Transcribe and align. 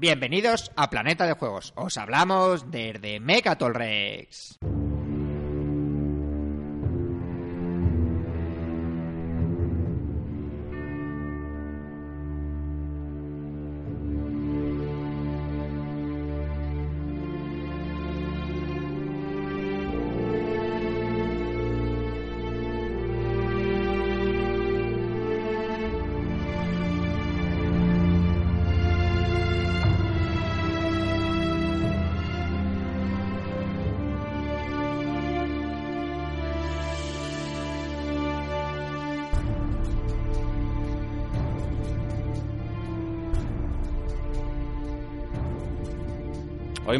Bienvenidos 0.00 0.72
a 0.76 0.88
Planeta 0.88 1.26
de 1.26 1.34
Juegos. 1.34 1.74
Os 1.76 1.98
hablamos 1.98 2.70
desde 2.70 3.20
Mecatol 3.20 3.74
Rex. 3.74 4.58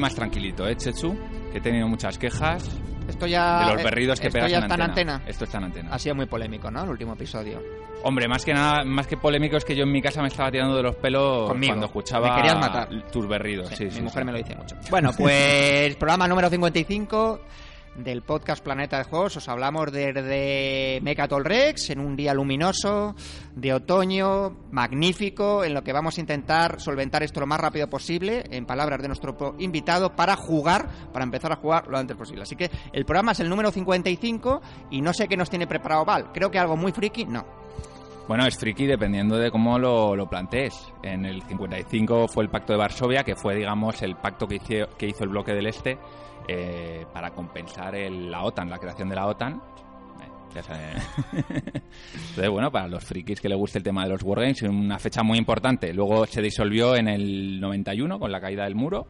Más 0.00 0.14
tranquilito, 0.14 0.66
¿eh, 0.66 0.76
Chechu? 0.76 1.16
Que 1.52 1.58
he 1.58 1.60
tenido 1.60 1.86
muchas 1.88 2.18
quejas 2.18 2.68
Esto 3.08 3.26
ya, 3.26 3.66
de 3.66 3.74
los 3.74 3.82
berridos 3.84 4.20
que 4.20 4.28
esto 4.28 4.36
pegas 4.38 4.50
ya 4.50 4.58
en 4.58 4.62
está 4.64 4.74
en 4.76 4.82
antena. 4.82 5.14
antena. 5.16 5.30
Esto 5.30 5.44
está 5.44 5.58
en 5.58 5.64
antena. 5.64 5.90
Ha 5.92 5.98
sido 5.98 6.14
muy 6.14 6.26
polémico, 6.26 6.70
¿no? 6.70 6.82
El 6.84 6.90
último 6.90 7.12
episodio. 7.14 7.62
Hombre, 8.02 8.26
más 8.28 8.44
que 8.44 8.54
nada, 8.54 8.82
más 8.84 9.06
que 9.06 9.16
polémico 9.18 9.56
es 9.58 9.64
que 9.64 9.76
yo 9.76 9.82
en 9.84 9.92
mi 9.92 10.00
casa 10.00 10.22
me 10.22 10.28
estaba 10.28 10.50
tirando 10.50 10.74
de 10.76 10.82
los 10.84 10.96
pelos 10.96 11.48
Conmigo. 11.48 11.72
cuando 11.72 11.86
escuchaba 11.86 12.30
Me 12.30 12.36
querías 12.36 12.56
matar. 12.58 12.88
tus 13.12 13.28
berridos. 13.28 13.68
Sí, 13.68 13.76
Sí, 13.76 13.84
mi 13.84 13.90
sí, 13.90 14.02
mujer 14.02 14.24
me 14.24 14.32
lo 14.32 14.38
dice 14.38 14.54
mucho. 14.56 14.76
Bueno, 14.90 15.10
pues 15.16 15.94
programa 15.98 16.26
número 16.26 16.48
55 16.48 17.40
del 17.96 18.22
podcast 18.22 18.62
Planeta 18.62 18.98
de 18.98 19.04
Juegos. 19.04 19.36
Os 19.36 19.48
hablamos 19.48 19.92
desde 19.92 21.00
Mecatol 21.02 21.44
Rex 21.44 21.90
en 21.90 22.00
un 22.00 22.16
día 22.16 22.34
luminoso 22.34 23.14
de 23.54 23.72
otoño, 23.72 24.56
magnífico, 24.70 25.64
en 25.64 25.74
lo 25.74 25.82
que 25.82 25.92
vamos 25.92 26.16
a 26.16 26.20
intentar 26.20 26.80
solventar 26.80 27.22
esto 27.22 27.40
lo 27.40 27.46
más 27.46 27.60
rápido 27.60 27.88
posible, 27.88 28.44
en 28.50 28.66
palabras 28.66 29.02
de 29.02 29.08
nuestro 29.08 29.56
invitado, 29.58 30.14
para 30.14 30.36
jugar, 30.36 30.88
para 31.12 31.24
empezar 31.24 31.52
a 31.52 31.56
jugar 31.56 31.88
lo 31.88 31.98
antes 31.98 32.16
posible. 32.16 32.42
Así 32.42 32.56
que 32.56 32.70
el 32.92 33.04
programa 33.04 33.32
es 33.32 33.40
el 33.40 33.48
número 33.48 33.70
55 33.70 34.60
y 34.90 35.00
no 35.00 35.12
sé 35.12 35.28
qué 35.28 35.36
nos 35.36 35.50
tiene 35.50 35.66
preparado 35.66 36.04
Val. 36.04 36.32
Creo 36.32 36.50
que 36.50 36.58
algo 36.58 36.76
muy 36.76 36.92
friki, 36.92 37.24
no. 37.26 37.60
Bueno, 38.28 38.46
es 38.46 38.56
friki 38.56 38.86
dependiendo 38.86 39.36
de 39.36 39.50
cómo 39.50 39.76
lo, 39.76 40.14
lo 40.14 40.28
plantees. 40.30 40.92
En 41.02 41.24
el 41.24 41.42
55 41.42 42.28
fue 42.28 42.44
el 42.44 42.50
Pacto 42.50 42.72
de 42.72 42.78
Varsovia, 42.78 43.24
que 43.24 43.34
fue, 43.34 43.56
digamos, 43.56 44.00
el 44.02 44.14
pacto 44.14 44.46
que 44.46 44.54
hizo, 44.54 44.88
que 44.96 45.08
hizo 45.08 45.24
el 45.24 45.30
bloque 45.30 45.52
del 45.52 45.66
Este 45.66 45.98
eh, 46.52 47.06
para 47.12 47.30
compensar 47.30 47.94
el- 47.94 48.30
la 48.30 48.42
OTAN, 48.42 48.68
la 48.68 48.78
creación 48.78 49.08
de 49.08 49.14
la 49.14 49.26
OTAN. 49.26 49.60
Eh, 50.20 50.52
ya. 50.54 50.62
Entonces, 51.32 52.48
bueno, 52.50 52.70
para 52.70 52.88
los 52.88 53.04
frikis 53.04 53.40
que 53.40 53.48
les 53.48 53.56
guste 53.56 53.78
el 53.78 53.84
tema 53.84 54.02
de 54.04 54.10
los 54.10 54.22
Wargames, 54.22 54.62
una 54.62 54.98
fecha 54.98 55.22
muy 55.22 55.38
importante. 55.38 55.92
Luego 55.94 56.26
se 56.26 56.42
disolvió 56.42 56.96
en 56.96 57.08
el 57.08 57.60
91 57.60 58.18
con 58.18 58.32
la 58.32 58.40
caída 58.40 58.64
del 58.64 58.74
muro. 58.74 59.06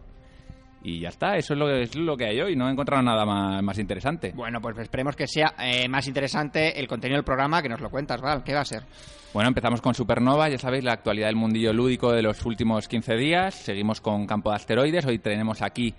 Y 0.82 1.00
ya 1.00 1.10
está, 1.10 1.36
eso 1.36 1.52
es 1.52 1.58
lo 1.58 1.66
que, 1.66 1.82
es 1.82 1.94
lo 1.96 2.16
que 2.16 2.24
hay 2.26 2.40
hoy. 2.40 2.56
No 2.56 2.66
he 2.68 2.72
encontrado 2.72 3.02
nada 3.02 3.26
más, 3.26 3.62
más 3.62 3.78
interesante. 3.78 4.32
Bueno, 4.34 4.60
pues 4.62 4.78
esperemos 4.78 5.14
que 5.14 5.26
sea 5.26 5.54
eh, 5.58 5.86
más 5.88 6.06
interesante 6.08 6.78
el 6.80 6.88
contenido 6.88 7.16
del 7.18 7.24
programa, 7.24 7.60
que 7.62 7.68
nos 7.68 7.80
lo 7.82 7.90
cuentas, 7.90 8.20
Val. 8.22 8.42
¿Qué 8.42 8.54
va 8.54 8.60
a 8.60 8.64
ser? 8.64 8.84
Bueno, 9.34 9.48
empezamos 9.48 9.82
con 9.82 9.94
Supernova, 9.94 10.48
ya 10.48 10.56
sabéis, 10.58 10.82
la 10.82 10.92
actualidad 10.94 11.26
del 11.26 11.36
mundillo 11.36 11.72
lúdico 11.74 12.12
de 12.12 12.22
los 12.22 12.44
últimos 12.46 12.88
15 12.88 13.14
días. 13.16 13.54
Seguimos 13.54 14.00
con 14.00 14.26
Campo 14.26 14.48
de 14.50 14.56
Asteroides. 14.56 15.04
Hoy 15.04 15.18
tenemos 15.18 15.60
aquí 15.60 15.94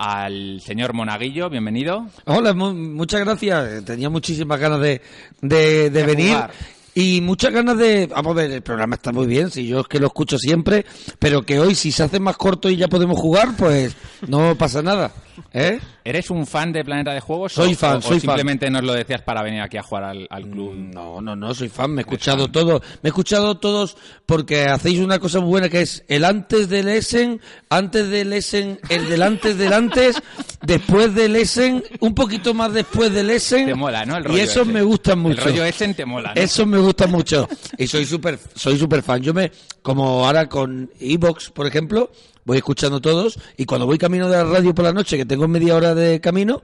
al 0.00 0.60
señor 0.60 0.92
Monaguillo, 0.94 1.50
bienvenido. 1.50 2.06
Hola, 2.24 2.54
mu- 2.54 2.72
muchas 2.72 3.20
gracias. 3.20 3.84
Tenía 3.84 4.08
muchísimas 4.08 4.60
ganas 4.60 4.80
de, 4.80 5.02
de, 5.42 5.58
de 5.58 5.90
De 5.90 6.02
venir. 6.04 6.34
jugar. 6.34 6.50
Y 6.94 7.20
muchas 7.20 7.52
ganas 7.52 7.76
de... 7.78 8.06
Vamos 8.06 8.32
a 8.32 8.34
ver, 8.42 8.50
el 8.52 8.62
programa 8.62 8.94
está 8.96 9.12
muy 9.12 9.26
bien, 9.26 9.50
si 9.50 9.66
yo 9.66 9.80
es 9.80 9.86
que 9.88 9.98
lo 10.00 10.06
escucho 10.06 10.38
siempre, 10.38 10.84
pero 11.18 11.42
que 11.42 11.58
hoy 11.60 11.74
si 11.74 11.90
se 11.92 12.02
hace 12.04 12.18
más 12.20 12.36
corto 12.36 12.70
y 12.70 12.76
ya 12.76 12.88
podemos 12.88 13.18
jugar, 13.18 13.56
pues 13.56 13.94
no 14.28 14.54
pasa 14.56 14.82
nada. 14.82 15.12
¿Eh? 15.52 15.78
¿Eres 16.04 16.30
un 16.30 16.46
fan 16.46 16.72
de 16.72 16.84
Planeta 16.84 17.12
de 17.12 17.20
Juegos? 17.20 17.52
Soy 17.52 17.72
o- 17.72 17.76
fan, 17.76 17.96
o, 17.96 17.98
o 17.98 18.02
soy 18.02 18.12
fan. 18.12 18.20
simplemente 18.20 18.70
nos 18.70 18.82
lo 18.84 18.92
decías 18.92 19.22
para 19.22 19.42
venir 19.42 19.60
aquí 19.60 19.76
a 19.76 19.82
jugar 19.82 20.04
al, 20.04 20.26
al 20.30 20.48
club? 20.48 20.74
No, 20.74 21.20
no, 21.20 21.36
no, 21.36 21.54
soy 21.54 21.68
fan, 21.68 21.90
me 21.92 22.00
he 22.00 22.04
escuchado 22.04 22.48
todo. 22.48 22.80
Me 23.02 23.08
he 23.08 23.10
escuchado 23.10 23.58
todos 23.58 23.96
porque 24.26 24.66
hacéis 24.66 25.00
una 25.00 25.18
cosa 25.18 25.40
muy 25.40 25.50
buena 25.50 25.68
que 25.68 25.82
es 25.82 26.04
el 26.08 26.24
antes 26.24 26.68
del 26.68 26.88
Essen, 26.88 27.40
antes 27.68 28.08
del 28.08 28.32
Essen, 28.32 28.78
el 28.88 29.08
del 29.08 29.22
antes 29.22 29.58
del 29.58 29.72
antes, 29.72 30.16
después 30.62 31.14
del 31.14 31.36
Essen, 31.36 31.82
un 32.00 32.14
poquito 32.14 32.54
más 32.54 32.72
después 32.72 33.12
del 33.12 33.30
Essen. 33.30 33.66
Te 33.66 33.74
mola, 33.74 34.04
¿no? 34.04 34.16
El 34.16 34.24
rollo 34.24 34.38
y 34.38 34.40
esos 34.40 34.62
ese. 34.62 34.72
me 34.72 34.82
gustan 34.82 35.18
mucho. 35.18 35.40
El 35.40 35.44
rollo 35.44 35.64
Essen 35.64 35.94
te 35.94 36.04
mola, 36.04 36.32
¿no? 36.34 36.40
Eso 36.40 36.66
me 36.66 36.78
gusta 36.78 37.06
mucho. 37.06 37.48
Y 37.76 37.86
soy 37.86 38.04
súper 38.04 38.38
soy 38.54 38.78
super 38.78 39.02
fan. 39.02 39.20
Yo 39.22 39.34
me, 39.34 39.50
como 39.82 40.26
ahora 40.26 40.48
con 40.48 40.90
Evox, 41.00 41.50
por 41.50 41.66
ejemplo, 41.66 42.10
voy 42.48 42.56
escuchando 42.58 43.00
todos 43.00 43.38
y 43.56 43.64
cuando 43.66 43.86
voy 43.86 43.98
camino 43.98 44.28
de 44.28 44.36
la 44.38 44.44
radio 44.44 44.74
por 44.74 44.84
la 44.86 44.92
noche, 44.92 45.16
que 45.18 45.26
tengo 45.26 45.46
media 45.46 45.76
hora 45.76 45.94
de 45.94 46.18
camino, 46.20 46.62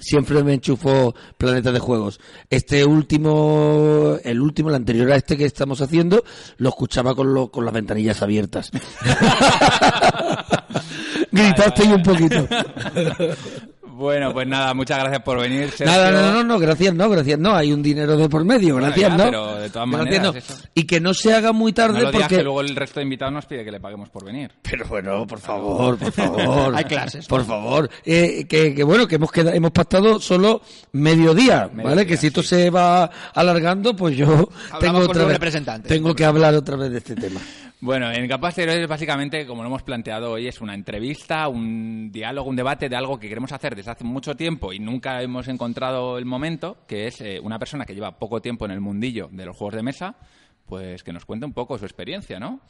siempre 0.00 0.42
me 0.42 0.54
enchufo 0.54 1.14
Planeta 1.38 1.70
de 1.70 1.78
Juegos. 1.78 2.18
Este 2.50 2.84
último, 2.84 4.16
el 4.24 4.40
último, 4.40 4.70
el 4.70 4.74
anterior 4.76 5.12
a 5.12 5.16
este 5.16 5.36
que 5.36 5.44
estamos 5.44 5.80
haciendo, 5.82 6.24
lo 6.56 6.70
escuchaba 6.70 7.14
con, 7.14 7.32
lo- 7.34 7.48
con 7.50 7.64
las 7.66 7.74
ventanillas 7.74 8.22
abiertas. 8.22 8.70
Gritaste 11.30 11.82
un 11.84 12.02
poquito. 12.02 12.48
Bueno, 13.96 14.30
pues 14.32 14.46
nada, 14.46 14.74
muchas 14.74 14.98
gracias 14.98 15.22
por 15.22 15.40
venir, 15.40 15.70
Sergio. 15.70 15.86
Nada, 15.86 16.10
no, 16.10 16.32
no, 16.32 16.44
no, 16.44 16.58
gracias, 16.58 16.94
no, 16.94 17.08
gracias, 17.08 17.38
no, 17.38 17.54
hay 17.54 17.72
un 17.72 17.82
dinero 17.82 18.16
de 18.16 18.28
por 18.28 18.44
medio, 18.44 18.74
Bueno, 18.74 18.88
gracias, 18.88 19.10
ya, 19.10 19.16
no. 19.16 19.24
pero 19.24 19.56
de 19.56 19.70
todas 19.70 19.88
maneras, 19.88 20.22
no. 20.22 20.34
eso. 20.34 20.54
Y 20.74 20.84
que 20.84 21.00
no 21.00 21.14
se 21.14 21.32
haga 21.32 21.52
muy 21.52 21.72
tarde 21.72 21.94
No 21.94 22.04
lo 22.04 22.10
digas 22.10 22.24
porque... 22.24 22.36
que 22.36 22.42
luego 22.42 22.60
el 22.60 22.76
resto 22.76 23.00
de 23.00 23.04
invitados 23.04 23.32
nos 23.32 23.46
pide 23.46 23.64
que 23.64 23.70
le 23.70 23.80
paguemos 23.80 24.10
por 24.10 24.24
venir. 24.24 24.52
Pero 24.62 24.86
bueno, 24.86 25.26
por 25.26 25.38
favor, 25.40 25.96
por 25.98 26.12
favor. 26.12 26.74
Hay 26.76 26.84
clases. 26.84 27.26
Por 27.26 27.44
favor. 27.46 27.88
Eh, 28.04 28.46
que, 28.46 28.74
que 28.74 28.84
bueno, 28.84 29.08
que 29.08 29.14
hemos 29.14 29.32
quedado, 29.32 29.56
hemos 29.56 29.70
pactado 29.70 30.20
solo 30.20 30.60
mediodía, 30.92 31.62
¿vale? 31.62 31.74
Mediodía, 31.74 32.06
que 32.06 32.16
si 32.18 32.26
esto 32.26 32.42
sí. 32.42 32.48
se 32.48 32.70
va 32.70 33.10
alargando, 33.34 33.96
pues 33.96 34.16
yo 34.16 34.48
tengo 34.78 34.98
otra 34.98 35.24
vez, 35.24 35.40
tengo 35.86 36.14
que 36.14 36.24
hablar 36.24 36.54
otra 36.54 36.76
vez 36.76 36.90
de 36.90 36.98
este 36.98 37.14
tema. 37.14 37.40
Bueno, 37.78 38.10
en 38.10 38.26
Campo 38.26 38.48
de 38.48 38.86
básicamente, 38.86 39.46
como 39.46 39.62
lo 39.62 39.68
hemos 39.68 39.82
planteado 39.82 40.32
hoy, 40.32 40.48
es 40.48 40.62
una 40.62 40.74
entrevista, 40.74 41.46
un 41.48 42.10
diálogo, 42.10 42.48
un 42.48 42.56
debate 42.56 42.88
de 42.88 42.96
algo 42.96 43.18
que 43.18 43.28
queremos 43.28 43.52
hacer 43.52 43.76
desde 43.76 43.90
hace 43.90 44.02
mucho 44.02 44.34
tiempo 44.34 44.72
y 44.72 44.78
nunca 44.78 45.20
hemos 45.20 45.46
encontrado 45.48 46.16
el 46.16 46.24
momento, 46.24 46.78
que 46.88 47.06
es 47.06 47.20
eh, 47.20 47.38
una 47.38 47.58
persona 47.58 47.84
que 47.84 47.94
lleva 47.94 48.18
poco 48.18 48.40
tiempo 48.40 48.64
en 48.64 48.70
el 48.70 48.80
mundillo 48.80 49.28
de 49.30 49.44
los 49.44 49.54
juegos 49.54 49.74
de 49.74 49.82
mesa, 49.82 50.16
pues 50.64 51.02
que 51.02 51.12
nos 51.12 51.26
cuente 51.26 51.44
un 51.44 51.52
poco 51.52 51.76
su 51.76 51.84
experiencia, 51.84 52.40
¿no? 52.40 52.60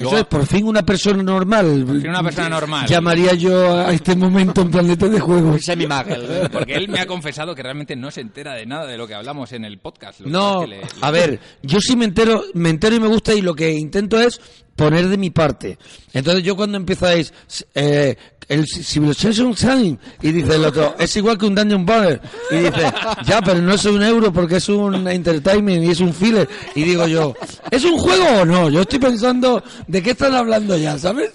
Eso 0.00 0.08
Luego- 0.08 0.18
es 0.18 0.24
por 0.24 0.46
fin 0.46 0.64
una 0.66 0.82
persona 0.82 1.22
normal. 1.22 1.84
Por 1.86 2.00
fin 2.00 2.08
una 2.08 2.22
persona 2.22 2.48
normal. 2.48 2.86
Llamaría 2.88 3.34
yo 3.34 3.76
a 3.80 3.92
este 3.92 4.16
momento 4.16 4.62
en 4.62 4.70
planeta 4.70 5.06
de 5.08 5.20
juegos. 5.20 5.62
Semi-magel. 5.62 6.48
Porque 6.50 6.72
él 6.74 6.88
me 6.88 7.00
ha 7.00 7.06
confesado 7.06 7.54
que 7.54 7.62
realmente 7.62 7.94
no 7.96 8.10
se 8.10 8.22
entera 8.22 8.54
de 8.54 8.64
nada 8.64 8.86
de 8.86 8.96
lo 8.96 9.06
que 9.06 9.14
hablamos 9.14 9.52
en 9.52 9.66
el 9.66 9.78
podcast. 9.78 10.20
No, 10.20 10.64
le- 10.66 10.78
le- 10.80 10.86
a 11.02 11.10
ver, 11.10 11.38
yo 11.62 11.80
sí 11.80 11.96
me 11.96 12.06
entero, 12.06 12.44
me 12.54 12.70
entero 12.70 12.96
y 12.96 13.00
me 13.00 13.08
gusta 13.08 13.34
y 13.34 13.42
lo 13.42 13.54
que 13.54 13.72
intento 13.72 14.18
es 14.18 14.40
poner 14.74 15.06
de 15.08 15.18
mi 15.18 15.28
parte. 15.28 15.76
Entonces 16.14 16.42
yo 16.42 16.56
cuando 16.56 16.78
empezáis 16.78 17.34
eh, 17.74 18.16
el 18.50 18.66
Civilization 18.66 19.56
Sign 19.56 19.98
y 20.20 20.32
dice 20.32 20.56
el 20.56 20.64
otro, 20.64 20.96
es 20.98 21.14
igual 21.16 21.38
que 21.38 21.46
un 21.46 21.54
Dungeon 21.54 21.86
Banner 21.86 22.20
y 22.50 22.56
dice, 22.56 22.92
ya, 23.24 23.40
pero 23.40 23.62
no 23.62 23.74
es 23.74 23.84
un 23.84 24.02
euro 24.02 24.32
porque 24.32 24.56
es 24.56 24.68
un 24.68 25.06
entertainment 25.06 25.84
y 25.84 25.90
es 25.90 26.00
un 26.00 26.12
filler 26.12 26.48
y 26.74 26.82
digo 26.82 27.06
yo, 27.06 27.32
¿es 27.70 27.84
un 27.84 27.96
juego 27.96 28.24
o 28.40 28.44
no? 28.44 28.68
Yo 28.68 28.80
estoy 28.80 28.98
pensando 28.98 29.62
de 29.86 30.02
qué 30.02 30.10
están 30.10 30.34
hablando 30.34 30.76
ya, 30.76 30.98
¿sabes? 30.98 31.30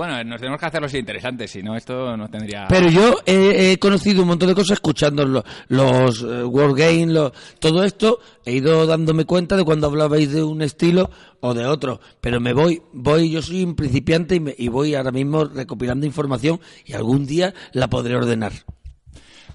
Bueno, 0.00 0.24
nos 0.24 0.40
tenemos 0.40 0.58
que 0.58 0.64
hacer 0.64 0.80
los 0.80 0.94
interesantes, 0.94 1.50
si 1.50 1.62
no 1.62 1.76
esto 1.76 2.16
no 2.16 2.26
tendría... 2.30 2.66
Pero 2.68 2.88
yo 2.88 3.18
he, 3.26 3.72
he 3.72 3.78
conocido 3.78 4.22
un 4.22 4.28
montón 4.28 4.48
de 4.48 4.54
cosas 4.54 4.76
escuchando 4.76 5.26
lo- 5.26 5.44
los, 5.68 6.22
eh, 6.22 6.42
Wargames, 6.42 7.08
lo- 7.08 7.32
todo 7.58 7.84
esto. 7.84 8.18
He 8.46 8.52
ido 8.54 8.86
dándome 8.86 9.26
cuenta 9.26 9.58
de 9.58 9.64
cuando 9.64 9.88
hablabais 9.88 10.32
de 10.32 10.42
un 10.42 10.62
estilo 10.62 11.10
o 11.40 11.52
de 11.52 11.66
otro. 11.66 12.00
Pero 12.22 12.40
me 12.40 12.54
voy, 12.54 12.80
voy, 12.94 13.30
yo 13.30 13.42
soy 13.42 13.62
un 13.62 13.74
principiante 13.76 14.36
y, 14.36 14.40
me- 14.40 14.54
y 14.56 14.68
voy 14.68 14.94
ahora 14.94 15.10
mismo 15.12 15.44
recopilando 15.44 16.06
información 16.06 16.60
y 16.86 16.94
algún 16.94 17.26
día 17.26 17.52
la 17.72 17.90
podré 17.90 18.16
ordenar. 18.16 18.52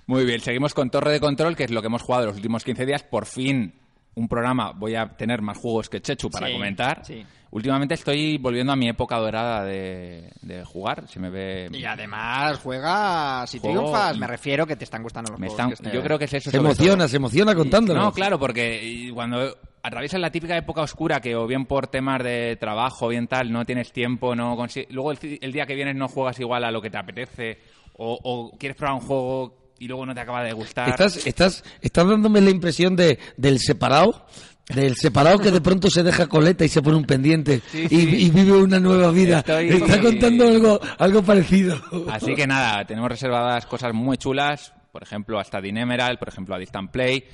Muy 0.05 0.25
bien, 0.25 0.41
seguimos 0.41 0.75
con 0.75 0.91
Torre 0.91 1.11
de 1.13 1.19
Control, 1.19 1.55
que 1.55 1.63
es 1.63 1.71
lo 1.71 1.81
que 1.81 1.87
hemos 1.87 2.03
jugado 2.03 2.27
los 2.27 2.35
últimos 2.35 2.63
15 2.63 2.85
días. 2.85 3.01
Por 3.01 3.25
fin, 3.25 3.73
un 4.15 4.27
programa, 4.27 4.71
voy 4.73 4.95
a 4.95 5.07
tener 5.09 5.41
más 5.41 5.57
juegos 5.57 5.89
que 5.89 6.01
Chechu 6.01 6.29
para 6.29 6.47
Sí, 6.47 6.53
comentar. 6.53 7.05
sí. 7.05 7.25
Últimamente 7.51 7.93
estoy 7.93 8.37
volviendo 8.37 8.73
a 8.73 8.75
mi 8.75 8.89
época 8.89 9.15
dorada 9.17 9.63
de, 9.63 10.29
de 10.41 10.65
jugar. 10.65 11.07
Si 11.07 11.19
me 11.19 11.29
ve... 11.29 11.69
Y 11.71 11.85
además 11.85 12.59
juega 12.59 13.47
si 13.47 13.59
Juego 13.59 13.77
triunfas. 13.81 14.15
y- 14.15 14.19
Me 14.19 14.27
refiero 14.27 14.67
que 14.67 14.75
te 14.75 14.83
están 14.83 15.03
gustando 15.03 15.31
los 15.31 15.39
me 15.39 15.47
juegos. 15.47 15.71
están- 15.73 15.89
que 15.91 15.95
yo 15.97 16.03
creo 16.03 16.19
que 16.19 16.25
es 16.25 16.33
eso. 16.33 16.51
Se 16.51 16.57
emociona, 16.57 16.97
todo. 17.03 17.07
se 17.07 17.15
emociona 17.17 17.55
contándolo. 17.55 18.01
No, 18.01 18.11
claro, 18.11 18.37
porque 18.37 18.81
y 18.83 19.09
cuando 19.11 19.55
atraviesas 19.83 20.19
la 20.19 20.31
típica 20.31 20.57
época 20.57 20.81
oscura 20.81 21.21
que 21.21 21.33
o 21.35 21.47
bien 21.47 21.65
por 21.65 21.87
temas 21.87 22.21
de 22.23 22.57
trabajo, 22.59 23.07
bien 23.07 23.27
tal, 23.27 23.49
no 23.51 23.63
tienes 23.63 23.93
tiempo, 23.93 24.35
no 24.35 24.57
consi- 24.57 24.87
luego 24.89 25.11
el, 25.11 25.51
día 25.53 25.65
que 25.65 25.75
vienes 25.75 25.95
no 25.95 26.09
juegas 26.09 26.37
igual 26.41 26.63
a 26.65 26.71
lo 26.71 26.81
que 26.81 26.89
te 26.89 26.97
apetece, 26.97 27.59
o, 27.97 28.19
o 28.21 28.57
quieres 28.57 28.75
probar 28.77 28.95
un 28.95 29.01
juego 29.07 29.64
y 29.79 29.87
luego 29.87 30.05
no 30.05 30.13
te 30.15 30.21
acaba 30.21 30.43
de 30.43 30.53
gustar. 30.53 30.89
Estás, 30.89 31.25
estás, 31.27 31.63
estás 31.81 32.07
dándome 32.07 32.41
la 32.41 32.49
impresión 32.49 32.95
de, 32.95 33.19
del 33.37 33.59
separado. 33.59 34.25
Del 34.67 34.95
separado 34.95 35.37
que 35.37 35.51
de 35.51 35.61
pronto 35.61 35.91
se 35.91 36.01
deja 36.01 36.25
coleta 36.25 36.65
y 36.65 36.69
se 36.69 36.81
pone 36.81 36.97
un 36.97 37.05
pendiente 37.05 37.61
Sí, 37.71 37.83
y, 37.83 37.87
sí. 37.87 38.15
y 38.25 38.29
vive 38.31 38.53
una 38.53 38.79
nueva 38.79 39.11
vida. 39.11 39.39
Estoy- 39.45 39.69
Está 39.69 40.01
contando 40.01 40.47
algo, 40.47 40.79
algo 40.97 41.21
parecido. 41.21 41.79
Así 42.09 42.33
que 42.33 42.47
nada, 42.47 42.83
tenemos 42.83 43.07
reservadas 43.09 43.67
cosas 43.67 43.93
muy 43.93 44.17
chulas, 44.17 44.73
por 44.91 45.03
ejemplo, 45.03 45.39
hasta 45.39 45.59
Emerald, 45.59 46.17
por 46.17 46.29
ejemplo, 46.29 46.55
a 46.55 46.57
Distant 46.57 46.89
Play, 46.89 47.25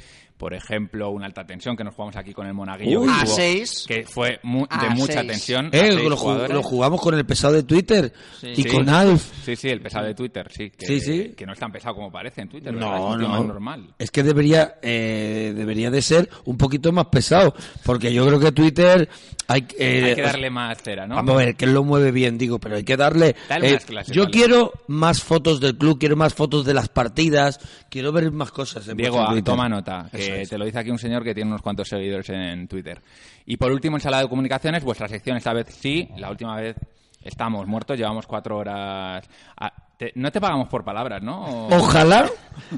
por 0.42 0.56
ejemplo, 0.56 1.12
una 1.12 1.28
alta 1.28 1.46
tensión 1.46 1.78
que 1.78 1.84
nos 1.84 1.94
jugamos 1.94 2.16
aquí 2.16 2.34
con 2.34 2.48
el 2.48 2.54
Monaguillo, 2.56 3.02
Uy. 3.02 3.08
que, 3.08 3.14
A 3.14 3.24
tuvo- 3.26 3.36
seis. 3.36 3.86
que 3.88 4.04
fue 4.06 4.40
mu- 4.42 4.66
de 4.66 4.90
mucha 4.90 5.14
seis. 5.14 5.28
tensión. 5.28 5.70
Eh, 5.72 5.92
lo, 5.94 6.16
ju- 6.16 6.20
jugadores. 6.20 6.52
lo 6.56 6.64
jugamos 6.64 7.00
con 7.00 7.14
el 7.14 7.24
pesado 7.28 7.54
de 7.54 7.62
Twitter 7.62 8.12
Sí. 8.40 8.48
y 8.58 8.64
Sí. 8.64 8.70
con 8.70 8.90
Alf. 8.90 9.24
Sí, 9.46 9.56
sí, 9.56 9.70
el 9.70 9.82
pesado 9.82 10.08
de 10.08 10.16
Twitter, 10.16 10.48
sí. 10.52 10.72
Que, 10.72 10.88
Sí, 10.88 11.00
sí. 11.00 11.34
Que 11.38 11.46
no 11.46 11.54
es 11.54 11.60
tan 11.60 11.72
pesado 11.72 11.94
como 11.94 12.12
parece 12.12 12.42
en 12.42 12.50
Twitter. 12.50 12.74
No, 12.74 13.14
Es 13.14 13.20
no. 13.22 13.30
más 13.30 13.46
normal. 13.46 13.94
Es 14.00 14.10
que 14.10 14.24
debería, 14.24 14.78
eh, 14.82 15.54
debería 15.56 15.92
de 15.92 16.02
ser 16.02 16.28
un 16.46 16.58
poquito 16.58 16.92
más 16.92 17.06
pesado, 17.06 17.54
porque 17.86 18.12
yo 18.12 18.26
creo 18.26 18.40
que 18.40 18.52
Twitter 18.52 19.08
hay, 19.52 19.68
eh, 19.78 20.04
Hay 20.10 20.16
que 20.16 20.22
darle 20.22 20.50
más 20.50 20.82
cera, 20.82 21.06
¿no? 21.08 21.16
Vamos 21.16 21.34
a 21.34 21.38
ver, 21.38 21.56
que 21.56 21.66
él 21.66 21.74
lo 21.74 21.84
mueve 21.84 22.12
bien, 22.12 22.38
digo, 22.38 22.60
pero 22.60 22.76
hay 22.76 22.84
que 22.84 22.98
darle... 22.98 23.36
eh, 23.50 23.74
más 23.74 23.86
clases, 23.86 24.16
yo 24.16 24.24
dale. 24.24 24.32
quiero 24.34 24.72
más 24.88 25.22
fotos 25.22 25.60
del 25.60 25.78
club, 25.78 26.00
quiero 26.00 26.16
más 26.16 26.34
fotos 26.34 26.66
de 26.66 26.74
las 26.74 26.90
partidas, 26.90 27.60
quiero 27.90 28.12
ver 28.12 28.32
más 28.32 28.52
cosas. 28.52 28.88
en 28.88 28.98
Diego, 28.98 29.20
ah, 29.22 29.34
toma 29.44 29.68
nota, 29.70 30.08
que 30.12 30.42
es. 30.42 30.50
te 30.50 30.58
lo 30.58 30.66
dice 30.66 30.80
aquí 30.80 30.90
un 30.92 31.00
señor 31.00 31.24
que 31.24 31.34
tiene 31.34 31.50
unos 31.50 31.62
cuantos 31.62 31.88
seguidores 31.88 32.30
en 32.30 32.68
Twitter. 32.68 33.02
Y 33.46 33.58
por 33.58 33.72
último, 33.72 33.98
en 33.98 34.02
sala 34.02 34.22
de 34.22 34.28
comunicaciones, 34.30 34.84
vuestra 34.84 35.08
sección 35.08 35.38
esta 35.38 35.54
vez 35.54 35.68
sí, 35.80 36.08
la 36.18 36.30
última 36.30 36.56
vez 36.56 36.76
estamos 37.24 37.68
muertos, 37.68 37.98
llevamos 37.98 38.26
cuatro 38.28 38.58
horas... 38.58 39.28
Ah, 39.58 39.72
te- 39.98 40.12
no 40.16 40.32
te 40.32 40.42
pagamos 40.42 40.68
por 40.68 40.84
palabras, 40.84 41.22
¿no? 41.22 41.44
O- 41.68 41.76
Ojalá 41.78 42.28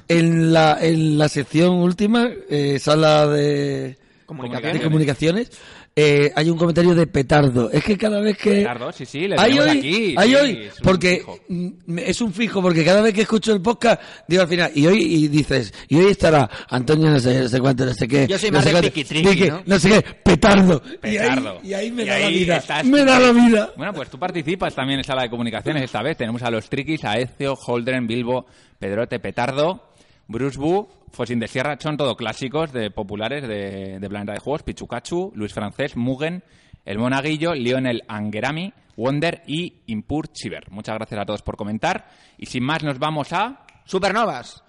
en 0.09 0.51
la, 0.51 0.77
en 0.81 1.17
la 1.17 1.29
sección 1.29 1.75
última, 1.75 2.27
eh, 2.49 2.77
sala 2.79 3.25
de 3.27 3.97
Comunicaciones. 4.25 4.73
de 4.79 4.83
comunicaciones, 4.83 5.51
eh, 5.95 6.31
hay 6.35 6.49
un 6.49 6.57
comentario 6.57 6.95
de 6.95 7.05
petardo. 7.05 7.69
Es 7.71 7.83
que 7.83 7.95
cada 7.97 8.19
vez 8.19 8.35
que... 8.37 8.55
Ricardo, 8.59 8.91
sí, 8.91 9.05
sí, 9.05 9.27
le 9.27 9.35
Hay 9.37 9.59
hoy, 9.59 9.69
aquí. 9.77 10.15
hay 10.17 10.29
sí, 10.29 10.35
hoy, 10.35 10.51
es 10.65 10.79
un 10.79 10.83
porque 10.83 11.17
fijo. 11.17 11.39
mm, 11.49 11.99
es 11.99 12.21
un 12.21 12.33
fijo, 12.33 12.61
porque 12.63 12.83
cada 12.83 13.01
vez 13.01 13.13
que 13.13 13.21
escucho 13.21 13.53
el 13.53 13.61
podcast, 13.61 14.01
digo 14.27 14.41
al 14.41 14.47
final, 14.47 14.71
y 14.73 14.87
hoy 14.87 15.03
y 15.03 15.27
dices, 15.27 15.71
y 15.89 15.97
hoy 15.97 16.07
estará 16.11 16.49
Antonio 16.69 17.11
no 17.11 17.19
sé, 17.19 17.41
no 17.41 17.47
sé 17.47 17.59
cuánto, 17.59 17.85
no 17.85 17.93
sé 17.93 18.07
qué. 18.07 18.25
Yo 18.27 18.39
soy 18.39 18.49
no 18.49 18.55
más 18.57 18.63
sé 18.63 18.69
de 18.73 18.79
cuánto, 18.91 19.29
Vicky, 19.29 19.49
¿no? 19.49 19.61
no 19.65 19.79
sé 19.79 19.89
qué, 19.89 20.01
petardo. 20.23 20.81
Petardo. 20.99 21.59
Y 21.63 21.73
ahí, 21.73 21.81
y 21.83 21.85
ahí 21.85 21.91
me 21.91 22.03
Y 22.03 22.07
da 22.07 22.19
la 22.19 22.27
vida. 22.29 22.57
estás- 22.57 22.85
Me 22.85 23.05
da 23.05 23.19
la 23.19 23.31
vida. 23.31 23.71
Bueno, 23.77 23.93
pues 23.93 24.09
tú 24.09 24.17
participas 24.17 24.73
también 24.73 24.99
en 24.99 25.03
sala 25.05 25.21
de 25.23 25.29
comunicaciones 25.29 25.83
esta 25.83 26.01
vez. 26.01 26.17
Tenemos 26.17 26.41
a 26.41 26.49
los 26.49 26.67
Triquis, 26.69 27.03
a 27.05 27.19
Ezio, 27.19 27.53
Holdren, 27.53 28.07
Bilbo, 28.07 28.47
Pedrote, 28.79 29.19
Petardo, 29.19 29.89
Bruce 30.27 30.57
Bu, 30.57 30.87
Fosín 31.13 31.39
de 31.39 31.47
Sierra, 31.47 31.77
son 31.79 31.95
todo 31.95 32.15
clásicos 32.15 32.73
de 32.73 32.89
populares 32.89 33.47
de, 33.47 33.99
de 33.99 34.09
Planeta 34.09 34.33
de 34.33 34.39
Juegos, 34.39 34.63
Pichucachu, 34.63 35.31
Luis 35.35 35.53
Francés, 35.53 35.95
Mugen, 35.95 36.43
El 36.85 36.97
Monaguillo, 36.97 37.53
Lionel 37.53 38.01
Angerami, 38.07 38.73
Wonder 38.97 39.43
y 39.45 39.83
Impur 39.85 40.29
Chiver. 40.29 40.71
Muchas 40.71 40.95
gracias 40.95 41.21
a 41.21 41.25
todos 41.25 41.43
por 41.43 41.55
comentar. 41.55 42.07
Y 42.37 42.47
sin 42.47 42.63
más 42.63 42.83
nos 42.83 42.97
vamos 42.97 43.31
a... 43.31 43.63
Supernovas. 43.85 44.63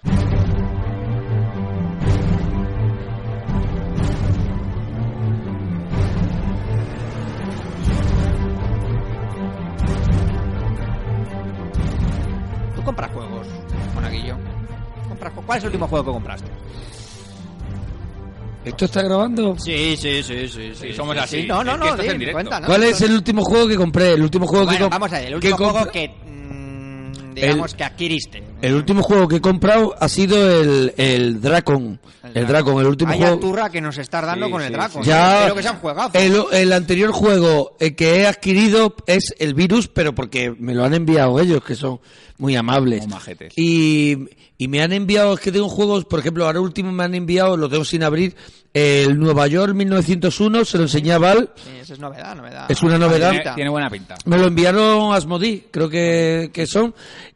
Tú 12.75 12.83
compras 12.83 13.11
juegos, 13.13 13.47
Monaguillo. 13.95 14.37
¿Cuál 15.31 15.59
es 15.59 15.65
el 15.65 15.69
último 15.69 15.89
juego 15.89 16.05
que 16.05 16.11
compraste? 16.13 16.49
¿Esto 18.65 18.87
está 18.87 19.03
grabando? 19.03 19.57
Sí, 19.59 19.95
sí, 19.97 20.23
sí, 20.23 20.49
sí. 20.49 20.73
sí 20.75 20.93
somos 20.95 21.17
así. 21.19 21.47
No, 21.47 21.63
no, 21.63 21.77
que 21.97 22.45
no. 22.45 22.67
¿Cuál 22.67 22.85
es 22.85 23.01
el 23.03 23.13
último 23.13 23.43
juego 23.43 23.69
que 23.69 23.77
compré? 23.77 24.13
El 24.15 24.23
último 24.23 24.47
juego 24.47 24.65
que 24.65 24.71
Bueno, 24.73 24.85
com- 24.87 24.91
vamos 24.91 25.13
a 25.13 25.17
ver, 25.21 25.33
el 25.35 25.41
que 25.41 25.53
último 25.53 25.71
juego 25.71 25.91
que, 25.91 26.09
mm, 26.09 27.35
digamos, 27.35 27.75
que 27.75 27.85
adquiriste. 27.85 28.43
El 28.65 28.75
último 28.75 29.03
juego 29.03 29.29
que 29.29 29.37
he 29.37 29.41
comprado 29.41 29.95
ha 29.99 30.09
sido 30.09 30.61
el, 30.61 30.95
el 30.97 31.41
Dracon. 31.41 32.01
El 32.33 32.47
Dracon, 32.47 32.81
el 32.81 32.87
último 32.87 33.11
Vaya 33.11 33.27
juego. 33.27 33.41
turra 33.41 33.69
que 33.71 33.81
nos 33.81 33.99
estás 33.99 34.25
dando 34.25 34.47
Sí, 34.47 34.53
con 34.53 34.63
el 34.63 34.69
sí, 34.69 34.73
Draco. 34.73 35.03
sí. 35.03 35.09
Ya, 35.09 35.37
Espero 35.41 35.55
que 35.57 35.63
sean 35.63 35.77
juegazos. 35.77 36.15
el, 36.15 36.43
el 36.53 36.73
anterior 36.73 37.13
juego 37.13 37.77
eh, 37.79 37.95
que 37.95 38.17
he 38.21 38.27
adquirido 38.27 38.95
es 39.07 39.35
el 39.39 39.55
virus, 39.55 39.89
pero 39.89 40.15
porque 40.15 40.55
me 40.59 40.75
lo 40.75 40.85
han 40.85 40.95
enviado 40.95 41.39
ellos, 41.41 41.63
que 41.63 41.75
son 41.75 42.01
muy 42.39 42.57
amables. 42.57 43.01
Muy 43.03 43.09
majetes. 43.13 43.53
Y, 43.57 44.19
y 44.57 44.69
me 44.69 44.81
han 44.83 44.93
enviado, 44.93 45.35
es 45.35 45.41
que 45.41 45.53
tengo 45.53 45.69
juegos, 45.69 46.05
por 46.07 46.19
ejemplo, 46.21 46.47
ahora 46.47 46.61
último 46.61 46.91
me 46.91 47.05
han 47.05 47.15
enviado, 47.15 47.57
lo 47.57 47.69
tengo 47.69 47.85
sin 47.85 48.03
abrir, 48.03 48.35
el 48.73 49.19
Nueva 49.21 49.47
York 49.47 49.73
1901, 49.75 50.65
se 50.65 50.79
lo 50.79 50.85
enseñé 50.85 51.13
a 51.13 51.19
Val, 51.19 51.53
Sí, 51.55 51.71
eso 51.81 51.93
es 51.93 52.01
novedad, 52.01 52.35
novedad. 52.35 52.67
Es 52.69 52.83
una 52.83 52.99
novedad. 52.99 53.31
Tiene, 53.31 53.55
tiene 53.55 53.71
buena 53.71 53.89
pinta. 53.91 54.17
me 54.25 54.37
lo 54.39 54.47
enviaron 54.49 55.15
Asmodee, 55.15 55.67
creo 55.71 55.89
que, 55.89 56.51
que 56.53 56.67
son, 56.67 56.93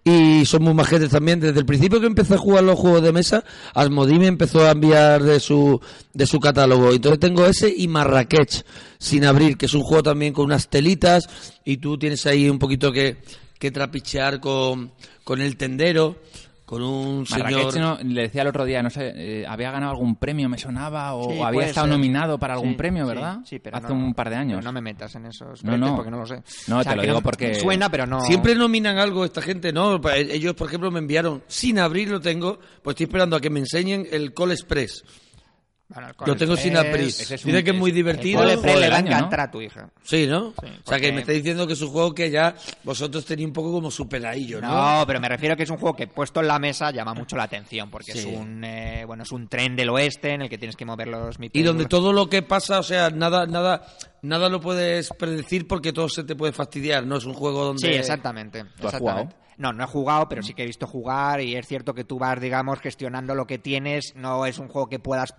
y 0.08 0.46
son 0.46 0.62
muy 0.62 0.74
majetes 0.74 1.10
también. 1.10 1.40
Desde 1.40 1.60
el 1.60 1.66
principio 1.66 2.00
que 2.00 2.06
empecé 2.06 2.34
a 2.34 2.38
jugar 2.38 2.64
los 2.64 2.78
juegos 2.78 3.02
de 3.02 3.12
mesa, 3.12 3.44
Asmodee 3.74 4.18
me 4.18 4.26
empezó 4.26 4.66
a 4.66 4.70
enviar 4.70 5.22
de 5.22 5.40
su, 5.40 5.80
de 6.14 6.26
su 6.26 6.40
catálogo. 6.40 6.92
Entonces 6.92 7.20
tengo 7.20 7.44
ese 7.46 7.72
y 7.74 7.88
Marrakech, 7.88 8.64
sin 8.98 9.24
abrir, 9.24 9.56
que 9.56 9.66
es 9.66 9.74
un 9.74 9.82
juego 9.82 10.02
también 10.02 10.32
con 10.32 10.46
unas 10.46 10.68
telitas, 10.68 11.28
y 11.64 11.76
tú 11.76 11.98
tienes 11.98 12.24
ahí 12.26 12.48
un 12.48 12.58
poquito 12.58 12.92
que, 12.92 13.18
que 13.58 13.70
trapichear 13.70 14.40
con, 14.40 14.92
con 15.24 15.40
el 15.40 15.56
tendero, 15.56 16.16
con 16.68 16.82
un 16.82 17.24
Marrakech 17.30 17.70
señor... 17.70 18.04
no- 18.04 18.10
le 18.12 18.20
decía 18.22 18.42
el 18.42 18.48
otro 18.48 18.66
día, 18.66 18.82
no 18.82 18.90
sé, 18.90 19.10
eh, 19.16 19.46
había 19.48 19.70
ganado 19.70 19.92
algún 19.92 20.16
premio, 20.16 20.50
me 20.50 20.58
sonaba, 20.58 21.14
o 21.14 21.32
Sí, 21.32 21.40
había 21.40 21.64
estado 21.64 21.86
ser. 21.86 21.96
nominado 21.96 22.38
para 22.38 22.52
algún 22.54 22.72
Sí, 22.72 22.76
premio, 22.76 23.06
¿verdad? 23.06 23.38
Sí, 23.44 23.58
pero 23.58 23.78
Hace 23.78 23.88
no- 23.88 23.94
un 23.94 24.12
par 24.12 24.28
de 24.28 24.36
años. 24.36 24.62
No 24.62 24.70
me 24.70 24.82
metas 24.82 25.14
en 25.14 25.24
esos 25.24 25.64
No, 25.64 25.96
porque 25.96 26.10
no 26.10 26.18
lo 26.18 26.26
sé. 26.26 26.42
No, 26.66 26.84
te 26.84 26.94
lo 26.94 27.00
digo 27.02 27.20
porque- 27.22 27.54
Suena, 27.54 27.90
pero 27.90 28.06
no... 28.06 28.20
Siempre 28.20 28.54
nominan 28.54 28.98
algo 28.98 29.24
esta 29.24 29.40
gente, 29.40 29.72
¿no? 29.72 29.98
Ellos, 30.14 30.52
por 30.54 30.68
ejemplo, 30.68 30.90
me 30.90 30.98
enviaron, 30.98 31.42
sin 31.46 31.78
abrir 31.78 32.10
lo 32.10 32.20
tengo, 32.20 32.58
pues 32.82 32.92
estoy 32.94 33.04
esperando 33.04 33.34
a 33.36 33.40
que 33.40 33.48
me 33.48 33.60
enseñen 33.60 34.06
el 34.12 34.34
Call 34.34 34.52
Express. 34.52 35.04
Bueno, 35.90 36.08
el 36.08 36.14
Lo 36.26 36.36
tengo 36.36 36.54
sin 36.54 36.76
abrir. 36.76 37.06
ese 37.06 37.34
es 37.36 37.44
Dice 37.44 37.64
que 37.64 37.70
es 37.70 37.76
muy 37.76 37.90
divertido. 37.92 38.40
Cole 38.40 38.58
Pre 38.58 38.76
le 38.78 38.90
va 38.90 38.96
a 38.96 39.00
encantar 39.00 39.40
a 39.40 39.50
tu 39.50 39.62
hija. 39.62 39.88
Sí, 40.02 40.26
¿no? 40.26 40.52
Sí, 40.60 40.66
o 40.84 40.88
sea, 40.88 41.00
que 41.00 41.12
me 41.12 41.20
está 41.20 41.32
diciendo 41.32 41.66
que 41.66 41.72
es 41.72 41.80
un 41.80 41.88
juego 41.88 42.14
que 42.14 42.30
ya 42.30 42.54
vosotros 42.84 43.24
tenéis 43.24 43.46
un 43.48 43.54
poco 43.54 43.72
como 43.72 43.90
superadillo, 43.90 44.60
¿no? 44.60 44.98
No, 44.98 45.06
pero 45.06 45.18
me 45.18 45.28
refiero 45.30 45.56
que 45.56 45.62
es 45.62 45.70
un 45.70 45.78
juego 45.78 45.96
que 45.96 46.06
puesto 46.06 46.40
en 46.40 46.48
la 46.48 46.58
mesa 46.58 46.90
llama 46.90 47.14
mucho 47.14 47.36
la 47.36 47.44
atención 47.44 47.90
porque 47.90 48.12
Sí. 48.12 48.18
es 48.18 48.24
un 48.26 48.62
eh, 48.64 49.04
bueno 49.06 49.22
es 49.22 49.32
un 49.32 49.48
tren 49.48 49.76
del 49.76 49.88
oeste 49.88 50.34
en 50.34 50.42
el 50.42 50.50
que 50.50 50.58
tienes 50.58 50.76
que 50.76 50.84
mover 50.84 51.08
los 51.08 51.36
Y 51.52 51.62
donde 51.62 51.86
todo 51.86 52.12
lo 52.12 52.28
que 52.28 52.42
pasa, 52.42 52.80
o 52.80 52.82
sea, 52.82 53.08
nada, 53.08 53.46
nada, 53.46 53.86
nada 54.20 54.50
lo 54.50 54.60
puedes 54.60 55.08
predecir 55.18 55.66
porque 55.66 55.94
todo 55.94 56.10
se 56.10 56.22
te 56.24 56.36
puede 56.36 56.52
fastidiar, 56.52 57.06
¿no? 57.06 57.16
Es 57.16 57.24
un 57.24 57.32
juego 57.34 57.64
donde... 57.64 57.88
Sí, 57.88 57.94
exactamente. 57.94 58.64
¿Tú 58.64 58.86
has 58.88 58.94
exactamente. 58.94 59.32
jugado? 59.34 59.48
No, 59.56 59.72
no 59.72 59.84
he 59.84 59.86
jugado, 59.88 60.28
pero 60.28 60.42
sí 60.42 60.54
que 60.54 60.62
he 60.62 60.66
visto 60.66 60.86
jugar 60.86 61.40
y 61.40 61.56
es 61.56 61.66
cierto 61.66 61.92
que 61.92 62.04
tú 62.04 62.18
vas, 62.18 62.40
digamos, 62.40 62.78
gestionando 62.80 63.34
lo 63.34 63.46
que 63.46 63.58
tienes. 63.58 64.12
No 64.14 64.46
es 64.46 64.58
un 64.58 64.68
juego 64.68 64.88
que 64.88 65.00
puedas 65.00 65.34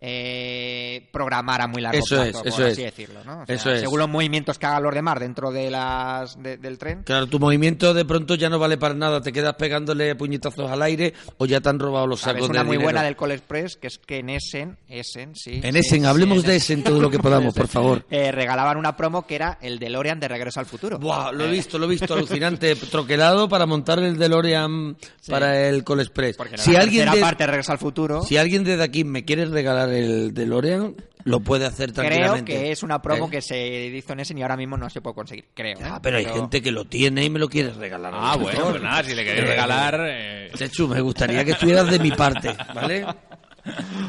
eh, 0.00 1.08
programar 1.12 1.60
a 1.62 1.66
muy 1.66 1.82
largo 1.82 1.98
Eso 1.98 2.16
plazo, 2.16 2.28
es, 2.28 2.36
por 2.36 2.46
eso 2.48 2.62
así 2.64 2.70
es. 2.72 2.76
decirlo, 2.94 3.24
¿no? 3.24 3.42
O 3.42 3.46
sea, 3.46 3.54
Eso 3.54 3.70
es. 3.72 3.80
Según 3.80 3.98
los 3.98 4.08
movimientos 4.08 4.58
que 4.58 4.66
hagan 4.66 4.82
los 4.82 4.94
demás 4.94 5.18
dentro 5.20 5.50
de 5.50 5.70
las 5.70 6.40
de- 6.42 6.56
del 6.58 6.78
tren. 6.78 7.02
Claro, 7.04 7.26
tu 7.26 7.38
movimiento 7.38 7.94
de 7.94 8.04
pronto 8.04 8.34
ya 8.34 8.48
no 8.48 8.58
vale 8.58 8.76
para 8.78 8.94
nada, 8.94 9.20
te 9.20 9.32
quedas 9.32 9.54
pegándole 9.54 10.14
puñetazos 10.14 10.70
al 10.70 10.82
aire 10.82 11.14
o 11.38 11.46
ya 11.46 11.60
te 11.60 11.68
han 11.68 11.78
robado 11.78 12.06
los 12.06 12.20
sacos 12.20 12.48
una 12.48 12.60
de 12.60 12.64
muy 12.64 12.76
dinero. 12.76 12.86
buena 12.86 13.02
del 13.02 13.16
Call 13.16 13.32
Express, 13.32 13.76
que 13.76 13.86
es 13.88 13.98
que 13.98 14.18
en 14.18 14.30
Essen, 14.30 14.76
Essen, 14.88 15.34
sí. 15.34 15.60
En 15.62 15.72
sí, 15.74 15.78
Essen, 15.78 16.00
sí, 16.02 16.06
hablemos 16.06 16.38
en 16.38 16.46
de 16.50 16.56
Essen 16.56 16.82
todo 16.84 17.00
lo 17.00 17.10
que 17.10 17.18
podamos, 17.18 17.54
por 17.54 17.68
favor. 17.68 18.04
Eh, 18.10 18.30
regalaban 18.32 18.76
una 18.76 18.96
promo 18.96 19.26
que 19.26 19.34
era 19.36 19.58
el 19.62 19.78
DeLorean 19.78 20.20
de 20.20 20.28
Regreso 20.28 20.60
al 20.60 20.66
Futuro. 20.66 20.98
Buah, 20.98 21.32
lo 21.32 21.44
he 21.44 21.50
visto, 21.50 21.78
lo 21.78 21.86
he 21.86 21.88
visto, 21.90 22.14
alucinante, 22.14 22.74
troquelado 22.90 23.48
para 23.48 23.66
montar 23.66 23.98
el 24.00 24.16
DeLorean 24.18 24.96
para 25.28 25.68
el 25.68 25.84
Call 25.84 26.00
Express. 26.00 26.36
Porque 26.36 26.58
Si 26.58 26.72
la 26.72 26.80
alguien, 26.80 27.02
tercera 27.04 27.14
de, 27.16 27.20
parte 27.20 27.42
de 27.44 27.46
Regreso 27.48 27.72
al 27.72 27.78
Futuro, 27.78 28.22
si 28.22 28.36
alguien 28.36 28.64
desde 28.64 28.82
aquí 28.82 29.04
me 29.04 29.24
quiere 29.24 29.44
regalar 29.46 29.88
el 29.94 30.34
DeLorean, 30.34 30.94
lo 31.24 31.40
puede 31.40 31.64
hacer 31.66 31.92
creo 31.92 32.04
tranquilamente. 32.06 32.52
que 32.52 32.70
es 32.72 32.82
una 32.82 33.00
promo 33.00 33.28
¿Eh? 33.28 33.30
que 33.30 33.40
se 33.42 33.86
hizo 33.86 34.12
en 34.12 34.20
Essen 34.20 34.36
y 34.38 34.42
ahora 34.42 34.56
mismo 34.56 34.76
no 34.76 34.90
se 34.90 35.00
puede 35.00 35.14
conseguir, 35.14 35.46
creo. 35.54 35.78
¿eh? 35.78 35.82
Ah, 35.84 36.00
pero 36.02 36.18
hay 36.18 36.26
gente 36.26 36.60
que 36.60 36.70
lo 36.70 36.84
tiene 36.84 37.24
y 37.24 37.30
me 37.30 37.38
lo 37.38 37.48
quiere 37.48 37.70
regalar. 37.72 38.12
Ah, 38.14 38.36
bueno, 38.36 38.70
pues 38.70 38.82
nada, 38.82 39.02
si 39.02 39.14
le 39.14 39.24
queréis 39.24 39.46
regalar... 39.48 40.00
eh, 40.06 40.50
Chechu, 40.54 40.86
me 40.88 41.00
gustaría 41.00 41.44
que 41.44 41.52
estuvieras 41.52 41.90
de 41.90 41.98
mi 41.98 42.10
parte, 42.10 42.54
¿vale? 42.74 43.06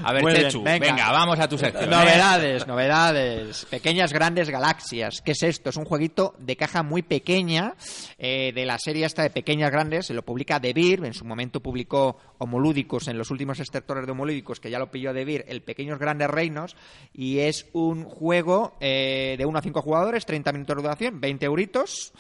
A 0.03 0.13
ver, 0.13 0.23
Chechu, 0.35 0.63
venga. 0.63 1.11
vamos 1.11 1.39
a 1.39 1.47
tu 1.47 1.57
sección. 1.57 1.85
¿eh? 1.85 1.87
Novedades, 1.87 2.67
novedades. 2.67 3.65
Pequeñas 3.65 4.11
grandes 4.11 4.49
galaxias. 4.49 5.21
¿Qué 5.21 5.31
es 5.31 5.43
esto? 5.43 5.69
Es 5.69 5.77
un 5.77 5.85
jueguito 5.85 6.35
de 6.39 6.55
caja 6.55 6.83
muy 6.83 7.01
pequeña 7.01 7.75
eh, 8.17 8.51
de 8.53 8.65
la 8.65 8.77
serie 8.77 9.05
esta 9.05 9.23
de 9.23 9.29
Pequeñas 9.29 9.71
Grandes. 9.71 10.07
Se 10.07 10.13
lo 10.13 10.23
publica 10.23 10.59
De 10.59 10.73
Beer. 10.73 11.05
En 11.05 11.13
su 11.13 11.25
momento 11.25 11.61
publicó 11.61 12.17
Homolúdicos 12.37 13.07
en 13.07 13.17
los 13.17 13.31
últimos 13.31 13.59
extractores 13.59 14.05
de 14.05 14.11
Homolúdicos, 14.11 14.59
que 14.59 14.69
ya 14.69 14.79
lo 14.79 14.91
pilló 14.91 15.13
De 15.13 15.25
Beer, 15.25 15.45
el 15.47 15.61
Pequeños 15.61 15.99
Grandes 15.99 16.29
Reinos. 16.29 16.75
Y 17.13 17.39
es 17.39 17.67
un 17.73 18.03
juego 18.03 18.75
eh, 18.79 19.35
de 19.37 19.45
1 19.45 19.57
a 19.57 19.61
5 19.61 19.81
jugadores, 19.81 20.25
30 20.25 20.51
minutos 20.51 20.75
de 20.75 20.81
duración, 20.81 21.21
20 21.21 21.45
euritos. 21.45 22.13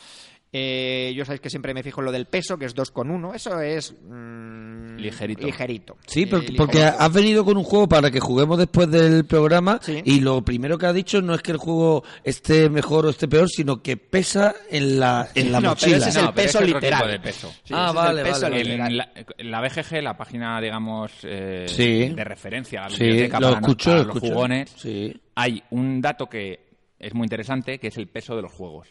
Eh, 0.57 1.13
yo 1.13 1.25
sabéis 1.25 1.41
que 1.41 1.49
siempre 1.49 1.73
me 1.73 1.83
fijo 1.83 1.99
en 1.99 2.05
lo 2.05 2.11
del 2.13 2.27
peso, 2.27 2.57
que 2.57 2.63
es 2.63 2.73
2,1. 2.73 3.35
Eso 3.35 3.59
es... 3.59 3.93
mm, 4.07 4.95
Ligerito. 4.95 5.45
Ligerito. 5.45 5.97
Sí, 6.07 6.21
Eh, 6.23 6.27
porque, 6.27 6.53
porque 6.55 6.81
has 6.83 7.11
venido 7.11 7.43
con 7.43 7.57
un 7.57 7.65
juego 7.65 7.89
para 7.89 8.09
que 8.09 8.21
juguemos 8.21 8.57
después 8.57 8.89
del 8.89 9.25
programa 9.25 9.79
Sí. 9.81 10.01
y 10.05 10.21
lo 10.21 10.43
primero 10.45 10.77
que 10.77 10.85
ha 10.85 10.93
dicho 10.93 11.21
no 11.21 11.35
es 11.35 11.41
que 11.41 11.51
el 11.51 11.57
juego 11.57 12.05
esté 12.23 12.69
mejor 12.69 13.05
o 13.05 13.09
esté 13.09 13.27
peor, 13.27 13.49
sino 13.49 13.81
que 13.81 13.97
pesa 13.97 14.55
en 14.69 14.97
la, 14.97 15.27
en 15.35 15.51
la 15.51 15.59
No, 15.59 15.75
pero 15.75 15.91
mochila. 15.91 15.97
ese 15.97 16.09
es 16.09 16.15
el 16.15 16.23
No, 16.23 16.33
pero 16.33 16.45
peso 16.45 16.59
es 16.59 16.67
literal. 16.67 16.99
tipo 17.01 17.11
de 17.11 17.19
peso. 17.19 17.53
Sí, 17.65 17.73
Ah, 17.75 17.91
vale, 17.91 18.23
peso 18.23 18.41
vale, 18.43 18.63
literal. 18.63 18.91
En 18.91 18.97
la, 18.97 19.09
la 19.39 19.61
BGG, 19.67 20.01
la 20.03 20.15
página, 20.15 20.61
digamos, 20.61 21.11
eh, 21.23 21.65
Sí. 21.67 22.09
de 22.15 22.23
referencia, 22.23 22.83
la 22.83 22.89
Sí, 22.91 23.03
biblioteca 23.03 23.39
lo 23.41 23.47
para, 23.47 23.59
escucho, 23.59 23.89
para 23.89 23.97
lo 24.01 24.05
los 24.05 24.15
escucho. 24.15 24.33
jugones, 24.33 24.73
Sí. 24.77 25.21
hay 25.35 25.61
un 25.71 25.99
dato 25.99 26.27
que 26.27 26.63
es 26.97 27.13
muy 27.13 27.25
interesante, 27.25 27.77
que 27.77 27.87
es 27.87 27.97
el 27.97 28.07
peso 28.07 28.37
de 28.37 28.43
los 28.43 28.53
juegos. 28.53 28.87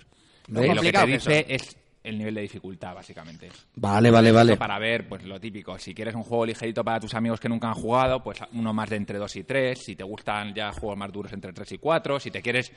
¿Lo 0.49 0.61
Y 0.63 0.69
lo 0.69 0.75
que 0.75 0.77
complicado 0.77 1.07
te 1.07 1.13
dice 1.13 1.47
es 1.49 1.77
el 2.05 2.19
nivel 2.19 2.35
de 2.35 2.43
dificultad, 2.43 2.95
básicamente. 2.95 3.49
Vale, 3.77 4.11
vale, 4.11 4.31
vale. 4.31 4.57
Para 4.59 4.79
ver, 4.79 5.09
pues 5.09 5.25
lo 5.25 5.41
típico. 5.41 5.79
Si 5.79 5.95
quieres 5.95 6.15
un 6.15 6.23
juego 6.23 6.45
ligerito 6.45 6.85
para 6.85 7.01
tus 7.01 7.15
amigos 7.15 7.41
que 7.41 7.49
nunca 7.49 7.69
han 7.69 7.75
jugado, 7.75 8.23
pues 8.23 8.41
uno 8.53 8.75
más 8.75 8.91
de 8.91 8.97
entre 8.97 9.19
2 9.19 9.37
y 9.37 9.45
3. 9.45 9.79
Si 9.83 9.97
te 9.97 10.05
gustan 10.05 10.55
ya 10.55 10.71
juegos 10.73 10.99
más 10.99 11.11
duros, 11.11 11.33
entre 11.33 11.53
3 11.55 11.73
y 11.73 11.79
4. 11.79 12.21
Si 12.21 12.31
te 12.31 12.43
quieres 12.43 12.71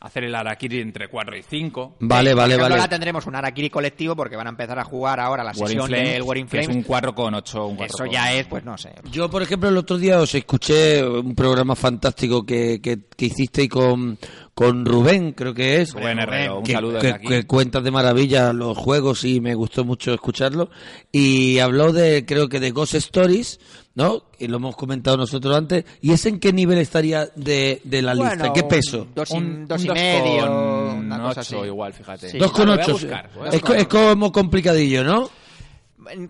hacer 0.00 0.24
el 0.24 0.34
Arakiri 0.34 0.80
entre 0.82 1.08
4 1.08 1.34
y 1.34 1.42
5. 1.42 1.96
Vale, 2.00 2.32
Por 2.32 2.36
vale, 2.40 2.56
vale. 2.58 2.74
Ahora 2.74 2.88
tendremos 2.88 3.26
un 3.26 3.34
Arakiri 3.36 3.70
colectivo 3.70 4.14
porque 4.14 4.36
van 4.36 4.48
a 4.48 4.50
empezar 4.50 4.78
a 4.78 4.84
jugar 4.84 5.18
ahora 5.18 5.42
la 5.42 5.52
War 5.52 5.66
sesión 5.66 5.86
Flames, 5.86 6.12
del 6.12 6.22
War 6.22 6.36
in 6.36 6.46
que 6.46 6.58
es 6.58 6.66
Flames. 6.66 6.86
un 6.86 6.94
4,8, 6.94 7.70
un 7.70 7.76
4,9. 7.78 7.84
Eso 7.86 8.04
ya 8.04 8.34
es, 8.34 8.46
pues 8.46 8.64
no 8.64 8.76
sé. 8.76 8.90
Yo, 9.10 9.30
por 9.30 9.42
ejemplo, 9.42 9.70
el 9.70 9.78
otro 9.78 9.96
día 9.96 10.20
os 10.20 10.34
escuché 10.34 11.02
un 11.02 11.34
programa 11.34 11.74
fantástico 11.74 12.44
que, 12.44 12.82
que, 12.82 12.98
que 13.16 13.24
hicisteis 13.24 13.70
con, 13.70 14.18
con 14.54 14.86
Rubén, 14.86 15.32
creo 15.32 15.52
que 15.52 15.80
es. 15.80 15.92
Rubén 15.92 16.18
Herrero, 16.20 16.58
un 16.58 16.64
que, 16.64 16.72
saludo 16.72 16.98
que, 17.00 17.06
desde 17.08 17.16
aquí. 17.16 17.26
que 17.28 17.46
cuentas 17.46 17.82
de 17.82 17.90
maravilla 17.90 18.52
los 18.52 18.78
juegos 18.78 19.24
y 19.24 19.40
me 19.40 19.54
gustó 19.54 19.84
mucho 19.84 20.14
escucharlo. 20.14 20.70
Y 21.10 21.58
habló 21.58 21.92
de, 21.92 22.24
creo 22.24 22.48
que 22.48 22.60
de 22.60 22.70
Ghost 22.70 22.94
Stories, 22.94 23.58
¿no? 23.94 24.22
Y 24.38 24.46
lo 24.46 24.56
hemos 24.58 24.76
comentado 24.76 25.16
nosotros 25.16 25.56
antes. 25.56 25.84
¿Y 26.00 26.12
ese 26.12 26.28
en 26.28 26.38
qué 26.38 26.52
nivel 26.52 26.78
estaría 26.78 27.26
de, 27.34 27.80
de 27.84 28.02
la 28.02 28.14
Bueno, 28.14 28.30
lista? 28.32 28.52
¿Qué 28.52 28.62
un 28.62 28.68
peso? 28.68 29.06
Dos 29.14 29.30
y, 29.30 29.34
Un- 29.34 29.66
dos 29.66 29.78
un 29.80 29.84
y 29.84 29.88
dos 29.88 29.94
medio, 29.96 30.40
con 30.46 30.98
una 31.06 31.22
cosa 31.22 31.40
así. 31.40 31.54
ocho 31.56 31.66
igual, 31.66 31.92
fíjate. 31.92 32.30
Sí. 32.30 32.38
Dos 32.38 32.52
con 32.52 32.68
ocho. 32.68 32.92
buscar, 32.92 33.30
Es, 33.50 33.60
es 33.76 33.86
como 33.88 34.30
complicadillo, 34.30 35.02
¿no? 35.04 35.30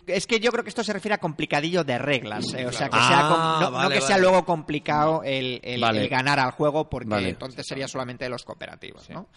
Es 0.07 0.26
que 0.26 0.40
yo 0.40 0.50
creo 0.52 0.62
que 0.64 0.71
esto 0.71 0.85
se 0.85 0.93
refiere 0.93 1.14
a 1.14 1.19
complicadillo 1.19 1.85
de 1.85 1.99
reglas, 1.99 2.52
eh, 2.54 2.66
o 2.66 2.73
sea, 2.73 2.88
que 2.88 2.97
Ah, 2.99 3.09
sea 3.09 3.21
com- 3.28 3.61
no, 3.61 3.71
vale, 3.78 3.95
que 3.95 4.00
sea 4.00 4.19
luego 4.19 4.45
complicado 4.45 5.23
el, 5.25 5.61
el- 5.62 5.81
Vale. 5.81 6.02
el 6.02 6.09
ganar 6.09 6.38
al 6.40 6.50
juego, 6.52 6.88
porque 6.90 7.28
entonces 7.28 7.66
sería 7.66 7.88
solamente 7.88 8.25
de 8.25 8.31
los 8.31 8.45
cooperativos, 8.45 9.09
¿no? 9.11 9.28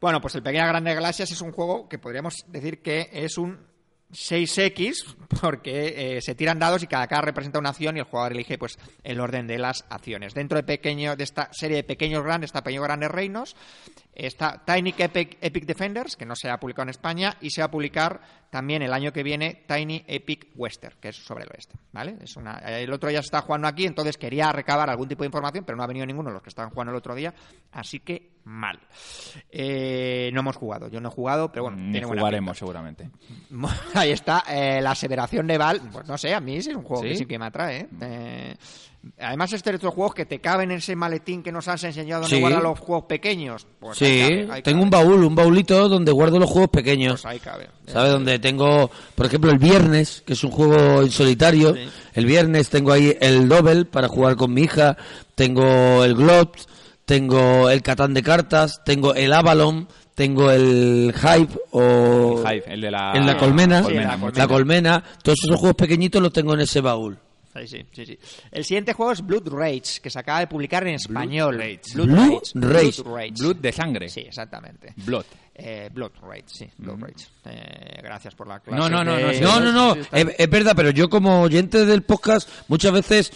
Bueno, 0.00 0.20
pues 0.20 0.34
el 0.34 0.42
Pequeña 0.42 0.66
Grande 0.66 0.94
Galaxias 0.94 1.30
es 1.30 1.40
un 1.40 1.52
juego 1.52 1.88
que 1.88 1.98
podríamos 1.98 2.44
decir 2.48 2.82
que 2.82 3.08
es 3.12 3.38
un 3.38 3.70
6X, 4.12 5.16
porque 5.40 6.16
eh, 6.16 6.20
se 6.20 6.34
tiran 6.34 6.58
dados 6.58 6.82
y 6.82 6.86
cada 6.86 7.06
cara 7.06 7.22
representa 7.22 7.58
una 7.58 7.70
acción 7.70 7.96
y 7.96 8.00
el 8.00 8.04
jugador 8.04 8.32
elige 8.32 8.58
pues 8.58 8.78
el 9.04 9.20
orden 9.20 9.46
de 9.46 9.58
las 9.58 9.84
acciones. 9.88 10.34
Dentro 10.34 10.56
de 10.56 10.64
pequeño 10.64 11.16
de 11.16 11.24
esta 11.24 11.48
serie 11.52 11.78
de 11.78 11.84
pequeños 11.84 12.22
grandes, 12.22 12.48
está 12.48 12.62
Pequeños 12.62 12.84
Grandes 12.84 13.10
Reinos, 13.10 13.56
está 14.14 14.62
Tiny 14.64 14.94
Epic, 14.96 15.38
Epic 15.40 15.64
Defenders, 15.64 16.16
que 16.16 16.26
no 16.26 16.34
se 16.36 16.50
ha 16.50 16.58
publicado 16.58 16.84
en 16.84 16.90
España, 16.90 17.36
y 17.40 17.50
se 17.50 17.62
va 17.62 17.66
a 17.66 17.70
publicar 17.70 18.20
también 18.50 18.82
el 18.82 18.92
año 18.92 19.12
que 19.12 19.22
viene 19.22 19.64
Tiny 19.66 20.04
Epic 20.06 20.48
Western, 20.54 20.96
que 21.00 21.08
es 21.08 21.16
sobre 21.16 21.44
el 21.44 21.50
oeste, 21.50 21.74
¿vale? 21.92 22.16
Es 22.20 22.36
una, 22.36 22.58
el 22.58 22.92
otro 22.92 23.10
ya 23.10 23.22
se 23.22 23.26
está 23.26 23.40
jugando 23.40 23.66
aquí, 23.66 23.86
entonces 23.86 24.18
quería 24.18 24.52
recabar 24.52 24.90
algún 24.90 25.08
tipo 25.08 25.22
de 25.22 25.28
información, 25.28 25.64
pero 25.64 25.76
no 25.76 25.82
ha 25.82 25.86
venido 25.86 26.04
ninguno 26.04 26.28
de 26.28 26.34
los 26.34 26.42
que 26.42 26.50
estaban 26.50 26.70
jugando 26.70 26.92
el 26.92 26.98
otro 26.98 27.14
día, 27.14 27.32
así 27.72 28.00
que 28.00 28.32
mal. 28.44 28.78
Eh, 29.50 30.30
no 30.34 30.40
hemos 30.40 30.56
jugado, 30.56 30.88
yo 30.88 31.00
no 31.00 31.08
he 31.08 31.12
jugado, 31.12 31.50
pero 31.50 31.64
bueno, 31.64 31.78
Ni 31.78 31.92
tiene 31.92 32.06
jugaremos, 32.06 32.58
seguramente. 32.58 33.10
Ahí 33.94 34.10
está, 34.10 34.44
eh, 34.48 34.82
la 34.82 34.90
aseveración 34.90 35.46
de 35.46 35.56
Val. 35.56 35.80
Pues 35.90 36.06
no 36.06 36.18
sé, 36.18 36.34
a 36.34 36.40
mí 36.40 36.60
sí 36.60 36.70
es 36.70 36.76
un 36.76 36.82
juego 36.82 37.02
¿Sí? 37.02 37.08
que 37.08 37.16
sí 37.16 37.26
que 37.26 37.38
me 37.38 37.46
atrae. 37.46 37.88
¿eh? 38.00 38.56
Además, 39.18 39.52
este 39.52 39.70
de 39.70 39.76
estos 39.76 39.92
juegos 39.94 40.14
que 40.14 40.26
te 40.26 40.40
caben 40.40 40.70
en 40.70 40.78
ese 40.78 40.94
maletín 40.94 41.42
que 41.42 41.50
nos 41.50 41.66
has 41.68 41.82
enseñado 41.84 42.22
donde 42.22 42.36
Sí. 42.36 42.40
guardan 42.40 42.62
los 42.62 42.78
juegos 42.78 43.04
pequeños. 43.06 43.66
Pues 43.80 43.98
Sí, 43.98 44.04
ahí 44.04 44.20
cabe, 44.20 44.52
ahí 44.52 44.62
tengo 44.62 44.76
cabe. 44.78 44.84
un 44.84 44.90
baúl, 44.90 45.24
un 45.24 45.34
baulito 45.34 45.88
donde 45.88 46.12
guardo 46.12 46.38
los 46.38 46.48
juegos 46.48 46.70
pequeños. 46.70 47.20
Pues 47.22 47.26
ahí 47.26 47.40
cabe. 47.40 47.68
¿Sabes? 47.86 48.12
Donde 48.12 48.38
tengo, 48.38 48.90
por 49.14 49.26
ejemplo, 49.26 49.50
el 49.50 49.58
viernes, 49.58 50.22
que 50.24 50.34
es 50.34 50.44
un 50.44 50.50
juego 50.52 51.02
en 51.02 51.10
solitario. 51.10 51.74
Sí. 51.74 51.80
El 52.14 52.26
viernes 52.26 52.70
tengo 52.70 52.92
ahí 52.92 53.16
el 53.20 53.48
Double 53.48 53.84
para 53.86 54.06
jugar 54.08 54.36
con 54.36 54.54
mi 54.54 54.62
hija. 54.62 54.96
Tengo 55.34 56.04
el 56.04 56.14
Glot, 56.14 56.56
tengo 57.04 57.70
el 57.70 57.82
Catán 57.82 58.14
de 58.14 58.22
cartas, 58.22 58.82
tengo 58.84 59.14
el 59.14 59.32
Avalon, 59.32 59.88
tengo 60.14 60.50
el 60.50 61.12
Hype 61.16 61.58
o... 61.72 62.42
El 62.46 62.56
Hive, 62.58 62.64
el 62.74 62.80
de 62.82 62.90
la, 62.90 63.12
en 63.14 63.26
la 63.26 63.36
colmena, 63.36 63.82
Sí, 63.82 63.94
la 64.34 64.46
colmena. 64.46 65.02
Todos 65.24 65.38
esos 65.42 65.58
juegos 65.58 65.76
pequeñitos 65.76 66.22
los 66.22 66.32
tengo 66.32 66.54
en 66.54 66.60
ese 66.60 66.80
baúl. 66.80 67.18
Sí, 67.54 67.66
sí, 67.66 67.86
sí, 67.92 68.06
sí. 68.06 68.18
El 68.50 68.64
siguiente 68.64 68.92
juego 68.92 69.12
es 69.12 69.24
Blood 69.24 69.48
Rage, 69.48 70.00
que 70.02 70.10
se 70.10 70.18
acaba 70.18 70.40
de 70.40 70.46
publicar 70.46 70.86
en 70.86 70.94
español. 70.94 71.58
Rage. 71.58 71.80
Blood 71.94 72.08
Rage. 72.08 72.40
Rage. 72.54 73.02
Blood 73.02 73.14
Rage. 73.14 73.32
Blood 73.38 73.56
de 73.56 73.72
sangre. 73.72 74.08
Sí, 74.08 74.20
exactamente. 74.20 74.94
Blood. 74.96 75.24
Eh, 75.54 75.90
Blood 75.92 76.12
Rage, 76.22 76.44
sí, 76.46 76.66
Blood 76.78 76.98
Rage. 77.00 77.26
Eh, 77.44 78.00
gracias 78.02 78.34
por 78.34 78.46
la 78.48 78.60
clase. 78.60 78.80
No, 78.80 78.88
no, 78.88 79.04
no, 79.04 79.16
de- 79.16 79.22
no, 79.22 79.32
sí, 79.34 79.40
No, 79.40 79.60
no, 79.60 79.70
no, 79.72 79.94
está- 79.94 80.18
es, 80.18 80.26
es 80.38 80.50
verdad, 80.50 80.72
pero 80.74 80.90
yo 80.90 81.10
como 81.10 81.42
oyente 81.42 81.84
del 81.84 82.02
podcast 82.02 82.48
muchas 82.68 82.90
veces 82.92 83.32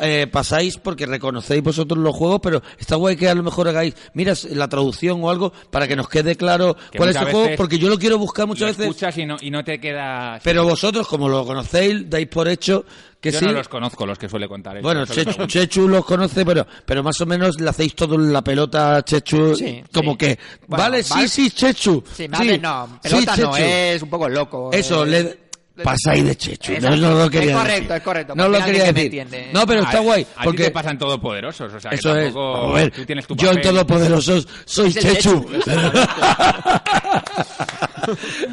eh, 0.00 0.26
pasáis 0.30 0.78
porque 0.78 1.06
reconocéis 1.06 1.62
vosotros 1.62 1.98
los 2.00 2.14
juegos, 2.16 2.40
pero 2.42 2.60
está 2.78 2.96
guay 2.96 3.16
que 3.16 3.28
a 3.28 3.34
lo 3.36 3.44
mejor 3.44 3.68
hagáis, 3.68 3.94
mira 4.14 4.34
la 4.50 4.68
traducción 4.68 5.22
o 5.22 5.30
algo 5.30 5.52
para 5.70 5.86
que 5.86 5.94
nos 5.94 6.08
quede 6.08 6.34
claro 6.36 6.76
Que 6.90 6.98
cuál 6.98 7.10
es 7.10 7.16
el 7.16 7.30
juego, 7.30 7.48
porque 7.56 7.78
yo 7.78 7.88
lo 7.88 7.98
quiero 7.98 8.18
buscar 8.18 8.44
Lo 8.44 8.48
muchas 8.48 8.70
veces, 8.76 8.86
escuchas 8.86 9.16
y 9.18 9.26
no, 9.26 9.36
y 9.40 9.50
no 9.50 9.62
te 9.62 9.78
queda... 9.78 10.40
pero 10.42 10.64
vosotros 10.64 11.06
como 11.06 11.28
lo 11.28 11.46
conocéis, 11.46 12.10
dais 12.10 12.26
por 12.26 12.48
hecho 12.48 12.84
que 13.20 13.30
Yo 13.32 13.38
sí. 13.38 13.44
no 13.44 13.52
los 13.52 13.68
conozco, 13.68 14.06
los 14.06 14.18
que 14.18 14.30
suele 14.30 14.48
contar. 14.48 14.78
él, 14.78 14.82
Bueno, 14.82 15.04
Chechu. 15.04 15.44
Chechu 15.46 15.86
los 15.86 16.06
conoce, 16.06 16.42
pero, 16.42 16.66
pero 16.86 17.02
más 17.02 17.20
o 17.20 17.26
menos 17.26 17.60
le 17.60 17.68
hacéis 17.68 17.94
todo 17.94 18.16
la 18.16 18.42
pelota 18.42 18.96
a 18.96 19.02
Chechu, 19.04 19.54
Sí, 19.54 19.82
como 19.92 20.12
sí. 20.12 20.16
que, 20.16 20.38
Bueno, 20.66 20.84
vale, 20.84 21.02
vale. 21.06 21.28
sí, 21.28 21.28
sí, 21.28 21.50
Chechu. 21.50 21.69
Sí, 21.74 22.28
más 22.28 22.40
bien 22.40 22.62
no, 22.62 22.98
pelota 23.02 23.34
sí, 23.34 23.40
no, 23.42 23.52
Chechu. 23.52 23.64
es 23.66 24.02
un 24.02 24.10
poco 24.10 24.28
loco. 24.28 24.70
Eso, 24.72 25.04
eh. 25.04 25.08
le 25.08 25.38
pasáis 25.84 26.24
de 26.24 26.36
Chechu. 26.36 26.72
No, 26.72 26.76
Exacto. 26.78 26.96
no 26.98 27.10
lo 27.14 27.24
Es 27.24 27.30
quería 27.30 27.54
correcto, 27.54 27.80
decir. 27.80 27.92
es 27.96 28.02
correcto, 28.02 28.34
No 28.34 28.48
lo 28.48 28.58
quería 28.64 28.84
que 28.84 28.92
me 28.92 29.08
decir. 29.08 29.26
No, 29.54 29.66
pero 29.66 29.80
está 29.82 29.98
A- 29.98 30.00
guay. 30.00 30.22
A 30.22 30.26
ti 30.26 30.32
Porque 30.44 30.64
te 30.64 30.70
pasan 30.72 30.98
todopoderosos, 30.98 31.72
o 31.72 31.80
sea, 31.80 31.90
que 31.90 31.96
eso 31.96 32.14
es. 32.16 32.24
tampoco- 32.34 32.70
A 32.70 32.72
ver, 32.74 32.90
tú 32.90 33.04
tienes 33.06 33.26
tu 33.26 33.34
yo 33.36 33.50
en 33.50 33.56
papel. 33.56 33.70
Todopoderoso 33.72 34.42
soy 34.66 34.88
Es 34.88 34.94
Chechu. 34.96 35.46
Chechu, 35.46 35.70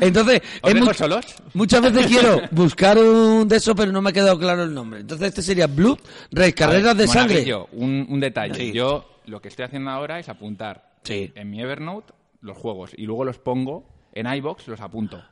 Entonces, 0.01 0.41
¿Os 0.61 0.73
es 0.73 0.79
mu- 0.79 0.93
solos? 0.93 1.25
muchas 1.53 1.81
veces 1.81 2.07
quiero 2.07 2.41
buscar 2.51 2.97
un 2.97 3.47
de 3.47 3.57
eso, 3.57 3.75
pero 3.75 3.91
no 3.91 4.01
me 4.01 4.09
ha 4.09 4.13
quedado 4.13 4.37
claro 4.37 4.63
el 4.63 4.73
nombre. 4.73 5.01
Entonces, 5.01 5.29
este 5.29 5.41
sería 5.41 5.67
Blood 5.67 5.99
Race, 6.31 6.53
carreras 6.53 6.95
ver, 6.95 7.07
de 7.07 7.09
sangre. 7.11 7.55
Un, 7.73 8.05
un 8.09 8.19
detalle. 8.19 8.55
Sí. 8.55 8.71
Yo 8.71 9.19
lo 9.25 9.41
que 9.41 9.47
estoy 9.49 9.65
haciendo 9.65 9.89
ahora 9.91 10.19
es 10.19 10.29
apuntar 10.29 10.91
Sí. 11.03 11.31
en 11.35 11.49
mi 11.49 11.61
Evernote 11.61 12.13
los 12.47 12.57
juegos 12.57 12.91
y 12.97 13.05
luego 13.05 13.23
los 13.25 13.37
pongo 13.37 13.87
en 14.13 14.25
iBox, 14.33 14.67
los 14.67 14.81
apunto. 14.81 15.23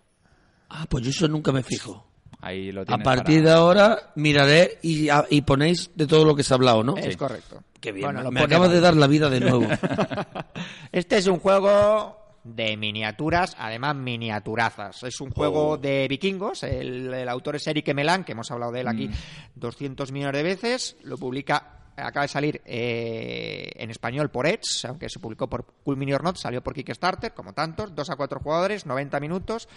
Ah, 0.69 0.85
pues 0.89 1.03
yo 1.03 1.09
eso 1.09 1.27
nunca 1.27 1.51
me 1.51 1.63
fijo. 1.63 2.05
Ahí 2.41 2.71
lo 2.71 2.81
A 2.81 2.85
partir 2.99 3.41
para- 3.41 3.45
de 3.45 3.51
ahora 3.51 4.11
miraré 4.15 4.77
y, 4.83 5.09
a- 5.09 5.25
y 5.29 5.41
ponéis 5.41 5.89
de 5.95 6.05
todo 6.05 6.25
lo 6.25 6.35
que 6.35 6.43
se 6.43 6.53
ha 6.53 6.57
hablado, 6.57 6.83
¿no? 6.83 6.95
Es 6.97 7.17
correcto. 7.17 7.63
Qué 7.79 7.91
bien. 7.91 8.11
Bueno, 8.13 8.29
me 8.31 8.41
acabas 8.41 8.71
de 8.71 8.79
dar 8.81 8.95
la 8.95 9.07
vida 9.07 9.29
de 9.29 9.39
nuevo. 9.39 9.65
Este 10.91 11.17
es 11.17 11.27
un 11.27 11.39
juego 11.39 12.17
de 12.43 12.77
miniaturas, 12.77 13.55
además 13.59 13.95
miniaturazas. 13.95 15.03
Es 15.03 15.19
un 15.21 15.31
juego 15.31 15.77
de 15.77 16.07
vikingos. 16.07 16.63
El, 16.63 17.13
el 17.13 17.29
autor 17.29 17.55
es 17.55 17.67
Eric 17.67 17.93
Melan, 17.93 18.23
que 18.23 18.33
hemos 18.33 18.51
hablado 18.51 18.71
de 18.71 18.81
él 18.81 18.87
aquí 18.87 19.09
200 19.55 20.11
millones 20.11 20.33
de 20.35 20.43
veces. 20.43 20.97
Lo 21.03 21.17
publica, 21.17 21.84
acaba 21.95 22.23
de 22.23 22.27
salir 22.27 22.61
eh, 22.65 23.71
en 23.75 23.89
español 23.89 24.29
por 24.29 24.47
Edge, 24.47 24.85
aunque 24.87 25.09
se 25.09 25.19
publicó 25.19 25.49
por 25.49 25.65
Cool 25.83 25.97
Mini 25.97 26.13
or 26.13 26.23
Not, 26.23 26.37
salió 26.37 26.61
por 26.61 26.73
Kickstarter, 26.73 27.33
como 27.33 27.53
tantos. 27.53 27.95
2 27.95 28.09
a 28.09 28.15
4 28.15 28.39
jugadores, 28.39 28.85
90 28.85 29.19
minutos. 29.19 29.67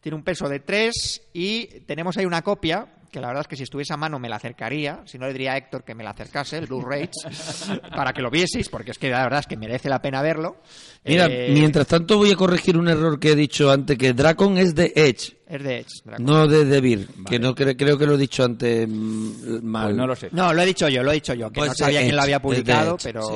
Tiene 0.00 0.16
un 0.16 0.24
peso 0.24 0.48
de 0.48 0.60
3 0.60 1.30
y 1.32 1.66
tenemos 1.80 2.16
ahí 2.16 2.26
una 2.26 2.42
copia 2.42 2.88
que 3.12 3.20
la 3.20 3.28
verdad 3.28 3.42
es 3.42 3.46
que 3.48 3.56
si 3.56 3.62
estuviese 3.62 3.92
a 3.92 3.96
mano 3.96 4.18
me 4.18 4.28
la 4.28 4.36
acercaría, 4.36 5.02
si 5.04 5.18
no 5.18 5.26
le 5.26 5.32
diría 5.32 5.52
a 5.52 5.56
Héctor 5.58 5.84
que 5.84 5.94
me 5.94 6.02
la 6.02 6.10
acercase, 6.10 6.58
el 6.58 6.66
Blue 6.66 6.80
Rage, 6.80 7.10
para 7.94 8.12
que 8.12 8.22
lo 8.22 8.30
vieseis, 8.30 8.68
porque 8.68 8.90
es 8.90 8.98
que 8.98 9.10
la 9.10 9.22
verdad 9.22 9.40
es 9.40 9.46
que 9.46 9.56
merece 9.56 9.88
la 9.88 10.00
pena 10.02 10.22
verlo. 10.22 10.56
Mira, 11.04 11.26
Eh, 11.26 11.50
mientras 11.52 11.86
tanto 11.86 12.16
voy 12.16 12.32
a 12.32 12.36
corregir 12.36 12.76
un 12.76 12.88
error 12.88 13.20
que 13.20 13.32
he 13.32 13.36
dicho 13.36 13.70
antes, 13.70 13.96
que 13.98 14.12
Dracon 14.14 14.56
es 14.58 14.74
de 14.74 14.92
Edge, 14.96 15.36
Es 15.46 15.62
de 15.62 15.78
Edge. 15.80 16.18
No 16.18 16.46
de 16.48 16.64
Devir, 16.64 17.06
que 17.28 17.38
no 17.38 17.54
cre- 17.54 17.76
creo 17.76 17.98
que 17.98 18.06
lo 18.06 18.14
he 18.14 18.18
dicho 18.18 18.42
antes 18.44 18.88
mm, 18.88 19.62
mal. 19.62 19.86
Pues 19.88 19.96
no 19.96 20.06
lo 20.06 20.16
sé. 20.16 20.28
No, 20.32 20.52
lo 20.52 20.62
he 20.62 20.66
dicho 20.66 20.88
yo, 20.88 21.02
lo 21.02 21.10
he 21.10 21.14
dicho 21.14 21.34
yo, 21.34 21.50
que 21.50 21.60
Pues 21.60 21.68
no 21.70 21.74
sabía 21.74 22.00
quién 22.00 22.16
lo 22.16 22.22
había 22.22 22.40
publicado, 22.40 22.94
Edge, 22.94 23.02
pero, 23.04 23.22
sí. 23.22 23.34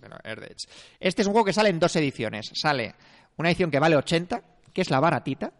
pero 0.00 0.16
es 0.22 0.36
de 0.40 0.46
Edge. 0.46 0.68
Este 1.00 1.22
es 1.22 1.26
un 1.26 1.32
juego 1.32 1.46
que 1.46 1.52
sale 1.54 1.70
en 1.70 1.78
dos 1.78 1.96
ediciones. 1.96 2.50
Sale 2.54 2.94
una 3.36 3.48
edición 3.48 3.70
que 3.70 3.78
vale 3.78 3.96
80, 3.96 4.42
que 4.74 4.82
es 4.82 4.90
la 4.90 4.98
baratita. 5.00 5.52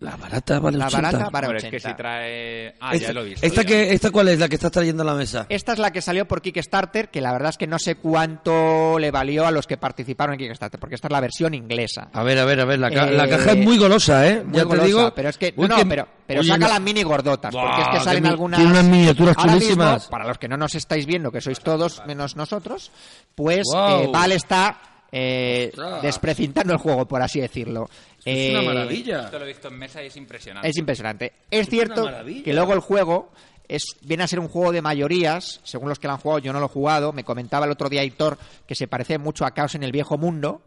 La 0.00 0.16
barata 0.16 0.58
vale 0.58 0.78
La 0.78 0.86
80. 0.86 1.02
barata 1.10 1.30
vale 1.30 1.46
Hombre, 1.46 1.58
es 1.58 1.64
80. 1.64 1.70
que 1.70 1.80
si 1.90 1.96
trae... 1.96 2.74
Ah, 2.80 2.94
esta, 2.94 3.06
ya 3.08 3.12
lo 3.12 3.20
he 3.20 3.24
visto. 3.28 3.46
esta 3.46 3.62
ya. 3.62 3.68
que, 3.68 3.92
¿Esta 3.92 4.10
cuál 4.10 4.28
es 4.28 4.38
la 4.38 4.48
que 4.48 4.54
estás 4.56 4.72
trayendo 4.72 5.02
a 5.02 5.06
la 5.06 5.14
mesa? 5.14 5.44
Esta 5.50 5.74
es 5.74 5.78
la 5.78 5.90
que 5.92 6.00
salió 6.00 6.26
por 6.26 6.40
Kickstarter, 6.42 7.10
que 7.10 7.20
la 7.20 7.30
verdad 7.32 7.50
es 7.50 7.58
que 7.58 7.66
no 7.66 7.78
sé 7.78 7.96
cuánto 7.96 8.98
le 8.98 9.10
valió 9.10 9.46
a 9.46 9.50
los 9.50 9.66
que 9.66 9.76
participaron 9.76 10.34
en 10.34 10.38
Kickstarter, 10.40 10.80
porque 10.80 10.94
esta 10.96 11.08
es 11.08 11.12
la 11.12 11.20
versión 11.20 11.52
inglesa. 11.54 12.08
A 12.12 12.22
ver, 12.22 12.38
a 12.38 12.44
ver, 12.46 12.60
a 12.60 12.64
ver, 12.64 12.78
la, 12.78 12.90
ca- 12.90 13.08
Eh, 13.08 13.12
la 13.16 13.28
caja 13.28 13.52
es 13.52 13.58
muy 13.58 13.76
golosa, 13.78 14.26
¿eh? 14.26 14.42
Muy 14.44 14.56
ya 14.56 14.64
golosa, 14.64 14.80
te 14.82 14.86
digo. 14.86 15.12
pero 15.14 15.28
es 15.28 15.38
que 15.38 15.54
Uy, 15.56 15.68
no, 15.68 15.76
que- 15.76 15.86
pero, 15.86 16.08
pero 16.26 16.40
oye, 16.40 16.48
saca 16.48 16.66
la- 16.66 16.74
las 16.74 16.80
mini 16.80 17.02
gordotas, 17.02 17.54
porque 17.54 17.82
es 17.82 17.88
que 17.88 18.00
salen 18.00 18.22
mi- 18.22 18.28
algunas 18.30 18.58
tiene 18.58 18.72
unas 18.72 18.84
miniaturas 18.84 19.36
Ahora 19.36 19.52
mismo, 19.52 19.60
chulísimas. 19.66 20.06
para 20.08 20.26
los 20.26 20.38
que 20.38 20.48
no 20.48 20.56
nos 20.56 20.74
estáis 20.74 21.04
viendo, 21.04 21.30
que 21.30 21.42
sois 21.42 21.60
todos 21.60 22.02
menos 22.06 22.34
nosotros, 22.34 22.90
pues 23.34 23.64
Guau. 23.70 24.04
eh, 24.04 24.08
Val 24.10 24.32
está 24.32 24.78
eh, 25.16 25.70
desprecintando 26.02 26.72
el 26.72 26.78
juego, 26.80 27.06
por 27.06 27.22
así 27.22 27.40
decirlo. 27.40 27.88
Es 28.24 28.50
una 28.50 28.62
Eh, 28.62 28.66
maravilla. 28.66 29.24
Esto 29.26 29.38
lo 29.38 29.44
he 29.44 29.48
visto 29.48 29.68
en 29.68 29.78
mesa 29.78 30.02
y 30.02 30.06
es 30.06 30.16
impresionante. 30.16 30.68
es 30.68 30.76
impresionante. 30.76 31.32
Es 31.50 31.68
cierto 31.68 32.10
que 32.44 32.52
luego 32.52 32.72
el 32.72 32.80
juego 32.80 33.30
es, 33.68 33.84
viene 34.02 34.24
a 34.24 34.26
ser 34.26 34.40
un 34.40 34.48
juego 34.48 34.72
de 34.72 34.82
mayorías, 34.82 35.60
según 35.62 35.88
los 35.88 35.98
que 35.98 36.08
lo 36.08 36.14
han 36.14 36.20
jugado, 36.20 36.40
yo 36.40 36.52
no 36.52 36.58
lo 36.58 36.66
he 36.66 36.68
jugado. 36.70 37.12
Me 37.12 37.22
comentaba 37.22 37.64
el 37.66 37.72
otro 37.72 37.88
día 37.88 38.02
Hitor 38.02 38.36
que 38.66 38.74
se 38.74 38.88
parece 38.88 39.18
mucho 39.18 39.44
a 39.46 39.52
Caos 39.52 39.74
en 39.76 39.84
el 39.84 39.92
viejo 39.92 40.18
mundo. 40.18 40.62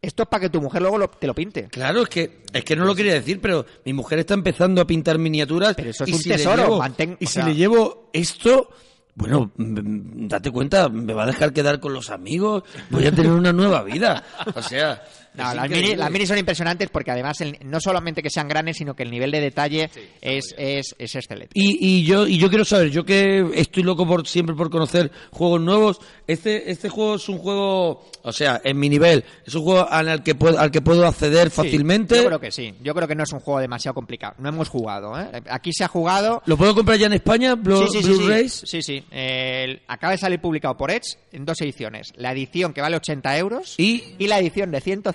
Esto 0.00 0.22
es 0.22 0.28
para 0.28 0.42
que 0.42 0.50
tu 0.50 0.60
mujer 0.60 0.80
luego 0.82 0.96
lo- 0.96 1.08
te 1.10 1.26
lo 1.26 1.34
pinte. 1.34 1.64
Claro, 1.64 2.02
es 2.02 2.08
que 2.08 2.42
es 2.52 2.62
que 2.64 2.76
no 2.76 2.84
lo 2.84 2.94
quería 2.94 3.14
decir, 3.14 3.40
pero 3.40 3.66
mi 3.84 3.92
mujer 3.92 4.20
está 4.20 4.34
empezando 4.34 4.80
a 4.80 4.86
pintar 4.86 5.18
miniaturas. 5.18 5.74
Pero 5.74 5.90
eso 5.90 6.04
es 6.04 6.10
y 6.10 6.12
un 6.12 6.18
si 6.20 6.28
tesoro, 6.28 6.62
llevo- 6.62 6.78
mantén- 6.80 7.16
y 7.18 7.26
si 7.26 7.32
sea- 7.32 7.46
le 7.48 7.56
llevo 7.56 8.08
esto, 8.12 8.70
bueno, 9.18 9.50
mm, 9.56 10.28
date 10.28 10.52
cuenta, 10.52 10.88
me 10.88 11.12
va 11.12 11.24
a 11.24 11.26
dejar 11.26 11.52
quedar 11.52 11.80
con 11.80 11.92
los 11.92 12.08
amigos, 12.10 12.62
voy 12.88 13.04
a 13.04 13.12
tener 13.12 13.32
una 13.32 13.52
nueva 13.52 13.82
vida. 13.82 14.22
O 14.54 14.62
sea, 14.62 15.02
No, 15.38 15.54
las, 15.54 15.70
mini, 15.70 15.94
las 15.96 16.10
minis 16.10 16.28
son 16.28 16.38
impresionantes 16.38 16.88
porque 16.90 17.10
además 17.10 17.40
el- 17.40 17.56
no 17.64 17.80
solamente 17.80 18.22
que 18.22 18.30
sean 18.30 18.48
grandes, 18.48 18.76
sino 18.76 18.94
que 18.94 19.02
el 19.04 19.10
nivel 19.10 19.30
de 19.30 19.40
detalle 19.40 19.90
es, 20.20 20.54
es, 20.58 20.94
es 20.98 21.14
excelente. 21.14 21.50
Y, 21.54 21.78
y 21.80 22.04
yo 22.04 22.26
y 22.26 22.38
yo 22.38 22.48
quiero 22.48 22.64
saber, 22.64 22.90
yo 22.90 23.04
que 23.04 23.46
estoy 23.54 23.82
loco 23.82 24.06
por 24.06 24.26
siempre 24.26 24.54
por 24.54 24.70
conocer 24.70 25.10
juegos 25.30 25.60
nuevos, 25.60 26.00
este 26.26 26.70
este 26.70 26.88
juego 26.88 27.14
es 27.16 27.28
un 27.28 27.38
juego, 27.38 28.04
o 28.22 28.32
sea, 28.32 28.60
en 28.64 28.78
mi 28.78 28.88
nivel, 28.88 29.24
es 29.46 29.54
un 29.54 29.62
juego 29.62 29.88
al 29.88 30.22
que 30.22 30.34
puedo 30.34 30.58
al 30.58 30.70
que 30.70 30.80
puedo 30.80 31.06
acceder 31.06 31.50
Sí, 31.50 31.56
fácilmente. 31.56 32.16
yo 32.16 32.26
creo 32.26 32.40
que 32.40 32.50
sí. 32.50 32.74
Yo 32.82 32.94
creo 32.94 33.06
que 33.08 33.14
no 33.14 33.22
es 33.22 33.32
un 33.32 33.40
juego 33.40 33.60
demasiado 33.60 33.94
complicado. 33.94 34.34
No 34.38 34.48
hemos 34.48 34.68
jugado. 34.68 35.18
¿eh? 35.18 35.42
Aquí 35.50 35.72
se 35.72 35.84
ha 35.84 35.88
jugado. 35.88 36.42
¿Lo 36.46 36.56
puedo 36.56 36.74
comprar 36.74 36.98
ya 36.98 37.06
en 37.06 37.12
España? 37.14 37.54
Blue, 37.54 37.86
sí, 37.86 37.98
sí, 37.98 37.98
sí, 38.02 38.12
sí. 38.12 38.18
Blu-rays? 38.18 38.62
Sí, 38.66 38.82
sí. 38.82 39.04
El- 39.10 39.80
acaba 39.88 40.12
de 40.12 40.18
salir 40.18 40.40
publicado 40.40 40.76
por 40.76 40.90
Edge 40.90 41.16
en 41.32 41.44
dos 41.44 41.60
ediciones. 41.60 42.12
La 42.16 42.32
edición 42.32 42.72
que 42.72 42.80
vale 42.80 42.96
80 42.96 43.36
euros 43.38 43.74
Y- 43.78 44.02
la 44.26 44.38
edición 44.38 44.70
de 44.70 44.80
150 44.80 45.08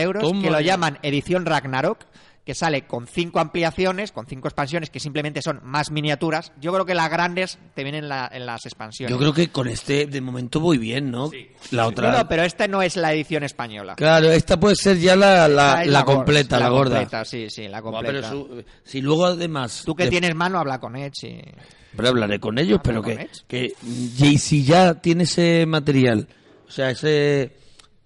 euros 0.00 0.22
Toma 0.22 0.42
que 0.42 0.50
lo 0.50 0.60
ya. 0.60 0.66
llaman 0.72 0.98
edición 1.02 1.46
Ragnarok 1.46 1.98
que 2.44 2.54
sale 2.54 2.86
con 2.86 3.06
cinco 3.06 3.38
ampliaciones, 3.38 4.12
con 4.12 4.26
cinco 4.26 4.48
expansiones 4.48 4.88
que 4.90 4.98
simplemente 4.98 5.42
son 5.42 5.60
más 5.62 5.90
miniaturas. 5.90 6.52
Yo 6.60 6.72
creo 6.72 6.86
que 6.86 6.94
las 6.94 7.10
grandes 7.10 7.58
te 7.74 7.82
vienen 7.84 8.04
en, 8.04 8.08
la- 8.08 8.28
en 8.32 8.46
las 8.46 8.64
expansiones. 8.64 9.10
Yo 9.12 9.18
creo 9.18 9.32
que 9.34 9.50
con 9.52 9.68
este 9.68 10.06
de 10.06 10.20
momento 10.22 10.58
voy 10.58 10.78
bien, 10.78 11.10
¿no? 11.10 11.30
La 11.70 11.86
otra. 11.86 12.10
No, 12.10 12.18
no, 12.18 12.28
pero 12.28 12.42
esta 12.42 12.66
no 12.66 12.80
es 12.82 12.96
la 12.96 13.12
edición 13.12 13.44
española. 13.44 13.94
Claro, 13.94 14.30
esta 14.32 14.58
puede 14.58 14.74
ser 14.74 14.98
ya 14.98 15.14
la, 15.16 15.46
la, 15.48 15.84
la 15.84 16.04
completa, 16.04 16.58
la, 16.58 16.70
gorda. 16.70 16.96
completa, 17.00 17.24
sí, 17.26 17.50
sí, 17.50 17.68
la 17.68 17.82
completa. 17.82 18.06
pero 18.10 18.28
su- 18.28 18.64
si 18.84 19.00
luego 19.02 19.26
además... 19.26 19.82
Tú 19.84 19.94
que 19.94 20.04
de- 20.04 20.10
tienes 20.10 20.34
mano, 20.34 20.58
habla 20.58 20.80
con 20.80 20.96
Edge. 20.96 21.28
y- 21.28 21.42
Pero 21.94 22.08
hablaré 22.08 22.40
con 22.40 22.58
ellos, 22.58 22.80
Habla 22.80 22.82
pero 22.82 23.02
con 23.02 23.16
que, 23.16 23.22
Edge. 23.22 23.42
que 23.46 23.74
y 24.26 24.38
si 24.38 24.64
ya 24.64 24.94
tiene 24.94 25.24
ese 25.24 25.66
material, 25.66 26.26
o 26.66 26.70
sea, 26.70 26.90
ese, 26.90 27.52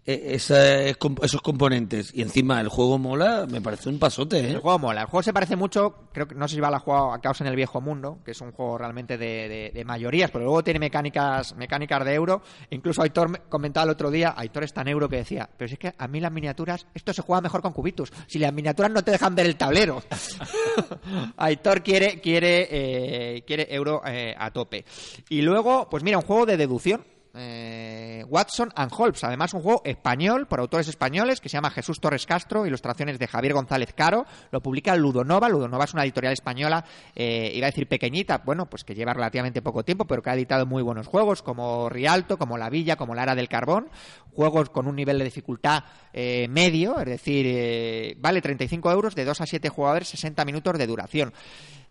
esa- 0.06 0.82
esos 0.84 1.40
componentes, 1.42 2.12
y 2.14 2.20
encima 2.22 2.60
el 2.60 2.68
juego 2.68 2.98
mola, 2.98 3.46
me 3.48 3.60
parece 3.62 3.88
un 3.88 3.98
pasote, 3.98 4.38
¿eh? 4.40 4.50
El 4.50 4.58
juego 4.58 4.78
mola. 4.78 5.00
El 5.02 5.06
juego 5.06 5.22
se 5.22 5.32
parece 5.32 5.56
mucho, 5.56 6.08
creo 6.12 6.28
que 6.28 6.34
no 6.34 6.46
sé 6.46 6.56
si 6.56 6.60
va 6.60 6.68
a 6.68 6.78
jugado 6.78 7.12
a 7.12 7.20
Caos 7.20 7.40
en 7.40 7.46
el 7.46 7.56
Viejo 7.56 7.80
Mundo, 7.80 8.18
que 8.24 8.32
es 8.32 8.40
un 8.42 8.52
juego 8.52 8.76
realmente 8.76 9.16
de, 9.16 9.70
de- 9.72 9.84
mayorías, 9.84 10.30
pero 10.30 10.44
luego 10.44 10.62
tiene 10.64 10.78
mecánicas 10.80 11.54
mecánicas 11.56 12.04
de 12.04 12.14
euro. 12.14 12.42
Incluso 12.70 13.02
Aitor 13.02 13.28
me 13.28 13.38
comentaba 13.48 13.84
el 13.84 13.90
otro 13.90 14.10
día, 14.10 14.34
Aitor 14.36 14.64
es 14.64 14.72
tan 14.74 14.88
euro 14.88 15.08
que 15.08 15.16
decía, 15.16 15.48
pero 15.56 15.68
si 15.68 15.74
es 15.74 15.78
que 15.78 15.94
a 15.96 16.08
mí 16.08 16.20
las 16.20 16.32
miniaturas, 16.32 16.86
esto 16.94 17.12
se 17.14 17.22
juega 17.22 17.40
mejor 17.40 17.62
con 17.62 17.72
cubitos. 17.72 18.12
Si 18.26 18.38
las 18.38 18.52
miniaturas 18.52 18.90
no 18.92 19.02
te 19.02 19.10
dejan 19.12 19.34
ver 19.34 19.46
el 19.46 19.56
tablero. 19.56 20.02
Aitor 21.36 21.82
quiere, 21.82 22.20
quiere, 22.20 22.68
eh, 22.70 23.42
quiere 23.46 23.66
euro 23.74 24.02
eh, 24.06 24.34
a 24.38 24.50
tope. 24.50 24.84
Y 25.28 25.42
luego, 25.42 25.88
pues 25.90 26.02
mira, 26.02 26.18
un 26.18 26.24
juego 26.24 26.46
de 26.46 26.56
deducción. 26.56 27.04
Eh, 27.34 28.24
Watson 28.28 28.70
and 28.74 28.92
Holmes, 28.96 29.24
además 29.24 29.54
un 29.54 29.62
juego 29.62 29.82
español 29.84 30.46
por 30.46 30.60
autores 30.60 30.88
españoles 30.88 31.40
que 31.40 31.48
se 31.48 31.56
llama 31.56 31.70
Jesús 31.70 32.00
Torres 32.00 32.26
Castro, 32.26 32.66
ilustraciones 32.66 33.18
de 33.18 33.26
Javier 33.26 33.54
González 33.54 33.92
Caro, 33.94 34.24
lo 34.50 34.62
publica 34.62 34.94
Ludonova, 34.96 35.48
Ludonova 35.48 35.84
es 35.84 35.94
una 35.94 36.04
editorial 36.04 36.32
española, 36.32 36.84
eh, 37.14 37.50
iba 37.54 37.66
a 37.66 37.70
decir 37.70 37.88
pequeñita, 37.88 38.42
bueno, 38.44 38.66
pues 38.66 38.84
que 38.84 38.94
lleva 38.94 39.12
relativamente 39.12 39.62
poco 39.62 39.84
tiempo, 39.84 40.04
pero 40.06 40.22
que 40.22 40.30
ha 40.30 40.34
editado 40.34 40.66
muy 40.66 40.82
buenos 40.82 41.06
juegos 41.06 41.42
como 41.42 41.88
Rialto, 41.88 42.38
como 42.38 42.56
La 42.56 42.70
Villa, 42.70 42.96
como 42.96 43.14
La 43.14 43.24
Era 43.24 43.34
del 43.34 43.48
Carbón, 43.48 43.88
juegos 44.34 44.70
con 44.70 44.86
un 44.86 44.96
nivel 44.96 45.18
de 45.18 45.24
dificultad 45.24 45.84
eh, 46.12 46.46
medio, 46.48 46.98
es 47.00 47.06
decir, 47.06 47.46
eh, 47.48 48.14
vale 48.18 48.40
35 48.40 48.90
euros 48.90 49.14
de 49.14 49.24
2 49.24 49.40
a 49.40 49.46
7 49.46 49.68
jugadores, 49.68 50.08
60 50.08 50.44
minutos 50.44 50.78
de 50.78 50.86
duración. 50.86 51.32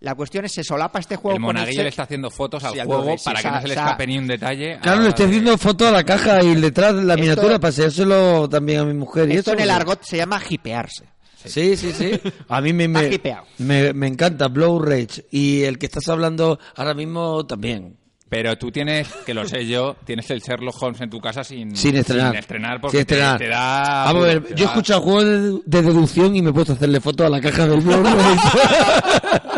La 0.03 0.15
cuestión 0.15 0.43
es, 0.45 0.51
¿se 0.51 0.63
solapa 0.65 0.99
este 0.99 1.15
juego 1.15 1.37
El 1.37 1.41
con 1.41 1.55
monaguillo 1.55 1.77
se- 1.77 1.83
le 1.83 1.89
está 1.89 2.03
haciendo 2.03 2.29
fotos 2.29 2.61
al 2.63 2.73
Sí, 2.73 2.79
juego 2.85 3.17
sí, 3.17 3.23
para 3.25 3.41
que 3.41 3.49
no 3.51 3.61
se 3.61 3.67
le 3.69 3.73
escape 3.73 4.07
ni 4.07 4.17
un 4.17 4.27
detalle. 4.27 4.77
Claro, 4.81 4.99
a- 4.99 5.03
le 5.03 5.09
estoy 5.09 5.25
haciendo 5.27 5.57
foto 5.57 5.87
a 5.87 5.91
la 5.91 6.03
caja 6.03 6.43
y 6.43 6.55
detrás 6.55 6.93
de 6.95 7.03
la 7.03 7.13
Esto- 7.13 7.21
miniatura 7.21 7.57
para 7.59 7.69
enseñárselo 7.69 8.49
también 8.49 8.79
a 8.81 8.83
mi 8.85 8.93
mujer. 8.93 9.29
y 9.29 9.37
Esto 9.37 9.51
eso, 9.51 9.57
en 9.59 9.63
el 9.63 9.69
argot 9.71 10.03
se 10.03 10.17
llama 10.17 10.41
hipearse. 10.47 11.05
Sí, 11.45 11.75
sí, 11.77 11.91
sí. 11.93 12.11
A 12.49 12.61
mí 12.61 12.71
me, 12.73 12.87
me, 12.87 13.07
hipeado. 13.07 13.45
me, 13.57 13.91
me 13.93 14.07
encanta 14.07 14.47
Blow 14.49 14.79
Rage. 14.79 15.25
Y 15.31 15.63
el 15.63 15.77
que 15.77 15.85
estás 15.87 16.07
hablando 16.09 16.59
ahora 16.75 16.93
mismo 16.93 17.45
también. 17.45 17.97
Pero 18.33 18.57
tú 18.57 18.71
tienes, 18.71 19.07
que 19.27 19.33
lo 19.35 19.47
sé 19.47 19.67
yo, 19.67 19.95
tienes 20.05 20.27
el 20.31 20.39
Sherlock 20.41 20.81
Holmes 20.81 20.99
en 21.01 21.09
tu 21.11 21.19
casa 21.19 21.43
sin, 21.43 21.75
Sin 21.77 21.95
estrenar. 21.97 22.31
Sin 22.31 22.39
estrenar 22.39 22.81
porque 22.81 22.97
Sin 22.97 23.01
estrenar. 23.01 23.37
Te, 23.37 23.43
te 23.43 23.49
da... 23.51 24.05
Vamos 24.05 24.23
a 24.23 24.25
ver, 24.25 24.43
yo 24.47 24.55
he 24.55 24.59
da- 24.61 24.65
escuchado 24.71 25.01
juegos 25.01 25.23
de, 25.23 25.59
de 25.65 25.81
deducción 25.83 26.35
y 26.35 26.41
me 26.41 26.49
he 26.49 26.53
puesto 26.53 26.71
a 26.73 26.75
hacerle 26.75 26.99
fotos 26.99 27.27
a 27.27 27.29
la 27.29 27.39
caja 27.39 27.67
del 27.67 27.81
Blow 27.81 28.01
Rage. 28.01 28.49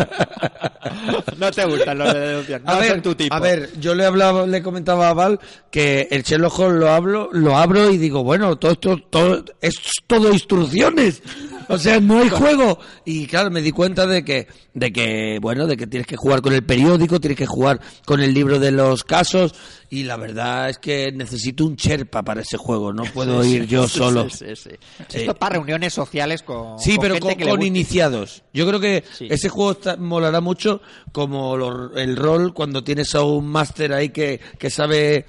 No 1.38 1.52
te 1.52 1.66
gustan 1.66 1.98
los 1.98 2.14
de 2.14 2.20
deducción. 2.20 2.64
No 2.64 2.72
a 2.72 2.80
ver, 2.80 2.92
son 2.92 3.02
tu 3.02 3.16
tipo. 3.16 3.34
a 3.36 3.40
ver, 3.40 3.70
yo 3.80 3.94
le 3.96 4.06
hablaba, 4.06 4.46
le 4.48 4.62
comentaba 4.62 5.10
a 5.10 5.14
Val 5.14 5.40
que 5.70 6.08
el 6.10 6.24
Sherlock 6.24 6.58
Holmes 6.60 6.80
lo 6.80 6.90
hablo, 6.90 7.30
lo 7.34 7.58
abro 7.58 7.90
y 7.92 7.98
digo, 7.98 8.24
bueno, 8.24 8.56
todo 8.56 8.72
esto, 8.72 8.98
todo, 9.10 9.44
es 9.62 9.76
todo 10.08 10.32
instrucciones. 10.32 11.22
O 11.70 11.78
sea, 11.78 12.00
no 12.00 12.20
hay 12.20 12.30
juego. 12.30 12.80
Y 13.06 13.28
claro, 13.28 13.50
me 13.52 13.62
di 13.62 13.72
cuenta 13.72 14.06
de 14.08 14.24
que, 14.24 14.48
de 14.74 14.92
que, 14.92 15.40
bueno, 15.42 15.68
de 15.68 15.78
que 15.78 15.88
tienes 15.88 16.08
que 16.08 16.16
jugar 16.16 16.42
con 16.42 16.54
el 16.54 16.64
periódico, 16.64 17.20
tienes 17.20 17.38
que 17.38 17.46
jugar 17.46 17.80
con 18.06 18.22
el 18.22 18.34
libro 18.34 18.60
de 18.60 18.72
los 18.72 19.04
casos. 19.04 19.54
Y 19.90 20.04
la 20.04 20.18
verdad 20.18 20.70
es 20.70 20.78
que 20.80 21.12
necesito 21.12 21.66
un 21.66 21.76
Sherpa 21.76 22.24
para 22.24 22.42
ese 22.42 22.58
juego. 22.58 22.92
No 22.94 23.04
puedo 23.06 23.44
ir 23.46 23.66
yo 23.68 23.88
Sí, 23.88 23.98
solo. 24.00 24.30
sí, 24.30 24.38
sí, 24.48 24.56
sí. 24.56 24.70
Sí. 25.08 25.18
Esto 25.20 25.36
para 25.36 25.56
reuniones 25.56 25.94
sociales 25.94 26.42
con. 26.44 26.80
Sí, 26.80 26.98
pero 27.00 27.14
gente 27.16 27.30
con, 27.36 27.36
que 27.38 27.50
con 27.50 27.62
iniciados. 27.64 28.44
Yo 28.54 28.68
creo 28.68 28.80
que 28.80 29.04
ese 29.20 29.50
juego 29.50 29.72
está- 29.72 29.96
molará 29.98 30.42
mucho 30.42 30.82
como 31.12 31.56
lo- 31.58 31.96
el 31.96 32.16
rol 32.16 32.54
cuando 32.54 32.84
tienes 32.84 33.14
a 33.16 33.22
un 33.24 33.48
máster 33.48 33.94
ahí 33.94 34.10
que, 34.10 34.40
que 34.58 34.70
sabe 34.70 35.26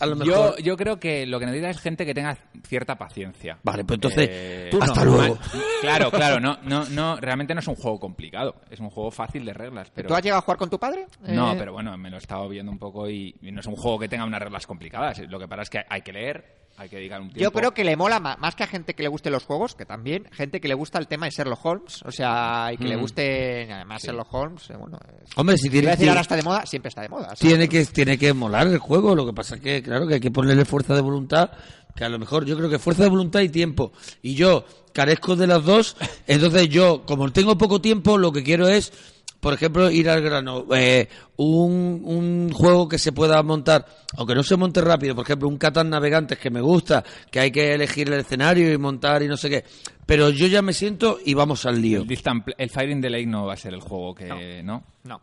a 0.00 0.06
lo 0.06 0.16
Yo, 0.24 0.24
mejor... 0.24 0.62
yo 0.62 0.76
creo 0.76 0.98
que 0.98 1.24
lo 1.26 1.38
que 1.38 1.46
necesita 1.46 1.70
es 1.70 1.80
gente 1.80 2.04
que 2.04 2.14
tenga 2.14 2.36
cierta 2.66 2.96
paciencia. 2.96 3.58
Vale, 3.62 3.84
pues 3.84 3.96
entonces, 3.96 4.28
Eh, 4.30 4.68
tú 4.70 4.82
hasta 4.82 5.04
no, 5.04 5.16
luego. 5.16 5.38
Claro, 5.80 6.10
claro, 6.10 6.40
no, 6.40 6.58
no, 6.64 6.84
no, 6.90 7.16
realmente 7.20 7.54
no 7.54 7.60
es 7.60 7.68
un 7.68 7.76
juego 7.76 8.00
complicado, 8.00 8.56
es 8.70 8.80
un 8.80 8.90
juego 8.90 9.10
fácil 9.10 9.44
de 9.44 9.52
reglas, 9.52 9.90
pero 9.94 10.08
¿Tú 10.08 10.14
has 10.14 10.22
llegado 10.22 10.38
a 10.40 10.42
jugar 10.42 10.58
con 10.58 10.68
tu 10.70 10.78
padre? 10.78 11.06
no, 11.28 11.52
Eh, 11.52 11.56
pero 11.58 11.72
bueno, 11.72 11.96
me 11.96 12.10
lo 12.10 12.16
he 12.16 12.18
estado 12.18 12.48
viendo 12.48 12.72
un 12.72 12.78
poco 12.78 13.08
y, 13.08 13.34
y 13.42 13.52
no 13.52 13.60
es 13.60 13.66
un 13.66 13.76
juego 13.76 13.98
que 14.00 14.08
tenga 14.08 14.24
unas 14.24 14.42
reglas 14.42 14.66
complicadas. 14.66 15.18
Lo 15.28 15.38
que 15.38 15.46
pasa 15.46 15.62
es 15.62 15.70
que 15.70 15.84
hay 15.88 16.02
que 16.02 16.12
leer, 16.12 16.57
hay 16.78 16.88
que 16.88 16.96
dedicar 16.96 17.20
un 17.20 17.28
tiempo. 17.30 17.42
Yo 17.42 17.50
creo 17.52 17.74
que 17.74 17.82
le 17.84 17.96
mola 17.96 18.20
más 18.20 18.54
que 18.54 18.62
a 18.62 18.66
gente 18.66 18.94
que 18.94 19.02
le 19.02 19.08
guste 19.08 19.30
los 19.30 19.44
juegos, 19.44 19.74
que 19.74 19.84
también, 19.84 20.26
gente 20.32 20.60
que 20.60 20.68
le 20.68 20.74
gusta 20.74 20.98
el 20.98 21.08
tema 21.08 21.26
de 21.26 21.32
Sherlock 21.32 21.64
Holmes, 21.64 22.02
o 22.04 22.12
sea, 22.12 22.70
y 22.72 22.76
que 22.76 22.84
le 22.84 22.96
guste, 22.96 23.72
además 23.72 24.02
Sherlock 24.02 24.32
Holmes, 24.32 24.70
eh, 24.70 24.76
bueno, 24.78 24.98
es- 25.24 25.36
Hombre, 25.36 25.56
si 25.58 25.66
iba 25.66 25.72
tiene, 25.72 25.88
a 25.88 25.90
decir 25.92 26.08
ahora 26.08 26.20
está 26.20 26.36
de 26.36 26.42
moda, 26.42 26.64
siempre 26.66 26.88
está 26.88 27.02
de 27.02 27.08
moda. 27.08 27.34
¿sí? 27.36 27.48
tiene 27.48 27.68
que, 27.68 27.84
tiene 27.86 28.16
que 28.16 28.32
molar 28.32 28.66
el 28.68 28.78
juego, 28.78 29.14
lo 29.14 29.26
que 29.26 29.32
pasa 29.32 29.56
es 29.56 29.60
que, 29.60 29.82
claro, 29.82 30.06
que 30.06 30.14
hay 30.14 30.20
que 30.20 30.30
ponerle 30.30 30.64
fuerza 30.64 30.94
de 30.94 31.00
voluntad, 31.00 31.50
que 31.96 32.04
a 32.04 32.08
lo 32.08 32.18
mejor 32.18 32.44
yo 32.44 32.56
creo 32.56 32.70
que 32.70 32.78
fuerza 32.78 33.02
de 33.02 33.08
voluntad 33.08 33.40
y 33.40 33.48
tiempo. 33.48 33.92
Y 34.22 34.34
yo 34.36 34.64
carezco 34.92 35.34
de 35.34 35.48
las 35.48 35.64
dos, 35.64 35.96
entonces 36.28 36.68
yo, 36.68 37.04
como 37.06 37.30
tengo 37.32 37.58
poco 37.58 37.80
tiempo, 37.80 38.18
lo 38.18 38.30
que 38.32 38.44
quiero 38.44 38.68
es 38.68 38.92
por 39.40 39.54
ejemplo, 39.54 39.90
ir 39.90 40.10
al 40.10 40.20
grano, 40.20 40.66
eh, 40.74 41.08
un, 41.36 42.02
un 42.04 42.52
juego 42.52 42.88
que 42.88 42.98
se 42.98 43.12
pueda 43.12 43.42
montar, 43.42 43.86
aunque 44.16 44.34
no 44.34 44.42
se 44.42 44.56
monte 44.56 44.80
rápido, 44.80 45.14
por 45.14 45.24
ejemplo, 45.24 45.48
un 45.48 45.58
Catan 45.58 45.90
Navegantes 45.90 46.38
que 46.38 46.50
me 46.50 46.60
gusta, 46.60 47.04
que 47.30 47.40
hay 47.40 47.50
que 47.50 47.72
elegir 47.72 48.12
el 48.12 48.20
escenario 48.20 48.72
y 48.72 48.78
montar 48.78 49.22
y 49.22 49.28
no 49.28 49.36
sé 49.36 49.48
qué, 49.48 49.64
pero 50.08 50.30
yo 50.30 50.46
ya 50.46 50.62
me 50.62 50.72
siento 50.72 51.18
y 51.22 51.34
vamos 51.34 51.66
al 51.66 51.82
lío. 51.82 52.00
El, 52.00 52.08
Distant 52.08 52.48
el 52.56 52.70
Fire 52.70 52.88
in 52.88 53.02
the 53.02 53.10
Lake 53.10 53.26
no 53.26 53.44
va 53.44 53.52
a 53.52 53.56
ser 53.58 53.74
el 53.74 53.80
juego 53.82 54.14
que... 54.14 54.62
¿No? 54.64 54.82
No. 55.04 55.20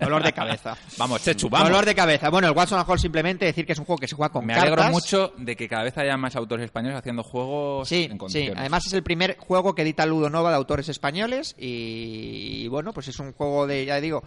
Dolor 0.00 0.22
de 0.24 0.32
cabeza. 0.32 0.76
Vamos, 0.98 1.22
Chechu, 1.22 1.48
vamos. 1.48 1.68
Dolor 1.68 1.84
de 1.84 1.94
cabeza. 1.94 2.28
Bueno, 2.28 2.48
el 2.48 2.54
Watson 2.56 2.84
Hall 2.86 2.98
simplemente 2.98 3.44
decir 3.44 3.64
que 3.66 3.72
es 3.72 3.78
un 3.78 3.84
juego 3.84 3.98
que 3.98 4.08
se 4.08 4.16
juega 4.16 4.32
con 4.32 4.44
Me 4.44 4.54
cartas. 4.54 4.72
alegro 4.72 4.90
mucho 4.92 5.32
de 5.38 5.54
que 5.56 5.68
cada 5.68 5.84
vez 5.84 5.96
haya 5.98 6.16
más 6.16 6.34
autores 6.34 6.64
españoles 6.64 6.98
haciendo 6.98 7.22
juegos 7.22 7.88
Sí, 7.88 8.04
en 8.04 8.12
sí. 8.12 8.18
condiciones. 8.18 8.58
Además 8.58 8.86
es 8.86 8.92
el 8.92 9.02
primer 9.04 9.36
juego 9.38 9.74
que 9.76 9.82
edita 9.82 10.06
Ludo 10.06 10.28
Nova 10.28 10.50
de 10.50 10.56
autores 10.56 10.88
españoles 10.88 11.54
y, 11.58 12.62
y 12.64 12.68
bueno, 12.68 12.92
pues 12.92 13.08
es 13.08 13.18
un 13.20 13.32
juego 13.32 13.66
de, 13.66 13.84
ya 13.86 14.00
digo, 14.00 14.22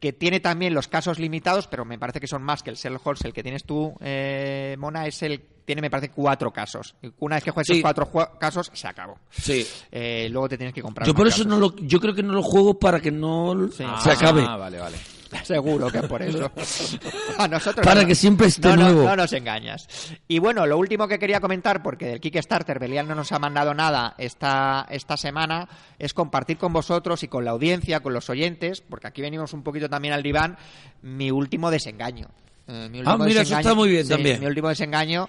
que 0.00 0.12
tiene 0.12 0.40
también 0.40 0.74
los 0.74 0.86
casos 0.88 1.18
limitados, 1.18 1.66
pero 1.66 1.84
me 1.84 1.98
parece 1.98 2.20
que 2.20 2.26
son 2.26 2.42
más 2.42 2.62
que 2.62 2.70
el 2.70 2.76
Sherlock 2.76 3.06
Holmes, 3.06 3.24
el 3.24 3.32
que 3.32 3.42
tienes 3.42 3.64
tú, 3.64 3.94
eh, 4.00 4.76
Mona, 4.78 5.06
es 5.06 5.22
el 5.22 5.40
tiene 5.64 5.82
me 5.82 5.90
parece 5.90 6.10
cuatro 6.10 6.50
casos. 6.50 6.94
Y 7.02 7.10
Una 7.18 7.36
vez 7.36 7.44
que 7.44 7.50
juegues 7.50 7.66
Sí. 7.66 7.72
esos 7.74 7.82
cuatro 7.82 8.06
jue- 8.10 8.38
casos, 8.38 8.70
se 8.72 8.88
acabó. 8.88 9.18
Sí. 9.28 9.66
Eh, 9.92 10.26
luego 10.30 10.48
te 10.48 10.56
tienes 10.56 10.72
que 10.74 10.80
comprar 10.80 11.06
Yo 11.06 11.14
por 11.14 11.26
eso 11.26 11.38
casos. 11.44 11.46
no 11.46 11.58
lo, 11.58 11.76
yo 11.76 12.00
creo 12.00 12.14
que 12.14 12.22
no 12.22 12.32
lo 12.32 12.42
juego 12.42 12.78
para 12.78 13.00
que 13.00 13.10
no 13.10 13.68
Sí. 13.70 13.84
se 14.02 14.10
acabe. 14.10 14.44
Ah, 14.48 14.56
vale, 14.56 14.78
vale. 14.78 14.96
Seguro 15.44 15.90
que 15.90 16.02
por 16.02 16.22
eso. 16.22 16.50
A 17.38 17.48
nosotros 17.48 17.84
Para 17.84 18.02
no- 18.02 18.06
que 18.08 18.14
siempre 18.14 18.46
esté 18.48 18.68
no, 18.68 18.76
nuevo. 18.76 19.02
No, 19.04 19.16
nos 19.16 19.32
engañas. 19.32 19.86
Y 20.26 20.38
bueno, 20.38 20.66
lo 20.66 20.78
último 20.78 21.06
que 21.08 21.18
quería 21.18 21.40
comentar, 21.40 21.82
porque 21.82 22.06
del 22.06 22.20
Kickstarter 22.20 22.78
Belial 22.78 23.06
no 23.06 23.14
nos 23.14 23.30
ha 23.32 23.38
mandado 23.38 23.74
nada 23.74 24.14
esta, 24.18 24.86
esta 24.90 25.16
semana, 25.16 25.68
es 25.98 26.14
compartir 26.14 26.56
con 26.58 26.72
vosotros 26.72 27.22
y 27.22 27.28
con 27.28 27.44
la 27.44 27.50
audiencia, 27.52 28.00
con 28.00 28.12
los 28.14 28.28
oyentes, 28.30 28.80
porque 28.80 29.06
aquí 29.08 29.20
venimos 29.22 29.52
un 29.52 29.62
poquito 29.62 29.88
también 29.88 30.14
al 30.14 30.22
diván, 30.22 30.56
mi 31.02 31.30
último 31.30 31.70
desengaño. 31.70 32.28
Eh, 32.66 32.88
mi 32.90 32.98
último 32.98 33.22
Ah, 33.22 33.26
mira, 33.26 33.42
eso 33.42 33.56
está 33.56 33.74
muy 33.74 33.88
bien 33.88 34.04
sí, 34.04 34.10
también. 34.10 34.40
Mi 34.40 34.46
último 34.46 34.68
desengaño. 34.68 35.28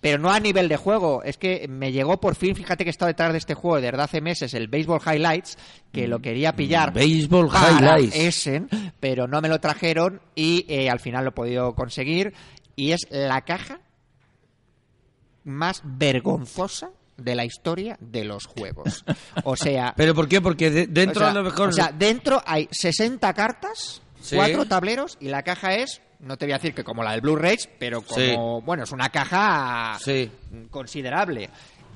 Pero 0.00 0.18
no 0.18 0.30
a 0.30 0.38
nivel 0.38 0.68
de 0.68 0.76
juego, 0.76 1.22
es 1.24 1.36
que 1.38 1.66
me 1.68 1.90
llegó 1.90 2.20
por 2.20 2.34
fin, 2.36 2.54
fíjate 2.54 2.84
que 2.84 2.90
he 2.90 2.92
estado 2.92 3.08
detrás 3.08 3.32
de 3.32 3.38
este 3.38 3.54
juego 3.54 3.80
desde 3.80 4.00
hace 4.00 4.20
meses, 4.20 4.52
el 4.54 4.68
Baseball 4.68 5.00
Highlights, 5.04 5.56
que 5.92 6.06
lo 6.06 6.20
quería 6.20 6.54
pillar 6.54 6.92
Baseball 6.92 7.48
Highlights. 7.48 8.14
Essen, 8.14 8.68
pero 9.00 9.26
no 9.26 9.40
me 9.40 9.48
lo 9.48 9.58
trajeron 9.58 10.20
y 10.34 10.64
eh, 10.68 10.90
al 10.90 11.00
final 11.00 11.24
lo 11.24 11.30
he 11.30 11.32
podido 11.32 11.74
conseguir. 11.74 12.34
Y 12.76 12.92
es 12.92 13.06
la 13.10 13.40
caja 13.42 13.80
más 15.44 15.80
vergonzosa 15.84 16.90
de 17.16 17.34
la 17.34 17.44
historia 17.44 17.96
de 18.00 18.24
los 18.24 18.46
juegos. 18.46 19.04
O 19.44 19.56
sea, 19.56 19.94
¿Pero 19.96 20.14
por 20.14 20.28
qué? 20.28 20.40
Porque 20.40 20.70
de- 20.70 20.86
dentro 20.86 21.22
o 21.22 21.24
sea, 21.24 21.30
a 21.30 21.34
lo 21.34 21.42
mejor... 21.42 21.68
o 21.68 21.72
sea, 21.72 21.90
dentro 21.96 22.42
hay 22.44 22.68
60 22.70 23.32
cartas, 23.34 24.02
Sí. 24.20 24.34
cuatro 24.36 24.66
tableros 24.66 25.16
y 25.20 25.28
la 25.28 25.42
caja 25.42 25.74
es, 25.76 26.02
no 26.20 26.36
te 26.36 26.46
voy 26.46 26.52
a 26.52 26.56
decir 26.58 26.74
que 26.74 26.84
como 26.84 27.02
la 27.02 27.12
del 27.12 27.20
Blu-ray, 27.20 27.56
pero 27.78 28.02
como, 28.02 28.62
bueno, 28.62 28.84
es 28.84 28.92
una 28.92 29.08
caja 29.10 29.96
Sí. 30.00 30.30
considerable. 30.70 31.48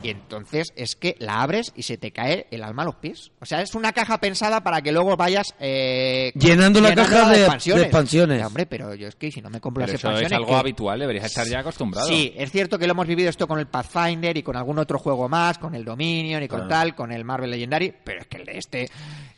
Y 0.03 0.09
entonces 0.09 0.73
es 0.77 0.97
que 0.97 1.15
la 1.19 1.43
abres 1.43 1.73
y 1.77 1.83
se 1.83 1.99
te 1.99 2.11
cae 2.11 2.47
el 2.51 2.63
alma 2.63 2.83
a 2.83 2.87
los 2.87 2.95
pies. 2.95 3.33
O 3.41 3.45
sea, 3.45 3.61
es 3.61 3.75
una 3.75 3.93
caja 3.93 4.19
pensada 4.19 4.63
para 4.63 4.81
que 4.81 4.93
luego 4.93 5.15
vayas 5.17 5.55
eh, 5.61 6.33
Llenando 6.35 6.81
la 6.81 6.95
caja 6.95 7.29
de- 7.31 7.39
de 7.41 7.45
expansiones. 7.83 8.39
Ya, 8.39 8.47
hombre, 8.47 8.65
pero 8.65 8.95
yo 8.95 9.09
es 9.09 9.15
que 9.17 9.31
si 9.31 9.43
no 9.43 9.51
me 9.51 9.61
compro 9.61 9.83
Pero 9.85 9.93
las 9.93 10.01
eso 10.01 10.09
es 10.09 10.13
expansiones... 10.23 10.33
algo 10.39 10.55
¿qué? 10.55 10.61
habitual, 10.61 11.01
deberías 11.01 11.27
estar 11.27 11.47
ya 11.47 11.61
acostumbrado. 11.61 12.09
Sí, 12.09 12.33
es 12.37 12.51
cierto 12.51 12.79
que 12.79 12.87
lo 12.87 12.93
hemos 12.93 13.07
vivido 13.07 13.29
esto 13.29 13.47
con 13.47 13.59
el 13.59 13.67
Pathfinder 13.67 14.37
y 14.39 14.43
con 14.43 14.57
algún 14.57 14.79
otro 14.79 14.99
juego 14.99 15.29
más, 15.29 15.59
con 15.59 15.75
el 15.75 15.85
Dominion 15.85 16.43
y 16.43 16.49
con 16.49 16.67
tal, 16.67 16.95
con 16.95 17.13
el 17.13 17.25
Marvel 17.25 17.51
Legendary, 17.51 17.93
pero 18.03 18.21
es 18.23 18.27
que 18.27 18.39
el 18.39 18.47
de 18.47 18.57
este 18.59 18.89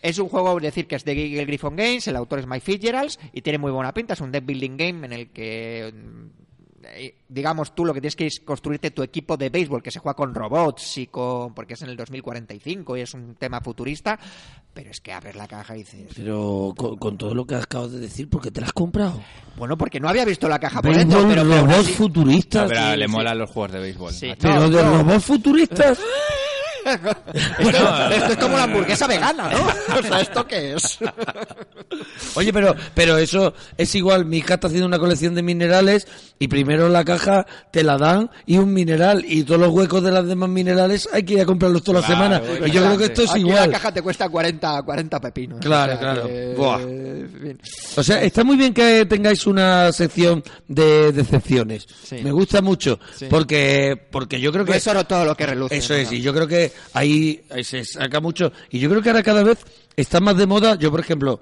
es 0.00 0.18
un 0.18 0.28
juego, 0.28 0.56
es 0.58 0.62
decir, 0.62 0.86
que 0.86 0.94
es 0.96 1.04
de 1.04 1.14
Giggle 1.14 1.44
Griffon 1.44 1.74
Games, 1.76 2.06
el 2.08 2.16
autor 2.16 2.38
es 2.40 2.46
Mike 2.46 2.60
Fitzgerald 2.64 3.10
y 3.32 3.42
tiene 3.42 3.58
muy 3.58 3.72
buena 3.72 3.92
pinta, 3.92 4.14
es 4.14 4.20
un 4.20 4.30
deck 4.30 4.44
building 4.44 4.76
game 4.76 5.06
en 5.06 5.12
el 5.12 5.30
que 5.30 5.88
eh, 5.88 5.92
digamos 7.28 7.74
tú 7.74 7.84
lo 7.84 7.94
que 7.94 8.00
tienes 8.00 8.16
que 8.16 8.26
es 8.26 8.40
construirte 8.44 8.90
tu 8.90 9.02
equipo 9.02 9.36
de 9.36 9.48
béisbol 9.50 9.82
que 9.82 9.90
se 9.90 9.98
juega 10.00 10.14
con 10.16 10.34
robots 10.34 10.98
y 10.98 11.06
con 11.06 11.54
porque 11.54 11.74
es 11.74 11.82
en 11.82 11.88
el 11.90 11.96
2045 11.96 12.96
y 12.96 13.00
es 13.00 13.14
un 13.14 13.34
tema 13.36 13.60
futurista, 13.60 14.18
pero 14.74 14.90
es 14.90 15.00
que 15.00 15.12
abres 15.12 15.36
la 15.36 15.46
caja 15.48 15.74
y 15.76 15.80
dices, 15.80 16.08
Pero 16.16 16.72
con, 16.76 16.96
con 16.96 17.16
todo 17.18 17.34
lo 17.34 17.46
que 17.46 17.54
acabas 17.56 17.92
de 17.92 18.00
decir, 18.00 18.28
¿por 18.28 18.42
qué 18.42 18.50
te 18.50 18.60
la 18.60 18.66
has 18.68 18.72
comprado? 18.72 19.22
bueno, 19.56 19.76
porque 19.78 20.00
no 20.00 20.08
había 20.08 20.24
visto 20.24 20.48
la 20.48 20.58
caja 20.58 20.80
por 20.82 20.94
dentro, 20.96 21.26
pero, 21.28 21.44
robots 21.44 21.78
así- 21.78 21.92
futuristas. 21.94 22.62
No, 22.64 22.68
pero 22.74 22.90
Sí, 22.92 22.96
le 22.96 23.06
sí. 23.06 23.10
molan 23.12 23.38
los 23.38 23.50
juegos 23.50 23.72
de 23.72 23.80
béisbol. 23.80 24.12
Sí. 24.12 24.32
Pero 24.40 24.54
No, 24.54 24.70
de 24.70 24.82
no. 24.82 24.98
robots 24.98 25.24
futuristas. 25.24 25.98
Esto, 26.84 28.08
esto 28.10 28.32
es 28.32 28.36
como 28.38 28.56
la 28.56 28.64
hamburguesa 28.64 29.06
vegana, 29.06 29.48
¿no? 29.50 29.58
O 30.00 30.02
sea, 30.02 30.20
¿esto 30.20 30.44
qué 30.48 30.74
es? 30.74 30.98
Oye, 32.34 32.52
pero, 32.52 32.74
pero 32.94 33.16
eso 33.18 33.54
es 33.76 33.94
igual. 33.94 34.24
Mi 34.24 34.38
hija 34.38 34.54
está 34.54 34.66
haciendo 34.68 34.86
una 34.86 34.98
colección 34.98 35.34
de 35.34 35.42
minerales 35.42 36.06
y 36.38 36.48
primero 36.48 36.88
la 36.88 37.04
caja 37.04 37.46
te 37.70 37.82
la 37.84 37.96
dan 37.98 38.30
y 38.46 38.58
un 38.58 38.72
mineral 38.72 39.24
y 39.26 39.44
todos 39.44 39.60
los 39.60 39.70
huecos 39.70 40.02
de 40.02 40.10
las 40.10 40.26
demás 40.26 40.48
minerales 40.48 41.08
hay 41.12 41.22
que 41.24 41.34
ir 41.34 41.40
a 41.40 41.46
comprarlos 41.46 41.82
toda 41.82 42.00
la 42.00 42.06
semana. 42.06 42.40
bueno, 42.40 42.66
Y 42.66 42.70
yo 42.70 42.82
creo 42.84 42.98
que 42.98 43.04
esto 43.04 43.22
es 43.22 43.30
Aquí 43.30 43.40
igual. 43.40 43.70
la 43.70 43.78
caja 43.78 43.92
te 43.92 44.02
cuesta 44.02 44.28
40, 44.28 44.82
40 44.82 45.20
pepinos. 45.20 45.58
Claro, 45.60 45.92
O 45.94 45.96
sea, 45.98 46.12
claro. 46.12 46.26
que- 46.26 46.54
Buah. 46.56 46.80
en 46.82 47.30
fin. 47.42 47.60
O 47.96 48.02
sea, 48.02 48.22
está 48.22 48.44
muy 48.44 48.56
bien 48.56 48.72
que 48.74 49.06
tengáis 49.06 49.46
una 49.46 49.92
sección 49.92 50.42
de 50.68 51.12
decepciones. 51.12 51.86
Sí. 52.02 52.16
Me 52.22 52.32
gusta 52.32 52.60
mucho 52.62 52.98
Sí. 53.16 53.26
porque 53.30 54.06
porque 54.10 54.40
yo 54.40 54.50
creo 54.52 54.64
No 54.64 54.72
que 54.72 54.78
es 54.78 54.86
oro 54.86 55.04
todo 55.04 55.24
lo 55.24 55.34
que 55.36 55.46
reluce. 55.46 55.76
Eso 55.76 55.94
es, 55.94 56.10
¿no? 56.10 56.16
y 56.16 56.20
yo 56.22 56.32
creo 56.34 56.46
que 56.46 56.72
ahí, 56.94 57.42
ahí 57.50 57.62
se 57.64 57.84
saca 57.84 58.20
mucho. 58.20 58.52
Y 58.70 58.78
yo 58.78 58.88
creo 58.90 59.02
que 59.02 59.10
ahora 59.10 59.22
cada 59.22 59.42
vez 59.42 59.58
está 59.96 60.20
más 60.20 60.36
de 60.36 60.46
moda. 60.46 60.74
Yo, 60.76 60.90
por 60.90 61.00
ejemplo, 61.00 61.40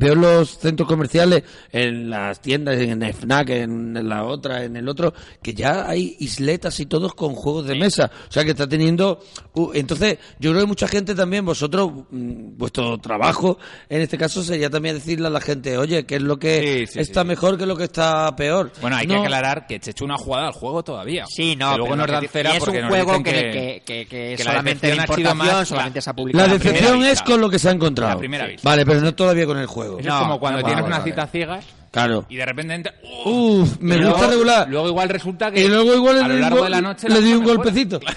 veo 0.00 0.12
en 0.12 0.20
los 0.20 0.58
centros 0.58 0.88
comerciales, 0.88 1.42
en 1.72 2.08
las 2.08 2.40
tiendas, 2.40 2.76
en 2.80 3.02
el 3.02 3.12
FNAC, 3.12 3.48
en 3.50 4.08
la 4.08 4.22
otra, 4.24 4.62
en 4.62 4.76
el 4.76 4.88
otro, 4.88 5.12
que 5.42 5.54
ya 5.54 5.88
hay 5.88 6.14
isletas 6.20 6.78
y 6.78 6.86
todos 6.86 7.14
con 7.14 7.34
juegos 7.34 7.66
de 7.66 7.74
mesa. 7.74 8.08
O 8.28 8.32
sea, 8.32 8.44
que 8.44 8.50
está 8.50 8.68
teniendo... 8.68 9.18
uh, 9.54 9.70
entonces, 9.74 10.18
yo 10.38 10.50
creo 10.52 10.62
que 10.62 10.68
mucha 10.68 10.86
gente 10.86 11.16
también, 11.16 11.44
vosotros, 11.44 11.90
mm, 12.10 12.56
vuestro 12.56 12.96
trabajo, 12.98 13.58
en 13.88 14.00
este 14.02 14.16
caso, 14.16 14.42
sería 14.44 14.70
también 14.70 14.94
decirle 14.94 15.26
a 15.26 15.30
la 15.30 15.40
gente, 15.40 15.76
oye, 15.76 16.06
¿qué 16.06 16.14
es 16.16 16.22
lo 16.22 16.38
que 16.38 16.86
Sí, 16.86 16.92
sí, 16.92 17.00
está 17.00 17.22
sí. 17.22 17.26
mejor, 17.28 17.56
qué 17.56 17.64
es 17.64 17.68
lo 17.68 17.76
que 17.76 17.84
está 17.84 18.36
peor? 18.36 18.70
Bueno, 18.80 18.96
hay 18.96 19.06
No, 19.08 19.14
que 19.14 19.20
aclarar 19.22 19.66
que 19.66 19.80
Chechu 19.80 20.06
no 20.06 20.14
ha 20.14 20.18
jugado 20.18 20.46
al 20.46 20.52
juego 20.52 20.84
todavía. 20.84 21.24
Sí, 21.28 21.56
no. 21.56 21.72
Que 21.72 21.76
luego 21.78 21.90
pero 21.94 21.96
nos 21.96 22.06
dan 22.12 22.20
que- 22.20 22.28
cera 22.28 22.52
y 22.52 22.56
es 22.56 22.60
porque 22.60 22.76
un 22.76 22.82
nos 22.84 22.90
juego 22.90 23.22
que, 23.24 23.30
que, 23.32 23.40
que, 23.42 23.82
que, 23.84 24.06
que 24.06 24.34
que 24.36 24.44
la 24.44 24.50
solamente 24.52 24.86
sido 24.92 25.00
importación, 25.00 25.36
más 25.38 25.68
solamente 25.68 25.98
la- 25.98 26.02
se 26.02 26.10
ha 26.10 26.12
publicado. 26.14 26.46
La 26.46 26.52
decepción 26.52 26.98
vista. 27.00 27.12
es 27.12 27.22
con 27.22 27.40
lo 27.40 27.50
que 27.50 27.58
se 27.58 27.68
ha 27.68 27.72
encontrado. 27.72 28.12
La 28.14 28.18
primera 28.18 28.46
vista. 28.46 28.68
Vale, 28.68 28.86
pero 28.86 29.00
no 29.00 29.14
todavía 29.14 29.44
con 29.46 29.58
el 29.58 29.66
juego. 29.66 29.87
Eso 29.98 30.08
No, 30.08 30.16
es 30.16 30.22
como 30.22 30.40
cuando 30.40 30.60
no, 30.60 30.66
tienes 30.66 30.84
vale. 30.84 31.04
citas 31.04 31.30
ciegas 31.30 31.64
Claro. 31.90 32.26
y 32.28 32.36
de 32.36 32.44
repente 32.46 32.74
entra... 32.74 32.94
Uf, 33.24 33.78
me 33.80 33.96
gusta 33.96 34.10
luego- 34.10 34.26
regular. 34.30 34.68
Luego 34.68 34.88
igual 34.88 35.08
resulta 35.08 35.50
que 35.50 35.64
y 35.64 35.68
luego 35.68 35.94
igual 35.94 36.22
a 36.22 36.28
lo 36.28 36.34
largo 36.36 36.64
de 36.64 36.70
la 36.70 36.80
noche 36.80 37.08
le 37.08 37.20
di 37.20 37.32
un 37.32 37.44
golpecito. 37.44 37.98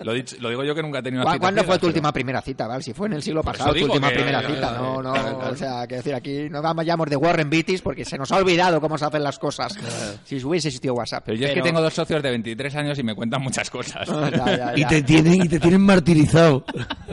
Lo, 0.00 0.12
dicho- 0.12 0.36
lo 0.40 0.50
digo 0.50 0.64
yo 0.64 0.74
que 0.74 0.82
nunca 0.82 0.98
he 0.98 1.02
tenido 1.02 1.22
una 1.22 1.30
¿Cu- 1.30 1.34
cita 1.36 1.40
¿Cuándo 1.40 1.64
fue 1.64 1.74
tu 1.76 1.80
pero- 1.80 1.88
última 1.88 2.12
primera 2.12 2.42
cita, 2.42 2.66
Val? 2.66 2.82
Si 2.82 2.92
fue 2.92 3.06
en 3.06 3.14
el 3.14 3.22
siglo 3.22 3.42
pasado 3.42 3.72
tu 3.72 3.84
última 3.84 4.08
que- 4.08 4.14
primera 4.16 4.42
cita, 4.42 4.72
no, 4.72 5.02
no, 5.02 5.12
o 5.12 5.56
sea, 5.56 5.86
que 5.86 5.96
decir, 5.96 6.14
aquí 6.14 6.48
no 6.50 6.60
vayamos 6.60 7.08
de 7.08 7.16
Warren 7.16 7.48
Beatties 7.48 7.80
porque 7.80 8.04
se 8.04 8.18
nos 8.18 8.30
ha 8.32 8.36
olvidado 8.36 8.80
cómo 8.80 8.98
se 8.98 9.04
hacen 9.06 9.22
las 9.22 9.38
cosas. 9.38 9.74
Si 10.24 10.42
hubiese 10.44 10.68
existido 10.68 10.94
WhatsApp. 10.94 11.22
Pero 11.26 11.38
yo 11.38 11.46
es 11.48 11.54
que 11.54 11.62
tengo 11.62 11.80
dos 11.80 11.94
socios 11.94 12.22
de 12.22 12.30
23 12.30 12.74
años 12.76 12.98
y 12.98 13.02
me 13.02 13.14
cuentan 13.14 13.40
muchas 13.42 13.70
cosas. 13.70 14.06
Ya, 14.08 14.56
ya, 14.56 14.72
Y 14.76 14.84
te 14.84 15.02
tienen, 15.02 15.42
y 15.44 15.48
te 15.48 15.58
tienen 15.60 15.80
martirizado. 15.80 16.64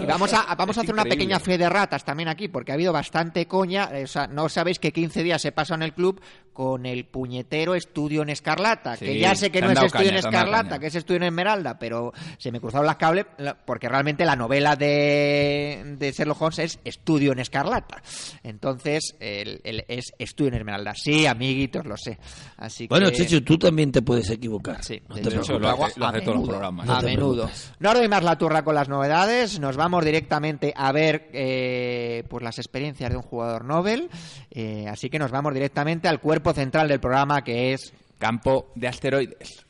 Y 0.01 0.05
vamos 0.05 0.33
a, 0.33 0.53
vamos 0.55 0.77
a 0.77 0.81
hacer 0.81 0.93
una 0.93 1.05
pequeña 1.05 1.39
fe 1.39 1.57
de 1.57 1.69
ratas 1.69 2.03
también 2.03 2.27
aquí, 2.29 2.47
porque 2.49 2.71
ha 2.71 2.75
habido 2.75 2.91
bastante 2.91 3.45
coña. 3.45 3.89
eh, 3.93 4.03
O 4.03 4.07
sea, 4.07 4.27
no 4.27 4.49
sabéis 4.49 4.79
que 4.79 4.91
15 5.01 5.23
días 5.23 5.41
se 5.41 5.51
pasa 5.51 5.75
en 5.75 5.83
el 5.83 5.93
club 5.93 6.21
con 6.53 6.85
el 6.85 7.05
puñetero 7.05 7.75
estudio 7.75 8.21
en 8.23 8.29
Escarlata, 8.29 8.97
que 8.97 9.17
ya 9.17 9.35
sé 9.35 9.51
que 9.51 9.61
no 9.61 9.71
es 9.71 9.81
estudio 9.81 10.09
en 10.09 10.15
caña, 10.15 10.19
Escarlata, 10.19 10.79
que 10.79 10.87
es 10.87 10.95
estudio 10.95 11.17
en 11.17 11.23
Esmeralda, 11.23 11.79
pero 11.79 12.11
se 12.37 12.51
me 12.51 12.59
cruzaron 12.59 12.85
las 12.85 12.97
cables 12.97 13.25
porque 13.65 13.87
realmente 13.87 14.25
la 14.25 14.35
novela 14.35 14.75
de, 14.75 15.95
de 15.97 16.11
Sherlock 16.11 16.41
Holmes 16.41 16.59
es 16.59 16.79
estudio 16.83 17.31
en 17.31 17.39
Escarlata. 17.39 18.01
Entonces, 18.43 19.15
el, 19.19 19.61
el- 19.63 19.85
es 19.87 20.13
estudio 20.19 20.49
en 20.49 20.55
Esmeralda. 20.55 20.93
Sí, 20.95 21.25
amiguitos, 21.25 21.85
lo 21.85 21.95
sé. 21.97 22.17
Así 22.57 22.87
Bueno, 22.87 23.09
que... 23.09 23.17
Checho, 23.17 23.43
tú 23.43 23.57
también 23.57 23.91
te 23.91 24.01
puedes 24.01 24.29
equivocar. 24.29 24.83
Sí, 24.83 25.01
No 25.07 25.15
de 25.15 25.21
te 25.21 25.29
hecho, 25.29 25.39
preocupes. 25.41 25.47
preocupes. 25.47 25.61
lo 25.61 25.69
hago 25.69 25.85
hace- 25.85 25.99
lo 25.99 26.05
a 26.05 26.09
hace 26.09 26.19
todos 26.21 26.27
los 26.27 26.35
menudo, 26.41 26.51
programas. 26.51 26.85
No 26.85 26.93
a 26.95 27.01
menudo. 27.01 27.33
preocupes. 27.45 27.71
No 27.79 27.89
os 27.91 27.95
doy 27.97 28.07
más 28.09 28.23
la 28.23 28.37
turra 28.37 28.63
con 28.63 28.75
las 28.75 28.89
novedades. 28.89 29.59
Nos 29.59 29.77
vamos 29.77 30.03
directamente 30.05 30.73
a 30.75 30.91
ver 30.91 31.29
eh, 31.33 32.23
pues 32.29 32.43
las 32.43 32.59
experiencias 32.59 33.09
de 33.09 33.15
un 33.15 33.23
jugador 33.23 33.63
Nobel. 33.65 34.09
Eh, 34.51 34.85
así 34.91 35.09
que 35.09 35.19
nos 35.19 35.31
vamos 35.31 35.53
directamente 35.53 36.07
al 36.07 36.19
cuerpo 36.19 36.53
central 36.53 36.87
del 36.87 36.99
programa 36.99 37.43
que 37.43 37.73
es 37.73 37.93
Campo 38.19 38.71
de 38.75 38.87
asteroides. 38.87 39.65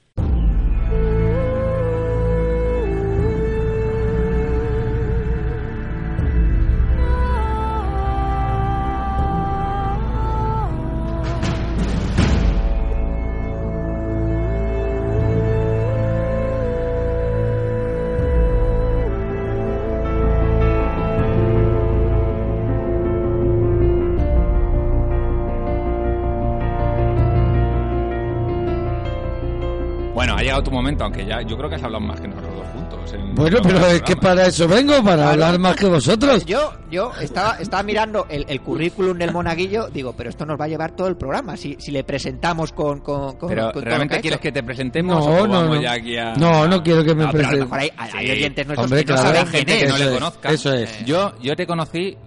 Momento, 30.81 31.03
aunque 31.05 31.25
ya 31.25 31.41
yo 31.41 31.57
creo 31.57 31.69
que 31.69 31.75
has 31.75 31.83
hablado 31.83 32.03
más 32.03 32.19
que 32.19 32.27
nosotros 32.27 32.55
dos 32.55 32.65
juntos. 32.73 33.13
en 33.13 33.35
Bueno, 33.35 33.59
pero 33.63 33.85
es 33.87 34.01
que 34.01 34.15
para 34.15 34.47
eso 34.47 34.67
vengo, 34.67 34.93
para 35.03 35.15
Claro. 35.15 35.29
hablar 35.31 35.59
más 35.59 35.75
que 35.75 35.85
vosotros. 35.87 36.45
Yo, 36.45 36.73
yo 36.89 37.11
estaba, 37.21 37.57
estaba 37.59 37.83
mirando 37.83 38.25
el, 38.29 38.45
el 38.47 38.61
currículum 38.61 39.17
del 39.17 39.31
monaguillo, 39.31 39.87
digo, 39.89 40.13
pero 40.17 40.29
esto 40.29 40.45
nos 40.45 40.59
va 40.59 40.65
a 40.65 40.67
llevar 40.67 40.91
todo 40.91 41.07
el 41.07 41.15
programa 41.17 41.55
si, 41.57 41.75
si 41.79 41.91
le 41.91 42.03
presentamos 42.03 42.71
con. 42.71 42.99
con, 43.01 43.35
con- 43.37 43.49
Pero, 43.49 43.71
con 43.71 43.83
¿realmente 43.83 44.15
que 44.15 44.21
quieres 44.21 44.37
hecho. 44.37 44.43
que 44.43 44.51
te 44.51 44.63
presentemos 44.63 45.25
No, 45.25 45.31
o 45.33 45.47
no, 45.47 45.53
vamos 45.61 45.75
no. 45.77 45.81
ya 45.81 45.93
aquí 45.93 46.17
a... 46.17 46.33
No, 46.35 46.67
no 46.67 46.81
quiero 46.83 47.03
que 47.03 47.15
me 47.15 47.23
No, 47.25 47.31
pero 47.31 47.47
a 47.47 47.51
lo 47.51 47.57
presente. 47.59 47.63
mejor 47.65 47.79
hay, 47.79 47.91
hay- 47.97 48.25
Sí. 48.25 48.31
oyentes 48.31 48.67
nuestros 48.67 48.85
Hombre, 48.91 49.05
que 49.05 49.11
no 49.13 49.21
claro, 49.21 49.35
saben 49.37 49.51
gente 49.51 49.77
que 49.77 49.87
no 49.87 49.97
le 49.97 50.03
Eso 50.03 50.09
es, 50.13 50.19
conozca. 50.19 50.49
eso 50.49 50.73
es. 50.73 51.05
Yo, 51.05 51.31
yo 51.41 51.55
te 51.55 51.65
conocí, 51.67 52.17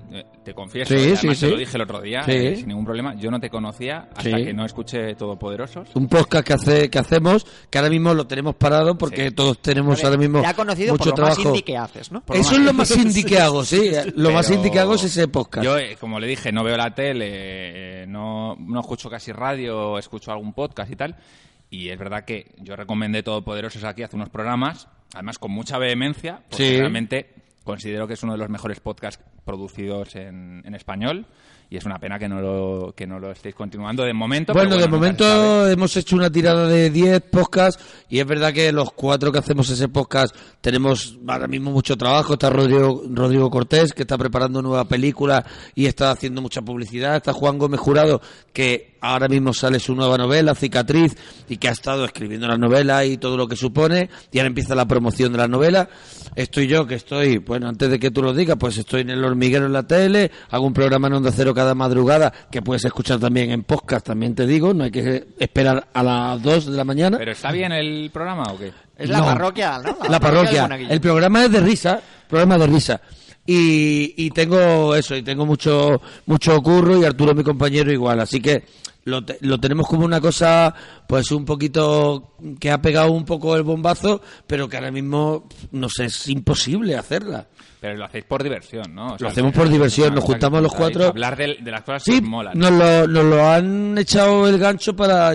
te 0.44 0.54
confieso, 0.54 0.94
Sí, 0.96 1.12
además 1.14 1.38
sí, 1.38 1.46
te 1.46 1.50
lo 1.52 1.56
dije 1.58 1.76
el 1.76 1.82
otro 1.82 2.00
día, 2.00 2.22
Sí. 2.24 2.32
eh, 2.32 2.56
sin 2.56 2.68
ningún 2.68 2.84
problema, 2.84 3.14
yo 3.14 3.30
no 3.30 3.40
te 3.40 3.50
conocía 3.50 4.08
hasta 4.14 4.22
Sí. 4.22 4.44
que 4.44 4.52
no 4.54 4.64
escuché 4.64 5.14
Todopoderosos. 5.14 5.88
Un 5.94 6.08
podcast 6.08 6.46
que 6.46 6.52
hace 6.52 6.90
que 6.90 6.98
hacemos, 6.98 7.44
que 7.70 7.78
ahora 7.78 7.90
mismo 7.90 8.14
lo 8.14 8.26
tenemos 8.26 8.54
parado 8.54 8.96
porque 8.96 9.28
Sí. 9.28 9.34
todos 9.34 9.60
tenemos 9.60 9.96
Vale, 9.96 10.06
ahora 10.06 10.18
mismo 10.18 10.40
Te 10.40 10.46
ha 10.46 10.54
conocido 10.54 10.92
mucho 10.94 11.10
por 11.10 11.18
lo 11.20 11.24
más 11.26 11.34
trabajo. 11.34 11.48
indie 11.50 11.64
que 11.64 11.76
haces, 11.76 12.12
¿no? 12.12 12.20
Por 12.20 12.36
Eso 12.36 12.52
es 12.54 12.60
lo 12.60 12.72
más 12.72 12.96
indie 12.96 13.24
que 13.24 13.38
hago, 13.38 13.64
sí. 13.64 13.90
Lo 14.16 14.30
más 14.30 14.50
indie 14.50 14.70
que 14.70 14.78
hago 14.80 14.94
es 14.94 15.04
ese 15.04 15.28
podcast. 15.28 15.64
Yo, 15.64 15.76
eh, 15.78 15.96
como 16.00 16.20
le 16.20 16.26
dije, 16.26 16.52
no 16.52 16.62
veo 16.64 16.76
la 16.76 16.94
tele, 16.94 18.02
eh, 18.02 18.06
no, 18.06 18.56
no 18.56 18.80
escucho 18.80 19.08
casi 19.10 19.32
radio, 19.32 19.98
escucho 19.98 20.30
algún 20.30 20.52
podcast 20.52 20.90
y 20.90 20.96
tal. 20.96 21.16
Y 21.70 21.88
es 21.88 21.98
verdad 21.98 22.24
que 22.24 22.52
yo 22.58 22.76
recomendé 22.76 23.22
Todopoderosos 23.22 23.82
aquí 23.84 24.02
hace 24.02 24.14
unos 24.16 24.28
programas, 24.28 24.86
además 25.12 25.38
con 25.38 25.50
mucha 25.50 25.78
vehemencia, 25.78 26.40
porque 26.48 26.68
Sí. 26.68 26.76
realmente 26.78 27.34
considero 27.64 28.06
que 28.06 28.14
es 28.14 28.22
uno 28.22 28.32
de 28.32 28.38
los 28.38 28.48
mejores 28.50 28.78
podcasts 28.80 29.24
producidos 29.44 30.16
en, 30.16 30.62
en 30.64 30.74
español. 30.74 31.26
Y 31.70 31.76
es 31.76 31.84
una 31.86 31.98
pena 31.98 32.18
que 32.18 32.28
no 32.28 32.40
lo, 32.40 32.92
que 32.94 33.06
no 33.06 33.18
lo 33.18 33.30
estéis 33.30 33.54
continuando 33.54 34.04
de 34.04 34.12
momento. 34.12 34.52
Bueno, 34.52 34.76
de 34.76 34.86
momento 34.86 35.68
hemos 35.68 35.96
hecho 35.96 36.14
una 36.14 36.30
tirada 36.30 36.68
de 36.68 36.90
10 36.90 37.22
podcasts 37.22 37.82
y 38.08 38.20
es 38.20 38.26
verdad 38.26 38.52
que 38.52 38.70
los 38.70 38.92
cuatro 38.92 39.32
que 39.32 39.38
hacemos 39.38 39.68
ese 39.70 39.88
podcast 39.88 40.36
tenemos 40.60 41.18
ahora 41.26 41.48
mismo 41.48 41.72
mucho 41.72 41.96
trabajo. 41.96 42.34
Está 42.34 42.50
Rodrigo, 42.50 43.02
Rodrigo 43.10 43.50
Cortés, 43.50 43.92
que 43.92 44.02
está 44.02 44.18
preparando 44.18 44.62
nueva 44.62 44.84
película 44.84 45.44
y 45.74 45.86
está 45.86 46.10
haciendo 46.10 46.42
mucha 46.42 46.62
publicidad. 46.62 47.16
Está 47.16 47.32
Juan 47.32 47.58
Gómez 47.58 47.80
Jurado, 47.80 48.20
que 48.52 48.93
ahora 49.12 49.28
mismo 49.28 49.52
sale 49.52 49.78
su 49.78 49.94
nueva 49.94 50.16
novela, 50.18 50.54
Cicatriz, 50.54 51.16
y 51.48 51.56
que 51.58 51.68
ha 51.68 51.72
estado 51.72 52.04
escribiendo 52.04 52.46
la 52.48 52.56
novela 52.56 53.04
y 53.04 53.16
todo 53.18 53.36
lo 53.36 53.46
que 53.46 53.56
supone. 53.56 54.08
Y 54.32 54.38
ahora 54.38 54.48
empieza 54.48 54.74
la 54.74 54.86
promoción 54.86 55.32
de 55.32 55.38
la 55.38 55.48
novela. 55.48 55.88
Estoy 56.36 56.66
yo, 56.66 56.86
que 56.86 56.94
estoy, 56.96 57.38
bueno, 57.38 57.68
antes 57.68 57.88
de 57.90 57.98
que 57.98 58.10
tú 58.10 58.22
lo 58.22 58.32
digas, 58.32 58.56
pues 58.58 58.76
estoy 58.78 59.02
en 59.02 59.10
el 59.10 59.22
hormiguero 59.24 59.66
en 59.66 59.72
la 59.72 59.84
tele, 59.84 60.30
hago 60.50 60.66
un 60.66 60.72
programa 60.72 61.06
en 61.08 61.14
Onda 61.14 61.30
Cero 61.32 61.54
cada 61.54 61.74
madrugada, 61.74 62.32
que 62.50 62.60
puedes 62.62 62.84
escuchar 62.84 63.20
también 63.20 63.50
en 63.52 63.62
podcast, 63.62 64.06
también 64.06 64.34
te 64.34 64.46
digo, 64.46 64.74
no 64.74 64.84
hay 64.84 64.90
que 64.90 65.26
esperar 65.38 65.86
a 65.92 66.02
las 66.02 66.42
2 66.42 66.66
de 66.66 66.76
la 66.76 66.84
mañana. 66.84 67.18
¿Pero 67.18 67.32
está 67.32 67.52
bien 67.52 67.70
el 67.72 68.10
programa 68.12 68.44
o 68.52 68.58
qué? 68.58 68.72
Es 68.96 69.08
la 69.10 69.18
No. 69.18 69.24
parroquia, 69.26 69.78
¿no? 69.78 69.96
La 70.08 70.18
parroquia. 70.18 70.68
El 70.88 71.00
programa 71.00 71.44
es 71.44 71.52
de 71.52 71.60
risa, 71.60 72.00
programa 72.28 72.58
de 72.58 72.66
risa. 72.66 73.00
Y, 73.46 74.14
y 74.16 74.30
tengo 74.30 74.94
eso, 74.96 75.14
y 75.14 75.22
tengo 75.22 75.44
mucho 75.44 76.00
mucho 76.26 76.60
curro 76.62 76.98
y 76.98 77.04
Arturo 77.04 77.34
mi 77.34 77.44
compañero 77.44 77.92
igual, 77.92 78.18
así 78.20 78.40
que 78.40 78.64
lo, 79.04 79.24
te- 79.24 79.38
lo 79.40 79.58
tenemos 79.58 79.86
como 79.86 80.04
una 80.04 80.20
cosa 80.20 80.74
pues 81.06 81.30
un 81.32 81.44
poquito 81.44 82.34
que 82.60 82.70
ha 82.70 82.80
pegado 82.80 83.12
un 83.12 83.24
poco 83.24 83.56
el 83.56 83.62
bombazo, 83.62 84.20
pero 84.46 84.68
que 84.68 84.76
ahora 84.76 84.90
mismo 84.90 85.46
no 85.72 85.88
sé, 85.88 86.06
es 86.06 86.28
imposible 86.28 86.96
hacerla. 86.96 87.46
Pero 87.80 87.98
lo 87.98 88.06
hacéis 88.06 88.24
por 88.24 88.42
diversión, 88.42 88.94
¿no? 88.94 89.08
O 89.08 89.08
sea, 89.10 89.16
Lo 89.20 89.28
hacemos 89.28 89.52
por 89.52 89.68
diversión, 89.68 90.14
nos 90.14 90.24
juntamos 90.24 90.62
los 90.62 90.72
cuatro. 90.74 91.08
Hablar 91.08 91.36
de, 91.36 91.58
de 91.60 91.70
las 91.70 91.82
cosas 91.82 92.02
Sí, 92.02 92.12
que 92.12 92.18
os 92.18 92.22
molan. 92.30 92.58
nos 92.58 92.70
lo, 92.72 93.06
nos 93.06 93.24
lo 93.24 93.46
han 93.46 93.98
echado 93.98 94.48
el 94.48 94.58
gancho 94.58 94.96
para, 94.96 95.34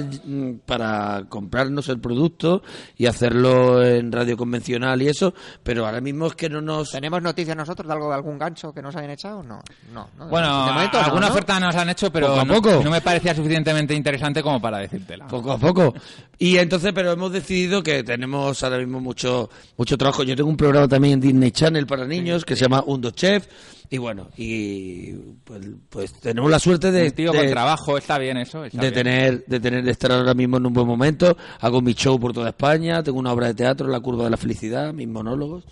para 0.65 1.25
comprarnos 1.29 1.89
el 1.89 1.99
producto 1.99 2.63
y 2.97 3.05
hacerlo 3.05 3.83
en 3.85 4.11
radio 4.11 4.35
convencional 4.35 4.99
y 5.01 5.09
eso, 5.09 5.33
pero 5.61 5.85
ahora 5.85 6.01
mismo 6.01 6.25
es 6.25 6.33
que 6.35 6.49
no 6.49 6.59
nos... 6.59 6.89
¿Tenemos 6.89 7.21
noticias 7.21 7.55
nosotros 7.55 7.87
de 7.87 7.93
algo 7.93 8.09
de 8.09 8.15
algún 8.15 8.39
gancho 8.39 8.73
que 8.73 8.81
nos 8.81 8.95
hayan 8.95 9.11
echado? 9.11 9.43
No, 9.43 9.61
no. 9.93 10.09
no. 10.17 10.27
Bueno, 10.29 10.65
De 10.65 10.71
momento 10.73 10.97
no, 10.99 11.05
alguna 11.05 11.27
¿no? 11.27 11.31
oferta 11.33 11.59
nos 11.59 11.75
han 11.75 11.89
hecho, 11.89 12.11
pero 12.11 12.27
Poco 12.29 12.39
a 12.39 12.45
no, 12.45 12.53
poco. 12.55 12.81
no 12.83 12.89
me 12.89 13.01
parecía 13.01 13.35
suficientemente 13.59 13.93
interesante 13.93 14.41
como 14.41 14.61
para 14.61 14.79
decírtela. 14.79 15.27
Poco 15.27 15.51
a 15.51 15.57
poco. 15.57 15.93
Y 16.37 16.57
entonces, 16.57 16.91
pero 16.93 17.11
hemos 17.11 17.31
decidido 17.31 17.83
que 17.83 18.03
tenemos 18.03 18.63
ahora 18.63 18.77
mismo 18.77 18.99
mucho 18.99 19.49
mucho 19.77 19.97
trabajo. 19.97 20.23
Yo 20.23 20.35
tengo 20.35 20.49
un 20.49 20.57
programa 20.57 20.87
también 20.87 21.15
en 21.15 21.19
Disney 21.19 21.51
Channel 21.51 21.85
para 21.85 22.05
niños 22.05 22.45
que 22.45 22.55
se 22.55 22.63
llama 22.63 22.83
Undo 22.85 23.11
Chef. 23.11 23.47
Y 23.91 23.97
bueno, 23.97 24.27
y 24.37 25.13
pues, 25.43 25.65
pues 25.89 26.13
tenemos 26.19 26.51
la 26.51 26.59
suerte 26.59 26.91
de, 26.91 27.05
Un 27.05 27.11
tío 27.11 27.31
de- 27.31 27.39
con 27.39 27.47
trabajo, 27.49 27.97
está 27.97 28.19
bien 28.19 28.37
eso. 28.37 28.63
está 28.63 28.77
de 28.81 28.91
bien. 28.91 28.93
tener 29.03 29.45
de 29.47 29.59
tener 29.59 29.83
de 29.83 29.89
estar 29.91 30.11
ahora 30.11 30.35
mismo 30.35 30.57
en 30.57 30.67
un 30.67 30.73
buen 30.73 30.85
momento 30.85 31.35
hago 31.59 31.81
mi 31.81 31.93
show 31.95 32.19
por 32.19 32.31
toda 32.31 32.49
España 32.49 33.01
tengo 33.01 33.17
una 33.17 33.31
obra 33.33 33.47
de 33.47 33.55
teatro 33.55 33.87
La 33.87 33.99
curva 33.99 34.25
de 34.25 34.29
la 34.29 34.37
felicidad 34.37 34.93
mis 34.93 35.07
monólogos 35.07 35.63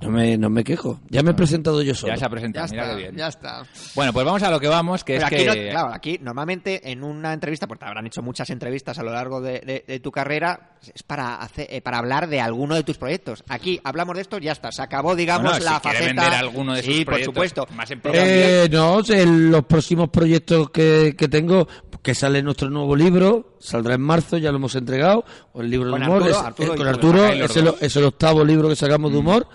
no 0.00 0.10
me 0.10 0.36
no 0.36 0.50
me 0.50 0.64
quejo 0.64 0.98
ya 1.10 1.22
me 1.22 1.30
he 1.30 1.34
presentado 1.34 1.80
yo 1.82 1.94
solo 1.94 2.12
Ya 2.12 2.18
se 2.18 2.24
ha 2.24 2.26
Ya 2.26 2.30
presentado, 2.30 2.66
mira 2.72 2.82
está, 2.82 2.96
qué 2.96 3.02
bien. 3.02 3.16
ya 3.16 3.28
está. 3.28 3.62
Bueno, 3.94 4.12
pues 4.12 4.26
vamos 4.26 4.42
a 4.42 4.50
lo 4.50 4.58
que 4.58 4.66
vamos, 4.68 5.04
que 5.04 5.14
Pero 5.14 5.26
es 5.26 5.32
aquí, 5.32 5.36
que... 5.44 5.46
no- 5.46 5.70
claro, 5.70 5.94
aquí 5.94 6.18
normalmente 6.20 6.90
en 6.90 7.04
una 7.04 7.32
entrevista, 7.32 7.68
porque 7.68 7.84
te 7.84 7.86
habrán 7.88 8.06
hecho 8.06 8.20
muchas 8.22 8.50
entrevistas 8.50 8.98
a 8.98 9.02
lo 9.04 9.12
largo 9.12 9.40
de, 9.40 9.60
de- 9.60 9.84
de 9.86 10.00
tu 10.00 10.10
carrera, 10.10 10.72
es 10.92 11.02
para 11.04 11.36
hacer, 11.36 11.68
eh, 11.70 11.80
para 11.82 11.98
hablar 11.98 12.28
de 12.28 12.40
alguno 12.40 12.74
de 12.74 12.82
tus 12.82 12.98
proyectos. 12.98 13.44
Aquí 13.48 13.80
hablamos 13.84 14.16
de 14.16 14.22
esto, 14.22 14.38
ya 14.38 14.52
está, 14.52 14.72
se 14.72 14.82
acabó, 14.82 15.14
digamos, 15.14 15.50
Bueno, 15.52 15.64
la 15.64 15.74
si 15.76 15.80
faceta. 15.88 16.04
vender 16.06 16.34
alguno 16.34 16.72
de 16.74 16.82
sus 16.82 16.92
sí, 16.94 17.04
por 17.04 17.12
proyectos, 17.14 17.34
supuesto. 17.34 17.59
Más 17.74 17.90
en. 17.90 18.00
Eh, 18.04 18.68
no, 18.70 19.00
en 19.08 19.50
los 19.50 19.64
próximos 19.64 20.08
proyectos 20.10 20.70
que, 20.70 21.14
que 21.16 21.28
tengo, 21.28 21.66
que 22.02 22.14
sale 22.14 22.42
nuestro 22.42 22.70
nuevo 22.70 22.94
libro, 22.96 23.56
saldrá 23.60 23.94
en 23.94 24.00
marzo, 24.02 24.38
ya 24.38 24.50
lo 24.50 24.56
hemos 24.56 24.74
entregado, 24.74 25.24
o 25.52 25.60
el 25.62 25.70
libro 25.70 25.90
Con 25.90 26.00
de 26.00 26.06
humor, 26.06 26.22
Arturo, 26.22 26.30
es- 26.40 26.46
Arturo 26.46 26.74
eh, 26.74 26.76
con 26.76 26.86
Arturo, 26.88 27.26
es 27.26 27.56
el, 27.56 27.64
dos. 27.66 27.76
es 27.82 27.96
el 27.96 28.04
octavo 28.04 28.44
libro 28.44 28.68
que 28.68 28.76
sacamos 28.76 29.12
de 29.12 29.18
humor, 29.18 29.46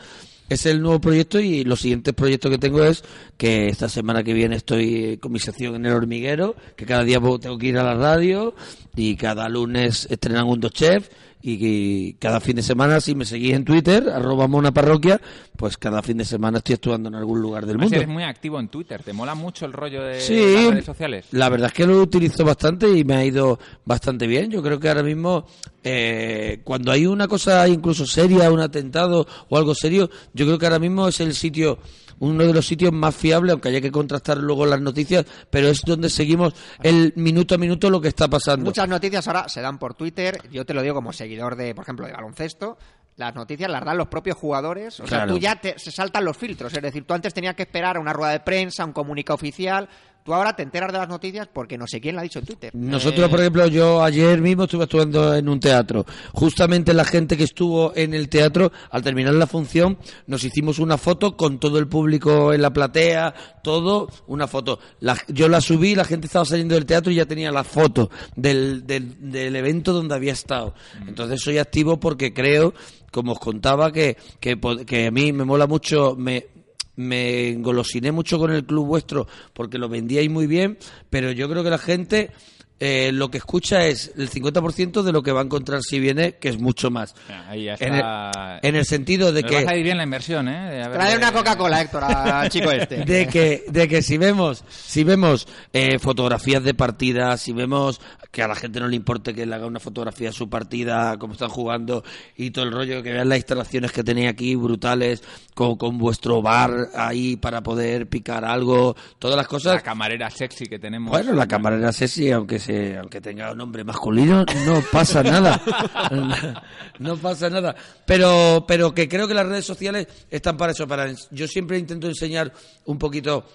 es 0.47 0.65
el 0.67 0.79
nuevo 0.81 1.01
proyecto 1.01 1.39
y 1.39 1.63
los 1.63 1.79
siguientes 1.81 2.13
proyectos 2.13 2.51
que 2.51 2.59
tengo 2.59 2.83
es 2.83 3.03
que 3.35 3.67
esta 3.67 3.89
semana 3.89 4.23
que 4.23 4.33
viene 4.33 4.55
estoy 4.55 5.17
con 5.17 5.31
mi 5.31 5.39
sección 5.39 5.73
en 5.75 5.87
el 5.87 5.93
hormiguero, 5.93 6.55
que 6.75 6.85
cada 6.85 7.03
día 7.03 7.19
tengo 7.41 7.57
que 7.57 7.65
ir 7.67 7.77
a 7.79 7.83
la 7.83 7.95
radio 7.95 8.53
y 8.95 9.15
cada 9.15 9.49
lunes 9.49 10.07
estrenan 10.09 10.45
un 10.45 10.59
dos 10.59 10.71
chef 10.71 11.09
y 11.47 11.59
que 11.59 12.15
cada 12.17 12.39
fin 12.39 12.55
de 12.55 12.63
semana, 12.63 12.99
si 12.99 13.13
me 13.13 13.23
seguís 13.23 13.53
en 13.53 13.63
Twitter, 13.65 14.09
arroba 14.09 14.47
mona 14.47 14.71
parroquia, 14.73 15.21
pues 15.55 15.77
cada 15.77 16.01
fin 16.01 16.17
de 16.17 16.25
semana 16.25 16.57
estoy 16.57 16.73
actuando 16.73 17.07
en 17.09 17.13
algún 17.13 17.39
lugar 17.39 17.67
del 17.67 17.75
Además, 17.75 17.85
mundo. 17.85 17.95
eres 17.97 18.07
muy 18.09 18.23
activo 18.23 18.59
en 18.59 18.67
Twitter, 18.69 19.03
¿te 19.03 19.13
mola 19.13 19.35
mucho 19.35 19.67
el 19.67 19.73
rollo 19.73 20.01
de 20.03 20.19
Sí, 20.21 20.33
las 20.55 20.71
redes 20.71 20.85
sociales? 20.85 21.25
la 21.31 21.49
verdad 21.49 21.67
es 21.67 21.73
que 21.73 21.85
lo 21.85 22.01
utilizo 22.01 22.43
bastante 22.43 22.89
y 22.89 23.03
me 23.03 23.13
ha 23.13 23.23
ido 23.23 23.59
bastante 23.85 24.25
bien. 24.25 24.49
Yo 24.49 24.63
creo 24.63 24.79
que 24.79 24.87
ahora 24.89 25.03
mismo, 25.03 25.45
eh, 25.83 26.61
cuando 26.63 26.91
hay 26.91 27.05
una 27.05 27.27
cosa 27.27 27.67
incluso 27.67 28.07
seria, 28.07 28.51
un 28.51 28.59
atentado 28.59 29.27
o 29.47 29.57
algo 29.57 29.75
serio, 29.75 30.09
yo 30.33 30.45
creo 30.47 30.57
que 30.57 30.65
ahora 30.65 30.79
mismo 30.79 31.07
es 31.07 31.19
el 31.19 31.35
sitio, 31.35 31.77
uno 32.19 32.43
de 32.45 32.53
los 32.53 32.65
sitios 32.65 32.91
más 32.91 33.15
fiables, 33.15 33.53
aunque 33.53 33.69
haya 33.69 33.81
que 33.81 33.91
contrastar 33.91 34.37
luego 34.37 34.65
las 34.65 34.81
noticias, 34.81 35.25
pero 35.49 35.67
es 35.67 35.81
donde 35.81 36.09
seguimos 36.09 36.53
el 36.81 37.13
minuto 37.15 37.55
a 37.55 37.57
minuto 37.57 37.89
lo 37.89 38.01
que 38.01 38.07
está 38.09 38.27
pasando. 38.27 38.65
Muchas 38.65 38.87
noticias 38.87 39.27
ahora 39.27 39.49
se 39.49 39.61
dan 39.61 39.77
por 39.77 39.93
Twitter. 39.93 40.39
Yo 40.51 40.65
te 40.65 40.73
lo 40.73 40.81
digo 40.81 40.95
como 40.95 41.13
seguidor 41.13 41.55
de, 41.55 41.75
por 41.75 41.83
ejemplo, 41.83 42.05
de 42.05 42.13
baloncesto. 42.13 42.77
Las 43.17 43.33
noticias 43.33 43.71
las 43.71 43.85
dan 43.85 43.97
los 43.97 44.07
propios 44.07 44.35
jugadores. 44.35 44.99
O 44.99 45.07
sea, 45.07 45.25
tú 45.25 45.37
ya 45.37 45.55
te, 45.55 45.79
se 45.79 45.91
saltan 45.91 46.25
los 46.25 46.35
filtros. 46.35 46.73
Es 46.73 46.81
decir, 46.81 47.05
tú 47.05 47.13
antes 47.13 47.33
tenías 47.33 47.55
que 47.55 47.63
esperar 47.63 47.95
a 47.95 47.99
una 47.99 48.11
rueda 48.11 48.33
de 48.33 48.41
prensa, 48.41 48.83
un 48.83 48.91
comunicado 48.91 49.35
oficial. 49.35 49.87
Tú 50.25 50.33
ahora 50.33 50.55
te 50.55 50.63
enteras 50.63 50.91
de 50.91 50.97
las 50.97 51.07
noticias 51.07 51.47
porque 51.53 51.77
no 51.77 51.85
sé 51.85 52.01
quién 52.01 52.15
la 52.15 52.21
ha 52.21 52.23
dicho 52.23 52.39
en 52.39 52.45
Twitter. 52.45 52.71
Nosotros, 52.73 53.27
Eh, 53.27 53.29
por 53.29 53.39
ejemplo, 53.39 53.67
yo 53.67 54.03
ayer 54.03 54.41
mismo 54.41 54.63
estuve 54.63 54.85
actuando 54.85 55.35
en 55.35 55.47
un 55.47 55.59
teatro. 55.59 56.03
Justamente 56.33 56.95
la 56.95 57.05
gente 57.05 57.37
que 57.37 57.43
estuvo 57.43 57.95
en 57.95 58.15
el 58.15 58.27
teatro, 58.27 58.71
al 58.89 59.03
terminar 59.03 59.35
la 59.35 59.45
función, 59.45 59.99
nos 60.25 60.43
hicimos 60.43 60.79
una 60.79 60.97
foto 60.97 61.37
con 61.37 61.59
todo 61.59 61.77
el 61.77 61.87
público 61.87 62.53
en 62.53 62.63
la 62.63 62.73
platea, 62.73 63.35
todo, 63.61 64.09
una 64.25 64.47
foto. 64.47 64.79
La- 64.99 65.15
yo 65.27 65.47
la 65.47 65.61
subí, 65.61 65.93
la 65.93 66.05
gente 66.05 66.25
estaba 66.25 66.43
saliendo 66.43 66.73
del 66.73 66.87
teatro 66.87 67.11
y 67.11 67.17
ya 67.17 67.27
tenía 67.27 67.51
la 67.51 67.63
foto 67.63 68.09
del, 68.35 68.87
del, 68.87 69.31
del 69.31 69.55
evento 69.55 69.93
donde 69.93 70.15
había 70.15 70.33
estado. 70.33 70.73
Entonces 71.07 71.39
soy 71.39 71.59
activo 71.59 71.99
porque 71.99 72.33
creo, 72.33 72.73
como 73.11 73.33
os 73.33 73.39
contaba, 73.39 73.91
que, 73.91 74.17
que, 74.39 74.59
que 74.87 75.05
a 75.05 75.11
mí 75.11 75.31
me 75.31 75.45
mola 75.45 75.67
mucho, 75.67 76.15
me, 76.17 76.47
me 76.95 77.49
engolosiné 77.49 78.11
mucho 78.11 78.37
con 78.37 78.51
el 78.51 78.65
club 78.65 78.87
vuestro 78.87 79.27
porque 79.53 79.77
lo 79.77 79.89
vendíais 79.89 80.29
muy 80.29 80.47
bien, 80.47 80.77
pero 81.09 81.31
yo 81.31 81.49
creo 81.49 81.63
que 81.63 81.69
la 81.69 81.77
gente 81.77 82.31
eh, 82.79 83.11
lo 83.13 83.29
que 83.31 83.37
escucha 83.37 83.85
es 83.85 84.11
el 84.17 84.29
50% 84.29 85.01
de 85.01 85.11
lo 85.13 85.23
que 85.23 85.31
va 85.31 85.41
a 85.41 85.43
encontrar 85.45 85.81
si 85.81 85.99
viene, 85.99 86.33
que 86.33 86.49
es 86.49 86.59
mucho 86.59 86.91
más. 86.91 87.15
Ah, 87.29 87.45
Ahí 87.49 87.65
ya 87.65 87.75
En 87.79 87.93
el, 87.93 87.99
está. 87.99 88.59
en 88.61 88.75
el 88.75 88.85
sentido 88.85 89.31
de 89.31 89.43
Nos 89.43 89.51
va 89.51 89.55
a 89.57 89.59
que 89.61 89.65
salir 89.65 89.83
bien 89.83 89.97
la 89.97 90.03
inversión, 90.03 90.47
¿eh? 90.49 90.71
De 90.71 90.83
haberle- 90.83 90.93
Trae 91.05 91.17
una 91.17 91.31
Coca-Cola, 91.31 91.81
Héctor, 91.81 92.03
al 92.03 92.49
chico 92.49 92.71
este. 92.71 93.05
de 93.05 93.27
que 93.27 93.63
de 93.69 93.87
que 93.87 94.01
si 94.01 94.17
vemos 94.17 94.63
si 94.69 95.03
vemos 95.03 95.47
eh, 95.73 95.99
fotografías 95.99 96.63
de 96.63 96.73
partidas 96.73 97.41
si 97.41 97.53
vemos 97.53 98.01
que 98.31 98.43
a 98.43 98.47
la 98.49 98.55
gente 98.55 98.79
no 98.81 98.87
le 98.89 98.95
importe 98.97 99.33
que 99.33 99.45
le 99.45 99.55
haga 99.55 99.65
una 99.65 99.79
fotografía 99.79 100.27
de 100.29 100.33
su 100.33 100.49
partida 100.49 101.17
cómo 101.17 101.33
están 101.33 101.49
jugando 101.49 102.03
y 102.35 102.51
todo 102.51 102.65
el 102.65 102.71
rollo 102.73 103.01
que 103.01 103.13
vean 103.13 103.29
las 103.29 103.37
instalaciones 103.37 103.91
que 103.93 104.03
tenéis 104.03 104.29
aquí 104.29 104.55
brutales 104.55 105.23
con, 105.53 105.77
con 105.77 105.97
vuestro 105.97 106.41
bar 106.41 106.89
ahí 106.95 107.37
para 107.37 107.61
poder 107.63 108.07
picar 108.09 108.43
algo 108.43 108.95
todas 109.19 109.37
las 109.37 109.47
cosas 109.47 109.75
La 109.75 109.81
camarera 109.81 110.29
sexy 110.29 110.65
que 110.65 110.79
tenemos. 110.79 111.09
bueno 111.11 111.31
la 111.33 111.47
camarera 111.47 111.91
sexy 111.93 112.31
aunque 112.31 112.59
se, 112.65 112.97
aunque 112.97 113.21
tenga 113.21 113.51
un 113.51 113.57
nombre 113.57 113.83
masculino, 113.83 114.45
no 114.65 114.81
pasa 114.91 115.21
nada. 115.23 115.61
no 116.99 117.15
pasa 117.17 117.49
nada. 117.49 117.75
Pero, 118.05 118.65
pero 118.67 118.93
que 118.93 119.07
creo 119.07 119.27
que 119.27 119.33
las 119.33 119.45
redes 119.47 119.65
sociales 119.65 120.07
están 120.29 120.57
para 120.57 120.71
eso. 120.71 120.87
Para, 120.87 121.07
yo 121.31 121.47
siempre 121.47 121.77
intento 121.77 122.07
enseñar 122.07 122.51
un 122.85 122.97
poquito 122.97 123.45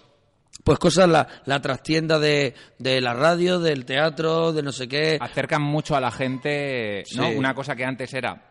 pues 0.63 0.79
cosas, 0.79 1.09
la, 1.09 1.27
la 1.47 1.61
trastienda 1.61 2.19
de, 2.19 2.55
de 2.79 3.01
la 3.01 3.15
radio, 3.15 3.59
del 3.61 3.85
teatro, 3.87 4.53
de 4.53 4.63
no 4.63 4.73
sé 4.73 4.89
qué. 4.89 5.17
Acercan 5.21 5.63
mucho 5.63 5.97
a 5.97 6.01
la 6.01 6.11
gente, 6.11 7.05
¿no? 7.17 7.29
Sí. 7.31 7.35
Una 7.37 7.55
cosa 7.55 7.75
que 7.75 7.85
antes 7.85 8.13
era... 8.15 8.47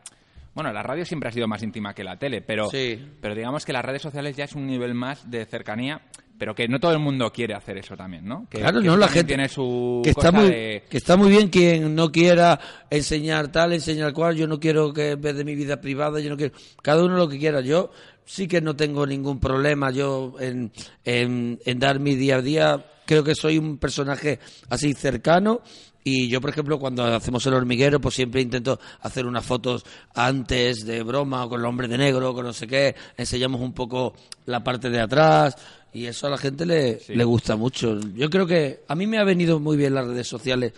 Bueno, 0.56 0.74
la 0.74 0.82
radio 0.82 1.06
siempre 1.06 1.30
ha 1.30 1.32
sido 1.32 1.48
más 1.48 1.62
íntima 1.62 1.94
que 1.94 2.04
la 2.04 2.18
tele, 2.18 2.42
pero, 2.42 2.70
Sí. 2.70 3.00
pero 3.22 3.36
digamos 3.36 3.64
que 3.64 3.72
las 3.72 3.86
redes 3.86 4.02
sociales 4.02 4.36
ya 4.36 4.46
es 4.46 4.54
un 4.56 4.66
nivel 4.66 4.94
más 4.96 5.30
de 5.30 5.46
cercanía, 5.46 6.02
pero 6.40 6.56
que 6.56 6.68
no 6.68 6.80
todo 6.80 6.94
el 6.94 7.00
mundo 7.00 7.32
quiere 7.32 7.54
hacer 7.54 7.78
eso 7.78 7.96
también, 7.96 8.26
¿no? 8.26 8.48
Que, 8.50 8.60
claro, 8.60 8.82
que 8.82 8.88
no, 8.88 8.98
la 8.98 9.08
gente 9.10 9.28
tiene 9.36 9.50
su 9.50 10.02
que 10.04 10.10
está 10.12 10.32
muy 10.32 10.50
de- 10.50 10.84
que 10.90 10.98
está 10.98 11.18
muy 11.18 11.30
bien 11.30 11.50
quien 11.50 11.94
no 11.94 12.12
quiera 12.12 12.60
enseñar 12.90 13.52
tal, 13.52 13.74
enseñar 13.74 14.14
cual, 14.14 14.36
yo 14.36 14.48
no 14.48 14.60
quiero 14.60 14.92
que 14.94 15.12
en 15.12 15.22
vez 15.22 15.36
de 15.36 15.44
mi 15.44 15.54
vida 15.54 15.80
privada, 15.82 16.20
yo 16.20 16.30
no 16.30 16.38
quiero 16.38 16.56
cada 16.82 17.04
uno 17.04 17.16
lo 17.18 17.28
que 17.30 17.38
quiera. 17.38 17.62
Yo 17.62 17.92
sí 18.26 18.48
que 18.48 18.62
no 18.62 18.76
tengo 18.76 19.06
ningún 19.06 19.40
problema 19.40 19.92
yo 19.92 20.36
en, 20.40 20.72
en, 21.04 21.60
en 21.66 21.80
dar 21.80 22.00
mi 22.00 22.16
día 22.16 22.38
a 22.38 22.42
día. 22.42 22.86
Creo 23.06 23.24
que 23.24 23.36
soy 23.36 23.58
un 23.58 23.78
personaje 23.80 24.40
así 24.70 24.94
cercano 24.94 25.62
y 26.04 26.30
yo, 26.30 26.40
por 26.40 26.52
ejemplo, 26.52 26.80
cuando 26.80 27.04
hacemos 27.04 27.46
el 27.48 27.54
hormiguero, 27.56 28.00
pues 28.00 28.16
siempre 28.16 28.40
intento 28.42 28.80
hacer 29.02 29.26
unas 29.26 29.46
fotos 29.46 29.84
antes 30.16 30.86
de 30.86 31.04
broma 31.04 31.44
o 31.46 31.50
con 31.50 31.60
el 31.60 31.66
hombre 31.66 31.88
de 31.88 31.98
negro, 31.98 32.34
con 32.34 32.46
no 32.46 32.54
sé 32.54 32.68
qué, 32.68 32.96
enseñamos 33.18 33.62
un 33.62 33.74
poco 33.74 34.14
la 34.46 34.64
parte 34.64 34.90
de 34.90 35.02
atrás 35.02 35.56
y 35.94 36.06
eso 36.06 36.28
a 36.28 36.30
la 36.30 36.38
gente 36.38 36.66
le, 36.66 37.00
le 37.08 37.24
gusta 37.24 37.56
mucho. 37.56 38.00
Yo 38.16 38.30
creo 38.30 38.46
que 38.46 38.82
a 38.88 38.96
mí 38.96 39.08
me 39.08 39.18
ha 39.18 39.24
venido 39.24 39.60
muy 39.60 39.76
bien 39.78 39.94
las 39.96 40.06
redes 40.08 40.28
sociales 40.28 40.74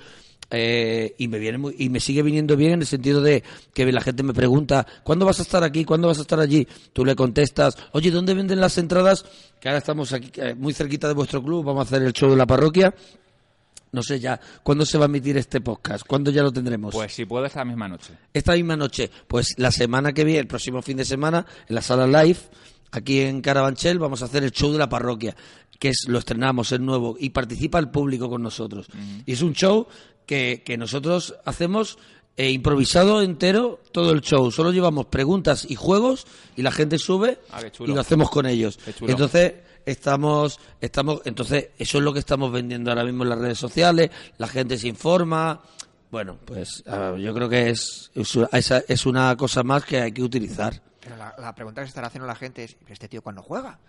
eh, 0.53 1.15
y 1.17 1.27
me 1.27 1.39
viene 1.39 1.57
muy- 1.57 1.75
y 1.79 1.89
me 1.89 1.99
sigue 1.99 2.21
viniendo 2.23 2.57
bien 2.57 2.73
en 2.73 2.81
el 2.81 2.85
sentido 2.87 3.21
de 3.21 3.41
que 3.73 3.89
la 3.91 4.01
gente 4.01 4.21
me 4.23 4.33
pregunta 4.33 4.85
¿cuándo 5.03 5.25
vas 5.25 5.39
a 5.39 5.43
estar 5.43 5.63
aquí? 5.63 5.85
¿cuándo 5.85 6.09
vas 6.09 6.17
a 6.19 6.23
estar 6.23 6.39
allí? 6.41 6.67
Tú 6.91 7.05
le 7.05 7.15
contestas 7.15 7.77
oye 7.93 8.11
¿dónde 8.11 8.33
venden 8.33 8.59
las 8.59 8.77
entradas? 8.77 9.23
que 9.61 9.69
ahora 9.69 9.77
estamos 9.77 10.11
aquí 10.11 10.29
eh, 10.41 10.53
muy 10.53 10.73
cerquita 10.73 11.07
de 11.07 11.13
vuestro 11.13 11.41
club 11.41 11.63
vamos 11.63 11.85
a 11.85 11.95
hacer 11.95 12.05
el 12.05 12.11
show 12.11 12.29
de 12.29 12.35
la 12.35 12.45
parroquia 12.45 12.93
no 13.93 14.03
sé 14.03 14.19
ya 14.19 14.41
¿cuándo 14.61 14.85
se 14.85 14.97
va 14.97 15.05
a 15.05 15.07
emitir 15.07 15.37
este 15.37 15.61
podcast? 15.61 16.05
¿cuándo 16.05 16.31
ya 16.31 16.43
lo 16.43 16.51
tendremos? 16.51 16.93
Pues 16.93 17.13
si 17.13 17.23
puedo 17.25 17.45
esta 17.45 17.63
misma 17.63 17.87
noche. 17.87 18.11
esta 18.33 18.53
misma 18.53 18.75
noche, 18.75 19.09
pues 19.27 19.53
la 19.57 19.71
semana 19.71 20.11
que 20.11 20.25
viene, 20.25 20.39
el 20.41 20.47
próximo 20.47 20.81
fin 20.81 20.97
de 20.97 21.05
semana, 21.05 21.45
en 21.67 21.75
la 21.75 21.81
sala 21.81 22.07
live, 22.23 22.39
aquí 22.91 23.21
en 23.21 23.41
Carabanchel, 23.41 23.99
vamos 23.99 24.21
a 24.21 24.25
hacer 24.25 24.43
el 24.43 24.51
show 24.51 24.71
de 24.71 24.77
la 24.77 24.89
parroquia, 24.89 25.35
que 25.79 25.89
es 25.89 26.05
lo 26.07 26.19
estrenamos, 26.19 26.71
es 26.71 26.79
nuevo, 26.79 27.15
y 27.19 27.31
participa 27.31 27.79
el 27.79 27.89
público 27.89 28.29
con 28.29 28.43
nosotros. 28.43 28.87
Y 29.25 29.33
es 29.33 29.41
un 29.41 29.53
show 29.53 29.87
que, 30.25 30.61
que 30.65 30.77
nosotros 30.77 31.35
hacemos 31.45 31.97
eh, 32.37 32.49
improvisado 32.49 33.21
entero 33.21 33.79
todo 33.91 34.11
el 34.11 34.21
show. 34.21 34.51
Solo 34.51 34.71
llevamos 34.71 35.07
preguntas 35.07 35.65
y 35.69 35.75
juegos 35.75 36.25
y 36.55 36.61
la 36.61 36.71
gente 36.71 36.97
sube 36.97 37.39
Ah, 37.51 37.61
y 37.79 37.87
lo 37.87 37.99
hacemos 37.99 38.29
con 38.29 38.45
ellos. 38.45 38.79
Entonces 39.01 39.55
estamos 39.85 40.59
estamos 40.79 41.21
entonces 41.25 41.69
eso 41.77 41.97
es 41.97 42.03
lo 42.03 42.13
que 42.13 42.19
estamos 42.19 42.51
vendiendo 42.51 42.89
ahora 42.89 43.03
mismo 43.03 43.23
en 43.23 43.29
las 43.29 43.39
redes 43.39 43.59
sociales. 43.59 44.11
La 44.37 44.47
gente 44.47 44.77
se 44.77 44.87
informa. 44.87 45.61
Bueno, 46.09 46.37
pues 46.45 46.83
yo 47.19 47.33
creo 47.33 47.49
que 47.49 47.69
es, 47.69 48.11
es 48.15 49.05
una 49.05 49.35
cosa 49.35 49.63
más 49.63 49.83
que 49.85 50.01
hay 50.01 50.11
que 50.11 50.23
utilizar. 50.23 50.81
Pero 51.01 51.17
la, 51.17 51.33
la 51.39 51.53
pregunta 51.55 51.81
que 51.81 51.87
se 51.87 51.89
estará 51.89 52.07
haciendo 52.07 52.27
la 52.27 52.35
gente 52.35 52.63
es, 52.63 52.75
¿pero 52.75 52.93
este 52.93 53.07
tío 53.07 53.21
cuándo 53.21 53.41
juega? 53.41 53.79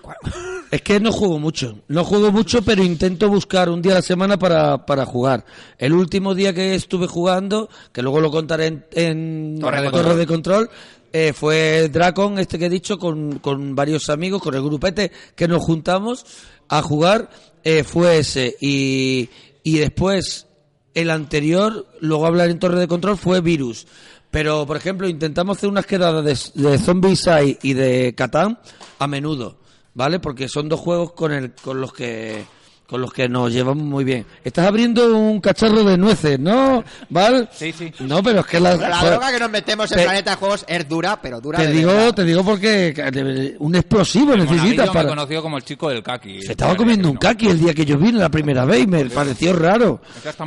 ¿Cuál- 0.00 0.16
Es 0.70 0.82
que 0.82 1.00
no 1.00 1.10
juego 1.12 1.38
mucho, 1.40 1.80
no 1.88 2.04
juego 2.04 2.30
mucho, 2.30 2.62
pero 2.62 2.82
intento 2.84 3.28
buscar 3.28 3.68
un 3.68 3.82
día 3.82 3.92
a 3.92 3.94
la 3.96 4.02
semana 4.02 4.38
para, 4.38 4.86
para 4.86 5.04
jugar. 5.04 5.44
El 5.78 5.92
último 5.94 6.34
día 6.34 6.54
que 6.54 6.74
estuve 6.76 7.06
jugando, 7.08 7.68
que 7.92 8.00
luego 8.02 8.20
lo 8.20 8.30
contaré 8.30 8.66
en, 8.66 8.86
en 8.92 9.58
Torre 9.60 9.82
de 9.82 9.90
Torre 9.90 9.92
Control. 10.02 10.18
de 10.18 10.26
Control, 10.26 10.70
eh, 11.12 11.32
fue 11.32 11.88
Dracon, 11.88 12.38
este 12.38 12.56
que 12.58 12.66
he 12.66 12.70
dicho, 12.70 12.96
con, 12.98 13.40
con 13.40 13.74
varios 13.74 14.08
amigos, 14.10 14.40
con 14.40 14.54
el 14.54 14.62
grupete 14.62 15.10
que 15.34 15.48
nos 15.48 15.64
juntamos 15.64 16.24
a 16.68 16.82
jugar, 16.82 17.28
eh, 17.64 17.82
fue 17.82 18.18
ese. 18.18 18.54
Y, 18.60 19.28
y 19.64 19.78
después, 19.78 20.46
el 20.94 21.10
anterior, 21.10 21.88
luego 22.00 22.26
hablar 22.26 22.48
en 22.48 22.60
Torre 22.60 22.78
de 22.78 22.86
Control, 22.86 23.18
fue 23.18 23.40
Virus. 23.40 23.88
Pero, 24.30 24.64
por 24.66 24.76
ejemplo, 24.76 25.08
intentamos 25.08 25.56
hacer 25.58 25.68
unas 25.68 25.86
quedadas 25.86 26.24
de, 26.54 26.62
de 26.62 26.78
Zombicide 26.78 27.58
y 27.62 27.72
de 27.74 28.14
Catán 28.16 28.58
a 28.98 29.06
menudo, 29.06 29.58
¿vale? 29.94 30.20
Porque 30.20 30.48
son 30.48 30.68
dos 30.68 30.78
juegos 30.80 31.12
con, 31.12 31.32
el, 31.32 31.52
con 31.52 31.80
los 31.80 31.92
que 31.92 32.44
con 32.86 33.00
los 33.00 33.12
que 33.12 33.28
nos 33.28 33.52
llevamos 33.52 33.84
muy 33.84 34.02
bien. 34.02 34.26
Estás 34.42 34.66
abriendo 34.66 35.16
un 35.16 35.40
cacharro 35.40 35.84
de 35.84 35.96
nueces, 35.96 36.40
¿no? 36.40 36.82
¿Vale? 37.08 37.46
Sí, 37.52 37.70
sí. 37.70 37.92
No, 38.00 38.20
pero 38.20 38.40
es 38.40 38.46
que 38.46 38.58
la, 38.58 38.74
La 38.74 38.96
joder, 38.98 39.12
droga 39.12 39.32
que 39.32 39.38
nos 39.38 39.50
metemos 39.50 39.92
en 39.92 39.98
Te- 39.98 40.02
Planeta 40.04 40.30
de 40.32 40.36
Juegos 40.36 40.64
es 40.66 40.88
dura, 40.88 41.22
pero 41.22 41.40
dura 41.40 41.58
te 41.60 41.68
de 41.68 41.72
digo, 41.72 41.92
verdad. 41.92 42.14
te 42.16 42.24
digo 42.24 42.44
porque 42.44 42.92
que- 42.92 43.54
un 43.60 43.76
explosivo 43.76 44.32
necesitas 44.36 44.56
Monaguillo 44.58 44.86
me 44.86 44.92
para 44.92 45.08
conoció 45.08 45.40
como 45.40 45.56
el 45.58 45.62
chico 45.64 45.88
del 45.88 46.02
kaki. 46.02 46.42
se 46.42 46.50
estaba 46.50 46.74
comiendo 46.76 47.08
un 47.08 47.16
kaki 47.16 47.46
el 47.46 47.60
día 47.60 47.74
que 47.74 47.84
yo 47.86 47.96
vine 47.96 48.18
la 48.18 48.28
primera 48.28 48.64
vez 48.64 48.80
y 48.82 48.86
me 48.88 49.04
pareció 49.06 49.52
raro. 49.52 50.00
Esta 50.16 50.30
está 50.30 50.42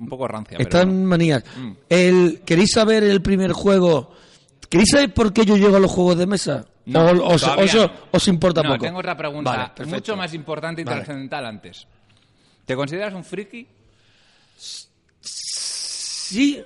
un 0.00 0.08
poco, 0.08 0.26
rancia. 0.26 0.58
Están 0.58 0.88
pero 0.88 1.08
manías. 1.08 1.44
Mm. 1.56 1.70
El, 1.88 2.42
¿Queréis 2.44 2.72
saber 2.72 3.04
el 3.04 3.22
primer 3.22 3.52
juego? 3.52 4.12
¿Queréis 4.68 4.90
saber 4.90 5.12
por 5.14 5.32
qué 5.32 5.44
yo 5.44 5.56
llego 5.56 5.76
a 5.76 5.80
los 5.80 5.90
juegos 5.90 6.18
de 6.18 6.26
mesa? 6.26 6.66
No, 6.86 7.04
o, 7.06 7.34
os, 7.34 7.44
os 8.10 8.28
importa 8.28 8.62
No, 8.62 8.70
poco? 8.70 8.84
tengo 8.84 8.98
otra 8.98 9.16
pregunta 9.16 9.72
Vale, 9.76 9.90
mucho 9.90 10.16
más 10.16 10.34
importante 10.34 10.80
y 10.80 10.84
Vale. 10.84 10.98
trascendental 10.98 11.46
antes. 11.46 11.86
¿Te 12.64 12.74
consideras 12.74 13.14
un 13.14 13.24
friki? 13.24 13.66
Sí, 15.20 16.62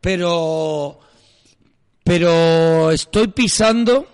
pero 0.00 1.00
pero 2.04 2.90
estoy 2.90 3.28
pisando 3.28 4.06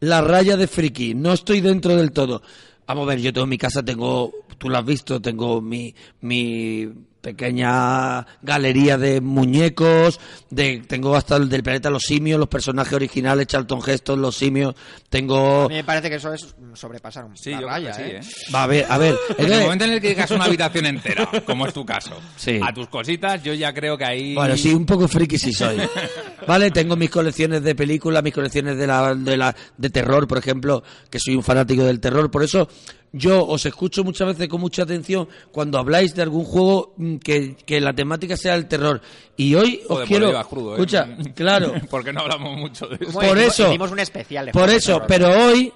la 0.00 0.20
raya 0.20 0.56
de 0.56 0.66
friki, 0.66 1.14
no 1.14 1.32
estoy 1.32 1.60
dentro 1.60 1.96
del 1.96 2.12
todo. 2.12 2.42
Vamos 2.86 3.04
a 3.04 3.10
ver, 3.10 3.20
yo 3.20 3.32
tengo 3.32 3.44
en 3.44 3.50
mi 3.50 3.58
casa, 3.58 3.82
tengo, 3.82 4.32
tú 4.56 4.68
lo 4.68 4.78
has 4.78 4.84
visto, 4.84 5.20
tengo 5.20 5.60
mi, 5.60 5.94
mi 6.22 6.88
pequeña 7.32 8.26
galería 8.42 8.96
de 8.96 9.20
muñecos, 9.20 10.18
de, 10.50 10.82
tengo 10.86 11.14
hasta 11.14 11.36
el 11.36 11.48
del 11.48 11.62
planeta 11.62 11.90
Los 11.90 12.04
Simios, 12.04 12.38
los 12.38 12.48
personajes 12.48 12.92
originales, 12.94 13.46
Charlton 13.46 13.80
Heston, 13.86 14.22
Los 14.22 14.36
Simios, 14.36 14.74
tengo... 15.10 15.64
A 15.64 15.68
mí 15.68 15.74
me 15.74 15.84
parece 15.84 16.08
que 16.08 16.16
eso 16.16 16.32
es 16.32 16.54
sobrepasar 16.74 17.24
un 17.24 17.36
Sí, 17.36 17.50
la 17.50 17.60
yo 17.60 17.66
raya, 17.66 17.92
creo 17.92 18.06
que 18.18 18.22
sí, 18.22 18.30
¿eh? 18.30 18.52
Va, 18.54 18.62
a 18.62 18.66
ver, 18.66 18.86
a 18.88 18.98
ver, 18.98 19.14
En 19.36 19.52
el 19.52 19.60
momento 19.62 19.84
en 19.84 19.92
el 19.92 20.00
que 20.00 20.08
digas 20.08 20.30
una 20.30 20.44
habitación 20.44 20.86
entera, 20.86 21.28
como 21.44 21.66
es 21.66 21.74
tu 21.74 21.84
caso, 21.84 22.12
Sí. 22.36 22.60
a 22.62 22.72
tus 22.72 22.88
cositas, 22.88 23.42
yo 23.42 23.52
ya 23.52 23.74
creo 23.74 23.98
que 23.98 24.04
ahí... 24.04 24.34
Bueno, 24.34 24.56
sí, 24.56 24.72
un 24.72 24.86
poco 24.86 25.06
friki 25.06 25.38
sí 25.38 25.52
soy. 25.52 25.76
Vale, 26.46 26.70
tengo 26.70 26.96
mis 26.96 27.10
colecciones 27.10 27.62
de 27.62 27.74
películas, 27.74 28.22
mis 28.22 28.32
colecciones 28.32 28.78
de 28.78 28.86
la, 28.86 29.14
de 29.14 29.36
la 29.36 29.54
de 29.76 29.90
terror, 29.90 30.26
por 30.26 30.38
ejemplo, 30.38 30.82
que 31.10 31.18
soy 31.18 31.34
un 31.36 31.42
fanático 31.42 31.84
del 31.84 32.00
terror, 32.00 32.30
por 32.30 32.42
eso 32.42 32.68
yo 33.12 33.46
os 33.46 33.64
escucho 33.66 34.04
muchas 34.04 34.28
veces 34.28 34.48
con 34.48 34.60
mucha 34.60 34.82
atención 34.82 35.28
cuando 35.50 35.78
habláis 35.78 36.14
de 36.14 36.22
algún 36.22 36.44
juego 36.44 36.94
mm, 36.96 37.16
que, 37.16 37.56
que 37.56 37.80
la 37.80 37.92
temática 37.92 38.36
sea 38.36 38.54
el 38.54 38.66
terror. 38.66 39.00
Y 39.36 39.54
hoy 39.54 39.80
os 39.84 39.88
Joder, 39.88 40.08
quiero 40.08 40.48
crudo, 40.48 40.70
¿eh? 40.72 40.74
escucha, 40.74 41.08
claro, 41.34 41.72
Porque 41.90 42.12
no 42.12 42.20
hablamos 42.20 42.56
mucho 42.58 42.86
de 42.86 42.96
eso. 43.00 43.18
Por 43.18 43.38
eso. 43.38 43.68
Hicimos 43.68 43.90
un 43.90 44.00
especial. 44.00 44.46
de 44.46 44.52
por 44.52 44.68
eso, 44.68 45.02
pero 45.06 45.28
hoy 45.30 45.72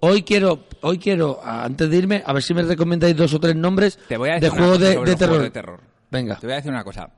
hoy 0.00 0.22
quiero 0.22 0.64
hoy 0.82 0.98
quiero 0.98 1.40
antes 1.42 1.88
de 1.88 1.96
irme 1.96 2.22
a 2.24 2.32
ver 2.32 2.42
si 2.42 2.54
me 2.54 2.62
recomendáis 2.62 3.16
dos 3.16 3.32
o 3.34 3.40
tres 3.40 3.56
nombres 3.56 3.98
Te 4.08 4.16
voy 4.16 4.28
a 4.28 4.34
de 4.34 4.40
decir 4.40 4.58
juegos 4.58 4.78
de, 4.78 4.86
terror. 4.88 5.28
juegos 5.28 5.42
de 5.42 5.50
terror. 5.50 5.80
Venga. 6.10 6.36
Te 6.36 6.46
voy 6.46 6.52
a 6.52 6.56
decir 6.56 6.70
una 6.70 6.84
cosa. 6.84 7.10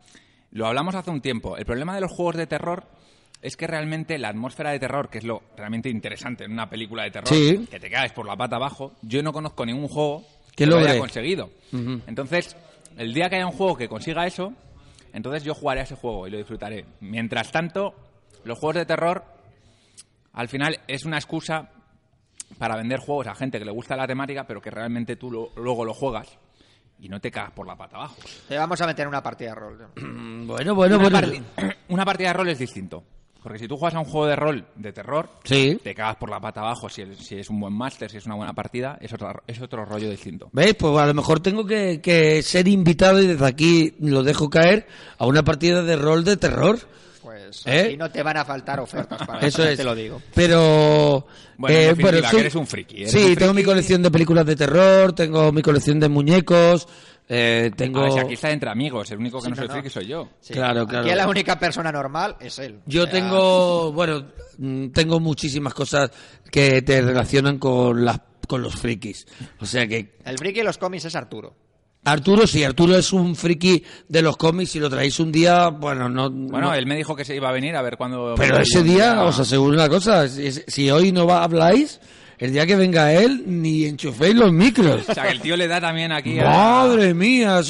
Lo 0.52 0.66
hablamos 0.66 0.94
hace 0.94 1.11
un 1.11 1.20
tiempo. 1.20 1.57
El 1.57 1.66
problema 1.66 1.94
de 1.94 2.00
los 2.00 2.11
juegos 2.11 2.37
de 2.37 2.46
terror 2.46 2.85
es 3.40 3.57
que 3.57 3.66
realmente 3.66 4.18
la 4.18 4.29
atmósfera 4.31 4.70
de 4.70 4.79
terror, 4.81 5.09
que 5.09 5.18
es 5.18 5.24
lo 5.24 5.42
realmente 5.57 5.88
interesante 5.88 6.44
en 6.44 6.53
una 6.53 6.68
película 6.68 7.05
de 7.05 7.11
terror, 7.12 7.29
Sí. 7.29 7.66
que 7.70 7.79
te 7.79 7.88
caes 7.90 8.12
por 8.12 8.27
la 8.27 8.37
pata 8.37 8.57
abajo, 8.57 8.94
yo 9.03 9.22
no 9.22 9.33
conozco 9.33 9.64
ningún 9.64 9.88
juego 9.88 10.24
Que 10.57 10.66
lo 10.66 10.79
haya 10.79 10.98
conseguido. 10.98 11.51
Entonces, 12.07 12.57
el 12.96 13.14
día 13.14 13.29
que 13.31 13.37
haya 13.37 13.46
un 13.46 13.53
juego 13.53 13.77
que 13.77 13.88
consiga 13.88 14.27
eso, 14.27 14.53
entonces 15.12 15.44
yo 15.44 15.55
jugaré 15.55 15.81
a 15.81 15.85
ese 15.85 15.94
juego 15.94 16.27
y 16.27 16.31
lo 16.33 16.37
disfrutaré. 16.38 16.85
Mientras 17.01 17.53
tanto, 17.53 17.94
los 18.44 18.59
juegos 18.59 18.77
de 18.77 18.87
terror, 18.87 19.24
al 20.33 20.48
final, 20.48 20.81
es 20.88 21.05
una 21.05 21.16
excusa 21.16 21.70
para 22.59 22.77
vender 22.77 22.98
juegos 22.98 23.27
a 23.29 23.35
gente 23.35 23.59
que 23.59 23.64
le 23.64 23.70
gusta 23.72 23.94
la 23.96 24.07
temática, 24.07 24.44
pero 24.46 24.61
que 24.61 24.70
realmente 24.70 25.16
tú 25.16 25.31
lo- 25.31 25.51
luego 25.57 25.85
lo 25.85 25.94
juegas 25.94 26.38
y 26.98 27.09
no 27.09 27.20
te 27.20 27.31
cagas 27.31 27.53
por 27.53 27.66
la 27.66 27.77
pata 27.77 27.96
abajo. 27.96 28.16
Te 28.48 28.57
vamos 28.57 28.81
a 28.81 28.87
meter 28.87 29.05
en 29.05 29.09
una 29.11 29.22
partida 29.22 29.51
de 29.51 29.55
rol. 29.55 29.88
Bueno, 30.48 30.74
bueno, 30.74 30.98
una, 30.98 31.20
bueno. 31.20 31.44
una 31.90 32.05
partida 32.05 32.29
de 32.29 32.33
rol 32.35 32.48
es 32.48 32.59
distinto. 32.59 33.05
Porque 33.42 33.59
si 33.61 33.68
tú 33.68 33.77
juegas 33.77 33.94
a 33.94 34.01
un 34.01 34.05
juego 34.05 34.27
de 34.27 34.37
rol 34.37 34.66
de 34.74 34.92
terror, 34.92 35.29
Sí. 35.44 35.79
te 35.83 35.94
cagas 35.94 36.16
por 36.16 36.29
la 36.29 36.40
pata 36.40 36.61
abajo 36.61 36.88
si, 36.88 37.03
el- 37.03 37.16
si 37.16 37.37
es 37.37 37.48
un 37.48 37.61
buen 37.61 37.72
máster, 37.72 38.11
si 38.11 38.16
es 38.18 38.27
una 38.27 38.35
buena 38.35 38.53
partida, 38.53 38.98
es 39.01 39.12
otro, 39.12 39.33
es 39.46 39.61
otro 39.62 39.85
rollo 39.85 40.11
distinto. 40.11 40.48
¿Veis? 40.53 40.74
Pues 40.74 40.96
a 40.98 41.07
lo 41.07 41.14
mejor 41.14 41.40
tengo 41.40 41.64
que, 41.64 42.01
que 42.01 42.42
ser 42.42 42.66
invitado 42.68 43.20
y 43.22 43.27
desde 43.29 43.46
aquí 43.46 43.94
lo 44.01 44.22
dejo 44.22 44.51
caer 44.51 44.87
a 45.18 45.27
una 45.27 45.45
partida 45.45 45.82
de 45.82 45.97
rol 45.97 46.24
de 46.24 46.36
terror. 46.36 46.78
Pues 47.29 47.62
¿Eh? 47.66 47.95
no 47.99 48.11
te 48.11 48.22
van 48.22 48.39
a 48.39 48.45
faltar 48.45 48.81
ofertas 48.81 49.18
para 49.26 49.41
Eso 49.41 49.62
eso, 49.62 49.68
es. 49.70 49.76
te 49.76 49.85
lo 49.85 49.95
digo. 49.95 50.22
Pero. 50.35 51.26
Bueno, 51.59 51.76
en 51.76 51.83
eh, 52.01 52.03
soy- 52.03 52.22
que 52.31 52.41
eres 52.41 52.55
un 52.55 52.66
friki, 52.66 52.97
eres 53.03 53.11
sí, 53.12 53.18
un 53.18 53.37
tengo 53.37 53.53
mi 53.53 53.57
friki. 53.62 53.66
colección 53.66 54.03
de 54.03 54.11
películas 54.11 54.47
de 54.47 54.57
terror, 54.57 55.12
tengo 55.12 55.53
mi 55.53 55.61
colección 55.61 56.01
de 56.01 56.09
muñecos, 56.09 56.89
eh, 57.29 57.70
tengo. 57.76 58.01
A 58.01 58.05
ver, 58.05 58.12
si 58.12 58.18
aquí 58.20 58.35
está 58.35 58.51
entre 58.51 58.70
amigos, 58.70 59.11
el 59.11 59.18
único 59.18 59.39
que 59.41 59.45
Sí, 59.45 59.51
no 59.51 59.57
soy 59.57 59.66
no, 59.68 59.74
no. 59.74 59.81
friki 59.81 59.93
soy 59.93 60.07
yo. 60.07 60.29
Sí. 60.41 60.55
Claro, 60.55 60.87
claro. 60.87 61.07
Aquí 61.07 61.14
la 61.14 61.29
única 61.29 61.59
persona 61.59 61.93
normal 61.93 62.37
es 62.41 62.59
él. 62.61 62.81
Yo 62.87 63.03
O 63.03 63.05
sea, 63.07 63.12
tengo, 63.12 63.93
bueno, 63.93 64.24
mm, 64.57 64.89
tengo 64.89 65.20
muchísimas 65.20 65.74
cosas 65.74 66.11
que 66.51 66.81
te 66.83 67.03
relacionan 67.03 67.59
con 67.59 68.05
las 68.07 68.20
con 68.49 68.62
los 68.62 68.74
frikis. 68.76 69.26
O 69.61 69.66
sea 69.66 69.87
que 69.87 70.14
El 70.24 70.39
friki 70.39 70.61
de 70.61 70.64
los 70.64 70.79
cómics 70.79 71.05
es 71.05 71.14
Arturo. 71.14 71.55
Arturo 72.11 72.46
sí, 72.46 72.64
Arturo 72.64 72.96
es 72.96 73.12
un 73.12 73.34
friki 73.36 73.82
de 74.09 74.22
los 74.22 74.36
cómics. 74.36 74.70
Si 74.72 74.80
lo 74.80 74.88
traéis 74.90 75.18
un 75.20 75.30
día, 75.32 75.68
bueno, 75.68 76.09
no. 76.09 76.30
Bueno, 76.30 76.68
no- 76.68 76.74
él 76.74 76.86
me 76.86 76.96
dijo 76.96 77.14
que 77.16 77.24
se 77.24 77.34
iba 77.36 77.48
a 77.48 77.52
venir 77.52 77.76
a 77.76 77.82
ver 77.82 77.96
cuándo... 77.96 78.34
Pero 78.36 78.59
ese 78.59 78.82
día, 78.82 79.22
os 79.22 79.38
aseguro 79.38 79.74
una 79.74 79.88
cosa: 79.88 80.28
si, 80.28 80.50
si 80.52 80.90
hoy 80.90 81.12
no 81.12 81.26
va, 81.26 81.42
habláis, 81.44 82.00
el 82.38 82.52
día 82.52 82.66
que 82.66 82.76
venga 82.76 83.12
él, 83.12 83.42
ni 83.46 83.84
enchuféis 83.84 84.34
los 84.34 84.52
micros. 84.52 85.09
O 85.09 85.14
sea, 85.14 85.24
que 85.24 85.30
el 85.32 85.40
tío 85.40 85.56
le 85.56 85.66
da 85.68 85.80
también 85.80 86.12
aquí 86.12 86.38
a... 86.38 86.44
Madre 86.44 87.12
mía, 87.14 87.61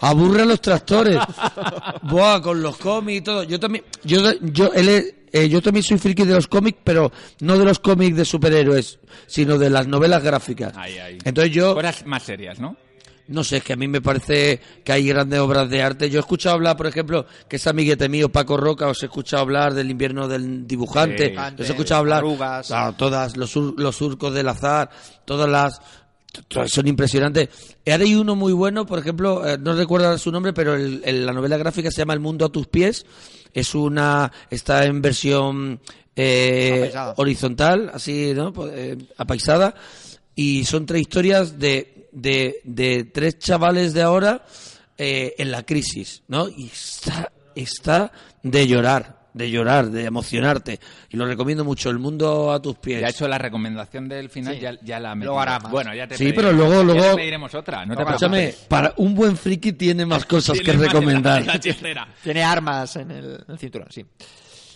aburre 0.00 0.42
a 0.42 0.46
los 0.46 0.60
tractores. 0.60 1.18
Buah, 2.02 2.40
con 2.40 2.62
los 2.62 2.76
cómics 2.78 3.18
y 3.18 3.22
todo. 3.22 3.42
Yo 3.44 3.58
también, 3.60 3.84
yo, 4.04 4.20
yo, 4.42 4.72
él 4.74 4.88
es- 4.88 5.14
eh, 5.30 5.46
yo 5.48 5.60
también 5.60 5.82
soy 5.82 5.98
friki 5.98 6.24
de 6.24 6.34
los 6.34 6.46
cómics, 6.48 6.78
pero 6.82 7.12
no 7.40 7.58
de 7.58 7.64
los 7.66 7.78
cómics 7.80 8.16
de 8.16 8.24
superhéroes, 8.24 8.98
sino 9.26 9.58
de 9.58 9.68
las 9.68 9.86
novelas 9.86 10.22
gráficas. 10.22 10.72
Ahí, 10.74 10.98
ahí. 10.98 11.18
Entonces 11.22 11.52
yo, 11.54 11.74
Cosas 11.74 12.06
más 12.06 12.22
serias, 12.22 12.58
¿no? 12.58 12.76
No 13.28 13.44
sé, 13.44 13.58
es 13.58 13.64
que 13.64 13.74
a 13.74 13.76
mí 13.76 13.86
me 13.88 14.00
parece 14.00 14.60
que 14.84 14.92
hay 14.92 15.06
grandes 15.06 15.38
obras 15.40 15.68
de 15.70 15.82
arte. 15.82 16.10
Yo 16.10 16.18
he 16.18 16.20
escuchado 16.20 16.54
hablar, 16.54 16.76
por 16.76 16.86
ejemplo, 16.86 17.26
que 17.48 17.56
es 17.56 17.66
amiguete 17.66 18.08
mío, 18.08 18.30
Paco 18.30 18.56
Roca, 18.56 18.88
os 18.88 19.02
he 19.02 19.06
escuchado 19.06 19.42
hablar 19.42 19.74
del 19.74 19.90
invierno 19.90 20.26
del 20.28 20.66
dibujante, 20.66 21.28
Sí. 21.34 21.62
os 21.62 21.68
he 21.68 21.72
escuchado 21.72 22.00
hablar, 22.00 22.18
Arrugas. 22.18 22.66
claro, 22.68 22.92
todas, 22.96 23.36
los, 23.36 23.50
sur- 23.50 23.74
los 23.78 23.96
surcos 23.96 24.34
del 24.34 24.48
azar, 24.48 24.90
todas 25.24 25.48
las, 25.48 25.80
son 26.66 26.86
impresionantes. 26.86 27.48
Ahora 27.86 28.04
hay 28.04 28.14
uno 28.14 28.34
muy 28.36 28.52
bueno, 28.52 28.84
por 28.86 28.98
ejemplo, 28.98 29.46
eh, 29.46 29.56
no 29.58 29.74
recuerdo 29.74 30.16
su 30.18 30.30
nombre, 30.32 30.52
pero 30.52 30.74
el- 30.74 31.02
el- 31.04 31.24
la 31.26 31.32
novela 31.32 31.56
gráfica 31.56 31.90
se 31.90 31.98
llama 31.98 32.14
El 32.14 32.20
mundo 32.20 32.44
a 32.46 32.48
tus 32.52 32.66
pies. 32.66 33.06
Es 33.54 33.74
una, 33.74 34.30
está 34.50 34.84
en 34.84 35.00
versión 35.00 35.80
eh, 36.20 36.92
horizontal, 37.16 37.90
así, 37.94 38.32
¿no? 38.34 38.52
Po- 38.52 38.68
eh, 38.68 38.98
apaisada. 39.16 39.74
Y 40.34 40.64
son 40.64 40.84
tres 40.86 41.02
historias 41.02 41.58
de, 41.58 41.97
de, 42.20 42.60
de 42.64 43.04
tres 43.04 43.38
chavales 43.38 43.94
de 43.94 44.02
ahora 44.02 44.44
eh, 44.96 45.34
en 45.38 45.50
la 45.50 45.62
crisis, 45.64 46.22
¿no? 46.28 46.48
Y 46.48 46.66
está, 46.66 47.30
está 47.54 48.10
de 48.42 48.66
llorar, 48.66 49.28
de 49.34 49.50
llorar, 49.50 49.90
de 49.90 50.04
emocionarte. 50.04 50.80
Y 51.10 51.16
lo 51.16 51.26
recomiendo 51.26 51.64
mucho, 51.64 51.90
El 51.90 51.98
mundo 52.00 52.52
a 52.52 52.60
tus 52.60 52.76
pies. 52.78 53.00
Ya 53.00 53.06
ha 53.06 53.10
hecho 53.10 53.28
la 53.28 53.38
recomendación 53.38 54.08
del 54.08 54.28
final, 54.30 54.54
Sí. 54.56 54.60
ya, 54.60 54.72
ya 54.82 54.98
la 54.98 55.14
metido. 55.14 55.38
hará 55.38 55.60
más. 55.60 55.70
Bueno, 55.70 55.94
ya 55.94 56.08
te 56.08 56.16
Sí, 56.16 56.32
pero 56.34 56.52
luego- 56.52 56.78
ya 56.78 56.82
luego- 56.82 57.10
te 57.10 57.16
pediremos 57.16 57.54
otra, 57.54 57.86
no 57.86 57.94
te 57.94 58.02
Luego 58.02 58.08
hará 58.08 58.16
Escúchame, 58.16 58.54
para 58.68 58.94
un 58.96 59.14
buen 59.14 59.36
friki 59.36 59.72
tiene 59.74 60.04
más 60.04 60.24
cosas 60.24 60.58
que 60.58 60.64
Tiene 60.64 60.80
la- 60.86 60.86
recomendar. 60.88 61.46
la. 61.46 62.08
Tiene 62.22 62.42
armas 62.42 62.96
en 62.96 63.10
el, 63.12 63.24
en 63.34 63.44
el 63.52 63.58
cinturón, 63.58 63.88
sí. 63.90 64.04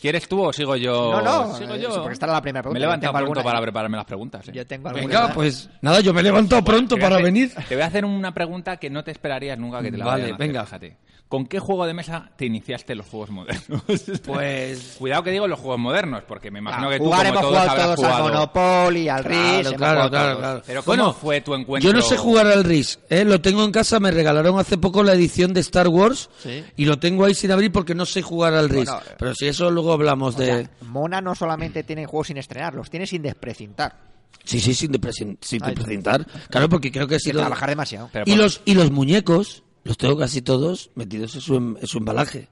¿Quieres 0.03 0.27
tú 0.29 0.43
o 0.43 0.53
sigo 0.53 0.75
yo? 0.75 1.13
No, 1.13 1.23
no, 1.23 1.55
sigo 1.55 1.75
eh, 1.75 1.81
yo. 1.81 1.95
porque 1.95 2.15
esta 2.15 2.27
era 2.27 2.33
la 2.35 2.43
primera 2.43 2.61
pregunta. 2.63 2.75
Me 2.75 2.79
he 2.79 2.87
levantado 2.89 3.13
pronto 3.13 3.25
alguna- 3.31 3.43
para 3.45 3.61
prepararme 3.63 3.97
las 3.97 4.05
preguntas. 4.07 4.49
¿eh? 4.49 4.53
Yo 4.53 4.67
tengo 4.67 4.89
alguna. 4.89 5.07
Venga, 5.07 5.33
pues 5.33 5.71
nada, 5.81 6.01
yo 6.01 6.13
me 6.13 6.21
he 6.21 6.25
levantado 6.25 6.65
pronto 6.65 6.97
para 6.97 7.15
hacer- 7.15 7.25
venir. 7.25 7.53
Te 7.69 7.77
voy 7.77 7.83
a 7.83 7.87
hacer 7.87 8.05
una 8.05 8.35
pregunta 8.35 8.77
que 8.79 8.91
no 8.91 9.05
te 9.05 9.13
esperarías 9.13 9.57
nunca 9.57 9.81
que 9.81 9.93
te 9.93 9.97
la 9.99 10.05
Vale, 10.05 10.23
vayan 10.23 10.33
a 10.33 10.35
hacer, 10.35 10.47
venga. 10.49 10.65
fíjate. 10.67 10.97
¿Con 11.33 11.47
qué 11.47 11.61
juego 11.61 11.87
de 11.87 11.95
mesa 11.95 12.31
te 12.37 12.45
iniciaste 12.45 12.93
en 12.93 12.99
los 12.99 13.07
juegos 13.07 13.31
modernos? 13.31 13.83
Pues 14.27 14.97
Cuidado 14.99 15.23
que 15.23 15.31
digo 15.31 15.49
los 15.49 15.59
juegos 15.59 15.79
modernos, 15.81 16.25
porque 16.29 16.51
me 16.51 16.59
imagino 16.59 16.89
Ah, 16.89 16.91
que 16.91 16.99
tú, 16.99 17.05
jugar 17.05 17.21
como 17.27 17.29
hemos 17.31 17.41
todos, 17.41 17.53
jugado 17.63 17.71
habrás 17.83 17.97
todos 17.97 18.13
al. 18.13 18.23
Monopoly, 18.23 19.09
al 19.09 19.25
Claro, 19.25 19.59
RIS, 19.69 19.73
claro, 19.79 20.11
claro, 20.11 20.39
claro. 20.39 20.63
Pero 20.67 20.83
¿cómo 20.83 21.13
fue 21.15 21.41
tu 21.41 21.55
encuentro? 21.55 21.91
Yo 21.91 21.97
no 21.97 22.03
sé 22.03 22.19
jugar 22.19 22.47
al 22.49 22.65
RIS, 22.65 22.99
¿eh? 23.09 23.25
lo 23.25 23.41
tengo 23.41 23.65
en 23.65 23.73
casa, 23.73 23.99
me 23.99 24.11
regalaron 24.11 24.59
hace 24.59 24.77
poco 24.77 25.03
la 25.03 25.15
edición 25.15 25.55
de 25.55 25.61
Star 25.61 25.89
Wars 25.89 26.29
Sí. 26.43 26.63
y 26.77 26.85
lo 26.85 26.99
tengo 26.99 27.25
ahí 27.25 27.35
sin 27.35 27.51
abrir 27.51 27.73
porque 27.73 27.95
no 27.95 28.05
sé 28.05 28.21
jugar 28.21 28.53
al 28.53 28.69
RIS. 28.69 28.85
Bueno, 28.91 29.01
eh, 29.09 29.15
Pero 29.19 29.35
si 29.35 29.47
eso 29.47 29.71
luego 29.71 29.95
hablamos 29.95 30.37
de... 30.37 30.47
sea, 30.47 30.71
Mona 30.83 31.23
no 31.23 31.35
solamente 31.35 31.83
tiene 31.83 32.05
juegos 32.05 32.27
sin 32.27 32.37
estrenar, 32.37 32.75
los 32.75 32.91
tiene 32.91 33.07
sin 33.07 33.23
desprecintar. 33.23 33.97
Sí, 34.45 34.61
sí, 34.61 34.75
sin, 34.75 34.93
depresen- 34.93 35.39
sin 35.41 35.65
Ay. 35.65 35.75
presentar. 35.75 36.27
Claro, 36.51 36.69
porque 36.69 36.93
creo 36.93 37.09
que 37.09 37.19
si 37.19 37.27
Sin 37.31 37.37
lo- 37.37 37.41
trabajar 37.41 37.71
demasiado. 37.71 38.11
Pero 38.13 38.25
Y 38.27 38.33
por- 38.33 38.39
los, 38.41 38.61
y 38.67 38.75
los 38.75 38.91
muñecos, 38.91 39.63
los 39.85 39.97
tengo 39.99 40.17
casi 40.17 40.43
todos 40.43 40.91
metidos 40.95 41.35
en 41.35 41.41
su, 41.41 41.55
em- 41.57 41.77
en 41.81 41.87
su 41.87 41.99
embalaje. 41.99 42.49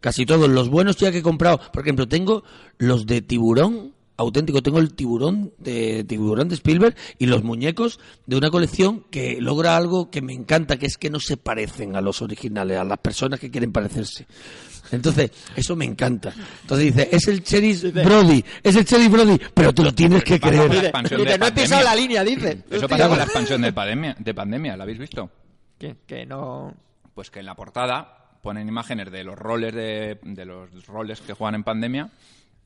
Casi 0.00 0.26
todos. 0.26 0.48
Los 0.48 0.68
buenos 0.68 0.96
ya 0.96 1.10
que 1.10 1.18
he 1.18 1.22
comprado. 1.22 1.60
Por 1.72 1.82
ejemplo, 1.82 2.06
tengo 2.06 2.44
los 2.78 3.06
de 3.06 3.22
tiburón 3.22 3.94
auténtico. 4.16 4.62
Tengo 4.62 4.78
el 4.78 4.92
tiburón 4.94 5.52
de 5.58 6.04
tiburón 6.04 6.48
de 6.48 6.56
Spielberg 6.56 6.94
y 7.18 7.26
los 7.26 7.42
muñecos 7.42 7.98
de 8.26 8.36
una 8.36 8.50
colección 8.50 9.04
que 9.10 9.40
logra 9.40 9.76
algo 9.76 10.10
que 10.10 10.20
me 10.20 10.32
encanta, 10.34 10.76
que 10.76 10.86
es 10.86 10.98
que 10.98 11.10
no 11.10 11.20
se 11.20 11.36
parecen 11.36 11.96
a 11.96 12.00
los 12.00 12.20
originales, 12.22 12.78
a 12.78 12.84
las 12.84 12.98
personas 12.98 13.40
que 13.40 13.50
quieren 13.50 13.72
parecerse. 13.72 14.26
Entonces, 14.92 15.30
eso 15.56 15.74
me 15.74 15.86
encanta. 15.86 16.34
Entonces 16.60 16.94
dice, 16.94 17.08
es 17.10 17.26
el 17.28 17.42
Cheris 17.42 17.90
Brody, 17.92 18.44
es 18.62 18.76
el 18.76 18.84
Cheris 18.84 19.10
Brody, 19.10 19.38
pero 19.54 19.72
te 19.72 19.82
lo 19.82 19.94
tienes 19.94 20.22
que 20.22 20.38
creer. 20.38 20.70
Dice, 20.70 21.38
no 21.38 21.46
he 21.46 21.52
pisado 21.52 21.82
la 21.82 21.96
línea, 21.96 22.22
dice. 22.22 22.62
Eso 22.70 22.86
pasa 22.86 23.08
con 23.08 23.16
la 23.16 23.24
expansión 23.24 23.62
de 23.62 23.72
pandemia, 23.72 24.16
de 24.18 24.34
pandemia, 24.34 24.76
¿la 24.76 24.82
habéis 24.84 24.98
visto? 24.98 25.30
Que, 25.78 25.96
que 26.06 26.26
no... 26.26 26.74
Pues 27.14 27.30
que 27.30 27.40
en 27.40 27.46
la 27.46 27.54
portada 27.54 28.18
ponen 28.42 28.68
imágenes 28.68 29.10
de 29.10 29.24
los 29.24 29.38
roles 29.38 29.74
de, 29.74 30.18
de 30.22 30.44
los 30.44 30.86
roles 30.86 31.20
que 31.20 31.32
juegan 31.32 31.54
en 31.56 31.64
pandemia. 31.64 32.10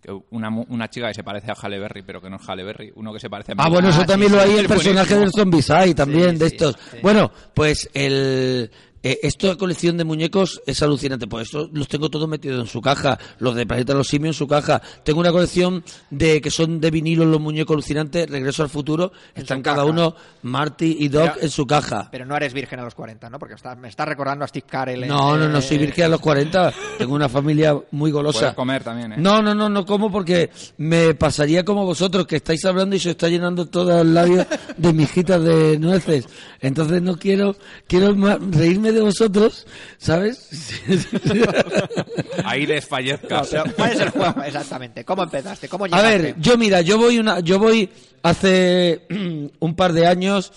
Que 0.01 0.13
una, 0.31 0.49
una 0.49 0.89
chica 0.89 1.09
que 1.09 1.15
se 1.15 1.25
parece 1.25 1.51
a 1.51 1.55
Halle 1.55 1.79
Berry, 1.79 2.03
pero 2.03 2.21
que 2.21 2.31
no 2.31 2.37
es 2.37 2.49
Halle 2.49 2.63
Berry. 2.63 2.93
Uno 2.95 3.13
que 3.13 3.19
se 3.21 3.29
parece 3.29 3.53
a 3.53 3.55
Ah, 3.59 3.69
bueno, 3.69 3.89
eso 3.89 4.03
Ah, 4.03 4.07
también 4.07 4.31
sí, 4.31 4.37
lo 4.37 4.43
sí, 4.45 4.51
hay 4.51 4.59
el 4.59 4.69
personaje 4.69 5.15
buenísimo. 5.15 5.21
del 5.21 5.33
Zombicide 5.33 5.95
también, 5.95 6.31
Sí, 6.31 6.39
de 6.39 6.49
sí, 6.51 6.55
estos. 6.57 6.79
sí. 6.93 6.99
Bueno, 7.03 7.33
pues 7.55 7.91
el... 7.95 8.71
Eh, 9.11 9.21
esta 9.23 9.57
colección 9.57 9.97
de 9.97 10.05
muñecos 10.05 10.61
es 10.67 10.83
alucinante, 10.83 11.27
pues 11.27 11.47
estos 11.47 11.71
los 11.73 11.89
tengo 11.89 12.11
todos 12.11 12.29
metidos 12.29 12.61
en 12.61 12.67
su 12.67 12.83
caja, 12.83 13.19
los 13.39 13.55
de 13.55 13.65
Planeta 13.65 13.95
de 13.95 13.99
los 13.99 14.07
Simios 14.09 14.35
en 14.37 14.39
su 14.39 14.47
caja. 14.47 14.83
Tengo 15.03 15.21
una 15.21 15.33
colección 15.33 15.83
de 16.11 16.43
que 16.43 16.51
son 16.51 16.79
de 16.79 16.91
vinilo 16.91 17.25
los 17.25 17.41
muñecos 17.41 17.73
alucinantes, 17.75 18.29
Regreso 18.29 18.63
al 18.63 18.69
Futuro, 18.69 19.11
están 19.35 19.63
cada 19.63 19.79
caja. 19.79 19.89
uno, 19.89 20.15
Marty 20.43 20.97
y 21.01 21.09
Doc 21.09 21.31
Pero- 21.35 21.43
en 21.45 21.51
su 21.51 21.67
caja. 21.67 22.09
Pero 22.13 22.27
no 22.27 22.37
eres 22.37 22.53
virgen 22.53 22.81
a 22.81 22.85
los 22.85 22.95
40, 22.95 23.31
¿no? 23.31 23.39
Porque 23.39 23.55
está- 23.55 23.75
me 23.77 23.89
está 23.89 24.05
recordando 24.05 24.45
a 24.45 24.49
Steve 24.49 24.67
Carell. 24.69 25.09
No, 25.09 25.39
no, 25.39 25.49
no, 25.49 25.59
eh, 25.59 25.63
soy 25.63 25.79
virgen 25.79 26.05
a 26.05 26.09
los 26.09 26.21
40, 26.21 26.71
tengo 26.99 27.15
una 27.15 27.31
familia 27.31 27.75
muy 27.93 28.11
golosa. 28.11 28.41
Puedes 28.41 28.55
comer 28.57 28.85
también, 28.85 29.13
¿eh? 29.13 29.17
No, 29.19 29.41
no, 29.41 29.55
no, 29.55 29.71
no 29.71 29.87
como 29.87 30.13
porque 30.13 30.51
me 30.77 31.15
pasaría 31.15 31.65
como 31.65 31.87
vosotros, 31.87 32.27
que 32.27 32.37
estáis 32.37 32.63
hablando 32.67 32.95
y 32.95 32.99
se 32.99 33.13
está 33.13 33.29
llenando 33.31 33.65
todo 33.65 34.03
el 34.03 34.13
labio 34.13 34.47
de 34.77 34.93
mijitas 34.93 35.43
de 35.43 35.79
nueces. 35.79 36.27
Entonces 36.61 37.01
no 37.01 37.17
quiero, 37.17 37.57
quiero 37.87 38.15
reírme 38.51 38.93
de 38.93 38.98
vosotros, 39.01 39.67
¿sabes? 39.99 40.49
Ahí 42.45 42.63
No, 42.67 42.75
desfallezcas. 42.75 43.49
pero 43.51 43.65
¿cuál 43.77 43.93
es 43.93 44.01
el 44.01 44.11
juego 44.11 44.43
exactamente? 44.43 45.05
¿Cómo 45.05 45.23
empezaste? 45.23 45.69
¿Cómo 45.69 45.85
A 45.85 45.89
llegaste? 45.89 46.19
ver, 46.23 46.35
yo 46.39 46.57
mira, 46.59 46.81
yo 46.81 46.99
voy 46.99 47.19
una, 47.19 47.41
yo 47.41 47.59
voy 47.59 47.89
hace 48.23 49.07
un 49.61 49.75
par 49.75 49.93
de 49.93 50.07
años 50.07 50.53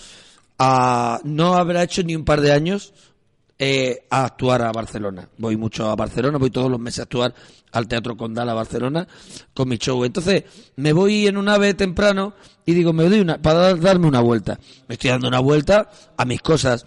a, 0.60 1.20
no 1.24 1.56
habrá 1.56 1.84
hecho 1.84 2.04
ni 2.04 2.16
un 2.16 2.24
par 2.26 2.42
de 2.42 2.52
años 2.52 2.94
eh, 3.60 4.06
a 4.10 4.26
actuar 4.26 4.62
a 4.64 4.72
Barcelona. 4.72 5.30
Voy 5.38 5.58
mucho 5.58 5.89
a 5.89 5.96
Barcelona, 5.96 6.38
voy 6.38 6.50
todos 6.52 6.70
los 6.70 6.80
meses 6.80 7.00
a 7.00 7.04
actuar 7.04 7.34
al 7.72 7.88
Teatro 7.88 8.18
Condal 8.18 8.50
a 8.50 8.54
Barcelona 8.54 9.08
con 9.54 9.70
mi 9.70 9.78
show. 9.78 10.04
Entonces 10.04 10.44
me 10.76 10.94
voy 10.94 11.28
en 11.28 11.38
un 11.38 11.48
ave 11.48 11.74
temprano 11.74 12.34
y 12.66 12.74
digo, 12.74 12.92
me 12.94 13.08
doy 13.08 13.20
una, 13.22 13.42
para 13.42 13.60
dar- 13.60 13.80
darme 13.80 14.08
una 14.08 14.20
vuelta. 14.20 14.60
Me 14.88 14.96
estoy 14.96 15.12
dando 15.12 15.28
una 15.28 15.39
vuelta 15.39 15.89
a 16.18 16.26
mis 16.26 16.42
cosas. 16.42 16.86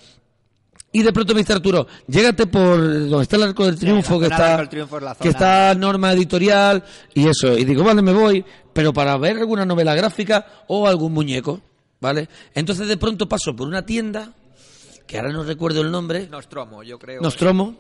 Y 0.97 1.03
de 1.03 1.13
pronto 1.13 1.35
me 1.35 1.41
dice 1.41 1.53
Arturo, 1.53 1.89
llégate 2.07 2.47
por 2.47 2.79
donde 2.79 3.23
está 3.23 3.35
el 3.35 3.43
Arco 3.43 3.67
del 3.67 3.77
Triunfo, 3.77 4.19
que 4.21 4.27
está, 4.27 4.53
Arco 4.53 4.59
del 4.61 4.69
Triunfo 4.69 4.97
es 4.99 5.03
la 5.03 5.15
que 5.17 5.29
está 5.29 5.75
norma 5.75 6.13
editorial 6.13 6.85
y 7.13 7.27
eso. 7.27 7.59
Y 7.59 7.65
digo, 7.65 7.83
vale, 7.83 8.01
me 8.01 8.13
voy, 8.13 8.45
pero 8.73 8.93
para 8.93 9.17
ver 9.19 9.39
alguna 9.39 9.67
novela 9.67 9.93
gráfica 9.97 10.47
o 10.69 10.87
algún 10.87 11.13
muñeco, 11.13 11.61
¿vale? 12.01 12.29
Entonces 12.55 12.87
de 12.87 12.97
pronto 12.97 13.29
paso 13.29 13.57
por 13.57 13.67
una 13.67 13.85
tienda, 13.85 14.35
que 15.05 15.19
ahora 15.19 15.33
no 15.33 15.43
recuerdo 15.43 15.81
el 15.81 15.91
nombre, 15.91 16.29
Nostromo, 16.29 16.85
yo 16.85 16.97
creo. 16.97 17.21
Nostromo, 17.21 17.75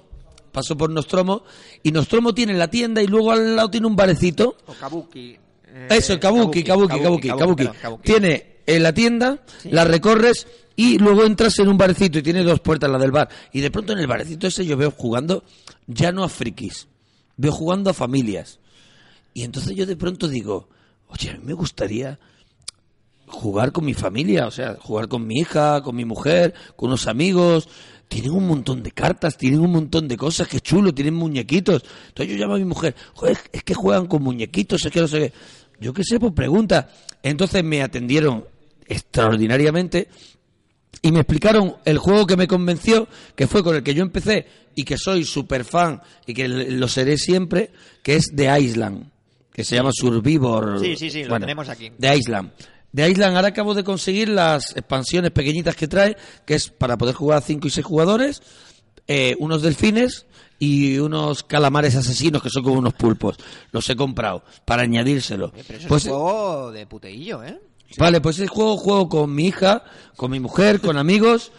paso 0.50 0.76
por 0.76 0.90
Nostromo, 0.90 1.44
y 1.84 1.92
Nostromo 1.92 2.34
tiene 2.34 2.54
la 2.54 2.66
tienda 2.68 3.00
y 3.00 3.06
luego 3.06 3.30
al 3.30 3.54
lado 3.54 3.70
tiene 3.70 3.86
un 3.86 3.94
barecito. 3.94 4.56
O 4.66 4.72
Kabuki. 4.74 5.38
eh, 5.68 5.86
Eso, 5.88 6.14
el 6.14 6.18
Kabuki, 6.18 6.64
Kabuki, 6.64 7.00
Kabuki, 7.00 7.28
Kabuki. 7.28 7.68
Kabuki. 7.80 8.02
Tiene 8.02 8.53
en 8.66 8.82
la 8.82 8.92
tienda, 8.92 9.40
la 9.64 9.84
recorres 9.84 10.46
y 10.76 10.98
luego 10.98 11.24
entras 11.24 11.58
en 11.58 11.68
un 11.68 11.78
barecito 11.78 12.18
y 12.18 12.22
tiene 12.22 12.42
dos 12.42 12.60
puertas, 12.60 12.90
la 12.90 12.98
del 12.98 13.12
bar. 13.12 13.28
Y 13.52 13.60
de 13.60 13.70
pronto 13.70 13.92
en 13.92 13.98
el 13.98 14.06
barecito 14.06 14.46
ese 14.46 14.66
yo 14.66 14.76
veo 14.76 14.90
jugando 14.90 15.44
ya 15.86 16.12
no 16.12 16.24
a 16.24 16.28
frikis, 16.28 16.88
veo 17.36 17.52
jugando 17.52 17.90
a 17.90 17.94
familias. 17.94 18.58
Y 19.32 19.42
entonces 19.42 19.76
yo 19.76 19.86
de 19.86 19.96
pronto 19.96 20.28
digo, 20.28 20.68
oye, 21.08 21.30
a 21.30 21.34
mí 21.34 21.40
me 21.44 21.54
gustaría 21.54 22.18
jugar 23.26 23.72
con 23.72 23.84
mi 23.84 23.94
familia, 23.94 24.46
o 24.46 24.50
sea, 24.50 24.76
jugar 24.80 25.08
con 25.08 25.26
mi 25.26 25.40
hija, 25.40 25.82
con 25.82 25.96
mi 25.96 26.04
mujer, 26.04 26.54
con 26.76 26.88
unos 26.88 27.06
amigos. 27.06 27.68
Tienen 28.06 28.32
un 28.32 28.46
montón 28.46 28.82
de 28.82 28.92
cartas, 28.92 29.36
tienen 29.36 29.60
un 29.60 29.72
montón 29.72 30.06
de 30.06 30.16
cosas, 30.16 30.46
que 30.46 30.60
chulo, 30.60 30.92
tienen 30.94 31.14
muñequitos. 31.14 31.82
Entonces 32.08 32.34
yo 32.34 32.40
llamo 32.40 32.54
a 32.54 32.58
mi 32.58 32.64
mujer, 32.64 32.94
joder, 33.14 33.38
es 33.50 33.64
que 33.64 33.74
juegan 33.74 34.06
con 34.06 34.22
muñequitos, 34.22 34.84
es 34.84 34.92
que 34.92 35.00
no 35.00 35.08
sé 35.08 35.18
qué. 35.18 35.32
Yo 35.80 35.92
qué 35.92 36.04
sé, 36.04 36.20
pues 36.20 36.32
pregunta. 36.32 36.90
Entonces 37.22 37.64
me 37.64 37.82
atendieron 37.82 38.44
extraordinariamente 38.86 40.08
y 41.02 41.12
me 41.12 41.20
explicaron 41.20 41.76
el 41.84 41.98
juego 41.98 42.26
que 42.26 42.36
me 42.36 42.48
convenció, 42.48 43.06
que 43.36 43.46
fue 43.46 43.62
con 43.62 43.76
el 43.76 43.82
que 43.82 43.94
yo 43.94 44.02
empecé 44.02 44.46
y 44.74 44.84
que 44.84 44.96
soy 44.96 45.24
súper 45.24 45.64
fan 45.64 46.00
y 46.26 46.34
que 46.34 46.48
lo 46.48 46.88
seré 46.88 47.18
siempre, 47.18 47.70
que 48.02 48.16
es 48.16 48.32
The 48.34 48.58
Island, 48.58 49.10
que 49.52 49.64
se 49.64 49.76
llama 49.76 49.90
Survivor. 49.92 50.80
Sí, 50.80 50.96
sí, 50.96 51.10
sí, 51.10 51.24
lo 51.24 51.38
tenemos 51.38 51.68
aquí. 51.68 51.90
The 51.98 52.16
Island. 52.16 52.52
The 52.94 53.10
Island 53.10 53.36
ahora 53.36 53.48
acabo 53.48 53.74
de 53.74 53.84
conseguir 53.84 54.28
las 54.28 54.70
expansiones 54.76 55.32
pequeñitas 55.32 55.74
que 55.76 55.88
trae, 55.88 56.16
que 56.46 56.54
es 56.54 56.70
para 56.70 56.96
poder 56.96 57.14
jugar 57.14 57.38
a 57.38 57.40
5 57.42 57.66
y 57.66 57.70
6 57.70 57.84
jugadores, 57.84 58.42
eh, 59.06 59.34
unos 59.40 59.62
delfines 59.62 60.26
y 60.58 60.98
unos 60.98 61.42
calamares 61.42 61.96
asesinos 61.96 62.42
que 62.42 62.50
son 62.50 62.62
como 62.62 62.78
unos 62.78 62.94
pulpos. 62.94 63.36
Los 63.72 63.90
he 63.90 63.96
comprado 63.96 64.44
para 64.64 64.82
añadírselo. 64.84 65.50
Pero 65.50 65.78
eso 65.78 65.88
pues, 65.88 66.06
es 66.06 66.12
un 66.12 66.18
juego 66.18 66.72
de 66.72 66.86
puteillo, 66.86 67.42
¿eh? 67.42 67.60
Vale, 67.98 68.20
pues 68.20 68.38
ese 68.38 68.48
juego 68.48 68.76
juego 68.76 69.08
con 69.08 69.34
mi 69.34 69.46
hija, 69.46 69.84
con 70.16 70.30
mi 70.30 70.40
mujer, 70.40 70.80
con 70.80 70.96
amigos. 70.96 71.52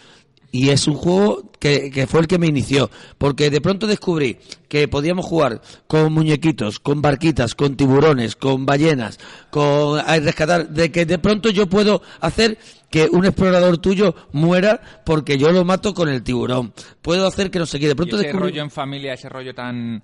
Y 0.51 0.69
es 0.69 0.87
un 0.87 0.95
juego 0.95 1.51
que, 1.59 1.91
que, 1.91 2.07
fue 2.07 2.21
el 2.21 2.27
que 2.27 2.37
me 2.37 2.47
inició. 2.47 2.89
Porque 3.17 3.49
de 3.49 3.59
pronto 3.59 3.87
descubrí 3.87 4.37
que 4.69 4.87
podíamos 4.87 5.25
jugar 5.25 5.61
con 5.85 6.13
muñequitos, 6.13 6.79
con 6.79 7.01
barquitas, 7.01 7.55
con 7.55 7.75
tiburones, 7.75 8.37
con 8.37 8.65
ballenas, 8.65 9.19
con 9.49 9.99
a 9.99 10.17
rescatar. 10.17 10.69
De 10.69 10.93
que 10.93 11.05
de 11.05 11.19
pronto 11.19 11.49
yo 11.49 11.67
puedo 11.67 12.01
hacer 12.21 12.57
que 12.89 13.09
un 13.11 13.25
explorador 13.25 13.79
tuyo 13.79 14.15
muera 14.31 14.79
porque 15.05 15.37
yo 15.37 15.51
lo 15.51 15.65
mato 15.65 15.93
con 15.93 16.07
el 16.07 16.23
tiburón. 16.23 16.73
Puedo 17.01 17.27
hacer 17.27 17.51
que 17.51 17.59
no 17.59 17.65
sé 17.65 17.77
qué. 17.77 17.89
De 17.89 17.95
pronto 17.95 18.17
ese 18.17 18.31
rollo 18.31 18.61
en 18.61 18.71
familia, 18.71 19.13
ese 19.13 19.27
rollo 19.27 19.53
tan 19.53 20.03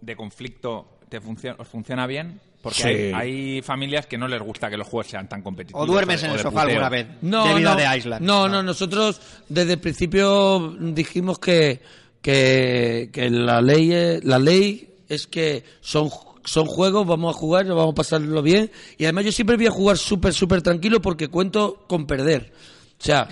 de 0.00 0.16
conflicto, 0.16 1.00
¿te 1.08 1.20
funciona, 1.20 1.56
¿os 1.58 1.66
funciona 1.66 2.06
bien? 2.06 2.40
Porque 2.62 3.12
hay, 3.14 3.62
familias 3.62 4.06
que 4.06 4.18
no 4.18 4.28
les 4.28 4.40
gusta 4.42 4.68
que 4.68 4.76
los 4.76 4.86
juegos 4.86 5.06
sean 5.06 5.28
tan 5.28 5.42
competitivos. 5.42 5.82
¿O 5.82 5.86
duermes 5.86 6.22
en 6.24 6.32
el 6.32 6.38
sofá 6.40 6.62
alguna 6.62 6.90
vez? 6.90 7.06
No, 7.22 7.58
no, 7.58 7.74
de 7.74 7.96
Island. 7.96 8.24
No, 8.24 8.48
no, 8.48 8.62
nosotros 8.62 9.20
desde 9.48 9.74
el 9.74 9.78
principio 9.78 10.76
dijimos 10.78 11.38
que, 11.38 11.80
que, 12.20 13.08
la, 13.30 13.62
ley 13.62 13.92
es, 13.92 14.24
la 14.24 14.38
ley 14.38 14.88
es 15.08 15.26
que 15.26 15.64
son 15.80 16.10
son 16.42 16.66
juegos, 16.66 17.06
vamos 17.06 17.36
a 17.36 17.38
jugar, 17.38 17.66
vamos 17.66 17.92
a 17.92 17.94
pasarlo 17.94 18.42
bien. 18.42 18.70
Y 18.98 19.04
además 19.04 19.26
yo 19.26 19.32
siempre 19.32 19.56
voy 19.56 19.66
a 19.66 19.70
jugar 19.70 19.98
súper, 19.98 20.34
súper 20.34 20.62
tranquilo 20.62 21.00
porque 21.00 21.28
cuento 21.28 21.84
con 21.86 22.06
perder. 22.06 22.52
O 22.98 23.02
sea, 23.02 23.28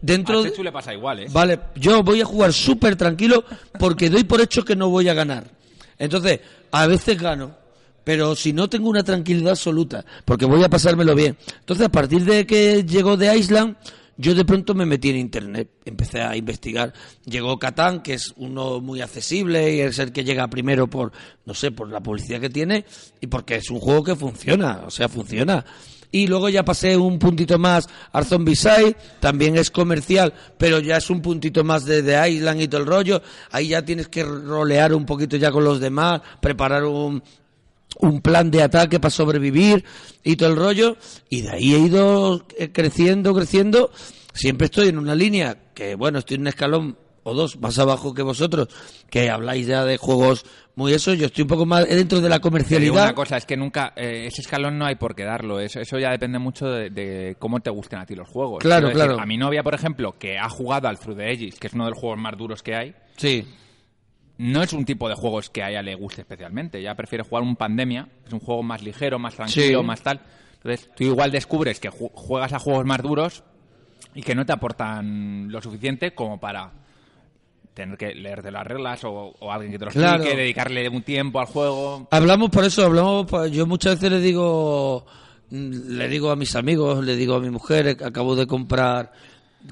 dentro... 0.00 0.40
A 0.40 0.62
le 0.62 0.72
pasa 0.72 0.94
igual, 0.94 1.20
¿eh? 1.20 1.26
Vale, 1.30 1.58
yo 1.74 2.02
voy 2.02 2.20
a 2.20 2.24
jugar 2.24 2.52
súper 2.52 2.96
tranquilo 2.96 3.44
porque 3.78 4.10
doy 4.10 4.24
por 4.24 4.40
hecho 4.40 4.64
que 4.64 4.76
no 4.76 4.88
voy 4.88 5.08
a 5.08 5.14
ganar. 5.14 5.50
Entonces, 5.98 6.40
a 6.70 6.86
veces 6.86 7.20
gano 7.20 7.65
pero 8.06 8.36
si 8.36 8.52
no 8.52 8.70
tengo 8.70 8.88
una 8.88 9.02
tranquilidad 9.02 9.50
absoluta, 9.50 10.04
porque 10.24 10.44
voy 10.44 10.62
a 10.62 10.68
pasármelo 10.68 11.12
bien. 11.16 11.36
Entonces, 11.58 11.86
a 11.86 11.88
partir 11.88 12.24
de 12.24 12.46
que 12.46 12.84
llegó 12.84 13.16
de 13.16 13.36
Island, 13.36 13.74
yo 14.16 14.32
de 14.32 14.44
pronto 14.44 14.76
me 14.76 14.86
metí 14.86 15.10
en 15.10 15.16
internet, 15.16 15.70
empecé 15.84 16.22
a 16.22 16.36
investigar. 16.36 16.92
Llegó 17.24 17.58
Catán, 17.58 18.04
que 18.04 18.14
es 18.14 18.32
uno 18.36 18.80
muy 18.80 19.00
accesible 19.00 19.74
y 19.74 19.80
es 19.80 19.98
el 19.98 20.12
que 20.12 20.22
llega 20.22 20.46
primero 20.46 20.86
por, 20.86 21.10
no 21.46 21.52
sé, 21.52 21.72
por 21.72 21.90
la 21.90 22.00
publicidad 22.00 22.40
que 22.40 22.48
tiene 22.48 22.84
y 23.20 23.26
porque 23.26 23.56
es 23.56 23.70
un 23.70 23.80
juego 23.80 24.04
que 24.04 24.14
funciona, 24.14 24.82
o 24.86 24.90
sea, 24.92 25.08
funciona. 25.08 25.64
Y 26.12 26.28
luego 26.28 26.48
ya 26.48 26.64
pasé 26.64 26.96
un 26.96 27.18
puntito 27.18 27.58
más 27.58 27.88
a 28.12 28.22
Zombie 28.22 28.54
también 29.18 29.56
es 29.56 29.72
comercial, 29.72 30.32
pero 30.56 30.78
ya 30.78 30.98
es 30.98 31.10
un 31.10 31.20
puntito 31.20 31.64
más 31.64 31.84
de 31.84 32.04
The 32.04 32.30
Island 32.30 32.60
y 32.60 32.68
todo 32.68 32.82
el 32.82 32.86
rollo. 32.86 33.20
Ahí 33.50 33.66
ya 33.66 33.84
tienes 33.84 34.06
que 34.06 34.22
rolear 34.22 34.94
un 34.94 35.04
poquito 35.04 35.36
ya 35.36 35.50
con 35.50 35.64
los 35.64 35.80
demás, 35.80 36.20
preparar 36.40 36.84
un, 36.84 37.20
un 37.98 38.20
plan 38.20 38.50
de 38.50 38.62
ataque 38.62 39.00
para 39.00 39.10
sobrevivir 39.10 39.84
y 40.22 40.36
todo 40.36 40.50
el 40.50 40.56
rollo. 40.56 40.96
Y 41.28 41.42
de 41.42 41.50
ahí 41.50 41.74
he 41.74 41.78
ido 41.78 42.46
eh, 42.58 42.70
creciendo, 42.72 43.34
creciendo. 43.34 43.90
Siempre 44.32 44.66
estoy 44.66 44.88
en 44.88 44.98
una 44.98 45.14
línea 45.14 45.56
que, 45.74 45.94
bueno, 45.94 46.18
estoy 46.18 46.36
en 46.36 46.42
un 46.42 46.48
escalón 46.48 46.98
o 47.22 47.34
dos 47.34 47.58
más 47.58 47.76
abajo 47.80 48.14
que 48.14 48.22
vosotros, 48.22 48.68
que 49.10 49.30
habláis 49.30 49.66
ya 49.66 49.84
de 49.84 49.96
juegos 49.96 50.44
muy 50.76 50.92
eso, 50.92 51.12
yo 51.12 51.26
estoy 51.26 51.42
un 51.42 51.48
poco 51.48 51.66
más 51.66 51.88
dentro 51.88 52.20
de 52.20 52.28
la 52.28 52.38
comercialidad. 52.38 53.02
una 53.02 53.14
cosa, 53.14 53.36
es 53.36 53.44
que 53.44 53.56
nunca, 53.56 53.94
eh, 53.96 54.26
ese 54.26 54.42
escalón 54.42 54.78
no 54.78 54.86
hay 54.86 54.94
por 54.94 55.16
qué 55.16 55.24
darlo, 55.24 55.58
eso, 55.58 55.80
eso 55.80 55.98
ya 55.98 56.10
depende 56.10 56.38
mucho 56.38 56.66
de, 56.66 57.34
cómo 57.40 57.58
te 57.58 57.70
gusten 57.70 57.98
a 57.98 58.06
ti 58.06 58.14
los 58.14 58.28
juegos. 58.28 58.60
Claro, 58.60 58.92
claro. 58.92 59.18
a 59.18 59.26
mi 59.26 59.38
novia, 59.38 59.64
por 59.64 59.74
ejemplo, 59.74 60.16
que 60.16 60.38
ha 60.38 60.48
jugado 60.48 60.86
al 60.86 61.00
Through 61.00 61.16
the 61.16 61.32
Edges, 61.32 61.58
que 61.58 61.66
es 61.66 61.72
uno 61.72 61.86
de 61.86 61.90
los 61.90 61.98
juegos 61.98 62.20
más 62.20 62.36
duros 62.38 62.62
que 62.62 62.76
hay, 62.76 62.94
sí 63.16 63.44
no 64.38 64.62
es 64.62 64.72
un 64.72 64.84
tipo 64.84 65.08
de 65.08 65.14
juegos 65.14 65.50
que 65.50 65.62
a 65.62 65.70
ella 65.70 65.82
le 65.82 65.94
guste 65.94 66.20
especialmente. 66.22 66.78
Ella 66.78 66.94
prefiere 66.94 67.24
jugar 67.24 67.42
un 67.42 67.56
Pandemia, 67.56 68.08
es 68.26 68.32
un 68.32 68.40
juego 68.40 68.62
más 68.62 68.82
ligero, 68.82 69.18
más 69.18 69.34
tranquilo, 69.34 69.82
más 69.82 70.02
tal. 70.02 70.20
Entonces, 70.56 70.90
tú 70.94 71.04
igual 71.04 71.30
descubres 71.30 71.80
que 71.80 71.88
juegas 71.88 72.52
a 72.52 72.58
juegos 72.58 72.84
más 72.84 73.02
duros 73.02 73.44
y 74.14 74.22
que 74.22 74.34
no 74.34 74.44
te 74.44 74.52
aportan 74.52 75.50
lo 75.50 75.62
suficiente 75.62 76.14
como 76.14 76.38
para 76.38 76.72
tener 77.72 77.98
que 77.98 78.14
leerte 78.14 78.50
las 78.50 78.66
reglas 78.66 79.02
o, 79.04 79.34
alguien 79.50 79.72
que 79.72 79.78
te 79.78 79.84
lo 79.84 79.90
explique, 79.90 80.36
dedicarle 80.36 80.88
un 80.88 81.02
tiempo 81.02 81.40
al 81.40 81.46
juego. 81.46 82.08
Hablamos 82.10 82.50
por 82.50 82.64
eso, 82.64 82.84
hablamos, 82.84 83.26
yo 83.50 83.66
muchas 83.66 83.96
veces 83.96 84.12
le 84.12 84.20
digo 84.20 85.06
le 85.50 86.08
digo 86.08 86.30
a 86.30 86.36
mis 86.36 86.56
amigos, 86.56 87.04
le 87.04 87.14
digo 87.14 87.36
a 87.36 87.40
mi 87.40 87.50
mujer, 87.50 87.98
acabo 88.04 88.34
de 88.34 88.46
comprar 88.46 89.12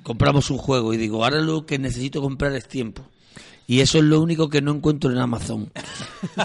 compramos 0.02 0.50
un 0.50 0.58
juego 0.58 0.92
y 0.92 0.96
digo, 0.96 1.24
ahora 1.24 1.40
lo 1.40 1.66
que 1.66 1.78
necesito 1.78 2.20
comprar 2.20 2.52
es 2.54 2.68
tiempo 2.68 3.08
y 3.66 3.80
eso 3.80 3.98
es 3.98 4.04
lo 4.04 4.20
único 4.20 4.48
que 4.48 4.60
no 4.60 4.72
encuentro 4.72 5.10
en 5.10 5.18
Amazon. 5.18 5.70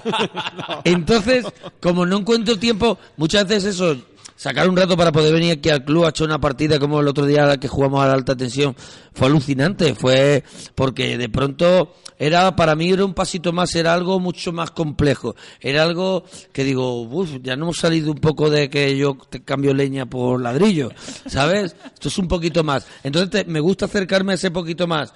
Entonces, 0.83 1.45
como 1.81 2.05
no 2.05 2.19
encuentro 2.19 2.57
tiempo, 2.57 2.97
muchas 3.17 3.47
veces 3.47 3.75
eso, 3.75 3.97
sacar 4.39 4.69
un 4.69 4.77
rato 4.77 4.95
para 4.95 5.11
poder 5.11 5.33
venir 5.33 5.51
aquí 5.51 5.69
al 5.69 5.83
club 5.83 6.05
a 6.05 6.09
echar 6.09 6.27
una 6.27 6.39
partida 6.39 6.79
como 6.79 7.01
el 7.01 7.07
otro 7.09 7.25
día 7.25 7.57
que 7.57 7.67
jugamos 7.67 8.01
a 8.01 8.07
la 8.07 8.13
alta 8.13 8.37
tensión, 8.37 8.73
fue 9.13 9.27
alucinante, 9.27 9.93
fue 9.95 10.45
porque 10.75 11.17
de 11.17 11.27
pronto 11.27 11.93
era 12.17 12.55
para 12.55 12.73
mí 12.75 12.89
era 12.89 13.03
un 13.03 13.13
pasito 13.13 13.51
más, 13.51 13.75
era 13.75 13.93
algo 13.93 14.17
mucho 14.21 14.53
más 14.53 14.71
complejo, 14.71 15.35
era 15.59 15.83
algo 15.83 16.23
que 16.53 16.63
digo, 16.63 17.01
uff, 17.01 17.31
ya 17.43 17.57
no 17.57 17.65
hemos 17.65 17.79
salido 17.79 18.11
un 18.11 18.19
poco 18.19 18.49
de 18.49 18.69
que 18.69 18.95
yo 18.95 19.17
te 19.29 19.43
cambio 19.43 19.73
leña 19.73 20.05
por 20.05 20.41
ladrillo, 20.41 20.89
¿sabes? 21.27 21.75
Esto 21.93 22.07
es 22.07 22.17
un 22.17 22.29
poquito 22.29 22.63
más. 22.63 22.87
Entonces 23.03 23.45
me 23.45 23.59
gusta 23.59 23.85
acercarme 23.85 24.31
a 24.31 24.35
ese 24.35 24.51
poquito 24.51 24.87
más 24.87 25.13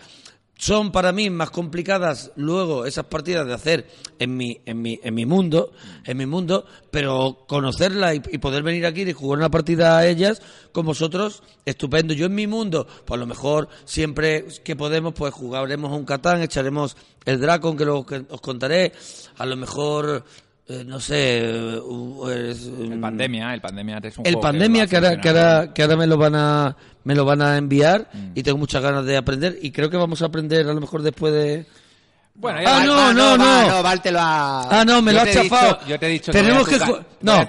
son 0.63 0.93
para 0.93 1.11
mí 1.11 1.29
más 1.29 1.51
complicadas 1.51 2.31
luego 2.37 2.85
esas 2.85 3.03
partidas 3.07 3.45
de 3.45 3.53
hacer 3.53 3.87
en 4.17 4.37
mi, 4.37 4.61
en 4.65 4.81
mi, 4.81 4.97
en 5.03 5.13
mi 5.13 5.25
mundo, 5.25 5.73
en 6.05 6.15
mi 6.15 6.25
mundo, 6.25 6.65
pero 6.89 7.43
conocerla 7.49 8.15
y, 8.15 8.21
poder 8.21 8.63
venir 8.63 8.85
aquí 8.85 9.01
y 9.01 9.11
jugar 9.11 9.39
una 9.39 9.51
partida 9.51 9.97
a 9.97 10.07
ellas 10.07 10.41
con 10.71 10.85
vosotros, 10.85 11.43
estupendo. 11.65 12.13
Yo 12.13 12.27
en 12.27 12.35
mi 12.35 12.47
mundo, 12.47 12.87
pues 13.03 13.17
a 13.17 13.19
lo 13.19 13.25
mejor 13.25 13.67
siempre 13.83 14.45
que 14.63 14.77
podemos, 14.77 15.13
pues 15.13 15.33
jugaremos 15.33 15.91
un 15.91 16.05
Catán, 16.05 16.41
echaremos 16.41 16.95
el 17.25 17.41
Dracon 17.41 17.75
que, 17.75 17.83
lo, 17.83 18.05
que 18.05 18.23
os 18.29 18.39
contaré, 18.39 18.93
a 19.37 19.45
lo 19.45 19.57
mejor 19.57 20.23
eh, 20.67 20.83
no 20.85 20.99
sé 20.99 21.39
el 21.39 22.99
pandemia 23.01 23.53
el 23.53 23.61
pandemia 23.61 23.99
es 24.01 24.17
un 24.17 24.25
el 24.25 24.39
pandemia 24.39 24.87
que, 24.87 24.95
ahora, 24.95 25.19
que, 25.19 25.29
ahora, 25.29 25.73
que 25.73 25.81
ahora 25.83 25.97
me 25.97 26.07
lo 26.07 26.17
van 26.17 26.35
a 26.35 26.77
me 27.03 27.15
lo 27.15 27.25
van 27.25 27.41
a 27.41 27.57
enviar 27.57 28.09
mm. 28.13 28.31
y 28.35 28.43
tengo 28.43 28.57
muchas 28.57 28.81
ganas 28.81 29.05
de 29.05 29.17
aprender 29.17 29.57
y 29.61 29.71
creo 29.71 29.89
que 29.89 29.97
vamos 29.97 30.21
a 30.21 30.25
aprender 30.27 30.67
a 30.67 30.73
lo 30.73 30.79
mejor 30.79 31.01
después 31.01 31.33
de 31.33 31.65
bueno, 32.35 32.59
ah, 32.65 32.83
no, 32.85 33.13
no, 33.13 33.37
no, 33.37 33.37
no, 33.37 33.83
Ah, 34.19 34.83
no, 34.85 35.01
me 35.01 35.13
lo 35.13 35.21
has 35.21 35.31
chafado. 35.31 35.79
yo 35.87 35.99
te 35.99 36.07
he 36.07 36.09
dicho 36.09 36.31
Tenemos 36.31 36.67
que, 36.67 36.79
no. 37.21 37.47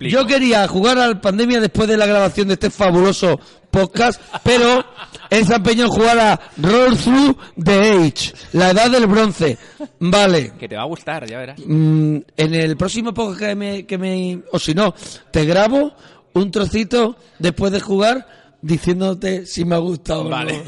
Yo 0.00 0.26
quería 0.26 0.66
jugar 0.68 0.98
al 0.98 1.20
Pandemia 1.20 1.60
después 1.60 1.88
de 1.88 1.96
la 1.96 2.06
grabación 2.06 2.48
de 2.48 2.54
este 2.54 2.70
fabuloso 2.70 3.38
podcast, 3.70 4.20
pero 4.42 4.84
él 5.30 5.46
se 5.46 5.54
empeñó 5.54 5.84
en 5.84 5.90
jugar 5.90 6.18
a 6.18 6.40
Roll 6.56 6.96
Through 6.96 7.38
the 7.62 7.92
Age, 7.92 8.32
la 8.52 8.70
edad 8.70 8.90
del 8.90 9.06
bronce. 9.06 9.58
Vale. 9.98 10.52
Que 10.58 10.68
te 10.68 10.76
va 10.76 10.82
a 10.82 10.86
gustar, 10.86 11.26
ya 11.28 11.38
verás. 11.38 11.58
Mm, 11.64 12.18
en 12.36 12.54
el 12.54 12.76
próximo 12.76 13.12
podcast 13.12 13.40
que 13.40 13.54
me, 13.54 13.86
que 13.86 13.98
me, 13.98 14.40
o 14.52 14.58
si 14.58 14.74
no, 14.74 14.94
te 15.30 15.44
grabo 15.44 15.92
un 16.34 16.50
trocito 16.50 17.16
después 17.38 17.72
de 17.72 17.80
jugar 17.80 18.26
diciéndote 18.62 19.46
si 19.46 19.64
me 19.64 19.74
ha 19.74 19.78
gustado 19.78 20.28
vale. 20.28 20.62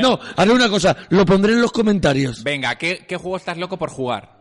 no. 0.00 0.10
no, 0.16 0.20
haré 0.36 0.52
una 0.52 0.68
cosa, 0.68 0.96
lo 1.10 1.24
pondré 1.24 1.52
en 1.52 1.62
los 1.62 1.72
comentarios. 1.72 2.42
Venga, 2.42 2.76
¿qué, 2.76 3.04
qué 3.06 3.16
juego 3.16 3.36
estás 3.36 3.58
loco 3.58 3.76
por 3.76 3.90
jugar? 3.90 4.36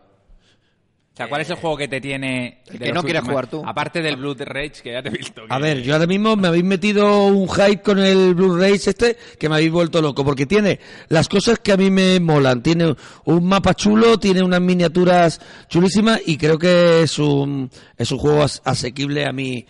O 1.15 1.17
sea, 1.17 1.29
¿cuál 1.29 1.39
es 1.39 1.49
el 1.49 1.55
juego 1.55 1.77
que 1.77 1.87
te 1.87 2.01
tiene... 2.01 2.61
que 2.77 2.91
no 2.91 3.01
quieres 3.01 3.23
jugar 3.23 3.47
tú. 3.47 3.63
Aparte 3.65 4.01
del 4.01 4.17
Blood 4.17 4.41
Rage, 4.41 4.81
que 4.83 4.91
ya 4.91 5.01
te 5.01 5.07
he 5.07 5.11
visto. 5.13 5.43
A 5.47 5.59
ver, 5.59 5.81
yo 5.81 5.93
ahora 5.93 6.07
mismo 6.07 6.35
me 6.35 6.49
habéis 6.49 6.65
metido 6.65 7.27
un 7.27 7.47
hype 7.47 7.81
con 7.81 7.99
el 7.99 8.35
Blood 8.35 8.59
Rage 8.59 8.89
este 8.89 9.17
que 9.39 9.47
me 9.47 9.55
habéis 9.55 9.71
vuelto 9.71 10.01
loco, 10.01 10.25
porque 10.25 10.45
tiene 10.45 10.77
las 11.07 11.29
cosas 11.29 11.59
que 11.59 11.71
a 11.71 11.77
mí 11.77 11.89
me 11.89 12.19
molan. 12.19 12.61
Tiene 12.61 12.93
un 13.23 13.47
mapa 13.47 13.73
chulo, 13.75 14.19
tiene 14.19 14.43
unas 14.43 14.59
miniaturas 14.59 15.39
chulísimas 15.69 16.19
y 16.25 16.35
creo 16.37 16.59
que 16.59 17.03
es 17.03 17.17
un, 17.17 17.71
es 17.97 18.11
un 18.11 18.17
juego 18.17 18.43
asequible 18.65 19.25
a 19.25 19.31
mí 19.31 19.65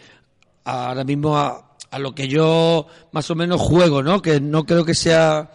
ahora 0.63 1.03
mismo 1.03 1.37
a, 1.37 1.64
a 1.95 1.99
lo 1.99 2.13
que 2.13 2.27
yo 2.27 2.87
más 3.13 3.31
o 3.31 3.35
menos 3.35 3.61
juego, 3.61 4.03
¿no? 4.03 4.21
Que 4.21 4.41
no 4.41 4.65
creo 4.65 4.83
que 4.83 4.93
sea... 4.93 5.49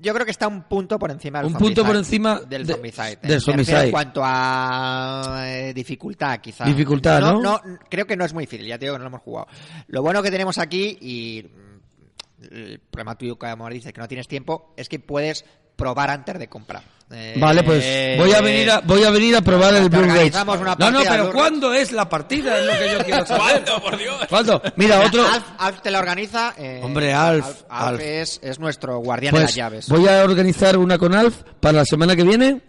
Yo 0.00 0.14
creo 0.14 0.24
que 0.24 0.30
está 0.30 0.46
un 0.46 0.62
punto 0.68 1.00
por 1.00 1.10
encima 1.10 1.40
del 1.40 1.48
Un 1.48 1.54
punto 1.54 1.84
por 1.84 1.96
encima 1.96 2.38
del 2.38 2.64
de- 2.64 2.74
Zombicide. 2.74 3.18
del 3.22 3.32
Me 3.32 3.40
Zombicide. 3.40 3.84
En 3.86 3.90
cuanto 3.90 4.20
a 4.24 5.42
eh, 5.48 5.74
dificultad, 5.74 6.38
quizá. 6.38 6.64
Dificultad, 6.64 7.20
¿no? 7.20 7.40
no 7.40 7.60
Creo 7.90 8.06
que 8.06 8.16
no 8.16 8.24
es 8.24 8.32
muy 8.32 8.44
difícil, 8.44 8.68
ya 8.68 8.78
te 8.78 8.84
digo 8.84 8.94
que 8.94 8.98
no 8.98 9.04
lo 9.04 9.08
hemos 9.08 9.22
jugado. 9.22 9.48
Lo 9.88 10.00
bueno 10.00 10.22
que 10.22 10.30
tenemos 10.30 10.58
aquí, 10.58 10.96
y 11.00 11.42
mm, 11.42 12.54
el 12.54 12.78
problema 12.78 13.16
tuyo, 13.18 13.36
como 13.36 13.68
dices, 13.68 13.92
que 13.92 14.00
no 14.00 14.06
tienes 14.06 14.28
tiempo, 14.28 14.74
es 14.76 14.88
que 14.88 15.00
puedes 15.00 15.44
probar 15.74 16.10
antes 16.10 16.38
de 16.38 16.46
comprar. 16.48 16.84
Eh, 17.10 17.34
Vale, 17.38 17.62
pues 17.62 17.84
voy 18.18 18.32
a 18.32 18.40
venir 18.40 18.70
a, 18.70 18.80
voy 18.80 19.04
a 19.04 19.10
venir 19.10 19.36
a 19.36 19.40
probar 19.42 19.74
el 19.74 19.88
Blu-ray. 19.88 20.10
organizamos 20.10 20.58
una 20.58 20.74
No, 20.76 20.90
no, 20.90 21.00
pero 21.08 21.30
¿cuándo 21.32 21.72
es 21.72 21.92
la 21.92 22.08
partida? 22.08 22.58
Es 22.58 22.66
lo 22.66 22.72
que 22.72 22.92
yo 22.92 23.04
quiero 23.04 23.26
saber. 23.26 23.42
¿Cuándo, 23.64 23.82
por 23.82 23.96
Dios? 23.98 24.16
¿Cuándo? 24.28 24.62
Mira, 24.76 25.00
otro... 25.00 25.24
Alf, 25.26 25.44
Alf 25.58 25.80
te 25.82 25.90
la 25.90 25.98
organiza. 26.00 26.54
eh, 26.58 26.80
Hombre, 26.82 27.12
Alf, 27.12 27.44
Alf, 27.46 27.62
Alf. 27.68 28.00
es, 28.00 28.40
es 28.42 28.58
nuestro 28.58 28.98
guardián 28.98 29.34
de 29.34 29.40
las 29.40 29.50
Pues 29.50 29.54
llaves. 29.56 29.88
voy 29.88 30.08
a 30.08 30.24
organizar 30.24 30.76
una 30.78 30.98
con 30.98 31.14
Alf 31.14 31.42
para 31.60 31.78
la 31.78 31.84
semana 31.84 32.16
que 32.16 32.24
viene 32.24 32.62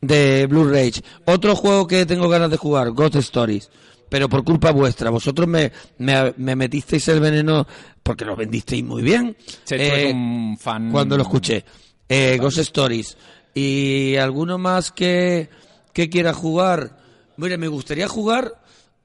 de 0.00 0.46
Blu-ray. 0.46 0.92
Otro 1.26 1.54
juego 1.56 1.86
que 1.86 2.06
tengo 2.06 2.28
ganas 2.28 2.50
de 2.50 2.56
jugar, 2.56 2.90
Ghost 2.92 3.16
Stories. 3.16 3.68
Pero 4.08 4.28
por 4.28 4.44
culpa 4.44 4.70
vuestra, 4.72 5.10
vosotros 5.10 5.46
me, 5.46 5.70
me, 5.98 6.32
me 6.36 6.56
metisteis 6.56 7.06
el 7.08 7.20
veneno 7.20 7.66
porque 8.02 8.24
lo 8.24 8.34
vendisteis 8.34 8.82
muy 8.82 9.02
bien. 9.02 9.36
Checho 9.64 9.82
Eh, 9.82 10.10
un 10.12 10.56
fan. 10.58 10.90
cuando 10.90 11.16
lo 11.16 11.22
escuché. 11.24 11.64
Eh, 12.08 12.38
Ghost 12.40 12.58
Stories. 12.58 13.16
Y 13.54 14.16
alguno 14.16 14.58
más 14.58 14.92
que, 14.92 15.48
que 15.92 16.08
quiera 16.08 16.32
jugar. 16.32 16.98
Mire, 17.36 17.58
me 17.58 17.68
gustaría 17.68 18.08
jugar 18.08 18.54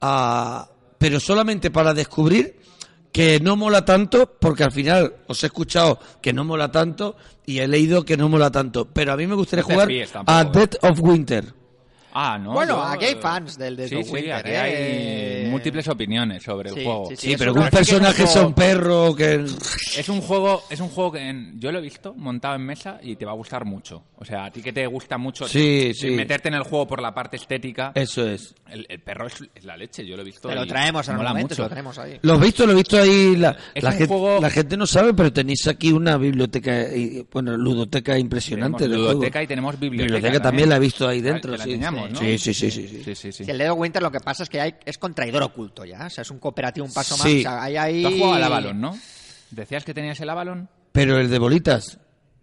a. 0.00 0.68
Pero 0.98 1.20
solamente 1.20 1.70
para 1.70 1.92
descubrir 1.92 2.56
que 3.12 3.40
no 3.40 3.56
mola 3.56 3.84
tanto, 3.84 4.36
porque 4.38 4.64
al 4.64 4.72
final 4.72 5.14
os 5.26 5.42
he 5.42 5.46
escuchado 5.46 5.98
que 6.20 6.32
no 6.32 6.44
mola 6.44 6.70
tanto 6.70 7.16
y 7.46 7.60
he 7.60 7.68
leído 7.68 8.04
que 8.04 8.16
no 8.16 8.28
mola 8.28 8.50
tanto. 8.50 8.86
Pero 8.92 9.12
a 9.12 9.16
mí 9.16 9.26
me 9.26 9.34
gustaría 9.34 9.62
No 9.62 9.68
jugar 9.68 9.88
fíes 9.88 10.10
tampoco, 10.10 10.38
a 10.38 10.42
eh. 10.42 10.50
Death 10.52 10.84
of 10.84 11.00
Winter. 11.00 11.54
Ah, 12.18 12.38
no. 12.38 12.52
Bueno, 12.52 12.76
yo- 12.76 12.82
aquí 12.82 13.04
hay 13.04 13.14
fans 13.16 13.58
del 13.58 13.76
Death 13.76 13.88
Sí, 13.90 13.94
of 13.96 14.06
sí, 14.06 14.12
Winter, 14.12 14.32
aquí 14.32 14.50
eh. 14.50 15.42
hay 15.44 15.50
múltiples 15.50 15.86
opiniones 15.88 16.42
sobre 16.42 16.70
Sí, 16.70 16.78
el 16.78 16.84
juego. 16.84 17.10
sí, 17.14 17.34
pero 17.36 17.52
un 17.52 17.58
que 17.58 17.60
es 17.60 17.72
un 17.72 17.78
personaje 17.78 18.16
sea 18.22 18.26
juego- 18.32 18.46
un 18.48 18.54
perro, 18.54 19.14
que... 19.14 19.44
Es 19.98 20.08
un 20.08 20.20
juego, 20.22 20.62
es 20.70 20.80
un 20.80 20.88
juego 20.88 21.12
que 21.12 21.28
en- 21.28 21.60
yo 21.60 21.70
lo 21.72 21.78
he 21.78 21.82
visto 21.82 22.14
montado 22.14 22.54
en 22.56 22.62
mesa 22.62 22.98
y 23.02 23.16
te 23.16 23.26
va 23.26 23.32
a 23.32 23.34
gustar 23.34 23.64
mucho. 23.66 24.02
O 24.16 24.24
sea, 24.24 24.46
a 24.46 24.50
ti 24.50 24.62
que 24.62 24.72
te 24.72 24.86
gusta 24.86 25.18
mucho 25.18 25.46
Sí, 25.46 25.92
sí. 25.94 26.10
meterte 26.12 26.48
en 26.48 26.54
el 26.54 26.62
juego 26.62 26.86
por 26.86 27.02
la 27.02 27.12
parte 27.14 27.36
estética, 27.36 27.92
Eso 27.94 28.26
es. 28.26 28.54
el, 28.70 28.86
el 28.88 29.00
perro 29.00 29.26
es, 29.26 29.34
es 29.54 29.64
la 29.64 29.76
leche, 29.76 30.06
yo 30.06 30.16
lo 30.16 30.22
he 30.22 30.24
visto. 30.24 30.48
Te 30.48 30.54
lo 30.54 30.66
traemos 30.66 31.06
en 31.08 31.16
momento, 31.16 31.48
mucho. 31.54 31.62
lo 31.64 31.68
tenemos 31.68 31.98
ahí. 31.98 32.18
Lo 32.22 32.36
he 32.36 32.38
visto, 32.38 32.64
lo 32.66 32.72
he 32.72 32.76
visto 32.76 32.96
ahí. 32.98 33.36
La, 33.36 33.54
Es 33.74 33.82
la 33.82 33.90
un 33.90 33.96
gente, 33.98 34.14
juego- 34.14 34.40
la 34.40 34.50
gente 34.50 34.76
no 34.78 34.86
sabe, 34.86 35.12
pero 35.12 35.30
tenéis 35.32 35.66
aquí 35.66 35.92
una 35.92 36.16
biblioteca, 36.16 36.82
y, 36.94 37.26
bueno, 37.30 37.56
ludoteca 37.58 38.18
impresionante. 38.18 38.84
Tenemos 38.84 39.06
de 39.06 39.12
ludoteca 39.14 39.42
y 39.42 39.46
tenemos 39.46 39.78
biblioteca. 39.78 40.14
Biblioteca 40.16 40.42
también 40.42 40.68
la 40.70 40.76
he 40.76 40.80
visto 40.80 41.06
ahí 41.06 41.20
dentro. 41.20 41.52
Te 41.52 41.58
la 41.58 41.64
sí, 41.64 41.70
sí, 42.06 42.12
¿no? 42.12 42.18
sí, 42.18 42.38
sí, 42.38 42.54
sí, 42.54 42.70
sí, 42.70 42.88
sí. 42.88 43.02
Sí, 43.04 43.14
sí, 43.14 43.32
sí. 43.32 43.44
Si 43.44 43.50
el 43.50 43.58
Dead 43.58 43.70
of 43.70 43.78
Winter 43.78 44.02
lo 44.02 44.10
que 44.10 44.20
pasa 44.20 44.42
es 44.42 44.48
que 44.48 44.60
hay, 44.60 44.74
es 44.84 44.98
con 44.98 45.14
traidor 45.14 45.42
oculto 45.42 45.84
ya. 45.84 46.06
O 46.06 46.10
sea, 46.10 46.22
es 46.22 46.30
un 46.30 46.38
cooperativo 46.38 46.86
un 46.86 46.92
paso 46.92 47.16
más. 47.16 47.26
O 47.26 47.40
sea, 47.40 47.62
hay 47.62 47.76
ahí... 47.76 48.02
Tú 48.02 48.08
has 48.08 48.14
jugado 48.14 48.34
al 48.34 48.44
Avalon, 48.44 48.80
¿no? 48.80 48.98
¿Decías 49.50 49.84
que 49.84 49.94
tenías 49.94 50.20
el 50.20 50.28
Avalon? 50.30 50.68
Pero 50.92 51.18
el 51.18 51.30
de 51.30 51.38
bolitas. 51.38 51.98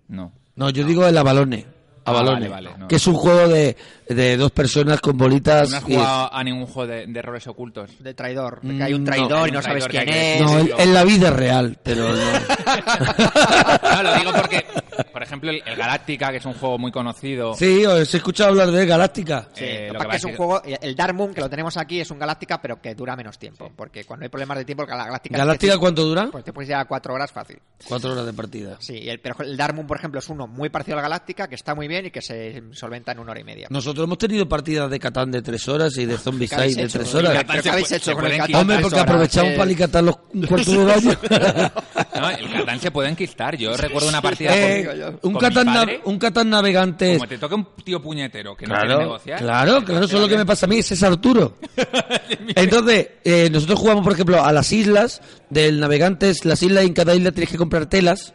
No. 0.07 0.32
No, 0.55 0.70
yo 0.70 0.86
digo 0.86 1.07
el 1.07 1.18
Avalone. 1.18 1.66
Ah, 2.05 2.11
Avalone. 2.11 2.47
vale, 2.49 2.70
vale, 2.70 2.78
no. 2.80 2.88
Que 2.88 2.97
es 2.97 3.07
un 3.07 3.16
juego 3.16 3.47
de, 3.47 3.78
de 4.14 4.38
dos 4.38 4.51
personas 4.51 4.99
con 5.01 5.18
bolitas. 5.18 5.70
¿No 5.70 5.78
has 5.78 5.84
y 5.89 5.93
jugado 5.95 6.34
a 6.34 6.43
ningún 6.43 6.66
juego 6.68 6.91
de, 6.91 7.05
de 7.07 7.20
errores 7.20 7.47
ocultos? 7.47 7.91
De 7.99 8.14
traidor. 8.14 8.61
De 8.61 8.74
Mm, 8.74 8.78
que 8.78 8.84
hay 8.84 8.93
un 8.93 9.03
no. 9.03 9.11
traidor 9.11 9.47
y 9.49 9.51
no 9.51 9.57
Un 9.59 9.64
sabes 9.64 9.86
traidor 9.88 10.05
quién 10.14 10.18
es. 10.18 10.41
No, 10.41 10.80
en, 10.80 10.93
la 10.93 11.03
vida 11.03 11.30
real, 11.32 11.78
pero 11.84 12.09
no. 12.14 12.22
No, 13.93 14.03
lo 14.03 14.16
digo 14.16 14.32
porque, 14.34 14.66
por 15.11 15.24
ejemplo, 15.24 15.49
el, 15.51 15.61
el 15.66 15.76
Galáctica, 15.76 16.32
que 16.32 16.38
es 16.38 16.45
un 16.45 16.53
juego 16.53 16.78
muy 16.78 16.91
conocido. 16.91 17.53
Sí, 17.55 17.86
os 17.86 18.14
he 18.14 18.18
escuchado 18.18 18.49
hablar 18.51 18.72
de 18.72 18.86
Galáctica. 18.86 19.47
Sí, 19.53 19.64
Eh, 19.66 19.88
lo 19.88 19.93
lo 19.93 19.99
que 19.99 20.05
que 20.05 20.07
pasa 20.07 20.07
es 20.07 20.09
que 20.09 20.16
es 20.16 20.22
pasa 20.24 20.28
un 20.28 20.36
juego, 20.36 20.80
el 20.82 20.95
Dark 20.95 21.14
Moon, 21.16 21.34
que 21.34 21.41
lo 21.41 21.49
tenemos 21.49 21.78
aquí, 21.78 21.99
es 21.99 22.11
un 22.11 22.20
Galáctica, 22.20 22.61
pero 22.61 22.82
que 22.82 22.95
dura 22.95 23.16
menos 23.16 23.38
tiempo. 23.38 23.72
Porque 23.76 24.03
cuando 24.05 24.24
hay 24.24 24.30
problemas 24.30 24.57
de 24.57 24.66
tiempo, 24.66 24.86
la 24.86 25.05
Galáctica... 25.05 25.38
¿Galáctica 25.38 25.78
cuánto 25.78 26.03
dura? 26.03 26.30
Pues 26.32 26.43
te 26.43 26.53
puedes 26.53 26.70
llevar 26.70 26.88
cuatro 26.88 27.14
horas 27.14 27.32
fácil. 27.32 27.59
Cuatro 27.88 28.11
horas 28.14 28.26
de 28.26 28.34
partida. 28.34 28.78
Sí, 28.80 29.07
el, 29.09 29.20
pero 29.20 29.36
el 29.43 29.55
Dark 29.57 29.76
Moon, 29.76 29.88
por 29.88 29.97
ejemplo, 29.97 30.20
es 30.20 30.30
uno 30.30 30.47
muy 30.47 30.70
parecido 30.70 30.97
al 30.97 31.03
Galáctica, 31.03 31.47
que 31.47 31.55
está 31.55 31.76
muy 31.76 31.88
bien 31.88 32.05
y 32.07 32.11
que 32.11 32.22
se 32.22 32.64
solventa 32.72 33.11
en 33.11 33.20
una 33.20 33.32
hora 33.32 33.41
y 33.41 33.43
media. 33.43 33.68
Nosotros 33.70 34.03
hemos 34.04 34.18
tenido 34.18 34.47
partidas 34.47 34.89
de 34.89 34.99
Catán 34.99 35.32
de 35.32 35.41
tres 35.41 35.68
horas 35.68 35.97
y 35.97 36.06
de 36.06 36.18
Zombie 36.18 36.47
¿Qué 36.47 36.56
habéis 36.56 36.76
de 36.76 36.84
hecho? 36.84 36.99
tres 36.99 37.14
horas. 37.16 37.43
¿Pero 37.47 37.64
qué 37.64 37.70
habéis 37.70 37.91
hecho 37.91 38.14
con 38.14 38.26
el 38.26 38.38
Catán? 38.38 38.56
Hombre, 38.56 38.80
porque 38.80 38.99
aprovechamos 38.99 39.51
Eh, 39.51 39.56
para 39.56 39.64
alicatar 39.64 40.04
los 40.04 40.16
un 40.34 40.41
cuarto 40.45 40.72
de 40.72 40.84
baño. 40.86 41.12
No, 42.16 42.30
el 42.30 42.51
Catán 42.51 42.80
se 42.80 42.91
puede 42.91 43.10
enquistar. 43.10 43.58
Yo 43.58 43.76
recuerdo 43.76 44.08
una 44.08 44.22
partida 44.22 44.56
Eh, 44.56 44.86
con, 44.86 45.20
un, 45.30 45.34
con 45.34 45.41
Catán 45.41 45.68
mi 45.68 45.74
padre. 45.74 46.01
un 46.06 46.20
Catán 46.20 46.49
navegante. 46.49 47.14
Como 47.18 47.28
te 47.28 47.38
toque 47.38 47.56
un 47.56 47.68
tío 47.84 48.01
puñetero 48.01 48.56
que 48.56 48.66
no 48.68 48.74
quiere 48.76 48.88
Claro, 48.88 49.01
negociar. 49.01 49.39
claro, 49.39 49.84
claro, 49.84 50.06
eso 50.06 50.16
es 50.18 50.22
lo 50.22 50.28
que 50.30 50.38
me 50.38 50.45
pasa 50.45 50.66
a 50.66 50.70
mí, 50.70 50.78
ese 50.80 50.93
es 50.93 51.04
Arturo. 51.04 51.58
Entonces, 52.56 53.08
eh, 53.24 53.49
nosotros 53.51 53.80
jugamos, 53.80 54.04
por 54.04 54.14
ejemplo, 54.14 54.43
a 54.43 54.51
las 54.51 54.72
islas 54.72 55.22
del 55.49 55.80
Navegantes, 55.80 56.45
las 56.45 56.62
islas 56.64 56.84
y 56.84 56.88
en 56.88 56.93
cada 56.93 57.16
isla 57.16 57.32
tienes 57.32 57.49
que 57.51 57.58
comprar 57.58 57.88
telas. 57.88 58.34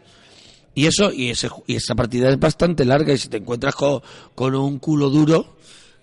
Y 0.75 0.85
eso, 0.85 1.11
y, 1.11 1.29
ese, 1.29 1.49
y 1.67 1.75
esa 1.75 1.95
partida 1.95 2.29
es 2.29 2.39
bastante 2.39 2.85
larga 2.85 3.11
y 3.13 3.17
si 3.17 3.27
te 3.27 3.37
encuentras 3.37 3.75
co- 3.75 4.03
con, 4.35 4.55
un 4.55 4.79
culo 4.79 5.09
duro, 5.09 5.57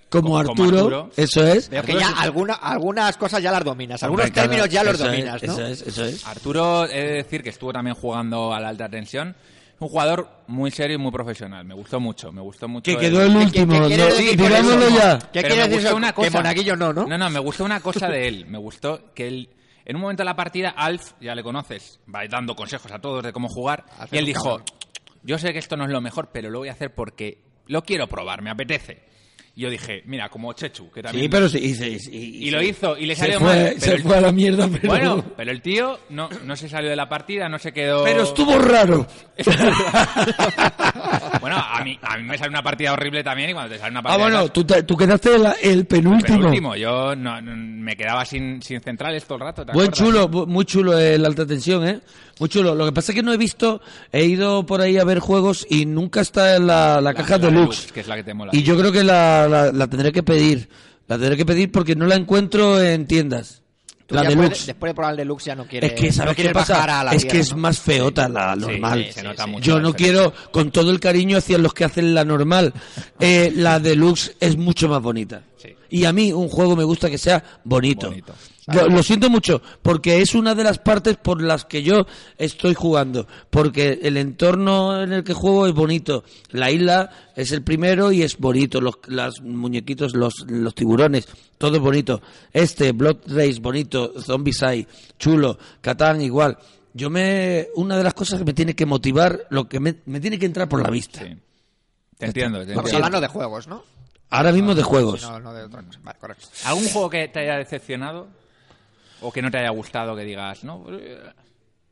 como 0.09 0.29
Como 0.29 0.39
Arturo, 0.39 0.79
Arturo. 0.79 1.11
eso 1.17 1.45
es. 1.47 1.69
Veo 1.69 1.83
que 1.83 1.95
ya 1.95 2.09
alguna, 2.11 2.55
algunas 2.55 3.17
cosas 3.17 3.43
ya 3.43 3.51
las 3.51 3.65
dominas, 3.65 4.03
algunos 4.03 4.27
Hombre, 4.27 4.41
términos 4.41 4.69
ya 4.69 4.85
los 4.85 4.95
eso 4.95 5.05
es, 5.07 5.11
dominas, 5.11 5.43
¿no? 5.43 5.53
Eso 5.53 5.67
es, 5.67 5.83
eso 5.83 6.05
es. 6.05 6.27
Arturo, 6.27 6.85
he 6.85 7.01
de 7.03 7.13
decir 7.15 7.43
que 7.43 7.51
estuvo 7.51 7.73
también 7.73 7.97
jugando 7.97 8.55
a 8.55 8.61
la 8.61 8.69
alta 8.69 8.89
tensión. 8.89 9.35
Un 9.79 9.89
jugador 9.89 10.31
muy 10.47 10.71
serio 10.71 10.95
y 10.95 10.99
muy 10.99 11.11
profesional. 11.13 11.65
Me 11.67 11.75
gustó 11.75 12.01
mucho, 12.01 12.33
me 12.33 12.41
gustó 12.41 12.67
mucho. 12.67 12.85
Que 12.85 12.93
el- 12.93 12.99
quedó 13.13 13.23
el 13.23 13.33
¿Qué- 13.33 13.39
último, 13.45 13.89
qué 13.89 13.97
decir 13.99 14.39
con 14.39 14.47
digámoslo 14.49 14.87
eso? 14.89 14.97
ya. 14.97 15.19
¿Qué 15.19 15.27
Pero 15.33 15.49
quiere 15.49 15.55
me 15.57 15.61
decir 15.63 15.75
gustó 15.75 15.89
eso? 15.89 15.97
una 15.97 16.13
cosa. 16.15 16.31
Que 16.31 16.37
Monaguillo 16.37 16.77
no, 16.77 16.93
¿no? 16.95 17.07
No, 17.07 17.19
no, 17.19 17.31
me 17.31 17.39
gustó 17.41 17.65
una 17.65 17.81
cosa 17.81 18.09
de 18.09 18.27
él. 18.29 18.47
Me 18.47 18.57
gustó 18.57 19.13
que 19.13 19.29
él, 19.29 19.51
en 19.85 19.97
un 19.97 20.03
momento 20.03 20.23
de 20.23 20.25
la 20.25 20.35
partida, 20.37 20.71
Alf, 20.71 21.13
ya 21.21 21.35
le 21.35 21.43
conoces, 21.43 22.01
va 22.15 22.21
dando 22.27 22.55
consejos 22.57 22.91
a 22.91 23.01
todos 23.01 23.23
de 23.23 23.33
cómo 23.35 23.49
jugar. 23.51 23.85
Alf 23.99 24.15
y 24.15 24.17
él 24.19 24.25
dijo, 24.25 24.45
cabrón. 24.45 24.65
yo 25.25 25.37
sé 25.39 25.53
que 25.53 25.59
esto 25.59 25.77
no 25.77 25.85
es 25.85 25.91
lo 25.91 26.01
mejor, 26.01 26.31
pero 26.33 26.49
lo 26.49 26.61
voy 26.61 26.69
a 26.69 26.73
hacer 26.73 26.95
porque 26.95 27.43
lo 27.67 27.83
quiero 27.83 28.07
probar, 28.07 28.41
me 28.41 28.49
apetece. 28.51 29.03
Y 29.55 29.63
yo 29.63 29.71
dije, 29.71 30.03
mira, 30.05 30.29
como 30.29 30.53
Chechu, 30.53 30.91
que 30.91 31.03
también... 31.03 31.25
Sí, 31.25 31.29
pero 31.31 31.49
sí. 31.49 31.59
Y, 31.59 31.75
sí, 31.75 31.99
sí, 31.99 32.11
Y 32.13 32.51
lo 32.51 32.63
hizo, 32.63 32.97
y 32.99 33.07
le 33.07 33.15
se 33.15 33.23
salió 33.23 33.39
fue, 33.41 33.47
mal. 33.49 33.81
Se 33.81 33.95
el- 33.95 34.03
fue 34.03 34.17
a 34.19 34.21
la 34.21 34.31
mierda, 34.33 34.69
pero... 34.69 34.89
Bueno, 34.89 35.25
pero 35.35 35.51
el 35.51 35.63
tío 35.63 35.99
no, 36.11 36.29
no 36.45 36.57
se 36.57 36.69
salió 36.69 36.91
de 36.91 36.97
la 36.97 37.09
partida, 37.09 37.49
no 37.49 37.59
se 37.59 37.73
quedó... 37.73 38.05
Pero 38.05 38.23
estuvo 38.25 38.59
raro. 38.59 39.07
Bueno, 41.41 41.57
a 41.59 41.83
mí, 41.85 41.99
a 42.03 42.17
mí 42.17 42.25
me 42.25 42.37
sale 42.39 42.51
una 42.51 42.63
partida 42.63 42.93
horrible 42.93 43.23
también 43.23 43.51
y 43.51 43.53
cuando 43.53 43.73
te 43.73 43.79
sale 43.79 43.91
una 43.93 44.01
Ah, 44.01 44.03
partida... 44.03 44.27
de 44.27 44.33
bueno, 44.33 44.49
tú, 44.53 44.65
te- 44.65 44.83
tú 44.83 44.97
quedaste 44.97 45.35
el, 45.37 45.47
el 45.63 45.87
penúltimo. 45.87 46.39
Pero 46.39 46.49
último, 46.49 46.77
yo 46.77 47.15
no, 47.15 47.41
no- 47.41 47.57
me 47.57 47.97
quedaba 47.97 48.25
sin, 48.25 48.61
sin 48.63 48.81
centrales 48.81 49.25
todo 49.25 49.37
el 49.39 49.45
rato. 49.45 49.65
¿te 49.65 49.73
Buen 49.73 49.89
acuerdas? 49.91 50.29
chulo, 50.29 50.47
muy 50.47 50.65
chulo 50.65 50.99
el 50.99 51.25
alta 51.25 51.47
tensión, 51.47 51.87
¿eh? 51.87 52.01
Muy 52.41 52.49
chulo. 52.49 52.75
Lo 52.75 52.85
que 52.85 52.93
pasa 52.93 53.13
es 53.13 53.17
que 53.17 53.23
no 53.23 53.33
he 53.33 53.37
visto, 53.37 53.81
he 54.13 54.25
ido 54.25 54.67
por 54.67 54.81
ahí 54.81 54.99
a 54.99 55.05
ver 55.05 55.21
juegos 55.21 55.67
y 55.71 55.87
nunca 55.87 56.21
está 56.21 56.57
en 56.57 56.67
la, 56.67 57.01
la 57.01 57.15
caja 57.15 57.39
la 57.39 57.47
deluxe. 57.47 57.93
que 57.93 58.01
es 58.01 58.09
la 58.09 58.17
que 58.17 58.25
te 58.25 58.35
mola. 58.35 58.51
Y 58.55 58.63
yo 58.63 58.77
creo 58.77 58.91
que 58.93 59.05
la, 59.05 59.26
la, 59.49 59.73
la 59.73 59.87
tendré 59.89 60.13
que 60.13 60.23
pedir. 60.23 60.69
La 61.09 61.17
tendré 61.19 61.37
que 61.37 61.47
pedir 61.47 61.71
porque 61.71 61.95
no 61.95 62.07
la 62.07 62.17
encuentro 62.17 62.83
en 62.83 63.07
tiendas. 63.07 63.63
Tú 64.07 64.15
La 64.15 64.23
puedes- 64.23 64.37
deluxe. 64.39 64.67
después 64.67 64.91
de 64.91 64.95
probar 64.95 65.13
el 65.13 65.17
deluxe 65.17 65.45
ya 65.47 65.55
no 65.57 65.67
quieres. 65.67 65.93
Es 65.93 66.01
que, 66.01 66.13
¿sabes 66.13 66.37
no 66.39 66.43
qué 66.43 66.49
a 66.49 66.53
pasa? 66.53 67.05
la 67.05 67.11
Es 67.13 67.25
que 67.25 67.41
es 67.41 67.51
¿no? 67.53 67.59
más 67.59 67.81
feota 67.81 68.29
la 68.29 68.55
normal. 68.55 69.05
sí, 69.09 69.13
se 69.15 69.23
nota 69.25 69.47
mucho 69.49 69.65
Yo 69.65 69.81
no 69.81 69.95
quiero, 69.95 70.33
con 70.53 70.71
todo 70.71 70.91
el 70.93 71.01
cariño 71.01 71.39
hacia 71.39 71.59
los 71.59 71.75
que 71.75 71.85
hacen 71.85 72.15
la 72.15 72.25
normal, 72.25 72.73
eh, 73.19 73.53
la 73.57 73.81
deluxe 73.81 74.37
es 74.39 74.57
mucho 74.57 74.89
más 74.89 75.03
bonita. 75.03 75.43
Sí. 75.57 75.71
Y 75.91 76.05
a 76.05 76.13
mí 76.13 76.33
un 76.33 76.49
juego 76.49 76.77
me 76.77 76.85
gusta 76.85 77.11
que 77.11 77.19
sea 77.19 77.43
bonito. 77.65 78.09
Bonito. 78.09 78.33
Lo, 78.67 78.89
lo 78.89 79.03
siento 79.03 79.31
mucho, 79.31 79.63
porque 79.81 80.21
es 80.21 80.35
una 80.35 80.55
de 80.57 80.65
las 80.65 80.79
partes 80.79 81.17
por 81.17 81.41
las 81.41 81.65
que 81.65 81.83
yo 81.85 82.07
estoy 82.37 82.75
jugando. 82.75 83.29
Porque 83.49 84.01
el 84.03 84.17
entorno 84.17 85.01
en 85.03 85.13
el 85.13 85.23
que 85.23 85.35
juego 85.35 85.69
es 85.69 85.73
bonito. 85.73 86.25
La 86.51 86.71
isla 86.71 87.11
es 87.37 87.53
el 87.53 87.63
primero 87.63 88.11
y 88.11 88.23
es 88.23 88.39
bonito. 88.39 88.81
Los 88.81 88.95
las 89.07 89.41
muñequitos, 89.41 90.15
los, 90.17 90.45
los 90.49 90.75
tiburones, 90.75 91.29
todo 91.59 91.77
es 91.77 91.83
bonito. 91.83 92.21
Este, 92.53 92.91
Blood 92.93 93.19
Race, 93.29 93.61
bonito. 93.61 94.13
Zombicide, 94.21 94.89
chulo. 95.19 95.59
Catán, 95.81 96.21
igual. 96.21 96.59
Yo 96.93 97.09
me. 97.09 97.69
Una 97.77 97.97
de 97.97 98.03
las 98.03 98.15
cosas 98.15 98.41
que 98.41 98.45
me 98.45 98.53
tiene 98.55 98.75
que 98.75 98.87
motivar, 98.87 99.47
lo 99.51 99.69
que 99.69 99.79
me, 99.79 99.97
me 100.07 100.19
tiene 100.19 100.39
que 100.41 100.47
entrar 100.47 100.69
por 100.69 100.83
la 100.83 100.91
vista. 100.91 101.21
Sí. 101.21 101.37
Te 102.19 102.27
entiendo. 102.27 102.59
te 102.59 102.65
Estamos 102.65 102.87
entiendo. 102.87 102.97
hablando 103.07 103.21
de 103.21 103.29
juegos, 103.29 103.69
¿no? 103.69 103.85
Ahora 104.31 104.51
mismo 104.51 104.75
de 104.75 104.83
juegos. 104.83 105.21
Sí, 105.21 105.27
no, 105.29 105.39
no 105.39 105.53
de 105.53 105.63
otra 105.65 105.83
cosa. 105.83 106.01
Vale, 106.03 106.19
correcto. 106.19 106.49
¿Algún 106.65 106.89
juego 106.89 107.11
que 107.11 107.29
te 107.29 107.39
haya 107.41 107.59
decepcionado? 107.59 108.27
¿O 109.21 109.33
que 109.33 109.43
no 109.43 109.51
te 109.51 109.59
haya 109.59 109.71
gustado 109.71 110.15
que 110.17 110.25
digas, 110.25 110.63
no? 110.65 110.85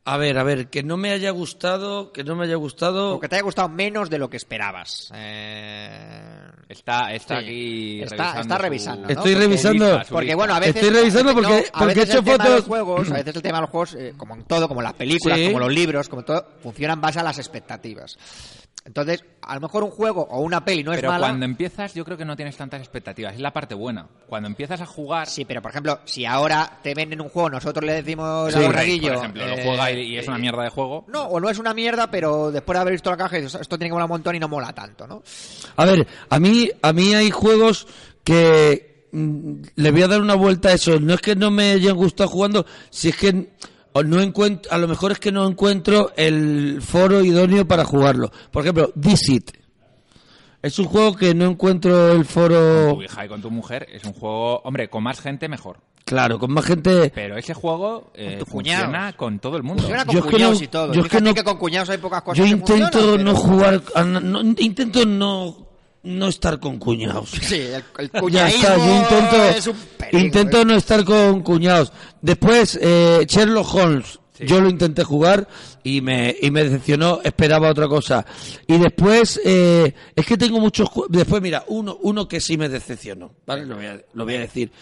A 0.07 0.19
ver, 0.19 0.37
a 0.37 0.43
ver, 0.45 0.69
que 0.69 0.83
no 0.83 0.99
me 0.99 1.13
haya 1.13 1.31
gustado, 1.31 2.13
que 2.13 2.25
no 2.25 2.37
me 2.37 2.45
haya 2.45 2.57
gustado. 2.57 3.15
O 3.15 3.21
que 3.21 3.27
te 3.29 3.37
haya 3.37 3.43
gustado 3.45 3.71
menos 3.71 4.11
de 4.11 4.19
lo 4.19 4.29
que 4.29 4.37
esperabas. 4.37 5.11
Eh, 5.15 6.41
Está, 6.69 7.13
está 7.15 7.41
Sí. 7.41 7.45
aquí 7.45 8.03
Está- 8.03 8.17
revisando. 8.17 8.41
está 8.43 8.57
su- 8.57 8.63
revisando, 8.63 9.03
¿no? 9.03 9.09
Estoy 9.09 9.33
Porque- 9.33 9.47
revisando. 9.47 9.85
lista, 9.87 10.05
su 10.05 10.15
Porque 10.15 10.35
bueno, 10.35 10.55
a 10.55 10.61
veces... 10.61 10.77
Estoy 10.77 10.91
revisando 10.91 11.33
no, 11.33 11.41
porque- 11.41 11.65
a 11.73 11.79
porque 11.79 12.01
he 12.01 12.03
hecho 12.03 12.19
el 12.19 12.25
tema 12.25 12.45
de 12.45 12.51
los 12.51 12.59
fotos- 12.61 12.67
juegos, 12.69 13.11
a 13.11 13.15
veces 13.15 13.37
el 13.37 13.43
tema 13.43 13.59
de 13.59 13.61
los 13.63 13.71
juegos, 13.71 13.95
eh, 13.95 14.15
como 14.17 14.35
en 14.35 14.45
todo, 14.45 14.69
como 14.69 14.81
en 14.81 14.85
las 14.85 14.95
películas, 14.95 15.39
Sí. 15.39 15.47
como 15.47 15.61
los 15.61 15.73
libros, 15.73 16.09
como 16.09 16.23
todo, 16.25 16.47
funciona 16.63 16.95
en 16.95 17.01
base 17.01 17.21
a 17.21 17.23
las 17.23 17.39
expectativas. 17.39 18.19
Entonces, 18.87 19.25
a 19.41 19.55
lo 19.55 19.63
mejor 19.63 19.83
un 19.83 19.91
juego 19.91 20.27
o 20.31 20.41
una 20.41 20.63
peli 20.63 20.85
no 20.85 20.93
es 20.93 20.99
Pero 20.99 21.11
mala... 21.11 21.29
cuando 21.29 21.47
empiezas, 21.47 21.95
yo 21.95 22.05
creo 22.05 22.19
que 22.19 22.27
no 22.27 22.37
tienes 22.37 22.55
tantas 22.55 22.81
expectativas. 22.81 23.33
Es 23.35 23.41
la 23.41 23.51
parte 23.51 23.75
buena. 23.75 24.07
Cuando 24.27 24.47
empiezas 24.47 24.79
a 24.83 24.87
jugar. 24.87 25.27
Sí, 25.27 25.47
pero 25.47 25.63
por 25.63 25.71
ejemplo, 25.71 26.01
si 26.05 26.27
ahora 26.27 26.81
te 26.83 26.93
venden 26.95 27.23
un 27.23 27.31
juego, 27.31 27.49
nosotros 27.49 27.83
le 27.83 27.95
decimos 27.95 28.53
Sí, 28.53 28.59
a 28.59 28.63
por 28.63 28.73
Borreguillo... 28.73 29.15
ejemplo, 29.15 29.47
lo 29.47 29.55
eh, 29.55 29.63
juega 29.65 29.91
y, 29.91 30.01
y 30.03 30.19
es 30.19 30.29
una 30.29 30.37
mierda 30.37 30.65
de 30.65 30.69
juego. 30.69 31.07
No, 31.09 31.23
o 31.25 31.41
no 31.41 31.49
es 31.49 31.59
una 31.59 31.73
mierda, 31.73 32.11
pero 32.11 32.51
después 32.53 32.77
de 32.77 32.81
haber 32.83 32.93
visto 32.93 33.11
la 33.11 33.17
caja, 33.17 33.39
esto 33.39 33.79
tiene 33.79 33.87
que 33.89 33.93
molar 33.95 34.05
un 34.05 34.11
montón 34.17 34.37
y 34.37 34.39
no 34.39 34.49
mola 34.49 34.75
tanto, 34.75 35.07
¿no? 35.07 35.23
A 35.77 35.85
ver, 35.87 36.07
a 36.29 36.39
mí, 36.39 36.69
a 36.83 36.93
mí 36.93 37.15
hay 37.15 37.31
juegos 37.31 37.87
que 38.23 39.09
mm, 39.13 39.63
le 39.77 39.91
voy 39.93 40.03
a 40.03 40.09
dar 40.09 40.21
una 40.21 40.35
vuelta 40.35 40.69
a 40.69 40.73
eso. 40.75 41.01
No 41.01 41.15
es 41.15 41.23
que 41.23 41.35
no 41.35 41.51
me 41.51 41.71
hayan 41.73 41.97
gustado 41.97 42.29
jugando, 42.29 42.67
si 42.91 43.09
es 43.09 43.17
que 43.17 43.49
no 44.03 44.21
encuentro, 44.21 44.73
a 44.73 44.79
lo 44.79 44.89
mejor 44.89 45.13
es 45.13 45.19
que 45.21 45.31
no 45.31 45.47
encuentro 45.47 46.13
el 46.17 46.81
foro 46.83 47.23
idóneo 47.23 47.67
para 47.69 47.85
jugarlo. 47.85 48.33
Por 48.51 48.63
ejemplo, 48.63 48.93
This 49.01 49.29
It. 49.29 49.51
Es 50.63 50.79
un 50.79 50.87
juego 50.87 51.15
que 51.15 51.35
no 51.35 51.45
encuentro 51.45 52.11
el 52.13 52.19
Con 52.19 52.25
foro, 52.25 52.95
tu 52.95 53.03
hija 53.03 53.27
y 53.27 53.29
con 53.29 53.43
tu 53.43 53.51
mujer 53.51 53.87
es 53.93 54.03
un 54.05 54.15
juego, 54.15 54.61
hombre, 54.65 54.89
con 54.89 55.03
más 55.03 55.21
gente 55.21 55.47
mejor. 55.49 55.79
claro, 56.07 56.39
con 56.39 56.53
más 56.53 56.65
gente. 56.65 57.13
Pero 57.15 57.37
ese 57.37 57.53
juego 57.55 58.11
eh, 58.15 58.37
tus 58.39 58.49
funciona 58.49 58.87
cuñados. 58.87 59.15
con 59.17 59.39
todo 59.41 59.57
el 59.59 59.63
mundo. 59.63 59.83
Funciona 59.83 60.05
con 60.07 60.15
Yo 60.15 60.19
es 60.21 60.25
que 60.25 60.31
cuñados 60.33 60.59
no- 60.59 60.65
y 60.65 60.69
todo. 60.69 60.93
yo 60.95 61.01
es 61.03 61.09
que 61.35 61.45
con 61.45 61.59
cuñados 61.59 61.91
hay 61.91 61.99
pocas 61.99 62.23
cosas 62.23 62.39
Yo 62.39 62.45
que 62.45 62.51
intento 62.51 62.99
funcionan, 62.99 63.25
no 63.25 63.33
pero- 63.35 63.43
jugar, 63.45 63.83
a- 63.95 64.05
no- 64.05 64.41
intento 64.59 65.05
no, 65.07 65.64
no 66.05 66.29
estar 66.29 66.61
con 66.61 66.79
cuñados. 66.79 67.31
Sí, 67.43 67.57
el, 67.57 67.83
el 67.99 68.11
Ya 68.13 68.21
cuñadismo 68.21 68.63
está, 68.63 68.77
yo 68.77 68.97
intento, 68.97 69.45
es 69.45 69.67
un 69.67 69.77
peligro, 69.99 70.19
intento 70.19 70.61
¿eh? 70.61 70.65
no 70.65 70.77
estar 70.77 71.05
con 71.05 71.43
cuñados. 71.43 71.93
Después, 72.21 72.79
eh, 72.81 73.25
Sherlock 73.29 73.75
Holmes. 73.75 74.21
Yo 74.41 74.61
lo 74.61 74.69
intenté 74.69 75.05
jugar 75.05 75.47
y 75.85 76.01
me, 76.01 76.35
y 76.43 76.51
me 76.51 76.65
decepcionó, 76.65 77.21
esperaba 77.23 77.71
otra 77.71 77.87
cosa. 77.87 78.27
Y 78.67 78.79
después, 78.79 79.41
eh, 79.45 79.95
es 80.17 80.27
que 80.27 80.37
tengo 80.37 80.59
muchos... 80.59 80.89
Después, 81.09 81.41
mira, 81.41 81.65
uno, 81.69 81.97
uno 82.03 82.27
que 82.27 82.41
sí 82.41 82.59
me 82.59 82.69
decepcionó, 82.69 83.33
¿vale? 83.47 83.65
Lo 83.65 83.77
voy 83.77 83.87
a, 83.87 84.01
lo 84.13 84.25
voy 84.25 84.35
a 84.35 84.41
decir. 84.41 84.73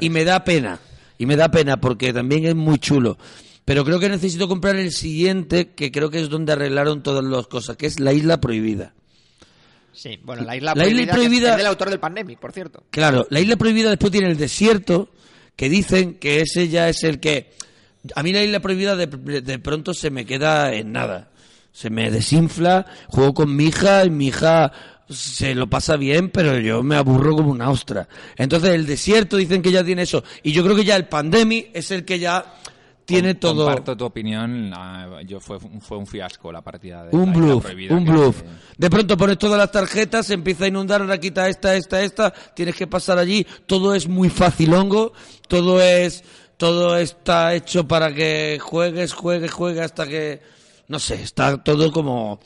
Y 0.00 0.10
me 0.10 0.24
da 0.24 0.44
pena, 0.44 0.78
y 1.16 1.24
me 1.24 1.36
da 1.36 1.50
pena 1.50 1.80
porque 1.80 2.12
también 2.12 2.44
es 2.44 2.54
muy 2.54 2.78
chulo. 2.78 3.16
Pero 3.64 3.82
creo 3.82 3.98
que 3.98 4.10
necesito 4.10 4.46
comprar 4.46 4.76
el 4.76 4.92
siguiente, 4.92 5.70
que 5.70 5.90
creo 5.90 6.10
que 6.10 6.20
es 6.20 6.28
donde 6.28 6.52
arreglaron 6.52 7.02
todas 7.02 7.24
las 7.24 7.46
cosas, 7.46 7.78
que 7.78 7.86
es 7.86 7.98
La 7.98 8.12
Isla 8.12 8.42
Prohibida. 8.42 8.94
Sí, 9.96 10.20
bueno, 10.22 10.42
la 10.44 10.54
isla 10.56 10.74
La 10.76 10.86
Isla 10.86 10.86
prohibida, 10.86 11.12
es- 11.12 11.16
Prohibida- 11.16 11.50
es 11.52 11.56
del 11.56 11.66
autor 11.66 11.90
del 11.90 11.98
Pandemic, 12.00 12.38
por 12.38 12.52
cierto. 12.52 12.84
Claro, 12.90 13.26
la 13.30 13.40
isla 13.40 13.56
prohibida 13.56 13.88
después 13.88 14.12
tiene 14.12 14.28
el 14.28 14.36
desierto, 14.36 15.08
que 15.56 15.68
dicen 15.70 16.14
que 16.14 16.40
ese 16.42 16.68
ya 16.68 16.88
es 16.90 17.02
el 17.02 17.18
que... 17.18 17.54
A 18.14 18.22
mí 18.22 18.32
la 18.32 18.42
isla 18.42 18.60
prohibida 18.60 18.94
de, 18.94 19.06
de 19.06 19.58
pronto 19.58 19.94
se 19.94 20.10
me 20.10 20.26
queda 20.26 20.72
en 20.74 20.92
nada. 20.92 21.30
Se 21.72 21.88
me 21.90 22.10
desinfla, 22.10 22.86
juego 23.08 23.32
con 23.34 23.56
mi 23.56 23.64
hija 23.64 24.04
y 24.04 24.10
mi 24.10 24.26
hija 24.28 24.70
se 25.08 25.54
lo 25.54 25.68
pasa 25.68 25.96
bien, 25.96 26.30
pero 26.30 26.58
yo 26.58 26.82
me 26.82 26.96
aburro 26.96 27.34
como 27.36 27.50
una 27.50 27.70
ostra. 27.70 28.06
Entonces 28.36 28.70
el 28.70 28.86
desierto 28.86 29.36
dicen 29.38 29.62
que 29.62 29.72
ya 29.72 29.82
tiene 29.82 30.02
eso. 30.02 30.22
Y 30.42 30.52
yo 30.52 30.62
creo 30.62 30.76
que 30.76 30.84
ya 30.84 30.94
el 30.96 31.06
pandemic 31.06 31.70
es 31.72 31.90
el 31.90 32.04
que 32.04 32.18
ya 32.18 32.54
tiene 33.06 33.34
Com- 33.34 33.40
todo... 33.40 33.64
Comparto 33.64 33.96
tu 33.96 34.04
opinión. 34.04 34.70
yo 35.26 35.40
fue, 35.40 35.58
fue 35.80 35.96
un 35.96 36.06
fiasco 36.06 36.52
la 36.52 36.60
partida 36.60 37.04
de 37.06 37.16
Un 37.16 37.32
bluff, 37.32 37.64
un 37.90 38.04
que- 38.04 38.10
bluff. 38.10 38.42
De 38.76 38.90
pronto 38.90 39.16
pones 39.16 39.38
todas 39.38 39.56
las 39.58 39.70
tarjetas, 39.70 40.26
se 40.26 40.34
empieza 40.34 40.64
a 40.64 40.68
inundar, 40.68 41.00
ahora 41.00 41.18
quita 41.18 41.48
esta, 41.48 41.74
esta, 41.76 42.02
esta, 42.02 42.30
tienes 42.54 42.74
que 42.76 42.86
pasar 42.86 43.16
allí, 43.18 43.46
todo 43.66 43.94
es 43.94 44.08
muy 44.08 44.28
facilongo, 44.28 45.12
todo 45.48 45.80
es, 45.80 46.22
todo 46.56 46.96
está 46.98 47.54
hecho 47.54 47.86
para 47.86 48.12
que 48.12 48.58
juegues, 48.60 49.12
juegues, 49.14 49.52
juegues 49.52 49.82
hasta 49.82 50.06
que, 50.06 50.42
no 50.88 50.98
sé, 50.98 51.22
está 51.22 51.62
todo 51.62 51.92
como, 51.92 52.40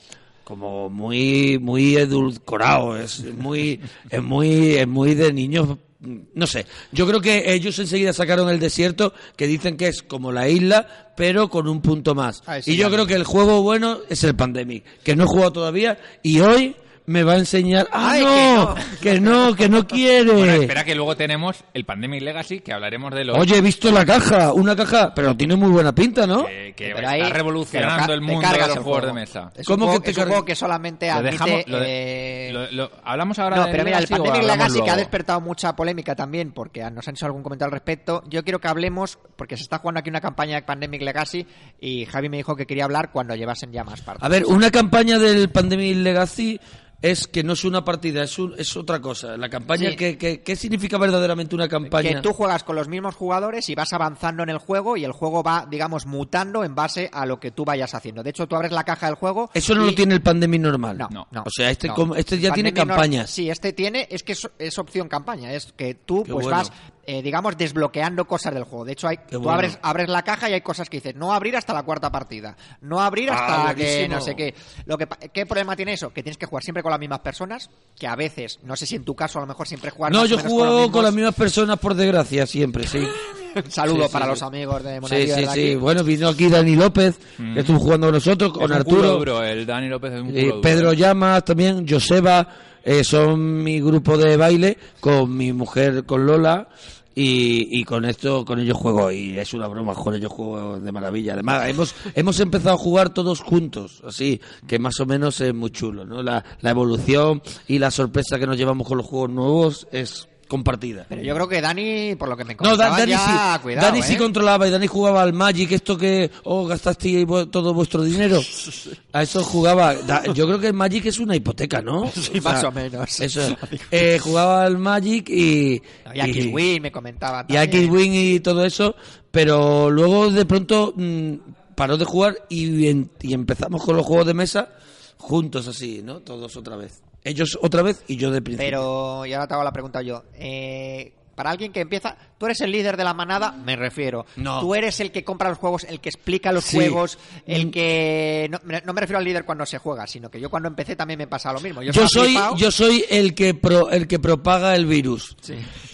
como 0.44 0.90
muy, 0.90 1.58
muy 1.58 1.96
edulcorado, 1.96 2.96
es 2.96 3.24
muy, 3.34 3.80
es 4.10 4.22
muy, 4.22 4.74
es 4.76 4.86
muy 4.88 5.14
de 5.14 5.32
niños, 5.32 5.78
no 6.00 6.46
sé. 6.46 6.66
Yo 6.92 7.06
creo 7.06 7.20
que 7.20 7.52
ellos 7.52 7.78
enseguida 7.78 8.12
sacaron 8.12 8.48
el 8.48 8.58
desierto, 8.58 9.12
que 9.36 9.46
dicen 9.46 9.76
que 9.76 9.88
es 9.88 10.02
como 10.02 10.32
la 10.32 10.48
isla, 10.48 11.12
pero 11.16 11.48
con 11.50 11.68
un 11.68 11.82
punto 11.82 12.14
más. 12.14 12.42
Sí, 12.62 12.72
y 12.72 12.76
yo 12.76 12.90
creo 12.90 13.06
que 13.06 13.14
el 13.14 13.24
juego 13.24 13.62
bueno 13.62 13.98
es 14.08 14.24
el 14.24 14.34
Pandemic, 14.34 14.84
que 15.02 15.14
no 15.14 15.24
he 15.24 15.26
jugado 15.26 15.52
todavía 15.52 15.98
y 16.22 16.40
hoy 16.40 16.76
me 17.06 17.22
va 17.24 17.32
a 17.32 17.38
enseñar. 17.38 17.88
¡Ah, 17.92 18.10
Ay, 18.12 18.22
no! 18.24 18.74
Que 19.00 19.20
no, 19.20 19.54
que 19.56 19.68
no 19.68 19.86
quiere. 19.86 20.32
Bueno, 20.32 20.52
espera 20.52 20.84
que 20.84 20.94
luego 20.94 21.16
tenemos 21.16 21.64
el 21.74 21.84
Pandemic 21.84 22.22
Legacy, 22.22 22.60
que 22.60 22.72
hablaremos 22.72 23.12
de 23.14 23.24
los 23.24 23.36
Oye, 23.38 23.56
he 23.56 23.60
visto 23.60 23.90
la 23.90 24.04
caja, 24.06 24.52
una 24.52 24.76
caja, 24.76 25.12
pero 25.14 25.36
tiene 25.36 25.56
muy 25.56 25.70
buena 25.70 25.92
pinta, 25.94 26.26
¿no? 26.26 26.46
que, 26.46 26.72
que 26.76 26.90
está 26.92 27.10
ahí 27.10 27.22
revolucionando 27.24 28.12
el 28.12 28.20
mundo 28.20 28.48
de 28.48 28.58
los 28.58 28.68
el 28.68 28.82
juegos 28.82 28.84
de 29.02 29.08
juego. 29.08 29.14
mesa. 29.14 29.50
Es 29.56 29.66
¿Cómo 29.66 29.92
que 29.92 30.00
te 30.00 30.10
es 30.12 30.16
un 30.16 30.20
cargas? 30.20 30.32
juego 30.34 30.44
que 30.44 30.54
solamente 30.54 31.06
Lo 31.08 31.12
admite... 31.14 31.32
dejamos- 31.32 31.66
lo 31.66 31.80
de- 31.80 32.48
eh, 32.48 32.52
lo- 32.52 32.70
lo- 32.70 32.90
hablamos 33.04 33.38
ahora 33.38 33.56
No, 33.56 33.66
pero 33.70 33.84
mira, 33.84 33.98
el 33.98 34.06
Pandemic 34.06 34.42
Legacy 34.44 34.82
que 34.82 34.90
ha 34.90 34.96
despertado 34.96 35.40
mucha 35.40 35.74
polémica 35.74 36.14
también, 36.14 36.52
porque 36.52 36.88
nos 36.90 37.06
han 37.08 37.14
hecho 37.14 37.26
algún 37.26 37.42
comentario 37.42 37.66
al 37.68 37.72
respecto. 37.72 38.22
Yo 38.28 38.44
quiero 38.44 38.60
que 38.60 38.68
hablemos, 38.68 39.18
porque 39.36 39.56
se 39.56 39.62
está 39.64 39.78
jugando 39.78 40.00
aquí 40.00 40.10
una 40.10 40.20
campaña 40.20 40.56
de 40.56 40.62
Pandemic 40.62 41.02
Legacy 41.02 41.46
y 41.80 42.04
Javi 42.06 42.28
me 42.28 42.36
dijo 42.36 42.54
que 42.54 42.66
quería 42.66 42.84
hablar 42.84 43.10
cuando 43.10 43.34
llevasen 43.34 43.72
ya 43.72 43.82
más 43.84 44.00
partidas. 44.00 44.26
A 44.26 44.28
ver, 44.30 44.46
una 44.46 44.70
campaña 44.70 45.18
del 45.18 45.50
Pandemic 45.50 45.96
Legacy 45.96 46.60
es 47.02 47.26
que 47.26 47.42
no 47.42 47.54
es 47.54 47.64
una 47.64 47.84
partida, 47.84 48.22
es, 48.22 48.38
un- 48.38 48.54
es 48.58 48.76
otra 48.76 49.00
cosa. 49.00 49.36
La 49.38 49.48
campaña, 49.48 49.90
Sí. 49.90 49.96
¿qué, 49.96 50.18
qué, 50.18 50.42
qué 50.42 50.54
significa 50.56 50.98
verdaderamente 50.98 51.54
una 51.54 51.66
campaña? 51.68 52.10
Que 52.10 52.20
tú 52.20 52.32
juegas 52.34 52.62
con 52.62 52.76
los 52.76 52.88
mismos 52.88 53.14
jugadores 53.14 53.68
y 53.70 53.74
vas 53.74 53.92
avanzando 53.94 54.42
en 54.42 54.50
el 54.50 54.58
juego 54.58 54.96
y 54.98 55.04
el 55.04 55.12
juego 55.12 55.42
va, 55.42 55.66
digamos, 55.70 56.04
mutando 56.06 56.62
en 56.62 56.74
base 56.74 57.08
a 57.12 57.24
lo 57.24 57.40
que 57.40 57.50
tú 57.52 57.64
vayas 57.64 57.94
haciendo. 57.94 58.22
De 58.22 58.30
hecho, 58.30 58.46
tú 58.46 58.54
abres 58.56 58.72
la 58.72 58.84
caja 58.84 59.06
del 59.06 59.14
juego. 59.14 59.50
Eso 59.54 59.74
no 59.74 59.84
y- 59.84 59.86
lo 59.90 59.94
tiene 59.94 60.14
el 60.14 60.20
Pandemic 60.22 60.60
normal. 60.60 60.98
No, 60.98 61.08
No. 61.10 61.26
no. 61.30 61.42
O 61.46 61.50
sea, 61.50 61.70
este, 61.70 61.88
no. 61.88 61.94
como- 61.94 62.14
este 62.16 62.38
ya 62.38 62.52
tiene 62.52 62.70
no- 62.72 62.76
campañas. 62.76 63.30
Sí, 63.30 63.48
este 63.48 63.72
tiene, 63.72 64.06
es 64.10 64.22
que 64.22 64.32
es, 64.32 64.48
es 64.58 64.78
opción 64.78 65.08
campaña. 65.08 65.52
Es 65.54 65.72
que 65.76 65.94
tú, 65.94 66.22
Qué 66.24 66.32
pues 66.32 66.44
bueno. 66.44 66.58
vas, 66.58 66.72
eh, 67.06 67.22
digamos, 67.22 67.56
desbloqueando 67.56 68.24
cosas 68.26 68.54
del 68.54 68.64
juego. 68.64 68.84
De 68.84 68.92
hecho, 68.92 69.08
hay, 69.08 69.18
tú 69.30 69.38
bueno. 69.38 69.52
abres, 69.52 69.78
abres 69.82 70.08
la 70.08 70.22
caja 70.22 70.48
y 70.50 70.52
hay 70.52 70.60
cosas 70.60 70.88
que 70.88 70.98
dices, 70.98 71.14
no 71.16 71.32
abrir 71.32 71.56
hasta 71.56 71.72
la 71.72 71.82
cuarta 71.82 72.10
partida. 72.12 72.56
No 72.82 73.00
abrir 73.00 73.30
Ah, 73.30 73.34
hasta 73.34 73.74
que 73.74 73.82
buenísimo. 73.84 74.14
no 74.16 74.20
sé 74.20 74.34
qué. 74.36 74.54
Lo 74.86 74.96
que, 74.98 75.06
pa- 75.06 75.16
¿Qué 75.16 75.46
problema 75.46 75.74
tiene 75.76 75.94
eso? 75.94 76.10
Que 76.12 76.22
tienes 76.22 76.36
que 76.38 76.46
jugar 76.46 76.62
siempre 76.62 76.82
con 76.82 76.90
las 76.90 77.00
mismas 77.00 77.20
personas, 77.20 77.70
que 77.98 78.06
a 78.06 78.14
veces, 78.16 78.58
no 78.62 78.76
sé 78.76 78.86
si 78.86 78.96
en 78.96 79.04
tu 79.04 79.14
caso 79.14 79.38
a 79.38 79.42
lo 79.42 79.46
mejor 79.46 79.66
siempre 79.66 79.90
juegas 79.90 80.12
No, 80.16 80.26
yo 80.26 80.38
juego 80.38 80.90
con, 80.90 81.02
las 81.04 81.14
mismas 81.14 81.34
personas 81.34 81.78
por 81.78 81.94
desgracia, 81.94 82.46
siempre, 82.46 82.86
sí. 82.86 83.00
Un 83.52 83.68
saludo 83.68 84.02
Sí, 84.02 84.06
sí, 84.06 84.12
para 84.12 84.26
sí. 84.26 84.30
los 84.30 84.42
amigos 84.44 84.84
de 84.84 84.94
Sí, 84.94 85.00
Monaguillo 85.00 85.34
sí, 85.34 85.40
de 85.40 85.46
sí. 85.46 85.50
aquí. 85.50 85.74
Bueno, 85.74 86.04
vino 86.04 86.28
aquí 86.28 86.48
Dani 86.48 86.76
López, 86.76 87.18
que 87.36 87.58
estuvo 87.60 87.80
jugando 87.80 88.06
con 88.06 88.14
nosotros, 88.14 88.52
con 88.52 88.70
Es 88.70 88.78
un 88.78 88.84
culo 88.84 88.98
Arturo. 89.00 89.18
duro, 89.18 89.42
el 89.42 89.66
Dani 89.66 89.88
López 89.88 90.12
es 90.12 90.20
un 90.20 90.28
Eh, 90.28 90.32
culo 90.32 90.46
duro. 90.46 90.60
Pedro 90.60 90.92
Llamas 90.92 91.44
también, 91.44 91.84
Joseba, 91.88 92.46
eh, 92.84 93.04
son 93.04 93.62
mi 93.62 93.80
grupo 93.80 94.16
de 94.16 94.36
baile 94.36 94.78
con 95.00 95.36
mi 95.36 95.52
mujer, 95.52 96.04
con 96.04 96.26
Lola. 96.26 96.68
Y, 97.12 97.80
y 97.80 97.84
con 97.84 98.04
esto, 98.04 98.44
con 98.44 98.60
ellos 98.60 98.78
juego, 98.78 99.10
y 99.10 99.36
es 99.36 99.52
una 99.52 99.66
broma, 99.66 99.94
con 99.94 100.14
ellos 100.14 100.32
juego 100.32 100.78
de 100.78 100.92
maravilla. 100.92 101.34
Además, 101.34 101.68
hemos, 101.68 101.94
hemos 102.14 102.38
empezado 102.38 102.76
a 102.76 102.78
jugar 102.78 103.12
todos 103.12 103.40
juntos, 103.40 104.00
así, 104.06 104.40
que 104.68 104.78
más 104.78 104.98
o 105.00 105.06
menos 105.06 105.40
es 105.40 105.52
muy 105.52 105.70
chulo, 105.70 106.06
¿no? 106.06 106.22
La, 106.22 106.42
la 106.60 106.70
evolución 106.70 107.42
y 107.66 107.80
la 107.80 107.90
sorpresa 107.90 108.38
que 108.38 108.46
nos 108.46 108.56
llevamos 108.56 108.86
con 108.86 108.96
los 108.96 109.06
juegos 109.06 109.30
nuevos 109.30 109.88
es 109.90 110.28
compartida. 110.50 111.06
Pero 111.08 111.22
yo 111.22 111.32
creo 111.34 111.48
que 111.48 111.60
Dani, 111.60 112.16
por 112.16 112.28
lo 112.28 112.36
que 112.36 112.44
me 112.44 112.56
No, 112.60 112.76
Dani, 112.76 113.12
ya, 113.12 113.54
sí, 113.56 113.62
cuidado, 113.62 113.86
Dani 113.86 114.02
sí 114.02 114.14
¿eh? 114.14 114.18
controlaba 114.18 114.66
y 114.66 114.70
Dani 114.72 114.88
jugaba 114.88 115.22
al 115.22 115.32
Magic, 115.32 115.70
esto 115.70 115.96
que, 115.96 116.28
oh, 116.42 116.66
gastaste 116.66 117.24
todo 117.50 117.72
vuestro 117.72 118.02
dinero. 118.02 118.40
A 119.12 119.22
eso 119.22 119.42
jugaba. 119.44 119.94
Da- 119.94 120.24
yo 120.34 120.46
creo 120.46 120.58
que 120.58 120.66
el 120.66 120.74
Magic 120.74 121.06
es 121.06 121.18
una 121.20 121.36
hipoteca, 121.36 121.80
¿no? 121.80 122.10
Sí, 122.14 122.40
más 122.40 122.62
o 122.64 122.72
menos. 122.72 123.20
Eso. 123.20 123.40
Eh, 123.92 124.18
jugaba 124.20 124.64
al 124.64 124.76
Magic 124.78 125.28
y. 125.30 125.80
Y 126.14 126.20
a 126.20 126.26
X-Wing 126.26 126.82
me 126.82 126.90
comentaba 126.92 127.46
y 127.48 127.56
a. 127.56 127.62
X-Wing 127.62 128.12
y 128.12 128.40
todo 128.40 128.64
eso, 128.64 128.94
pero 129.30 129.88
luego 129.90 130.30
de 130.30 130.44
pronto 130.44 130.92
mm, 130.96 131.34
paró 131.76 131.96
de 131.96 132.04
jugar 132.04 132.36
y, 132.48 132.88
en- 132.88 133.10
y 133.22 133.32
empezamos 133.34 133.84
con 133.84 133.96
los 133.96 134.04
juegos 134.04 134.26
de 134.26 134.34
mesa 134.34 134.68
juntos 135.16 135.68
así, 135.68 136.00
¿no? 136.02 136.20
Todos 136.20 136.56
otra 136.56 136.74
vez. 136.76 137.02
Ellos 137.24 137.58
otra 137.60 137.82
vez 137.82 138.02
y 138.08 138.16
yo 138.16 138.30
de 138.30 138.40
principio. 138.42 138.66
Pero, 138.66 139.26
y 139.26 139.32
ahora 139.32 139.46
te 139.46 139.54
hago 139.54 139.64
la 139.64 139.72
pregunta 139.72 140.00
yo. 140.02 140.24
Eh, 140.34 141.12
para 141.34 141.50
alguien 141.50 141.72
que 141.72 141.80
empieza, 141.80 142.16
tú 142.38 142.44
eres 142.46 142.60
el 142.60 142.70
líder 142.70 142.98
de 142.98 143.04
la 143.04 143.14
manada, 143.14 143.52
me 143.52 143.74
refiero. 143.74 144.26
No. 144.36 144.60
Tú 144.60 144.74
eres 144.74 145.00
el 145.00 145.10
que 145.10 145.24
compra 145.24 145.48
los 145.48 145.56
juegos, 145.58 145.84
el 145.84 145.98
que 146.00 146.10
explica 146.10 146.52
los 146.52 146.64
Sí. 146.64 146.76
juegos, 146.76 147.18
el 147.46 147.66
Mm. 147.66 147.70
que 147.70 148.48
no, 148.50 148.58
me- 148.64 148.82
no 148.82 148.92
me 148.92 149.00
refiero 149.00 149.18
al 149.18 149.24
líder 149.24 149.44
cuando 149.46 149.64
se 149.64 149.78
juega, 149.78 150.06
sino 150.06 150.30
que 150.30 150.38
yo 150.40 150.50
cuando 150.50 150.68
empecé 150.68 150.96
también 150.96 151.16
me 151.18 151.26
pasa 151.26 151.50
lo 151.52 151.60
mismo. 151.60 151.82
Yo, 151.82 151.92
soy, 152.08 152.28
flipado. 152.28 152.56
yo 152.56 152.70
soy 152.70 153.04
el 153.08 153.34
que 153.34 153.54
pro- 153.54 153.90
el 153.90 154.06
que 154.06 154.18
propaga 154.18 154.74
el 154.76 154.84
virus. 154.86 155.34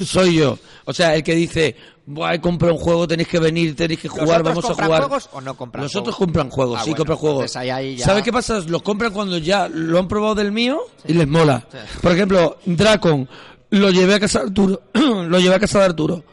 Soy 0.04 0.36
yo. 0.36 0.58
O 0.84 0.92
sea, 0.92 1.14
el 1.14 1.22
que 1.22 1.34
dice, 1.36 1.76
Buah, 2.08 2.34
he 2.34 2.40
comprado 2.40 2.74
un 2.74 2.80
juego, 2.80 3.08
tenéis 3.08 3.26
que 3.28 3.40
venir, 3.40 3.74
tenéis 3.74 3.98
que 4.00 4.06
¿Los 4.08 4.16
jugar, 4.18 4.42
vamos 4.44 4.64
a 4.64 4.74
jugar. 4.74 5.00
juegos 5.02 5.28
o 5.32 5.40
no 5.40 5.54
compran 5.56 5.82
Los 5.82 5.92
juegos? 5.92 6.02
otros 6.08 6.16
compran 6.16 6.50
juegos, 6.50 6.78
Ah, 6.78 6.84
sí, 6.84 6.90
bueno, 6.90 6.98
compran 6.98 7.18
juegos. 7.18 7.38
entonces 7.40 7.56
ahí- 7.56 7.70
ahí 7.70 7.96
ya- 7.96 8.04
¿Sabes 8.04 8.22
qué 8.22 8.32
pasa? 8.32 8.60
Los 8.60 8.82
compran 8.82 9.12
cuando 9.12 9.38
ya 9.38 9.68
lo 9.68 9.98
han 9.98 10.06
probado 10.06 10.36
del 10.36 10.52
mío 10.52 10.80
y 11.04 11.14
les 11.14 11.26
mola. 11.26 11.66
Por 12.00 12.12
ejemplo, 12.12 12.58
Dracon 12.64 13.28
lo 13.70 13.90
llevé 13.90 14.14
a 14.14 14.20
casa 14.20 14.38
de 14.40 14.44
Arturo, 14.46 14.82
lo 14.94 15.40
llevé 15.40 15.54
a 15.56 15.58
casa 15.58 15.80
de 15.80 15.84
Arturo. 15.86 16.24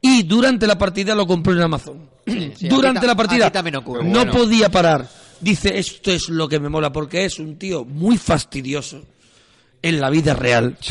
Y 0.00 0.22
durante 0.22 0.66
la 0.66 0.78
partida 0.78 1.14
lo 1.14 1.26
compró 1.26 1.52
en 1.52 1.60
Amazon. 1.60 2.08
sí, 2.26 2.50
durante 2.70 3.06
la 3.06 3.14
partida 3.14 3.52
no 3.70 3.82
Bueno. 3.82 4.32
podía 4.32 4.70
parar. 4.70 5.06
Dice, 5.40 5.78
esto 5.78 6.10
es 6.10 6.30
lo 6.30 6.48
que 6.48 6.58
me 6.58 6.70
mola, 6.70 6.90
porque 6.90 7.26
es 7.26 7.38
un 7.38 7.58
tío 7.58 7.84
muy 7.84 8.16
fastidioso 8.16 9.02
en 9.82 10.00
la 10.00 10.08
vida 10.08 10.32
real. 10.34 10.76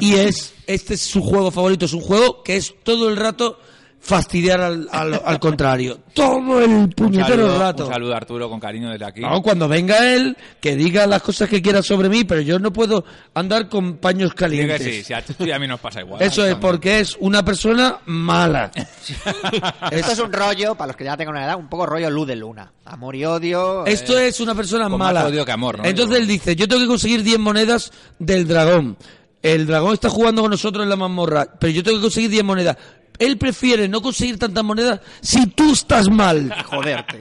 Y 0.00 0.14
es, 0.14 0.54
este 0.66 0.94
es 0.94 1.00
su 1.00 1.22
juego 1.22 1.50
favorito, 1.50 1.84
es 1.86 1.92
un 1.92 2.00
juego 2.00 2.42
que 2.42 2.56
es 2.56 2.74
todo 2.82 3.08
el 3.08 3.16
rato 3.16 3.58
fastidiar 4.00 4.60
al, 4.60 4.88
al- 4.92 5.20
al 5.24 5.40
contrario. 5.40 5.98
Todo 6.14 6.60
el 6.62 6.70
Un 6.70 6.90
puñetero 6.90 7.28
saludo, 7.48 7.58
rato. 7.58 7.86
un 7.86 7.92
saludo 7.92 8.14
a 8.14 8.16
Arturo 8.18 8.48
con 8.48 8.60
cariño 8.60 8.90
desde 8.90 9.04
aquí. 9.04 9.20
No, 9.20 9.42
cuando 9.42 9.66
venga 9.68 10.14
él, 10.14 10.36
que 10.60 10.76
diga 10.76 11.04
las 11.06 11.20
cosas 11.20 11.48
que 11.48 11.60
quiera 11.60 11.82
sobre 11.82 12.08
mí, 12.08 12.22
pero 12.24 12.40
yo 12.40 12.60
no 12.60 12.72
puedo 12.72 13.04
andar 13.34 13.68
con 13.68 13.96
paños 13.96 14.34
calientes. 14.34 15.04
sí, 15.06 15.12
tú 15.36 15.44
y 15.46 15.50
a 15.50 15.58
mí 15.58 15.66
nos 15.66 15.80
pasa 15.80 16.00
igual. 16.00 16.22
Eso 16.22 16.46
es 16.46 16.54
porque 16.54 17.00
es 17.00 17.16
una 17.18 17.44
persona 17.44 17.98
mala. 18.06 18.70
Esto 19.90 20.12
es 20.12 20.18
un 20.20 20.32
rollo, 20.32 20.74
para 20.76 20.88
los 20.88 20.96
que 20.96 21.04
ya 21.04 21.16
tengan 21.16 21.34
una 21.34 21.44
edad, 21.44 21.56
un 21.58 21.68
poco 21.68 21.84
rollo 21.86 22.08
luz 22.08 22.28
de 22.28 22.36
luna. 22.36 22.72
Amor 22.84 23.16
y 23.16 23.24
odio. 23.24 23.84
Esto 23.84 24.16
eh, 24.18 24.28
es 24.28 24.40
una 24.40 24.54
persona 24.54 24.84
con 24.88 24.98
más 24.98 25.12
mala. 25.12 25.26
odio 25.26 25.44
que 25.44 25.52
amor, 25.52 25.78
¿no? 25.78 25.84
Entonces 25.84 26.18
él 26.18 26.26
dice, 26.26 26.54
yo 26.56 26.68
tengo 26.68 26.82
que 26.82 26.88
conseguir 26.88 27.22
10 27.22 27.38
monedas 27.40 27.90
del 28.18 28.46
dragón. 28.46 28.96
El 29.42 29.66
dragón 29.66 29.94
está 29.94 30.10
jugando 30.10 30.42
con 30.42 30.50
nosotros 30.50 30.82
en 30.82 30.90
la 30.90 30.96
mazmorra, 30.96 31.46
pero 31.58 31.72
yo 31.72 31.82
tengo 31.82 31.98
que 31.98 32.02
conseguir 32.02 32.30
10 32.30 32.44
monedas. 32.44 32.76
Él 33.18 33.36
prefiere 33.38 33.88
no 33.88 34.00
conseguir 34.00 34.38
tantas 34.38 34.64
monedas 34.64 35.00
si 35.20 35.46
tú 35.46 35.72
estás 35.72 36.08
mal. 36.08 36.54
Joderte. 36.66 37.18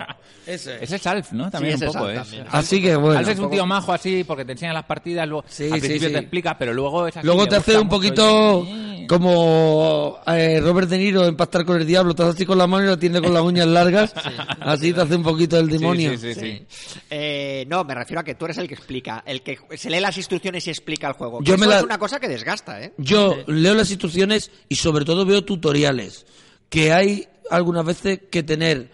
Ese 0.47 0.83
Ese 0.83 0.95
es 0.95 1.07
Alf, 1.07 1.31
¿no? 1.33 1.51
También 1.51 1.77
Sí, 1.77 1.83
un 1.83 1.89
es 1.89 1.93
poco, 1.95 2.05
Alf 2.07 2.15
¿eh? 2.17 2.21
también. 2.21 2.45
Así 2.51 2.81
que 2.81 2.95
bueno. 2.95 3.19
Alf 3.19 3.29
es 3.29 3.39
un 3.39 3.49
tío 3.49 3.65
majo 3.65 3.93
así 3.93 4.23
porque 4.23 4.45
te 4.45 4.53
enseña 4.53 4.73
las 4.73 4.85
partidas, 4.85 5.27
luego 5.27 5.43
Sí, 5.47 5.65
al 5.65 5.73
sí, 5.73 5.79
principio 5.79 6.07
sí. 6.07 6.13
te 6.13 6.19
explica, 6.19 6.57
pero 6.57 6.73
luego 6.73 7.07
es 7.07 7.17
así, 7.17 7.25
Luego 7.25 7.47
te 7.47 7.55
hace 7.57 7.77
un 7.77 7.89
poquito 7.89 8.65
y- 8.67 9.07
como 9.07 10.19
eh, 10.27 10.59
Robert 10.61 10.89
De 10.89 10.97
Niro 10.97 11.25
en 11.25 11.35
Pactar 11.35 11.65
con 11.65 11.77
el 11.79 11.85
Diablo. 11.87 12.13
Te 12.15 12.23
hace 12.23 12.31
así 12.31 12.45
con 12.45 12.57
la 12.57 12.67
mano 12.67 12.83
y 12.85 12.87
lo 12.87 12.99
tiene 12.99 13.21
con 13.21 13.33
las 13.33 13.43
uñas 13.43 13.67
largas. 13.67 14.13
Así 14.59 14.91
te 14.93 15.01
hace 15.01 15.15
un 15.15 15.23
poquito 15.23 15.57
el 15.57 15.67
Sí, 15.67 15.77
demonio. 15.77 16.17
Sí, 16.17 16.33
sí, 16.33 16.39
sí. 16.39 16.65
Eh, 17.09 17.65
no, 17.69 17.83
me 17.83 17.95
refiero 17.95 18.19
a 18.19 18.23
que 18.23 18.35
tú 18.35 18.45
eres 18.45 18.57
el 18.57 18.67
que 18.67 18.73
explica, 18.73 19.23
el 19.25 19.41
que 19.43 19.57
se 19.77 19.89
lee 19.89 19.99
las 19.99 20.17
instrucciones 20.17 20.67
y 20.67 20.71
explica 20.71 21.07
el 21.07 21.13
juego. 21.13 21.39
Yo 21.41 21.55
Eso 21.55 21.61
me 21.61 21.67
la- 21.67 21.77
es 21.77 21.83
una 21.83 21.97
cosa 21.97 22.19
que 22.19 22.27
desgasta, 22.27 22.81
¿eh? 22.83 22.93
Yo 22.97 23.37
leo 23.47 23.73
las 23.75 23.89
instrucciones 23.91 24.51
y 24.67 24.75
sobre 24.75 25.05
todo 25.05 25.25
veo 25.25 25.43
tutoriales. 25.45 26.25
Que 26.69 26.91
hay 26.91 27.27
algunas 27.49 27.85
veces 27.85 28.19
que 28.29 28.43
tener 28.43 28.89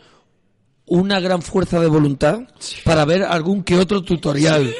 una 0.85 1.19
gran 1.19 1.41
fuerza 1.41 1.79
de 1.79 1.87
voluntad 1.87 2.41
para 2.83 3.05
ver 3.05 3.23
algún 3.23 3.63
que 3.63 3.77
otro 3.77 4.01
tutorial. 4.03 4.73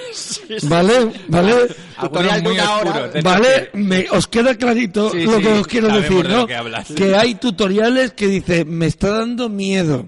¿Vale? 0.63 1.11
¿Vale? 1.29 1.53
Tutorial 1.99 2.43
de 2.43 2.49
una 2.51 2.75
hora. 2.77 3.11
¿Vale? 3.23 3.69
Me- 3.73 4.07
os 4.11 4.27
queda 4.27 4.55
clarito 4.55 5.09
Sí, 5.11 5.23
lo 5.23 5.37
sí, 5.37 5.41
que 5.43 5.47
os 5.53 5.67
quiero 5.67 5.87
decir, 5.89 6.27
de 6.27 6.33
¿no? 6.33 6.45
que. 6.47 6.93
Que 6.95 7.15
hay 7.15 7.35
tutoriales 7.35 8.13
que 8.13 8.27
dice, 8.27 8.65
me 8.65 8.87
está 8.87 9.09
dando 9.11 9.47
miedo, 9.49 10.05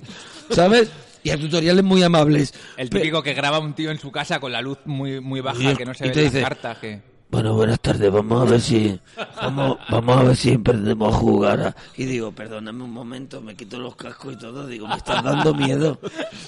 ¿sabes? 0.51 0.89
Y 1.23 1.31
hay 1.31 1.39
tutoriales 1.39 1.83
muy 1.83 2.03
amables. 2.03 2.53
El 2.77 2.89
Pe- 2.89 2.99
típico 2.99 3.23
que 3.23 3.33
graba 3.33 3.57
un 3.59 3.73
tío 3.73 3.89
en 3.89 3.97
su 3.97 4.11
casa 4.11 4.39
con 4.39 4.51
la 4.51 4.61
luz 4.61 4.77
muy, 4.85 5.19
muy 5.21 5.39
baja, 5.41 5.71
Y- 5.71 5.75
que 5.75 5.85
no 5.85 5.93
se 5.93 6.03
ve 6.09 6.13
las 6.15 6.23
dice- 6.25 6.41
cartas. 6.41 6.77
Que... 6.77 7.01
Bueno, 7.29 7.53
buenas 7.55 7.79
tardes, 7.81 8.09
vamos 8.11 8.41
a 8.47 8.51
ver 8.51 8.61
si 8.61 8.97
vamos, 9.41 9.77
vamos 9.89 10.17
a 10.17 10.23
ver 10.23 10.35
si 10.37 10.53
aprendemos 10.53 11.13
a 11.13 11.17
jugar. 11.17 11.59
a- 11.59 11.75
Y 11.97 12.05
digo, 12.05 12.31
perdóname 12.31 12.83
un 12.83 12.91
momento, 12.91 13.41
me 13.41 13.55
quito 13.55 13.77
los 13.79 13.95
cascos 13.95 14.35
y 14.35 14.37
todo, 14.37 14.65
digo, 14.67 14.87
me 14.87 14.95
estás 14.95 15.21
dando 15.23 15.53
miedo. 15.53 15.99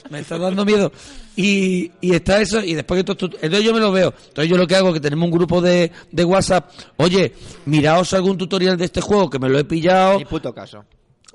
Me 0.09 0.19
estás 0.19 0.39
dando 0.39 0.63
miedo. 0.63 0.91
Y, 1.35 1.91
y 1.99 2.13
está 2.13 2.39
eso, 2.39 2.63
y 2.63 2.73
después 2.73 3.03
que 3.03 3.15
todo, 3.15 3.29
entonces 3.41 3.63
yo 3.63 3.73
me 3.73 3.79
lo 3.81 3.91
veo. 3.91 4.13
Entonces 4.29 4.49
yo 4.49 4.55
lo 4.55 4.65
que 4.67 4.75
hago 4.77 4.89
es 4.89 4.93
que 4.93 4.99
tenemos 5.01 5.25
un 5.25 5.31
grupo 5.31 5.59
de, 5.61 5.91
de 6.11 6.23
WhatsApp, 6.23 6.69
oye, 6.97 7.33
miraos 7.65 8.13
algún 8.13 8.37
tutorial 8.37 8.77
de 8.77 8.85
este 8.85 9.01
juego 9.01 9.29
que 9.29 9.39
me 9.39 9.49
lo 9.49 9.59
he 9.59 9.65
pillado. 9.65 10.19
Ni 10.19 10.25
puto 10.25 10.53
caso. 10.53 10.85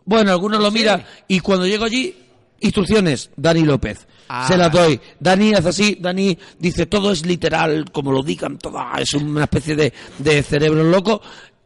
Bueno, 0.04 0.30
algunos 0.32 0.60
lo 0.62 0.70
miran 0.70 1.04
y 1.28 1.40
cuando 1.40 1.66
llego 1.66 1.84
allí, 1.84 2.14
instrucciones, 2.62 3.30
Dani 3.36 3.62
López. 3.62 4.06
Ah. 4.28 4.46
Se 4.48 4.56
las 4.56 4.72
doy. 4.72 5.00
Dani 5.20 5.52
hace 5.52 5.68
así, 5.68 5.98
Dani 6.00 6.38
dice 6.58 6.86
todo 6.86 7.12
es 7.12 7.26
literal, 7.26 7.90
como 7.92 8.12
lo 8.12 8.22
digan, 8.22 8.58
todo 8.58 8.80
es 8.98 9.12
una 9.14 9.44
especie 9.44 9.76
de, 9.76 9.92
de 10.18 10.42
cerebro 10.42 10.82
loco. 10.84 11.20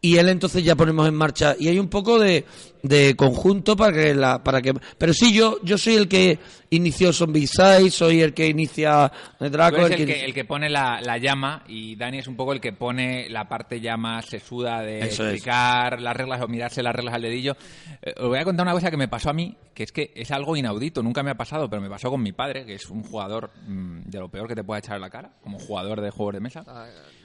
Y 0.07 0.17
él 0.19 0.29
entonces 0.29 0.63
ya 0.63 0.77
ponemos 0.77 1.09
en 1.09 1.15
marcha. 1.15 1.57
Y 1.59 1.69
hay 1.69 1.79
un 1.79 1.89
poco 1.89 2.19
de, 2.19 2.45
de 2.83 3.17
conjunto 3.17 3.77
para 3.77 3.93
que 3.93 4.15
la, 4.15 4.43
para 4.45 4.63
que, 4.63 4.73
pero 4.99 5.13
sí 5.13 5.33
yo, 5.33 5.59
yo 5.65 5.77
soy 5.79 5.95
el 5.97 6.07
que 6.07 6.39
inició 6.71 7.13
Zombie 7.13 7.47
Side, 7.47 7.91
soy 7.91 8.21
el 8.21 8.33
que 8.35 8.47
inicia 8.47 9.11
Draco, 9.41 9.87
el 9.87 9.93
el 9.93 9.99
que- 9.99 10.07
que, 10.07 10.25
el 10.25 10.35
que 10.35 10.45
pone 10.45 10.69
la, 10.69 11.01
la 11.01 11.19
llama 11.19 11.65
y 11.67 11.97
Dani 11.97 12.19
es 12.19 12.29
un 12.29 12.37
poco 12.37 12.53
el 12.53 12.61
que 12.61 12.73
pone 12.73 13.29
la 13.31 13.49
parte 13.49 13.81
ya 13.81 13.97
más 13.97 14.27
sesuda 14.27 14.81
de 14.83 15.01
Eso 15.01 15.25
es. 15.27 15.33
explicar 15.35 16.01
las 16.01 16.17
reglas 16.17 16.41
o 16.43 16.47
mirarse 16.49 16.83
las 16.83 16.95
reglas 16.95 17.15
al 17.15 17.23
dedillo. 17.23 17.57
Eh, 18.03 18.15
os 18.19 18.29
voy 18.29 18.39
a 18.39 18.45
contar 18.45 18.65
una 18.67 18.75
cosa 18.75 18.91
que 18.91 18.97
me 18.97 19.09
pasó 19.09 19.31
a 19.31 19.33
mí, 19.33 19.57
que 19.75 19.83
es 19.85 19.93
que 19.93 20.13
es 20.15 20.31
algo 20.31 20.57
inaudito, 20.57 21.03
nunca 21.03 21.23
me 21.23 21.31
ha 21.31 21.37
pasado, 21.37 21.69
pero 21.69 21.83
me 21.83 21.89
pasó 21.91 22.11
con 22.11 22.23
mi 22.23 22.33
padre, 22.33 22.65
que 22.65 22.75
es 22.75 22.89
un 22.91 23.03
jugador 23.03 23.51
mm, 23.67 24.03
de 24.05 24.19
lo 24.21 24.29
peor 24.29 24.47
que 24.47 24.55
te 24.55 24.63
pueda 24.63 24.79
echar 24.79 24.97
en 24.97 25.03
la 25.03 25.11
cara, 25.11 25.33
como 25.43 25.59
jugador 25.59 26.01
de 26.01 26.11
juegos 26.11 26.35
de 26.35 26.41
mesa. 26.41 26.65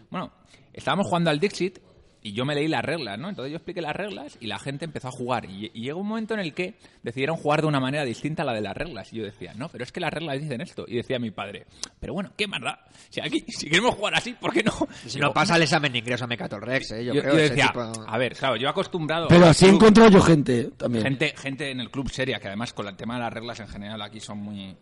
Bueno, 0.10 0.32
estábamos 0.74 1.08
jugando 1.08 1.30
al 1.30 1.40
Dixit 1.40 1.80
y 2.24 2.34
yo 2.34 2.46
me 2.46 2.54
leí 2.54 2.68
las 2.68 2.84
reglas, 2.86 3.18
¿no? 3.18 3.30
Entonces 3.30 3.52
yo 3.52 3.58
expliqué 3.58 3.82
las 3.82 3.96
reglas 3.96 4.38
y 4.40 4.46
la 4.48 4.60
gente 4.60 4.86
empezó 4.86 5.08
a 5.08 5.12
jugar. 5.12 5.46
Y, 5.46 5.72
y 5.74 5.82
llegó 5.82 6.00
un 6.02 6.08
momento 6.08 6.36
en 6.36 6.40
el 6.42 6.54
que 6.54 6.76
decidieron 7.02 7.36
jugar 7.36 7.62
de 7.62 7.68
una 7.68 7.80
manera 7.80 8.06
distinta 8.06 8.44
a 8.44 8.46
la 8.46 8.54
de 8.54 8.62
las 8.62 8.78
reglas. 8.78 9.12
Y 9.12 9.18
yo 9.18 9.24
decía, 9.24 9.54
no, 9.56 9.70
pero 9.70 9.84
es 9.84 9.92
que 9.92 10.00
las 10.00 10.14
reglas 10.14 10.40
dicen 10.40 10.62
esto. 10.62 10.86
Y 10.88 10.98
decía 10.98 11.18
mi 11.18 11.32
padre, 11.32 11.66
pero 12.00 12.14
bueno, 12.14 12.32
¿qué 12.38 12.48
más 12.48 12.62
da? 12.62 12.86
Si 13.10 13.20
aquí, 13.22 13.44
si 13.48 13.68
queremos 13.70 13.96
jugar 13.96 14.14
así, 14.16 14.34
¿por 14.34 14.54
qué 14.54 14.62
no? 14.64 14.72
Si 15.08 15.20
no 15.20 15.34
pasa 15.34 15.56
el 15.56 15.64
examen 15.64 15.92
de 15.92 15.98
ingreso 16.00 16.26
a 16.26 16.28
Mecatol 16.28 16.62
Rex, 16.62 16.92
¿eh? 16.92 17.06
Yo, 17.06 17.14
yo, 17.16 17.22
creo 17.22 17.34
yo 17.34 17.40
ese 17.40 17.50
decía, 17.56 17.68
tipo- 17.74 18.06
a 18.08 18.18
ver, 18.20 18.36
claro, 18.36 18.56
yo 18.56 18.70
acostumbrado... 18.70 19.28
Pero 19.28 19.48
así 19.48 19.66
he 19.66 19.70
club- 19.70 19.82
encontrado 19.82 20.12
yo 20.12 20.22
gente 20.22 20.66
también. 20.78 21.04
gente, 21.04 21.34
gente 21.36 21.72
en 21.72 21.80
el 21.80 21.90
club 21.90 22.10
seria, 22.12 22.40
que 22.40 22.48
además 22.48 22.72
con 22.74 22.88
el 22.88 22.96
tema 22.96 23.16
de 23.16 23.22
las 23.22 23.34
reglas 23.34 23.60
en 23.60 23.68
general 23.68 24.00
aquí 24.02 24.20
son 24.20 24.38
muy... 24.38 24.78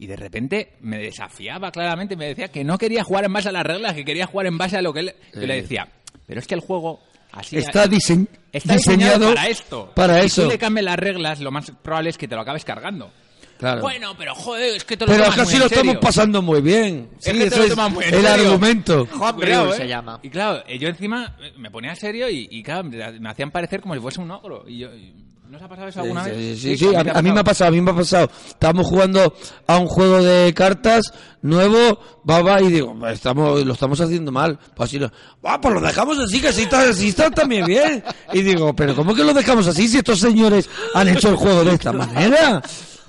Y 0.00 0.06
de 0.06 0.14
repente 0.14 0.74
me 0.80 0.96
desafiaba 0.96 1.72
claramente, 1.72 2.14
me 2.16 2.26
decía 2.26 2.48
que 2.52 2.62
no 2.62 2.78
quería 2.78 3.02
jugar 3.02 3.24
en 3.24 3.32
base 3.32 3.48
a 3.48 3.52
las 3.52 3.64
reglas, 3.66 3.94
que 3.94 4.04
quería 4.04 4.26
jugar 4.26 4.46
en 4.46 4.56
base 4.56 4.76
a 4.76 4.82
lo 4.82 4.92
que 4.92 5.00
él... 5.00 5.14
Yo 5.34 5.40
le 5.46 5.60
decía, 5.62 5.88
pero 6.28 6.38
es 6.38 6.46
que 6.46 6.54
el 6.54 6.60
juego 6.60 7.00
así... 7.32 7.56
Está, 7.58 7.86
disen- 7.88 8.28
Está 8.52 8.74
diseñado, 8.74 9.14
diseñado 9.18 9.34
para 9.34 9.48
esto. 9.48 9.92
Para 9.96 10.20
si 10.20 10.26
eso. 10.26 10.42
tú 10.44 10.48
le 10.50 10.58
cambias 10.58 10.84
las 10.84 10.96
reglas, 10.98 11.40
lo 11.40 11.50
más 11.50 11.72
probable 11.82 12.10
es 12.10 12.16
que 12.18 12.28
te 12.28 12.36
lo 12.36 12.42
acabes 12.42 12.64
cargando. 12.64 13.10
Claro. 13.58 13.80
Bueno, 13.80 14.14
pero 14.16 14.36
joder, 14.36 14.76
es 14.76 14.84
que 14.84 14.96
te 14.96 15.04
lo 15.04 15.10
Pero 15.10 15.24
casi 15.24 15.40
muy 15.40 15.58
lo 15.58 15.64
en 15.64 15.68
serio. 15.68 15.82
estamos 15.82 15.96
pasando 15.96 16.42
muy 16.42 16.60
bien. 16.60 17.10
Es 17.18 17.24
Sí, 17.24 17.32
que 17.32 17.38
te 17.38 17.46
eso 17.46 17.64
es 17.64 17.76
muy 17.90 18.04
en 18.04 18.14
el 18.14 18.20
serio. 18.24 18.46
argumento. 18.46 19.08
Homebrew 19.14 19.34
Cuidado, 19.34 19.72
se 19.72 19.82
¿eh? 19.84 19.88
llama. 19.88 20.20
Y 20.22 20.30
claro, 20.30 20.62
eh, 20.68 20.78
yo 20.78 20.88
encima 20.88 21.34
eh, 21.42 21.52
me 21.58 21.68
ponía 21.68 21.96
serio 21.96 22.30
y, 22.30 22.46
y, 22.52 22.62
claro, 22.62 22.84
me 22.84 23.18
me 23.18 23.28
hacían 23.28 23.50
parecer 23.50 23.80
como 23.80 23.94
si 23.94 24.00
fuese 24.00 24.20
un 24.20 24.30
ogro. 24.30 24.64
Y 24.68 24.78
yo, 24.78 24.94
y- 24.94 25.12
¿No 25.48 25.56
os 25.56 25.62
ha 25.62 25.68
pasado 25.68 25.88
eso 25.88 26.00
alguna 26.02 26.24
Sí, 26.24 26.30
vez? 26.30 26.58
sí, 26.60 26.76
sí, 26.76 26.76
sí, 26.76 26.94
¿a 26.94 26.98
ha 27.00 27.18
a 27.18 27.22
mí 27.22 27.32
me 27.32 27.40
ha 27.40 27.44
pasado? 27.44 27.68
a 27.68 27.72
mí 27.72 27.80
me 27.80 27.90
ha 27.90 27.94
pasado. 27.94 28.30
Estábamos 28.48 28.86
jugando 28.86 29.34
a 29.66 29.78
un 29.78 29.86
juego 29.86 30.22
de 30.22 30.52
cartas 30.52 31.12
nuevo, 31.40 31.98
va, 32.28 32.42
va, 32.42 32.60
y 32.60 32.68
digo, 32.68 32.94
"Pues 32.98 33.14
estamos, 33.14 33.64
lo 33.64 33.72
estamos 33.72 33.98
haciendo 34.00 34.30
mal. 34.30 34.58
Pues 34.76 34.90
así, 34.90 35.00
"Ah, 35.44 35.58
pues 35.60 35.74
lo 35.74 35.80
dejamos 35.80 36.18
así, 36.18 36.40
que 36.40 36.48
así 36.48 36.62
está, 36.62 36.82
así 36.82 37.08
está 37.08 37.30
también 37.30 37.64
bien. 37.64 38.04
Y 38.34 38.42
digo, 38.42 38.74
pero 38.76 38.94
¿cómo 38.94 39.14
que 39.14 39.24
lo 39.24 39.32
dejamos 39.32 39.66
así 39.66 39.88
si 39.88 39.98
estos 39.98 40.20
señores 40.20 40.68
han 40.94 41.08
hecho 41.08 41.30
el 41.30 41.36
juego 41.36 41.64
de 41.64 41.72
esta 41.74 41.92
manera? 41.92 42.60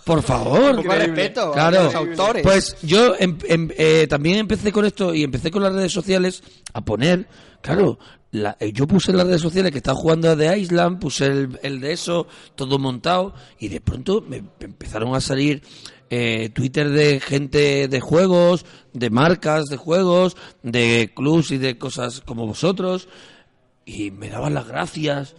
Por 0.03 0.21
favor. 0.23 0.71
Un 0.71 0.83
poco 0.83 0.93
de 0.93 0.99
respeto 1.07 1.49
a 1.49 1.53
Claro, 1.53 1.83
los 1.83 1.95
autores. 1.95 2.43
pues 2.43 2.75
yo 2.81 3.15
em- 3.19 3.37
em- 3.47 3.69
eh, 3.77 4.07
también 4.09 4.37
empecé 4.39 4.71
con 4.71 4.85
esto 4.85 5.13
y 5.13 5.23
empecé 5.23 5.51
con 5.51 5.63
las 5.63 5.73
redes 5.73 5.91
sociales 5.91 6.41
a 6.73 6.81
poner, 6.81 7.27
claro, 7.61 7.99
la- 8.31 8.55
eh, 8.59 8.71
yo 8.71 8.85
puse 8.87 9.11
en 9.11 9.17
las 9.17 9.27
redes 9.27 9.41
sociales 9.41 9.71
que 9.71 9.77
estaba 9.79 9.97
jugando 9.97 10.29
a 10.29 10.37
The 10.37 10.57
Island, 10.57 10.99
puse 10.99 11.25
el, 11.25 11.59
el 11.63 11.79
de 11.79 11.93
eso, 11.93 12.27
todo 12.55 12.77
montado, 12.79 13.33
y 13.59 13.67
de 13.69 13.81
pronto 13.81 14.21
me 14.27 14.41
me 14.41 14.47
empezaron 14.61 15.15
a 15.15 15.21
salir 15.21 15.61
eh, 16.11 16.49
Twitter 16.49 16.89
de 16.89 17.19
gente 17.19 17.87
de 17.87 17.99
juegos, 17.99 18.65
de 18.93 19.09
marcas 19.11 19.65
de 19.65 19.77
juegos, 19.77 20.35
de 20.63 21.11
clubs 21.15 21.51
y 21.51 21.57
de 21.59 21.77
cosas 21.77 22.21
como 22.21 22.47
vosotros, 22.47 23.07
y 23.85 24.09
me 24.11 24.29
daban 24.29 24.53
las 24.55 24.67
gracias. 24.67 25.35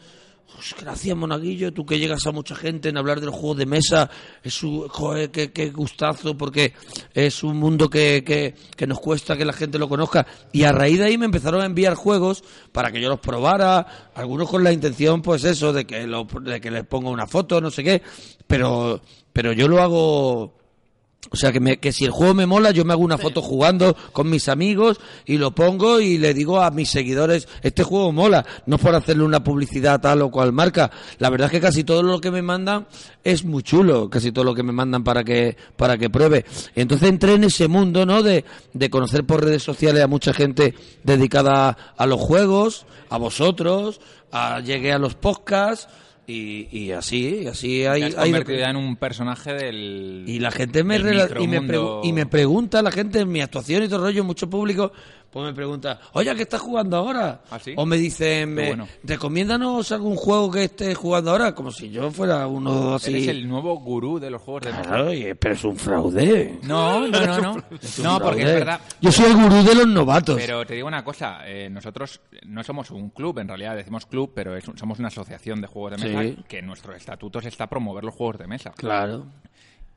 Pues 0.60 0.74
gracias, 0.78 1.16
Monaguillo, 1.16 1.72
tú 1.72 1.86
que 1.86 1.98
llegas 1.98 2.26
a 2.26 2.32
mucha 2.32 2.54
gente 2.54 2.90
en 2.90 2.98
hablar 2.98 3.18
de 3.18 3.24
los 3.24 3.34
juegos 3.34 3.56
de 3.56 3.64
mesa, 3.64 4.10
es 4.42 4.62
un, 4.62 4.88
joder, 4.88 5.30
qué, 5.30 5.52
qué 5.52 5.70
gustazo, 5.70 6.36
porque 6.36 6.74
es 7.14 7.42
un 7.42 7.56
mundo 7.56 7.88
que, 7.88 8.22
que, 8.22 8.54
que 8.76 8.86
nos 8.86 9.00
cuesta 9.00 9.38
que 9.38 9.46
la 9.46 9.54
gente 9.54 9.78
lo 9.78 9.88
conozca. 9.88 10.26
Y 10.52 10.64
a 10.64 10.72
raíz 10.72 10.98
de 10.98 11.06
ahí 11.06 11.16
me 11.16 11.24
empezaron 11.24 11.62
a 11.62 11.64
enviar 11.64 11.94
juegos 11.94 12.44
para 12.72 12.92
que 12.92 13.00
yo 13.00 13.08
los 13.08 13.20
probara, 13.20 14.10
algunos 14.14 14.50
con 14.50 14.62
la 14.62 14.70
intención, 14.70 15.22
pues 15.22 15.44
eso, 15.44 15.72
de 15.72 15.86
que, 15.86 16.06
de 16.06 16.60
que 16.60 16.70
les 16.70 16.84
ponga 16.84 17.08
una 17.08 17.26
foto, 17.26 17.58
no 17.62 17.70
sé 17.70 17.82
qué, 17.82 18.02
pero, 18.46 19.00
pero 19.32 19.54
yo 19.54 19.66
lo 19.66 19.80
hago 19.80 20.59
o 21.28 21.36
sea, 21.36 21.52
que, 21.52 21.60
me, 21.60 21.78
que 21.78 21.92
si 21.92 22.06
el 22.06 22.10
juego 22.10 22.32
me 22.32 22.46
mola, 22.46 22.70
yo 22.70 22.84
me 22.84 22.94
hago 22.94 23.02
una 23.02 23.18
foto 23.18 23.42
jugando 23.42 23.94
con 24.12 24.30
mis 24.30 24.48
amigos 24.48 24.98
y 25.26 25.36
lo 25.36 25.54
pongo 25.54 26.00
y 26.00 26.16
le 26.16 26.32
digo 26.32 26.60
a 26.60 26.70
mis 26.70 26.88
seguidores, 26.88 27.46
este 27.62 27.84
juego 27.84 28.10
mola, 28.10 28.44
no 28.64 28.78
por 28.78 28.94
hacerle 28.94 29.24
una 29.24 29.44
publicidad 29.44 29.94
a 29.94 30.00
tal 30.00 30.22
o 30.22 30.30
cual 30.30 30.52
marca. 30.52 30.90
La 31.18 31.28
verdad 31.28 31.46
es 31.46 31.52
que 31.52 31.60
casi 31.60 31.84
todo 31.84 32.02
lo 32.02 32.20
que 32.20 32.30
me 32.30 32.40
mandan 32.40 32.86
es 33.22 33.44
muy 33.44 33.62
chulo, 33.62 34.08
casi 34.08 34.32
todo 34.32 34.44
lo 34.44 34.54
que 34.54 34.62
me 34.62 34.72
mandan 34.72 35.04
para 35.04 35.22
que, 35.22 35.56
para 35.76 35.98
que 35.98 36.08
pruebe. 36.08 36.46
Entonces 36.74 37.10
entré 37.10 37.34
en 37.34 37.44
ese 37.44 37.68
mundo, 37.68 38.06
¿no? 38.06 38.22
De, 38.22 38.44
de 38.72 38.90
conocer 38.90 39.24
por 39.24 39.44
redes 39.44 39.62
sociales 39.62 40.02
a 40.02 40.08
mucha 40.08 40.32
gente 40.32 40.74
dedicada 41.04 41.76
a 41.96 42.06
los 42.06 42.18
juegos, 42.18 42.86
a 43.10 43.18
vosotros, 43.18 44.00
a, 44.32 44.60
llegué 44.60 44.92
a 44.92 44.98
los 44.98 45.16
podcasts, 45.16 45.86
y, 46.30 46.68
y 46.70 46.92
así, 46.92 47.46
así 47.46 47.84
hay... 47.84 48.02
Has 48.04 48.16
hay- 48.18 48.30
convertido 48.30 48.64
en 48.64 48.76
un 48.76 48.96
personaje 48.96 49.52
del. 49.52 50.24
y 50.26 50.38
la 50.38 50.50
gente 50.50 50.84
me, 50.84 50.96
y, 50.98 51.02
me 51.48 51.60
y 52.04 52.12
me 52.12 52.26
pregunta, 52.26 52.82
la 52.82 52.90
gente 52.90 53.20
en 53.20 53.30
mi 53.30 53.40
actuación 53.40 53.82
y 53.82 53.86
todo 53.86 53.96
el 53.96 54.02
rollo, 54.04 54.24
mucho 54.24 54.48
público, 54.48 54.92
pues 55.30 55.46
me 55.46 55.52
pregunta, 55.54 56.00
oye, 56.14 56.34
¿qué 56.34 56.42
estás 56.42 56.60
jugando 56.60 56.96
ahora? 56.96 57.42
¿Ah, 57.50 57.58
sí? 57.58 57.72
O 57.76 57.86
me 57.86 57.96
dicen, 57.96 58.52
me- 58.52 58.66
bueno. 58.68 58.88
recomiéndanos 59.04 59.92
algún 59.92 60.16
juego 60.16 60.50
que 60.50 60.64
estés 60.64 60.96
jugando 60.98 61.30
ahora, 61.30 61.54
como 61.54 61.70
si 61.70 61.90
yo 61.90 62.10
fuera 62.10 62.46
uno 62.48 62.94
así. 62.96 63.10
Eres 63.12 63.28
el 63.28 63.48
nuevo 63.48 63.76
gurú 63.78 64.18
de 64.18 64.30
los 64.30 64.42
juegos 64.42 64.62
de 64.64 64.72
mesa. 64.72 64.82
Claro, 64.82 65.10
pero 65.38 65.54
es 65.54 65.64
un 65.64 65.76
fraude. 65.76 66.58
No, 66.64 67.06
no, 67.06 67.26
no, 67.26 67.40
no. 67.40 67.64
No, 68.02 68.20
porque 68.20 68.40
es 68.42 68.46
verdad. 68.54 68.80
Yo 69.00 69.12
soy 69.12 69.26
el 69.30 69.36
gurú 69.36 69.62
de 69.62 69.74
los 69.76 69.86
novatos. 69.86 70.36
Pero 70.40 70.66
te 70.66 70.74
digo 70.74 70.88
una 70.88 71.04
cosa, 71.04 71.40
eh, 71.46 71.68
nosotros 71.70 72.20
no 72.46 72.64
somos 72.64 72.90
un 72.90 73.10
club, 73.10 73.38
en 73.38 73.48
realidad 73.48 73.76
decimos 73.76 74.06
club, 74.06 74.32
pero 74.34 74.56
es 74.56 74.64
somos 74.76 74.98
una 74.98 75.08
asociación 75.08 75.60
de 75.60 75.66
juegos 75.68 75.92
de 76.00 76.08
mesa 76.08 76.22
Sí. 76.22 76.42
que 76.48 76.60
nuestros 76.62 76.96
estatutos 76.96 77.44
está 77.46 77.68
promover 77.68 78.02
los 78.04 78.14
juegos 78.14 78.38
de 78.38 78.46
mesa. 78.48 78.72
Claro. 78.76 79.26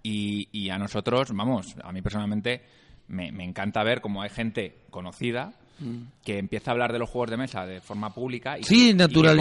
Y, 0.03 0.49
y 0.51 0.69
a 0.69 0.77
nosotros, 0.77 1.29
vamos, 1.33 1.75
a 1.81 1.91
mí 1.91 2.01
personalmente 2.01 2.61
me, 3.07 3.31
me 3.31 3.43
encanta 3.43 3.83
ver 3.83 4.01
cómo 4.01 4.21
hay 4.21 4.29
gente 4.29 4.77
conocida 4.89 5.53
que 6.23 6.37
empieza 6.37 6.71
a 6.71 6.73
hablar 6.73 6.93
de 6.93 6.99
los 6.99 7.09
juegos 7.09 7.31
de 7.31 7.37
mesa 7.37 7.65
de 7.65 7.81
forma 7.81 8.13
pública. 8.13 8.57
Y, 8.57 8.63
Sí, 8.63 8.91
y 8.91 8.93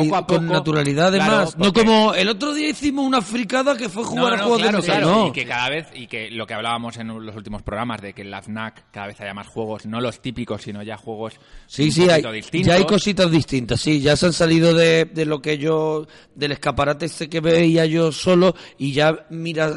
poco 0.08 0.16
a 0.16 0.26
con 0.26 0.46
naturalidad 0.48 1.12
Claro, 1.12 1.32
además. 1.34 1.56
no 1.58 1.72
como 1.72 2.14
el 2.14 2.28
otro 2.28 2.52
día 2.54 2.68
hicimos 2.70 3.06
una 3.06 3.22
fricada 3.22 3.76
que 3.76 3.88
fue 3.88 4.02
jugar 4.04 4.24
No, 4.24 4.28
a 4.28 4.36
no, 4.36 4.42
juegos 4.44 4.62
claro, 4.62 4.76
de 4.78 4.82
mesa. 4.82 4.92
claro, 5.00 5.16
no. 5.16 5.26
Y 5.28 5.32
que 5.32 5.44
cada 5.46 5.68
vez, 5.70 5.86
y 5.94 6.06
que 6.08 6.30
lo 6.30 6.46
que 6.46 6.54
hablábamos 6.54 6.96
en 6.96 7.08
los 7.08 7.36
últimos 7.36 7.62
programas, 7.62 8.00
de 8.02 8.12
que 8.12 8.22
en 8.22 8.30
la 8.30 8.42
FNAC 8.42 8.90
cada 8.90 9.06
vez 9.08 9.20
haya 9.20 9.34
más 9.34 9.46
juegos, 9.46 9.86
no 9.86 10.00
los 10.00 10.20
típicos, 10.20 10.62
sino 10.62 10.82
ya 10.82 10.96
juegos 10.96 11.34
Sí, 11.66 11.84
un 11.84 11.92
sí, 11.92 12.08
hay, 12.10 12.22
distintos. 12.32 12.66
ya 12.66 12.74
hay 12.74 12.84
cositas 12.84 13.30
distintas, 13.30 13.80
sí, 13.80 14.00
ya 14.00 14.16
se 14.16 14.26
han 14.26 14.32
salido 14.32 14.74
de, 14.74 15.04
de 15.04 15.24
lo 15.24 15.40
que 15.40 15.58
yo, 15.58 16.06
del 16.34 16.52
escaparate 16.52 17.06
este 17.06 17.28
que 17.28 17.40
veía 17.40 17.86
yo 17.86 18.10
solo 18.12 18.54
y 18.78 18.92
ya, 18.92 19.26
mira, 19.30 19.70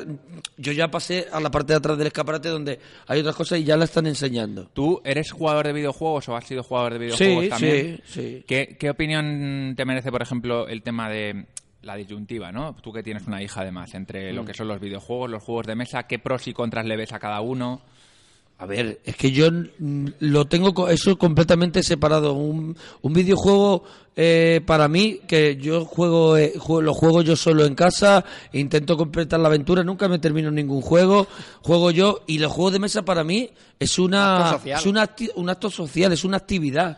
yo 0.57 0.71
ya 0.71 0.89
pasé 0.89 1.27
a 1.31 1.39
la 1.39 1.51
parte 1.51 1.73
de 1.73 1.77
atrás 1.77 1.97
del 1.97 2.07
escaparate 2.07 2.49
donde 2.49 2.79
hay 3.07 3.19
otras 3.19 3.35
cosas 3.35 3.59
y 3.59 3.63
ya 3.63 3.77
la 3.77 3.85
están 3.85 4.07
enseñando. 4.07 4.65
¿Tú 4.73 5.01
eres 5.03 5.31
jugador 5.31 5.67
de 5.67 5.73
videojuegos 5.73 6.27
o 6.29 6.35
has 6.35 6.45
sido 6.45 6.54
jugador 6.63 6.93
de 6.93 6.99
videojuegos 6.99 7.43
Sí, 7.43 7.49
también? 7.49 8.01
sí, 8.05 8.21
sí. 8.21 8.43
¿Qué, 8.47 8.77
qué 8.79 8.89
opinión 8.89 9.73
te 9.75 9.85
merece, 9.85 10.11
por 10.11 10.21
ejemplo, 10.21 10.67
el 10.67 10.81
tema 10.83 11.09
de 11.09 11.45
la 11.81 11.95
disyuntiva, 11.95 12.51
¿no? 12.51 12.75
Tú 12.81 12.91
que 12.91 13.03
tienes 13.03 13.27
una 13.27 13.41
hija 13.43 13.61
además, 13.61 13.93
entre 13.93 14.31
Mm. 14.33 14.35
lo 14.35 14.45
que 14.45 14.53
son 14.55 14.67
los 14.67 14.79
videojuegos, 14.79 15.29
los 15.29 15.43
juegos 15.43 15.67
de 15.67 15.75
mesa, 15.75 16.07
¿qué 16.07 16.17
pros 16.19 16.47
y 16.47 16.53
contras 16.53 16.85
le 16.85 16.97
ves 16.97 17.13
a 17.13 17.19
cada 17.19 17.41
uno? 17.41 17.81
A 18.57 18.65
ver, 18.65 19.01
es 19.03 19.17
que 19.17 19.31
yo 19.31 19.49
mm, 19.51 20.07
lo 20.19 20.45
tengo 20.45 20.87
eso 20.87 21.17
completamente 21.17 21.83
separado. 21.83 22.33
Un, 22.33 22.77
un 23.01 23.13
videojuego 23.13 23.83
eh, 24.15 24.61
para 24.65 24.87
mí 24.87 25.19
que 25.27 25.57
yo 25.57 25.83
juego, 25.83 26.37
eh, 26.37 26.53
juego- 26.57 26.81
lo 26.81 26.93
juego 26.93 27.21
yo 27.21 27.35
solo 27.35 27.65
en 27.65 27.75
casa, 27.75 28.23
intento 28.53 28.95
completar 28.95 29.41
la 29.41 29.49
aventura, 29.49 29.83
nunca 29.83 30.07
me 30.07 30.19
termino 30.19 30.51
ningún 30.51 30.81
juego, 30.81 31.27
juego 31.63 31.91
yo 31.91 32.21
y 32.27 32.37
los 32.37 32.49
juegos 32.49 32.71
de 32.71 32.79
mesa 32.79 33.03
para 33.03 33.25
mí 33.25 33.49
es 33.77 33.99
una 33.99 34.37
es 34.79 34.85
una 34.85 35.09
un 35.35 35.49
acto 35.49 35.69
social, 35.69 36.13
es 36.13 36.23
una 36.23 36.37
actividad, 36.37 36.97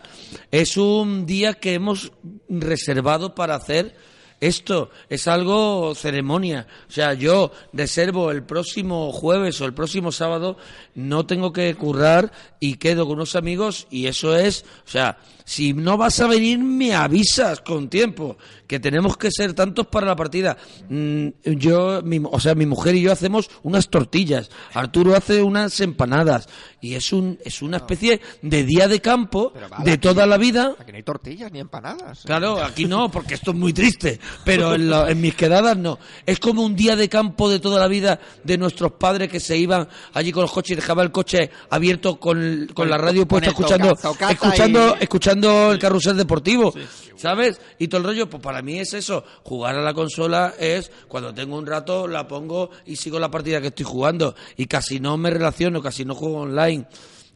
es 0.51 0.77
un 0.77 1.25
día 1.25 1.55
que 1.55 1.73
hemos 1.73 2.11
reservado 2.49 3.33
para 3.33 3.55
hacer 3.55 3.95
esto 4.39 4.89
es 5.09 5.27
algo 5.27 5.93
ceremonia. 5.95 6.67
O 6.87 6.91
sea, 6.91 7.13
yo 7.13 7.51
reservo 7.73 8.31
el 8.31 8.43
próximo 8.43 9.11
jueves 9.11 9.59
o 9.61 9.65
el 9.65 9.73
próximo 9.73 10.11
sábado, 10.11 10.57
no 10.95 11.25
tengo 11.25 11.51
que 11.53 11.73
currar 11.75 12.31
y 12.59 12.75
quedo 12.75 13.05
con 13.05 13.15
unos 13.17 13.35
amigos 13.35 13.87
y 13.89 14.07
eso 14.07 14.35
es, 14.35 14.63
o 14.85 14.89
sea, 14.89 15.17
si 15.45 15.73
no 15.73 15.95
vas 15.97 16.19
a 16.19 16.27
venir 16.27 16.59
me 16.59 16.93
avisas 16.93 17.61
con 17.61 17.89
tiempo, 17.89 18.37
que 18.67 18.79
tenemos 18.81 19.15
que 19.15 19.31
ser 19.31 19.53
tantos 19.53 19.87
para 19.87 20.05
la 20.07 20.15
partida. 20.15 20.57
Mm, 20.89 21.27
yo, 21.45 22.01
mi, 22.03 22.19
o 22.23 22.39
sea, 22.39 22.53
mi 22.53 22.65
mujer 22.65 22.95
y 22.95 23.01
yo 23.01 23.11
hacemos 23.13 23.49
unas 23.63 23.87
tortillas, 23.89 24.49
Arturo 24.73 25.15
hace 25.15 25.41
unas 25.41 25.79
empanadas 25.79 26.49
y 26.81 26.95
es 26.95 27.13
un 27.13 27.39
es 27.45 27.61
una 27.61 27.77
especie 27.77 28.19
de 28.41 28.63
día 28.65 28.87
de 28.89 28.99
campo 28.99 29.53
de 29.83 29.91
aquí- 29.93 30.01
toda 30.01 30.25
la 30.25 30.37
vida. 30.37 30.75
Aquí 30.77 30.91
no 30.91 30.97
hay 30.97 31.03
tortillas 31.03 31.51
ni 31.51 31.59
empanadas. 31.59 32.23
Claro, 32.25 32.61
aquí 32.61 32.85
no, 32.85 33.09
porque 33.09 33.35
esto 33.35 33.51
es 33.51 33.57
muy 33.57 33.71
triste. 33.71 34.19
Pero 34.43 34.75
en, 34.75 34.89
la- 34.89 35.09
en 35.09 35.19
mis 35.21 35.35
quedadas 35.35 35.77
no. 35.77 35.99
Es 36.25 36.39
como 36.39 36.63
un 36.63 36.75
día 36.75 36.95
de 36.95 37.09
campo 37.09 37.49
de 37.49 37.59
toda 37.59 37.79
la 37.79 37.87
vida 37.87 38.19
de 38.43 38.57
nuestros 38.57 38.93
padres 38.93 39.29
que 39.29 39.39
se 39.39 39.57
iban 39.57 39.87
allí 40.13 40.31
con 40.31 40.41
los 40.43 40.51
coches 40.51 40.71
y 40.71 40.75
dejaban 40.75 41.05
el 41.05 41.11
coche 41.11 41.49
abierto 41.69 42.19
con, 42.19 42.67
con 42.73 42.89
la 42.89 42.97
radio 42.97 43.21
con 43.21 43.27
puesta 43.29 43.49
escuchando, 43.49 43.95
tocata 43.95 44.31
escuchando, 44.33 44.95
y- 44.99 45.03
escuchando 45.03 45.71
el 45.71 45.79
carrusel 45.79 46.17
deportivo. 46.17 46.73
¿Sabes? 47.15 47.59
Y 47.79 47.87
todo 47.87 48.01
el 48.01 48.07
rollo, 48.07 48.29
pues 48.29 48.43
para 48.43 48.61
mí 48.61 48.77
es 48.79 48.93
eso. 48.93 49.23
Jugar 49.43 49.75
a 49.75 49.81
la 49.81 49.93
consola 49.93 50.53
es 50.59 50.91
cuando 51.07 51.33
tengo 51.33 51.57
un 51.57 51.65
rato, 51.65 52.07
la 52.07 52.27
pongo 52.27 52.69
y 52.85 52.95
sigo 52.95 53.17
la 53.19 53.31
partida 53.31 53.59
que 53.59 53.67
estoy 53.67 53.85
jugando. 53.85 54.35
Y 54.55 54.67
casi 54.67 54.99
no 54.99 55.17
me 55.17 55.31
relaciono, 55.31 55.81
casi 55.81 56.05
no 56.05 56.13
juego 56.13 56.41
online. 56.41 56.85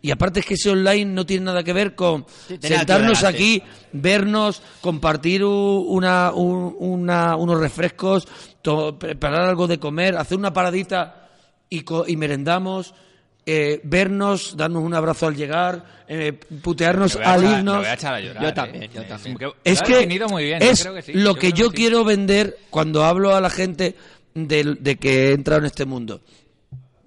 Y 0.04 0.10
aparte 0.12 0.40
es 0.40 0.46
que 0.48 0.56
ese 0.56 0.70
online 0.72 1.06
no 1.06 1.26
tiene 1.26 1.46
nada 1.46 1.64
que 1.64 1.74
ver 1.74 1.94
con 1.96 2.26
Sí, 2.48 2.58
sentarnos 2.60 3.20
delante. 3.20 3.28
aquí, 3.28 3.64
vernos, 3.94 4.62
compartir 4.82 5.44
una, 5.46 6.32
un- 6.32 6.76
una- 6.80 7.36
unos 7.36 7.60
refrescos, 7.60 8.28
to- 8.62 8.98
preparar 8.98 9.42
algo 9.42 9.68
de 9.68 9.78
comer, 9.80 10.18
hacer 10.18 10.38
una 10.38 10.52
paradita 10.54 11.30
y, 11.70 11.82
co- 11.82 12.06
y 12.08 12.18
merendamos, 12.18 12.94
eh, 13.46 13.80
vernos, 13.84 14.56
darnos 14.58 14.84
un 14.84 14.94
abrazo 14.94 15.28
al 15.28 15.36
llegar, 15.36 15.84
eh, 16.08 16.34
putearnos 16.34 17.16
Me 17.16 17.22
voy 17.22 17.28
a 17.30 17.34
al 17.34 17.42
echar- 17.44 17.58
irnos. 17.60 17.78
voy 17.78 17.86
a 17.86 17.94
echar 17.94 18.14
a 18.16 18.20
llorar, 18.20 18.44
Yo 18.44 18.50
¿eh? 18.50 18.54
también, 18.54 18.92
yo 18.92 19.02
Es 19.02 19.08
también. 19.08 19.38
que- 19.38 19.52
Es 19.64 19.82
que 19.84 19.96
definido 19.96 20.30
muy 20.30 20.44
bien, 20.46 20.60
yo 20.62 20.66
es 20.70 20.82
creo 20.82 20.94
que 20.96 21.02
sí, 21.04 21.14
lo 21.14 21.36
que 21.36 21.52
yo 21.54 21.68
sí. 21.70 21.76
quiero 21.76 22.04
vender 22.04 22.58
cuando 22.72 23.04
hablo 23.04 23.36
a 23.36 23.42
la 23.42 23.50
gente 23.52 23.96
de, 24.34 24.78
de 24.80 24.96
que 24.98 25.30
he 25.30 25.34
entrado 25.34 25.60
en 25.62 25.66
este 25.68 25.86
mundo. 25.86 26.22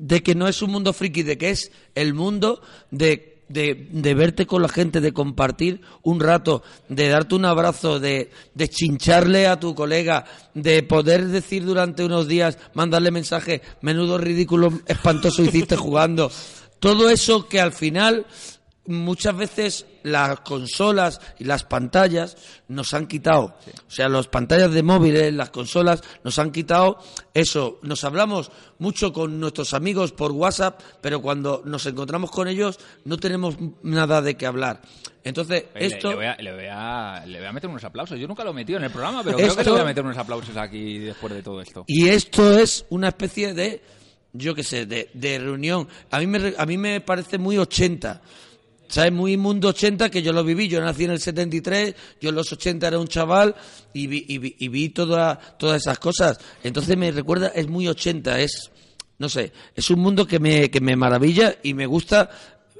De 0.04 0.22
que 0.22 0.34
no 0.34 0.48
es 0.48 0.60
un 0.60 0.70
mundo 0.70 0.92
friki, 0.92 1.22
de 1.22 1.38
que 1.38 1.48
es 1.48 1.72
el 1.94 2.12
mundo 2.12 2.60
de, 2.90 3.38
de, 3.48 3.88
de 3.90 4.12
verte 4.12 4.44
con 4.44 4.60
la 4.60 4.68
gente, 4.68 5.00
de 5.00 5.12
compartir 5.12 5.80
un 6.02 6.20
rato, 6.20 6.62
de 6.90 7.08
darte 7.08 7.36
un 7.36 7.46
abrazo, 7.46 8.00
de, 8.00 8.30
de 8.52 8.68
chincharle 8.68 9.46
a 9.46 9.58
tu 9.58 9.74
colega, 9.74 10.26
de 10.52 10.82
poder 10.82 11.28
decir 11.28 11.64
durante 11.64 12.04
unos 12.04 12.28
días, 12.28 12.58
mandarle 12.74 13.10
mensaje, 13.10 13.62
menudo 13.80 14.18
ridículo, 14.18 14.78
espantoso 14.86 15.42
hiciste 15.42 15.74
jugando. 15.74 16.30
Todo 16.80 17.08
eso 17.08 17.48
que 17.48 17.62
al 17.62 17.72
final 17.72 18.26
muchas 18.86 19.36
veces 19.36 19.86
las 20.02 20.40
consolas 20.40 21.20
y 21.38 21.44
las 21.44 21.64
pantallas 21.64 22.36
nos 22.68 22.92
han 22.94 23.06
quitado. 23.06 23.56
O 23.86 23.90
sea, 23.90 24.08
las 24.08 24.28
pantallas 24.28 24.72
de 24.72 24.82
móviles, 24.82 25.32
las 25.32 25.50
consolas, 25.50 26.02
nos 26.22 26.38
han 26.38 26.50
quitado 26.52 26.98
eso. 27.32 27.78
Nos 27.82 28.04
hablamos 28.04 28.50
mucho 28.78 29.12
con 29.12 29.40
nuestros 29.40 29.72
amigos 29.74 30.12
por 30.12 30.32
WhatsApp, 30.32 30.80
pero 31.00 31.22
cuando 31.22 31.62
nos 31.64 31.86
encontramos 31.86 32.30
con 32.30 32.48
ellos 32.48 32.78
no 33.04 33.16
tenemos 33.16 33.56
nada 33.82 34.20
de 34.20 34.36
qué 34.36 34.46
hablar. 34.46 34.82
Entonces, 35.22 35.64
Le- 35.74 35.86
esto... 35.86 36.10
Le, 36.10 36.16
voy 36.16 36.26
a, 36.26 36.36
le, 36.36 36.52
voy 36.52 36.66
a, 36.70 37.24
le 37.26 37.38
voy 37.38 37.46
a 37.48 37.52
meter 37.52 37.70
unos 37.70 37.84
aplausos. 37.84 38.18
Yo 38.18 38.28
nunca 38.28 38.44
lo 38.44 38.50
he 38.50 38.54
metido 38.54 38.78
en 38.78 38.84
el 38.84 38.90
programa, 38.90 39.22
pero 39.24 39.36
creo 39.38 39.56
que 39.56 39.64
le 39.64 39.70
voy 39.70 39.80
a 39.80 39.84
meter 39.84 40.04
unos 40.04 40.18
aplausos 40.18 40.54
aquí 40.58 40.98
después 40.98 41.32
de 41.32 41.42
todo 41.42 41.62
esto. 41.62 41.84
Y 41.86 42.08
esto 42.10 42.58
es 42.58 42.84
una 42.90 43.08
especie 43.08 43.54
de, 43.54 43.80
yo 44.34 44.54
qué 44.54 44.62
sé, 44.62 44.84
de, 44.84 45.08
de 45.14 45.38
reunión. 45.38 45.88
A 46.10 46.18
mí, 46.18 46.26
me, 46.26 46.52
a 46.58 46.66
mí 46.66 46.76
me 46.76 47.00
parece 47.00 47.38
muy 47.38 47.56
80. 47.56 48.20
¿Sabes? 48.94 49.10
Muy 49.10 49.36
mundo 49.36 49.68
80 49.70 50.08
que 50.08 50.22
yo 50.22 50.32
lo 50.32 50.44
viví. 50.44 50.68
Yo 50.68 50.80
nací 50.80 51.02
en 51.02 51.10
el 51.10 51.18
73, 51.18 51.96
yo 52.20 52.28
en 52.28 52.36
los 52.36 52.52
80 52.52 52.86
era 52.86 52.98
un 53.00 53.08
chaval 53.08 53.52
y 53.92 54.06
vi, 54.06 54.24
y 54.28 54.38
vi, 54.38 54.54
y 54.56 54.68
vi 54.68 54.90
toda- 54.90 55.36
todas 55.58 55.82
esas 55.82 55.98
cosas. 55.98 56.38
Entonces 56.62 56.96
me 56.96 57.10
recuerda, 57.10 57.48
es 57.48 57.66
muy 57.66 57.88
80, 57.88 58.38
es, 58.38 58.70
no 59.18 59.28
sé, 59.28 59.52
es 59.74 59.90
un 59.90 59.98
mundo 59.98 60.28
que 60.28 60.38
me, 60.38 60.70
que 60.70 60.80
me 60.80 60.94
maravilla 60.94 61.56
y 61.64 61.74
me 61.74 61.86
gusta 61.86 62.30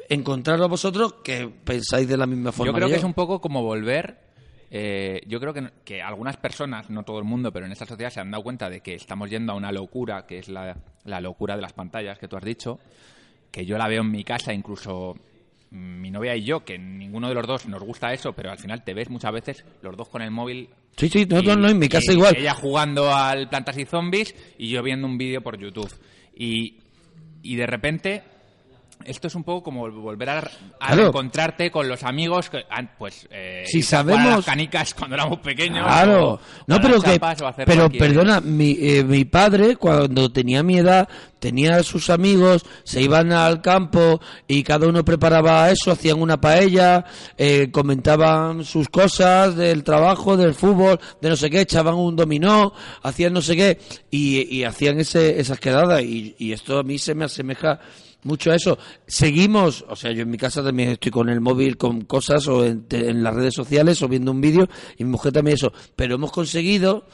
encontrarlo 0.09 0.67
a 0.67 0.69
vosotros 0.69 1.15
que 1.25 1.49
pensáis 1.49 2.07
de 2.07 2.17
la 2.17 2.27
misma 2.27 2.53
forma. 2.53 2.71
Yo 2.71 2.77
creo 2.77 2.89
que 2.89 2.95
es 2.97 3.05
un 3.05 3.15
poco 3.15 3.41
como 3.41 3.65
volver 3.65 4.23
eh, 4.71 5.21
yo 5.27 5.41
creo 5.41 5.53
que, 5.53 5.69
que 5.85 6.01
algunas 6.01 6.37
personas, 6.37 6.91
no 6.91 7.03
todo 7.05 7.19
el 7.19 7.25
mundo, 7.25 7.53
pero 7.53 7.67
en 7.67 7.73
esta 7.73 7.87
sociedad 7.87 8.11
se 8.11 8.21
han 8.21 8.31
dado 8.31 8.43
cuenta 8.45 8.71
de 8.71 8.81
que 8.83 8.95
estamos 8.95 9.31
yendo 9.31 9.53
a 9.53 9.57
una 9.57 9.71
locura, 9.73 10.27
que 10.27 10.39
es 10.39 10.49
la, 10.49 10.77
la 11.05 11.21
locura 11.21 11.55
de 11.57 11.63
las 11.63 11.73
pantallas 11.73 12.19
que 12.21 12.27
tú 12.29 12.37
has 12.37 12.45
dicho, 12.45 12.79
que 13.53 13.67
yo 13.67 13.79
la 13.79 13.89
veo 13.89 14.03
en 14.03 14.11
mi 14.11 14.25
casa, 14.25 14.53
incluso 14.53 15.17
mi 15.75 16.11
novia 16.11 16.37
y 16.37 16.45
yo, 16.45 16.65
que 16.65 16.79
ninguno 16.79 17.29
de 17.29 17.35
los 17.35 17.47
dos 17.47 17.67
nos 17.67 17.83
gusta 17.83 18.13
eso, 18.13 18.33
pero 18.33 18.51
al 18.51 18.59
final 18.59 18.83
te 18.85 18.95
ves 18.95 19.11
muchas 19.11 19.33
veces 19.33 19.65
los 19.83 19.97
dos 19.97 20.09
con 20.09 20.23
el 20.23 20.31
móvil. 20.31 20.69
Sí, 20.97 21.09
sí, 21.09 21.27
no, 21.27 21.41
y- 21.41 21.47
no, 21.47 21.57
no, 21.57 21.69
en 21.69 21.79
mi 21.79 21.89
casa 21.89 22.13
y 22.13 22.15
igual. 22.15 22.37
Ella 22.37 22.55
jugando 22.55 23.13
al 23.13 23.49
Plantas 23.49 23.77
y 23.79 23.85
Zombies 23.85 24.35
y 24.59 24.69
yo 24.69 24.83
viendo 24.83 25.07
un 25.07 25.19
vídeo 25.19 25.43
por 25.43 25.59
YouTube. 25.59 25.93
Y, 26.37 26.77
y 27.43 27.57
de 27.57 27.67
repente, 27.67 28.23
esto 29.07 29.29
es 29.29 29.35
un 29.35 29.45
poco 29.45 29.63
como 29.63 29.91
volver 29.91 30.31
a, 30.31 30.39
a 30.39 30.87
Claro. 30.89 31.09
encontrarte 31.09 31.71
con 31.71 31.89
los 31.89 32.03
amigos 32.03 32.51
que, 32.51 32.65
ah, 32.71 32.83
pues, 32.99 33.27
eh, 33.31 33.65
Si 33.67 33.79
a 33.79 33.81
a 33.81 33.85
sabemos- 33.85 34.37
las 34.37 34.45
canicas 34.45 34.95
cuando 34.99 35.17
éramos 35.17 35.39
pequeños. 35.41 35.85
Claro, 35.87 36.29
o- 36.35 36.41
no, 36.67 36.77
a 36.77 36.81
pero 36.81 37.01
que, 37.01 37.11
a 37.21 37.37
pero 37.65 37.89
cualquier- 37.89 37.99
perdona, 37.99 38.41
mi, 38.41 38.77
eh, 38.81 39.05
mi 39.05 39.25
padre 39.25 39.77
cuando 39.77 40.31
tenía 40.33 40.63
mi 40.63 40.79
edad 40.79 41.09
tenía 41.39 41.83
sus 41.83 42.09
amigos, 42.09 42.65
se 42.85 43.03
iban 43.03 43.31
al 43.31 43.61
campo 43.61 44.19
y 44.49 44.63
cada 44.63 44.87
uno 44.89 45.05
preparaba 45.05 45.71
eso, 45.71 45.91
hacían 45.91 46.19
una 46.23 46.41
paella, 46.41 47.05
eh, 47.37 47.69
comentaban 47.71 48.65
sus 48.65 48.89
cosas 48.89 49.55
del 49.55 49.85
trabajo, 49.85 50.39
del 50.39 50.55
fútbol, 50.55 50.99
de 51.21 51.29
no 51.29 51.37
sé 51.37 51.51
qué, 51.51 51.61
echaban 51.61 51.97
un 51.97 52.17
dominó, 52.17 52.73
hacían 53.03 53.35
no 53.35 53.43
sé 53.43 53.57
qué 53.57 53.79
y, 54.11 54.57
y 54.57 54.65
hacían 54.65 54.99
ese, 55.01 55.39
esas 55.39 55.61
quedadas 55.61 56.01
y, 56.03 56.35
y 56.39 56.53
esto 56.53 56.79
a 56.79 56.83
mí 56.83 56.97
se 56.99 57.15
me 57.15 57.27
asemeja 57.27 57.79
mucho 58.25 58.51
a 58.51 58.57
eso. 58.57 58.79
Seguimos, 59.07 59.85
o 59.89 59.97
sea, 59.97 60.13
yo 60.13 60.23
en 60.23 60.31
mi 60.31 60.39
casa 60.39 60.63
también 60.63 60.91
estoy 60.91 61.13
con 61.13 61.29
el 61.29 61.41
móvil 61.41 61.77
con 61.77 62.03
cosas 62.03 62.47
o 62.49 62.65
en, 62.65 62.87
en 62.91 63.23
las 63.23 63.35
redes 63.35 63.55
sociales 63.55 64.03
o 64.03 64.09
viendo 64.09 64.33
un 64.33 64.41
vídeo 64.41 64.69
y 64.97 65.05
mi 65.05 65.11
mujer 65.11 65.33
también 65.33 65.55
eso, 65.55 65.73
pero 65.95 66.17
hemos 66.17 66.33
conseguido 66.33 67.07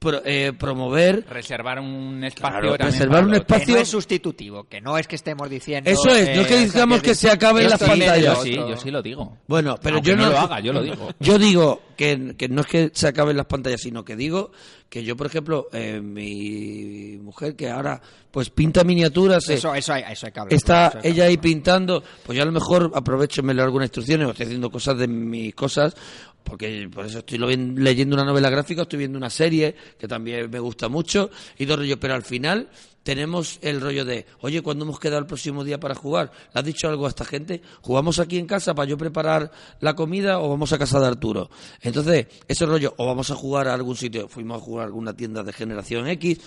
pro- 0.00 0.22
eh, 0.24 0.52
promover 0.58 1.24
reservar 1.30 1.78
un 1.78 2.24
espacio 2.24 2.58
Claro, 2.60 2.76
también 2.76 2.92
reservar 2.92 3.24
un 3.24 3.34
espacio- 3.34 3.66
Que 3.66 3.72
no 3.74 3.78
es 3.78 3.88
sustitutivo, 3.88 4.64
que 4.64 4.80
no 4.80 4.98
es 4.98 5.06
que 5.06 5.14
estemos 5.14 5.48
diciendo... 5.48 5.88
Eso 5.88 6.08
es, 6.08 6.34
no 6.34 6.42
es 6.42 6.48
que 6.48 6.54
eh, 6.62 6.64
digamos 6.66 7.00
que 7.02 7.14
se 7.14 7.30
acaben 7.30 7.70
las 7.70 7.78
pantallas. 7.78 8.18
Yo 8.38 8.42
sí, 8.42 8.54
otro. 8.54 8.68
yo 8.70 8.76
sí 8.76 8.90
lo 8.90 9.02
digo. 9.02 9.38
Bueno, 9.46 9.76
pero 9.80 9.96
Aunque 9.96 10.10
yo 10.10 10.16
no 10.16 10.24
no, 10.24 10.30
lo 10.32 10.38
haga, 10.40 10.58
yo 10.58 10.72
lo 10.72 10.82
digo. 10.82 11.10
Yo 11.20 11.38
digo 11.38 11.82
que, 11.96 12.34
que 12.36 12.48
no 12.48 12.62
es 12.62 12.66
que 12.66 12.90
se 12.94 13.06
acaben 13.06 13.36
las 13.36 13.46
pantallas, 13.46 13.80
sino 13.82 14.04
que 14.04 14.16
digo 14.16 14.50
que 14.88 15.04
yo, 15.04 15.16
por 15.16 15.26
ejemplo, 15.28 15.68
eh, 15.72 16.00
mi 16.00 17.16
mujer 17.22 17.54
que 17.54 17.70
ahora 17.70 18.00
pues 18.32 18.50
pinta 18.50 18.82
miniaturas, 18.84 19.48
eh, 19.48 19.54
Eso, 19.54 19.72
eso, 19.74 19.92
hay, 19.92 20.04
eso 20.10 20.26
hay 20.26 20.32
que 20.32 20.40
hablar. 20.40 20.54
está 20.54 20.86
eso 20.88 20.96
hay 20.98 21.02
que 21.02 21.08
ella 21.10 21.24
ahí 21.26 21.36
pintando, 21.36 22.02
pues 22.24 22.36
yo 22.36 22.42
a 22.42 22.46
lo 22.46 22.52
mejor 22.52 22.90
aprovecho 22.94 23.40
y 23.40 23.44
me 23.44 23.54
leo 23.54 23.64
algunas 23.64 23.86
instrucciones 23.86 24.26
o 24.26 24.30
estoy 24.30 24.46
haciendo 24.46 24.70
cosas 24.70 24.98
de 24.98 25.06
mis 25.08 25.54
cosas, 25.54 25.94
porque 26.42 26.88
por 26.92 27.06
eso 27.06 27.18
estoy 27.18 27.38
leyendo 27.38 28.16
una 28.16 28.24
novela 28.24 28.50
gráfica, 28.50 28.82
estoy 28.82 29.00
viendo 29.00 29.18
una 29.18 29.30
serie 29.30 29.74
que 29.98 30.08
también 30.08 30.50
me 30.50 30.58
gusta 30.58 30.88
mucho 30.88 31.30
y 31.58 31.66
todo 31.66 31.78
rollo, 31.78 31.98
pero 31.98 32.14
al 32.14 32.22
final 32.22 32.68
tenemos 33.02 33.58
el 33.62 33.80
rollo 33.80 34.04
de, 34.04 34.26
oye, 34.40 34.62
¿cuándo 34.62 34.84
hemos 34.84 35.00
quedado 35.00 35.20
el 35.20 35.26
próximo 35.26 35.64
día 35.64 35.80
para 35.80 35.94
jugar? 35.94 36.30
¿Le 36.52 36.60
has 36.60 36.64
dicho 36.64 36.88
algo 36.88 37.06
a 37.06 37.08
esta 37.08 37.24
gente? 37.24 37.62
¿Jugamos 37.80 38.18
aquí 38.18 38.38
en 38.38 38.46
casa 38.46 38.74
para 38.74 38.88
yo 38.88 38.98
preparar 38.98 39.50
la 39.80 39.94
comida 39.94 40.38
o 40.40 40.48
vamos 40.48 40.72
a 40.72 40.78
casa 40.78 41.00
de 41.00 41.06
Arturo? 41.06 41.50
Entonces, 41.80 42.26
ese 42.46 42.66
rollo, 42.66 42.94
o 42.98 43.06
vamos 43.06 43.30
a 43.30 43.34
jugar 43.34 43.68
a 43.68 43.74
algún 43.74 43.96
sitio, 43.96 44.28
fuimos 44.28 44.60
a 44.60 44.64
jugar 44.64 44.84
a 44.84 44.86
alguna 44.86 45.14
tienda 45.14 45.42
de 45.42 45.52
generación 45.52 46.08
X, 46.08 46.40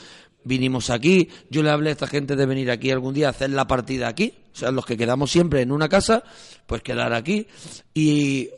vinimos 0.45 0.89
aquí, 0.89 1.29
yo 1.49 1.63
le 1.63 1.69
hablé 1.69 1.89
a 1.89 1.93
esta 1.93 2.07
gente 2.07 2.35
de 2.35 2.45
venir 2.45 2.69
aquí 2.71 2.91
algún 2.91 3.13
día 3.13 3.27
a 3.27 3.31
hacer 3.31 3.49
la 3.51 3.65
partida 3.67 4.07
aquí, 4.07 4.33
o 4.53 4.55
sea, 4.55 4.71
los 4.71 4.85
que 4.85 4.97
quedamos 4.97 5.31
siempre 5.31 5.61
en 5.61 5.71
una 5.71 5.89
casa, 5.89 6.23
pues 6.67 6.81
quedar 6.83 7.13
aquí. 7.13 7.47
Y 7.93 8.49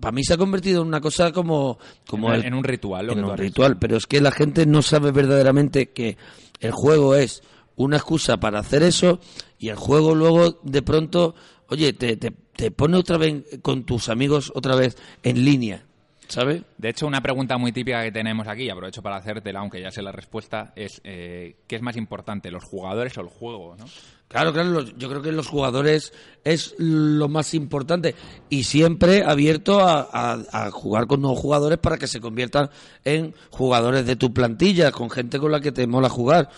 para 0.00 0.12
mí 0.12 0.24
se 0.24 0.34
ha 0.34 0.36
convertido 0.36 0.82
en 0.82 0.88
una 0.88 1.00
cosa 1.00 1.32
como... 1.32 1.78
como 2.06 2.28
en, 2.30 2.40
el- 2.40 2.46
en 2.46 2.54
un 2.54 2.64
ritual, 2.64 3.06
lo 3.06 3.12
en 3.12 3.18
que 3.18 3.24
un 3.24 3.36
ritual, 3.38 3.78
pero 3.78 3.96
es 3.96 4.06
que 4.06 4.20
la 4.20 4.32
gente 4.32 4.66
no 4.66 4.82
sabe 4.82 5.12
verdaderamente 5.12 5.90
que 5.90 6.16
el 6.60 6.72
juego 6.72 7.14
es 7.14 7.42
una 7.76 7.96
excusa 7.96 8.38
para 8.38 8.60
hacer 8.60 8.82
eso 8.82 9.20
y 9.58 9.68
el 9.68 9.76
juego 9.76 10.14
luego 10.14 10.60
de 10.62 10.82
pronto, 10.82 11.34
oye, 11.68 11.92
te, 11.92 12.16
te, 12.16 12.32
te 12.54 12.70
pone 12.70 12.96
otra 12.96 13.16
vez 13.18 13.44
con 13.62 13.84
tus 13.84 14.08
amigos 14.08 14.52
otra 14.54 14.76
vez 14.76 14.96
en 15.22 15.44
línea, 15.44 15.84
¿sabes? 16.28 16.62
De 16.78 16.88
hecho, 16.90 17.06
una 17.06 17.20
pregunta 17.20 17.56
muy 17.58 17.72
típica 17.72 18.02
que 18.02 18.12
tenemos 18.12 18.46
aquí, 18.48 18.64
y 18.64 18.70
aprovecho 18.70 19.02
para 19.02 19.16
hacértela, 19.16 19.60
aunque 19.60 19.80
ya 19.80 19.90
sé 19.90 20.02
la 20.02 20.12
respuesta, 20.12 20.72
es 20.76 21.00
eh, 21.04 21.56
¿qué 21.66 21.76
es 21.76 21.82
más 21.82 21.96
importante, 21.96 22.50
los 22.50 22.64
jugadores 22.64 23.16
o 23.18 23.20
el 23.20 23.28
juego? 23.28 23.76
¿no? 23.76 23.84
Claro, 24.28 24.52
claro, 24.52 24.70
los- 24.70 24.96
yo 24.96 25.08
creo 25.08 25.22
que 25.22 25.30
los 25.32 25.46
jugadores 25.46 26.12
es 26.44 26.74
lo 26.78 27.28
más 27.28 27.54
importante 27.54 28.14
y 28.48 28.64
siempre 28.64 29.22
abierto 29.22 29.80
a, 29.80 30.08
a- 30.12 30.66
a 30.66 30.70
jugar 30.70 31.06
con 31.06 31.20
nuevos 31.20 31.38
jugadores 31.40 31.78
para 31.78 31.98
que 31.98 32.06
se 32.08 32.20
conviertan 32.20 32.70
en 33.04 33.34
jugadores 33.50 34.06
de 34.06 34.16
tu 34.16 34.32
plantilla, 34.32 34.90
con 34.92 35.10
gente 35.10 35.38
con 35.38 35.52
la 35.52 35.60
que 35.60 35.72
te 35.72 35.86
mola 35.86 36.08
jugar. 36.08 36.48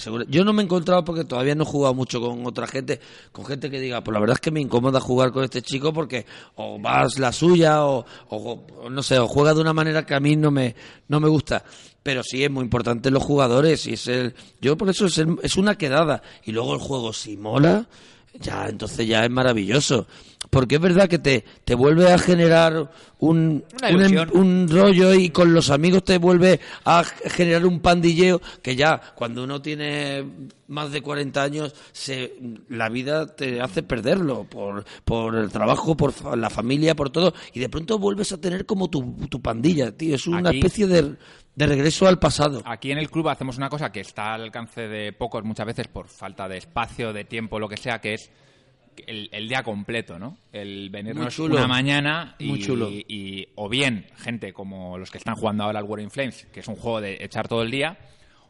Seguro- 0.00 0.24
yo 0.28 0.44
no 0.44 0.52
me 0.52 0.62
he 0.62 0.64
encontrado 0.64 1.04
porque 1.04 1.24
todavía 1.24 1.54
no 1.54 1.62
he 1.64 1.66
jugado 1.66 1.94
mucho 1.94 2.20
con 2.20 2.46
otra 2.46 2.66
gente, 2.66 3.00
con 3.32 3.44
gente 3.44 3.70
que 3.70 3.80
diga, 3.80 4.02
pues 4.04 4.12
la 4.12 4.20
verdad 4.20 4.34
es 4.34 4.40
que 4.40 4.50
me 4.50 4.60
incomoda 4.60 5.00
jugar 5.00 5.32
con 5.32 5.44
este 5.44 5.62
chico 5.62 5.92
porque 5.92 6.26
o 6.56 6.78
vas 6.78 7.18
la 7.18 7.32
suya 7.32 7.84
o 7.84 8.04
no 8.90 9.02
sé, 9.02 9.18
o 9.18 9.28
juega 9.28 9.54
de 9.54 9.60
una 9.60 9.72
manera 9.72 10.04
que 10.06 10.14
a 10.14 10.20
mí 10.20 10.36
no 10.36 10.50
me, 10.50 10.74
no 11.08 11.20
me 11.20 11.28
gusta. 11.28 11.64
Pero 12.02 12.22
sí 12.22 12.44
es 12.44 12.50
muy 12.50 12.64
importante 12.64 13.10
los 13.10 13.22
jugadores 13.22 13.86
y 13.86 13.94
es 13.94 14.06
el, 14.08 14.34
yo 14.60 14.76
por 14.76 14.90
eso 14.90 15.06
es, 15.06 15.16
el- 15.18 15.38
es 15.42 15.56
una 15.56 15.76
quedada 15.78 16.22
y 16.44 16.52
luego 16.52 16.74
el 16.74 16.80
juego 16.80 17.12
si 17.12 17.36
mola, 17.36 17.86
ya 18.38 18.66
entonces 18.68 19.06
ya 19.06 19.24
es 19.24 19.30
maravilloso. 19.30 20.06
Porque 20.54 20.76
es 20.76 20.80
verdad 20.80 21.08
que 21.08 21.18
te, 21.18 21.44
te 21.64 21.74
vuelve 21.74 22.12
a 22.12 22.18
generar 22.18 22.90
un, 23.18 23.64
em- 23.82 24.26
un 24.32 24.68
rollo 24.70 25.12
y 25.14 25.30
con 25.30 25.52
los 25.52 25.70
amigos 25.70 26.04
te 26.04 26.18
vuelve 26.18 26.60
a 26.84 27.02
generar 27.04 27.66
un 27.66 27.80
pandilleo 27.80 28.40
que 28.62 28.76
ya 28.76 29.00
cuando 29.14 29.42
uno 29.44 29.60
tiene 29.60 30.24
más 30.68 30.92
de 30.92 31.02
40 31.02 31.42
años 31.42 31.74
se, 31.92 32.34
la 32.68 32.88
vida 32.88 33.26
te 33.34 33.60
hace 33.60 33.82
perderlo 33.82 34.44
por, 34.44 34.84
por 35.04 35.34
el 35.36 35.50
trabajo, 35.50 35.96
por 35.96 36.12
la 36.38 36.50
familia, 36.50 36.94
por 36.94 37.10
todo 37.10 37.34
y 37.52 37.60
de 37.60 37.68
pronto 37.68 37.98
vuelves 37.98 38.32
a 38.32 38.40
tener 38.40 38.64
como 38.64 38.88
tu, 38.88 39.14
tu 39.28 39.40
pandilla, 39.42 39.90
tío. 39.90 40.14
Es 40.14 40.26
una 40.26 40.50
Aquí- 40.50 40.58
especie 40.58 40.86
de, 40.86 41.14
de 41.54 41.66
regreso 41.66 42.06
al 42.06 42.18
pasado. 42.18 42.62
Aquí 42.64 42.92
en 42.92 42.98
el 42.98 43.10
club 43.10 43.28
hacemos 43.28 43.56
una 43.58 43.68
cosa 43.68 43.90
que 43.90 44.00
está 44.00 44.34
al 44.34 44.42
alcance 44.42 44.82
de 44.82 45.12
pocos 45.12 45.42
muchas 45.44 45.66
veces 45.66 45.88
por 45.88 46.08
falta 46.08 46.48
de 46.48 46.58
espacio, 46.58 47.12
de 47.12 47.24
tiempo, 47.24 47.58
lo 47.58 47.68
que 47.68 47.76
sea, 47.76 48.00
que 48.00 48.14
es 48.14 48.30
el, 49.06 49.28
el 49.32 49.48
día 49.48 49.62
completo, 49.62 50.18
¿no? 50.18 50.38
El 50.52 50.90
venirnos 50.90 51.38
una 51.38 51.66
mañana 51.66 52.34
y, 52.38 52.46
Muy 52.46 52.60
chulo. 52.60 52.90
y- 52.90 53.48
o 53.56 53.68
bien 53.68 54.06
gente 54.16 54.52
como 54.52 54.98
los 54.98 55.10
que 55.10 55.18
están 55.18 55.34
jugando 55.34 55.64
ahora 55.64 55.78
al 55.80 55.84
War 55.84 56.00
in 56.00 56.10
Flames, 56.10 56.46
que 56.52 56.60
es 56.60 56.68
un 56.68 56.76
juego 56.76 57.00
de 57.00 57.22
echar 57.24 57.48
todo 57.48 57.62
el 57.62 57.70
día, 57.70 57.98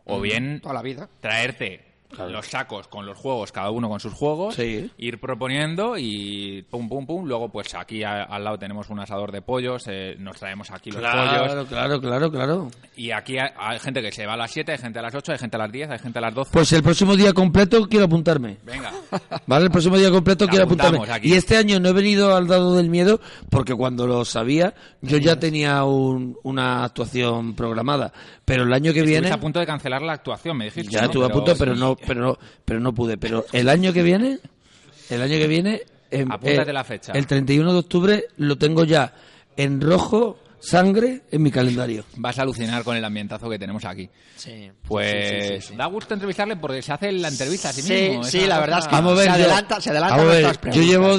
o 0.04 0.20
bien 0.20 0.60
Toda 0.60 0.74
la 0.74 0.82
vida. 0.82 1.08
traerte 1.20 1.80
los 2.18 2.46
sacos 2.46 2.88
con 2.88 3.06
los 3.06 3.16
juegos, 3.18 3.52
cada 3.52 3.70
uno 3.70 3.88
con 3.88 4.00
sus 4.00 4.12
juegos, 4.12 4.54
Sí. 4.54 4.90
ir 4.98 5.18
proponiendo 5.20 5.96
y 5.98 6.62
pum, 6.70 6.88
pum, 6.88 7.06
pum. 7.06 7.26
Luego, 7.26 7.48
pues 7.50 7.74
aquí 7.74 8.02
a- 8.02 8.24
al 8.24 8.44
lado 8.44 8.58
tenemos 8.58 8.88
un 8.90 9.00
asador 9.00 9.32
de 9.32 9.42
pollos, 9.42 9.84
eh, 9.88 10.16
nos 10.18 10.36
traemos 10.38 10.70
aquí 10.70 10.90
los 10.90 11.00
pollos. 11.02 11.66
Claro, 11.68 12.00
claro, 12.00 12.30
claro. 12.30 12.68
Y 12.96 13.10
aquí 13.10 13.38
hay, 13.38 13.48
hay 13.56 13.78
gente 13.78 14.00
que 14.02 14.12
se 14.12 14.26
va 14.26 14.34
a 14.34 14.36
las 14.36 14.50
7, 14.50 14.72
hay 14.72 14.78
gente 14.78 14.98
a 14.98 15.02
las 15.02 15.14
8, 15.14 15.32
hay 15.32 15.38
gente 15.38 15.56
a 15.56 15.58
las 15.60 15.72
10, 15.72 15.90
hay 15.90 15.98
gente 15.98 16.18
a 16.18 16.22
las 16.22 16.34
12. 16.34 16.50
Pues 16.52 16.72
el 16.72 16.82
próximo 16.82 17.16
día 17.16 17.32
completo 17.32 17.86
quiero 17.88 18.06
apuntarme. 18.06 18.58
Venga. 18.64 18.92
Vale, 19.46 19.64
el 19.66 19.70
próximo 19.70 19.96
día 19.98 20.10
completo 20.10 20.46
quiero 20.46 20.64
apuntarme. 20.64 20.98
aquí. 21.10 21.28
Y 21.30 21.34
este 21.34 21.56
año 21.56 21.78
no 21.80 21.88
he 21.88 21.92
venido 21.92 22.34
al 22.36 22.46
dado 22.46 22.76
del 22.76 22.88
miedo 22.88 23.20
porque 23.50 23.74
cuando 23.74 24.06
lo 24.06 24.24
sabía 24.24 24.74
yo 25.02 25.18
ya 25.18 25.38
tenía 25.38 25.84
un- 25.84 26.36
una 26.42 26.84
actuación 26.84 27.54
programada. 27.54 28.12
Pero 28.44 28.64
el 28.64 28.72
año 28.72 28.92
que 28.92 28.98
Estuviste 29.00 29.20
viene 29.20 29.34
a 29.34 29.40
punto 29.40 29.58
de 29.58 29.66
cancelar 29.66 30.02
la 30.02 30.12
actuación, 30.12 30.56
me 30.58 30.66
dijiste. 30.66 30.92
ya 30.92 31.00
¿no? 31.00 31.06
estuve 31.06 31.24
a 31.26 31.28
punto, 31.30 31.54
pero 31.58 31.74
no, 31.74 31.96
pero 32.06 32.20
no, 32.20 32.38
pero 32.64 32.80
no 32.80 32.94
pude. 32.94 33.16
Pero 33.18 33.44
el 33.52 33.68
año 33.68 33.92
que 33.92 34.02
viene, 34.02 34.38
el 35.10 35.22
año 35.22 35.36
que 35.38 35.46
viene, 35.46 35.82
Apúntate 36.30 36.72
la 36.72 36.84
fecha. 36.84 37.12
El 37.12 37.26
31 37.26 37.72
de 37.72 37.78
octubre 37.78 38.24
lo 38.36 38.56
tengo 38.56 38.84
ya 38.84 39.12
en 39.56 39.80
rojo 39.80 40.38
sangre 40.60 41.22
en 41.30 41.42
mi 41.42 41.50
calendario. 41.50 42.04
Vas 42.16 42.38
a 42.38 42.42
alucinar 42.42 42.84
con 42.84 42.96
el 42.96 43.04
ambientazo 43.04 43.50
que 43.50 43.58
tenemos 43.58 43.84
aquí. 43.84 44.08
Sí. 44.36 44.70
Pues 44.86 45.10
Sí, 45.10 45.48
sí, 45.48 45.54
sí, 45.60 45.68
sí. 45.72 45.76
da 45.76 45.86
gusto 45.86 46.14
entrevistarle 46.14 46.54
porque 46.56 46.82
se 46.82 46.92
hace 46.92 47.10
la 47.10 47.28
entrevista 47.28 47.70
a 47.70 47.72
sí 47.72 47.82
Sí, 47.82 47.92
mismo. 48.10 48.24
sí, 48.24 48.46
la 48.46 48.60
verdad 48.60 48.78
es 48.78 48.86
que- 48.86 48.94
Vamos 48.94 49.12
a 49.12 49.16
ver, 49.16 49.24
Se 49.24 49.38
yo- 49.40 49.44
adelanta- 49.46 49.80
se 49.80 49.90
adelantan 49.90 50.18
vamos 50.18 50.32
a 50.32 50.36
ver, 50.36 50.44
nuestras 50.44 50.76
yo 50.76 50.82
llevo 50.82 51.18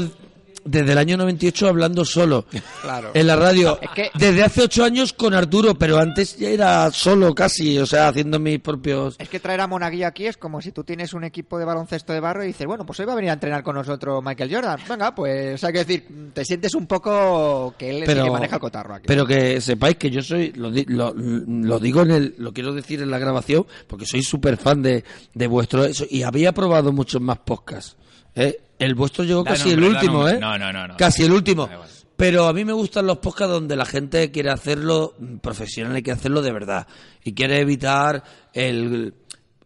desde 0.66 0.92
el 0.92 0.98
año 0.98 1.16
98 1.18 1.68
hablando 1.68 2.04
solo 2.04 2.46
Claro. 2.82 3.12
en 3.14 3.28
la 3.28 3.36
radio. 3.36 3.80
Es 3.82 3.90
que- 3.92 4.10
Desde 4.16 4.44
hace 4.44 4.64
ocho 4.64 4.84
años 4.84 5.14
con 5.14 5.34
Arturo, 5.34 5.76
pero 5.76 5.98
antes 6.00 6.38
ya 6.38 6.50
era 6.50 6.92
solo 6.92 7.34
casi, 7.34 7.78
o 7.80 7.86
sea, 7.86 8.08
haciendo 8.10 8.40
mis 8.40 8.60
propios... 8.60 9.16
Es 9.20 9.30
que 9.30 9.40
traer 9.40 9.62
a 9.62 9.68
Monagui 9.68 10.04
aquí 10.04 10.26
es 10.26 10.38
como 10.38 10.62
si 10.62 10.72
tú 10.72 10.84
tienes 10.84 11.14
un 11.14 11.24
equipo 11.24 11.58
de 11.60 11.66
baloncesto 11.66 12.12
de 12.14 12.20
barro 12.20 12.44
y 12.44 12.48
dices, 12.48 12.66
bueno, 12.68 12.86
pues 12.86 13.00
hoy 13.00 13.06
va 13.06 13.14
a 13.14 13.16
venir 13.16 13.30
a 13.30 13.34
entrenar 13.34 13.64
con 13.64 13.76
nosotros 13.76 14.24
Michael 14.24 14.54
Jordan. 14.54 14.80
Venga, 14.90 15.14
pues 15.16 15.64
hay 15.64 15.72
que 15.74 15.80
decir, 15.80 16.08
te 16.34 16.44
sientes 16.44 16.74
un 16.76 16.88
poco 16.88 17.76
que 17.78 17.90
él 17.92 18.04
es 18.04 18.10
el 18.10 18.24
que 18.24 18.32
maneja 18.32 18.56
el 18.56 18.62
cotarro 18.62 18.96
aquí. 18.96 19.06
Pero 19.08 19.26
que 19.26 19.62
sepáis 19.62 19.98
que 19.98 20.10
yo 20.10 20.22
soy, 20.22 20.52
lo, 20.54 20.72
di- 20.72 20.86
lo, 20.88 21.14
lo 21.16 21.80
digo 21.80 22.02
en 22.02 22.12
el, 22.12 22.36
lo 22.40 22.52
quiero 22.54 22.74
decir 22.74 23.02
en 23.02 23.12
la 23.12 23.20
grabación, 23.20 23.66
porque 23.88 24.06
soy 24.06 24.24
súper 24.24 24.58
fan 24.58 24.82
de, 24.82 25.04
de 25.34 25.48
vuestro, 25.48 25.86
eso, 25.86 26.06
y 26.10 26.24
había 26.24 26.52
probado 26.54 26.92
muchos 26.92 27.22
más 27.22 27.38
podcasts. 27.40 27.96
¿eh? 28.36 28.60
El 28.80 28.96
vuestro 28.96 29.24
llegó 29.24 29.44
Da 29.44 29.52
casi 29.52 29.72
el 29.72 29.80
nombre, 29.80 29.98
último. 30.00 30.28
¿eh? 30.28 30.38
No, 30.40 30.58
no, 30.58 30.72
no, 30.74 30.88
no. 30.88 30.98
Casi 30.98 31.24
el 31.24 31.32
último. 31.32 31.70
Pero 32.18 32.46
a 32.48 32.54
mí 32.54 32.64
me 32.64 32.74
gustan 32.74 33.06
los 33.08 33.18
podcasts 33.18 33.54
donde 33.54 33.76
la 33.76 33.86
gente 33.86 34.32
quiere 34.32 34.50
hacerlo 34.50 35.16
profesional 35.42 35.98
y 35.98 36.02
quiere 36.04 36.18
hacerlo 36.20 36.42
de 36.42 36.52
verdad. 36.54 36.88
Y 37.24 37.34
quiere 37.34 37.60
evitar 37.60 38.24
el, 38.54 39.14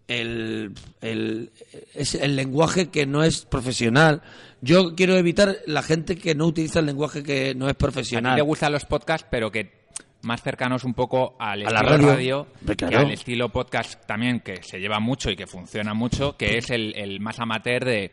el, 0.07 0.73
el, 1.01 1.51
es 1.93 2.15
el 2.15 2.35
lenguaje 2.35 2.89
que 2.89 3.05
no 3.05 3.23
es 3.23 3.45
profesional. 3.45 4.21
Yo 4.61 4.95
quiero 4.95 5.15
evitar 5.15 5.57
la 5.67 5.83
gente 5.83 6.17
que 6.17 6.33
no 6.35 6.47
utiliza 6.47 6.79
el 6.79 6.87
lenguaje 6.87 7.21
que 7.23 7.53
no 7.55 7.65
es 7.67 7.71
A 7.71 7.73
ti 7.75 7.79
profesional. 7.79 8.35
te 8.35 8.41
gustan 8.41 8.71
los 8.73 8.85
podcasts, 8.85 9.27
pero 9.29 9.51
que 9.51 9.79
más 10.23 10.41
cercanos 10.41 10.83
un 10.83 10.93
poco 10.95 11.35
al 11.39 11.65
A 11.65 11.69
la 11.69 11.79
estilo 11.79 11.89
radio. 11.97 12.07
radio, 12.07 12.47
que 12.67 12.75
claro. 12.75 12.99
al 12.99 13.11
estilo 13.11 13.49
podcast 13.49 14.05
también, 14.07 14.39
que 14.41 14.61
se 14.63 14.79
lleva 14.79 14.99
mucho 14.99 15.29
y 15.29 15.35
que 15.35 15.45
funciona 15.47 15.93
mucho, 15.93 16.35
que 16.35 16.57
es 16.57 16.69
el, 16.71 16.93
el 16.95 17.19
más 17.19 17.39
amateur 17.39 17.85
de 17.85 18.11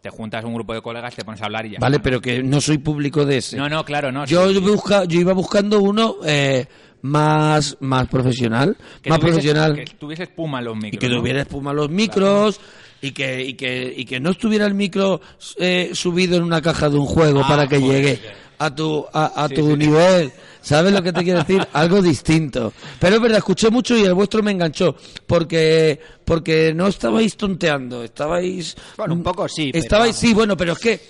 te 0.00 0.10
juntas 0.10 0.44
un 0.44 0.54
grupo 0.54 0.74
de 0.74 0.80
colegas, 0.82 1.14
te 1.14 1.24
pones 1.24 1.40
a 1.42 1.46
hablar 1.46 1.66
y 1.66 1.70
ya. 1.70 1.78
Vale, 1.80 1.96
está. 1.96 2.02
pero 2.04 2.20
que 2.20 2.42
no 2.42 2.60
soy 2.60 2.78
público 2.78 3.24
de 3.26 3.38
ese. 3.38 3.56
No, 3.56 3.68
no, 3.68 3.84
claro, 3.84 4.12
no. 4.12 4.24
yo, 4.26 4.48
sí. 4.52 4.58
busca, 4.60 5.04
yo 5.04 5.20
iba 5.20 5.32
buscando 5.32 5.80
uno 5.80 6.16
eh, 6.24 6.66
más, 7.02 7.76
más 7.80 8.08
profesional. 8.08 8.76
que 9.02 9.10
más 9.10 9.18
tuvieses- 9.18 9.22
profesional. 9.22 9.74
Que 9.74 9.84
tuviese 9.98 10.22
espuma 10.24 10.60
los 10.60 10.76
micros. 10.76 10.94
y 10.94 10.98
que 10.98 11.08
tuviera 11.14 11.40
espuma 11.42 11.72
los 11.72 11.90
micros 11.90 12.60
y 13.00 13.12
que 13.12 13.44
y 13.44 13.54
que 13.54 13.92
y 13.96 14.04
que 14.04 14.18
no 14.20 14.30
estuviera 14.30 14.66
el 14.66 14.74
micro 14.74 15.20
eh, 15.58 15.90
subido 15.94 16.36
en 16.36 16.42
una 16.42 16.60
caja 16.60 16.88
de 16.90 16.98
un 16.98 17.06
juego 17.06 17.42
Ah, 17.44 17.48
para 17.48 17.66
que 17.68 17.78
joder, 17.80 18.02
llegue 18.04 18.20
a 18.58 18.74
tu 18.74 19.06
a, 19.12 19.44
a 19.44 19.48
Sí, 19.48 19.54
tu 19.54 19.70
sí. 19.70 19.76
nivel 19.76 20.32
¿Sabes 20.60 20.92
lo 20.92 21.02
que 21.02 21.12
te 21.12 21.22
quiero 21.24 21.40
decir? 21.40 21.66
Algo 21.72 22.02
distinto. 22.02 22.72
Pero 22.98 23.16
es 23.16 23.22
verdad, 23.22 23.38
escuché 23.38 23.70
mucho 23.70 23.96
y 23.96 24.02
el 24.02 24.14
vuestro 24.14 24.42
me 24.42 24.50
enganchó. 24.50 24.96
Porque, 25.26 25.98
porque 26.24 26.72
no 26.74 26.86
estabais 26.86 27.36
tonteando, 27.36 28.02
estabais... 28.02 28.76
Bueno, 28.96 29.14
un 29.14 29.22
poco 29.22 29.48
sí, 29.48 29.70
Estabais, 29.74 30.16
sí, 30.16 30.34
bueno, 30.34 30.56
pero 30.56 30.72
es 30.72 30.78
que, 30.78 31.00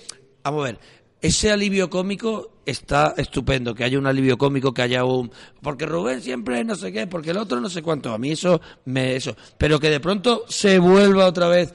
vamos 0.43 0.61
a 0.61 0.65
ver, 0.65 0.79
ese 1.21 1.51
alivio 1.51 1.89
cómico 1.89 2.59
está 2.65 3.13
estupendo, 3.17 3.75
que 3.75 3.83
haya 3.83 3.99
un 3.99 4.07
alivio 4.07 4.37
cómico, 4.37 4.73
que 4.73 4.83
haya 4.83 5.03
un... 5.03 5.31
Porque 5.61 5.85
Rubén 5.85 6.21
siempre 6.21 6.63
no 6.63 6.75
sé 6.75 6.91
qué, 6.91 7.07
porque 7.07 7.31
el 7.31 7.37
otro 7.37 7.59
no 7.59 7.69
sé 7.69 7.81
cuánto. 7.81 8.13
A 8.13 8.17
mí 8.17 8.31
eso, 8.31 8.61
me 8.85 9.15
eso. 9.15 9.35
Pero 9.57 9.79
que 9.79 9.89
de 9.89 9.99
pronto 9.99 10.45
se 10.47 10.79
vuelva 10.79 11.25
otra 11.25 11.47
vez 11.47 11.73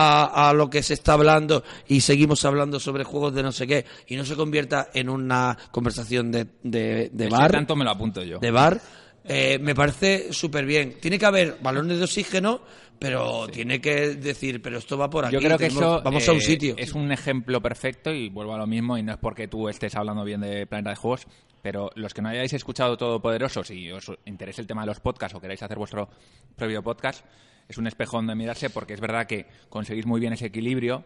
a, 0.00 0.48
a 0.48 0.52
lo 0.52 0.70
que 0.70 0.82
se 0.84 0.94
está 0.94 1.14
hablando 1.14 1.64
y 1.88 2.02
seguimos 2.02 2.44
hablando 2.44 2.78
sobre 2.78 3.02
juegos 3.02 3.34
de 3.34 3.42
no 3.42 3.50
sé 3.50 3.66
qué 3.66 3.84
y 4.06 4.14
no 4.14 4.24
se 4.24 4.36
convierta 4.36 4.90
en 4.94 5.08
una 5.08 5.58
conversación 5.72 6.30
de, 6.30 6.46
de, 6.62 7.10
de 7.12 7.28
bar 7.28 7.50
tanto 7.50 7.74
me 7.74 7.84
lo 7.84 7.90
apunto 7.90 8.22
yo. 8.22 8.38
de 8.38 8.50
bar, 8.52 8.80
eh, 9.24 9.58
me 9.58 9.74
parece 9.74 10.32
súper 10.32 10.64
bien. 10.64 10.98
Tiene 11.00 11.18
que 11.18 11.26
haber 11.26 11.58
balones 11.60 11.98
de 11.98 12.04
oxígeno, 12.04 12.60
pero 12.98 13.48
tiene 13.48 13.80
que 13.80 14.14
decir, 14.14 14.62
pero 14.62 14.78
esto 14.78 14.96
va 14.96 15.10
por 15.10 15.24
aquí. 15.24 15.34
Yo 15.34 15.40
creo 15.40 15.58
que 15.58 15.66
eso 15.66 16.00
vamos 16.02 16.28
a 16.28 16.32
un 16.32 16.38
eh, 16.38 16.42
sitio. 16.42 16.74
es 16.78 16.92
un 16.94 17.10
ejemplo 17.10 17.60
perfecto 17.60 18.12
y 18.12 18.28
vuelvo 18.28 18.54
a 18.54 18.58
lo 18.58 18.66
mismo 18.66 18.96
y 18.96 19.02
no 19.02 19.12
es 19.12 19.18
porque 19.18 19.48
tú 19.48 19.68
estés 19.68 19.96
hablando 19.96 20.24
bien 20.24 20.40
de 20.40 20.66
Planeta 20.66 20.90
de 20.90 20.96
Juegos, 20.96 21.26
pero 21.60 21.90
los 21.96 22.14
que 22.14 22.22
no 22.22 22.28
hayáis 22.28 22.52
escuchado 22.52 22.96
Todopoderosos 22.96 23.70
y 23.72 23.90
os 23.90 24.12
interese 24.26 24.60
el 24.60 24.66
tema 24.68 24.82
de 24.82 24.86
los 24.86 25.00
podcasts 25.00 25.36
o 25.36 25.40
queráis 25.40 25.62
hacer 25.62 25.76
vuestro 25.76 26.08
previo 26.56 26.82
podcast, 26.82 27.24
es 27.68 27.78
un 27.78 27.86
espejón 27.86 28.26
de 28.26 28.34
mirarse 28.34 28.70
porque 28.70 28.94
es 28.94 29.00
verdad 29.00 29.26
que 29.26 29.46
conseguís 29.68 30.06
muy 30.06 30.20
bien 30.20 30.32
ese 30.32 30.46
equilibrio 30.46 31.04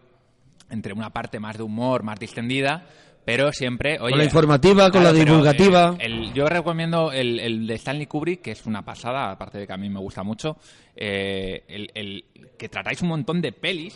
entre 0.69 0.93
una 0.93 1.11
parte 1.11 1.39
más 1.39 1.57
de 1.57 1.63
humor, 1.63 2.03
más 2.03 2.19
distendida, 2.19 2.85
pero 3.25 3.51
siempre... 3.51 3.99
Oye, 3.99 4.15
la 4.17 4.23
informativa, 4.23 4.89
con 4.91 5.03
la 5.03 5.13
divulgativa. 5.13 5.95
eh, 5.99 6.05
el- 6.05 6.33
yo 6.33 6.47
recomiendo 6.47 7.11
el, 7.11 7.39
el 7.39 7.67
de 7.67 7.75
Stanley 7.75 8.05
Kubrick, 8.07 8.41
que 8.41 8.51
es 8.51 8.65
una 8.65 8.83
pasada, 8.83 9.31
aparte 9.31 9.59
de 9.59 9.67
que 9.67 9.73
a 9.73 9.77
mí 9.77 9.89
me 9.89 9.99
gusta 9.99 10.23
mucho, 10.23 10.57
eh, 10.95 11.63
el, 11.67 12.25
que 12.57 12.69
tratáis 12.69 13.01
un 13.01 13.09
montón 13.09 13.41
de 13.41 13.51
pelis. 13.51 13.95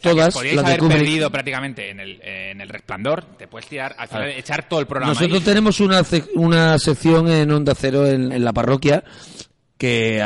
Todas, 0.00 0.34
podríais 0.34 0.58
haber 0.58 0.78
Kubrick. 0.80 0.98
perdido 0.98 1.30
prácticamente 1.30 1.90
en 1.90 2.00
el, 2.00 2.20
en 2.22 2.60
el 2.60 2.68
resplandor. 2.68 3.24
Te 3.38 3.46
puedes 3.46 3.68
tirar, 3.68 3.94
al 3.98 4.08
final, 4.08 4.28
echar 4.30 4.68
todo 4.68 4.80
el 4.80 4.86
programa. 4.86 5.12
Nosotros 5.14 5.38
ahí. 5.40 5.44
tenemos 5.44 5.78
una, 5.80 6.02
una 6.34 6.78
sección 6.78 7.28
en 7.30 7.50
Onda 7.52 7.74
Cero 7.76 8.06
en, 8.06 8.32
en 8.32 8.44
la 8.44 8.52
parroquia 8.52 9.04
que 9.82 10.20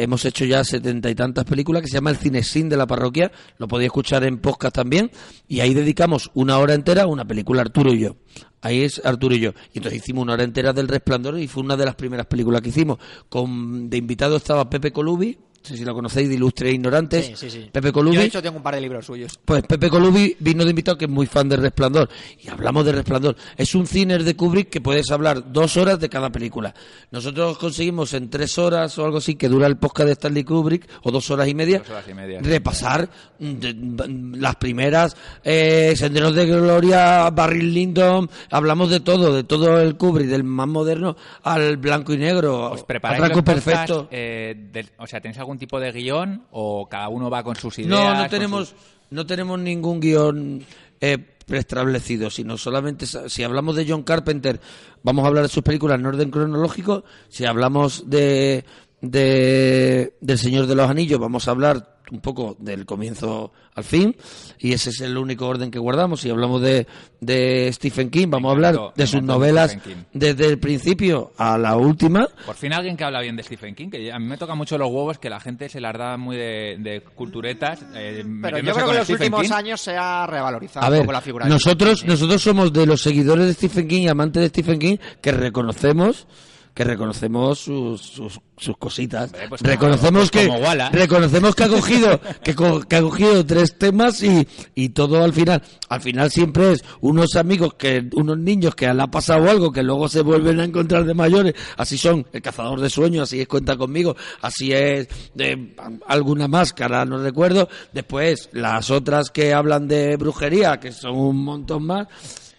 hemos 0.00 0.24
hecho 0.24 0.46
ya 0.46 0.64
setenta 0.64 1.10
y 1.10 1.14
tantas 1.14 1.44
películas 1.44 1.82
que 1.82 1.88
se 1.88 1.98
llama 1.98 2.08
el 2.08 2.16
Cinesin 2.16 2.70
de 2.70 2.78
la 2.78 2.86
parroquia. 2.86 3.30
Lo 3.58 3.68
podéis 3.68 3.88
escuchar 3.88 4.24
en 4.24 4.38
podcast 4.38 4.74
también. 4.74 5.10
Y 5.46 5.60
ahí 5.60 5.74
dedicamos 5.74 6.30
una 6.32 6.56
hora 6.56 6.72
entera 6.72 7.02
a 7.02 7.06
una 7.06 7.26
película 7.26 7.60
Arturo 7.60 7.92
y 7.92 7.98
yo. 7.98 8.16
Ahí 8.62 8.80
es 8.84 9.04
Arturo 9.04 9.34
y 9.34 9.40
yo. 9.40 9.50
Y 9.74 9.80
entonces 9.80 10.00
hicimos 10.00 10.22
una 10.22 10.32
hora 10.32 10.44
entera 10.44 10.72
del 10.72 10.88
Resplandor 10.88 11.38
y 11.38 11.46
fue 11.46 11.62
una 11.62 11.76
de 11.76 11.84
las 11.84 11.94
primeras 11.94 12.24
películas 12.24 12.62
que 12.62 12.70
hicimos. 12.70 13.00
Con, 13.28 13.90
de 13.90 13.98
invitado 13.98 14.38
estaba 14.38 14.70
Pepe 14.70 14.92
Colubi. 14.92 15.38
No 15.62 15.68
sé 15.68 15.76
si 15.76 15.84
lo 15.84 15.94
conocéis, 15.94 16.28
de 16.28 16.34
Ilustres 16.34 16.72
e 16.72 16.74
Ignorantes. 16.74 17.24
Sí, 17.26 17.32
sí, 17.36 17.50
sí. 17.50 17.68
Pepe 17.70 17.92
Colubi. 17.92 18.16
Yo, 18.16 18.20
de 18.22 18.26
hecho, 18.26 18.42
tengo 18.42 18.56
un 18.56 18.62
par 18.64 18.74
de 18.74 18.80
libros 18.80 19.06
suyos. 19.06 19.38
Pues 19.44 19.62
Pepe 19.62 19.88
Colubi 19.88 20.36
vino 20.40 20.64
de 20.64 20.70
invitado 20.70 20.98
que 20.98 21.04
es 21.04 21.10
muy 21.10 21.26
fan 21.26 21.48
de 21.48 21.56
Resplandor 21.56 22.08
y 22.42 22.48
hablamos 22.48 22.84
de 22.84 22.90
Resplandor. 22.92 23.36
Es 23.56 23.74
un 23.76 23.86
cine 23.86 24.18
de 24.18 24.34
Kubrick 24.36 24.68
que 24.70 24.80
puedes 24.80 25.08
hablar 25.12 25.52
dos 25.52 25.76
horas 25.76 26.00
de 26.00 26.08
cada 26.08 26.30
película. 26.30 26.74
Nosotros 27.12 27.58
conseguimos 27.58 28.12
en 28.14 28.28
tres 28.28 28.58
horas 28.58 28.98
o 28.98 29.04
algo 29.04 29.18
así 29.18 29.36
que 29.36 29.48
dura 29.48 29.66
el 29.68 29.76
podcast 29.76 30.06
de 30.08 30.12
Stanley 30.14 30.42
Kubrick 30.44 30.88
o 31.04 31.10
dos 31.12 31.30
horas 31.30 31.46
y 31.46 31.54
media, 31.54 31.78
Dos 31.78 31.90
horas 31.90 32.08
y 32.08 32.14
media. 32.14 32.40
repasar 32.42 33.08
mm, 33.38 33.52
de- 33.52 33.74
mm, 33.74 34.34
las 34.40 34.56
primeras 34.56 35.16
eh, 35.44 35.94
Senderos 35.96 36.34
de 36.34 36.46
Gloria, 36.46 37.30
Barry 37.30 37.62
Lyndon, 37.62 38.28
hablamos 38.50 38.90
de 38.90 38.98
todo, 39.00 39.32
de 39.32 39.44
todo 39.44 39.80
el 39.80 39.96
Kubrick, 39.96 40.26
del 40.28 40.42
más 40.44 40.66
moderno 40.68 41.16
al 41.44 41.76
blanco 41.76 42.12
y 42.12 42.18
negro, 42.18 42.72
¿Os 42.72 42.82
preparáis 42.82 43.20
los 43.20 43.30
podcasts, 43.42 43.64
perfecto. 43.64 44.08
eh, 44.10 44.56
de- 44.72 44.86
o 44.98 45.06
sea, 45.06 45.20
¿tenéis 45.20 45.38
algún 45.38 45.51
tipo 45.58 45.78
de 45.80 45.92
guion 45.92 46.44
o 46.50 46.88
cada 46.88 47.08
uno 47.08 47.28
va 47.30 47.42
con 47.42 47.56
sus 47.56 47.78
ideas? 47.78 47.90
No, 47.90 48.14
no 48.14 48.28
tenemos, 48.28 48.68
sus- 48.70 48.78
no 49.10 49.26
tenemos 49.26 49.58
ningún 49.58 50.00
guion 50.00 50.64
eh, 51.00 51.18
preestablecido, 51.46 52.30
sino 52.30 52.56
solamente 52.56 53.06
si 53.06 53.42
hablamos 53.42 53.76
de 53.76 53.86
John 53.88 54.02
Carpenter, 54.04 54.60
vamos 55.02 55.24
a 55.24 55.28
hablar 55.28 55.42
de 55.44 55.48
sus 55.48 55.62
películas 55.62 55.98
en 55.98 56.06
orden 56.06 56.30
cronológico. 56.30 57.04
Si 57.28 57.44
hablamos 57.44 58.08
de, 58.08 58.64
de 59.02 60.14
del 60.20 60.38
Señor 60.38 60.66
de 60.66 60.74
los 60.74 60.88
Anillos, 60.88 61.18
vamos 61.20 61.46
a 61.48 61.50
hablar 61.50 61.88
un 62.10 62.20
poco 62.20 62.56
del 62.58 62.84
comienzo 62.84 63.52
al 63.74 63.84
fin 63.84 64.14
y 64.58 64.74
ese 64.74 64.90
es 64.90 65.00
el 65.00 65.16
único 65.16 65.46
orden 65.46 65.70
que 65.70 65.78
guardamos. 65.78 66.20
Si 66.20 66.28
hablamos 66.28 66.60
de, 66.60 66.86
de 67.20 67.70
Stephen 67.72 68.10
King, 68.10 68.26
vamos 68.28 68.50
a 68.50 68.52
hablar 68.52 68.76
de 68.94 69.06
sus 69.06 69.22
novelas 69.22 69.76
desde 70.12 70.46
el 70.46 70.58
principio 70.58 71.32
a 71.38 71.56
la 71.56 71.76
última. 71.76 72.28
Por 72.44 72.54
fin 72.54 72.72
alguien 72.74 72.96
que 72.98 73.04
habla 73.04 73.20
bien 73.22 73.34
de 73.34 73.42
Stephen 73.42 73.74
King, 73.74 73.88
que 73.88 74.12
a 74.12 74.18
mí 74.18 74.26
me 74.26 74.36
toca 74.36 74.54
mucho 74.54 74.76
los 74.76 74.88
huevos 74.90 75.18
que 75.18 75.30
la 75.30 75.40
gente 75.40 75.68
se 75.70 75.80
las 75.80 75.96
da 75.96 76.16
muy 76.18 76.36
de, 76.36 76.76
de 76.80 77.00
culturetas. 77.14 77.80
eh, 77.94 78.22
Pero 78.42 78.58
yo 78.58 78.74
creo 78.74 78.84
que 78.86 78.90
en 78.92 78.96
los 78.98 79.04
Stephen 79.06 79.22
últimos 79.34 79.42
King. 79.42 79.52
años 79.54 79.80
se 79.80 79.96
ha 79.96 80.26
revalorizado 80.26 80.84
A 80.84 80.88
un 80.88 80.92
ver, 80.92 81.00
poco 81.02 81.12
la 81.12 81.20
figura 81.22 81.48
nosotros, 81.48 82.04
nosotros 82.04 82.42
somos 82.42 82.72
de 82.74 82.84
los 82.86 83.00
seguidores 83.00 83.46
de 83.46 83.54
Stephen 83.54 83.88
King 83.88 84.02
y 84.02 84.08
amantes 84.08 84.42
de 84.42 84.48
Stephen 84.50 84.78
King 84.78 84.96
que 85.22 85.32
reconocemos 85.32 86.26
que 86.74 86.84
reconocemos 86.84 87.58
sus, 87.58 88.00
sus, 88.00 88.40
sus 88.56 88.76
cositas. 88.78 89.30
Hombre, 89.32 89.48
pues 89.50 89.60
reconocemos 89.60 90.30
pues 90.30 90.44
que 90.44 90.48
como 90.48 90.64
reconocemos 90.92 91.54
que 91.54 91.64
ha 91.64 91.68
cogido 91.68 92.20
que, 92.44 92.54
co- 92.54 92.80
que 92.80 92.96
ha 92.96 93.02
cogido 93.02 93.44
tres 93.44 93.76
temas 93.78 94.22
y, 94.22 94.46
y 94.74 94.88
todo 94.90 95.22
al 95.22 95.32
final. 95.32 95.62
Al 95.88 96.00
final 96.00 96.30
siempre 96.30 96.72
es 96.72 96.84
unos 97.00 97.36
amigos 97.36 97.74
que 97.74 98.08
unos 98.14 98.38
niños 98.38 98.74
que 98.74 98.92
le 98.92 99.02
ha 99.02 99.06
pasado 99.08 99.50
algo 99.50 99.70
que 99.70 99.82
luego 99.82 100.08
se 100.08 100.22
vuelven 100.22 100.60
a 100.60 100.64
encontrar 100.64 101.04
de 101.04 101.12
mayores. 101.14 101.54
Así 101.76 101.98
son 101.98 102.26
el 102.32 102.40
cazador 102.40 102.80
de 102.80 102.88
sueños 102.88 103.24
así 103.24 103.40
es 103.40 103.48
cuenta 103.48 103.76
conmigo. 103.76 104.16
Así 104.40 104.72
es 104.72 105.08
de 105.34 105.74
alguna 106.06 106.48
máscara 106.48 107.04
no 107.04 107.18
recuerdo. 107.18 107.68
Después 107.92 108.48
las 108.52 108.90
otras 108.90 109.30
que 109.30 109.52
hablan 109.52 109.88
de 109.88 110.16
brujería 110.16 110.80
que 110.80 110.92
son 110.92 111.16
un 111.16 111.44
montón 111.44 111.84
más 111.84 112.06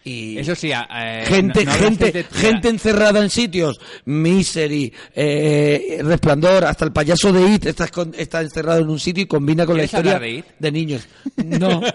y 0.05 0.37
Eso 0.37 0.53
sí, 0.55 0.71
eh, 0.71 1.23
gente 1.25 1.63
no- 1.63 1.71
no 1.71 1.77
hablasteis 1.77 2.13
gente 2.13 2.25
gente 2.37 2.67
encerrada 2.69 3.21
en 3.21 3.29
sitios 3.29 3.79
Misery 4.05 4.93
eh, 5.15 5.99
Resplandor 6.03 6.65
hasta 6.65 6.83
el 6.85 6.91
payaso 6.91 7.31
de 7.31 7.53
It 7.53 7.65
está, 7.67 7.89
está 8.17 8.41
encerrado 8.41 8.81
en 8.81 8.89
un 8.89 8.99
sitio 8.99 9.23
y 9.23 9.27
combina 9.27 9.65
con 9.65 9.77
la 9.77 9.83
¿Quieres 9.87 9.93
historia 9.93 10.19
de 10.19 10.29
It? 10.29 10.45
de 10.59 10.71
niños 10.71 11.07
no 11.45 11.81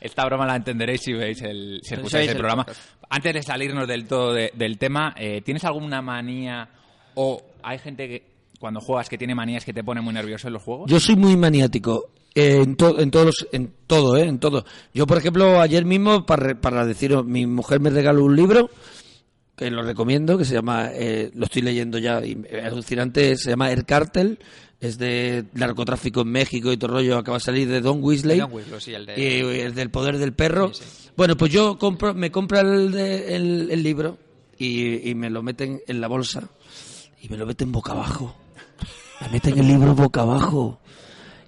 Esta 0.00 0.24
broma 0.26 0.46
la 0.46 0.56
entenderéis 0.56 1.00
si 1.00 1.12
veis 1.14 1.40
el, 1.42 1.80
si 1.82 1.94
escucháis 1.94 2.30
el 2.30 2.36
programa. 2.36 2.66
Antes 3.08 3.32
de 3.34 3.42
salirnos 3.42 3.88
del 3.88 4.06
todo 4.06 4.34
de- 4.34 4.50
del 4.54 4.76
tema, 4.76 5.14
eh, 5.16 5.40
¿tienes 5.42 5.64
alguna 5.64 6.02
manía 6.02 6.68
o 7.14 7.40
hay 7.62 7.78
gente 7.78 8.06
que 8.08 8.22
cuando 8.58 8.80
juegas 8.80 9.08
que 9.08 9.16
tiene 9.16 9.34
manías 9.34 9.64
que 9.64 9.72
te 9.72 9.82
pone 9.82 10.00
muy 10.02 10.12
nervioso 10.12 10.48
en 10.48 10.54
los 10.54 10.62
juegos? 10.62 10.90
yo 10.90 11.00
soy 11.00 11.16
muy 11.16 11.36
maniático 11.36 12.10
eh, 12.34 12.56
en, 12.62 12.76
to- 12.76 12.98
en 13.00 13.10
todos 13.10 13.26
los- 13.26 13.46
en 13.52 13.72
todo 13.86 14.16
eh, 14.16 14.24
en 14.26 14.38
todo 14.38 14.64
yo 14.92 15.06
por 15.06 15.18
ejemplo 15.18 15.60
ayer 15.60 15.84
mismo 15.84 16.26
para, 16.26 16.60
para 16.60 16.84
deciros 16.86 17.24
mi 17.24 17.46
mujer 17.46 17.80
me 17.80 17.90
regaló 17.90 18.24
un 18.24 18.34
libro 18.36 18.70
que 19.56 19.70
lo 19.70 19.84
recomiendo, 19.84 20.36
que 20.36 20.44
se 20.44 20.54
llama, 20.54 20.88
eh, 20.92 21.30
lo 21.32 21.44
estoy 21.44 21.62
leyendo 21.62 21.98
ya, 21.98 22.20
y 22.26 22.36
es 22.50 22.64
alucinante, 22.64 23.36
se 23.36 23.50
llama 23.50 23.70
El 23.70 23.84
Cártel, 23.84 24.40
es 24.80 24.98
de 24.98 25.44
narcotráfico 25.52 26.22
en 26.22 26.28
México 26.32 26.72
y 26.72 26.76
todo 26.76 26.94
rollo, 26.94 27.16
acaba 27.18 27.38
de 27.38 27.44
salir 27.44 27.68
de 27.68 27.80
Don 27.80 28.02
Weasley. 28.02 28.40
Don 28.40 28.52
Weasley, 28.52 28.80
sí, 28.80 28.94
el 28.94 29.06
de- 29.06 29.16
Y 29.16 29.60
el 29.60 29.72
del 29.76 29.90
poder 29.90 30.18
del 30.18 30.32
perro. 30.32 30.74
Sí, 30.74 30.82
sí. 30.82 31.10
Bueno, 31.16 31.36
pues 31.36 31.52
yo 31.52 31.78
compro, 31.78 32.14
me 32.14 32.32
compro 32.32 32.58
el, 32.58 32.90
de- 32.90 33.36
el, 33.36 33.68
el 33.70 33.80
libro 33.84 34.18
y, 34.58 35.08
y 35.08 35.14
me 35.14 35.30
lo 35.30 35.44
meten 35.44 35.80
en 35.86 36.00
la 36.00 36.08
bolsa 36.08 36.48
y 37.22 37.28
me 37.28 37.36
lo 37.36 37.46
meten 37.46 37.70
boca 37.70 37.92
abajo. 37.92 38.34
Me 39.20 39.28
meten 39.28 39.56
el 39.56 39.68
libro 39.68 39.94
boca 39.94 40.22
abajo. 40.22 40.80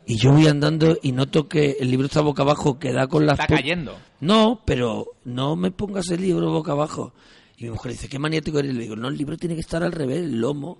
Y 0.06 0.16
yo 0.16 0.30
voy 0.30 0.46
andando 0.46 0.96
y 1.02 1.10
noto 1.10 1.48
que 1.48 1.78
el 1.80 1.90
libro 1.90 2.06
está 2.06 2.20
boca 2.20 2.42
abajo, 2.42 2.78
que 2.78 2.92
da 2.92 3.08
con 3.08 3.26
las... 3.26 3.40
Está 3.40 3.56
cayendo. 3.56 3.98
No, 4.20 4.62
pero 4.64 5.08
no 5.24 5.56
me 5.56 5.72
pongas 5.72 6.08
el 6.10 6.22
libro 6.22 6.52
boca 6.52 6.72
abajo. 6.72 7.12
Y 7.56 7.64
mi 7.64 7.70
mujer 7.70 7.92
dice, 7.92 8.08
qué 8.08 8.18
maniático 8.18 8.60
eres. 8.60 8.70
Y 8.70 8.74
le 8.74 8.82
digo, 8.82 8.94
no, 8.94 9.08
el 9.08 9.16
libro 9.16 9.36
tiene 9.36 9.56
que 9.56 9.62
estar 9.62 9.82
al 9.82 9.90
revés, 9.90 10.18
el 10.18 10.40
lomo 10.40 10.78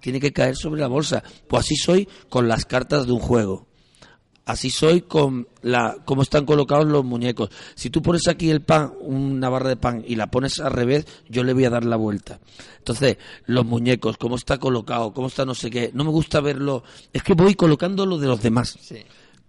tiene 0.00 0.20
que 0.20 0.32
caer 0.32 0.54
sobre 0.54 0.80
la 0.80 0.86
bolsa. 0.86 1.24
Pues 1.48 1.64
así 1.64 1.74
soy 1.74 2.08
con 2.28 2.46
las 2.46 2.66
cartas 2.66 3.06
de 3.06 3.12
un 3.12 3.18
juego. 3.18 3.66
Así 4.48 4.70
soy 4.70 5.02
con 5.02 5.46
la 5.60 5.98
cómo 6.06 6.22
están 6.22 6.46
colocados 6.46 6.86
los 6.86 7.04
muñecos. 7.04 7.50
Si 7.74 7.90
tú 7.90 8.00
pones 8.00 8.26
aquí 8.28 8.48
el 8.48 8.62
pan, 8.62 8.94
una 9.00 9.50
barra 9.50 9.68
de 9.68 9.76
pan, 9.76 10.02
y 10.08 10.16
la 10.16 10.30
pones 10.30 10.58
al 10.58 10.72
revés, 10.72 11.04
yo 11.28 11.44
le 11.44 11.52
voy 11.52 11.66
a 11.66 11.70
dar 11.70 11.84
la 11.84 11.96
vuelta. 11.96 12.40
Entonces, 12.78 13.18
los 13.44 13.66
muñecos, 13.66 14.16
cómo 14.16 14.36
está 14.36 14.56
colocado, 14.56 15.12
cómo 15.12 15.26
está 15.26 15.44
no 15.44 15.54
sé 15.54 15.68
qué, 15.68 15.90
no 15.92 16.02
me 16.02 16.10
gusta 16.10 16.40
verlo. 16.40 16.82
Es 17.12 17.22
que 17.22 17.34
voy 17.34 17.56
colocando 17.56 18.06
lo 18.06 18.16
de 18.16 18.26
los 18.26 18.40
demás. 18.40 18.78
Sí. 18.80 18.96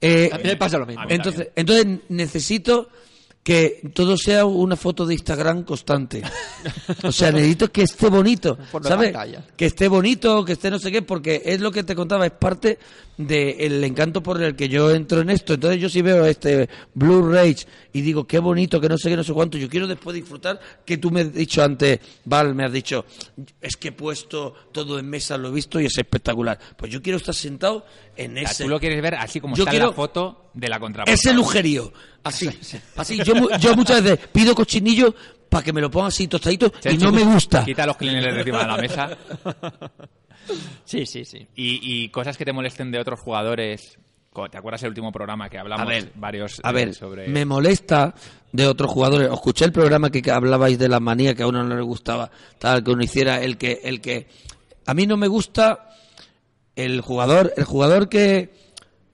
Eh, 0.01 0.29
A 0.33 0.37
mí 0.37 0.43
me 0.43 0.57
pasa 0.57 0.77
lo 0.77 0.85
mismo. 0.85 1.03
entonces, 1.07 1.47
entonces 1.55 1.87
necesito 2.09 2.89
que 3.41 3.89
todo 3.93 4.17
sea 4.17 4.43
una 4.43 4.75
foto 4.75 5.05
de 5.05 5.13
Instagram 5.13 5.63
constante. 5.63 6.21
O 7.03 7.11
sea, 7.13 7.31
necesito 7.31 7.71
que 7.71 7.83
esté 7.83 8.09
bonito, 8.09 8.57
¿sabes? 8.83 9.15
Que 9.55 9.67
esté 9.67 9.87
bonito, 9.87 10.43
que 10.43 10.51
esté 10.51 10.69
no 10.69 10.77
sé 10.77 10.91
qué, 10.91 11.01
porque 11.03 11.41
es 11.45 11.61
lo 11.61 11.71
que 11.71 11.85
te 11.85 11.95
contaba, 11.95 12.25
es 12.25 12.33
parte 12.33 12.77
del 13.19 13.83
encanto 13.83 14.23
por 14.23 14.41
el 14.41 14.55
que 14.55 14.69
yo 14.69 14.89
entro 14.91 15.19
en 15.19 15.29
esto. 15.29 15.53
Entonces 15.53 15.81
yo 15.81 15.89
si 15.89 16.01
veo 16.01 16.25
este 16.25 16.69
Blue 16.93 17.29
Rage 17.29 17.65
y 17.91 17.99
digo, 17.99 18.25
qué 18.25 18.39
bonito, 18.39 18.79
que 18.79 18.87
no 18.87 18.97
sé 18.97 19.09
qué, 19.09 19.17
no 19.17 19.25
sé 19.25 19.33
cuánto, 19.33 19.57
yo 19.57 19.67
quiero 19.67 19.87
después 19.87 20.15
disfrutar, 20.15 20.57
que 20.85 20.97
tú 20.97 21.11
me 21.11 21.21
has 21.21 21.33
dicho 21.33 21.61
antes, 21.61 21.99
Val, 22.23 22.55
me 22.55 22.63
has 22.63 22.71
dicho, 22.71 23.05
es 23.59 23.75
que 23.75 23.89
he 23.89 23.91
puesto 23.91 24.53
todo 24.71 24.97
en 24.97 25.09
mesa, 25.09 25.37
lo 25.37 25.49
he 25.49 25.51
visto 25.51 25.81
y 25.81 25.85
es 25.85 25.97
espectacular. 25.97 26.57
Pues 26.77 26.93
yo 26.93 27.01
quiero 27.01 27.17
estar 27.17 27.35
sentado 27.35 27.85
en 28.15 28.31
O 28.37 28.39
sea, 28.39 28.51
ese... 28.51 28.63
tú 28.63 28.69
lo 28.69 28.79
quieres 28.79 29.01
ver 29.01 29.15
así 29.15 29.41
como 29.41 29.53
Yo 29.57 29.63
está 29.63 29.71
quiero- 29.71 29.87
la 29.87 29.93
foto 29.93 30.51
de 30.53 30.69
la 30.69 30.79
contraportada. 30.79 31.13
Ese 31.13 31.33
lujerío. 31.33 31.91
Así. 32.23 32.49
Así. 32.95 33.17
Yo, 33.21 33.33
yo 33.57 33.75
muchas 33.75 34.01
veces 34.01 34.27
pido 34.31 34.55
cochinillo 34.55 35.13
para 35.49 35.63
que 35.63 35.73
me 35.73 35.81
lo 35.81 35.91
pongan 35.91 36.07
así 36.09 36.27
tostadito 36.27 36.71
y 36.89 36.97
no 36.97 37.11
me 37.11 37.23
gusta. 37.23 37.65
Quita 37.65 37.85
los 37.85 37.97
cleaners 37.97 38.33
de 38.33 38.39
encima 38.39 38.61
de 38.61 38.67
la 38.67 38.77
mesa. 38.77 39.17
Sí, 40.85 41.05
sí, 41.05 41.25
sí. 41.25 41.47
Y, 41.55 42.03
y 42.03 42.09
cosas 42.09 42.37
que 42.37 42.45
te 42.45 42.53
molesten 42.53 42.91
de 42.91 42.99
otros 42.99 43.19
jugadores. 43.19 43.97
¿Te 44.51 44.57
acuerdas 44.57 44.83
el 44.83 44.89
último 44.89 45.11
programa 45.11 45.49
que 45.49 45.57
hablamos 45.57 45.85
A 45.85 45.89
ver, 45.89 46.11
varios 46.15 46.61
A 46.63 46.69
eh, 46.69 46.73
ver, 46.73 46.93
sobre 46.93 47.27
me 47.27 47.45
molesta 47.45 48.13
de 48.51 48.67
otros 48.67 48.91
jugadores. 48.91 49.27
Os 49.29 49.35
escuché 49.35 49.65
el 49.65 49.71
programa 49.71 50.09
que, 50.09 50.21
que 50.21 50.31
hablabais 50.31 50.77
de 50.77 50.87
la 50.87 50.99
manía 50.99 51.33
que 51.35 51.43
a 51.43 51.47
uno 51.47 51.63
no 51.63 51.75
le 51.75 51.81
gustaba, 51.81 52.29
tal 52.57 52.83
que 52.83 52.91
uno 52.91 53.03
hiciera 53.03 53.41
el 53.41 53.57
que 53.57 53.81
el 53.83 53.99
que 53.99 54.27
a 54.85 54.93
mí 54.93 55.07
no 55.07 55.17
me 55.17 55.27
gusta 55.27 55.89
el 56.75 57.01
jugador, 57.01 57.53
el 57.57 57.65
jugador 57.65 58.07
que 58.07 58.53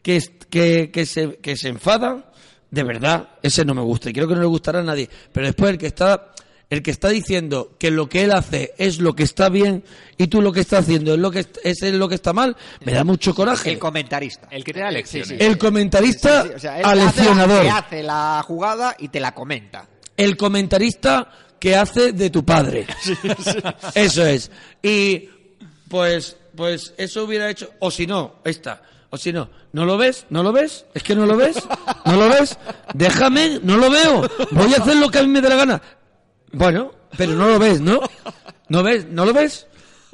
que 0.02 0.22
que, 0.49 0.91
que 0.91 1.06
se 1.06 1.38
que 1.38 1.56
se 1.57 1.70
enfada, 1.70 2.32
de 2.70 2.84
verdad, 2.84 3.30
ese 3.41 3.66
no 3.66 3.74
me 3.74 3.82
gusta 3.82 4.10
y 4.10 4.14
creo 4.14 4.28
que 4.28 4.36
no 4.36 4.41
le 4.41 4.48
gustará 4.48 4.80
a 4.80 4.84
nadie, 4.84 5.10
pero 5.32 5.48
después 5.48 5.72
el 5.72 5.78
que 5.78 5.88
está 5.88 6.34
el 6.70 6.82
que 6.82 6.92
está 6.92 7.10
diciendo 7.10 7.76
que 7.78 7.92
lo 7.92 8.10
que 8.10 8.24
él 8.24 8.32
hace 8.32 8.74
es 8.78 9.00
lo 9.00 9.16
que 9.16 9.24
está 9.24 9.50
bien 9.50 9.84
y 10.18 10.28
tú 10.28 10.42
lo 10.42 10.52
que 10.52 10.62
estás 10.62 10.84
haciendo 10.86 11.14
es 11.14 11.20
lo 11.20 11.32
que 11.32 11.46
es 11.64 11.82
lo 11.94 12.10
que 12.10 12.16
está 12.16 12.34
mal, 12.34 12.56
me 12.84 12.94
da 12.94 13.04
mucho 13.04 13.36
coraje. 13.36 13.72
El 13.72 13.80
comentarista. 13.80 14.48
El 14.50 14.64
que 14.64 14.74
te 14.74 14.80
da 14.80 14.92
lecciones. 14.92 15.30
Sí, 15.30 15.36
sí. 15.38 15.44
El 15.44 15.58
comentarista 15.58 16.44
Sí, 16.44 16.50
sí, 16.50 16.56
o 16.56 16.60
sea, 16.60 16.80
él 16.80 16.86
aleccionador. 16.86 17.60
Hace 17.60 17.66
la, 17.66 17.74
que 17.74 17.96
hace 17.96 18.04
la 18.04 18.44
jugada 18.46 18.96
y 19.00 19.10
te 19.10 19.20
la 19.20 19.34
comenta. 19.34 19.88
el 20.18 20.36
comentarista 20.38 21.30
que 21.60 21.76
hace 21.76 22.12
de 22.12 22.30
tu 22.30 22.44
padre. 22.46 22.86
Eso 23.96 24.26
es. 24.26 24.52
Y 24.82 25.30
pues, 25.90 26.38
pues 26.56 26.94
eso 26.98 27.24
hubiera 27.24 27.50
hecho, 27.50 27.72
o 27.80 27.92
si 27.92 28.06
no, 28.08 28.36
esta, 28.44 28.82
o 29.10 29.18
si 29.18 29.32
no, 29.32 29.50
¿no 29.72 29.86
lo 29.86 29.98
ves? 29.98 30.26
¿No 30.30 30.44
lo 30.44 30.52
ves? 30.52 30.86
¿Es 30.94 31.04
que 31.04 31.16
no 31.16 31.26
lo 31.26 31.38
ves? 31.38 31.58
¿No 32.06 32.18
lo 32.18 32.30
ves? 32.30 32.58
Déjame, 32.94 33.60
no 33.64 33.78
lo 33.78 33.90
veo. 33.90 34.30
Voy 34.52 34.74
a 34.74 34.78
hacer 34.78 34.96
lo 34.98 35.10
que 35.10 35.20
a 35.20 35.24
mí 35.24 35.30
me 35.30 35.42
dé 35.42 35.50
la 35.50 35.56
gana. 35.56 35.82
Bueno, 36.52 36.92
pero 37.18 37.34
no 37.34 37.48
lo 37.48 37.60
ves, 37.60 37.82
¿no? 37.82 38.00
¿No 38.70 38.84
ves? 38.84 39.06
¿No 39.10 39.26
lo 39.26 39.34
ves? 39.34 39.68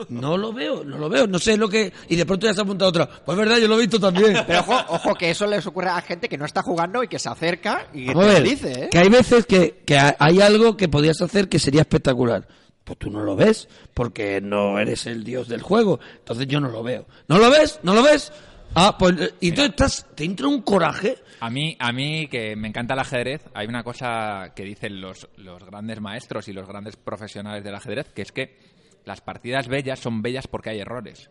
No 0.10 0.36
lo 0.36 0.52
veo, 0.52 0.84
no 0.84 0.98
lo 0.98 1.10
veo, 1.10 1.28
no 1.28 1.38
sé 1.38 1.56
lo 1.58 1.70
que... 1.70 1.94
Y 2.10 2.16
de 2.16 2.26
pronto 2.26 2.48
ya 2.48 2.56
se 2.56 2.62
apunta 2.62 2.88
otra. 2.88 3.08
Pues 3.08 3.38
verdad, 3.38 3.58
yo 3.60 3.68
lo 3.68 3.76
he 3.76 3.82
visto 3.82 3.99
también. 3.99 4.36
Pero 4.48 4.62
ojo, 4.62 4.74
ojo 4.90 5.14
que 5.14 5.30
eso 5.30 5.45
les 5.45 5.66
ocurre 5.68 5.90
a 5.90 6.02
gente 6.02 6.28
que 6.28 6.40
no 6.40 6.45
está 6.45 6.64
jugando 6.64 7.03
y 7.03 7.08
que 7.08 7.20
se 7.20 7.30
acerca 7.30 7.86
y 7.94 8.08
que 8.08 8.14
Vamos 8.14 8.26
te 8.26 8.34
ver, 8.34 8.41
lo 8.44 8.49
dice, 8.49 8.72
¿eh? 8.86 8.90
que 8.91 8.98
hay 8.98 9.10
veces 9.10 9.45
que, 9.45 9.84
que 9.86 9.99
ha- 9.99 10.16
hay 10.18 10.41
algo 10.41 10.76
que 10.76 10.90
podías 10.90 11.22
hacer 11.22 11.48
que 11.49 11.60
sería 11.60 11.82
espectacular. 11.82 12.48
Pues 12.84 12.98
tú 12.98 13.12
no 13.12 13.22
lo 13.24 13.36
ves, 13.36 13.70
porque 13.94 14.41
no 14.41 14.80
eres 14.80 15.06
el 15.06 15.24
dios 15.24 15.48
del 15.48 15.62
juego. 15.62 15.99
Entonces 16.18 16.48
yo 16.48 16.60
no 16.60 16.70
lo 16.70 16.82
veo. 16.82 17.06
¿No 17.28 17.38
lo 17.38 17.52
ves? 17.52 17.80
¿No 17.84 17.94
lo 17.94 18.02
ves? 18.02 18.32
Ah, 18.73 18.95
pues 18.98 19.19
eh, 19.19 19.34
y 19.41 19.49
entonces 19.49 19.72
estás, 19.72 20.15
te 20.15 20.23
entra 20.23 20.48
un 20.48 20.61
coraje. 20.61 21.18
A 21.41 21.49
mí, 21.49 21.76
a 21.80 21.91
mí 21.91 22.27
que 22.27 22.56
me 22.56 22.68
encanta 22.68 22.93
el 22.93 22.99
ajedrez, 23.02 23.41
hay 23.53 23.68
una 23.68 23.84
cosa 23.84 24.53
que 24.56 24.64
dicen 24.64 25.02
los, 25.02 25.27
los 25.38 25.64
grandes 25.65 25.99
maestros 25.99 26.48
y 26.48 26.53
los 26.53 26.68
grandes 26.68 26.95
profesionales 26.95 27.64
del 27.64 27.76
ajedrez, 27.76 28.10
que 28.14 28.22
es 28.22 28.31
que 28.31 28.57
las 29.06 29.22
partidas 29.22 29.68
bellas 29.68 29.99
son 29.99 30.22
bellas 30.22 30.48
porque 30.48 30.69
hay 30.69 30.80
errores. 30.80 31.30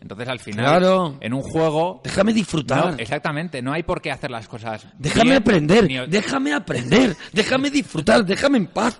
Entonces, 0.00 0.28
al 0.28 0.40
final, 0.40 0.64
Claro. 0.64 1.18
en 1.20 1.34
un 1.34 1.42
juego... 1.42 2.00
Déjame 2.02 2.32
disfrutar. 2.32 2.92
No, 2.92 2.98
exactamente, 2.98 3.60
no 3.60 3.72
hay 3.72 3.82
por 3.82 4.00
qué 4.00 4.10
hacer 4.10 4.30
las 4.30 4.48
cosas 4.48 4.86
déjame 4.98 5.24
bien, 5.32 5.36
aprender, 5.36 5.84
ni- 5.86 6.06
déjame 6.06 6.54
aprender, 6.54 7.14
déjame 7.32 7.70
disfrutar, 7.70 8.24
déjame 8.24 8.58
en 8.58 8.66
paz. 8.68 8.98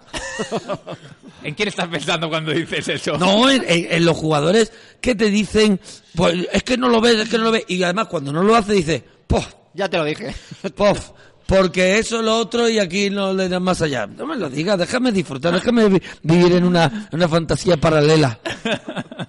¿En 1.42 1.54
quién 1.54 1.68
estás 1.68 1.88
pensando 1.88 2.28
cuando 2.28 2.52
dices 2.52 2.86
eso? 2.88 3.16
No, 3.16 3.48
en, 3.50 3.64
en- 3.66 3.86
en 3.92 4.04
los 4.04 4.14
jugadores 4.16 4.72
que 5.00 5.14
te 5.14 5.30
dicen, 5.30 5.80
pues 6.14 6.46
es 6.52 6.62
que 6.64 6.76
no 6.76 6.88
lo 6.90 7.00
ves, 7.00 7.16
es 7.16 7.28
que 7.30 7.38
no 7.38 7.44
lo 7.44 7.52
ves. 7.52 7.64
Y 7.68 7.82
además 7.82 8.08
cuando 8.08 8.30
no 8.32 8.42
lo 8.42 8.54
hace 8.54 8.74
dice, 8.74 9.02
¡pof! 9.26 9.46
Ya 9.72 9.88
te 9.88 9.96
lo 9.96 10.04
dije. 10.04 10.34
Pof, 10.76 11.12
porque 11.46 11.98
eso, 11.98 12.20
lo 12.20 12.36
otro 12.36 12.68
y 12.68 12.78
aquí 12.78 13.08
no 13.08 13.32
le 13.32 13.48
dan 13.48 13.62
más 13.62 13.80
allá. 13.80 14.06
No 14.06 14.26
me 14.26 14.36
lo 14.36 14.50
digas, 14.50 14.76
déjame 14.78 15.12
disfrutar, 15.12 15.54
déjame 15.54 15.88
vi- 15.88 16.02
vivir 16.22 16.52
en 16.56 16.64
una, 16.64 16.84
en 17.10 17.16
una 17.16 17.28
fantasía 17.28 17.76
paralela. 17.78 18.38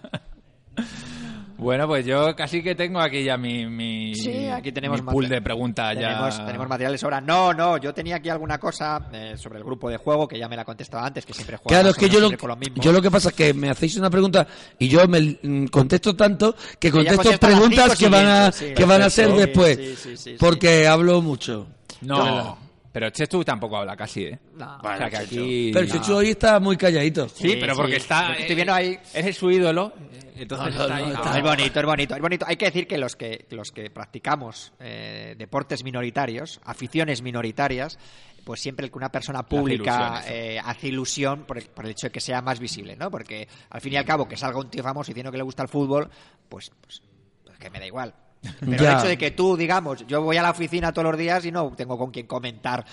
Bueno, 1.62 1.88
pues 1.88 2.04
yo 2.08 2.36
casi 2.36 2.64
que 2.64 2.74
tengo 2.74 3.00
aquí 3.00 3.24
ya 3.24 3.38
mi, 3.38 3.68
mi, 3.68 4.16
Sí, 4.16 4.48
aquí 4.48 4.72
tenemos 4.72 5.00
mi 5.04 5.12
pool 5.12 5.30
de 5.30 5.44
preguntas 5.44 5.94
ya. 5.94 6.08
Tenemos, 6.08 6.44
tenemos 6.44 6.68
materiales 6.68 7.04
ahora. 7.04 7.22
No, 7.22 7.54
no, 7.54 7.78
yo 7.78 7.94
tenía 7.94 8.16
aquí 8.16 8.30
alguna 8.30 8.58
cosa 8.58 9.10
eh, 9.14 9.36
sobre 9.38 9.60
el 9.60 9.64
grupo 9.64 9.88
de 9.88 9.98
juego 9.98 10.28
que 10.28 10.40
ya 10.40 10.50
me 10.50 10.56
la 10.56 10.66
contestaba 10.66 11.06
antes, 11.06 11.24
que 11.24 11.34
siempre 11.34 11.58
juega 11.58 11.70
Claro, 11.70 11.90
es 11.92 11.98
que 11.98 12.10
yo 12.10 12.20
lo, 12.20 12.32
yo 12.76 12.92
lo 12.92 13.00
que 13.00 13.12
pasa 13.12 13.30
es 13.30 13.36
que 13.36 13.54
me 13.54 13.70
hacéis 13.70 13.96
una 13.98 14.10
pregunta 14.10 14.48
y 14.80 14.88
yo 14.88 15.08
me 15.08 15.38
mm, 15.40 15.68
contesto 15.68 16.16
tanto 16.16 16.56
que 16.80 16.90
contesto 16.90 17.30
preguntas 17.38 17.96
que 17.96 18.10
van 18.10 18.26
a, 18.26 18.52
sí, 18.52 18.74
que 18.74 18.84
van 18.84 19.04
a 19.04 19.12
ser 19.12 19.32
después. 19.32 19.78
Sí, 19.78 19.96
sí, 19.96 19.96
sí, 19.96 20.18
sí, 20.18 20.36
porque 20.40 20.88
hablo 20.88 21.22
mucho. 21.22 21.68
No, 22.02 22.58
pero 22.92 23.10
Chechu 23.10 23.44
tampoco 23.44 23.78
habla 23.78 23.96
casi, 23.96 24.26
¿eh? 24.26 24.40
No. 24.56 24.78
o 24.78 24.82
sea 24.98 25.10
que 25.10 25.18
aquí... 25.18 25.72
Pero 25.74 25.88
Chuchu 25.88 26.14
hoy 26.16 26.30
está 26.32 26.60
muy 26.60 26.76
calladito. 26.78 27.30
Sí, 27.30 27.58
pero 27.60 27.76
porque 27.76 27.94
sí. 27.94 27.98
está... 27.98 28.34
Te 28.36 28.42
estoy 28.42 28.56
viendo 28.56 28.74
ahí. 28.74 29.00
Ese 29.14 29.30
es 29.30 29.38
su 29.38 29.50
ídolo, 29.50 29.94
entonces 30.36 30.74
No, 30.76 30.80
no, 30.80 30.84
está 30.84 30.96
ahí. 30.96 31.04
no, 31.04 31.10
No, 31.10 31.16
está- 31.24 31.38
es 31.38 31.44
bonito, 31.44 31.80
es 31.80 31.86
bonito, 31.86 32.16
es 32.16 32.22
bonito. 32.22 32.46
Hay 32.48 32.58
que 32.58 32.66
decir 32.66 32.88
que 32.88 32.98
los 32.98 33.16
que, 33.16 33.46
los 33.52 33.72
que 33.72 33.90
practicamos 33.90 34.74
eh, 34.80 35.36
deportes 35.38 35.84
minoritarios, 35.84 36.60
aficiones 36.66 37.22
minoritarias, 37.22 37.98
pues 38.44 38.60
siempre 38.60 38.86
el 38.88 38.92
que 38.92 38.98
una 38.98 39.10
persona 39.12 39.44
pública 39.44 39.94
ilusión, 39.96 40.24
eso. 40.24 40.34
eh, 40.34 40.60
hace 40.64 40.88
ilusión 40.88 41.44
por 41.46 41.58
el, 41.60 41.66
por 41.66 41.86
el 41.86 41.92
hecho 41.92 42.08
de 42.08 42.12
que 42.12 42.20
sea 42.20 42.42
más 42.42 42.60
visible, 42.60 42.96
¿no? 42.96 43.10
Porque 43.12 43.48
al 43.70 43.82
fin 43.82 43.94
y 43.94 43.98
al 43.98 44.06
cabo 44.06 44.28
que 44.28 44.36
salga 44.36 44.60
un 44.60 44.70
tío 44.70 44.82
famoso 44.84 45.10
diciendo 45.12 45.32
que 45.32 45.38
le 45.38 45.44
gusta 45.44 45.62
el 45.64 45.70
fútbol, 45.70 46.10
pues, 46.50 46.72
pues, 46.82 47.02
pues 47.46 47.58
que 47.60 47.70
me 47.70 47.80
da 47.80 47.86
igual. 47.86 48.14
Pero 48.60 48.84
Ya. 48.84 48.92
el 48.94 48.98
hecho 48.98 49.08
de 49.08 49.18
que 49.18 49.32
tú, 49.32 49.56
digamos, 49.56 50.06
yo 50.08 50.22
voy 50.22 50.38
a 50.38 50.42
la 50.42 50.52
oficina 50.52 50.92
todos 50.92 51.10
los 51.12 51.18
días 51.18 51.46
y 51.46 51.52
no 51.52 51.72
tengo 51.76 51.98
con 51.98 52.10
quien 52.12 52.26
comentar 52.26 52.84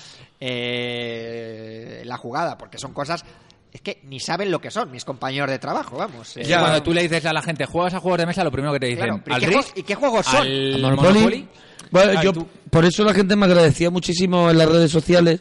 eh, 0.41 2.03
la 2.05 2.17
jugada, 2.17 2.57
porque 2.59 2.79
son 2.79 2.93
cosas... 2.93 3.25
Es 3.71 3.83
que 3.83 4.01
ni 4.05 4.19
saben 4.19 4.51
lo 4.51 4.61
que 4.63 4.71
son 4.71 4.91
mis 4.91 5.05
compañeros 5.05 5.51
de 5.51 5.59
trabajo, 5.59 5.99
vamos. 5.99 6.39
eh, 6.39 6.43
Ya, 6.45 6.59
cuando 6.61 6.83
tú 6.83 6.95
le 6.95 7.03
dices 7.03 7.27
a 7.27 7.35
la 7.35 7.43
gente, 7.43 7.67
¿juegas 7.67 7.93
a 7.93 8.01
juegos 8.01 8.19
de 8.19 8.25
mesa? 8.27 8.43
Lo 8.43 8.51
primero 8.51 8.73
que 8.73 8.81
te 8.81 8.87
dicen, 8.87 9.05
Claro, 9.05 9.21
pero 9.23 9.37
¿al 9.37 9.43
¿y 9.43 9.45
qué 9.47 9.53
juegos- 9.53 9.73
y 9.77 9.83
qué 9.83 9.95
juegos 9.95 10.27
son? 10.27 10.37
¿Al 10.41 10.75
¿Al 10.75 10.81
Monopoly? 10.83 11.13
Monopoly? 11.13 11.49
Bueno, 11.91 12.11
Claro, 12.13 12.23
yo, 12.25 12.33
tú- 12.33 12.49
por 12.71 12.85
eso 12.87 13.05
la 13.05 13.13
gente 13.13 13.37
me 13.37 13.45
agradecía 13.45 13.91
muchísimo 13.91 14.51
en 14.51 14.57
las 14.57 14.69
redes 14.71 14.91
sociales 14.91 15.41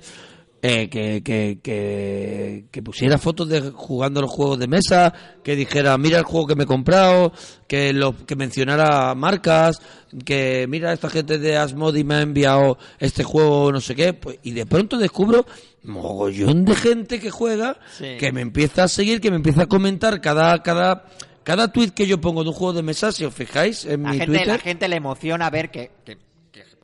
eh, 0.70 0.90
que, 0.90 1.22
que, 1.24 1.60
que, 1.64 2.66
que 2.72 2.82
pusiera 2.84 3.18
fotos 3.18 3.48
de 3.48 3.62
jugando 3.72 4.20
los 4.22 4.30
juegos 4.32 4.60
de 4.60 4.68
mesa, 4.68 5.14
que 5.44 5.56
dijera, 5.56 5.98
mira 5.98 6.18
el 6.18 6.26
juego 6.26 6.48
que 6.48 6.56
me 6.56 6.64
he 6.64 6.68
comprado, 6.68 7.32
que, 7.68 7.94
lo, 7.94 8.14
que 8.26 8.36
mencionara 8.36 9.16
marcas, 9.16 9.80
que 10.26 10.66
mira 10.68 10.92
esta 10.92 11.10
gente 11.10 11.38
de 11.38 11.56
Asmodi 11.58 12.04
me 12.04 12.16
ha 12.16 12.22
enviado 12.22 12.78
este 13.00 13.24
juego, 13.24 13.72
no 13.72 13.80
sé 13.80 13.96
qué, 13.96 14.14
pues, 14.14 14.40
y 14.44 14.52
de 14.52 14.66
pronto 14.66 14.98
descubro 14.98 15.46
mogollón 15.84 16.66
de 16.66 16.76
gente 16.76 17.20
que 17.20 17.32
juega, 17.32 17.78
Sí. 17.98 18.18
que 18.20 18.32
me 18.32 18.42
empieza 18.42 18.84
a 18.84 18.88
seguir, 18.88 19.22
que 19.22 19.30
me 19.30 19.38
empieza 19.38 19.64
a 19.64 19.68
comentar 19.68 20.20
cada, 20.22 20.62
cada, 20.64 21.06
cada 21.44 21.72
tweet 21.72 21.92
que 21.92 22.08
yo 22.08 22.20
pongo 22.20 22.44
de 22.44 22.50
un 22.50 22.56
juego 22.56 22.74
de 22.74 22.84
mesa, 22.84 23.12
si 23.12 23.24
os 23.24 23.34
fijáis 23.34 23.86
en 23.86 24.04
La 24.04 24.12
mi 24.12 24.18
gente, 24.18 24.26
Twitter. 24.34 24.48
la 24.48 24.58
gente 24.60 24.88
le 24.90 24.96
emociona 24.98 25.50
ver 25.50 25.72
que, 25.72 25.92
que- 26.04 26.18
que- 26.18 26.27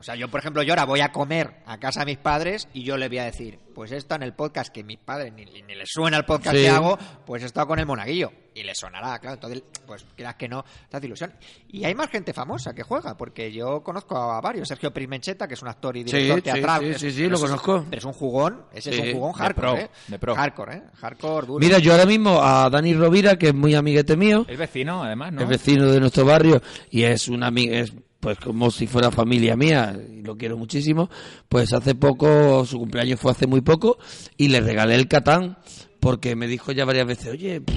o 0.04 0.06
sea, 0.06 0.16
yo, 0.18 0.28
por 0.30 0.42
ejemplo, 0.42 0.62
yo 0.64 0.74
ahora 0.74 0.84
voy 0.84 1.00
a 1.00 1.14
comer 1.14 1.62
a 1.66 1.78
casa 1.78 2.02
de 2.02 2.08
mis 2.08 2.18
padres 2.18 2.68
y 2.74 2.84
yo 2.84 2.98
les 2.98 3.08
voy 3.08 3.20
a 3.20 3.24
decir, 3.24 3.58
pues 3.74 3.94
esto 3.94 4.16
en 4.16 4.24
el 4.24 4.34
podcast 4.34 4.70
que 4.74 4.84
mis 4.84 4.98
padres 4.98 5.32
ni, 5.32 5.46
ni 5.46 5.76
les 5.76 5.88
suena 5.90 6.18
el 6.18 6.26
podcast 6.26 6.58
Sí. 6.58 6.64
que 6.64 6.70
hago, 6.70 6.98
pues 7.26 7.42
he 7.42 7.46
estado 7.46 7.68
con 7.68 7.80
el 7.80 7.86
monaguillo. 7.86 8.30
Y 8.54 8.64
les 8.64 8.78
sonará, 8.78 9.18
claro. 9.20 9.36
Entonces, 9.36 9.64
pues 9.88 10.06
quieras 10.16 10.36
que 10.36 10.48
no, 10.50 10.64
te 10.90 10.98
hace 10.98 11.06
ilusión. 11.08 11.34
Y 11.70 11.86
hay 11.86 11.96
más 11.96 12.10
gente 12.10 12.34
famosa 12.34 12.76
que 12.76 12.84
juega, 12.84 13.16
porque 13.18 13.52
yo 13.52 13.82
conozco 13.82 14.16
a 14.16 14.40
varios. 14.42 14.68
Sergio 14.68 14.94
Primencheta, 14.94 15.48
que 15.48 15.54
es 15.54 15.62
un 15.62 15.70
actor 15.70 15.96
y 15.98 16.02
Sí, 16.02 16.18
director 16.18 16.36
sí, 16.38 16.42
teatral. 16.44 16.82
sí, 16.82 16.94
sí, 17.00 17.12
sí, 17.12 17.18
pero 17.24 17.30
lo 17.30 17.36
es- 17.38 17.42
conozco. 17.42 17.86
Pero 17.90 17.98
es 18.00 18.06
un 18.06 18.14
jugón, 18.14 18.66
ese 18.74 18.90
es 18.90 18.96
Sí, 18.98 19.02
un 19.08 19.14
jugón 19.14 19.32
de 19.32 19.38
hardcore, 19.40 19.72
pro, 19.72 19.78
¿eh? 19.80 19.90
de 20.08 20.20
pro. 20.20 20.36
Hardcore, 20.36 20.76
¿eh? 20.76 20.82
Hardcore 21.00 21.48
duro. 21.48 21.60
Mira, 21.66 21.80
yo 21.80 21.94
ahora 21.94 22.06
mismo 22.06 22.44
a 22.44 22.70
Dani 22.70 22.94
Rovira, 22.94 23.38
que 23.38 23.48
es 23.48 23.56
muy 23.56 23.74
amiguete 23.74 24.18
mío, 24.18 24.46
Es 24.48 24.58
vecino, 24.60 25.02
además, 25.02 25.32
¿no? 25.34 25.42
es 25.42 25.48
vecino 25.48 25.88
de 25.90 26.00
nuestro 26.02 26.26
barrio 26.26 26.62
y 26.92 27.04
es 27.04 27.30
una 27.30 27.48
amiga, 27.48 27.80
es 27.80 27.94
pues 28.24 28.40
como 28.40 28.72
si 28.72 28.88
fuera 28.88 29.12
familia 29.12 29.56
mía 29.56 29.95
y 30.12 30.22
lo 30.22 30.36
quiero 30.38 30.58
muchísimo, 30.58 31.10
pues 31.50 31.74
hace 31.74 31.94
poco, 31.94 32.66
su 32.66 32.80
cumpleaños 32.80 33.20
fue 33.20 33.32
hace 33.32 33.45
muy 33.48 33.62
poco 33.62 33.98
y 34.38 34.48
le 34.48 34.62
regalé 34.62 34.95
el 34.95 35.08
Catán 35.10 35.58
porque 36.00 36.36
me 36.36 36.48
dijo 36.48 36.72
ya 36.72 36.86
varias 36.86 37.06
veces, 37.06 37.28
oye, 37.34 37.62
pff, 37.62 37.76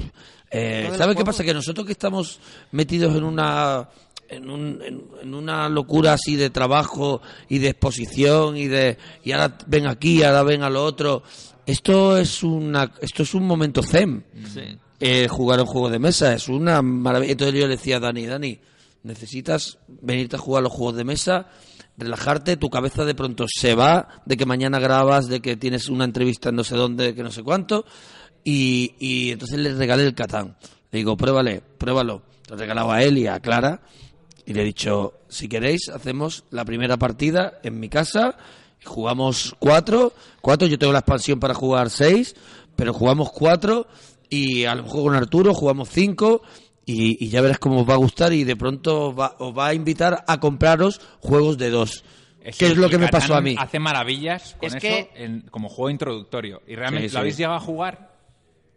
eh, 0.51 0.89
¿sabes 0.97 1.15
qué 1.17 1.25
pasa? 1.25 1.43
Que 1.43 1.53
nosotros 1.53 1.85
que 1.85 1.91
estamos 1.91 2.39
metidos 2.71 3.15
en 3.15 3.23
una... 3.25 3.89
En, 4.29 4.49
un- 4.49 4.81
en- 4.83 5.03
en 5.21 5.33
una 5.33 5.69
locura 5.69 6.11
así 6.13 6.35
de 6.35 6.49
trabajo 6.49 7.21
y 7.47 7.59
de 7.59 7.69
exposición 7.69 8.57
y 8.57 8.67
de 8.67 8.97
y 9.23 9.31
ahora 9.31 9.57
ven 9.67 9.87
aquí 9.87 10.21
ahora 10.21 10.43
ven 10.43 10.63
a 10.63 10.69
lo 10.69 10.83
otro 10.83 11.23
esto 11.65 12.17
es 12.17 12.43
una 12.43 12.91
esto 13.01 13.23
es 13.23 13.33
un 13.33 13.47
momento 13.47 13.81
zen 13.81 14.25
eh, 14.99 15.29
jugar 15.29 15.61
un 15.61 15.65
juego 15.65 15.89
de 15.89 15.99
mesa. 15.99 16.33
Es 16.33 16.49
una 16.49 16.81
maravilla. 16.81 17.31
Entonces 17.31 17.57
yo 17.57 17.67
le 17.67 17.77
decía 17.77 17.97
a 17.97 17.99
Dani, 18.01 18.25
Dani, 18.25 18.59
necesitas 19.07 19.79
venirte 19.87 20.35
a 20.35 20.39
jugar 20.39 20.63
los 20.63 20.71
juegos 20.71 20.95
de 20.95 21.03
mesa, 21.03 21.47
relajarte, 21.97 22.57
tu 22.57 22.69
cabeza 22.69 23.05
de 23.05 23.15
pronto 23.15 23.45
se 23.47 23.73
va 23.73 24.21
de 24.25 24.37
que 24.37 24.45
mañana 24.45 24.79
grabas, 24.79 25.27
de 25.27 25.39
que 25.39 25.55
tienes 25.55 25.89
una 25.89 26.05
entrevista 26.05 26.49
en 26.49 26.57
no 26.57 26.63
sé 26.63 26.75
dónde, 26.75 27.05
de 27.05 27.15
que 27.15 27.23
no 27.23 27.31
sé 27.31 27.41
cuánto. 27.41 27.85
Y, 28.43 28.95
y 28.99 29.31
entonces 29.31 29.57
le 29.59 29.73
regalé 29.73 30.05
el 30.05 30.13
Catán. 30.13 30.57
Le 30.91 30.99
digo, 30.99 31.17
pruébale, 31.17 31.61
pruébalo. 31.77 32.21
Lo 32.47 32.55
he 32.55 32.59
regalado 32.59 32.91
a 32.91 33.03
él 33.03 33.17
y 33.17 33.27
a 33.27 33.39
Clara. 33.39 33.81
Y 34.45 34.53
le 34.53 34.61
he 34.61 34.65
dicho, 34.65 35.15
si 35.27 35.49
queréis, 35.49 35.89
hacemos 35.89 36.45
la 36.51 36.63
primera 36.63 36.95
partida 36.97 37.59
en 37.63 37.79
mi 37.79 37.89
casa. 37.89 38.37
Jugamos 38.85 39.55
cuatro. 39.59 40.13
Cuatro, 40.39 40.67
yo 40.67 40.79
tengo 40.79 40.93
la 40.93 40.99
expansión 40.99 41.39
para 41.39 41.53
jugar 41.53 41.89
seis. 41.89 42.35
Pero 42.77 42.93
jugamos 42.93 43.31
cuatro. 43.31 43.87
Y 44.29 44.63
a 44.63 44.75
lo 44.75 44.83
mejor 44.83 45.03
con 45.03 45.15
Arturo 45.15 45.53
jugamos 45.53 45.89
cinco. 45.89 46.41
Y, 46.87 47.23
y 47.23 47.29
ya 47.29 47.41
verás 47.41 47.59
cómo 47.59 47.81
os 47.81 47.87
va 47.89 47.93
a 47.93 47.97
gustar. 47.97 48.31
Y 48.33 48.43
de 48.45 48.55
pronto 48.55 49.09
os 49.09 49.19
va, 49.19 49.35
os 49.39 49.55
va 49.55 49.67
a 49.67 49.73
invitar 49.75 50.23
a 50.25 50.39
compraros 50.39 50.99
juegos 51.19 51.57
de 51.59 51.69
dos. 51.69 52.03
Es 52.41 52.57
que 52.57 52.67
es 52.67 52.77
lo 52.77 52.89
que 52.89 52.97
me 52.97 53.09
pasó 53.09 53.35
a 53.35 53.41
mí. 53.41 53.55
Hace 53.59 53.77
maravillas 53.77 54.55
con 54.57 54.67
Es 54.69 54.75
eso 54.75 54.79
que- 54.87 55.09
en- 55.15 55.41
como 55.51 55.67
juego 55.67 55.89
introductorio. 55.89 56.61
¿Y 56.65 56.75
realmente 56.75 57.09
Sí, 57.09 57.13
lo 57.13 57.19
habéis 57.19 57.37
llegado 57.37 57.57
a 57.57 57.59
jugar? 57.59 58.16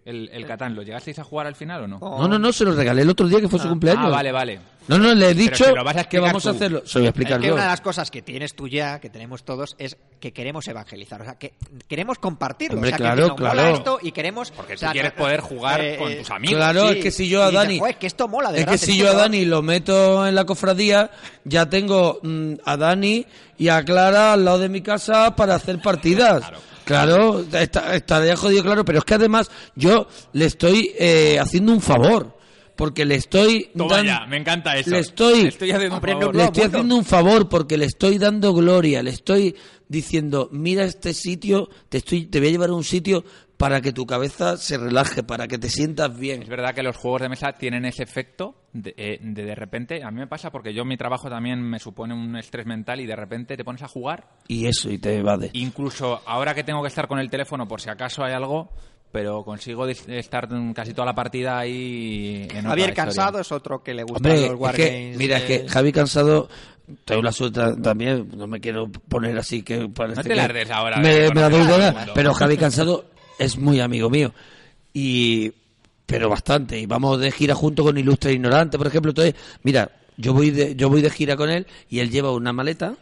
El, 0.05 0.31
el 0.33 0.47
Catán, 0.47 0.75
¿lo 0.75 0.83
llegasteis 0.83 1.19
a 1.19 1.25
jugar 1.25 1.47
al 1.47 1.55
final 1.55 1.83
o 1.85 1.87
no? 1.87 1.99
No, 2.01 2.27
no, 2.27 2.39
no, 2.39 2.53
se 2.53 2.65
lo 2.65 2.73
regalé 2.75 3.03
el 3.03 3.11
otro 3.11 3.29
día 3.29 3.39
que 3.41 3.49
fue 3.49 3.59
su 3.59 3.69
cumpleaños. 3.69 4.07
Ah, 4.07 4.09
vale, 4.09 4.33
vale. 4.33 4.59
No, 4.89 4.97
no, 4.99 5.15
le 5.15 5.29
he 5.29 5.35
dicho 5.35 5.67
si 5.67 5.75
lo 5.75 5.85
vas 5.85 5.97
a 5.99 6.05
que 6.05 6.19
vamos 6.19 6.45
a 6.47 6.51
tú. 6.51 6.57
hacerlo. 6.57 6.83
Se 6.87 6.99
lo 6.99 7.03
voy 7.03 7.07
a 7.07 7.11
explicar 7.11 7.35
Es 7.35 7.41
que 7.43 7.47
yo. 7.49 7.53
una 7.55 7.63
de 7.65 7.69
las 7.69 7.81
cosas 7.83 8.11
que 8.11 8.23
tienes 8.23 8.55
tú 8.57 8.67
ya, 8.67 8.99
que 8.99 9.11
tenemos 9.11 9.45
todos, 9.45 9.77
es 9.79 9.99
que 10.19 10.33
queremos 10.33 10.67
evangelizar. 10.67 11.21
O 11.21 11.25
sea, 11.25 11.39
que 11.39 11.53
queremos 11.87 12.19
compartirlo. 12.19 12.77
Hombre, 12.77 12.89
o 12.89 12.91
sea, 12.93 12.97
que 12.97 13.03
claro, 13.03 13.29
nos 13.29 13.39
mola 13.39 13.53
claro. 13.53 13.75
esto 13.75 13.99
y 14.03 14.11
queremos. 14.13 14.51
Porque 14.53 14.73
o 14.73 14.77
tú 14.77 14.81
sea, 14.81 14.93
quieres 14.93 15.13
poder 15.13 15.41
jugar 15.41 15.81
eh, 15.83 15.97
con 15.99 16.11
eh, 16.11 16.17
tus 16.17 16.31
amigos. 16.31 16.57
Claro, 16.57 16.89
Sí, 16.89 16.97
es 16.99 17.05
que 17.05 17.11
si 17.11 17.29
yo 17.29 17.43
a 17.45 17.49
y 17.49 17.51
dices, 17.51 17.63
Dani. 17.63 17.79
"Joder, 17.79 17.97
que 17.99 18.07
esto 18.07 18.27
mola, 18.27 18.51
de 18.53 18.59
es 18.61 18.67
verdad, 18.67 18.81
que 18.81 18.87
si 18.87 18.97
yo 18.97 19.05
a 19.05 19.09
que 19.11 19.13
probar". 19.13 19.31
Dani 19.31 19.45
lo 19.45 19.63
meto 19.63 20.27
en 20.27 20.35
la 20.35 20.45
cofradía, 20.47 21.11
ya 21.45 21.69
tengo 21.69 22.19
mm, 22.23 22.55
a 22.65 22.77
Dani 22.79 23.27
y 23.59 23.69
a 23.69 23.85
Clara 23.85 24.33
al 24.33 24.45
lado 24.47 24.59
de 24.61 24.71
mi 24.71 24.81
casa 24.81 25.37
para 25.37 25.55
hacer 25.57 25.79
partidas. 25.83 26.43
Claro, 26.85 27.45
está, 27.53 27.95
estaría 27.95 28.37
jodido, 28.37 28.63
claro, 28.63 28.85
pero 28.85 28.99
es 28.99 29.05
que 29.05 29.15
además 29.15 29.51
yo 29.75 30.07
le 30.33 30.47
estoy 30.47 30.91
eh, 30.99 31.39
haciendo 31.41 31.73
un 31.73 31.81
favor. 31.81 32.39
Porque 32.77 33.05
le 33.05 33.17
estoy 33.17 33.69
Toma 33.77 33.97
dan- 33.97 34.07
ya, 34.07 34.27
me 34.27 34.39
encanta 34.39 34.75
eso. 34.79 34.89
Le 34.89 35.01
estoy, 35.01 35.49
Estoy 35.49 35.71
haciendo 35.71 35.97
un 35.97 36.01
favor. 36.03 36.35
le 36.35 36.45
estoy 36.45 36.63
haciendo 36.65 36.97
un 36.97 37.05
favor 37.05 37.47
porque 37.51 37.77
le 37.77 37.85
estoy 37.85 38.17
dando 38.17 38.55
gloria, 38.55 39.03
le 39.03 39.11
estoy 39.11 39.55
diciendo, 39.87 40.49
mira 40.51 40.85
este 40.85 41.13
sitio, 41.13 41.69
te 41.91 41.99
estoy, 41.99 42.25
te 42.25 42.39
voy 42.39 42.49
a 42.49 42.53
llevar 42.53 42.71
a 42.71 42.73
un 42.75 42.85
sitio 42.85 43.23
para 43.61 43.83
que 43.83 43.93
tu 43.93 44.07
cabeza 44.07 44.57
se 44.57 44.79
relaje, 44.79 45.23
para 45.23 45.47
que 45.47 45.59
te 45.59 45.69
sientas 45.69 46.19
bien. 46.19 46.41
Es 46.43 46.49
verdad 46.49 46.75
que 46.75 46.83
los 46.83 46.97
juegos 46.97 47.21
de 47.21 47.29
mesa 47.29 47.53
tienen 47.53 47.85
ese 47.85 48.03
efecto 48.03 48.55
de, 48.73 48.95
eh, 48.97 49.19
de 49.21 49.45
de 49.45 49.55
repente. 49.55 50.03
A 50.03 50.11
mí 50.11 50.19
me 50.19 50.27
pasa 50.27 50.51
porque 50.51 50.73
yo 50.73 50.87
mi 50.87 50.97
trabajo 50.97 51.29
también 51.29 51.61
me 51.61 51.79
supone 51.79 52.15
un 52.15 52.37
estrés 52.37 52.65
mental 52.65 53.01
y 53.01 53.07
de 53.07 53.15
repente 53.15 53.59
te 53.59 53.65
pones 53.65 53.83
a 53.83 53.89
jugar. 53.89 54.29
Y 54.49 54.65
eso, 54.65 54.91
y 54.91 54.97
te 54.97 55.19
evade. 55.19 55.51
Incluso 55.53 56.23
ahora 56.25 56.55
que 56.55 56.65
tengo 56.65 56.81
que 56.81 56.89
estar 56.89 57.07
con 57.07 57.19
el 57.19 57.29
teléfono 57.29 57.69
por 57.69 57.83
si 57.83 57.91
acaso 57.91 58.25
hay 58.25 58.33
algo, 58.33 58.71
pero 59.13 59.45
consigo 59.45 59.87
estar 59.87 60.49
casi 60.75 60.95
toda 60.95 61.05
la 61.05 61.15
partida 61.15 61.59
ahí 61.59 62.49
en 62.51 62.61
otra 62.61 62.71
Javier. 62.71 62.95
Cansado 62.95 63.41
es 63.41 63.53
otro 63.53 63.83
que 63.83 63.93
le 63.93 64.05
gusta 64.05 64.27
Hombre, 64.27 64.37
los 64.37 64.45
es 64.45 64.57
que, 64.57 64.57
Wargames. 64.57 65.17
mira, 65.19 65.37
es 65.37 65.45
que 65.45 65.69
Javi 65.69 65.93
Cansado, 65.93 66.49
tengo 67.05 67.21
la 67.21 67.33
suerte 67.33 67.61
también, 67.83 68.27
no 68.35 68.47
me 68.47 68.59
quiero 68.59 68.91
poner 68.91 69.37
así 69.37 69.63
que 69.63 69.87
parece 69.89 70.17
No 70.17 70.23
te 70.23 70.29
que 70.31 70.35
la 70.35 70.77
ahora, 70.77 70.97
me, 70.97 71.29
la 71.29 71.51
doy 71.51 71.67
toda, 71.67 72.07
pero 72.15 72.33
Javi 72.33 72.57
Cansado 72.57 73.11
es 73.41 73.59
muy 73.59 73.81
amigo 73.81 74.09
mío. 74.11 74.33
Y, 74.93 75.53
pero 76.07 76.29
bastante. 76.29 76.79
Y 76.79 76.87
vamos 76.87 77.19
de 77.21 77.31
gira 77.33 77.55
junto 77.55 77.83
con 77.83 77.97
Ilustre 77.99 78.33
Ignorante, 78.33 78.79
por 78.79 78.87
ejemplo. 78.87 79.11
Entonces, 79.11 79.35
mira, 79.63 79.91
yo 80.17 80.33
voy 80.35 80.51
de, 80.51 80.77
yo 80.77 80.89
voy 80.89 81.03
de 81.03 81.11
gira 81.11 81.37
con 81.37 81.51
él 81.51 81.67
y 81.89 82.01
él 82.01 82.11
lleva 82.11 82.33
una 82.33 82.53
maleta. 82.53 82.95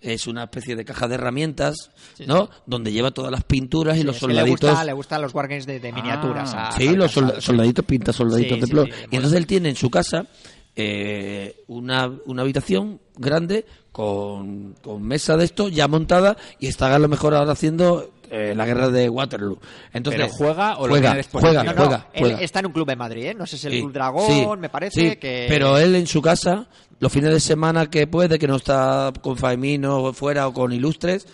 Es 0.00 0.26
una 0.26 0.44
especie 0.44 0.74
de 0.74 0.84
caja 0.84 1.06
de 1.06 1.14
herramientas, 1.14 1.90
¿no? 2.26 2.50
Donde 2.66 2.90
lleva 2.90 3.12
todas 3.12 3.30
las 3.30 3.44
pinturas 3.44 3.96
y 3.98 4.02
los 4.02 4.16
que 4.18 4.26
le, 4.26 4.34
soldaditos. 4.34 4.70
gusta, 4.70 4.84
le 4.84 4.92
gustan 4.94 5.22
los 5.22 5.32
Wargames 5.32 5.64
de, 5.64 5.78
de 5.78 5.92
miniaturas. 5.92 6.52
Ah, 6.54 6.68
a 6.70 6.72
Sí, 6.72 6.88
los 6.96 7.12
soldaditos 7.12 7.84
pinta 7.84 8.12
soldaditos 8.12 8.60
de 8.60 8.66
plomo. 8.66 8.88
y 9.10 9.14
entonces 9.16 9.38
él 9.38 9.46
tiene 9.46 9.68
en 9.68 9.76
su 9.76 9.90
casa 9.90 10.26
eh, 10.74 11.54
una, 11.68 12.10
una 12.26 12.42
habitación 12.42 12.98
grande 13.16 13.64
con, 13.92 14.74
con 14.82 15.02
mesa 15.04 15.36
de 15.36 15.44
esto 15.44 15.68
ya 15.68 15.86
montada 15.86 16.36
y 16.58 16.66
está 16.66 16.92
a 16.92 16.98
lo 16.98 17.06
mejor 17.08 17.34
ahora 17.34 17.52
haciendo 17.52 18.10
eh, 18.34 18.54
la 18.54 18.64
guerra 18.64 18.88
de 18.88 19.10
Waterloo. 19.10 19.58
Entonces, 19.92 20.22
¿Pero 20.22 20.32
juega 20.32 20.78
o 20.78 20.86
lo 20.86 20.94
juega, 20.94 21.14
después 21.14 21.44
juega, 21.44 21.62
No, 21.62 21.74
no, 21.74 21.78
juega, 21.82 22.08
él 22.14 22.36
está 22.40 22.60
en 22.60 22.66
un 22.66 22.72
club 22.72 22.88
de 22.88 22.96
Madrid, 22.96 23.26
¿eh? 23.26 23.34
No 23.34 23.44
sé 23.44 23.58
si 23.58 23.66
el 23.66 23.74
Sí, 23.74 23.80
Club 23.80 23.92
Dragón, 23.92 24.26
sí, 24.26 24.46
me 24.58 24.70
parece 24.70 25.10
sí, 25.10 25.16
que... 25.16 25.44
Pero 25.50 25.76
él 25.76 25.94
en 25.94 26.06
su 26.06 26.22
casa, 26.22 26.66
los 26.98 27.12
fines 27.12 27.30
de 27.30 27.40
semana 27.40 27.90
que 27.90 28.06
puede, 28.06 28.38
que 28.38 28.48
no 28.48 28.56
está 28.56 29.12
con 29.20 29.36
Faimino 29.36 30.14
fuera 30.14 30.48
o 30.48 30.54
con 30.54 30.72
Ilustres, 30.72 31.26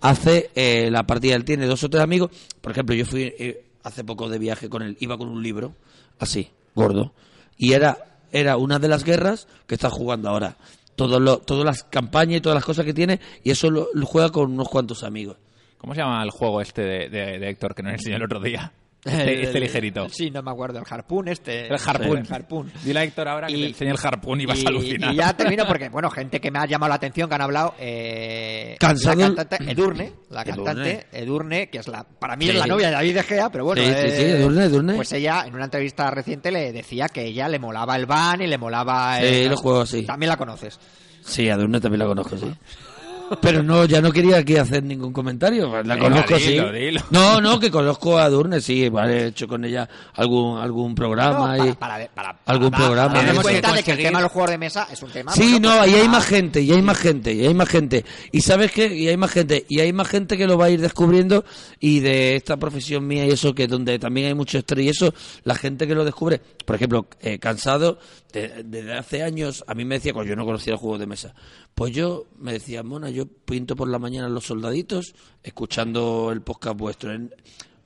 hace 0.00 0.50
eh, 0.54 0.88
la 0.88 1.04
partida. 1.04 1.34
Él 1.34 1.44
tiene 1.44 1.66
dos 1.66 1.82
o 1.82 1.90
tres 1.90 2.04
amigos. 2.04 2.30
Por 2.60 2.70
ejemplo, 2.70 2.94
yo 2.94 3.04
fui 3.04 3.34
eh, 3.36 3.64
hace 3.82 4.04
poco 4.04 4.28
de 4.28 4.38
viaje 4.38 4.68
con 4.68 4.82
él, 4.82 4.96
iba 5.00 5.18
con 5.18 5.28
un 5.28 5.42
libro, 5.42 5.74
así, 6.20 6.50
gordo. 6.76 7.12
Y 7.58 7.72
era, 7.72 7.98
era 8.30 8.56
una 8.56 8.78
de 8.78 8.86
las 8.86 9.02
guerras 9.02 9.48
que 9.66 9.74
está 9.74 9.90
jugando 9.90 10.28
ahora. 10.28 10.56
Todo 10.94 11.18
lo, 11.18 11.38
todas 11.38 11.64
las 11.64 11.82
campañas 11.82 12.38
y 12.38 12.40
todas 12.40 12.54
las 12.54 12.64
cosas 12.64 12.84
que 12.84 12.94
tiene, 12.94 13.18
y 13.42 13.50
eso 13.50 13.68
lo, 13.68 13.88
lo 13.92 14.06
juega 14.06 14.30
con 14.30 14.52
unos 14.52 14.68
cuantos 14.68 15.02
amigos. 15.02 15.38
¿Cómo 15.78 15.94
se 15.94 16.00
llama 16.00 16.22
el 16.22 16.30
juego 16.30 16.60
este 16.60 16.82
de, 16.82 17.08
de- 17.08 17.38
de 17.38 17.48
Héctor 17.50 17.74
que 17.74 17.82
nos 17.82 17.92
enseñó 17.92 18.16
el 18.16 18.24
otro 18.24 18.40
día? 18.40 18.72
Este, 19.06 19.34
El- 19.34 19.44
este 19.44 19.60
ligerito. 19.60 20.08
Sí, 20.08 20.32
no 20.32 20.42
me 20.42 20.50
acuerdo. 20.50 20.80
El 20.80 20.84
harpoon 20.90 21.28
este. 21.28 21.68
El 21.68 21.74
harpoon. 21.86 22.18
El 22.26 22.32
harpoon. 22.34 22.72
Dile 22.82 22.98
a 22.98 23.04
Héctor 23.04 23.28
ahora 23.28 23.46
que 23.46 23.52
Y- 23.56 23.60
te 23.60 23.66
enseñe 23.68 23.90
el 23.90 23.98
harpoon 24.02 24.40
y 24.40 24.46
vas 24.46 24.58
y, 24.60 24.66
a 24.66 24.68
alucinar. 24.68 25.12
y 25.14 25.16
ya 25.16 25.32
termino 25.36 25.64
porque, 25.64 25.88
bueno, 25.90 26.10
gente 26.10 26.40
que 26.40 26.50
me 26.50 26.58
ha 26.58 26.66
llamado 26.66 26.88
la 26.88 26.96
atención, 26.96 27.28
que 27.28 27.34
han 27.36 27.42
hablado. 27.42 27.74
Eh, 27.78 28.74
Cansado 28.80 29.20
La 29.20 29.26
cantante 29.26 29.58
Edurne. 29.70 30.12
La 30.30 30.42
Edurne. 30.42 30.64
cantante 30.64 31.06
Edurne, 31.12 31.70
que 31.70 31.78
es 31.78 31.86
la 31.86 32.02
para 32.02 32.34
mí 32.34 32.46
Sí. 32.46 32.50
es 32.50 32.56
la 32.56 32.66
novia 32.66 32.86
de 32.88 32.92
David 32.94 33.14
De 33.14 33.22
Gea, 33.22 33.48
pero 33.50 33.64
bueno. 33.66 33.80
Sí, 33.80 33.86
sí, 33.88 33.94
eh, 33.96 34.10
sí, 34.16 34.22
Edurne, 34.24 34.64
Edurne. 34.64 34.94
Pues 34.94 35.12
ella, 35.12 35.44
en 35.46 35.54
una 35.54 35.66
entrevista 35.66 36.10
reciente, 36.10 36.50
le 36.50 36.72
decía 36.72 37.06
que 37.08 37.26
ella 37.26 37.48
le 37.48 37.60
molaba 37.60 37.94
el 37.94 38.06
van 38.06 38.42
y 38.42 38.48
le 38.48 38.58
molaba. 38.58 39.18
Sí, 39.20 39.24
el- 39.24 39.50
los 39.50 39.60
juegos 39.60 39.88
así. 39.88 40.04
También 40.04 40.30
la 40.30 40.36
conoces. 40.36 40.80
Sí, 41.20 41.48
a 41.48 41.56
Durne 41.56 41.80
también 41.80 42.00
la 42.00 42.06
conozco, 42.06 42.36
sí. 42.36 42.46
Pero 43.40 43.62
no, 43.62 43.84
ya 43.84 44.00
no 44.00 44.12
quería 44.12 44.38
aquí 44.38 44.56
hacer 44.56 44.82
ningún 44.82 45.12
comentario. 45.12 45.82
La 45.82 45.98
conozco, 45.98 46.36
dilo, 46.36 46.70
sí. 46.72 46.78
dilo. 46.78 47.00
No, 47.10 47.40
no, 47.40 47.58
que 47.58 47.70
conozco 47.70 48.18
a 48.18 48.28
Durne, 48.28 48.60
sí. 48.60 48.88
Vale, 48.88 49.22
he 49.22 49.26
hecho 49.28 49.46
con 49.48 49.64
ella 49.64 49.88
algún 50.14 50.58
algún 50.58 50.94
programa. 50.94 51.56
No, 51.56 51.66
y... 51.66 51.72
para, 51.72 51.94
para, 51.96 52.08
para- 52.14 52.38
algún 52.46 52.70
para- 52.70 52.84
programa. 52.84 53.20
Tenemos 53.20 53.44
que 53.44 53.50
cuenta 53.52 53.72
de 53.72 53.82
que 53.82 53.92
el 53.92 53.98
tema 53.98 54.18
de 54.18 54.22
los 54.24 54.32
juegos 54.32 54.50
de 54.50 54.58
mesa 54.58 54.88
es 54.90 55.02
un 55.02 55.10
tema. 55.10 55.32
Sí, 55.32 55.52
bueno, 55.52 55.70
no, 55.70 55.78
pues, 55.78 55.90
y 55.90 55.94
hay 55.96 56.08
más 56.08 56.26
gente, 56.26 56.60
y 56.62 56.72
hay 56.72 56.82
más 56.82 56.98
gente, 56.98 57.32
y 57.32 57.46
hay 57.46 57.54
más 57.54 57.68
gente. 57.68 58.04
Y 58.32 58.40
sabes 58.42 58.70
qué, 58.72 58.86
y 58.94 59.08
hay 59.08 59.16
más 59.16 59.30
gente, 59.30 59.64
y 59.68 59.80
hay 59.80 59.92
más 59.92 60.08
gente 60.08 60.36
que 60.38 60.46
lo 60.46 60.56
va 60.58 60.66
a 60.66 60.70
ir 60.70 60.80
descubriendo 60.80 61.44
y 61.80 62.00
de 62.00 62.36
esta 62.36 62.56
profesión 62.56 63.06
mía 63.06 63.26
y 63.26 63.30
eso, 63.30 63.54
que 63.54 63.66
donde 63.66 63.98
también 63.98 64.28
hay 64.28 64.34
mucho 64.34 64.58
estrés 64.58 64.84
y 64.86 64.88
eso, 64.90 65.12
la 65.44 65.54
gente 65.54 65.86
que 65.86 65.94
lo 65.94 66.04
descubre, 66.04 66.40
por 66.64 66.76
ejemplo, 66.76 67.06
eh, 67.20 67.38
cansado, 67.38 67.98
de- 68.32 68.62
desde 68.64 68.94
hace 68.94 69.22
años, 69.22 69.64
a 69.66 69.74
mí 69.74 69.84
me 69.84 69.96
decía, 69.96 70.12
cuando 70.12 70.30
yo 70.30 70.36
no 70.36 70.44
conocía 70.44 70.74
el 70.74 70.78
juego 70.78 70.98
de 70.98 71.06
mesa, 71.06 71.34
pues 71.76 71.92
yo 71.92 72.24
me 72.38 72.54
decía, 72.54 72.82
Mona, 72.82 73.10
yo 73.10 73.26
pinto 73.26 73.76
por 73.76 73.86
la 73.86 73.98
mañana 73.98 74.30
los 74.30 74.46
soldaditos, 74.46 75.14
escuchando 75.42 76.30
el 76.32 76.40
podcast 76.40 76.78
vuestro. 76.78 77.12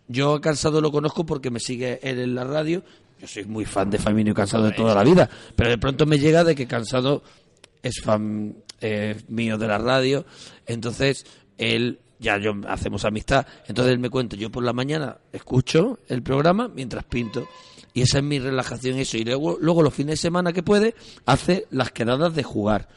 Yo 0.06 0.34
a 0.34 0.40
Cansado 0.40 0.80
lo 0.80 0.92
conozco 0.92 1.26
porque 1.26 1.50
me 1.50 1.58
sigue 1.58 1.98
él 2.00 2.20
en 2.20 2.36
la 2.36 2.44
radio. 2.44 2.84
Yo 3.20 3.26
soy 3.26 3.46
muy 3.46 3.64
fan 3.64 3.90
de 3.90 3.98
Famino 3.98 4.30
y 4.30 4.34
Cansado 4.34 4.66
de 4.66 4.72
toda 4.72 4.94
la 4.94 5.02
vida. 5.02 5.28
Pero 5.56 5.70
de 5.70 5.78
pronto 5.78 6.06
me 6.06 6.20
llega 6.20 6.44
de 6.44 6.54
que 6.54 6.68
Cansado 6.68 7.24
es 7.82 8.00
fan 8.00 8.54
eh, 8.80 9.20
mío 9.26 9.58
de 9.58 9.66
la 9.66 9.78
radio, 9.78 10.24
entonces 10.66 11.26
él 11.58 11.98
ya 12.20 12.38
yo 12.38 12.54
hacemos 12.68 13.04
amistad, 13.04 13.44
entonces 13.66 13.92
él 13.92 13.98
me 13.98 14.08
cuenta, 14.08 14.36
yo 14.36 14.50
por 14.50 14.62
la 14.62 14.72
mañana 14.72 15.18
escucho 15.32 15.98
el 16.06 16.22
programa 16.22 16.68
mientras 16.68 17.02
pinto 17.02 17.48
y 17.92 18.02
esa 18.02 18.18
es 18.18 18.24
mi 18.24 18.38
relajación 18.38 18.98
eso 18.98 19.16
y 19.16 19.24
luego 19.24 19.58
luego 19.60 19.82
los 19.82 19.92
fines 19.92 20.12
de 20.12 20.16
semana 20.18 20.52
que 20.52 20.62
puede 20.62 20.94
hace 21.26 21.66
las 21.70 21.90
quedadas 21.90 22.34
de 22.36 22.44
jugar 22.44 22.88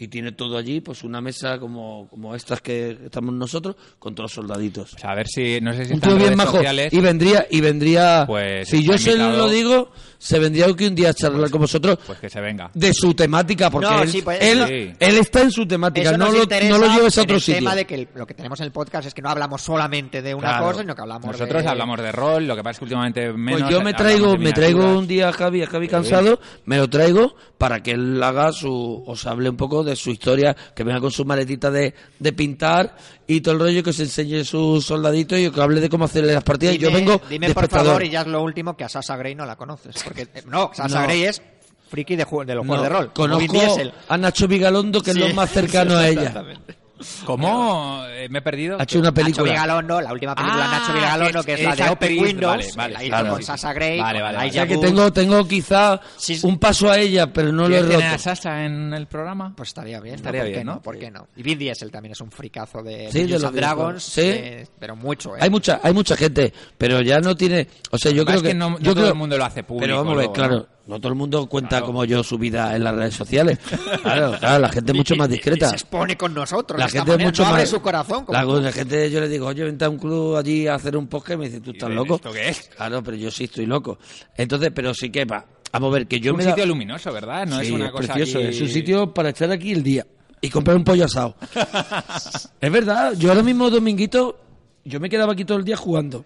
y 0.00 0.08
tiene 0.08 0.32
todo 0.32 0.56
allí, 0.56 0.80
pues 0.80 1.04
una 1.04 1.20
mesa 1.20 1.58
como, 1.58 2.08
como 2.08 2.34
estas 2.34 2.60
que 2.60 2.98
estamos 3.04 3.34
nosotros, 3.34 3.76
con 3.98 4.14
todos 4.14 4.24
los 4.30 4.32
soldaditos. 4.32 4.94
O 4.94 4.98
sea, 4.98 5.10
a 5.10 5.14
ver 5.14 5.28
si, 5.28 5.60
no 5.60 5.72
sé 5.72 5.84
si 5.84 5.92
Un 5.92 5.96
están 5.98 6.10
tío 6.16 6.18
bien 6.26 6.36
majo. 6.36 6.56
sociales. 6.56 6.92
Y 6.92 7.00
vendría, 7.00 7.46
y 7.50 7.60
vendría, 7.60 8.24
Pues 8.26 8.68
si 8.68 8.82
yo 8.84 8.96
se 8.98 9.16
lo 9.16 9.48
digo, 9.48 9.90
se 10.18 10.38
vendría 10.38 10.66
aquí 10.66 10.86
un 10.86 10.94
día 10.94 11.10
a 11.10 11.14
charlar 11.14 11.50
con 11.50 11.60
vosotros 11.62 11.98
Pues 12.06 12.18
que 12.18 12.28
se 12.30 12.40
venga. 12.40 12.70
de 12.74 12.92
su 12.94 13.14
temática, 13.14 13.70
porque 13.70 13.88
No, 13.90 14.02
él, 14.02 14.08
sí, 14.10 14.22
pues, 14.22 14.38
él, 14.40 14.64
sí. 14.66 14.96
él 14.98 15.18
está 15.18 15.42
en 15.42 15.50
su 15.50 15.66
temática, 15.66 16.10
Eso 16.10 16.18
no 16.18 16.26
lo, 16.30 16.44
no 16.46 16.78
lo 16.78 16.94
lleves 16.94 17.18
a 17.18 17.22
otro 17.22 17.36
el 17.36 17.40
sitio. 17.42 17.58
tema 17.60 17.74
de 17.74 17.84
que 17.86 17.94
el- 17.94 18.08
lo 18.14 18.26
que 18.26 18.34
tenemos 18.34 18.58
en 18.60 18.66
el 18.66 18.72
podcast 18.72 19.06
es 19.08 19.14
que 19.14 19.22
no 19.22 19.30
hablamos 19.30 19.60
solamente 19.62 20.22
de 20.22 20.34
una 20.34 20.48
Claro. 20.48 20.64
cosa, 20.66 20.80
sino 20.80 20.94
que 20.94 21.00
hablamos 21.02 21.26
Nosotros 21.32 21.62
de... 21.62 21.68
hablamos 21.68 21.98
de 22.00 22.12
rol, 22.12 22.46
lo 22.46 22.56
que 22.56 22.62
pasa 22.62 22.70
es 22.72 22.78
que 22.78 22.84
últimamente 22.84 23.32
menos. 23.32 23.60
Pues 23.62 23.72
yo 23.72 23.82
me 23.82 23.94
traigo, 23.94 24.36
me 24.36 24.52
traigo 24.52 24.98
un 24.98 25.06
día 25.06 25.28
a 25.28 25.32
Javi, 25.32 25.62
a 25.62 25.66
Javi 25.66 25.88
cansado, 25.88 26.40
me 26.64 26.76
lo 26.78 26.88
traigo 26.88 27.34
para 27.58 27.82
que 27.82 27.92
él 27.92 28.22
haga 28.22 28.52
su, 28.52 29.02
os 29.06 29.26
hable 29.26 29.50
un 29.50 29.56
poco 29.56 29.84
de 29.84 29.89
su 29.96 30.10
historia, 30.10 30.56
que 30.74 30.84
venga 30.84 31.00
con 31.00 31.10
su 31.10 31.24
maletita 31.24 31.70
de, 31.70 31.94
de 32.18 32.32
pintar 32.32 32.96
y 33.26 33.40
todo 33.40 33.54
el 33.54 33.60
rollo, 33.60 33.82
que 33.82 33.90
os 33.90 34.00
enseñe 34.00 34.44
sus 34.44 34.84
soldaditos 34.84 35.38
y 35.38 35.50
que 35.50 35.60
hable 35.60 35.80
de 35.80 35.88
cómo 35.88 36.04
hacerle 36.04 36.34
las 36.34 36.44
partidas. 36.44 36.74
Dime, 36.74 36.82
yo 36.84 36.92
vengo 36.92 37.20
dime 37.28 37.48
de 37.48 37.54
por 37.54 37.68
favor, 37.68 38.02
y 38.04 38.10
ya 38.10 38.22
es 38.22 38.26
lo 38.26 38.42
último, 38.42 38.76
que 38.76 38.84
a 38.84 38.88
Sasa 38.88 39.16
Grey 39.16 39.34
no 39.34 39.46
la 39.46 39.56
conoces. 39.56 40.02
Porque, 40.02 40.22
eh, 40.22 40.42
no, 40.46 40.70
Sasa 40.74 41.00
No. 41.00 41.06
Grey 41.06 41.24
es 41.24 41.40
friki 41.88 42.16
de, 42.16 42.24
de 42.24 42.54
los 42.54 42.64
No, 42.66 42.72
juegos 42.72 42.82
de 42.82 42.88
rol. 42.88 43.12
Conozco 43.12 43.60
a 44.08 44.16
Nacho 44.18 44.46
Vigalondo, 44.48 45.00
que 45.02 45.12
Sí, 45.12 45.20
es 45.22 45.28
lo 45.28 45.34
más 45.34 45.50
cercano 45.52 45.96
a 45.96 46.08
ella. 46.08 46.20
exactamente. 46.22 46.76
¿Cómo? 47.24 48.04
Eh, 48.08 48.28
me 48.30 48.38
he 48.38 48.42
perdido. 48.42 48.78
Ha 48.78 48.82
hecho 48.82 48.98
una 48.98 49.10
Nacho 49.10 49.14
película. 49.22 49.50
Vigalondo, 49.52 50.00
la 50.00 50.12
última 50.12 50.34
película 50.34 50.62
de 50.68 50.68
Ah, 50.74 50.78
Nacho 50.80 50.92
Vigalondo, 50.92 51.42
que 51.44 51.52
es 51.54 51.62
la 51.62 51.76
de 51.76 51.82
Open 51.84 51.92
actriz, 51.92 52.22
Windows, 52.22 52.52
vale, 52.52 52.72
vale, 52.76 52.92
la 52.94 53.02
hizo 53.04 53.08
claro, 53.10 53.30
con 53.30 53.38
sí. 53.38 53.44
Sasa 53.44 53.72
Grey, 53.72 54.00
Vale, 54.00 54.22
vale, 54.22 54.38
Elijah 54.38 54.48
O 54.50 54.52
sea 54.52 54.66
que 54.66 54.78
tengo, 54.86 55.12
tengo 55.12 55.48
quizá 55.48 56.00
Sí, 56.16 56.40
un 56.42 56.58
paso 56.58 56.90
a 56.90 56.98
ella, 56.98 57.26
pero 57.32 57.52
no 57.52 57.68
lo 57.68 57.76
he 57.76 57.78
¿Quieres 57.80 57.90
tener 57.90 58.06
a 58.06 58.10
roto. 58.12 58.22
Sasa 58.22 58.64
en 58.64 58.92
el 58.94 59.06
programa? 59.06 59.52
Pues 59.56 59.68
estaría 59.70 60.00
bien, 60.00 60.14
¿no? 60.14 60.16
Estaría 60.16 60.40
¿Por 60.42 60.48
qué 60.48 60.54
bien, 60.54 60.66
no? 60.66 60.74
¿no? 60.74 60.82
¿Por 60.82 60.98
qué 60.98 61.10
no? 61.10 61.26
Y 61.36 61.42
Vin 61.42 61.58
Diesel 61.58 61.90
también 61.90 62.12
es 62.12 62.20
un 62.20 62.30
fricazo 62.30 62.82
de, 62.82 63.10
Sí, 63.10 63.24
de 63.26 63.38
los 63.38 63.52
Dragons. 63.52 64.02
Sí. 64.02 64.20
eh, 64.24 64.66
pero 64.78 64.96
mucho, 64.96 65.36
¿eh? 65.36 65.40
Hay 65.42 65.50
mucha, 65.50 65.80
hay 65.82 65.92
mucha 65.92 66.16
gente, 66.16 66.52
pero 66.76 67.00
ya 67.00 67.18
no 67.20 67.34
tiene, 67.36 67.66
o 67.90 67.98
sea, 67.98 68.10
yo 68.12 68.24
creo 68.24 68.42
que, 68.42 68.54
no- 68.54 68.70
no 68.70 68.78
yo 68.78 68.94
todo 68.94 69.08
el 69.08 69.14
mundo 69.14 69.36
lo 69.38 69.44
hace 69.44 69.62
público 69.62 69.84
Pero 69.84 69.96
vamos 69.98 70.14
a 70.14 70.20
ver, 70.20 70.32
claro, 70.32 70.66
¿no? 70.90 70.98
todo 71.00 71.08
el 71.08 71.14
mundo 71.14 71.46
cuenta 71.46 71.68
Claro. 71.70 71.86
como 71.86 72.04
yo 72.04 72.22
su 72.22 72.36
vida 72.36 72.76
en 72.76 72.84
las 72.84 72.94
redes 72.94 73.14
sociales. 73.14 73.58
Claro, 74.02 74.36
claro, 74.38 74.58
la 74.58 74.68
gente 74.68 74.92
es 74.92 74.96
mucho 74.98 75.16
más 75.16 75.28
y- 75.28 75.32
discreta. 75.32 75.68
se 75.70 75.76
expone 75.76 76.16
con 76.16 76.34
nosotros. 76.34 76.78
La 76.78 76.86
de 76.86 76.92
gente 76.92 77.12
es 77.12 77.18
mucho 77.18 77.42
no 77.42 77.48
abre 77.48 77.62
más. 77.62 77.70
su 77.70 77.80
corazón. 77.80 78.26
la, 78.28 78.44
la 78.44 78.72
gente, 78.72 79.10
yo 79.10 79.20
le 79.20 79.28
digo, 79.28 79.46
oye, 79.46 79.64
vente 79.64 79.84
a 79.84 79.88
un 79.88 79.98
club 79.98 80.36
allí 80.36 80.66
a 80.66 80.74
hacer 80.74 80.96
un 80.96 81.06
podcast 81.06 81.32
y 81.32 81.36
me 81.38 81.44
dice, 81.46 81.60
¿tú 81.60 81.70
estás 81.70 81.88
¿Y 81.88 81.94
loco? 81.94 82.16
esto 82.16 82.32
qué 82.32 82.48
es? 82.50 82.70
Claro, 82.76 83.02
pero 83.02 83.16
yo 83.16 83.30
sí 83.30 83.44
estoy 83.44 83.64
loco. 83.66 83.98
Entonces, 84.36 84.70
pero 84.74 84.92
sí 84.92 85.10
que 85.10 85.24
va. 85.24 85.46
Vamos 85.72 85.90
a 85.90 85.94
ver, 85.94 86.06
que 86.08 86.18
yo 86.18 86.32
un 86.32 86.38
me 86.38 86.44
da- 86.44 86.50
sitio 86.50 86.66
luminoso, 86.66 87.12
¿verdad? 87.12 87.46
No 87.46 87.60
es 87.60 87.70
una 87.70 87.90
cosa 87.92 88.14
precioso, 88.14 88.38
aquí- 88.38 88.48
es 88.48 88.60
un 88.60 88.68
sitio 88.68 89.14
para 89.14 89.30
echar 89.30 89.50
aquí 89.52 89.70
el 89.72 89.82
día 89.84 90.04
y 90.40 90.50
comprar 90.50 90.76
un 90.76 90.82
pollo 90.84 91.04
asado. 91.04 91.36
es 92.60 92.72
verdad, 92.72 93.12
yo 93.16 93.28
ahora 93.30 93.42
mismo 93.42 93.70
dominguito, 93.70 94.38
yo 94.84 94.98
me 95.00 95.08
quedaba 95.08 95.32
aquí 95.32 95.44
todo 95.44 95.58
el 95.58 95.64
día 95.64 95.76
jugando. 95.76 96.24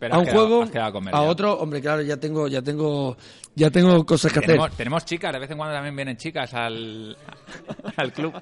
Pero 0.00 0.14
a 0.14 0.18
un 0.18 0.24
quedado- 0.24 0.46
juego, 0.48 0.62
a 0.82 0.92
comer 0.92 1.14
a 1.14 1.18
ya. 1.22 1.28
otro, 1.28 1.54
hombre, 1.60 1.80
claro, 1.80 2.00
ya 2.02 2.16
tengo, 2.16 2.48
ya 2.48 2.62
tengo, 2.62 3.16
ya 3.54 3.70
tengo 3.70 4.04
cosas 4.04 4.32
que 4.32 4.38
hacer. 4.40 4.48
Tenemos, 4.56 4.76
tenemos 4.76 5.04
chicas, 5.04 5.32
de 5.32 5.38
vez 5.38 5.50
en 5.50 5.58
cuando 5.58 5.74
también 5.74 5.94
vienen 5.94 6.16
chicas 6.16 6.52
al, 6.54 7.16
al 7.96 8.12
club. 8.12 8.32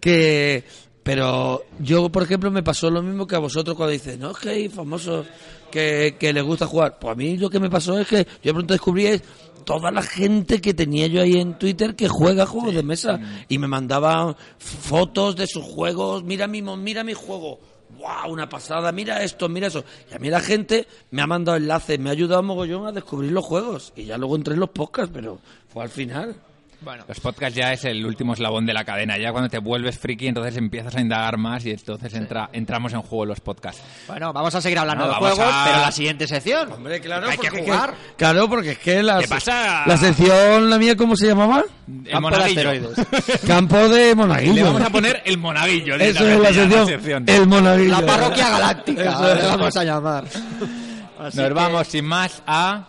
que 0.00 0.62
pero 1.02 1.64
yo 1.80 2.08
por 2.10 2.22
ejemplo 2.22 2.50
me 2.50 2.62
pasó 2.62 2.90
lo 2.90 3.02
mismo 3.02 3.26
que 3.26 3.36
a 3.36 3.38
vosotros 3.38 3.76
cuando 3.76 3.92
dices 3.92 4.18
no 4.18 4.30
es 4.30 4.38
que 4.38 4.48
hay 4.50 4.68
famosos 4.68 5.26
que, 5.70 6.16
que 6.18 6.32
les 6.32 6.42
gusta 6.42 6.66
jugar 6.66 6.98
pues 6.98 7.12
a 7.12 7.14
mí 7.14 7.36
lo 7.36 7.50
que 7.50 7.60
me 7.60 7.68
pasó 7.68 7.98
es 7.98 8.06
que 8.08 8.24
yo 8.24 8.24
de 8.42 8.52
pronto 8.54 8.72
descubrí 8.74 9.06
es 9.06 9.22
toda 9.64 9.90
la 9.90 10.02
gente 10.02 10.60
que 10.62 10.72
tenía 10.72 11.06
yo 11.06 11.20
ahí 11.22 11.34
en 11.34 11.58
Twitter 11.58 11.94
que 11.94 12.08
juega 12.08 12.46
juegos 12.46 12.74
de 12.74 12.82
mesa 12.82 13.20
y 13.48 13.58
me 13.58 13.66
mandaban 13.68 14.34
fotos 14.58 15.36
de 15.36 15.46
sus 15.46 15.62
juegos 15.64 16.22
mira 16.24 16.46
mi 16.46 16.62
mira 16.62 17.04
mi 17.04 17.12
juego 17.14 17.60
wow 17.98 18.30
una 18.30 18.48
pasada 18.48 18.92
mira 18.92 19.22
esto 19.22 19.48
mira 19.48 19.68
eso. 19.68 19.84
Y 20.10 20.14
a 20.14 20.18
mí 20.18 20.30
la 20.30 20.40
gente 20.40 20.86
me 21.10 21.22
ha 21.22 21.26
mandado 21.26 21.56
enlaces 21.56 21.98
me 21.98 22.10
ha 22.10 22.12
ayudado 22.12 22.42
mogollón 22.42 22.86
a 22.86 22.92
descubrir 22.92 23.32
los 23.32 23.44
juegos. 23.44 23.92
Y 23.96 24.04
ya 24.04 24.18
luego 24.18 24.36
entré 24.36 24.54
en 24.54 24.60
los 24.60 24.70
podcasts 24.70 25.10
pero 25.12 25.38
fue 25.68 25.82
al 25.82 25.90
final 25.90 26.36
Bueno, 26.84 27.04
Los 27.08 27.18
podcasts 27.20 27.56
ya 27.56 27.72
es 27.72 27.84
el 27.84 28.04
último 28.04 28.34
eslabón 28.34 28.66
de 28.66 28.74
la 28.74 28.84
cadena. 28.84 29.16
Ya 29.16 29.32
cuando 29.32 29.48
te 29.48 29.58
vuelves 29.58 29.98
friki, 29.98 30.26
entonces 30.28 30.56
empiezas 30.56 30.94
a 30.96 31.00
indagar 31.00 31.38
más 31.38 31.64
y 31.64 31.70
entonces 31.70 32.12
entra, 32.14 32.50
entramos 32.52 32.92
en 32.92 33.00
juego 33.02 33.24
los 33.26 33.40
podcasts. 33.40 33.82
bueno, 34.06 34.32
vamos 34.32 34.54
a 34.54 34.60
seguir 34.60 34.78
hablando 34.78 35.04
No, 35.06 35.10
de 35.12 35.16
juegos, 35.16 35.40
a- 35.40 35.64
pero 35.66 35.80
la 35.80 35.90
siguiente 35.92 36.26
sección. 36.26 36.70
Hombre, 36.72 37.00
claro, 37.00 37.28
hay 37.28 37.38
que 37.38 37.48
porque 37.48 37.62
jugar. 37.64 37.90
que- 37.94 38.14
claro, 38.16 38.48
porque 38.48 38.70
es 38.72 38.78
que 38.78 39.02
la, 39.02 39.18
¿Qué 39.20 39.28
pasa? 39.28 39.84
la 39.86 39.96
sección, 39.96 40.68
la 40.68 40.78
mía, 40.78 40.94
¿cómo 40.96 41.16
se 41.16 41.26
llamaba? 41.28 41.64
El 41.88 42.10
Campo 42.10 42.30
de 42.30 42.36
monaguillo. 42.36 42.70
asteroides. 42.70 43.40
Campo 43.46 43.88
de 43.88 44.04
Le 44.08 44.14
Monaguillo. 44.14 44.64
vamos 44.66 44.82
a 44.82 44.90
poner 44.90 45.22
el 45.24 45.38
monaguillo. 45.38 45.94
Eso 45.96 46.26
es 46.28 46.38
la 46.40 46.52
sección, 46.52 46.86
sección. 46.86 47.24
el 47.28 47.46
Monaguillo. 47.46 47.90
La 48.00 48.06
parroquia 48.06 48.50
galáctica, 48.50 49.12
Eso 49.12 49.34
le 49.34 49.42
vamos 49.42 49.76
a 49.76 49.84
llamar. 49.84 50.24
Así 50.24 51.38
Nos 51.38 51.46
que- 51.48 51.54
vamos 51.54 51.86
sin 51.88 52.04
más 52.04 52.42
a... 52.46 52.88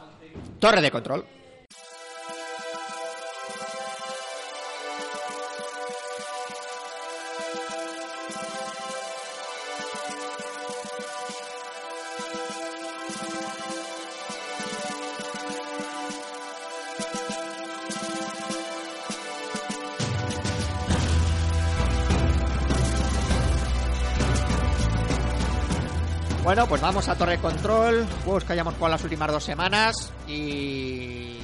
Torre 0.60 0.82
de 0.82 0.92
control. 0.92 1.26
Bueno, 26.46 26.68
pues 26.68 26.80
vamos 26.80 27.10
a 27.10 27.16
Torre 27.16 27.40
Control, 27.40 28.06
juegos 28.24 28.44
que 28.44 28.54
hayamos 28.54 28.76
jugado 28.76 28.92
las 28.92 29.04
últimas 29.04 29.32
dos 29.32 29.44
semanas 29.44 30.14
y... 30.28 31.40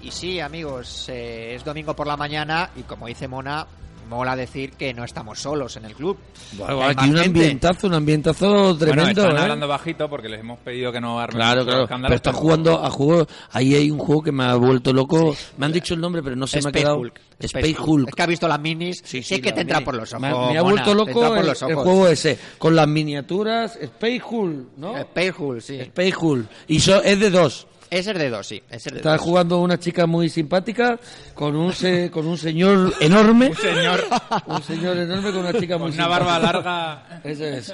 Y 0.00 0.10
sí, 0.12 0.38
amigos, 0.38 1.08
eh, 1.08 1.56
es 1.56 1.64
domingo 1.64 1.96
por 1.96 2.06
la 2.06 2.16
mañana 2.16 2.70
y 2.76 2.84
como 2.84 3.08
dice 3.08 3.26
Mona, 3.26 3.66
mola 4.12 4.36
decir 4.36 4.72
que 4.72 4.94
no 4.94 5.04
estamos 5.04 5.40
solos 5.40 5.76
en 5.76 5.84
el 5.86 5.94
club. 5.94 6.16
Bueno, 6.52 6.82
Hay 6.82 6.90
aquí 6.90 7.08
un 7.10 7.16
gente. 7.16 7.26
ambientazo, 7.40 7.86
un 7.88 7.94
ambientazo 7.94 8.46
Bueno, 8.48 8.76
tremendo. 8.78 9.22
están 9.22 9.36
¿eh? 9.36 9.40
hablando 9.40 9.68
bajito 9.68 10.08
porque 10.08 10.28
les 10.28 10.40
hemos 10.40 10.58
pedido 10.60 10.92
que 10.92 11.00
no 11.00 11.18
armen 11.18 11.36
Claro, 11.36 11.64
claro. 11.64 11.82
escándalo, 11.84 12.08
Pero 12.10 12.16
están 12.16 12.34
jugando 12.34 12.84
a 12.84 12.90
juegos. 12.90 13.26
Ahí 13.50 13.74
hay 13.74 13.90
un 13.90 13.98
juego 13.98 14.22
que 14.22 14.32
me 14.32 14.44
ha 14.44 14.54
vuelto 14.54 14.92
loco. 14.92 15.34
Me 15.56 15.66
han 15.66 15.72
dicho 15.72 15.94
el 15.94 16.00
nombre, 16.00 16.22
pero 16.22 16.36
no 16.36 16.46
se 16.46 16.60
me 16.62 16.68
ha 16.68 16.72
quedado. 16.72 16.98
Hulk. 16.98 17.20
Space 17.40 17.76
Hulk. 17.78 18.08
Es 18.08 18.14
que 18.14 18.22
ha 18.22 18.26
visto 18.26 18.46
las 18.46 18.60
minis, 18.60 19.02
Sí, 19.04 19.22
sé 19.22 19.36
sí, 19.36 19.40
que 19.42 19.50
te 19.52 19.62
entra 19.62 19.80
por 19.80 19.94
los 19.96 20.12
ojos. 20.12 20.20
Me, 20.22 20.28
ha- 20.28 20.30
me 20.30 20.36
ha 20.58 20.62
Mona, 20.62 20.62
vuelto 20.62 20.94
loco 20.94 21.12
por 21.28 21.38
el, 21.38 21.46
los 21.46 21.62
el 21.62 21.72
ojos. 21.72 21.84
juego 21.84 22.08
ese. 22.08 22.38
Con 22.58 22.76
las 22.76 22.86
miniaturas. 22.86 23.76
Space 23.80 24.22
Hulk, 24.30 24.66
¿no? 24.76 24.96
Space 24.96 25.34
Hulk, 25.36 25.60
sí. 25.60 25.76
Space 25.80 26.14
Hulk. 26.20 26.46
Y 26.68 26.78
so- 26.80 27.02
es 27.02 27.18
de 27.18 27.30
dos. 27.30 27.66
Es 27.92 28.06
de 28.06 28.30
dos, 28.30 28.46
sí. 28.46 28.62
Es 28.70 28.84
de 28.84 28.96
Está 28.96 29.12
dos. 29.12 29.20
jugando 29.20 29.58
una 29.60 29.78
chica 29.78 30.06
muy 30.06 30.30
simpática 30.30 30.98
con 31.34 31.54
un 31.54 31.72
se- 31.74 32.10
con 32.10 32.26
un 32.26 32.38
señor 32.38 32.94
enorme. 33.00 33.48
un 33.48 33.56
señor. 33.56 34.04
un 34.46 34.62
señor 34.62 34.96
enorme 34.96 35.30
con 35.30 35.40
una 35.40 35.52
chica 35.52 35.76
muy 35.76 35.90
Con 35.90 35.98
una 35.98 36.08
barba 36.08 36.38
larga... 36.38 37.20
Eso 37.22 37.44
es. 37.44 37.72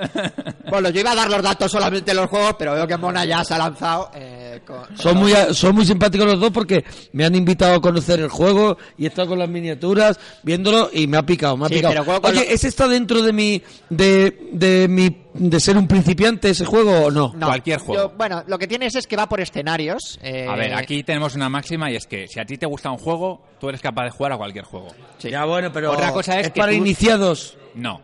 Bueno, 0.68 0.90
yo 0.90 1.00
iba 1.00 1.12
a 1.12 1.14
dar 1.14 1.30
los 1.30 1.40
datos 1.42 1.70
solamente 1.70 2.10
de 2.10 2.16
los 2.16 2.28
juegos, 2.28 2.56
pero 2.58 2.74
veo 2.74 2.86
que 2.86 2.96
Mona 2.96 3.24
ya 3.24 3.44
se 3.44 3.54
ha 3.54 3.58
lanzado. 3.58 4.10
eh, 4.14 4.60
con- 4.66 4.96
Son 4.98 5.16
muy, 5.16 5.32
son 5.52 5.74
muy 5.76 5.86
simpáticos 5.86 6.26
los 6.26 6.40
dos 6.40 6.50
porque 6.50 6.84
me 7.12 7.24
han 7.24 7.34
invitado 7.36 7.74
a 7.76 7.80
conocer 7.80 8.18
el 8.18 8.28
juego 8.28 8.76
y 8.96 9.04
he 9.04 9.08
estado 9.08 9.28
con 9.28 9.38
las 9.38 9.48
miniaturas 9.48 10.18
viéndolo 10.42 10.90
y 10.92 11.06
me 11.06 11.16
ha 11.16 11.22
picado, 11.24 11.56
me 11.56 11.66
ha 11.66 11.68
Sí, 11.68 11.76
picado. 11.76 12.20
Oye, 12.24 12.34
lo- 12.34 12.40
¿ese 12.42 12.66
está 12.66 12.88
dentro 12.88 13.22
de 13.22 13.32
mi, 13.32 13.62
de, 13.88 14.48
de 14.52 14.88
mi, 14.88 15.16
de 15.38 15.60
ser 15.60 15.76
un 15.76 15.86
principiante 15.88 16.50
ese 16.50 16.64
juego 16.64 17.06
o 17.06 17.10
no? 17.10 17.32
No, 17.36 17.46
Cualquier 17.46 17.78
juego. 17.78 18.10
yo- 18.10 18.16
bueno, 18.16 18.42
lo 18.46 18.58
que 18.58 18.66
tienes 18.66 18.94
es 18.94 19.06
que 19.06 19.16
va 19.16 19.28
por 19.28 19.40
escenarios. 19.40 20.18
eh, 20.22 20.46
A 20.48 20.54
ver, 20.56 20.74
aquí 20.74 21.02
tenemos 21.02 21.34
una 21.34 21.48
máxima 21.48 21.90
y 21.90 21.96
es 21.96 22.06
que 22.06 22.26
si 22.28 22.40
a 22.40 22.44
ti 22.44 22.58
te 22.58 22.66
gusta 22.66 22.90
un 22.90 22.98
juego, 22.98 23.44
tú 23.60 23.68
eres 23.68 23.80
capaz 23.80 24.04
de 24.04 24.10
jugar 24.10 24.32
a 24.32 24.36
cualquier 24.36 24.64
juego. 24.64 24.88
sí. 25.18 25.30
Ya 25.30 25.44
bueno, 25.44 25.70
pero 25.72 25.92
Otra 25.92 26.12
cosa 26.12 26.38
es 26.40 26.50
que 26.50 26.60
para 26.60 26.72
tú- 26.72 26.78
iniciados. 26.78 27.56
No. 27.74 28.00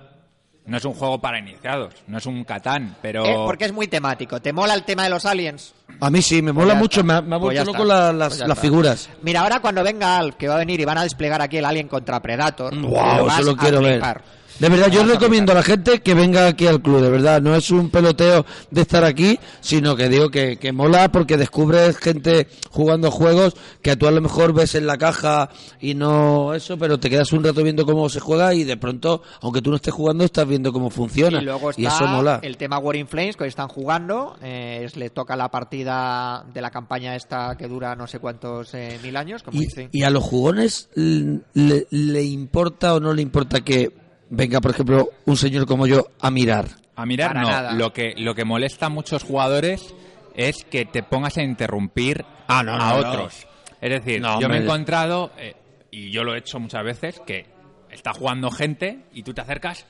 No 0.66 0.78
es 0.78 0.84
un 0.86 0.94
juego 0.94 1.20
para 1.20 1.38
iniciados, 1.38 1.92
no 2.06 2.16
es 2.16 2.24
un 2.24 2.42
Catán, 2.42 2.96
pero... 3.02 3.22
Eh, 3.26 3.34
porque 3.44 3.66
es 3.66 3.72
muy 3.74 3.86
temático. 3.86 4.40
¿Te 4.40 4.50
mola 4.50 4.72
el 4.72 4.84
tema 4.84 5.04
de 5.04 5.10
los 5.10 5.26
aliens? 5.26 5.74
A 6.00 6.08
mí 6.08 6.22
sí, 6.22 6.40
me 6.40 6.54
Pues 6.54 6.64
mola 6.66 6.74
mucho, 6.74 7.00
está. 7.02 7.12
me 7.12 7.18
ha, 7.18 7.20
me 7.20 7.36
ha 7.36 7.38
Pues 7.38 7.54
vuelto 7.54 7.72
loco 7.72 7.84
la- 7.84 8.12
las, 8.14 8.38
Pues 8.38 8.48
las 8.48 8.58
figuras. 8.58 9.10
Mira, 9.20 9.42
ahora 9.42 9.60
cuando 9.60 9.82
venga 9.84 10.16
Al, 10.16 10.38
que 10.38 10.48
va 10.48 10.54
a 10.54 10.58
venir 10.58 10.80
y 10.80 10.86
van 10.86 10.96
a 10.96 11.02
desplegar 11.02 11.42
aquí 11.42 11.58
el 11.58 11.66
Alien 11.66 11.86
contra 11.86 12.18
Predator. 12.22 12.72
Lo 12.74 12.88
vas 12.92 13.40
eso 13.40 13.50
lo 13.50 13.56
quiero 13.58 13.82
ver. 13.82 14.00
De 14.60 14.68
verdad, 14.68 14.88
yo 14.88 15.04
recomiendo 15.04 15.50
a 15.50 15.56
la 15.56 15.62
gente 15.64 16.00
que 16.00 16.14
venga 16.14 16.46
aquí 16.46 16.66
al 16.68 16.80
club, 16.80 17.00
de 17.02 17.10
verdad. 17.10 17.42
No 17.42 17.56
es 17.56 17.70
un 17.72 17.90
peloteo 17.90 18.46
de 18.70 18.82
estar 18.82 19.02
aquí, 19.04 19.38
sino 19.60 19.96
que 19.96 20.08
digo 20.08 20.28
que, 20.30 20.58
que 20.58 20.70
mola 20.70 21.10
porque 21.10 21.36
descubres 21.36 21.96
gente 21.98 22.46
jugando 22.70 23.10
juegos 23.10 23.54
que 23.82 23.96
tú 23.96 24.06
a 24.06 24.12
lo 24.12 24.20
mejor 24.20 24.52
ves 24.52 24.76
en 24.76 24.86
la 24.86 24.96
caja 24.96 25.50
y 25.80 25.94
no 25.94 26.54
eso, 26.54 26.78
pero 26.78 27.00
te 27.00 27.10
quedas 27.10 27.32
un 27.32 27.42
rato 27.42 27.64
viendo 27.64 27.84
cómo 27.84 28.08
se 28.08 28.20
juega 28.20 28.54
y 28.54 28.62
de 28.62 28.76
pronto, 28.76 29.22
aunque 29.40 29.60
tú 29.60 29.70
no 29.70 29.76
estés 29.76 29.92
jugando, 29.92 30.22
estás 30.24 30.46
viendo 30.46 30.72
cómo 30.72 30.88
funciona. 30.88 31.42
Y 31.42 31.44
luego 31.44 31.70
está 31.70 31.88
eso 31.88 32.06
mola. 32.06 32.38
el 32.42 32.56
tema 32.56 32.78
War 32.78 32.94
in 32.94 33.08
Flames, 33.08 33.36
que 33.36 33.42
hoy 33.42 33.48
están 33.48 33.68
jugando. 33.68 34.36
eh, 34.40 34.82
es- 34.84 34.94
le 34.96 35.10
toca 35.10 35.34
la 35.34 35.50
partida 35.50 36.44
de 36.54 36.60
la 36.62 36.70
campaña 36.70 37.16
esta 37.16 37.56
que 37.58 37.66
dura 37.66 37.96
no 37.96 38.06
sé 38.06 38.20
cuántos 38.20 38.72
eh, 38.74 39.00
mil 39.02 39.16
años, 39.16 39.42
como 39.42 39.56
Y, 39.60 39.64
dice. 39.66 39.88
y 39.90 40.04
a 40.04 40.10
los 40.10 40.22
jugones 40.22 40.88
le 40.94 42.22
importa 42.22 42.94
o 42.94 43.00
no 43.00 43.12
le 43.12 43.22
importa 43.22 43.60
que 43.62 44.03
venga, 44.36 44.60
por 44.60 44.70
ejemplo, 44.72 45.10
un 45.26 45.36
señor 45.36 45.66
como 45.66 45.86
yo 45.86 46.08
a 46.20 46.30
mirar. 46.30 46.66
A 46.96 47.06
mirar 47.06 47.28
Para 47.30 47.40
no, 47.42 47.48
nada. 47.50 47.72
lo 47.72 47.92
que 47.92 48.14
lo 48.16 48.34
que 48.34 48.44
molesta 48.44 48.86
a 48.86 48.88
muchos 48.88 49.22
jugadores 49.24 49.94
es 50.34 50.64
que 50.64 50.84
te 50.84 51.02
pongas 51.02 51.36
a 51.38 51.42
interrumpir 51.42 52.24
Ah, 52.46 52.62
no, 52.62 52.74
a 52.74 52.78
no, 52.78 53.00
no. 53.00 53.08
otros. 53.10 53.46
Es 53.80 53.90
decir, 53.90 54.20
No, 54.20 54.40
yo 54.40 54.48
me 54.48 54.58
he 54.58 54.62
encontrado 54.62 55.32
eh, 55.38 55.54
y 55.90 56.10
yo 56.10 56.22
lo 56.24 56.34
he 56.34 56.38
hecho 56.38 56.58
muchas 56.60 56.84
veces 56.84 57.20
que 57.26 57.46
está 57.90 58.12
jugando 58.12 58.50
gente 58.50 59.00
y 59.12 59.22
tú 59.22 59.32
te 59.34 59.40
acercas, 59.40 59.86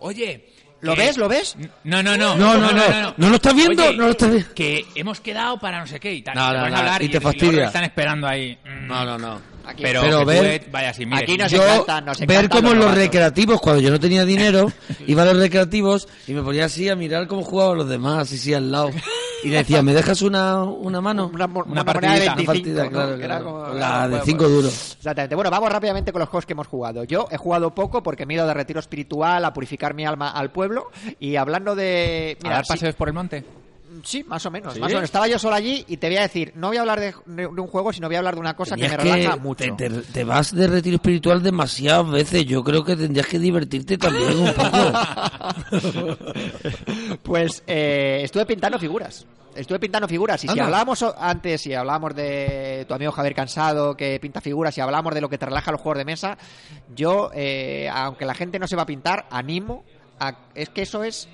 "Oye, 0.00 0.46
¿Lo 0.80 0.94
ves? 0.94 1.16
¿Lo 1.16 1.28
ves? 1.28 1.56
No, 1.82 2.04
no, 2.04 2.16
no. 2.16 2.36
No, 2.36 2.56
no, 2.56 2.70
no. 2.72 3.14
¿No 3.16 3.28
lo 3.30 3.34
estás 3.34 3.52
viendo? 3.52 3.82
Oye, 3.84 3.96
No 3.96 4.04
lo 4.04 4.10
estás 4.12 4.30
viendo. 4.30 4.54
Que 4.54 4.84
hemos 4.94 5.20
quedado 5.20 5.58
para 5.58 5.80
no 5.80 5.88
sé 5.88 5.98
qué 5.98 6.14
y 6.14 6.22
tal. 6.22 6.36
No, 6.36 6.46
Y 6.46 6.52
te 6.52 6.56
no, 6.58 6.68
no, 6.70 6.76
hablar 6.76 7.02
y 7.02 7.08
te 7.08 7.20
fastidia. 7.20 7.64
están 7.64 7.82
esperando 7.82 8.28
ahí. 8.28 8.56
Mm. 8.64 8.86
no, 8.86 9.18
no. 9.18 9.40
Aquí. 9.68 9.82
Pero, 9.82 10.00
Pero 10.00 10.18
que 10.20 10.24
tú 10.24 10.30
ver- 10.30 10.66
vaya 10.70 10.92
mire, 10.98 11.16
Aquí 11.22 11.36
nos 11.36 11.50
yo 11.52 11.62
encanta, 11.62 12.00
nos 12.00 12.18
ver 12.20 12.48
como 12.48 12.68
los 12.68 12.72
en 12.72 12.78
los 12.80 12.94
recreativos, 12.94 13.60
cuando 13.60 13.82
yo 13.82 13.90
no 13.90 14.00
tenía 14.00 14.24
dinero, 14.24 14.72
iba 15.06 15.22
a 15.22 15.26
los 15.26 15.36
recreativos 15.36 16.08
y 16.26 16.32
me 16.32 16.42
ponía 16.42 16.64
así 16.64 16.88
a 16.88 16.96
mirar 16.96 17.26
cómo 17.26 17.42
jugaban 17.42 17.76
los 17.78 17.88
demás, 17.88 18.18
así, 18.22 18.38
sí, 18.38 18.54
al 18.54 18.70
lado. 18.72 18.90
Y 19.44 19.48
le 19.50 19.58
decía, 19.58 19.82
¿me 19.82 19.92
dejas 19.94 20.20
una, 20.22 20.64
una 20.64 21.00
mano? 21.00 21.30
Una, 21.32 21.44
Una 21.44 21.62
una 21.64 21.84
moneda 21.84 22.14
de 22.14 22.26
partidita. 22.26 22.34
25, 22.34 22.40
Una 22.40 22.46
partida, 22.46 22.84
¿no? 22.84 22.90
claro, 22.90 23.16
claro. 23.18 23.44
como- 23.44 23.74
La 23.74 24.02
de 24.02 24.08
bueno, 24.08 24.24
cinco 24.24 24.44
bueno. 24.44 24.56
duros. 24.56 24.96
Exactamente. 24.98 25.34
Bueno, 25.36 25.50
vamos 25.50 25.70
rápidamente 25.70 26.12
con 26.12 26.20
los 26.20 26.28
juegos 26.28 26.46
que 26.46 26.54
hemos 26.54 26.66
jugado. 26.66 27.04
Yo 27.04 27.28
he 27.30 27.36
jugado 27.36 27.72
poco 27.74 28.02
porque 28.02 28.26
me 28.26 28.34
he 28.34 28.36
ido 28.36 28.46
de 28.48 28.54
retiro 28.54 28.80
espiritual 28.80 29.44
a 29.44 29.52
purificar 29.52 29.94
mi 29.94 30.04
alma 30.04 30.30
al 30.30 30.50
pueblo. 30.50 30.90
Y 31.20 31.36
hablando 31.36 31.76
de... 31.76 32.36
¿A 32.40 32.42
Mira, 32.42 32.56
dar 32.56 32.64
sí- 32.64 32.72
paseos 32.72 32.94
por 32.96 33.08
el 33.08 33.14
monte? 33.14 33.44
Sí, 34.04 34.24
más 34.24 34.44
o 34.46 34.50
menos, 34.50 34.74
¿Sí? 34.74 34.80
más 34.80 34.90
o 34.90 34.94
menos. 34.94 35.04
Estaba 35.04 35.26
yo 35.28 35.38
solo 35.38 35.54
allí 35.56 35.84
y 35.88 35.96
te 35.96 36.08
voy 36.08 36.16
a 36.18 36.22
decir, 36.22 36.52
no 36.56 36.68
voy 36.68 36.76
a 36.76 36.80
hablar 36.80 37.00
de, 37.00 37.14
de 37.26 37.46
un 37.46 37.66
juego, 37.66 37.92
sino 37.92 38.06
voy 38.08 38.16
a 38.16 38.18
hablar 38.18 38.34
de 38.34 38.40
una 38.40 38.54
cosa 38.56 38.76
que 38.76 38.88
me 38.88 38.96
relaja 38.96 39.36
mucho. 39.36 39.64
Te, 39.76 39.88
te- 39.90 40.02
te 40.02 40.24
vas 40.24 40.54
de 40.54 40.66
retiro 40.66 40.96
espiritual 40.96 41.42
demasiadas 41.42 42.10
veces. 42.10 42.44
Yo 42.46 42.62
creo 42.64 42.84
que 42.84 42.96
tendrías 42.96 43.26
que 43.26 43.38
divertirte 43.38 43.98
también 43.98 44.38
un 44.38 44.52
poco. 44.54 46.16
Pues 47.22 47.62
eh, 47.66 48.20
estuve 48.24 48.46
pintando 48.46 48.78
figuras. 48.78 49.26
Estuve 49.54 49.78
pintando 49.80 50.06
figuras. 50.06 50.42
Y 50.44 50.48
si 50.48 50.60
hablábamos 50.60 51.02
antes, 51.18 51.60
si 51.60 51.74
hablábamos 51.74 52.14
de 52.14 52.84
tu 52.86 52.94
amigo 52.94 53.10
Javier 53.12 53.34
Cansado, 53.34 53.96
que 53.96 54.18
pinta 54.20 54.40
figuras, 54.40 54.76
y 54.78 54.80
hablábamos 54.80 55.14
de 55.14 55.20
lo 55.20 55.28
que 55.28 55.36
te 55.38 55.46
relaja 55.46 55.72
los 55.72 55.80
juegos 55.80 55.98
de 55.98 56.04
mesa, 56.04 56.38
yo, 56.94 57.30
eh, 57.34 57.88
aunque 57.92 58.24
la 58.24 58.34
gente 58.34 58.58
no 58.58 58.68
se 58.68 58.76
va 58.76 58.82
a 58.82 58.86
pintar, 58.86 59.26
animo 59.30 59.84
a. 60.20 60.36
Es 60.54 60.68
que 60.68 60.82
eso 60.82 61.02
es. 61.02 61.28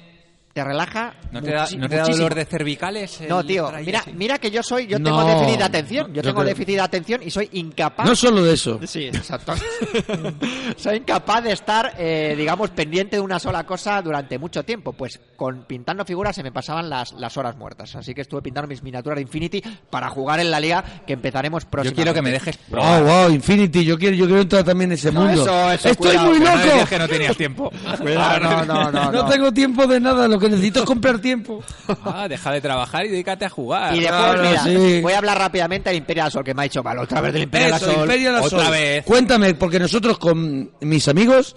Te 0.54 0.62
relaja. 0.62 1.14
¿No 1.32 1.42
te 1.42 1.50
da, 1.50 1.66
¿no 1.76 1.88
te 1.88 1.96
da 1.96 2.04
dolor 2.04 2.32
de 2.32 2.44
cervicales? 2.44 3.20
No, 3.28 3.44
tío, 3.44 3.72
mira, 3.84 3.98
así? 3.98 4.12
mira 4.12 4.38
que 4.38 4.52
yo 4.52 4.62
soy, 4.62 4.86
yo 4.86 5.00
No, 5.00 5.06
tengo 5.06 5.24
déficit 5.24 5.58
de 5.58 5.64
atención, 5.64 6.06
yo 6.06 6.12
yo 6.14 6.22
tengo 6.22 6.34
creo- 6.42 6.46
déficit 6.48 6.74
de 6.76 6.80
atención 6.80 7.20
y 7.24 7.30
soy 7.32 7.48
incapaz 7.54 8.06
No 8.06 8.14
solo 8.14 8.40
de 8.44 8.54
eso. 8.54 8.78
Sí, 8.86 9.06
exacto. 9.06 9.52
Soy 10.76 10.98
incapaz 10.98 11.42
de 11.44 11.52
estar, 11.52 11.94
eh, 11.98 12.34
digamos, 12.36 12.70
pendiente 12.70 13.16
de 13.16 13.22
una 13.22 13.38
sola 13.38 13.64
cosa 13.64 14.00
durante 14.02 14.38
mucho 14.38 14.62
tiempo. 14.64 14.92
Pues 14.92 15.20
con 15.36 15.64
pintando 15.64 16.04
figuras 16.04 16.34
se 16.36 16.42
me 16.42 16.52
pasaban 16.52 16.88
las, 16.88 17.12
las 17.14 17.36
horas 17.36 17.56
muertas. 17.56 17.94
Así 17.96 18.14
que 18.14 18.20
estuve 18.22 18.42
pintando 18.42 18.68
mis 18.68 18.82
miniaturas 18.82 19.16
de 19.16 19.22
Infinity 19.22 19.62
para 19.90 20.08
jugar 20.08 20.38
en 20.40 20.50
la 20.50 20.60
liga 20.60 20.84
que 21.06 21.12
empezaremos 21.14 21.64
Yo 21.64 21.70
próximamente. 21.70 21.96
quiero 22.02 22.14
que 22.14 22.22
me 22.22 22.30
dejes 22.30 22.58
Wow, 22.68 22.80
probar. 22.80 23.02
wow, 23.02 23.30
Infinity. 23.30 23.84
Yo 23.84 23.98
quiero, 23.98 24.14
yo 24.16 24.26
quiero 24.26 24.42
entrar 24.42 24.62
también 24.64 24.90
en 24.92 24.94
ese 24.98 25.10
No, 25.12 25.20
mundo. 25.24 25.42
eso, 25.42 25.72
eso, 25.72 25.88
Estoy 25.90 26.08
cuidado, 26.10 26.28
muy 26.30 26.38
que 26.38 26.44
No 26.44 26.56
loco. 26.76 26.86
que 26.88 26.98
no 26.98 27.08
tenías 27.08 27.36
tiempo. 27.36 27.72
Cuidado, 28.00 28.40
no, 28.40 28.64
no, 28.64 28.92
no, 28.92 29.04
No 29.12 29.22
no. 29.22 29.26
tengo 29.26 29.52
tiempo 29.52 29.86
de 29.86 30.00
nada. 30.00 30.28
Lo 30.28 30.38
que 30.44 30.50
necesito 30.56 30.80
es 30.80 30.86
comprar 30.86 31.18
tiempo. 31.18 31.62
Ah, 32.04 32.26
deja 32.28 32.52
de 32.52 32.60
trabajar 32.60 33.04
y 33.06 33.08
dedícate 33.08 33.44
a 33.44 33.50
jugar. 33.50 33.94
Y 33.94 34.00
después, 34.00 34.20
Claro, 34.20 34.42
mira, 34.42 34.62
sí. 34.64 35.00
voy 35.00 35.12
a 35.12 35.18
hablar 35.18 35.38
rápidamente 35.38 35.90
del 35.90 35.98
Imperial 35.98 36.30
Sol, 36.30 36.44
que 36.44 36.54
me 36.54 36.62
ha 36.62 36.66
hecho 36.66 36.82
mal 36.82 36.98
otra 36.98 37.20
vez 37.20 37.32
del 37.32 37.42
Imperial 37.44 37.72
Eso, 37.74 37.86
Sol. 37.92 38.00
Imperial 38.02 38.34
Otra 38.42 38.70
vez. 38.70 39.04
Cuéntame, 39.04 39.54
porque 39.54 39.78
nosotros 39.78 40.18
con 40.18 40.70
mis 40.80 41.08
amigos, 41.08 41.56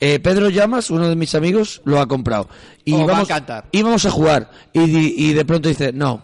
eh, 0.00 0.18
Pedro 0.20 0.48
Llamas, 0.50 0.90
uno 0.90 1.08
de 1.08 1.16
mis 1.16 1.34
amigos, 1.34 1.80
lo 1.84 2.00
ha 2.00 2.06
comprado. 2.06 2.48
Y 2.84 2.94
Oh, 2.94 2.98
va 2.98 3.02
a 3.04 3.06
vamos, 3.08 3.28
encantar. 3.28 3.64
íbamos 3.72 4.04
a 4.06 4.10
jugar. 4.10 4.50
Y, 4.72 4.80
di- 4.86 5.14
y 5.16 5.32
de 5.34 5.44
pronto 5.44 5.68
dice, 5.68 5.92
no. 5.92 6.22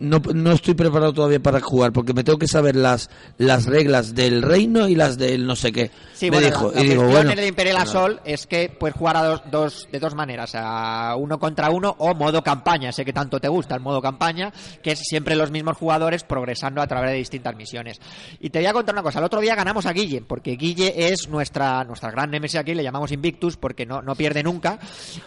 No, 0.00 0.20
no 0.32 0.52
estoy 0.52 0.74
preparado 0.74 1.12
todavía 1.12 1.40
para 1.40 1.60
jugar 1.60 1.92
porque 1.92 2.12
me 2.12 2.22
tengo 2.22 2.38
que 2.38 2.46
saber 2.46 2.76
las 2.76 3.10
las 3.36 3.66
reglas 3.66 4.14
del 4.14 4.42
reino 4.42 4.88
y 4.88 4.94
las 4.94 5.18
del 5.18 5.46
no 5.46 5.56
sé 5.56 5.72
qué. 5.72 5.90
Sí, 6.14 6.30
me 6.30 6.36
bueno, 6.36 6.46
dijo. 6.46 6.70
la, 6.70 6.74
la 6.74 6.84
y 6.84 6.88
digo, 6.88 7.04
bueno, 7.04 7.30
en 7.30 7.38
el 7.38 7.46
Imperial 7.46 7.78
Assault 7.78 8.20
es 8.24 8.46
que 8.46 8.68
puedes 8.68 8.96
jugar 8.96 9.16
a 9.16 9.24
dos, 9.24 9.42
dos, 9.50 9.88
de 9.90 9.98
dos 9.98 10.14
maneras, 10.14 10.52
a 10.54 11.16
uno 11.16 11.38
contra 11.38 11.70
uno 11.70 11.94
o 11.98 12.14
modo 12.14 12.42
campaña, 12.42 12.92
sé 12.92 13.04
que 13.04 13.12
tanto 13.12 13.40
te 13.40 13.48
gusta 13.48 13.74
el 13.74 13.80
modo 13.80 14.00
campaña, 14.00 14.52
que 14.82 14.92
es 14.92 15.00
siempre 15.00 15.34
los 15.34 15.50
mismos 15.50 15.76
jugadores 15.76 16.24
progresando 16.24 16.80
a 16.80 16.86
través 16.86 17.10
de 17.10 17.16
distintas 17.16 17.56
misiones. 17.56 18.00
Y 18.40 18.50
te 18.50 18.60
voy 18.60 18.66
a 18.66 18.72
contar 18.72 18.94
una 18.94 19.02
cosa, 19.02 19.18
el 19.18 19.24
otro 19.24 19.40
día 19.40 19.54
ganamos 19.54 19.86
a 19.86 19.92
Guille, 19.92 20.22
porque 20.22 20.52
Guille 20.56 21.08
es 21.12 21.28
nuestra, 21.28 21.84
nuestra 21.84 22.10
gran 22.10 22.30
nemesis 22.30 22.60
aquí, 22.60 22.74
le 22.74 22.82
llamamos 22.82 23.12
Invictus 23.12 23.56
porque 23.56 23.86
no, 23.86 24.02
no 24.02 24.14
pierde 24.14 24.42
nunca, 24.42 24.78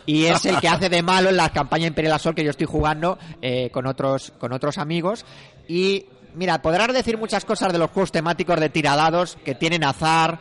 y 0.06 0.26
es 0.26 0.46
el 0.46 0.60
que 0.60 0.68
hace 0.68 0.90
de 0.90 1.02
malo 1.02 1.30
en 1.30 1.38
la 1.38 1.50
campaña 1.50 1.88
Imperial 1.88 2.14
Assault 2.14 2.38
que 2.38 2.44
yo 2.44 2.52
estoy 2.52 2.68
jugando 2.68 3.18
eh, 3.42 3.70
con, 3.72 3.86
otros, 3.86 4.32
con 4.38 4.54
otros 4.54 4.61
amigos. 4.78 5.26
Y 5.68 6.06
mira, 6.36 6.62
podrás 6.62 6.94
decir 6.94 7.18
muchas 7.18 7.46
cosas 7.46 7.72
de 7.72 7.80
los 7.80 7.92
juegos 7.92 8.12
temáticos 8.12 8.60
de 8.60 8.70
tiradados 8.70 9.38
que 9.44 9.56
tienen 9.56 9.84
azar, 9.84 10.40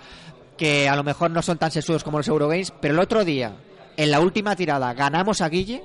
que 0.57 0.89
a 0.89 0.97
lo 0.97 1.05
mejor 1.05 1.31
no 1.31 1.43
son 1.43 1.59
tan 1.59 1.71
sesudos 1.71 2.05
como 2.05 2.19
los 2.19 2.29
Eurogames, 2.29 2.73
pero 2.81 2.95
el 2.95 3.01
otro 3.01 3.25
día, 3.25 3.55
en 3.97 4.11
la 4.11 4.21
última 4.21 4.57
tirada, 4.57 4.93
ganamos 4.95 5.41
a 5.41 5.49
Guille 5.49 5.83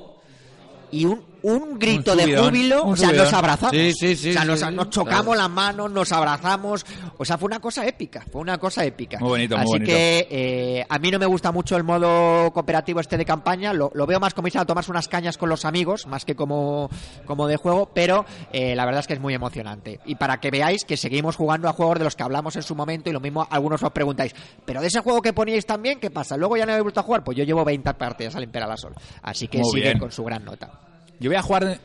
y 0.92 1.06
un, 1.06 1.24
un 1.48 1.78
grito 1.80 2.12
Un 2.14 2.18
de 2.18 2.38
júbilo, 2.38 2.86
o 2.88 2.96
sea, 2.96 3.10
subidón. 3.10 3.26
nos 3.26 3.34
abrazamos. 3.34 3.76
Sí, 3.76 3.92
sí, 3.94 4.16
sí, 4.16 4.30
o 4.30 4.34
sea, 4.34 4.42
sí, 4.42 4.48
nos, 4.48 4.60
sí. 4.60 4.66
nos 4.72 4.90
chocamos 4.90 5.26
Claro. 5.36 5.42
las 5.42 5.50
manos, 5.50 5.92
nos 5.92 6.12
abrazamos. 6.12 6.86
O 7.18 7.26
sea, 7.26 7.38
fue 7.38 7.48
una 7.48 7.60
cosa 7.60 7.86
épica, 7.86 8.24
fue 8.32 8.42
una 8.42 8.58
cosa 8.58 8.84
épica. 8.84 9.20
Muy 9.20 9.30
bonito, 9.30 9.56
muy 9.56 9.64
Así 9.64 9.72
bonito. 9.74 9.92
que 9.92 10.28
eh, 10.32 10.86
a 10.90 11.00
mí 11.00 11.12
no 11.12 11.20
me 11.20 11.26
gusta 11.26 11.52
mucho 11.52 11.78
el 11.78 11.84
modo 11.84 12.52
cooperativo 12.52 13.00
este 13.00 13.18
de 13.18 13.26
campaña, 13.26 13.74
lo, 13.74 13.92
lo 13.94 14.06
veo 14.06 14.20
más 14.20 14.34
como 14.34 14.48
irse 14.48 14.60
a 14.60 14.66
tomarse 14.66 14.92
unas 14.92 15.08
cañas 15.08 15.38
con 15.38 15.50
los 15.50 15.66
amigos, 15.66 16.08
más 16.08 16.26
que 16.26 16.36
como, 16.36 16.90
como 17.26 17.48
de 17.48 17.58
juego, 17.58 17.90
pero 17.94 18.26
eh, 18.52 18.76
la 18.76 18.86
verdad 18.86 19.02
es 19.02 19.08
que 19.08 19.14
es 19.14 19.20
muy 19.20 19.34
emocionante. 19.34 20.00
Y 20.06 20.16
para 20.16 20.40
que 20.40 20.52
veáis 20.52 20.84
que 20.86 20.98
seguimos 20.98 21.36
jugando 21.36 21.70
a 21.70 21.74
juegos 21.74 22.00
de 22.00 22.06
los 22.06 22.16
que 22.16 22.24
hablamos 22.24 22.56
en 22.56 22.64
su 22.64 22.76
momento 22.76 23.10
y 23.10 23.14
lo 23.14 23.20
mismo 23.20 23.48
algunos 23.50 23.84
os 23.84 23.92
preguntáis, 23.92 24.34
pero 24.66 24.82
de 24.82 24.88
ese 24.88 25.00
juego 25.02 25.22
que 25.22 25.34
poníais 25.34 25.66
también, 25.66 26.00
¿qué 26.00 26.10
pasa? 26.10 26.38
Luego 26.38 26.58
ya 26.58 26.66
no 26.66 26.74
he 26.74 26.82
vuelto 26.82 27.00
a 27.00 27.04
jugar, 27.04 27.24
pues 27.24 27.38
yo 27.38 27.44
llevo 27.44 27.64
20 27.64 27.94
partidas 27.94 28.36
al 28.36 28.44
Imperial 28.44 28.72
Assault. 28.72 28.98
Así 29.22 29.48
que 29.48 29.60
Muy 29.60 29.70
siguen 29.72 29.84
bien. 29.84 30.00
con 30.00 30.12
su 30.12 30.24
gran 30.24 30.44
nota. 30.44 30.72
Yo 31.20 31.30
voy 31.30 31.38
a 31.38 31.42
jugar. 31.42 31.80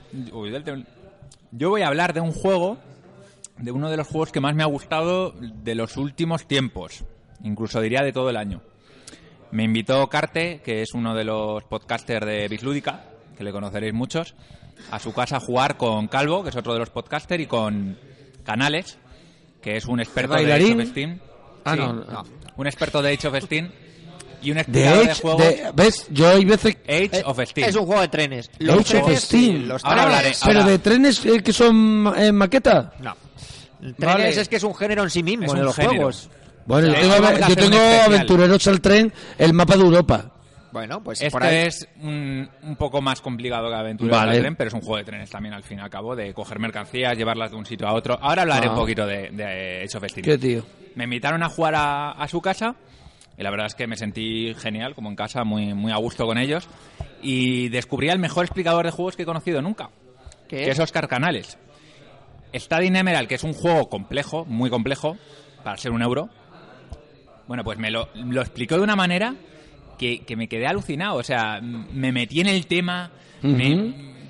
Yo 1.52 1.70
voy 1.70 1.82
a 1.82 1.88
hablar 1.88 2.12
de 2.12 2.20
un 2.20 2.32
juego, 2.32 2.78
de 3.58 3.72
uno 3.72 3.90
de 3.90 3.96
los 3.96 4.06
juegos 4.06 4.32
que 4.32 4.40
más 4.40 4.54
me 4.54 4.62
ha 4.62 4.66
gustado 4.66 5.32
de 5.40 5.74
los 5.74 5.96
últimos 5.96 6.46
tiempos, 6.46 7.04
incluso 7.42 7.80
diría 7.80 8.02
de 8.02 8.12
todo 8.12 8.30
el 8.30 8.36
año. 8.36 8.62
Me 9.50 9.64
invitó 9.64 10.08
Carte, 10.08 10.60
que 10.64 10.82
es 10.82 10.94
uno 10.94 11.14
de 11.14 11.24
los 11.24 11.64
podcasters 11.64 12.24
de 12.24 12.46
Bislúdica, 12.48 13.04
que 13.36 13.42
le 13.42 13.50
conoceréis 13.52 13.92
muchos, 13.92 14.34
a 14.90 14.98
su 14.98 15.12
casa 15.12 15.38
a 15.38 15.40
jugar 15.40 15.76
con 15.76 16.06
Calvo, 16.06 16.42
que 16.42 16.50
es 16.50 16.56
otro 16.56 16.72
de 16.72 16.78
los 16.78 16.90
podcasters, 16.90 17.42
y 17.42 17.46
con 17.46 17.98
Canales, 18.44 18.98
que 19.60 19.76
es 19.76 19.86
un 19.86 19.98
experto 20.00 20.34
de 20.34 20.52
Age 20.52 20.74
of 20.74 20.88
Steam. 20.88 21.18
Ah, 21.64 21.74
Sí, 21.74 21.80
no, 21.80 21.92
no. 21.92 22.24
Un 22.56 22.66
experto 22.66 23.02
de 23.02 23.12
Age 23.12 23.28
of 23.28 23.36
Steam 23.44 23.70
y 24.42 24.50
un 24.50 24.56
De 24.58 24.64
de, 24.68 24.88
Age, 24.88 25.14
juegos. 25.22 25.42
de- 25.42 25.70
¿ves? 25.74 26.06
Yo 26.10 26.28
hay 26.28 26.44
veces... 26.44 26.76
Age 26.88 27.10
Eh, 27.12 27.22
of 27.24 27.38
Steam. 27.44 27.68
Es 27.68 27.76
un 27.76 27.86
juego 27.86 28.00
de 28.00 28.08
trenes. 28.08 28.50
Age 28.60 28.70
of 28.72 28.84
trenes, 28.88 29.20
Steam. 29.22 29.42
sí, 29.42 29.58
los 29.58 29.84
Ahora 29.84 30.02
hablaré. 30.04 30.32
Pero 30.44 30.60
ahora- 30.60 30.70
de 30.72 30.78
trenes 30.78 31.24
eh, 31.26 31.42
que 31.42 31.52
son 31.52 32.12
eh, 32.16 32.32
maqueta. 32.32 32.92
No. 33.00 33.16
Trenes 33.80 33.96
Vale. 33.98 34.28
es 34.40 34.48
que 34.48 34.56
es 34.56 34.62
un 34.64 34.74
género 34.74 35.02
en 35.04 35.10
sí 35.10 35.22
mismo 35.22 35.46
Es 35.46 35.52
en 35.54 35.64
los 35.64 35.74
género. 35.74 35.94
juegos. 35.94 36.28
Bueno, 36.66 36.88
yo 36.88 36.94
tengo, 36.94 37.48
yo 37.48 37.56
tengo 37.56 37.78
aventureros 38.06 38.66
al 38.68 38.80
tren, 38.80 39.12
el 39.38 39.52
mapa 39.54 39.76
de 39.76 39.82
Europa. 39.82 40.30
Bueno, 40.72 41.02
pues 41.02 41.20
Este 41.20 41.32
por 41.32 41.42
ahí. 41.42 41.66
es 41.66 41.88
un, 42.00 42.48
un 42.62 42.76
poco 42.76 43.00
más 43.00 43.20
complicado 43.20 43.68
que 43.68 43.74
Aventura 43.74 44.18
Vale. 44.18 44.34
de 44.34 44.40
tren, 44.40 44.54
pero 44.56 44.68
es 44.68 44.74
un 44.74 44.80
juego 44.82 44.98
de 44.98 45.04
trenes 45.04 45.28
también 45.30 45.52
al 45.54 45.64
fin 45.64 45.78
y 45.78 45.80
al 45.80 45.90
cabo, 45.90 46.14
de 46.14 46.32
coger 46.32 46.60
mercancías, 46.60 47.16
llevarlas 47.16 47.50
de 47.50 47.56
un 47.56 47.66
sitio 47.66 47.88
a 47.88 47.94
otro. 47.94 48.16
Ahora 48.22 48.42
hablaré 48.42 48.68
Ah. 48.68 48.70
un 48.70 48.76
poquito 48.76 49.04
de, 49.04 49.30
de 49.30 49.82
Age 49.84 49.96
of 49.98 50.04
Steam. 50.08 50.24
Qué 50.24 50.38
tío. 50.38 50.64
Me 50.94 51.04
invitaron 51.04 51.42
a 51.42 51.48
jugar 51.48 51.74
a, 51.74 52.12
a 52.12 52.28
su 52.28 52.40
casa 52.40 52.76
y 53.40 53.42
la 53.42 53.50
verdad 53.50 53.66
es 53.66 53.74
que 53.74 53.86
me 53.86 53.96
sentí 53.96 54.54
genial, 54.54 54.94
como 54.94 55.08
en 55.08 55.16
casa, 55.16 55.42
muy, 55.44 55.72
muy 55.74 55.90
a 55.92 55.96
gusto 55.96 56.26
con 56.26 56.36
ellos. 56.38 56.68
Y 57.22 57.70
descubrí 57.70 58.10
al 58.10 58.18
mejor 58.18 58.44
explicador 58.44 58.84
de 58.84 58.92
juegos 58.92 59.16
que 59.16 59.22
he 59.22 59.26
conocido 59.26 59.62
nunca, 59.62 59.88
¿Qué 60.46 60.56
que 60.64 60.70
es 60.70 60.78
Oscar 60.78 61.08
Canales. 61.08 61.58
Stadium 62.52 62.96
Emerald, 62.96 63.28
que 63.28 63.36
es 63.36 63.44
un 63.44 63.52
juego 63.54 63.88
complejo, 63.88 64.44
muy 64.44 64.68
complejo, 64.70 65.16
para 65.64 65.76
ser 65.78 65.92
un 65.92 66.02
euro. 66.02 66.28
Bueno, 67.46 67.64
pues 67.64 67.78
me 67.78 67.90
lo, 67.90 68.08
lo 68.14 68.40
explicó 68.42 68.76
de 68.76 68.82
una 68.82 68.94
manera 68.96 69.34
que, 69.98 70.20
que 70.20 70.36
me 70.36 70.48
quedé 70.48 70.66
alucinado. 70.66 71.16
O 71.16 71.22
sea, 71.22 71.60
me 71.62 72.12
metí 72.12 72.40
en 72.40 72.46
el 72.48 72.66
tema, 72.66 73.10
me- 73.42 73.74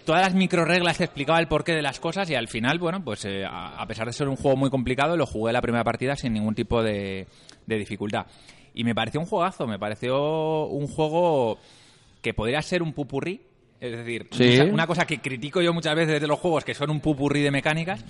todas 0.05 0.23
las 0.23 0.35
micro 0.35 0.65
reglas 0.65 0.99
te 0.99 1.05
explicaba 1.05 1.39
el 1.39 1.47
porqué 1.49 1.73
de 1.73 1.83
las 1.83 2.01
cosas 2.01 2.29
y 2.31 2.35
al 2.35 2.49
final, 2.49 2.79
bueno, 2.79 3.03
pues 3.05 3.25
eh, 3.25 3.45
a, 3.45 3.81
a 3.81 3.87
pesar 3.87 4.07
de 4.07 4.13
ser 4.13 4.29
un 4.29 4.37
juego 4.37 4.57
muy 4.57 4.71
complicado, 4.71 5.17
lo 5.17 5.27
jugué 5.27 5.53
la 5.53 5.61
primera 5.61 5.85
partida 5.85 6.17
sin 6.17 6.33
ningún 6.33 6.55
tipo 6.55 6.83
de, 6.83 7.27
de 7.67 7.77
dificultad. 7.79 8.27
Y 8.75 8.85
me 8.85 8.95
pareció 8.95 9.21
un 9.21 9.27
juegazo, 9.27 9.67
me 9.67 9.79
pareció 9.79 10.67
un 10.67 10.87
juego 10.87 11.59
que 12.23 12.35
podría 12.35 12.63
ser 12.63 12.83
un 12.83 12.93
pupurrí. 12.93 13.41
Es 13.81 13.93
decir, 13.93 14.29
Sí. 14.31 14.61
una- 14.61 14.73
una 14.73 14.87
cosa 14.87 15.07
que 15.07 15.21
critico 15.21 15.63
yo 15.63 15.73
muchas 15.73 15.95
veces 15.97 16.21
de 16.21 16.27
los 16.27 16.39
juegos, 16.39 16.65
que 16.65 16.75
son 16.75 16.91
un 16.91 17.01
pupurrí 17.01 17.41
de 17.41 17.51
mecánicas, 17.51 18.05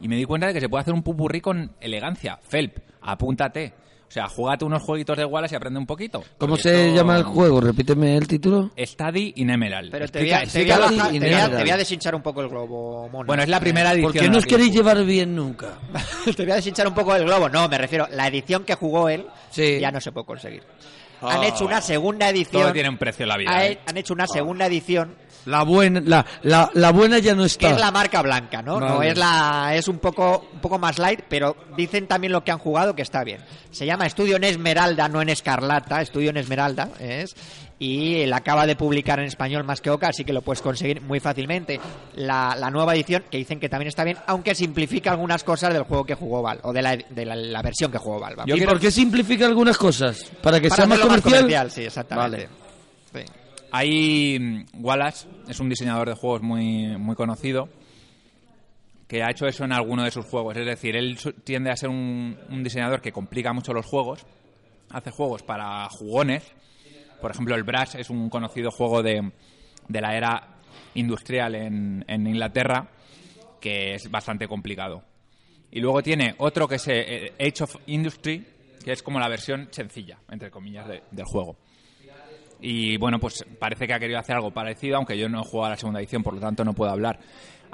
y 0.00 0.08
me 0.08 0.16
di 0.16 0.24
cuenta 0.24 0.48
de 0.48 0.52
que 0.54 0.60
se 0.60 0.68
puede 0.68 0.82
hacer 0.82 0.94
un 0.94 1.02
pupurrí 1.02 1.40
con 1.40 1.72
elegancia. 1.80 2.38
Felp, 2.42 2.76
apúntate. 3.00 3.72
O 4.12 4.14
sea, 4.14 4.28
jugate 4.28 4.66
unos 4.66 4.82
jueguitos 4.82 5.16
de 5.16 5.24
Wallace 5.24 5.54
y 5.54 5.56
aprende 5.56 5.80
un 5.80 5.86
poquito. 5.86 6.22
¿Cómo 6.36 6.58
se 6.58 6.88
esto- 6.88 6.96
llama 6.96 7.16
el 7.16 7.22
juego? 7.22 7.62
Repíteme 7.62 8.14
el 8.14 8.28
título. 8.28 8.70
Study 8.78 9.32
in 9.36 9.48
Emerald. 9.48 9.90
Pero 9.90 10.06
te 10.06 10.18
voy, 10.18 10.30
a, 10.32 10.42
Explica- 10.42 10.52
te 10.52 10.52
voy 10.52 10.70
a 10.70 10.74
explica- 10.74 10.78
bajar- 10.78 10.90
te 10.90 10.96
voy 10.96 11.08
a- 11.12 11.16
Inemerald. 11.16 11.56
te 11.56 11.62
voy 11.62 11.70
a 11.70 11.76
deshinchar 11.78 12.14
un 12.14 12.20
poco 12.22 12.42
el 12.42 12.48
globo, 12.50 13.08
mono. 13.08 13.26
Bueno, 13.26 13.42
es 13.42 13.48
la 13.48 13.58
primera 13.58 13.90
edición. 13.92 14.12
¿Por 14.12 14.20
qué 14.20 14.28
no 14.28 14.36
os 14.36 14.44
que 14.44 14.50
queréis 14.50 14.74
llevar 14.74 15.02
bien 15.04 15.34
nunca? 15.34 15.78
te 16.36 16.42
voy 16.42 16.52
a 16.52 16.56
deshinchar 16.56 16.86
un 16.88 16.92
poco 16.94 17.16
el 17.16 17.24
globo. 17.24 17.48
No, 17.48 17.66
me 17.70 17.78
refiero, 17.78 18.06
la 18.10 18.26
edición 18.26 18.64
que 18.64 18.74
jugó 18.74 19.08
él 19.08 19.24
Sí. 19.50 19.78
ya 19.80 19.90
no 19.90 19.98
se 19.98 20.12
puede 20.12 20.26
conseguir. 20.26 20.62
Han 21.22 21.44
hecho 21.44 21.64
una 21.64 21.80
segunda 21.80 22.28
edición. 22.28 22.62
Todo 22.64 22.72
tiene 22.74 22.90
un 22.90 22.98
precio 22.98 23.22
en 23.22 23.28
la 23.30 23.36
vida. 23.38 23.50
ha- 23.50 23.66
¿eh? 23.66 23.78
Han 23.86 23.96
hecho 23.96 24.12
una 24.12 24.26
segunda 24.26 24.66
edición 24.66 25.14
La 25.46 25.64
buena, 25.64 26.00
la, 26.04 26.24
la, 26.42 26.70
la 26.74 26.92
buena 26.92 27.18
ya 27.18 27.34
no 27.34 27.42
que 27.42 27.46
está. 27.48 27.70
es 27.70 27.78
la 27.80 27.90
marca 27.90 28.22
blanca, 28.22 28.62
¿no? 28.62 28.78
No 28.78 28.98
Vale. 28.98 29.10
es 29.10 29.18
la 29.18 29.72
es 29.74 29.88
un 29.88 29.98
poco 29.98 30.48
un 30.52 30.60
poco 30.60 30.78
más 30.78 30.98
light, 30.98 31.20
pero 31.28 31.56
dicen 31.76 32.06
también 32.06 32.32
lo 32.32 32.44
que 32.44 32.52
han 32.52 32.58
jugado 32.58 32.94
que 32.94 33.02
está 33.02 33.24
bien. 33.24 33.40
Se 33.70 33.84
llama 33.86 34.06
Estudio 34.06 34.36
en 34.36 34.44
Esmeralda, 34.44 35.08
no 35.08 35.20
en 35.20 35.28
Escarlata, 35.30 36.00
Estudio 36.00 36.30
en 36.30 36.36
Esmeralda 36.36 36.90
es 37.00 37.34
y 37.80 38.24
la 38.26 38.36
acaba 38.36 38.64
de 38.64 38.76
publicar 38.76 39.18
en 39.18 39.24
español 39.24 39.64
más 39.64 39.80
que 39.80 39.90
Oca, 39.90 40.06
así 40.10 40.24
que 40.24 40.32
lo 40.32 40.42
puedes 40.42 40.62
conseguir 40.62 41.00
muy 41.00 41.18
fácilmente. 41.18 41.80
La, 42.14 42.54
la 42.56 42.70
nueva 42.70 42.94
edición 42.94 43.24
que 43.28 43.38
dicen 43.38 43.58
que 43.58 43.68
también 43.68 43.88
está 43.88 44.04
bien, 44.04 44.18
aunque 44.28 44.54
simplifica 44.54 45.10
algunas 45.10 45.42
cosas 45.42 45.72
del 45.74 45.82
juego 45.82 46.04
que 46.04 46.14
jugó 46.14 46.42
Val 46.42 46.60
o 46.62 46.72
de 46.72 46.80
la, 46.82 46.96
de 46.96 47.26
la, 47.26 47.34
la 47.34 47.60
versión 47.62 47.90
que 47.90 47.98
jugó 47.98 48.20
Val. 48.20 48.36
¿Y 48.46 48.60
por 48.64 48.78
qué 48.78 48.92
simplifica 48.92 49.46
algunas 49.46 49.76
cosas? 49.76 50.30
¿Para 50.40 50.60
que 50.60 50.68
Para 50.68 50.76
sea 50.76 50.86
más 50.86 51.00
hacerlo 51.00 51.22
comercial? 51.22 51.70
sí, 51.72 51.82
exactamente. 51.82 52.48
Sí. 53.12 53.20
Hay 53.72 54.38
mm, 54.38 54.84
Wallace, 54.84 55.26
es 55.48 55.58
un 55.58 55.68
diseñador 55.68 56.08
de 56.08 56.14
juegos 56.14 56.42
muy, 56.42 56.96
muy 56.98 57.16
conocido, 57.16 57.68
que 59.08 59.22
ha 59.22 59.30
hecho 59.30 59.46
eso 59.46 59.64
en 59.64 59.72
alguno 59.72 60.04
de 60.04 60.10
sus 60.10 60.24
juegos. 60.26 60.56
Es 60.56 60.66
decir, 60.66 60.94
él 60.96 61.18
tiende 61.44 61.70
a 61.70 61.76
ser 61.76 61.88
un, 61.88 62.36
diseñador 62.62 63.00
que 63.00 63.12
complica 63.12 63.52
mucho 63.52 63.72
los 63.72 63.86
juegos, 63.86 64.24
hace 64.90 65.10
juegos 65.10 65.42
para 65.42 65.88
jugones. 65.88 66.44
Por 67.20 67.30
ejemplo, 67.30 67.54
el 67.54 67.62
Brass 67.62 67.94
es 67.94 68.10
un 68.10 68.28
conocido 68.30 68.70
juego 68.70 69.02
de, 69.02 69.32
de 69.88 70.00
la 70.00 70.16
era 70.16 70.48
industrial 70.94 71.54
en, 71.54 72.04
en 72.08 72.26
Inglaterra, 72.26 72.88
que 73.60 73.94
es 73.94 74.10
bastante 74.10 74.46
complicado. 74.48 75.02
Y 75.70 75.80
luego 75.80 76.02
tiene 76.02 76.34
otro 76.38 76.68
que 76.68 76.74
es 76.74 76.88
eh, 76.88 77.32
Age 77.40 77.64
of 77.64 77.76
Industry, 77.86 78.44
que 78.84 78.92
es 78.92 79.02
como 79.02 79.18
la 79.20 79.28
versión 79.28 79.68
sencilla, 79.70 80.18
entre 80.30 80.50
comillas, 80.50 80.86
de- 80.88 81.02
del 81.10 81.24
juego. 81.24 81.56
Y 82.64 82.96
bueno, 82.96 83.18
pues 83.18 83.44
parece 83.58 83.88
que 83.88 83.92
ha 83.92 83.98
querido 83.98 84.20
hacer 84.20 84.36
algo 84.36 84.52
parecido, 84.52 84.96
aunque 84.96 85.18
yo 85.18 85.28
no 85.28 85.40
he 85.40 85.44
jugado 85.44 85.66
a 85.66 85.70
la 85.70 85.76
segunda 85.76 85.98
edición, 85.98 86.22
por 86.22 86.32
lo 86.32 86.40
tanto 86.40 86.64
no 86.64 86.74
puedo 86.74 86.92
hablar. 86.92 87.18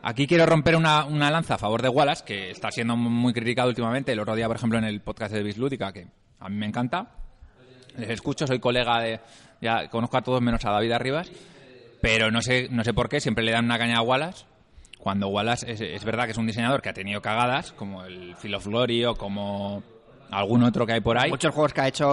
Aquí 0.02 0.27
quiero 0.27 0.47
romper 0.47 0.77
una, 0.77 1.05
una 1.05 1.31
lanza 1.31 1.55
a 1.55 1.59
favor 1.59 1.82
de 1.82 1.90
Wallace, 1.90 2.24
que 2.24 2.51
está 2.51 2.70
siendo 2.70 2.97
muy 2.97 3.35
criticado 3.35 3.69
últimamente. 3.69 4.12
El 4.12 4.20
otro 4.20 4.35
día, 4.35 4.47
por 4.47 4.56
ejemplo, 4.56 4.78
en 4.78 4.85
el 4.85 5.02
podcast 5.02 5.35
de 5.35 5.43
Bislúdica, 5.43 5.93
que 5.93 6.06
a 6.40 6.48
mí 6.48 6.56
me 6.56 6.66
encanta. 6.66 7.10
Les 7.98 8.09
escucho, 8.09 8.47
soy 8.47 8.60
colega 8.60 9.01
de... 9.01 9.20
Ya 9.60 9.89
conozco 9.89 10.16
a 10.16 10.23
todos 10.23 10.40
menos 10.40 10.65
a 10.65 10.70
David 10.70 10.93
Arribas, 10.93 11.31
pero 12.01 12.31
no 12.31 12.40
sé, 12.40 12.69
no 12.70 12.82
sé 12.82 12.94
por 12.94 13.10
qué, 13.10 13.20
siempre 13.20 13.44
le 13.44 13.52
dan 13.52 13.66
una 13.66 13.77
caña 13.77 13.98
a 13.98 14.02
Wallace. 14.02 14.47
Cuando 14.98 15.28
Wallace 15.28 15.70
es, 15.70 15.81
es 15.82 16.05
verdad 16.05 16.24
que 16.24 16.31
es 16.31 16.39
un 16.39 16.47
diseñador 16.47 16.81
que 16.81 16.89
ha 16.89 16.94
tenido 16.94 17.20
cagadas, 17.20 17.73
como 17.73 18.05
el 18.05 18.36
Phil 18.40 18.55
of 18.55 18.66
Glory 18.66 19.05
o 19.05 19.16
como 19.16 19.82
algún 20.30 20.62
otro 20.62 20.86
que 20.86 20.94
hay 20.94 21.00
por 21.00 21.18
ahí. 21.18 21.30
Muchos 21.30 21.55
juegos 21.55 21.72
que 21.72 21.80
ha 21.80 21.88
hecho 21.88 22.06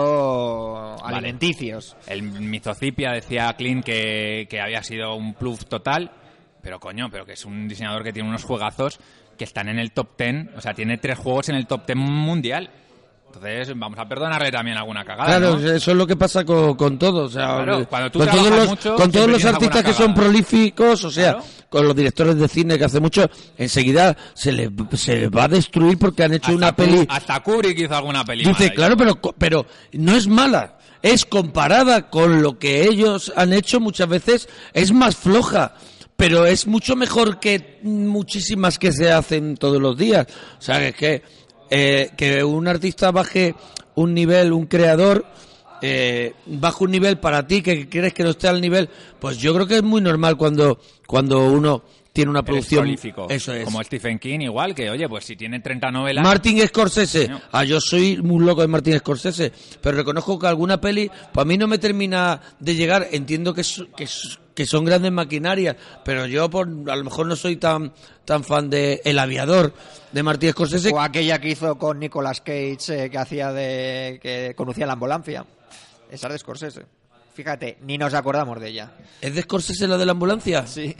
Vale. 1.01 1.17
alimenticios. 1.17 1.95
El 2.07 2.23
Mizocipia 2.23 3.11
decía 3.11 3.53
Clint 3.53 3.83
que, 3.83 4.47
que 4.49 4.61
había 4.61 4.83
sido 4.83 5.15
un 5.15 5.33
plus 5.33 5.65
total, 5.65 6.11
pero 6.61 6.79
coño, 6.79 7.09
pero 7.11 7.25
que 7.25 7.33
es 7.33 7.45
un 7.45 7.67
diseñador 7.67 8.03
que 8.03 8.13
tiene 8.13 8.29
unos 8.29 8.43
juegazos 8.43 8.99
que 9.37 9.43
están 9.43 9.67
en 9.69 9.79
el 9.79 9.91
top 9.91 10.17
10, 10.17 10.55
o 10.55 10.61
sea, 10.61 10.73
tiene 10.73 10.97
tres 10.97 11.17
juegos 11.17 11.49
en 11.49 11.55
el 11.55 11.67
top 11.67 11.85
10 11.85 11.97
mundial. 11.97 12.69
Entonces, 13.35 13.73
vamos 13.77 13.99
a 13.99 14.07
perdonarle 14.07 14.51
también 14.51 14.77
alguna 14.77 15.03
cagada. 15.03 15.37
Claro, 15.37 15.57
¿no? 15.59 15.71
eso 15.71 15.91
es 15.91 15.97
lo 15.97 16.07
que 16.07 16.15
pasa 16.15 16.43
con, 16.43 16.75
con 16.75 16.97
todo. 16.97 17.25
O 17.25 17.29
sea, 17.29 17.45
Claro, 17.55 17.79
eh, 17.81 17.85
cuando 17.89 18.11
tú 18.11 18.19
con 18.19 18.29
todos 18.29 18.49
los, 18.49 18.67
mucho, 18.67 18.95
con 18.95 19.11
todos 19.11 19.29
los 19.29 19.45
artistas 19.45 19.83
que 19.83 19.93
son 19.93 20.13
prolíficos, 20.13 21.03
o 21.03 21.11
sea, 21.11 21.33
Claro. 21.33 21.45
con 21.69 21.87
los 21.87 21.95
directores 21.95 22.37
de 22.37 22.47
cine 22.47 22.77
que 22.77 22.85
hace 22.85 22.99
mucho, 22.99 23.29
enseguida 23.57 24.15
se 24.33 24.51
les, 24.51 24.69
se 24.93 25.17
les 25.17 25.29
va 25.29 25.43
a 25.43 25.47
destruir 25.47 25.97
porque 25.97 26.23
han 26.23 26.33
hecho 26.33 26.51
hasta, 26.51 26.57
una 26.57 26.75
peli. 26.75 27.05
hasta 27.09 27.39
Kubrick 27.41 27.77
hizo 27.79 27.95
alguna 27.95 28.23
peli 28.23 28.45
Dice, 28.45 28.63
mala, 28.63 28.75
claro, 28.75 28.97
pero, 28.97 29.19
pero 29.37 29.65
no 29.93 30.15
es 30.15 30.27
mala. 30.27 30.77
Es 31.01 31.25
comparada 31.25 32.09
con 32.09 32.41
lo 32.41 32.57
que 32.57 32.83
ellos 32.83 33.31
han 33.35 33.53
hecho 33.53 33.79
muchas 33.79 34.07
veces, 34.07 34.49
es 34.73 34.91
más 34.91 35.15
floja. 35.15 35.75
Pero 36.17 36.45
es 36.45 36.65
mucho 36.65 36.95
mejor 36.95 37.41
que 37.41 37.79
muchísimas 37.83 38.79
que 38.79 38.93
se 38.93 39.11
hacen 39.11 39.57
todos 39.57 39.81
los 39.81 39.97
días. 39.97 40.25
O 40.57 40.61
sea, 40.61 40.79
que 40.79 40.87
es 40.87 40.95
que, 40.95 41.23
eh, 41.69 42.09
que 42.17 42.43
un 42.43 42.67
artista 42.67 43.11
baje 43.11 43.55
un 43.95 44.13
nivel, 44.13 44.51
un 44.53 44.65
creador, 44.65 45.25
eh, 45.81 46.33
baja 46.45 46.77
un 46.83 46.91
nivel 46.91 47.17
para 47.19 47.45
ti 47.47 47.61
que 47.61 47.87
crees 47.89 48.13
que 48.13 48.23
no 48.23 48.31
esté 48.31 48.47
al 48.47 48.61
nivel, 48.61 48.89
pues 49.19 49.37
yo 49.37 49.53
creo 49.53 49.67
que 49.67 49.77
es 49.77 49.83
muy 49.83 50.01
normal 50.01 50.35
cuando, 50.37 50.79
cuando 51.07 51.45
uno 51.47 51.83
tiene 52.11 52.31
una 52.31 52.43
producción. 52.43 52.83
prolífico. 52.83 53.27
Eso 53.29 53.53
es. 53.53 53.65
Como 53.65 53.83
Stephen 53.83 54.19
King, 54.19 54.39
igual, 54.39 54.73
que 54.73 54.89
oye, 54.89 55.07
pues 55.09 55.25
si 55.25 55.35
tiene 55.35 55.59
30 55.59 55.91
novelas... 55.91 56.23
Martin 56.23 56.65
Scorsese. 56.65 57.25
Coño. 57.27 57.41
Ah, 57.51 57.63
yo 57.65 57.81
soy 57.81 58.17
muy 58.21 58.43
loco 58.45 58.61
de 58.61 58.67
Martin 58.67 58.97
Scorsese, 58.99 59.51
pero 59.81 59.97
reconozco 59.97 60.39
que 60.39 60.47
alguna 60.47 60.79
peli, 60.79 61.09
pues 61.33 61.43
a 61.43 61.45
mí 61.45 61.57
no 61.57 61.67
me 61.67 61.77
termina 61.77 62.39
de 62.59 62.75
llegar. 62.75 63.07
Entiendo 63.11 63.53
que, 63.53 63.61
es- 63.61 63.83
que, 63.97 64.05
es- 64.05 64.39
que 64.55 64.65
son 64.65 64.85
grandes 64.85 65.11
maquinarias, 65.11 65.75
pero 66.03 66.25
yo 66.25 66.49
por, 66.49 66.67
a 66.67 66.95
lo 66.95 67.03
mejor 67.03 67.27
no 67.27 67.35
soy 67.35 67.57
tan 67.57 67.93
tan 68.23 68.43
fan 68.43 68.69
de 68.69 69.01
El 69.03 69.19
Aviador 69.19 69.73
de 70.11 70.23
Martin 70.23 70.51
Scorsese. 70.51 70.91
O 70.91 70.99
aquella 70.99 71.39
que 71.39 71.49
hizo 71.49 71.77
con 71.77 71.99
Nicolas 71.99 72.41
Cage, 72.41 72.77
eh, 72.89 73.09
que 73.11 73.17
hacía 73.17 73.51
de. 73.51 74.19
que 74.21 74.53
conducía 74.55 74.87
la 74.87 74.93
ambulancia. 74.93 75.45
Esa 76.09 76.27
es 76.27 76.33
de 76.33 76.39
Scorsese. 76.39 76.85
Fíjate, 77.33 77.77
ni 77.81 77.97
nos 77.97 78.13
acordamos 78.13 78.59
de 78.61 78.69
ella. 78.69 78.91
¿Es 79.19 79.35
de 79.35 79.41
Scorsese 79.41 79.87
la 79.87 79.97
de 79.97 80.05
la 80.05 80.13
ambulancia? 80.13 80.65
Sí. 80.65 80.95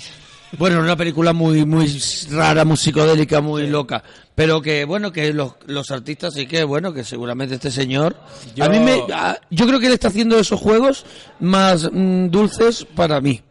Bueno, 0.58 0.80
una 0.80 0.96
película 0.96 1.34
muy 1.34 1.66
muy 1.66 1.88
rara, 2.32 2.66
muy 2.66 2.78
psicodélica, 2.78 3.42
muy 3.42 3.68
loca. 3.68 4.04
Pero 4.36 4.62
que, 4.62 4.84
bueno, 4.86 5.12
que 5.12 5.32
los, 5.34 5.54
los 5.68 5.90
artistas 5.92 6.34
sí 6.34 6.46
que, 6.46 6.64
bueno, 6.64 6.92
que 6.94 7.04
seguramente 7.04 7.56
este 7.56 7.72
señor... 7.72 8.16
Yo- 8.56 8.66
A 8.66 8.70
mí 8.70 8.80
me... 8.80 9.02
a- 9.14 9.40
yo 9.50 9.66
creo 9.68 9.80
que 9.80 9.88
él 9.88 9.94
está 9.94 10.10
haciendo 10.10 10.38
esos 10.38 10.60
juegos 10.60 11.06
más 11.40 11.90
mm, 11.92 12.28
dulces 12.28 12.86
para 12.96 13.22
mí. 13.22 13.42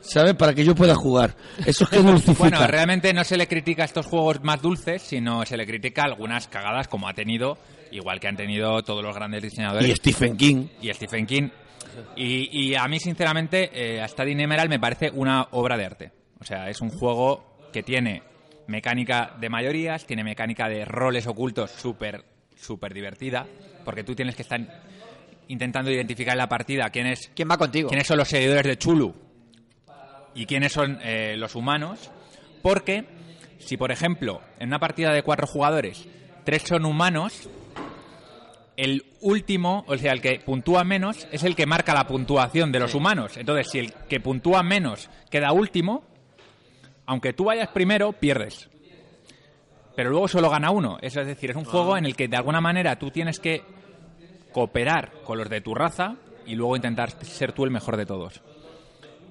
¿Sabes? 0.00 0.34
Para 0.34 0.54
que 0.54 0.64
yo 0.64 0.74
pueda 0.76 0.94
jugar. 0.94 1.34
Eso 1.66 1.82
es 1.84 1.90
que 1.90 1.98
dulcifica. 1.98 2.38
Bueno, 2.38 2.64
realmente 2.68 3.12
no 3.12 3.24
se 3.24 3.36
le 3.36 3.48
critica 3.48 3.82
a 3.82 3.86
estos 3.86 4.06
juegos 4.06 4.40
más 4.44 4.62
dulces, 4.62 5.02
sino 5.02 5.44
se 5.44 5.56
le 5.56 5.66
critica 5.66 6.04
algunas 6.04 6.46
cagadas 6.46 6.86
como 6.86 7.08
ha 7.08 7.12
tenido, 7.14 7.58
igual 7.90 8.20
que 8.20 8.28
han 8.28 8.36
tenido 8.36 8.82
todos 8.84 9.02
los 9.02 9.14
grandes 9.16 9.42
diseñadores. 9.42 9.88
y 9.88 9.92
Stephen 9.96 10.36
King. 10.36 10.66
y 10.80 10.92
Stephen 10.94 11.26
King. 11.26 11.48
Y, 12.14 12.68
y 12.68 12.74
a 12.76 12.86
mí, 12.86 13.00
sinceramente, 13.00 13.70
eh, 13.72 14.00
a 14.00 14.06
Study 14.06 14.30
in 14.32 14.40
Emerald 14.40 14.70
me 14.70 14.78
parece 14.78 15.10
una 15.12 15.48
obra 15.52 15.76
de 15.76 15.84
arte. 15.86 16.12
O 16.46 16.48
sea, 16.48 16.70
es 16.70 16.80
un 16.80 16.90
juego 16.90 17.42
que 17.72 17.82
tiene 17.82 18.22
mecánica 18.68 19.34
de 19.40 19.48
mayorías, 19.48 20.06
tiene 20.06 20.22
mecánica 20.22 20.68
de 20.68 20.84
roles 20.84 21.26
ocultos 21.26 21.72
súper, 21.72 22.24
súper 22.54 22.94
divertida, 22.94 23.44
porque 23.84 24.04
tú 24.04 24.14
tienes 24.14 24.36
que 24.36 24.42
estar 24.42 24.60
intentando 25.48 25.90
identificar 25.90 26.34
en 26.34 26.38
la 26.38 26.48
partida 26.48 26.88
quién 26.90 27.08
es, 27.08 27.32
¿Quién 27.34 27.50
va 27.50 27.58
contigo? 27.58 27.88
quiénes 27.88 28.06
son 28.06 28.18
los 28.18 28.28
seguidores 28.28 28.62
de 28.62 28.78
Chulu 28.78 29.12
y 30.36 30.46
quiénes 30.46 30.72
son 30.72 31.00
eh, 31.02 31.34
los 31.36 31.56
humanos, 31.56 32.12
porque 32.62 33.06
si, 33.58 33.76
por 33.76 33.90
ejemplo, 33.90 34.40
en 34.60 34.68
una 34.68 34.78
partida 34.78 35.12
de 35.12 35.24
cuatro 35.24 35.48
jugadores, 35.48 36.06
tres 36.44 36.62
son 36.62 36.84
humanos, 36.84 37.50
el 38.76 39.04
último, 39.20 39.84
o 39.88 39.98
sea, 39.98 40.12
el 40.12 40.20
que 40.20 40.38
puntúa 40.38 40.84
menos, 40.84 41.26
es 41.32 41.42
el 41.42 41.56
que 41.56 41.66
marca 41.66 41.92
la 41.92 42.06
puntuación 42.06 42.70
de 42.70 42.78
los 42.78 42.94
humanos. 42.94 43.36
Entonces, 43.36 43.68
si 43.68 43.80
el 43.80 43.92
que 44.08 44.20
puntúa 44.20 44.62
menos 44.62 45.10
queda 45.28 45.50
último, 45.50 46.04
aunque 47.06 47.32
tú 47.32 47.44
vayas 47.44 47.68
primero, 47.68 48.12
pierdes. 48.12 48.68
Pero 49.94 50.10
luego 50.10 50.28
solo 50.28 50.50
gana 50.50 50.70
uno. 50.70 50.98
Es 51.00 51.14
decir, 51.14 51.50
es 51.50 51.56
un 51.56 51.64
juego 51.64 51.96
en 51.96 52.04
el 52.04 52.14
que 52.14 52.28
de 52.28 52.36
alguna 52.36 52.60
manera 52.60 52.98
tú 52.98 53.10
tienes 53.10 53.40
que 53.40 53.62
cooperar 54.52 55.12
con 55.24 55.38
los 55.38 55.48
de 55.48 55.60
tu 55.60 55.74
raza 55.74 56.16
y 56.46 56.54
luego 56.54 56.76
intentar 56.76 57.10
ser 57.24 57.52
tú 57.52 57.64
el 57.64 57.70
mejor 57.70 57.96
de 57.96 58.06
todos. 58.06 58.42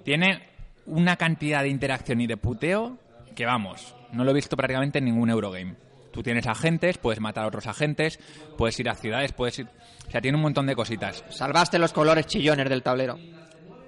Tiene 0.03 0.49
una 0.85 1.15
cantidad 1.15 1.61
de 1.61 1.69
interacción 1.69 2.21
y 2.21 2.27
de 2.27 2.37
puteo 2.37 2.97
que 3.35 3.45
vamos, 3.45 3.95
no 4.11 4.23
lo 4.23 4.31
he 4.31 4.33
visto 4.33 4.55
prácticamente 4.55 4.99
en 4.99 5.05
ningún 5.05 5.29
Eurogame. 5.29 5.75
Tú 6.11 6.23
tienes 6.23 6.47
agentes, 6.47 6.97
puedes 6.97 7.19
matar 7.19 7.43
a 7.43 7.47
otros 7.47 7.67
agentes, 7.67 8.19
puedes 8.57 8.79
ir 8.79 8.89
a 8.89 8.95
ciudades, 8.95 9.33
puedes 9.33 9.59
ir... 9.59 9.67
O 10.07 10.11
sea, 10.11 10.21
tiene 10.21 10.37
un 10.37 10.43
montón 10.43 10.65
de 10.65 10.75
cositas. 10.75 11.25
Salvaste 11.29 11.77
los 11.77 11.91
colores 11.91 12.25
chillones 12.25 12.69
del 12.69 12.81
tablero. 12.81 13.19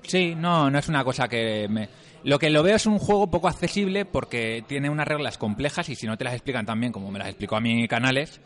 Sí, 0.01 0.35
no, 0.35 0.69
no 0.69 0.77
es 0.77 0.89
una 0.89 1.03
cosa 1.05 1.27
que 1.27 1.67
me... 1.69 1.87
Lo 2.27 2.39
que 2.39 2.49
lo 2.49 2.61
veo 2.61 2.75
es 2.75 2.85
un 2.85 2.99
juego 2.99 3.31
poco 3.31 3.47
accesible 3.47 4.03
porque 4.03 4.61
tiene 4.67 4.89
unas 4.89 5.07
reglas 5.07 5.37
complejas 5.37 5.87
y 5.87 5.95
si 5.95 6.05
no 6.07 6.17
te 6.17 6.25
las 6.25 6.33
explican 6.33 6.65
tan 6.65 6.77
bien 6.77 6.91
como 6.91 7.09
me 7.09 7.19
las 7.19 7.29
explicó 7.29 7.55
a 7.55 7.61
mí 7.61 7.87
Canales, 7.87 8.41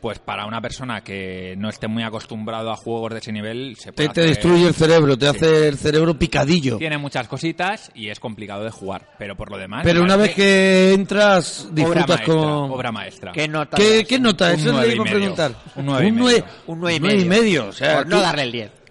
pues 0.00 0.20
para 0.20 0.46
una 0.46 0.60
persona 0.60 1.00
que 1.00 1.56
no 1.58 1.68
esté 1.68 1.88
muy 1.88 2.04
acostumbrado 2.04 2.70
a 2.70 2.76
juegos 2.76 3.12
de 3.12 3.18
ese 3.18 3.32
nivel 3.32 3.74
se 3.76 3.92
puede 3.92 4.10
Te, 4.10 4.20
destruye 4.20 4.68
el 4.68 4.74
cerebro, 4.74 5.18
te 5.18 5.26
hace 5.26 5.66
el 5.66 5.76
cerebro 5.78 6.16
picadillo. 6.16 6.78
Tiene 6.78 6.96
muchas 6.96 7.26
cositas 7.26 7.90
y 7.92 8.08
es 8.08 8.20
complicado 8.20 8.62
de 8.62 8.70
jugar, 8.70 9.08
pero 9.18 9.34
por 9.34 9.50
lo 9.50 9.58
demás... 9.58 9.80
Pero 9.82 10.04
una 10.04 10.14
vez 10.14 10.32
que 10.32 10.92
entras, 10.92 11.64
obra 11.64 11.74
disfrutas 11.74 12.08
maestra, 12.08 12.26
como... 12.26 12.72
obra 12.72 12.92
maestra. 12.92 13.32
¿Qué 13.32 13.48
nota? 13.48 13.76
¿Qué, 13.76 14.18
nota? 14.20 14.50
Un 14.50 14.60
Eso 14.60 14.70
nueve 14.70 14.86
le 14.86 14.92
y 14.92 14.94
iba 14.94 15.02
a 15.02 15.04
medio. 15.06 15.18
preguntar. 15.18 15.54
Un 15.74 15.86
nueve 15.86 16.06
y 16.06 16.10
Un 16.10 16.14
medio. 16.22 16.44
Un 16.68 16.78
nueve 16.78 16.96
y 16.96 17.00
nueve 17.00 17.20
y 17.20 17.24
medio. 17.24 17.66
O 17.66 17.72
sea, 17.72 17.96
Por 17.96 18.06
no 18.06 18.20
darle 18.20 18.42
el 18.44 18.52
10. 18.52 18.83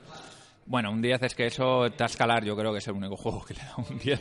Bueno, 0.65 0.91
un 0.91 1.01
10 1.01 1.21
es 1.23 1.35
que 1.35 1.47
eso, 1.47 1.89
Tascalar 1.91 2.43
yo 2.45 2.55
creo 2.55 2.71
que 2.71 2.79
es 2.79 2.87
el 2.87 2.93
único 2.93 3.17
juego 3.17 3.43
que 3.45 3.53
le 3.53 3.59
da 3.61 3.73
un 3.77 3.97
10. 3.99 4.19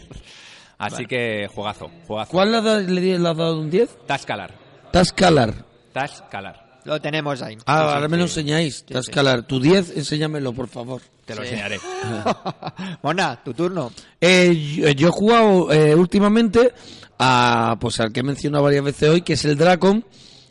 Así 0.78 1.06
que 1.06 1.48
juegazo, 1.54 1.90
juegazo. 2.06 2.30
¿Cuál 2.32 2.50
le 2.52 2.58
has 2.58 2.64
dado- 2.64 2.80
le 2.80 3.00
le 3.18 3.28
has 3.28 3.36
dado 3.36 3.58
un 3.60 3.70
10? 3.70 3.88
Tascalar, 4.06 4.52
Tascalar. 4.90 5.54
Tascalar. 5.92 6.80
Lo 6.84 7.00
tenemos 7.00 7.40
ahí. 7.42 7.56
Ah, 7.64 7.94
ahora 7.94 8.08
me 8.08 8.16
lo 8.16 8.24
enseñáis. 8.24 8.84
Tascalar. 8.84 9.44
Tu 9.44 9.60
10, 9.60 9.96
enséñamelo, 9.96 10.52
por 10.52 10.66
favor. 10.66 11.00
Te 11.24 11.36
lo 11.36 11.42
Sí. 11.42 11.50
enseñaré. 11.50 11.78
Mona, 13.02 13.40
tu 13.44 13.54
turno. 13.54 13.92
Eh, 14.20 14.52
yo, 14.76 14.88
yo 14.90 15.08
he 15.08 15.10
jugado 15.12 15.72
eh, 15.72 15.94
últimamente 15.94 16.72
a, 17.20 17.76
pues 17.80 18.00
al 18.00 18.12
que 18.12 18.18
he 18.20 18.22
mencionado 18.24 18.64
varias 18.64 18.82
veces 18.82 19.08
hoy, 19.08 19.22
que 19.22 19.34
es 19.34 19.44
el 19.44 19.56
Dragon, 19.56 20.04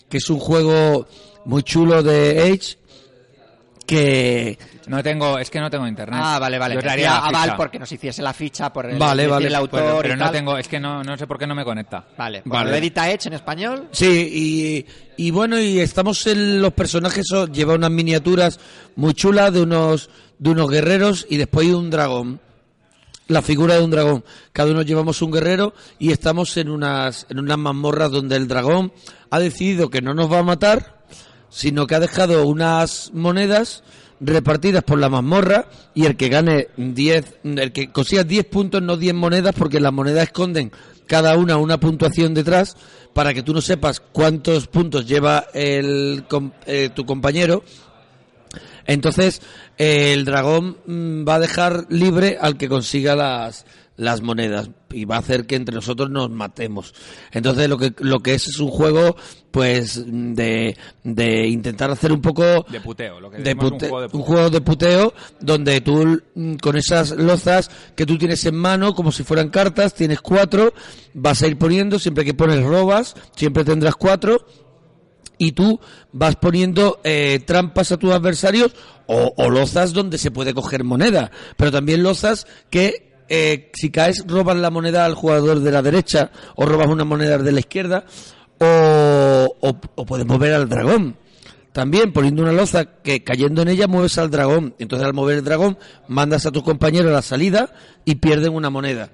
que 0.10 0.18
es 0.20 0.30
un 0.30 0.40
juego 0.40 1.06
muy 1.44 1.64
chulo 1.64 2.02
de 2.02 2.40
Age, 2.54 2.78
que 3.86 4.58
No 4.92 5.02
tengo, 5.04 5.40
es 5.40 5.50
que 5.50 5.60
no 5.60 5.70
tengo 5.70 5.88
internet. 5.88 6.20
Ah, 6.22 6.38
vale, 6.38 6.60
vale. 6.60 6.76
Yo 6.82 6.90
haría 6.90 7.18
a 7.18 7.32
Val 7.32 7.54
porque 7.56 7.80
nos 7.80 7.92
hiciese 7.92 8.22
la 8.22 8.34
ficha 8.34 8.72
por 8.74 8.86
el, 8.86 8.98
Vale, 8.98 9.24
decir 9.24 9.32
vale. 9.32 9.48
el 9.48 9.56
autor 9.56 10.02
Pero, 10.02 10.14
y 10.14 10.18
no 10.18 10.26
tal. 10.26 10.32
tengo, 10.34 10.58
es 10.58 10.68
que 10.68 10.80
no, 10.80 11.04
no 11.04 11.18
sé 11.18 11.26
por 11.28 11.38
qué 11.40 11.48
no 11.48 11.56
me 11.56 11.64
conecta. 11.64 12.06
Vale, 12.18 12.42
pues 12.42 12.52
Vale. 12.52 12.72
lo 12.72 12.76
edita 12.78 13.10
Edge 13.10 13.28
en 13.28 13.34
español. 13.34 13.88
Sí, 13.92 14.86
y, 15.18 15.26
y 15.28 15.32
bueno, 15.32 15.60
y 15.60 15.80
estamos 15.80 16.28
en 16.28 16.62
los 16.62 16.74
personajes, 16.74 17.26
so- 17.28 17.48
lleva 17.48 17.74
unas 17.76 17.90
miniaturas 17.92 18.60
muy 18.96 19.14
chulas 19.14 19.54
de 19.54 19.62
unos, 19.62 20.10
de 20.40 20.50
unos 20.50 20.70
guerreros 20.70 21.26
y 21.30 21.38
después 21.38 21.68
hay 21.68 21.74
un 21.74 21.90
dragón. 21.90 22.40
La 23.28 23.42
figura 23.42 23.76
de 23.76 23.84
un 23.84 23.92
dragón. 23.92 24.26
Cada 24.52 24.72
uno 24.72 24.82
llevamos 24.82 25.22
un 25.22 25.32
guerrero 25.32 25.74
y 26.00 26.12
estamos 26.12 26.58
en 26.58 26.70
unas, 26.70 27.26
en 27.30 27.40
unas 27.40 27.58
mazmorras 27.58 28.12
donde 28.12 28.36
el 28.36 28.48
dragón 28.50 28.92
ha 29.30 29.40
decidido 29.40 29.90
que 29.90 30.02
no 30.02 30.14
nos 30.14 30.30
va 30.30 30.40
a 30.40 30.44
matar, 30.44 31.02
sino 31.50 31.88
que 31.88 31.96
ha 31.96 32.00
dejado 32.02 32.46
unas 32.46 33.12
monedas 33.14 33.84
repartidas 34.22 34.84
por 34.84 34.99
la 34.99 35.10
mazmorra 35.10 35.65
y 35.93 36.06
el 36.06 36.15
que 36.15 36.30
gane 36.30 36.68
10, 36.77 37.39
el 37.43 37.72
que 37.72 37.91
consiga 37.91 38.23
10 38.23 38.45
puntos, 38.45 38.81
no 38.81 38.95
10 38.95 39.14
monedas, 39.15 39.56
porque 39.57 39.80
las 39.80 39.91
monedas 39.91 40.23
esconden 40.23 40.72
cada 41.07 41.35
una 41.35 41.57
una 41.57 41.77
puntuación 41.77 42.34
detrás 42.34 42.77
para 43.14 43.34
que 43.34 43.43
tú 43.43 43.53
no 43.53 43.60
sepas 43.60 43.99
cuántos 43.99 44.68
puntos 44.68 45.06
lleva 45.06 45.48
el, 45.53 46.23
eh, 46.65 46.89
tu 46.93 47.06
compañero. 47.06 47.64
Entonces, 48.85 49.41
eh, 49.77 50.14
el 50.14 50.23
dragón 50.23 50.77
mm, 50.85 51.27
va 51.27 51.35
a 51.35 51.39
dejar 51.39 51.85
libre 51.89 52.38
al 52.39 52.57
que 52.57 52.69
consiga 52.69 53.15
las, 53.15 53.65
las 53.98 54.22
monedas 54.22 54.70
y 54.90 55.06
va 55.06 55.18
a 55.18 55.20
hacer 55.20 55.46
que 55.46 55.56
entre 55.56 55.76
nosotros 55.76 56.10
nos 56.10 56.30
matemos. 56.32 56.94
Entonces, 57.32 57.70
lo 57.70 57.78
que, 57.78 57.94
lo 58.00 58.20
que 58.22 58.34
es 58.34 58.48
es 58.48 58.58
un 58.60 58.70
juego, 58.70 59.16
pues, 59.52 60.04
de, 60.08 60.76
de 61.04 61.48
intentar 61.48 61.92
hacer 61.92 62.12
un 62.12 62.22
poco 62.22 62.66
De 62.70 62.82
puteo, 62.82 63.20
lo 63.20 63.30
que 63.30 63.38
de 63.38 63.56
pute- 63.56 63.84
un 63.86 63.90
juego 63.90 64.00
de 64.00 64.06
un 64.06 64.12
puteo. 64.12 64.26
juego 64.26 64.50
de 64.50 64.62
puteo 64.62 65.14
donde 65.40 65.82
tú 65.82 66.20
mm, 66.36 66.56
con 66.56 66.78
esas 66.78 67.12
lozas 67.12 67.70
que 67.96 68.06
tú 68.06 68.18
tienes 68.18 68.44
en 68.46 68.56
mano 68.56 68.96
como 68.96 69.12
si 69.12 69.24
fueran 69.24 69.50
cartas 69.50 69.94
tienes 69.94 70.20
cuatro 70.22 70.74
vas 71.14 71.42
a 71.44 71.48
ir 71.48 71.58
poniendo 71.58 72.00
siempre 72.00 72.26
que 72.26 72.34
pones 72.34 72.64
robas 72.64 73.16
siempre 73.36 73.64
tendrás 73.66 73.96
cuatro 73.96 74.46
y 75.38 75.52
tú 75.54 75.80
vas 76.12 76.36
poniendo 76.38 77.00
eh, 77.04 77.40
trampas 77.46 77.92
a 77.92 77.98
tus 77.98 78.12
adversarios 78.14 78.74
o, 79.08 79.34
o 79.38 79.50
lozas 79.50 79.94
donde 79.94 80.18
se 80.18 80.32
puede 80.32 80.54
coger 80.54 80.84
moneda 80.84 81.32
pero 81.58 81.72
también 81.72 82.04
lozas 82.04 82.48
que 82.70 83.11
eh, 83.34 83.72
si 83.74 83.91
caes 83.91 84.26
robas 84.28 84.58
la 84.58 84.70
moneda 84.70 85.06
al 85.06 85.16
jugador 85.16 85.62
de 85.62 85.72
la 85.72 85.82
derecha 85.82 86.32
o 86.56 86.66
robas 86.66 86.88
una 86.88 87.06
moneda 87.06 87.38
de 87.38 87.52
la 87.53 87.62
izquierda 87.62 88.03
o, 88.60 89.58
o, 89.62 89.80
o 89.95 90.06
puedes 90.06 90.26
mover 90.26 90.53
al 90.53 90.68
dragón 90.68 91.16
también 91.72 92.12
poniendo 92.12 92.44
una 92.44 92.52
loza 92.52 92.84
que 93.02 93.24
cayendo 93.24 93.62
en 93.62 93.70
ella 93.70 93.88
mueves 93.88 94.18
al 94.18 94.30
dragón. 94.30 94.76
Entonces 94.78 95.08
al 95.08 95.14
mover 95.14 95.38
el 95.38 95.44
dragón 95.45 95.78
mandas 96.10 96.45
a 96.45 96.52
tu 96.52 96.62
compañero 96.62 97.08
a 97.08 97.14
la 97.14 97.22
salida 97.22 97.74
y 98.03 98.16
pierden 98.16 98.53
una 98.53 98.70
moneda. 98.70 99.12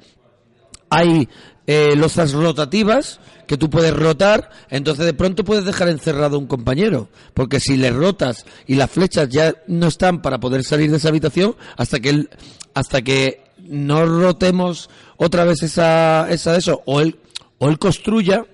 Hay 0.89 1.29
eh, 1.67 1.95
lozas 1.95 2.33
rotativas 2.33 3.19
que 3.45 3.57
tú 3.57 3.69
puedes 3.69 3.93
rotar, 3.93 4.49
entonces 4.69 5.05
de 5.05 5.13
pronto 5.13 5.43
puedes 5.43 5.65
dejar 5.65 5.89
encerrado 5.89 6.37
a 6.37 6.39
un 6.39 6.47
compañero, 6.47 7.09
porque 7.33 7.59
si 7.59 7.77
le 7.77 7.91
rotas 7.91 8.45
y 8.65 8.75
las 8.75 8.89
flechas 8.89 9.29
ya 9.29 9.53
no 9.67 9.87
están 9.87 10.21
para 10.21 10.39
poder 10.39 10.63
salir 10.63 10.89
de 10.89 10.97
esa 10.97 11.09
habitación, 11.09 11.55
hasta 11.77 11.99
que 11.99 12.09
él, 12.09 12.29
hasta 12.73 13.01
que 13.01 13.46
no 13.69 14.05
rotemos 14.05 14.89
otra 15.17 15.43
vez 15.45 15.63
esa, 15.63 16.29
esa 16.29 16.53
de 16.53 16.59
eso, 16.59 16.81
o 16.85 17.01
él, 17.01 17.19
o 17.59 17.69
él 17.69 17.79
construya, 17.79 18.45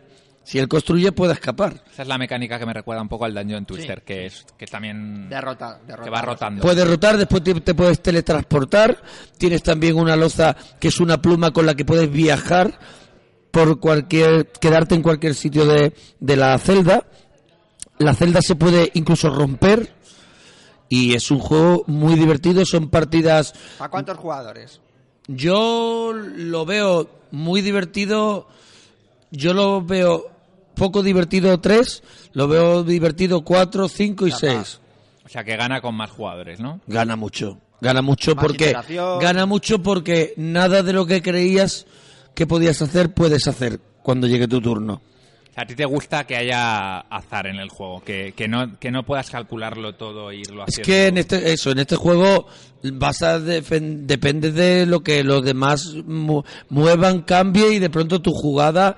si 0.44 0.60
él 0.60 0.68
construye 0.68 1.12
puede 1.12 1.34
escapar. 1.34 1.84
Esa 1.92 2.02
es 2.02 2.08
la 2.08 2.18
mecánica 2.18 2.60
que 2.60 2.66
me 2.66 2.74
recuerda 2.74 3.02
un 3.02 3.08
poco 3.08 3.26
al 3.26 3.34
Dungeon 3.34 3.66
Twister, 3.66 4.02
que 4.04 4.26
es 4.26 4.46
que 4.58 4.66
también 4.66 5.30
Derrota, 5.30 5.80
derrota. 5.88 6.04
que 6.04 6.10
va 6.10 6.22
rotando. 6.22 6.62
Puedes 6.62 6.88
rotar, 6.88 7.18
después 7.18 7.44
te, 7.44 7.54
te 7.62 7.74
puedes 7.74 8.02
teletransportar. 8.02 9.02
Tienes 9.38 9.64
también 9.64 9.96
una 9.96 10.16
loza 10.16 10.56
que 10.80 10.90
es 10.90 11.00
una 11.00 11.22
pluma 11.22 11.52
con 11.52 11.66
la 11.66 11.76
que 11.76 11.86
puedes 11.86 12.12
viajar 12.12 12.78
por 13.52 13.80
cualquier, 13.80 14.48
quedarte 14.52 14.96
en 14.96 15.02
cualquier 15.04 15.36
sitio 15.36 15.66
de, 15.66 15.94
de 16.20 16.36
la 16.36 16.58
celda. 16.58 17.06
La 18.00 18.14
celda 18.16 18.42
se 18.42 18.56
puede 18.56 18.92
incluso 18.96 19.30
romper 19.30 19.94
y 20.90 21.14
es 21.14 21.32
un 21.32 21.40
juego 21.40 21.84
muy 21.88 22.16
divertido. 22.16 22.66
Son 22.66 22.90
partidas. 22.90 23.54
¿A 23.80 23.88
cuántos 23.90 24.18
jugadores? 24.18 24.82
Yo 25.28 26.14
lo 26.14 26.66
veo 26.66 27.10
muy 27.32 27.62
divertido. 27.62 28.48
Yo 29.32 29.54
lo 29.54 29.82
veo 29.82 30.28
poco 30.76 31.04
divertido 31.04 31.60
3, 31.60 32.04
lo 32.34 32.48
veo 32.48 32.84
divertido 32.84 33.44
4, 33.44 33.88
5 33.88 34.28
y 34.28 34.30
Ya 34.32 34.38
6 34.38 34.80
O 35.26 35.30
sea, 35.30 35.44
que 35.44 35.56
gana 35.56 35.82
con 35.82 35.96
más 35.96 36.12
jugadores, 36.12 36.60
¿no? 36.60 36.82
gana 36.88 37.16
mucho. 37.16 37.60
Gana 37.82 38.02
mucho 38.02 38.34
Más 38.36 38.46
porque 38.46 38.74
gana 39.20 39.46
mucho 39.46 39.84
porque 39.84 40.34
nada 40.38 40.84
de 40.84 40.94
lo 40.94 41.06
que 41.06 41.22
creías 41.22 41.86
que 42.34 42.48
podías 42.48 42.82
hacer 42.82 43.14
puedes 43.14 43.48
hacer 43.48 43.82
cuando 44.02 44.26
llegue 44.28 44.48
tu 44.48 44.62
turno. 44.62 45.02
O 45.54 45.56
sea, 45.56 45.64
a 45.66 45.68
ti 45.68 45.76
te 45.76 45.86
gusta 45.86 46.24
que 46.26 46.36
haya 46.36 46.98
azar 47.02 47.46
en 47.46 47.58
el 47.58 47.70
juego, 47.70 48.02
que, 48.04 48.34
que 48.36 48.48
no 48.48 48.80
que 48.80 48.90
no 48.90 49.04
puedas 49.04 49.30
calcularlo 49.30 49.94
todo 49.94 50.32
e 50.32 50.38
irlo 50.38 50.64
Es 50.66 50.80
haciendo. 50.80 50.88
que 50.88 51.08
en 51.08 51.18
este 51.20 51.54
eso, 51.54 51.70
en 51.70 51.78
este 51.78 51.96
juego 51.96 52.48
vas 52.94 53.22
a 53.22 53.40
depende 53.40 54.52
de 54.52 54.88
lo 54.88 55.04
que 55.04 55.24
los 55.24 55.44
demás 55.46 55.94
mu- 56.08 56.42
muevan, 56.70 57.22
cambie 57.22 57.72
y 57.74 57.78
de 57.80 57.92
pronto 57.92 58.20
tu 58.20 58.32
jugada 58.32 58.98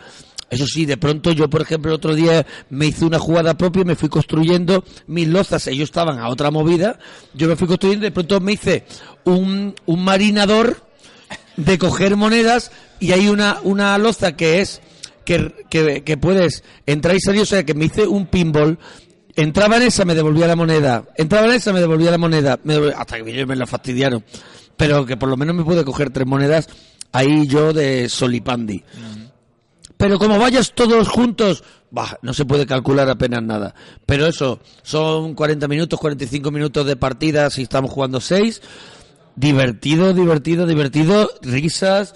eso 0.49 0.65
sí, 0.67 0.85
de 0.85 0.95
pronto 0.95 1.31
yo, 1.33 1.49
por 1.49 1.63
ejemplo, 1.63 1.91
el 1.91 1.95
otro 1.95 2.13
día 2.15 2.45
me 2.69 2.85
hice 2.85 3.03
una 3.03 3.19
jugada 3.19 3.55
propia 3.57 3.81
y 3.81 3.85
me 3.85 3.95
fui 3.95 4.07
construyendo 4.09 4.85
mis 5.07 5.27
lozas. 5.27 5.65
Ellos 5.67 5.89
estaban 5.89 6.19
a 6.19 6.29
otra 6.29 6.51
movida. 6.51 6.99
Yo 7.33 7.47
me 7.47 7.55
fui 7.55 7.67
construyendo 7.67 8.05
y 8.05 8.09
de 8.09 8.13
pronto 8.13 8.39
me 8.39 8.53
hice 8.53 8.85
un, 9.25 9.73
un 9.87 10.03
marinador 10.03 10.85
de 11.57 11.77
coger 11.79 12.15
monedas 12.15 12.71
y 12.99 13.11
hay 13.11 13.27
una, 13.27 13.57
una 13.63 13.97
loza 13.97 14.37
que 14.37 14.61
es 14.61 14.81
que, 15.25 15.65
que, 15.69 16.03
que 16.03 16.17
puedes 16.17 16.63
entrar 16.85 17.15
y 17.15 17.19
salir, 17.19 17.41
o 17.41 17.45
sea 17.45 17.65
que 17.65 17.73
me 17.73 17.85
hice 17.85 18.07
un 18.07 18.27
pinball, 18.27 18.77
entraba 19.35 19.77
en 19.77 19.83
esa, 19.83 20.05
me 20.05 20.15
devolvía 20.15 20.47
la 20.47 20.55
moneda, 20.55 21.03
entraba 21.17 21.47
en 21.47 21.53
esa, 21.53 21.73
me 21.73 21.79
devolvía 21.81 22.11
la 22.11 22.17
moneda, 22.17 22.59
me 22.63 22.73
devolvía- 22.75 22.97
hasta 22.97 23.21
que 23.23 23.45
me 23.45 23.55
la 23.55 23.65
fastidiaron, 23.67 24.23
pero 24.77 25.05
que 25.05 25.17
por 25.17 25.27
lo 25.29 25.35
menos 25.37 25.55
me 25.55 25.63
pude 25.63 25.83
coger 25.83 26.09
tres 26.11 26.27
monedas 26.27 26.69
ahí 27.11 27.47
yo 27.47 27.73
de 27.73 28.07
solipandi. 28.09 28.83
Pero 29.97 30.19
como 30.19 30.37
vayas 30.37 30.73
todos 30.73 31.07
juntos, 31.07 31.63
bah, 31.89 32.17
no 32.21 32.33
se 32.33 32.43
puede 32.43 32.65
calcular 32.65 33.09
apenas 33.09 33.41
nada. 33.41 33.73
Pero 34.05 34.27
eso, 34.27 34.59
son 34.83 35.33
40 35.35 35.69
minutos, 35.69 35.97
45 35.99 36.51
minutos 36.51 36.85
de 36.85 36.97
partida 36.97 37.49
si 37.49 37.61
estamos 37.61 37.91
jugando 37.91 38.19
6. 38.19 38.61
Divertido, 39.37 40.13
divertido, 40.13 40.65
divertido. 40.67 41.29
Risas 41.41 42.13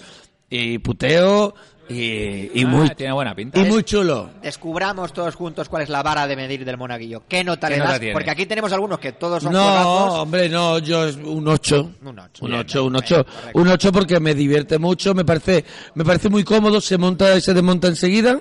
y 0.50 0.78
puteo 0.78 1.54
y, 1.90 2.50
y 2.60 2.64
Ah, 2.64 2.68
muy, 2.68 2.88
tiene 2.90 3.12
buena 3.12 3.34
pinta. 3.34 3.60
y 3.60 3.64
muy 3.64 3.82
chulo. 3.82 4.30
Descubramos 4.42 5.12
todos 5.12 5.34
juntos 5.34 5.68
cuál 5.68 5.82
es 5.82 5.88
la 5.88 6.02
vara 6.02 6.26
de 6.26 6.36
medir 6.36 6.64
del 6.64 6.76
monaguillo. 6.76 7.22
¿Qué 7.28 7.42
nota 7.44 7.68
¿Qué 7.68 7.74
le 7.76 7.80
das? 7.80 8.00
Porque 8.12 8.30
aquí 8.30 8.46
tenemos 8.46 8.72
algunos 8.72 8.98
que 8.98 9.12
todos 9.12 9.42
son 9.42 9.52
No, 9.52 10.22
hombre, 10.22 10.48
no, 10.48 10.78
yo 10.78 11.04
es 11.06 11.16
un 11.16 11.46
8. 11.48 11.90
Un 12.02 12.18
ocho. 12.18 12.44
Un 12.44 12.48
Bien, 12.50 12.60
8, 12.60 12.84
un 12.84 12.92
bien, 12.92 13.04
8. 13.04 13.24
correcto. 13.24 13.58
Un 13.60 13.68
8 13.68 13.92
porque 13.92 14.20
me 14.20 14.34
divierte 14.34 14.78
mucho, 14.78 15.14
me 15.14 15.24
parece 15.24 15.64
me 15.94 16.04
parece 16.04 16.28
muy 16.28 16.44
cómodo, 16.44 16.80
se 16.80 16.96
monta 16.98 17.36
y 17.36 17.40
se 17.40 17.52
desmonta 17.54 17.88
enseguida. 17.88 18.40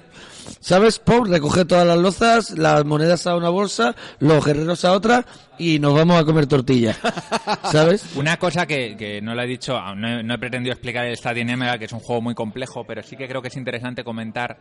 ¿Sabes? 0.60 1.00
Pop, 1.00 1.26
recoger 1.28 1.66
todas 1.66 1.86
las 1.86 1.98
lozas, 1.98 2.52
las 2.58 2.86
monedas 2.86 3.26
a 3.28 3.36
una 3.36 3.50
bolsa, 3.50 3.96
los 4.20 4.44
guerreros 4.46 4.84
a 4.86 4.92
otra 4.94 5.26
y 5.58 5.80
nos 5.80 5.94
vamos 5.94 6.20
a 6.22 6.26
comer 6.26 6.48
tortillas, 6.48 6.98
¿sabes? 7.72 8.16
Una 8.16 8.38
cosa 8.38 8.66
que, 8.66 8.96
que 8.98 9.22
no 9.22 9.36
le 9.36 9.44
he 9.44 9.48
dicho, 9.48 9.78
ah, 9.78 9.94
no 9.96 10.20
he, 10.20 10.24
no 10.24 10.34
he 10.34 10.38
pretendido 10.38 10.74
explicar 10.74 11.06
el 11.06 11.14
Stadium 11.14 11.50
Emerald, 11.50 11.80
que 11.80 11.86
es 11.86 11.92
un 11.94 12.00
juego 12.00 12.22
muy 12.22 12.36
complejo, 12.36 12.84
pero 12.86 13.04
sí 13.04 13.16
que 13.16 13.28
creo 13.28 13.42
que 13.42 13.50
es 13.50 13.58
interesante 13.58 14.04
comentar 14.04 14.58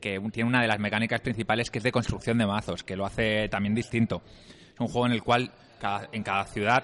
que 0.00 0.20
tiene 0.32 0.48
una 0.48 0.60
de 0.62 0.66
las 0.68 0.80
mecánicas 0.80 1.20
principales 1.20 1.70
que 1.70 1.78
es 1.78 1.84
de 1.84 1.92
construcción 1.92 2.38
de 2.38 2.46
mazos, 2.46 2.82
que 2.82 2.96
lo 2.96 3.06
hace 3.06 3.48
también 3.48 3.74
distinto. 3.74 4.22
Es 4.74 4.80
un 4.80 4.88
juego 4.88 5.06
en 5.06 5.12
el 5.12 5.22
cual 5.22 5.52
cada- 5.80 6.08
en 6.12 6.22
cada 6.24 6.44
ciudad 6.46 6.82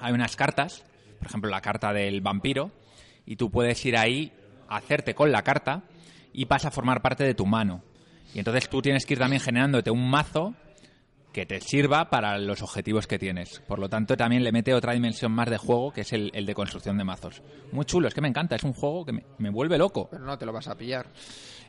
hay 0.00 0.12
unas 0.12 0.36
cartas, 0.36 0.84
por 1.18 1.26
ejemplo 1.28 1.50
la 1.50 1.60
carta 1.60 1.92
del 1.92 2.20
vampiro, 2.20 2.70
y 3.26 3.34
tú 3.36 3.50
puedes 3.50 3.84
ir 3.84 3.96
ahí 3.96 4.32
a 4.68 4.76
hacerte 4.76 5.14
con 5.14 5.32
la 5.32 5.42
carta 5.42 5.82
y 6.40 6.46
pasa 6.46 6.68
a 6.68 6.70
formar 6.70 7.02
parte 7.02 7.24
de 7.24 7.34
tu 7.34 7.46
mano. 7.46 7.82
Y 8.34 8.38
entonces 8.38 8.68
tú 8.68 8.80
tienes 8.82 9.06
que 9.06 9.14
ir 9.14 9.18
también 9.18 9.40
generándote 9.40 9.90
un 9.90 10.08
mazo 10.10 10.54
que 11.32 11.46
te 11.46 11.60
sirva 11.60 12.10
para 12.10 12.38
los 12.38 12.62
objetivos 12.62 13.06
que 13.06 13.18
tienes. 13.18 13.60
Por 13.66 13.78
lo 13.78 13.88
tanto, 13.88 14.16
también 14.16 14.42
le 14.44 14.50
mete 14.52 14.72
otra 14.74 14.92
dimensión 14.92 15.32
más 15.32 15.48
de 15.50 15.56
juego, 15.58 15.92
que 15.92 16.00
es 16.02 16.12
el, 16.12 16.30
el 16.34 16.46
de 16.46 16.54
construcción 16.54 16.96
de 16.98 17.04
mazos. 17.04 17.42
Muy 17.72 17.84
chulo, 17.84 18.08
es 18.08 18.14
que 18.14 18.20
me 18.20 18.28
encanta, 18.28 18.56
es 18.56 18.62
un 18.64 18.72
juego 18.72 19.04
que 19.04 19.12
me, 19.12 19.24
me 19.38 19.50
vuelve 19.50 19.78
loco. 19.78 20.08
Pero 20.10 20.24
no 20.24 20.36
te 20.38 20.46
lo 20.46 20.52
vas 20.52 20.68
a 20.68 20.74
pillar. 20.76 21.06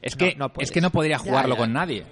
Es 0.02 0.16
No, 0.16 0.26
que 0.26 0.36
no 0.36 0.52
es 0.60 0.72
que 0.72 0.82
no 0.82 0.90
podría 0.92 1.18
Ya, 1.18 1.24
jugarlo 1.24 1.56
ya. 1.56 1.60
con 1.62 1.74
nadie. 1.74 2.06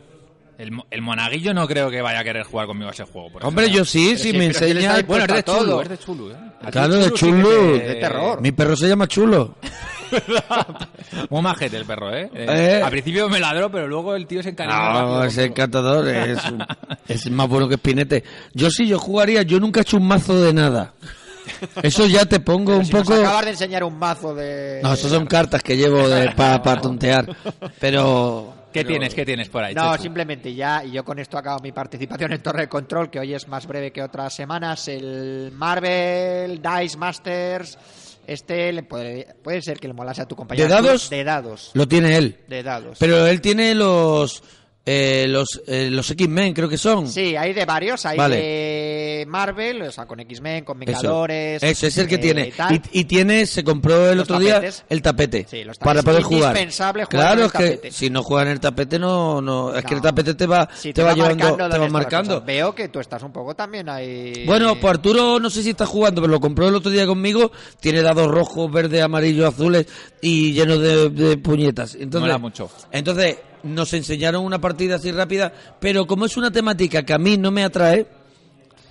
El, 0.58 0.72
mo- 0.72 0.86
el 0.90 1.02
monaguillo 1.04 1.54
no 1.54 1.68
creo 1.68 1.90
que 1.92 2.02
vaya 2.02 2.20
a 2.20 2.24
querer 2.24 2.44
jugar 2.44 2.66
conmigo 2.68 2.90
a 2.90 2.92
ese 2.92 3.04
juego. 3.06 3.32
por 3.32 3.46
Hombre, 3.46 3.66
ejemplo. 3.66 3.84
yo 3.84 3.86
sí, 3.86 4.08
Pero 4.10 4.18
si 4.24 4.32
sí, 4.32 4.38
me 4.38 4.46
enseña... 4.46 5.02
Bueno, 5.04 5.26
es 5.26 5.34
de 5.34 5.44
chulo, 5.44 5.82
es 5.84 5.90
de 5.90 5.98
chulo. 6.00 6.32
¿eh? 6.32 6.38
Claro, 6.72 6.96
de 6.96 7.04
sí 7.06 7.12
chulo. 7.14 7.48
te- 7.50 7.80
De 7.88 7.96
terror. 7.96 8.42
Mi 8.42 8.52
perro 8.52 8.76
se 8.76 8.88
llama 8.88 9.08
Chulo. 9.08 9.56
Muy 11.30 11.42
majete 11.42 11.78
el 11.78 11.86
perro, 11.86 12.14
¿eh? 12.16 12.30
Eh, 12.34 12.46
Eh. 12.78 12.82
Al 12.84 12.92
principio 12.92 13.30
me 13.30 13.40
ladró, 13.40 13.70
pero 13.72 13.88
luego 13.88 14.16
el 14.16 14.26
tío 14.28 14.42
se 14.44 14.50
encariñó. 14.50 14.78
No, 14.78 14.94
rápido 14.94 15.24
es 15.26 15.38
encantador, 15.38 16.08
es, 16.08 16.40
es 17.08 17.32
más 17.32 17.48
bueno 17.48 17.68
que 17.68 17.76
Spinete. 17.76 18.24
Yo 18.54 18.70
sí, 18.70 18.88
yo 18.88 19.00
jugaría, 19.00 19.42
yo 19.44 19.60
nunca 19.60 19.80
he 19.80 19.84
hecho 19.84 19.98
un 19.98 20.08
mazo 20.08 20.40
de 20.42 20.54
nada. 20.54 20.94
Eso 21.82 22.06
ya 22.08 22.26
te 22.26 22.40
pongo 22.42 22.66
Pero 22.72 22.80
un 22.80 22.86
si 22.86 22.94
nos 22.94 23.04
poco... 23.08 23.20
acabas 23.22 23.46
de 23.46 23.52
enseñar 23.52 23.84
un 23.84 23.98
mazo 23.98 24.36
de... 24.36 24.82
No, 24.84 24.94
eso 24.94 25.08
son 25.08 25.26
cartas 25.26 25.64
que 25.64 25.78
llevo 25.78 26.04
para 26.36 26.82
tontear. 26.82 27.26
Pero... 27.80 28.54
¿Qué 28.74 28.82
pero- 28.82 28.90
tienes? 28.90 29.16
¿Qué 29.16 29.26
tienes 29.26 29.48
por 29.50 29.64
ahí? 29.64 29.74
No, 29.74 29.92
Chechu? 29.94 30.04
simplemente 30.04 30.54
ya, 30.54 30.84
y 30.84 30.92
yo 30.92 31.06
con 31.06 31.18
esto 31.20 31.38
acabo 31.38 31.62
mi 31.62 31.72
participación 31.72 32.34
en 32.34 32.44
Torre 32.44 32.64
de 32.64 32.68
Control, 32.70 33.10
que 33.10 33.20
hoy 33.20 33.34
es 33.34 33.48
más 33.48 33.66
breve 33.66 33.92
que 33.92 34.04
otras 34.04 34.36
semanas. 34.36 34.90
El 34.90 35.52
Marvel 35.56 36.62
Dice 36.62 36.98
Masters, 36.98 37.78
este 38.28 38.72
le 38.74 38.84
puede, 38.84 39.36
puede 39.42 39.62
ser 39.62 39.80
que 39.80 39.88
le 39.88 39.94
molase 39.94 40.22
a 40.22 40.28
tu 40.28 40.36
compañero. 40.36 40.68
¿De 40.68 40.74
dados? 40.74 41.10
De 41.10 41.24
dados. 41.24 41.72
Lo 41.74 41.88
tiene 41.88 42.18
él. 42.18 42.40
De 42.48 42.62
dados. 42.62 42.98
Pero 43.00 43.26
él 43.26 43.42
tiene 43.42 43.74
los... 43.74 44.44
eh, 44.90 45.26
los 45.28 45.62
eh, 45.68 45.90
los 45.92 46.10
X-Men, 46.10 46.54
creo 46.54 46.70
que 46.70 46.78
son. 46.78 47.10
Sí, 47.10 47.36
hay 47.36 47.52
de 47.54 47.66
varios, 47.66 48.06
hay 48.06 48.18
Vale. 48.18 48.38
de 48.38 49.26
Marvel, 49.28 49.82
o 49.82 49.92
sea, 49.92 50.06
con 50.06 50.22
X-Men, 50.22 50.64
con 50.64 50.82
Eso. 50.82 50.86
Vengadores. 50.86 51.62
Eso 51.62 51.88
es 51.88 51.98
el 51.98 52.08
que 52.08 52.16
eh, 52.16 52.20
tiene. 52.20 52.54
Y, 52.92 53.02
y 53.02 53.04
tiene, 53.04 53.46
se 53.46 53.66
compró 53.66 54.10
el 54.10 54.18
Los 54.20 54.24
otro 54.30 54.38
tapetes. 54.40 54.78
día 54.78 54.86
el 54.90 55.02
tapete. 55.02 55.46
Sí, 55.50 55.64
los 55.66 55.78
para 55.78 56.02
poder 56.02 56.24
jugar. 56.24 56.52
Indispensable 56.56 57.04
jugar 57.04 57.22
Claro, 57.36 57.46
es 57.48 57.52
que 57.52 57.58
tapete. 57.72 57.92
si 57.92 58.10
no 58.10 58.24
juegan 58.24 58.48
el 58.48 58.60
tapete 58.62 58.98
no, 58.98 59.42
no, 59.42 59.76
es 59.76 59.84
que 59.84 59.92
No. 59.92 59.98
el 59.98 60.02
tapete 60.04 60.34
te 60.36 60.48
va, 60.48 60.70
Sí, 60.74 60.94
te, 60.94 61.04
va, 61.04 61.14
llevando, 61.14 61.44
marcando 61.44 61.70
te 61.70 61.78
va 61.80 61.90
marcando. 61.90 62.42
Veo 62.42 62.74
que 62.74 62.88
tú 62.88 63.02
estás 63.02 63.22
un 63.24 63.34
poco 63.34 63.54
también 63.56 63.90
ahí. 63.90 64.46
Bueno, 64.46 64.76
pues 64.80 64.92
Arturo 64.94 65.38
no 65.40 65.50
sé 65.50 65.64
si 65.64 65.72
está 65.72 65.86
jugando, 65.86 66.22
pero 66.22 66.32
lo 66.32 66.40
compró 66.40 66.70
el 66.70 66.76
otro 66.76 66.92
día 66.92 67.06
conmigo. 67.06 67.52
Tiene 67.82 68.02
dados 68.02 68.32
rojos, 68.32 68.72
verdes, 68.72 69.02
amarillos, 69.04 69.54
azules 69.54 69.86
y 70.22 70.54
llenos 70.54 70.80
de, 70.80 71.10
de 71.10 71.38
puñetas. 71.38 71.96
Entonces, 71.96 72.40
mucho. 72.40 72.70
Entonces, 72.92 73.38
nos 73.64 73.94
enseñaron 73.94 74.44
una 74.44 74.60
partida 74.60 74.96
así 74.96 75.12
rápida, 75.12 75.52
pero 75.80 76.06
como 76.08 76.26
es 76.26 76.38
una 76.38 76.52
temática 76.52 77.04
que 77.04 77.14
a 77.14 77.18
mí 77.18 77.38
no 77.38 77.52
me 77.52 77.64
atrae, 77.64 78.08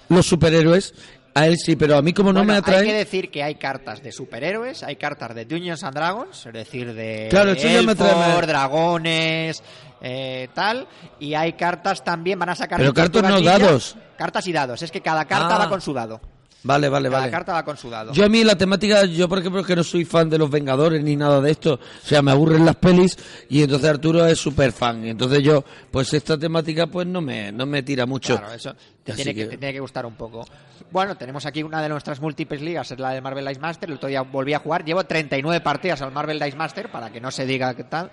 los 0.09 0.27
superhéroes, 0.27 0.95
a 1.35 1.47
él 1.47 1.57
sí, 1.59 1.77
pero 1.77 1.97
a 1.97 2.03
mí 2.03 2.13
como 2.13 2.33
no 2.33 2.41
Bueno, 2.41 2.53
me 2.55 2.59
atrae... 2.59 2.79
Hay 2.81 2.87
que 2.87 2.95
decir 2.95 3.31
que 3.31 3.43
hay 3.43 3.57
cartas 3.57 4.03
de 4.03 4.11
superhéroes, 4.13 4.83
hay 4.83 4.97
cartas 4.97 5.35
de 5.35 5.45
Dungeons 5.45 5.83
and 5.85 5.95
Dragons, 5.95 6.47
es 6.47 6.53
decir, 6.53 6.95
de 6.95 7.27
Claro, 7.29 7.53
eso 7.53 7.69
ya 7.69 7.83
me 7.83 7.93
atrae. 7.93 8.47
dragones, 8.47 9.63
eh, 10.01 10.49
tal, 10.55 10.87
y 11.21 11.35
hay 11.35 11.53
cartas 11.53 12.03
también, 12.05 12.39
van 12.39 12.49
a 12.51 12.55
sacar... 12.55 12.79
Pero 12.79 12.95
cartas 12.95 13.23
no, 13.23 13.41
dados. 13.41 13.97
Cartas 14.17 14.47
y 14.47 14.53
dados, 14.53 14.83
es 14.83 14.91
que 14.91 15.01
cada 15.03 15.25
carta 15.27 15.57
Ah. 15.57 15.59
va 15.59 15.69
con 15.69 15.81
su 15.81 15.93
dado. 15.93 16.21
Vale, 16.67 16.89
vale, 16.89 17.09
Cada 17.09 17.21
vale. 17.21 17.31
carta 17.31 17.53
va 17.53 17.65
con 17.65 17.77
su 17.77 17.89
dado. 17.89 18.13
Yo 18.13 18.25
a 18.25 18.29
mí 18.29 18.43
la 18.43 18.59
temática, 18.59 19.05
yo 19.05 19.29
por 19.29 19.39
ejemplo 19.39 19.63
que 19.63 19.77
no 19.77 19.85
soy 19.85 20.05
fan 20.05 20.29
de 20.29 20.37
los 20.37 20.51
Vengadores 20.51 21.03
ni 21.05 21.15
nada 21.15 21.41
de 21.41 21.53
esto, 21.53 21.75
o 21.75 22.07
sea, 22.07 22.23
me 22.23 22.33
aburren 22.33 22.65
las 22.67 22.75
pelis 22.77 23.17
y 23.49 23.63
entonces 23.63 23.89
Arturo 23.89 24.27
es 24.27 24.39
súper 24.39 24.73
fan. 24.73 25.05
Y 25.07 25.11
entonces 25.11 25.43
yo, 25.43 25.65
pues 25.91 26.13
esta 26.13 26.37
temática 26.37 26.89
pues 26.89 27.07
no 27.07 27.21
me, 27.21 27.53
no 27.53 27.67
me 27.67 27.83
tira 27.85 28.05
mucho. 28.05 28.37
Claro, 28.37 28.53
eso 28.53 28.75
te 29.05 29.13
tiene 29.13 29.33
que, 29.35 29.45
que- 29.45 29.51
te 29.51 29.59
tiene 29.59 29.73
que 29.75 29.81
gustar 29.81 30.05
un 30.07 30.15
poco. 30.17 30.45
Bueno, 30.91 31.17
tenemos 31.17 31.47
aquí 31.47 31.63
una 31.63 31.81
de 31.83 31.89
nuestras 31.89 32.21
múltiples 32.21 32.61
ligas, 32.63 32.91
es 32.91 32.99
la 32.99 33.11
del 33.11 33.23
Marvel 33.23 33.47
Dice 33.47 33.61
Master. 33.61 33.89
El 33.89 33.97
otro 33.97 34.09
día 34.09 34.23
volví 34.23 34.53
a 34.55 34.59
jugar, 34.59 34.85
llevo 34.85 35.05
39 35.05 35.61
partidas 35.61 36.03
al 36.03 36.13
Marvel 36.13 36.39
Dice 36.39 36.57
Master, 36.57 36.91
para 36.91 37.11
que 37.11 37.21
no 37.21 37.31
se 37.31 37.47
diga 37.47 37.75
qué 37.75 37.85
tal. 37.85 38.11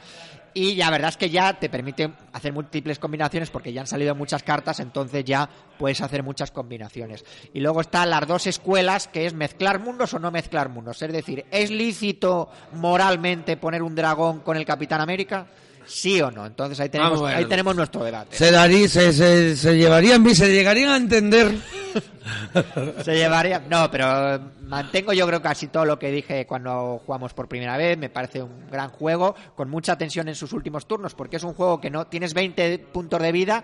Y 0.53 0.75
la 0.75 0.91
verdad 0.91 1.09
es 1.09 1.17
que 1.17 1.29
ya 1.29 1.53
te 1.53 1.69
permite 1.69 2.11
hacer 2.31 2.53
múltiples 2.53 2.99
combinaciones 2.99 3.49
porque 3.49 3.73
ya 3.73 3.81
han 3.81 3.87
salido 3.87 4.13
muchas 4.13 4.43
cartas, 4.43 4.79
entonces 4.79 5.25
ya 5.25 5.49
puedes 5.79 6.01
hacer 6.01 6.21
muchas 6.21 6.51
combinaciones. 6.51 7.25
Y 7.53 7.59
luego 7.59 7.81
están 7.81 8.09
las 8.09 8.27
dos 8.27 8.45
escuelas, 8.45 9.07
que 9.07 9.25
es 9.25 9.33
mezclar 9.33 9.79
mundos 9.79 10.13
o 10.13 10.19
no 10.19 10.29
mezclar 10.29 10.69
mundos. 10.69 11.01
Es 11.01 11.11
decir, 11.11 11.45
¿es 11.49 11.71
lícito 11.71 12.49
moralmente 12.73 13.57
poner 13.57 13.81
un 13.81 13.95
dragón 13.95 14.41
con 14.41 14.57
el 14.57 14.65
Capitán 14.65 15.01
América? 15.01 15.47
¿Sí 15.85 16.21
o 16.21 16.31
no? 16.31 16.45
Entonces 16.45 16.79
ahí 16.79 16.89
tenemos, 16.89 17.17
Ah, 17.17 17.21
bueno. 17.21 17.37
ahí 17.37 17.45
tenemos 17.45 17.75
nuestro 17.75 18.03
debate. 18.03 18.35
Se, 18.35 18.51
daría, 18.51 18.87
se, 18.87 19.13
se, 19.13 19.55
se 19.55 19.77
llevarían, 19.77 20.23
se 20.35 20.51
llegarían 20.51 20.89
a 20.91 20.97
entender. 20.97 21.55
Se 23.03 23.13
llevaría. 23.15 23.59
No, 23.69 23.91
pero 23.91 24.39
mantengo 24.67 25.13
yo 25.13 25.27
creo 25.27 25.41
casi 25.41 25.67
todo 25.67 25.85
lo 25.85 25.99
que 25.99 26.09
dije 26.11 26.47
cuando 26.47 27.01
jugamos 27.05 27.33
por 27.33 27.47
primera 27.47 27.77
vez. 27.77 27.97
Me 27.97 28.09
parece 28.09 28.41
un 28.41 28.67
gran 28.71 28.89
juego, 28.89 29.35
con 29.55 29.69
mucha 29.69 29.97
tensión 29.97 30.27
en 30.27 30.35
sus 30.35 30.53
últimos 30.53 30.87
turnos, 30.87 31.13
porque 31.13 31.35
es 31.37 31.43
un 31.43 31.53
juego 31.53 31.79
que 31.79 31.89
no 31.91 32.07
tienes 32.07 32.33
20 32.33 32.79
puntos 32.91 33.21
de 33.21 33.31
vida 33.31 33.63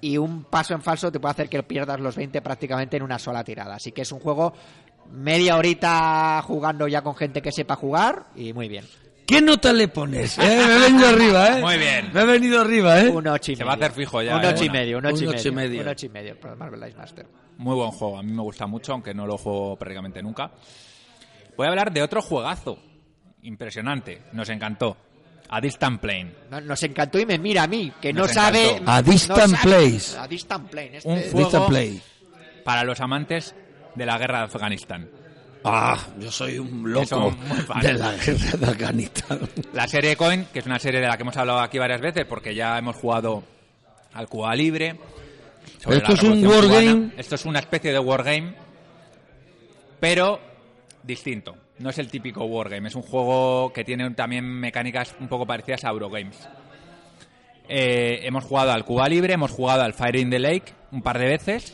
y 0.00 0.18
un 0.18 0.44
paso 0.44 0.74
en 0.74 0.82
falso 0.82 1.10
te 1.10 1.18
puede 1.18 1.32
hacer 1.32 1.48
que 1.48 1.62
pierdas 1.62 1.98
los 1.98 2.14
20 2.16 2.40
prácticamente 2.42 2.96
en 2.96 3.02
una 3.02 3.18
sola 3.18 3.42
tirada. 3.42 3.76
Así 3.76 3.90
que 3.90 4.02
es 4.02 4.12
un 4.12 4.20
juego 4.20 4.52
media 5.10 5.56
horita 5.56 6.42
jugando 6.46 6.86
ya 6.86 7.02
con 7.02 7.16
gente 7.16 7.42
que 7.42 7.50
sepa 7.52 7.74
jugar 7.76 8.26
y 8.36 8.52
muy 8.52 8.68
bien. 8.68 8.84
¿Qué 9.26 9.40
nota 9.40 9.72
le 9.72 9.88
pones? 9.88 10.36
Eh, 10.38 10.42
Me 10.42 10.74
he 10.76 10.78
venido 10.90 11.08
arriba, 11.08 11.58
¿eh? 11.58 11.60
Muy 11.62 11.78
bien. 11.78 12.10
Me 12.12 12.20
he 12.22 12.26
venido 12.26 12.60
arriba, 12.60 13.00
¿eh? 13.00 13.08
Un 13.08 13.26
8 13.26 13.52
y 13.52 13.56
Se 13.56 13.64
medio. 13.64 13.66
va 13.66 13.72
a 13.72 13.76
hacer 13.76 13.92
fijo 13.92 14.22
ya, 14.22 14.36
Un 14.36 14.44
¿eh? 14.44 14.48
8 14.54 14.64
y 14.64 14.70
medio, 14.70 14.98
un 14.98 15.06
8 15.06 15.16
y 15.16 15.18
Un 15.18 15.24
medio. 15.26 15.38
ocho 15.40 15.48
y 15.48 15.52
medio. 15.52 15.80
Un 15.82 15.88
8 15.88 16.06
y 16.06 16.08
medio 16.10 16.40
para 16.40 16.54
Marvel 16.56 16.94
Master. 16.96 17.26
Muy 17.56 17.74
buen 17.74 17.90
juego, 17.90 18.18
a 18.18 18.22
mí 18.22 18.32
me 18.32 18.42
gusta 18.42 18.66
mucho, 18.66 18.92
aunque 18.92 19.14
no 19.14 19.26
lo 19.26 19.38
juego 19.38 19.76
prácticamente 19.76 20.22
nunca. 20.22 20.50
Voy 21.56 21.66
a 21.66 21.70
hablar 21.70 21.92
de 21.92 22.02
otro 22.02 22.20
juegazo. 22.20 22.78
Impresionante, 23.42 24.22
nos 24.32 24.48
encantó. 24.48 24.96
A 25.48 25.60
Distant 25.60 26.00
Plane. 26.00 26.32
No- 26.50 26.60
Nos 26.62 26.82
encantó 26.82 27.18
y 27.18 27.26
me 27.26 27.38
mira 27.38 27.64
a 27.64 27.66
mí, 27.66 27.92
que 28.00 28.12
no 28.12 28.26
sabe. 28.26 28.70
encantó. 28.72 28.90
A 28.90 29.02
no 29.02 29.10
Distant 29.10 29.38
sabe- 29.56 29.62
Place. 29.62 30.18
A 30.18 30.26
Distant 30.26 30.70
Plane. 30.70 30.96
Este 30.96 31.08
Un 31.08 31.20
juego- 31.20 31.38
Distant 31.38 31.66
Play. 31.68 32.02
Para 32.64 32.82
los 32.84 33.00
amantes 33.00 33.54
de 33.94 34.06
la 34.06 34.16
guerra 34.18 34.38
de 34.38 34.44
Afganistán. 34.44 35.10
Ah, 35.64 35.98
yo 36.18 36.30
soy 36.30 36.58
un 36.58 36.92
loco 36.92 37.34
de 37.80 37.94
la 37.94 38.14
guerra 38.16 38.56
de 38.58 38.66
Afganistán. 38.66 39.40
La 39.72 39.88
serie 39.88 40.14
Coin, 40.14 40.46
que 40.52 40.58
es 40.58 40.66
una 40.66 40.78
serie 40.78 41.00
de 41.00 41.06
la 41.06 41.16
que 41.16 41.22
hemos 41.22 41.36
hablado 41.38 41.60
aquí 41.60 41.78
varias 41.78 42.02
veces, 42.02 42.26
porque 42.26 42.54
ya 42.54 42.76
hemos 42.76 42.96
jugado 42.96 43.42
al 44.12 44.28
Cuba 44.28 44.54
Libre. 44.54 44.98
Esto 45.88 46.12
es 46.12 46.22
un 46.22 46.46
wargame. 46.46 47.12
Esto 47.16 47.34
es 47.36 47.44
una 47.46 47.60
especie 47.60 47.92
de 47.92 47.98
wargame, 47.98 48.54
pero 50.00 50.38
distinto. 51.02 51.56
No 51.78 51.90
es 51.90 51.98
el 51.98 52.08
típico 52.08 52.44
wargame, 52.44 52.88
es 52.88 52.94
un 52.94 53.02
juego 53.02 53.72
que 53.72 53.84
tiene 53.84 54.08
también 54.10 54.44
mecánicas 54.44 55.14
un 55.18 55.28
poco 55.28 55.46
parecidas 55.46 55.84
a 55.84 55.88
Eurogames. 55.88 56.48
Eh, 57.68 58.20
hemos 58.22 58.44
jugado 58.44 58.72
al 58.72 58.84
Cuba 58.84 59.08
Libre, 59.08 59.32
hemos 59.32 59.50
jugado 59.50 59.82
al 59.82 59.94
Fire 59.94 60.16
in 60.16 60.28
the 60.28 60.38
Lake 60.38 60.72
un 60.92 61.00
par 61.00 61.18
de 61.18 61.26
veces 61.26 61.72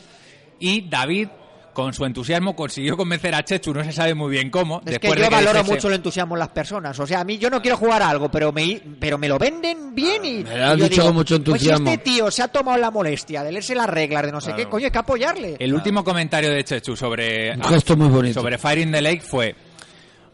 y 0.59 0.87
David, 0.89 1.27
con 1.73 1.93
su 1.93 2.05
entusiasmo, 2.05 2.55
consiguió 2.55 2.97
convencer 2.97 3.33
a 3.35 3.43
Chechu, 3.43 3.73
no 3.73 3.83
se 3.83 3.91
sabe 3.91 4.13
muy 4.13 4.31
bien 4.31 4.49
cómo. 4.49 4.79
Es 4.79 4.85
después 4.85 5.13
que 5.13 5.19
de 5.19 5.25
yo 5.25 5.31
valoro 5.31 5.59
dijese- 5.59 5.71
mucho 5.73 5.87
el 5.87 5.93
entusiasmo 5.95 6.35
en 6.35 6.39
las 6.39 6.49
personas. 6.49 6.99
O 6.99 7.07
sea, 7.07 7.21
a 7.21 7.23
mí 7.23 7.37
yo 7.37 7.49
no 7.49 7.61
quiero 7.61 7.77
jugar 7.77 8.01
a 8.01 8.09
algo, 8.09 8.29
pero 8.29 8.51
me, 8.51 8.81
pero 8.99 9.17
me 9.17 9.27
lo 9.27 9.37
venden 9.39 9.95
bien 9.95 10.23
y. 10.25 10.43
Me 10.43 10.57
lo 10.57 10.77
y 10.77 10.81
dicho 10.89 11.03
con 11.03 11.13
mucho 11.15 11.35
entusiasmo. 11.35 11.85
Pues 11.85 11.97
este 11.97 12.11
tío 12.11 12.29
se 12.31 12.43
ha 12.43 12.47
tomado 12.47 12.77
la 12.77 12.91
molestia 12.91 13.43
de 13.43 13.51
leerse 13.51 13.75
las 13.75 13.89
reglas 13.89 14.23
de 14.23 14.31
no 14.31 14.41
sé 14.41 14.53
qué, 14.53 14.65
coño, 14.67 14.85
hay 14.85 14.91
que 14.91 14.97
apoyarle. 14.99 15.55
El 15.59 15.73
último 15.73 16.03
comentario 16.03 16.49
de 16.51 16.63
Chechu 16.63 16.95
sobre, 16.95 17.53
Un 17.55 17.63
gesto 17.63 17.95
muy 17.97 18.07
bonito. 18.09 18.39
sobre 18.41 18.57
Fire 18.57 18.79
in 18.79 18.91
the 18.91 19.01
Lake 19.01 19.21
fue 19.21 19.55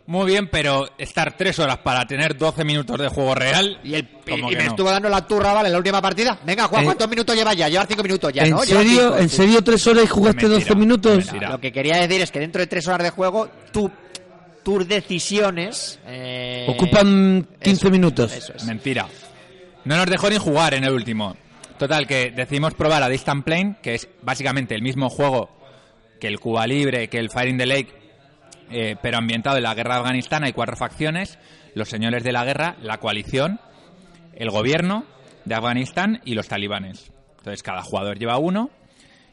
muy 0.07 0.25
bien, 0.25 0.47
pero 0.49 0.87
estar 0.97 1.35
tres 1.37 1.59
horas 1.59 1.77
para 1.79 2.05
tener 2.07 2.35
12 2.37 2.63
minutos 2.63 2.97
de 2.97 3.07
juego 3.09 3.35
real. 3.35 3.79
Y, 3.83 3.93
el, 3.95 4.07
y, 4.25 4.31
me 4.41 4.55
no. 4.55 4.61
estuvo 4.61 4.89
dando 4.89 5.09
la 5.09 5.25
turra, 5.27 5.53
¿vale? 5.53 5.67
En 5.67 5.73
la 5.73 5.77
última 5.77 6.01
partida. 6.01 6.39
Venga, 6.45 6.67
Juan, 6.67 6.81
Eh, 6.81 6.85
¿cuántos 6.85 7.09
minutos 7.09 7.35
llevas 7.35 7.55
ya? 7.55 7.67
Llevas 7.69 7.87
cinco 7.89 8.03
minutos 8.03 8.33
ya, 8.33 8.43
¿En 8.43 8.57
serio? 8.59 9.01
cinco, 9.01 9.17
¿En 9.17 9.29
sí. 9.29 9.35
serio 9.35 9.61
tres 9.63 9.85
horas 9.87 10.03
y 10.05 10.07
jugaste 10.07 10.47
Mentira, 10.47 10.59
12 10.65 10.75
minutos? 10.75 11.17
mentira. 11.17 11.49
Lo 11.49 11.59
que 11.59 11.71
quería 11.71 11.97
decir 11.97 12.21
es 12.21 12.31
que 12.31 12.39
dentro 12.39 12.59
de 12.61 12.67
tres 12.67 12.87
horas 12.87 13.03
de 13.03 13.09
juego, 13.09 13.49
tú, 13.71 13.91
tus 14.63 14.87
decisiones. 14.87 15.99
eh, 16.07 16.65
Ocupan 16.69 17.47
15 17.61 17.81
eso, 17.81 17.91
minutos. 17.91 18.33
Eso 18.33 18.53
es. 18.55 18.63
Mentira. 18.65 19.07
No 19.85 19.95
nos 19.97 20.05
dejó 20.07 20.29
ni 20.29 20.37
jugar 20.37 20.73
en 20.73 20.83
el 20.83 20.93
último. 20.93 21.35
Total, 21.77 22.07
que 22.07 22.31
decidimos 22.31 22.73
probar 22.73 23.03
a 23.03 23.09
Distant 23.09 23.43
Plane, 23.45 23.75
que 23.83 23.95
es 23.95 24.07
básicamente 24.21 24.73
el 24.73 24.81
mismo 24.81 25.09
juego 25.09 25.49
que 26.19 26.27
el 26.27 26.39
Cuba 26.39 26.65
Libre, 26.65 27.07
que 27.09 27.19
el 27.19 27.29
Fire 27.29 27.49
in 27.49 27.57
the 27.57 27.65
Lake, 27.67 27.96
eh, 28.69 28.95
pero 29.01 29.17
ambientado 29.17 29.57
en 29.57 29.63
la 29.63 29.73
guerra 29.73 29.95
de 29.95 29.99
Afganistán. 30.01 30.43
Hay 30.43 30.53
cuatro 30.53 30.75
facciones, 30.75 31.37
los 31.73 31.89
señores 31.89 32.23
de 32.23 32.31
la 32.31 32.45
guerra, 32.45 32.75
la 32.81 32.97
coalición, 32.97 33.59
el 34.33 34.49
gobierno 34.49 35.05
de 35.45 35.55
Afganistán 35.55 36.21
y 36.25 36.35
los 36.35 36.47
talibanes. 36.47 37.11
Entonces 37.37 37.63
cada 37.63 37.81
jugador 37.81 38.19
lleva 38.19 38.37
uno 38.37 38.69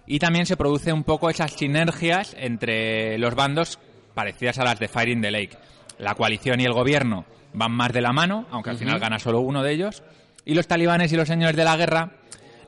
y 0.06 0.18
también 0.18 0.46
se 0.46 0.56
produce 0.56 0.92
un 0.92 1.04
poco 1.04 1.30
esas 1.30 1.52
sinergias 1.52 2.34
entre 2.38 3.18
los 3.18 3.34
bandos 3.34 3.78
parecidas 4.14 4.58
a 4.58 4.64
las 4.64 4.78
de 4.78 4.88
Fire 4.88 5.08
in 5.08 5.20
the 5.20 5.30
Lake. 5.30 5.56
La 5.98 6.14
coalición 6.14 6.60
y 6.60 6.64
el 6.64 6.72
gobierno 6.72 7.24
van 7.52 7.72
más 7.72 7.92
de 7.92 8.00
la 8.00 8.12
mano, 8.12 8.46
aunque 8.50 8.70
al 8.70 8.78
final 8.78 8.98
gana 8.98 9.18
solo 9.18 9.40
uno 9.40 9.62
de 9.62 9.72
ellos. 9.72 10.02
Y 10.44 10.54
los 10.54 10.66
talibanes 10.66 11.12
y 11.12 11.16
los 11.16 11.28
señores 11.28 11.56
de 11.56 11.64
la 11.64 11.76
guerra 11.76 12.12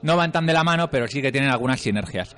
no 0.03 0.17
van 0.17 0.33
tan 0.33 0.47
de 0.47 0.53
la 0.53 0.65
mano, 0.65 0.91
pero 0.91 1.07
sí 1.09 1.21
que 1.21 1.33
tienen 1.33 1.51
algunas 1.51 1.81
sinergias. 1.81 2.37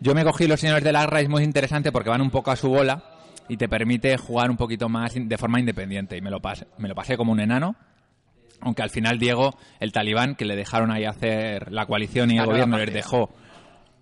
Yo 0.00 0.14
me 0.14 0.24
cogí 0.24 0.46
los 0.46 0.60
señores 0.60 0.84
de 0.84 0.92
la 0.92 1.00
guerra, 1.00 1.20
es 1.20 1.28
muy 1.28 1.42
interesante 1.42 1.92
porque 1.92 2.10
van 2.10 2.20
un 2.20 2.30
poco 2.30 2.50
a 2.50 2.56
su 2.56 2.68
bola 2.68 3.02
y 3.48 3.56
te 3.56 3.68
permite 3.68 4.16
jugar 4.16 4.50
un 4.50 4.56
poquito 4.56 4.88
más 4.88 5.12
de 5.14 5.38
forma 5.38 5.58
independiente. 5.60 6.16
Y 6.16 6.20
me 6.20 6.30
lo 6.30 6.40
pasé, 6.40 6.66
me 6.78 6.88
lo 6.88 6.94
pasé 6.94 7.16
como 7.16 7.32
un 7.32 7.40
enano. 7.40 7.76
Aunque 8.60 8.82
al 8.82 8.90
final 8.90 9.18
Diego, 9.18 9.56
el 9.78 9.92
talibán, 9.92 10.34
que 10.34 10.44
le 10.44 10.56
dejaron 10.56 10.90
ahí 10.90 11.04
hacer 11.04 11.70
la 11.70 11.86
coalición 11.86 12.30
y 12.32 12.38
el 12.38 12.46
gobierno 12.46 12.76
les 12.76 12.92
dejó, 12.92 13.30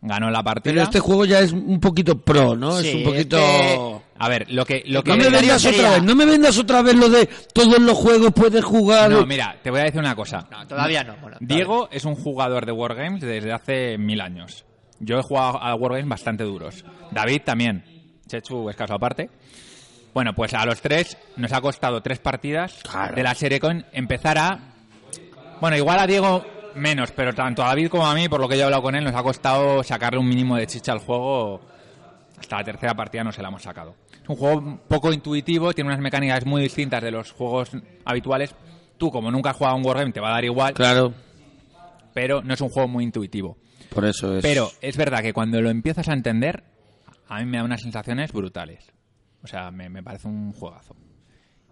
ganó 0.01 0.31
la 0.31 0.43
partida. 0.43 0.73
Pero 0.73 0.83
este 0.85 0.99
juego 1.01 1.27
ya 1.27 1.41
es 1.41 1.53
un 1.53 1.79
poquito 1.79 2.19
pro, 2.23 2.57
¿no? 2.57 2.73
Sí, 2.81 2.89
es 2.89 2.95
un 2.95 3.05
poquito... 3.05 3.37
este- 3.39 3.79
A 4.19 4.29
ver, 4.31 4.47
lo 4.51 4.65
que... 4.65 4.83
Lo 4.87 5.03
que 5.03 5.11
No 5.11 5.17
me 5.19 5.29
vendas 5.29 5.61
sería- 5.61 5.81
otra 5.81 5.91
vez, 5.97 6.03
no 6.05 6.15
me 6.15 6.25
vendas 6.25 6.59
otra 6.59 6.81
vez 6.81 6.95
lo 6.95 7.11
de 7.11 7.29
todos 7.53 7.79
los 7.79 7.99
juegos 7.99 8.33
puedes 8.35 8.65
jugar. 8.65 9.11
No, 9.11 9.27
mira, 9.27 9.57
te 9.63 9.71
voy 9.71 9.81
a 9.81 9.85
decir 9.85 10.01
una 10.01 10.17
cosa. 10.17 10.47
No, 10.51 10.67
todavía 10.67 11.05
no. 11.05 11.17
Bueno, 11.21 11.37
Diego 11.41 11.89
es 11.93 12.07
un 12.07 12.15
jugador 12.15 12.65
de 12.65 12.73
Wargames 12.73 13.21
desde 13.21 13.53
hace 13.53 13.99
mil 13.99 14.23
años. 14.23 14.65
Yo 15.01 15.19
he 15.19 15.23
jugado 15.23 15.63
a 15.63 15.75
Wargames 15.75 16.09
bastante 16.09 16.45
duros. 16.45 16.83
David 17.11 17.43
también. 17.45 17.85
Chechu 18.29 18.69
es 18.71 18.77
caso 18.77 18.95
aparte. 18.95 19.31
Bueno, 20.15 20.35
pues 20.35 20.55
a 20.55 20.65
los 20.65 20.81
tres 20.81 21.17
nos 21.37 21.53
ha 21.53 21.61
costado 21.61 22.01
tres 22.03 22.19
partidas 22.19 22.81
Claro. 22.83 23.15
de 23.15 23.23
la 23.23 23.35
serie 23.35 23.61
con 23.61 23.85
empezar 23.93 24.39
a... 24.39 24.59
Bueno, 25.61 25.77
igual 25.77 25.99
a 25.99 26.07
Diego 26.07 26.45
menos, 26.75 27.11
pero 27.13 27.33
tanto 27.35 27.63
a 27.63 27.69
David 27.69 27.89
como 27.89 28.07
a 28.07 28.15
mí, 28.15 28.29
por 28.29 28.41
lo 28.41 28.49
que 28.49 28.57
yo 28.57 28.63
he 28.63 28.65
hablado 28.65 28.83
con 28.83 28.95
él, 28.95 29.05
nos 29.05 29.15
ha 29.15 29.23
costado 29.23 29.83
sacarle 29.83 30.19
un 30.19 30.29
mínimo 30.29 30.57
de 30.57 30.67
chicha 30.67 30.93
al 30.93 30.99
juego. 31.01 31.61
Hasta 32.39 32.57
la 32.59 32.65
tercera 32.65 32.95
partida 32.95 33.25
no 33.25 33.33
se 33.33 33.43
la 33.43 33.49
hemos 33.49 33.63
sacado. 33.63 33.95
Es 34.23 34.29
un 34.29 34.37
juego 34.37 34.79
poco 34.89 35.13
intuitivo, 35.13 35.73
tiene 35.73 35.89
unas 35.89 36.01
mecánicas 36.01 36.45
muy 36.45 36.63
distintas 36.63 37.03
de 37.03 37.11
los 37.11 37.33
juegos 37.33 37.71
habituales. 38.05 38.55
Tú, 38.99 39.11
como 39.11 39.31
nunca 39.31 39.51
has 39.51 39.57
jugado 39.57 39.77
a 39.77 39.79
un 39.79 39.87
Wargame, 39.87 40.13
te 40.13 40.21
va 40.21 40.29
a 40.29 40.33
dar 40.33 40.45
igual 40.45 40.75
Claro, 40.75 41.13
pero 42.15 42.43
no 42.43 42.55
es 42.55 42.61
un 42.61 42.69
juego 42.71 42.89
muy 42.89 43.05
intuitivo. 43.05 43.57
por 43.91 44.05
eso 44.05 44.37
es. 44.37 44.43
Pero 44.43 44.71
es 44.81 44.97
verdad 44.97 45.21
que 45.23 45.33
cuando 45.33 45.61
lo 45.61 45.71
empiezas 45.71 46.09
a 46.09 46.13
entender, 46.13 46.63
a 47.29 47.39
mí 47.41 47.47
me 47.47 47.59
da 47.59 47.65
unas 47.65 47.83
sensaciones 47.83 48.33
brutales. 48.33 48.93
O 49.43 49.47
sea, 49.47 49.71
me, 49.71 49.89
me 49.89 50.03
parece 50.03 50.29
un 50.29 50.53
juegazo. 50.53 50.97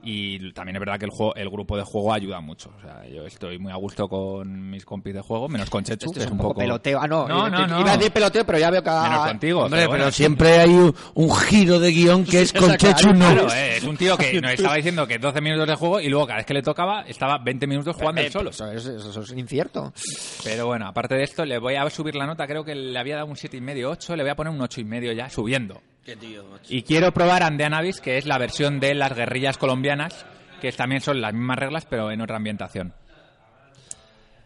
Y 0.05 0.53
también 0.53 0.77
es 0.77 0.81
verdad 0.81 0.99
que 0.99 1.07
el, 1.07 1.11
juego, 1.11 1.35
el 1.35 1.49
grupo 1.49 1.77
de 1.77 1.83
juego 1.83 2.13
ayuda 2.13 2.41
mucho. 2.41 2.71
O 2.77 2.81
sea, 2.81 3.07
yo 3.09 3.27
estoy 3.27 3.59
muy 3.59 3.73
a 3.73 3.77
gusto 3.77 4.09
con 4.09 4.71
mis 4.71 4.85
compis 4.85 5.15
de 5.15 5.21
juego, 5.21 5.49
menos 5.49 5.71
con 5.71 5.83
Chechu, 5.83 6.07
Esto 6.07 6.21
que 6.21 6.27
es 6.27 6.31
un 6.31 6.39
poco 6.39 6.55
peloteo. 6.55 7.01
Ah, 7.01 7.07
no, 7.07 7.27
No, 7.27 7.47
eh, 7.47 7.51
no, 7.51 7.67
no. 7.67 7.81
Iba 7.81 7.93
a 7.93 7.97
decir 7.97 8.13
peloteo, 8.13 8.45
pero 8.45 8.59
ya 8.59 8.71
veo 8.71 8.83
que... 8.83 8.91
Menos 8.91 9.27
contigo. 9.27 9.63
Hombre, 9.65 9.81
pero, 9.81 9.91
bueno, 9.91 10.11
siempre 10.11 10.59
hay 10.59 10.71
un, 10.71 10.95
un 11.15 11.35
giro 11.35 11.79
de 11.79 11.91
guion 11.91 12.25
que 12.25 12.43
es 12.43 12.53
con 12.53 12.77
Chechu 12.77 13.13
no. 13.13 13.33
Claro, 13.33 13.53
eh, 13.53 13.77
es 13.79 13.85
un 13.85 13.97
tío 13.97 14.17
que 14.17 14.41
nos 14.41 14.53
estaba 14.53 14.77
diciendo 14.77 15.07
que 15.07 15.19
12 15.19 15.41
minutos 15.41 15.67
de 15.67 15.75
juego 15.75 16.01
y 16.01 16.09
luego 16.09 16.27
cada 16.27 16.39
vez 16.39 16.47
que 16.47 16.55
le 16.55 16.63
tocaba 16.63 17.03
estaba 17.03 17.39
20 17.39 17.67
minutos 17.67 17.97
jugando 17.97 18.21
Eh, 18.21 18.27
él 18.27 18.33
solo. 18.33 18.51
Eso 18.51 18.71
es, 18.71 18.87
eso 18.87 19.21
es 19.21 19.33
incierto. 19.33 19.93
Pero 20.45 20.67
bueno, 20.67 20.87
aparte 20.87 21.15
de 21.15 21.23
esto, 21.25 21.45
le 21.45 21.59
voy 21.59 21.77
a 21.77 21.89
subir 21.89 22.15
la 22.15 22.27
nota. 22.27 22.47
Creo 22.47 22.65
que 22.65 22.75
le 22.75 22.99
había 22.99 23.17
dado 23.17 23.27
un 23.29 23.37
7,5, 23.37 23.87
8. 23.87 24.17
Le 24.17 24.23
voy 24.23 24.31
a 24.31 24.37
poner 24.37 24.53
un 24.53 24.61
8,5 24.61 25.15
ya, 25.15 25.31
subiendo. 25.31 25.81
Y 26.69 26.83
quiero 26.83 27.13
probar 27.13 27.43
Andean 27.43 27.75
Abyss, 27.75 28.01
que 28.01 28.19
es 28.19 28.27
la 28.27 28.39
versión 28.39 28.81
de 28.81 28.95
las 28.95 29.15
guerrillas 29.15 29.59
colombianas, 29.59 30.27
que 30.61 30.71
también 30.73 31.01
son 31.01 31.21
las 31.21 31.33
mismas 31.33 31.59
reglas, 31.59 31.87
pero 31.89 32.11
en 32.11 32.21
otra 32.21 32.37
ambientación. 32.37 32.93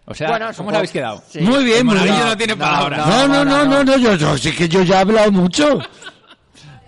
O 0.07 0.15
sea, 0.15 0.29
Bueno, 0.31 0.47
¿cómo 0.47 0.55
supongo- 0.55 0.71
os 0.71 0.77
habéis 0.77 0.91
quedado? 0.93 1.23
Sí. 1.29 1.41
Muy 1.41 1.65
bien, 1.65 1.85
muy 1.85 1.95
Monaguillo 1.97 2.15
bien. 2.17 2.29
no 2.29 2.37
tiene 2.37 2.53
No, 2.55 2.59
palabras. 2.61 3.07
No, 3.07 3.29
no, 3.29 3.45
no, 3.45 3.65
no, 3.67 3.85
no, 3.85 3.97
yo, 3.99 4.15
yo 4.15 4.39
sí 4.39 4.53
que 4.53 4.69
yo 4.69 4.83
ya 4.83 4.97
he 4.97 5.01
hablado 5.01 5.31
mucho. 5.33 5.79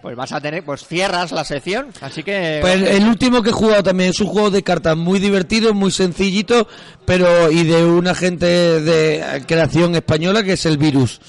Pues 0.01 0.17
vas 0.17 0.33
a 0.33 0.41
tener, 0.41 0.65
pues 0.65 0.87
cierras 0.87 1.31
la 1.31 1.45
sección, 1.45 1.89
así 2.01 2.23
que... 2.23 2.59
Pues 2.63 2.81
el 2.81 3.07
último 3.07 3.43
que 3.43 3.51
he 3.51 3.53
jugado 3.53 3.83
también 3.83 4.09
es 4.11 4.21
un 4.21 4.29
juego 4.29 4.51
de 4.51 4.63
cartas 4.63 4.97
muy 4.97 5.19
divertido, 5.19 5.75
muy 5.75 5.91
sencillito, 5.91 6.67
pero 7.05 7.51
y 7.51 7.65
de 7.65 7.85
una 7.85 8.15
gente 8.15 8.47
de 8.47 9.45
creación 9.47 9.95
española 9.95 10.43
que 10.43 10.55
es 10.55 10.65
el 10.65 10.79
Virus, 10.79 11.21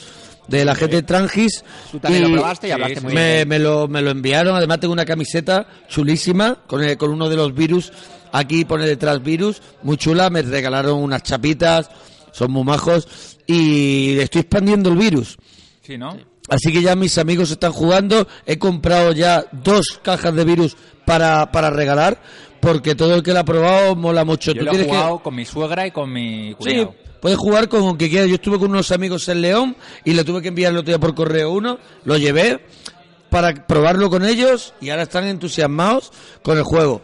de 0.48 0.66
la 0.66 0.76
gente 0.76 1.02
Trangis. 1.04 1.64
Tú 1.92 2.00
también 2.00 2.26
Y 2.26 2.28
lo 2.28 2.34
probaste 2.34 2.68
y 2.68 2.70
sí, 2.70 2.74
hablaste 2.74 2.96
sí. 2.96 3.02
muy 3.02 3.14
me, 3.14 3.36
bien. 3.36 3.48
me 3.48 3.60
lo, 3.60 3.88
me 3.88 4.02
lo 4.02 4.12
enviaron, 4.12 4.56
además 4.56 4.80
tengo 4.80 4.94
una 4.94 5.06
camiseta 5.06 5.68
chulísima 5.88 6.56
con, 6.68 6.84
el- 6.84 6.98
con 6.98 7.12
uno 7.12 7.30
de 7.30 7.36
los 7.36 7.54
virus, 7.54 7.92
aquí 8.32 8.66
pone 8.66 8.86
detrás 8.86 9.22
virus, 9.24 9.62
muy 9.84 9.98
chula, 9.98 10.30
me 10.30 10.42
regalaron 10.42 10.98
unas 11.02 11.24
chapitas, 11.24 11.90
son 12.32 12.52
muy 12.52 12.64
majos 12.64 13.38
y 13.48 14.18
estoy 14.20 14.42
expandiendo 14.42 14.90
el 14.90 14.98
virus. 14.98 15.38
Sí, 15.82 15.98
¿no? 15.98 16.18
Así 16.50 16.72
que 16.74 16.82
ya 16.82 16.96
mis 16.96 17.18
amigos 17.18 17.50
están 17.52 17.72
jugando. 17.72 18.28
He 18.46 18.58
comprado 18.58 19.14
ya 19.14 19.46
dos 19.52 20.00
cajas 20.04 20.34
de 20.36 20.44
virus 20.44 20.76
para, 21.06 21.50
para 21.52 21.70
regalar. 21.70 22.22
Porque 22.60 22.94
todo 22.94 23.16
el 23.16 23.24
que 23.24 23.32
lo 23.34 23.40
ha 23.40 23.44
probado 23.46 23.96
mola 23.96 24.24
mucho. 24.26 24.52
Yo 24.52 24.60
Tú 24.60 24.66
lo 24.66 24.74
he 24.74 24.78
que- 24.78 24.84
jugado 24.86 25.20
con 25.20 25.34
mi 25.36 25.46
suegra 25.46 25.88
y 25.88 25.92
con 25.92 26.12
mi 26.12 26.50
Sí, 26.50 26.56
cuñado. 26.56 26.96
Puedes 27.22 27.38
jugar 27.38 27.70
con 27.70 27.84
el 27.86 27.98
que 27.98 28.10
quieras. 28.10 28.28
Yo 28.28 28.36
estuve 28.36 28.60
con 28.60 28.72
unos 28.72 28.92
amigos 28.92 29.30
en 29.30 29.42
León 29.42 29.78
y 30.04 30.14
le 30.14 30.24
tuve 30.24 30.42
que 30.42 30.50
enviar 30.50 30.72
el 30.72 30.80
otro 30.80 30.92
día 30.92 31.00
por 31.00 31.16
correo 31.16 31.52
uno. 31.52 31.78
Lo 32.04 32.18
llevé 32.18 32.66
para 33.30 33.66
probarlo 33.66 34.10
con 34.10 34.26
ellos 34.26 34.74
y 34.82 34.90
ahora 34.90 35.04
están 35.04 35.26
entusiasmados 35.26 36.12
con 36.44 36.58
el 36.58 36.64
juego. 36.64 37.02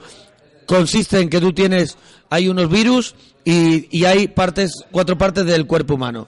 Consiste 0.65 1.21
en 1.21 1.29
que 1.29 1.39
tú 1.39 1.53
tienes, 1.53 1.97
hay 2.29 2.49
unos 2.49 2.69
virus 2.69 3.15
y, 3.45 3.87
y 3.97 4.03
hay 4.03 4.27
partes, 4.27 4.71
cuatro 4.91 5.17
partes 5.17 5.45
del 5.45 5.65
cuerpo 5.65 5.93
humano. 5.93 6.27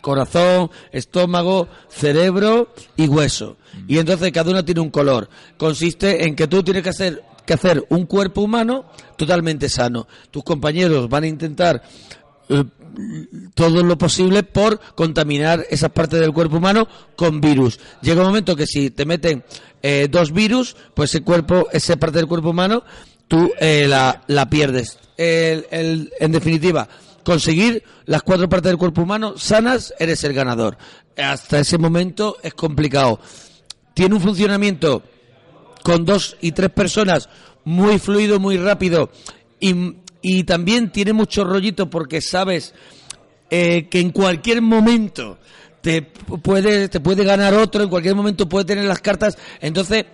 Corazón, 0.00 0.70
estómago, 0.92 1.68
cerebro 1.88 2.72
y 2.96 3.08
hueso. 3.08 3.56
Y 3.88 3.98
entonces 3.98 4.30
cada 4.30 4.50
uno 4.50 4.64
tiene 4.64 4.80
un 4.80 4.90
color. 4.90 5.28
Consiste 5.56 6.24
en 6.24 6.36
que 6.36 6.46
tú 6.46 6.62
tienes 6.62 6.84
que 6.84 6.90
hacer, 6.90 7.24
que 7.44 7.54
hacer 7.54 7.84
un 7.88 8.06
cuerpo 8.06 8.42
humano 8.42 8.86
totalmente 9.16 9.68
sano. 9.68 10.06
Tus 10.30 10.44
compañeros 10.44 11.08
van 11.08 11.24
a 11.24 11.26
intentar 11.26 11.82
eh, 12.48 12.64
todo 13.54 13.82
lo 13.82 13.98
posible 13.98 14.42
por 14.42 14.80
contaminar 14.94 15.66
esas 15.70 15.90
partes 15.90 16.20
del 16.20 16.32
cuerpo 16.32 16.56
humano 16.56 16.88
con 17.16 17.40
virus. 17.40 17.78
Llega 18.02 18.20
un 18.20 18.28
momento 18.28 18.56
que 18.56 18.66
si 18.66 18.90
te 18.90 19.04
meten 19.04 19.44
eh, 19.82 20.08
dos 20.10 20.32
virus, 20.32 20.76
pues 20.94 21.10
ese 21.10 21.22
cuerpo, 21.22 21.68
esa 21.72 21.96
parte 21.96 22.18
del 22.18 22.26
cuerpo 22.26 22.50
humano, 22.50 22.82
tú 23.26 23.50
eh, 23.60 23.86
la, 23.88 24.22
la 24.26 24.48
pierdes. 24.48 24.98
En 25.16 26.32
definitiva, 26.32 26.88
conseguir 27.24 27.82
las 28.06 28.22
cuatro 28.22 28.48
partes 28.48 28.70
del 28.70 28.78
cuerpo 28.78 29.02
humano 29.02 29.34
sanas, 29.36 29.92
eres 29.98 30.22
el 30.24 30.32
ganador. 30.32 30.78
Hasta 31.16 31.58
ese 31.58 31.76
momento 31.76 32.36
es 32.42 32.54
complicado. 32.54 33.20
Tiene 33.94 34.14
un 34.14 34.20
funcionamiento 34.20 35.02
con 35.82 36.04
dos 36.04 36.36
y 36.40 36.52
tres 36.52 36.70
personas 36.70 37.28
muy 37.64 37.98
fluido, 37.98 38.40
muy 38.40 38.56
rápido 38.56 39.10
y, 39.60 39.96
y 40.22 40.44
también 40.44 40.90
tiene 40.90 41.12
mucho 41.12 41.44
rollito 41.44 41.88
porque 41.88 42.20
sabes 42.20 42.74
eh, 43.50 43.88
que 43.88 44.00
en 44.00 44.10
cualquier 44.10 44.62
momento 44.62 45.38
te 45.80 46.02
puede, 46.02 46.88
te 46.88 47.00
puede 47.00 47.24
ganar 47.24 47.54
otro, 47.54 47.82
en 47.82 47.88
cualquier 47.88 48.14
momento 48.14 48.48
puede 48.48 48.64
tener 48.64 48.84
las 48.84 49.00
cartas, 49.00 49.38
entonces 49.60 50.06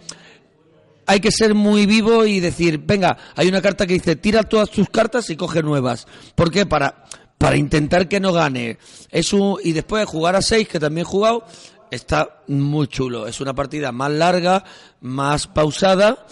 hay 1.07 1.21
que 1.21 1.31
ser 1.31 1.55
muy 1.55 1.87
vivo 1.87 2.25
y 2.25 2.41
decir, 2.41 2.79
venga, 2.79 3.17
hay 3.35 3.49
una 3.49 3.63
carta 3.63 3.87
que 3.87 3.95
dice, 3.95 4.17
tira 4.17 4.43
todas 4.43 4.71
tus 4.71 4.89
cartas 4.89 5.29
y 5.31 5.37
coge 5.37 5.63
nuevas. 5.63 6.07
¿Por 6.35 6.51
qué? 6.51 6.67
Para, 6.67 7.05
para 7.39 7.57
intentar 7.57 8.09
que 8.09 8.21
no 8.21 8.33
gane. 8.33 8.79
Es 9.11 9.33
un, 9.33 9.59
y 9.63 9.73
después 9.73 10.01
de 10.01 10.07
jugar 10.07 10.37
a 10.37 10.43
seis, 10.43 10.69
que 10.69 10.81
también 10.81 11.07
he 11.07 11.09
jugado, 11.09 11.45
está 11.91 12.43
muy 12.49 12.87
chulo. 12.89 13.27
Es 13.27 13.41
una 13.41 13.55
partida 13.55 13.93
más 13.93 14.11
larga, 14.13 14.65
más 15.01 15.47
pausada, 15.47 16.27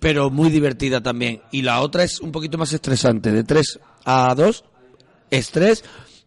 pero 0.00 0.30
muy 0.30 0.50
divertida 0.50 1.00
también. 1.00 1.42
Y 1.50 1.62
la 1.62 1.80
otra 1.80 2.04
es 2.04 2.20
un 2.20 2.32
poquito 2.32 2.58
más 2.58 2.72
estresante, 2.72 3.32
de 3.32 3.44
3 3.44 3.80
a 4.04 4.34
2, 4.34 4.64
estrés, 5.30 5.84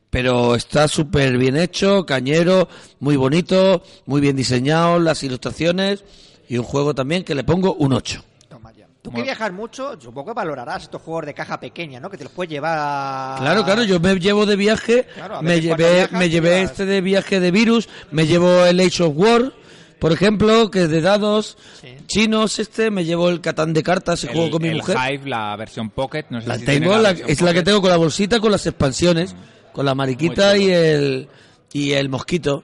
pero 0.10 0.56
está 0.56 0.88
súper 0.88 1.38
bien 1.38 1.56
hecho, 1.58 2.06
cañero, 2.06 2.68
muy 3.00 3.16
bonito, 3.16 3.82
muy 4.06 4.20
bien 4.22 4.36
diseñado, 4.36 5.00
las 5.00 5.24
ilustraciones 5.24 6.04
y 6.50 6.58
un 6.58 6.64
juego 6.66 6.94
también 6.94 7.24
que 7.24 7.34
le 7.36 7.44
pongo 7.46 7.74
un 7.76 7.94
8. 7.94 8.24
Toma 8.50 8.74
ya. 8.74 8.88
Tú 9.02 9.10
que 9.12 9.24
viajas 9.24 9.54
mucho, 9.54 9.94
supongo 10.00 10.28
que 10.28 10.34
valorarás 10.36 10.84
estos 10.84 11.02
juegos 11.02 11.26
de 11.26 11.34
caja 11.34 11.60
pequeña, 11.60 12.00
¿no? 12.02 12.10
Que 12.10 12.18
te 12.18 12.26
los 12.26 12.34
puedes 12.34 12.52
llevar 12.52 12.78
a... 12.80 13.36
Claro, 13.40 13.64
claro, 13.64 13.84
yo 13.84 14.00
me 14.02 14.20
llevo 14.20 14.46
de 14.46 14.56
viaje, 14.58 15.08
Claro, 15.16 15.42
me 15.42 15.62
llevé, 15.62 15.94
viajas, 15.94 16.12
me 16.20 16.30
llevé 16.30 16.50
llevas- 16.60 16.72
este 16.72 16.86
de 16.86 17.02
viaje 17.02 17.40
de 17.40 17.52
virus, 17.52 17.88
me 18.12 18.28
llevo 18.28 18.66
el 18.66 18.80
Age 18.82 19.04
of 19.04 19.14
War, 19.16 19.54
por 20.02 20.12
ejemplo, 20.12 20.72
que 20.72 20.88
de 20.88 21.00
dados 21.00 21.58
Sí. 21.80 21.90
chinos 22.08 22.58
este, 22.58 22.90
me 22.90 23.06
llevo 23.06 23.30
el 23.30 23.40
Catán 23.40 23.72
de 23.72 23.84
cartas 23.84 24.24
y 24.24 24.28
El- 24.28 24.34
juego 24.34 24.50
con 24.50 24.64
mi 24.64 24.70
el 24.70 24.78
mujer. 24.78 24.98
Hive, 24.98 25.30
la 25.30 25.56
versión 25.56 25.92
Pocket, 25.92 26.26
no 26.32 26.42
sé 26.42 26.48
La 26.48 26.58
si 26.58 26.66
tengo, 26.66 26.98
la- 26.98 27.10
versión 27.10 27.30
es 27.30 27.42
la 27.42 27.54
que 27.54 27.62
tengo 27.62 27.80
con 27.82 27.92
la 27.92 27.98
bolsita 27.98 28.40
con 28.40 28.52
las 28.52 28.66
expansiones, 28.66 29.36
con 29.72 29.86
la 29.86 29.94
mariquita 29.94 30.58
y 30.58 30.72
el 30.72 31.30
y 31.72 31.92
el 31.92 32.10
mosquito. 32.10 32.64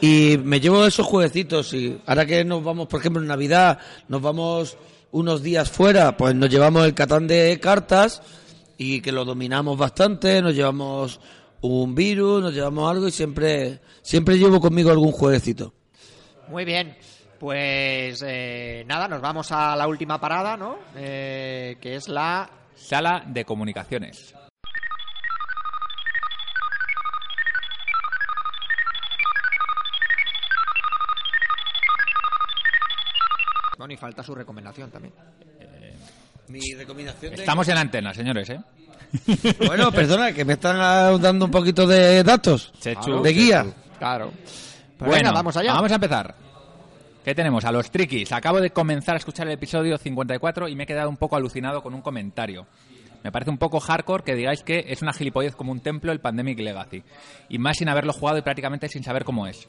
Y 0.00 0.38
me 0.42 0.58
llevo 0.58 0.84
esos 0.84 1.06
jueguecitos 1.06 1.72
y 1.72 1.96
ahora 2.04 2.26
que 2.26 2.44
nos 2.44 2.64
vamos, 2.64 2.88
por 2.88 2.98
ejemplo, 2.98 3.22
en 3.22 3.28
Navidad, 3.28 3.78
nos 4.08 4.20
vamos 4.20 4.76
unos 5.12 5.40
días 5.44 5.70
fuera, 5.70 6.16
pues 6.16 6.34
nos 6.34 6.50
llevamos 6.50 6.84
el 6.84 6.94
Catán 6.94 7.28
de 7.28 7.60
cartas 7.62 8.20
y 8.76 9.00
que 9.02 9.12
lo 9.12 9.24
dominamos 9.24 9.78
bastante, 9.78 10.42
nos 10.42 10.56
llevamos 10.56 11.20
un 11.60 11.94
virus, 11.94 12.42
nos 12.42 12.52
llevamos 12.52 12.90
algo 12.90 13.06
y 13.06 13.12
siempre 13.12 13.78
siempre 14.02 14.36
llevo 14.36 14.58
conmigo 14.60 14.90
algún 14.90 15.12
jueguecito. 15.12 15.72
Muy 16.52 16.66
bien. 16.66 16.94
Pues 17.40 18.22
eh, 18.26 18.84
nada, 18.86 19.08
nos 19.08 19.22
vamos 19.22 19.50
a 19.52 19.74
la 19.74 19.88
última 19.88 20.20
parada, 20.20 20.54
¿no? 20.54 20.78
Eh, 20.94 21.78
que 21.80 21.96
es 21.96 22.08
la... 22.08 22.48
Sala 22.76 23.24
de 23.26 23.42
comunicaciones. 23.46 24.34
Bueno, 33.78 33.94
y 33.94 33.96
falta 33.96 34.22
su 34.22 34.34
recomendación 34.34 34.90
también. 34.90 35.14
Mi 36.48 36.74
recomendación 36.74 37.32
Estamos 37.32 37.66
en 37.68 37.78
antena, 37.78 38.12
señores, 38.12 38.50
¿eh? 38.50 38.60
Bueno, 39.66 39.90
perdona, 39.90 40.32
que 40.32 40.44
me 40.44 40.52
están 40.52 40.76
dando 41.20 41.46
un 41.46 41.50
poquito 41.50 41.86
de 41.86 42.22
datos, 42.22 42.72
Chechu, 42.78 43.22
de 43.22 43.32
guía. 43.32 43.66
Claro. 43.98 44.32
Pues 45.02 45.10
Bueno, 45.10 45.30
venga, 45.30 45.32
vamos 45.32 45.56
allá. 45.56 45.72
Vamos 45.74 45.90
a 45.90 45.94
empezar. 45.96 46.34
¿Qué 47.24 47.34
tenemos? 47.34 47.64
A 47.64 47.72
los 47.72 47.90
triquis. 47.90 48.30
Acabo 48.30 48.60
de 48.60 48.70
comenzar 48.70 49.16
a 49.16 49.18
escuchar 49.18 49.48
el 49.48 49.54
episodio 49.54 49.98
54 49.98 50.68
y 50.68 50.76
me 50.76 50.84
he 50.84 50.86
quedado 50.86 51.08
un 51.08 51.16
poco 51.16 51.34
alucinado 51.34 51.82
con 51.82 51.92
un 51.92 52.02
comentario. 52.02 52.68
Me 53.24 53.32
parece 53.32 53.50
un 53.50 53.58
poco 53.58 53.80
hardcore 53.80 54.22
que 54.22 54.36
digáis 54.36 54.62
que 54.62 54.84
es 54.86 55.02
una 55.02 55.12
gilipollez 55.12 55.56
como 55.56 55.72
un 55.72 55.80
templo 55.80 56.12
el 56.12 56.20
Pandemic 56.20 56.60
Legacy. 56.60 57.02
Y 57.48 57.58
más 57.58 57.78
sin 57.78 57.88
haberlo 57.88 58.12
jugado 58.12 58.38
y 58.38 58.42
prácticamente 58.42 58.88
sin 58.88 59.02
saber 59.02 59.24
cómo 59.24 59.48
es. 59.48 59.68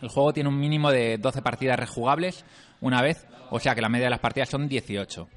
El 0.00 0.08
juego 0.08 0.32
tiene 0.32 0.48
un 0.48 0.60
mínimo 0.60 0.92
de 0.92 1.18
12 1.18 1.42
partidas 1.42 1.78
rejugables 1.78 2.44
una 2.80 3.02
vez, 3.02 3.26
o 3.50 3.58
sea 3.58 3.74
que 3.74 3.80
la 3.80 3.88
media 3.88 4.06
de 4.06 4.10
las 4.10 4.20
partidas 4.20 4.48
son 4.48 4.68
18. 4.68 5.28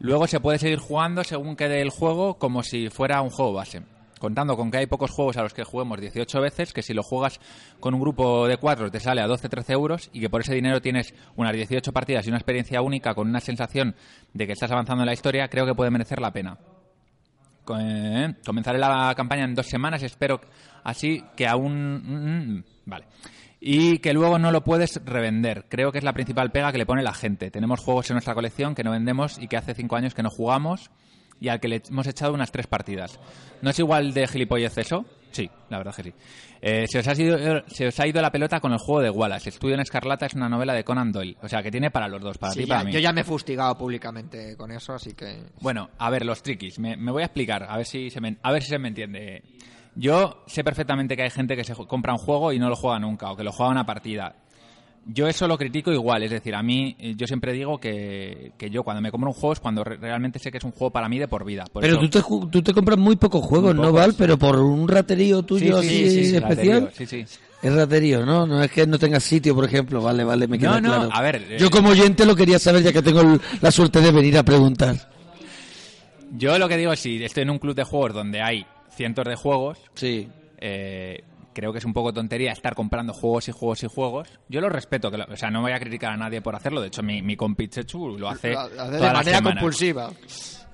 Luego 0.00 0.26
se 0.26 0.40
puede 0.40 0.58
seguir 0.58 0.78
jugando 0.78 1.22
según 1.22 1.54
quede 1.54 1.82
el 1.82 1.90
juego 1.90 2.38
como 2.38 2.62
si 2.62 2.88
fuera 2.88 3.20
un 3.20 3.30
juego 3.30 3.52
base. 3.52 3.82
Contando 4.20 4.56
con 4.56 4.70
que 4.70 4.78
hay 4.78 4.86
pocos 4.86 5.10
juegos 5.10 5.36
a 5.36 5.42
los 5.42 5.52
que 5.52 5.64
juguemos 5.64 6.00
18 6.00 6.40
veces, 6.40 6.72
que 6.72 6.82
si 6.82 6.94
lo 6.94 7.02
juegas 7.02 7.40
con 7.80 7.94
un 7.94 8.00
grupo 8.00 8.46
de 8.46 8.56
cuatro 8.56 8.90
te 8.90 9.00
sale 9.00 9.20
a 9.20 9.26
12-13 9.26 9.70
euros 9.72 10.10
y 10.12 10.20
que 10.20 10.30
por 10.30 10.40
ese 10.40 10.54
dinero 10.54 10.80
tienes 10.80 11.14
unas 11.36 11.52
18 11.52 11.92
partidas 11.92 12.24
y 12.26 12.28
una 12.30 12.38
experiencia 12.38 12.80
única 12.80 13.14
con 13.14 13.28
una 13.28 13.40
sensación 13.40 13.94
de 14.32 14.46
que 14.46 14.52
estás 14.52 14.70
avanzando 14.70 15.02
en 15.02 15.06
la 15.06 15.12
historia, 15.14 15.48
creo 15.48 15.66
que 15.66 15.74
puede 15.74 15.90
merecer 15.90 16.20
la 16.20 16.32
pena. 16.32 16.56
Co- 17.64 17.76
Comenzaré 18.44 18.78
la 18.78 19.12
campaña 19.16 19.44
en 19.44 19.54
dos 19.54 19.66
semanas, 19.66 20.02
espero 20.02 20.40
así 20.84 21.22
que 21.36 21.46
aún... 21.46 22.56
mm, 22.58 22.64
Vale. 22.86 23.06
Y 23.66 23.98
que 24.00 24.12
luego 24.12 24.38
no 24.38 24.50
lo 24.52 24.62
puedes 24.62 25.00
revender. 25.06 25.64
Creo 25.70 25.90
que 25.90 25.96
es 25.98 26.04
la 26.04 26.12
principal 26.12 26.50
pega 26.52 26.70
que 26.70 26.76
le 26.76 26.84
pone 26.84 27.02
la 27.02 27.14
gente. 27.14 27.50
Tenemos 27.50 27.80
juegos 27.80 28.10
en 28.10 28.14
nuestra 28.16 28.34
colección 28.34 28.74
que 28.74 28.84
no 28.84 28.90
vendemos 28.90 29.38
y 29.38 29.48
que 29.48 29.56
hace 29.56 29.72
cinco 29.74 29.96
años 29.96 30.14
que 30.14 30.22
no 30.22 30.28
jugamos 30.28 30.90
y 31.40 31.48
al 31.48 31.60
que 31.60 31.68
le 31.68 31.82
hemos 31.88 32.06
echado 32.06 32.32
unas 32.34 32.50
tres 32.52 32.66
partidas. 32.66 33.18
¿No 33.62 33.70
es 33.70 33.78
igual 33.78 34.12
de 34.12 34.26
gilipollez 34.26 34.76
eso? 34.78 35.04
Sí, 35.30 35.50
la 35.68 35.78
verdad 35.78 35.94
que 35.96 36.02
sí. 36.04 36.12
Eh, 36.62 36.86
se, 36.86 37.00
os 37.00 37.08
ha 37.08 37.12
ido, 37.20 37.36
se 37.66 37.88
os 37.88 38.00
ha 38.00 38.06
ido 38.06 38.22
la 38.22 38.30
pelota 38.30 38.60
con 38.60 38.72
el 38.72 38.78
juego 38.78 39.00
de 39.02 39.10
Wallace. 39.10 39.48
Estudio 39.50 39.74
en 39.74 39.80
Escarlata 39.80 40.26
es 40.26 40.34
una 40.34 40.48
novela 40.48 40.72
de 40.74 40.84
Conan 40.84 41.10
Doyle. 41.10 41.36
O 41.42 41.48
sea, 41.48 41.62
que 41.62 41.70
tiene 41.72 41.90
para 41.90 42.06
los 42.08 42.22
dos, 42.22 42.38
para 42.38 42.52
Sí, 42.52 42.60
ti 42.60 42.64
y 42.64 42.68
para 42.68 42.84
mí. 42.84 42.92
yo 42.92 43.00
ya 43.00 43.12
me 43.12 43.22
he 43.22 43.24
fustigado 43.24 43.76
públicamente 43.76 44.56
con 44.56 44.70
eso, 44.70 44.94
así 44.94 45.12
que... 45.14 45.42
Bueno, 45.60 45.90
a 45.98 46.08
ver, 46.08 46.24
los 46.24 46.42
triquis. 46.42 46.78
Me, 46.78 46.96
me 46.96 47.10
voy 47.10 47.22
a 47.22 47.26
explicar, 47.26 47.64
a 47.68 47.76
ver 47.76 47.84
si 47.86 48.10
se 48.10 48.20
me, 48.20 48.36
a 48.42 48.52
ver 48.52 48.62
si 48.62 48.68
se 48.70 48.78
me 48.78 48.88
entiende. 48.88 49.42
Yo 49.96 50.44
sé 50.46 50.62
perfectamente 50.64 51.16
que 51.16 51.22
hay 51.24 51.30
gente 51.30 51.56
que 51.56 51.64
se 51.64 51.74
compra 51.74 52.12
un 52.12 52.18
juego 52.18 52.52
y 52.52 52.58
no 52.58 52.68
lo 52.68 52.76
juega 52.76 52.98
nunca, 52.98 53.30
o 53.32 53.36
que 53.36 53.44
lo 53.44 53.52
juega 53.52 53.72
una 53.72 53.84
partida. 53.86 54.36
Yo 55.06 55.28
eso 55.28 55.46
lo 55.46 55.58
critico 55.58 55.92
igual, 55.92 56.22
es 56.22 56.30
decir, 56.30 56.54
a 56.54 56.62
mí 56.62 56.96
eh, 56.98 57.12
yo 57.14 57.26
siempre 57.26 57.52
digo 57.52 57.78
que, 57.78 58.52
que 58.56 58.70
yo 58.70 58.82
cuando 58.84 59.02
me 59.02 59.10
compro 59.10 59.28
un 59.28 59.34
juego 59.34 59.52
es 59.52 59.60
cuando 59.60 59.84
re- 59.84 59.98
realmente 59.98 60.38
sé 60.38 60.50
que 60.50 60.56
es 60.56 60.64
un 60.64 60.70
juego 60.72 60.90
para 60.92 61.10
mí 61.10 61.18
de 61.18 61.28
por 61.28 61.44
vida. 61.44 61.64
Por 61.70 61.82
Pero 61.82 61.98
eso- 62.00 62.08
tú 62.22 62.46
te, 62.48 62.50
tú 62.50 62.62
te 62.62 62.72
compras 62.72 62.96
muy 62.98 63.16
pocos 63.16 63.44
juegos, 63.44 63.74
Muy 63.74 63.84
¿no. 63.84 63.92
Val? 63.92 64.14
Pero 64.16 64.38
por 64.38 64.58
un 64.58 64.88
raterío 64.88 65.42
tuyo 65.42 65.82
Sí, 65.82 65.86
así 65.86 65.88
sí, 65.88 66.10
sí, 66.10 66.24
sí, 66.30 66.36
especial. 66.36 66.82
raterío, 66.84 66.90
Sí, 66.96 67.06
sí. 67.06 67.38
Es 67.62 67.74
raterío, 67.74 68.24
¿no? 68.26 68.46
No 68.46 68.62
es 68.62 68.70
que 68.70 68.86
no 68.86 68.98
tengas 68.98 69.22
sitio, 69.24 69.54
por 69.54 69.64
ejemplo. 69.66 70.00
Vale, 70.02 70.24
vale, 70.24 70.46
me 70.48 70.58
queda 70.58 70.80
No, 70.80 70.88
no, 70.88 70.94
claro. 70.96 71.08
a 71.12 71.20
ver, 71.22 71.36
eh, 71.50 71.56
Yo 71.58 71.70
como 71.70 71.90
oyente 71.90 72.24
lo 72.26 72.34
quería 72.36 72.58
saber 72.58 72.82
ya 72.82 72.92
que 72.92 73.02
tengo 73.02 73.22
la 73.60 73.70
suerte 73.70 74.00
de 74.00 74.10
venir 74.10 74.38
a 74.38 74.42
preguntar. 74.42 74.96
Yo 76.36 76.58
lo 76.58 76.68
que 76.68 76.76
digo 76.76 76.92
es 76.92 77.00
si 77.00 77.22
estoy 77.22 77.42
en 77.44 77.50
un 77.50 77.58
club 77.58 77.74
de 77.74 77.84
juegos 77.84 78.14
donde 78.14 78.40
hay 78.42 78.66
cientos 78.96 79.24
de 79.26 79.36
juegos, 79.36 79.78
Sí. 79.94 80.28
eh, 80.58 81.22
creo 81.54 81.72
que 81.72 81.78
es 81.78 81.84
un 81.86 81.94
poco 81.94 82.12
tontería 82.12 82.52
estar 82.52 82.74
comprando 82.74 83.12
juegos 83.14 83.48
y 83.48 83.52
juegos 83.52 83.82
y 83.82 83.86
juegos. 83.86 84.28
Yo 84.48 84.60
lo 84.60 84.68
respeto, 84.68 85.10
que 85.10 85.16
lo- 85.16 85.24
o 85.24 85.36
sea, 85.36 85.50
no 85.50 85.62
voy 85.62 85.72
a 85.72 85.78
criticar 85.80 86.12
a 86.12 86.16
nadie 86.18 86.42
por 86.42 86.54
hacerlo. 86.54 86.80
De 86.82 86.88
hecho, 86.88 87.02
mi, 87.02 87.22
mi 87.22 87.36
compi 87.36 87.68
Chechu 87.68 88.18
lo 88.18 88.28
hace, 88.28 88.52
Lo 88.52 88.60
hace 88.60 88.74
todas 88.76 88.90
de 88.90 89.00
las 89.00 89.12
manera 89.14 89.36
semanas. 89.38 89.54
compulsiva. 89.62 90.10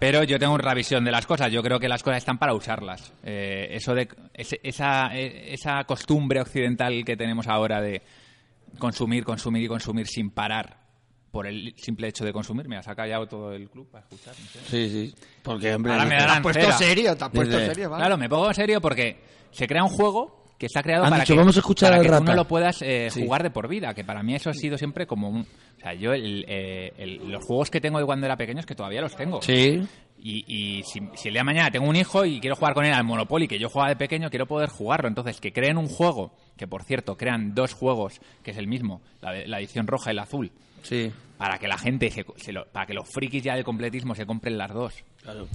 Pero 0.00 0.24
yo 0.24 0.38
tengo 0.38 0.54
una 0.54 0.72
visión 0.74 1.04
de 1.04 1.10
las 1.12 1.26
cosas. 1.26 1.52
Yo 1.52 1.62
creo 1.62 1.78
que 1.78 1.86
las 1.88 2.02
cosas 2.02 2.18
están 2.18 2.38
para 2.38 2.54
usarlas. 2.54 3.12
Eh, 3.22 3.68
eso 3.72 3.94
de 3.94 4.08
ese- 4.34 4.58
esa, 4.62 5.14
eh, 5.14 5.52
esa 5.52 5.84
costumbre 5.84 6.40
occidental 6.40 7.04
que 7.04 7.16
tenemos 7.16 7.46
ahora 7.46 7.80
de 7.82 8.02
consumir, 8.78 9.24
consumir 9.24 9.64
y 9.64 9.68
consumir 9.68 10.06
sin 10.06 10.30
parar 10.30 10.78
por 11.30 11.46
el 11.46 11.74
simple 11.76 12.08
hecho 12.08 12.24
de 12.24 12.32
consumir. 12.32 12.66
Me 12.66 12.76
ha 12.76 12.82
sacado 12.82 13.26
todo 13.28 13.52
el 13.52 13.68
club 13.68 13.88
para 13.90 14.04
escuchar. 14.04 14.34
no 14.38 14.46
sé. 14.46 14.58
Sí, 14.68 14.88
sí. 15.10 15.14
Porque, 15.42 15.74
hombre, 15.74 15.92
Ahora 15.92 16.04
no 16.04 16.10
me 16.10 16.16
Te 16.16 16.22
has 16.24 16.40
puesto 16.40 16.72
serio, 16.72 17.16
te 17.16 17.24
has 17.24 17.30
puesto 17.30 17.56
Desde- 17.56 17.74
serio, 17.74 17.90
¿vale? 17.90 18.00
Claro, 18.02 18.16
me 18.18 18.28
pongo 18.28 18.48
en 18.48 18.54
serio 18.54 18.80
porque 18.80 19.20
se 19.50 19.66
crea 19.68 19.84
un 19.84 19.90
juego 19.90 20.39
que 20.60 20.66
está 20.66 20.82
creado 20.82 21.04
Han 21.04 21.10
para 21.10 21.22
dicho, 21.24 21.32
que, 21.34 21.38
"Vamos 21.38 21.56
a 21.56 21.60
escuchar 21.60 21.90
para 21.90 22.02
que 22.02 22.08
tú 22.08 22.12
rata". 22.14 22.24
no 22.24 22.34
lo 22.36 22.44
puedas 22.46 22.82
eh, 22.82 23.08
Sí. 23.10 23.24
jugar 23.24 23.42
de 23.42 23.50
por 23.50 23.66
vida, 23.66 23.94
que 23.94 24.04
para 24.04 24.22
mí 24.22 24.34
eso 24.34 24.50
ha 24.50 24.52
sido 24.54 24.76
siempre 24.78 25.06
como 25.06 25.28
un... 25.30 25.40
O 25.40 25.80
sea, 25.80 25.94
yo 25.94 26.12
el- 26.12 26.44
eh, 26.46 26.92
el- 26.98 27.28
los 27.30 27.42
juegos 27.44 27.70
que 27.70 27.80
tengo 27.80 27.98
de 27.98 28.04
cuando 28.04 28.26
era 28.26 28.36
pequeño 28.36 28.60
es 28.60 28.66
que 28.66 28.74
todavía 28.74 29.00
los 29.00 29.16
tengo. 29.16 29.40
Sí. 29.42 29.80
Y, 30.22 30.44
y 30.46 30.82
si, 30.82 31.00
si 31.14 31.28
el 31.28 31.34
día 31.34 31.40
de 31.40 31.44
mañana 31.44 31.70
tengo 31.70 31.88
un 31.88 31.96
hijo 31.96 32.26
y 32.26 32.38
quiero 32.40 32.54
jugar 32.54 32.74
con 32.74 32.84
él 32.84 32.92
al 32.92 33.04
Monopoly 33.04 33.48
que 33.48 33.58
yo 33.58 33.70
jugaba 33.70 33.88
de 33.88 33.96
pequeño, 33.96 34.28
quiero 34.28 34.44
poder 34.46 34.68
jugarlo. 34.68 35.08
Entonces, 35.08 35.40
que 35.40 35.50
creen 35.50 35.78
un 35.78 35.88
juego, 35.88 36.34
que 36.58 36.68
por 36.68 36.82
cierto, 36.84 37.16
crean 37.16 37.54
dos 37.54 37.72
juegos, 37.72 38.20
que 38.44 38.50
es 38.50 38.58
el 38.58 38.66
mismo, 38.68 39.00
la, 39.22 39.32
de- 39.32 39.48
la 39.48 39.58
edición 39.60 39.86
roja 39.86 40.12
y 40.12 40.14
la 40.14 40.24
azul, 40.24 40.52
Sí. 40.82 41.10
para 41.38 41.58
que 41.58 41.68
la 41.68 41.78
gente, 41.78 42.10
se, 42.10 42.26
se 42.36 42.52
lo- 42.52 42.66
para 42.66 42.84
que 42.84 42.92
los 42.92 43.08
frikis 43.08 43.42
ya 43.42 43.54
del 43.54 43.64
completismo 43.64 44.14
se 44.14 44.26
compren 44.26 44.58
las 44.58 44.70
dos. 44.74 44.94
Claro. 45.22 45.48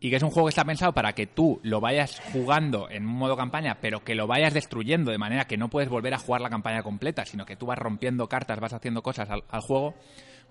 Y 0.00 0.10
que 0.10 0.16
es 0.16 0.22
un 0.22 0.30
juego 0.30 0.46
que 0.46 0.50
está 0.50 0.64
pensado 0.64 0.92
para 0.92 1.12
que 1.12 1.26
tú 1.26 1.60
lo 1.62 1.80
vayas 1.80 2.20
jugando 2.32 2.88
en 2.88 3.04
un 3.06 3.14
modo 3.14 3.36
campaña, 3.36 3.78
pero 3.80 4.04
que 4.04 4.14
lo 4.14 4.26
vayas 4.26 4.54
destruyendo 4.54 5.10
de 5.10 5.18
manera 5.18 5.46
que 5.46 5.56
no 5.56 5.68
puedes 5.68 5.88
volver 5.88 6.14
a 6.14 6.18
jugar 6.18 6.40
la 6.40 6.50
campaña 6.50 6.82
completa, 6.82 7.24
sino 7.26 7.44
que 7.44 7.56
tú 7.56 7.66
vas 7.66 7.78
rompiendo 7.78 8.28
cartas, 8.28 8.60
vas 8.60 8.72
haciendo 8.72 9.02
cosas 9.02 9.28
al, 9.30 9.42
al 9.48 9.60
juego. 9.60 9.94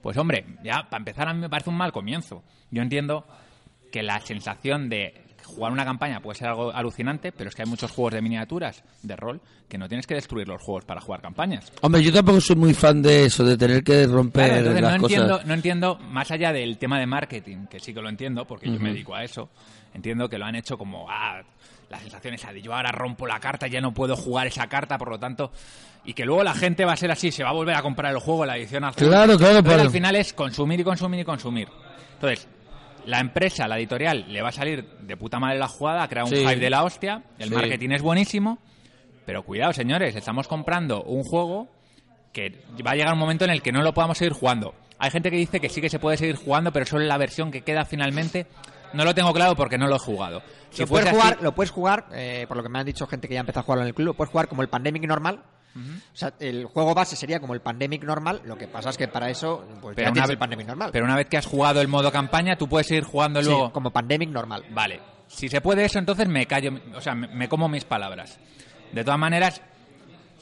Pues 0.01 0.17
hombre, 0.17 0.45
ya 0.63 0.89
para 0.89 0.99
empezar 0.99 1.29
a 1.29 1.33
mí 1.33 1.39
me 1.39 1.49
parece 1.49 1.69
un 1.69 1.77
mal 1.77 1.91
comienzo. 1.91 2.43
Yo 2.71 2.81
entiendo 2.81 3.25
que 3.91 4.03
la 4.03 4.19
sensación 4.19 4.89
de 4.89 5.26
jugar 5.47 5.71
una 5.71 5.83
campaña 5.85 6.19
puede 6.21 6.37
ser 6.37 6.47
algo 6.49 6.71
alucinante, 6.71 7.31
pero 7.31 7.49
es 7.49 7.55
que 7.55 7.63
hay 7.63 7.67
muchos 7.69 7.89
juegos 7.91 8.13
de 8.13 8.21
miniaturas, 8.21 8.83
de 9.01 9.15
rol, 9.15 9.41
que 9.67 9.77
no 9.77 9.87
tienes 9.87 10.05
que 10.05 10.13
destruir 10.15 10.47
los 10.47 10.61
juegos 10.61 10.85
para 10.85 11.01
jugar 11.01 11.21
campañas. 11.21 11.71
Hombre, 11.81 12.03
yo 12.03 12.13
tampoco 12.13 12.39
soy 12.41 12.55
muy 12.55 12.73
fan 12.73 13.01
de 13.01 13.25
eso, 13.25 13.43
de 13.43 13.57
tener 13.57 13.83
que 13.83 14.05
romper 14.05 14.45
Claro, 14.45 14.59
entonces 14.59 14.81
las 14.81 14.93
no 14.93 15.01
cosas. 15.01 15.17
entiendo, 15.17 15.41
no 15.45 15.53
entiendo, 15.53 15.97
más 16.09 16.31
allá 16.31 16.53
del 16.53 16.77
tema 16.77 16.99
de 16.99 17.07
marketing, 17.07 17.65
que 17.67 17.79
sí 17.79 17.93
que 17.93 18.01
lo 18.01 18.09
entiendo, 18.09 18.45
porque 18.45 18.71
yo 18.71 18.79
me 18.79 18.89
dedico 18.89 19.15
a 19.15 19.23
eso, 19.23 19.49
entiendo 19.93 20.29
que 20.29 20.37
lo 20.37 20.45
han 20.45 20.55
hecho 20.55 20.77
como, 20.77 21.07
ah, 21.09 21.41
la 21.89 21.99
sensación 21.99 22.33
esa 22.33 22.51
de 22.51 22.61
yo 22.61 22.73
ahora 22.73 22.91
rompo 22.91 23.25
la 23.25 23.39
carta, 23.39 23.67
ya 23.67 23.79
no 23.81 23.93
puedo 23.93 24.15
jugar 24.15 24.47
esa 24.47 24.67
carta, 24.67 24.97
por 24.97 25.09
lo 25.09 25.17
tanto, 25.19 25.51
y 26.05 26.13
que 26.13 26.25
luego 26.25 26.43
la 26.43 26.53
gente 26.53 26.85
va 26.85 26.93
a 26.93 26.97
ser 26.97 27.11
así, 27.11 27.31
se 27.31 27.43
va 27.43 27.49
a 27.49 27.53
volver 27.53 27.75
a 27.75 27.81
comprar 27.81 28.13
el 28.13 28.19
juego, 28.19 28.45
la 28.45 28.57
edición 28.57 28.83
azul. 28.83 29.07
Claro, 29.07 29.37
claro, 29.37 29.63
pero- 29.63 29.81
al 29.81 29.89
final 29.91 30.15
es 30.15 30.33
consumir 30.33 30.79
y 30.79 30.83
consumir 30.83 31.21
y 31.21 31.23
consumir. 31.25 31.67
Entonces, 32.15 32.47
la 33.07 33.19
empresa, 33.19 33.67
la 33.67 33.77
editorial, 33.77 34.25
le 34.31 34.41
va 34.41 34.49
a 34.49 34.51
salir 34.51 34.83
de 35.01 35.17
puta 35.17 35.39
madre 35.39 35.57
la 35.57 35.67
jugada, 35.67 36.03
a 36.03 36.07
crear 36.07 36.25
un 36.25 36.29
Sí. 36.31 36.37
hype 36.45 36.57
de 36.57 36.69
la 36.69 36.83
hostia, 36.83 37.23
el 37.39 37.49
Sí. 37.49 37.55
marketing 37.55 37.89
es 37.91 38.01
buenísimo, 38.01 38.59
pero 39.25 39.43
cuidado, 39.43 39.73
señores, 39.73 40.15
estamos 40.15 40.47
comprando 40.47 41.03
un 41.03 41.23
juego 41.23 41.67
que 42.33 42.53
va 42.85 42.91
a 42.91 42.95
llegar 42.95 43.13
un 43.13 43.19
momento 43.19 43.45
en 43.45 43.51
el 43.51 43.61
que 43.61 43.71
no 43.71 43.81
lo 43.81 43.93
podamos 43.93 44.17
seguir 44.17 44.33
jugando. 44.33 44.75
Hay 44.99 45.09
gente 45.11 45.31
que 45.31 45.37
dice 45.37 45.59
que 45.59 45.69
sí 45.69 45.79
que 45.81 45.89
se 45.89 45.99
puede 45.99 46.17
seguir 46.17 46.35
jugando, 46.35 46.71
pero 46.71 46.85
solo 46.85 47.01
en 47.03 47.07
la 47.07 47.17
versión 47.17 47.49
que 47.51 47.61
queda 47.61 47.85
finalmente 47.85 48.45
no 48.93 49.03
lo 49.05 49.13
tengo 49.15 49.33
claro 49.33 49.55
porque 49.55 49.77
no 49.77 49.87
lo 49.87 49.95
he 49.95 49.99
jugado. 49.99 50.41
Si 50.69 50.81
lo, 50.81 50.87
puedes 50.87 51.09
jugar, 51.09 51.33
así- 51.35 51.43
lo 51.43 51.53
puedes 51.55 51.71
jugar, 51.71 52.05
eh, 52.13 52.45
por 52.47 52.57
lo 52.57 52.63
que 52.63 52.69
me 52.69 52.79
han 52.79 52.85
dicho 52.85 53.07
gente 53.07 53.27
que 53.27 53.33
ya 53.35 53.39
empezó 53.39 53.59
a 53.61 53.63
jugarlo 53.63 53.83
en 53.83 53.87
el 53.89 53.93
club, 53.95 54.07
lo 54.07 54.13
puedes 54.15 54.31
jugar 54.31 54.47
como 54.47 54.61
el 54.61 54.69
Pandemic 54.69 55.05
normal. 55.07 55.41
O 56.13 56.15
sea, 56.17 56.33
el 56.39 56.65
juego 56.65 56.93
base 56.95 57.15
sería 57.15 57.39
como 57.39 57.53
el 57.53 57.61
Pandemic 57.61 58.03
normal, 58.03 58.41
lo 58.45 58.57
que 58.57 58.67
pasa 58.67 58.89
es 58.89 58.97
que 58.97 59.07
para 59.07 59.29
eso 59.29 59.65
pues 59.81 59.95
pero 59.95 60.07
ya 60.07 60.11
una, 60.11 60.13
tienes 60.13 60.27
vez, 60.29 60.33
el 60.35 60.39
Pandemic 60.39 60.67
normal. 60.67 60.89
pero 60.91 61.05
una 61.05 61.15
vez 61.15 61.27
que 61.27 61.37
has 61.37 61.45
jugado 61.45 61.81
el 61.81 61.87
modo 61.87 62.11
campaña, 62.11 62.55
tú 62.57 62.67
puedes 62.67 62.87
seguir 62.87 63.03
jugando 63.03 63.41
Sí, 63.41 63.47
luego. 63.49 63.71
como 63.71 63.91
Pandemic 63.91 64.29
normal. 64.29 64.63
Vale, 64.71 64.99
si 65.27 65.49
se 65.49 65.61
puede 65.61 65.85
eso, 65.85 65.99
entonces 65.99 66.27
me 66.27 66.45
callo, 66.45 66.71
o 66.95 67.01
sea, 67.01 67.13
me, 67.15 67.27
me 67.27 67.47
como 67.49 67.67
mis 67.69 67.83
palabras. 67.85 68.37
De 68.91 69.03
todas 69.03 69.19
maneras, 69.19 69.61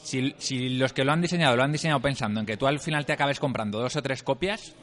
si, 0.03 0.35
si 0.37 0.69
los 0.69 0.93
que 0.93 1.03
lo 1.03 1.11
han 1.11 1.21
diseñado 1.21 1.55
lo 1.55 1.63
han 1.63 1.71
diseñado 1.71 1.99
pensando 1.99 2.39
en 2.39 2.45
que 2.45 2.57
tú 2.57 2.67
al 2.67 2.79
final 2.79 3.05
te 3.05 3.13
acabes 3.13 3.39
comprando 3.39 3.79
dos 3.79 3.95
o 3.95 4.01
tres 4.03 4.21
copias, 4.23 4.73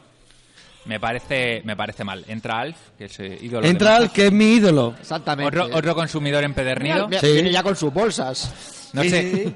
me 0.84 0.98
parece, 0.98 1.62
me 1.64 1.76
parece 1.76 2.02
mal. 2.02 2.24
Entra 2.26 2.58
Alf, 2.58 2.76
que 2.98 3.04
es 3.04 3.20
eh, 3.20 3.38
ídolo. 3.40 3.64
Entra 3.66 3.94
al 3.96 4.10
que 4.10 4.26
es 4.26 4.32
mi 4.32 4.54
ídolo. 4.54 4.94
Exactamente. 4.98 5.60
otro, 5.60 5.76
otro 5.76 5.94
consumidor 5.94 6.42
empedernido. 6.42 7.06
Mira, 7.06 7.20
Sí. 7.20 7.32
Viene 7.34 7.52
ya 7.52 7.62
con 7.62 7.76
sus 7.76 7.92
bolsas. 7.92 8.90
No 8.92 9.02
Sí, 9.02 9.10
sé. 9.10 9.32
sí. 9.32 9.54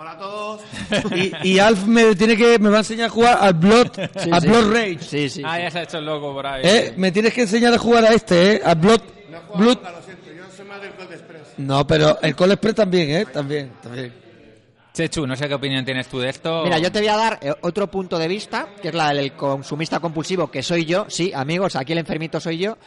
Hola 0.00 0.12
a 0.12 0.16
todos. 0.18 0.60
Y, 1.42 1.48
y 1.54 1.58
Alf 1.58 1.84
me 1.86 2.14
tiene 2.14 2.36
que 2.36 2.56
me 2.60 2.68
va 2.68 2.76
a 2.76 2.78
enseñar 2.78 3.06
a 3.06 3.10
jugar 3.10 3.36
al 3.40 3.54
Blood, 3.54 3.88
Sí, 4.16 4.30
al 4.30 4.40
sí. 4.42 4.46
Blood 4.48 4.72
Rage. 4.72 4.98
Sí, 5.00 5.28
sí. 5.28 5.42
Ah, 5.44 5.58
ya 5.58 5.70
se 5.72 5.80
ha 5.80 5.82
hecho 5.82 5.98
el 5.98 6.06
loco 6.06 6.32
por 6.32 6.46
ahí. 6.46 6.62
¿Eh? 6.64 6.94
Me 6.96 7.10
tienes 7.10 7.34
que 7.34 7.40
enseñar 7.42 7.74
a 7.74 7.78
jugar 7.78 8.04
a 8.04 8.10
este, 8.14 8.52
¿eh? 8.56 8.62
Al 8.64 8.76
Blood. 8.76 9.00
No 9.28 9.36
he 9.36 9.40
jugado 9.40 9.58
Blood. 9.64 9.76
nunca, 9.78 9.90
lo 9.90 10.02
siento. 10.02 10.30
Yo 10.32 10.44
soy 10.56 10.66
más 10.66 10.80
del 10.80 10.92
Cold 10.92 11.12
Express. 11.12 11.42
No, 11.56 11.84
pero 11.84 12.18
el 12.22 12.36
Call 12.36 12.52
Express 12.52 12.74
también, 12.76 13.10
¿eh? 13.10 13.26
También, 13.26 13.72
también. 13.82 14.14
Chechu, 14.94 15.26
no 15.26 15.34
sé 15.34 15.48
qué 15.48 15.54
opinión 15.54 15.84
tienes 15.84 16.06
tú 16.06 16.20
de 16.20 16.28
esto. 16.28 16.62
Mira, 16.62 16.78
yo 16.78 16.92
te 16.92 17.00
voy 17.00 17.08
a 17.08 17.16
dar 17.16 17.38
eh, 17.42 17.52
otro 17.62 17.88
punto 17.90 18.18
de 18.18 18.28
vista, 18.28 18.68
que 18.80 18.88
es 18.88 18.94
la 18.94 19.12
del 19.12 19.32
consumista 19.32 19.98
compulsivo, 19.98 20.48
que 20.48 20.62
soy 20.62 20.84
yo. 20.84 21.06
Sí, 21.08 21.32
amigos, 21.34 21.74
aquí 21.74 21.90
el 21.92 21.98
enfermito 21.98 22.38
soy 22.38 22.58
yo. 22.58 22.78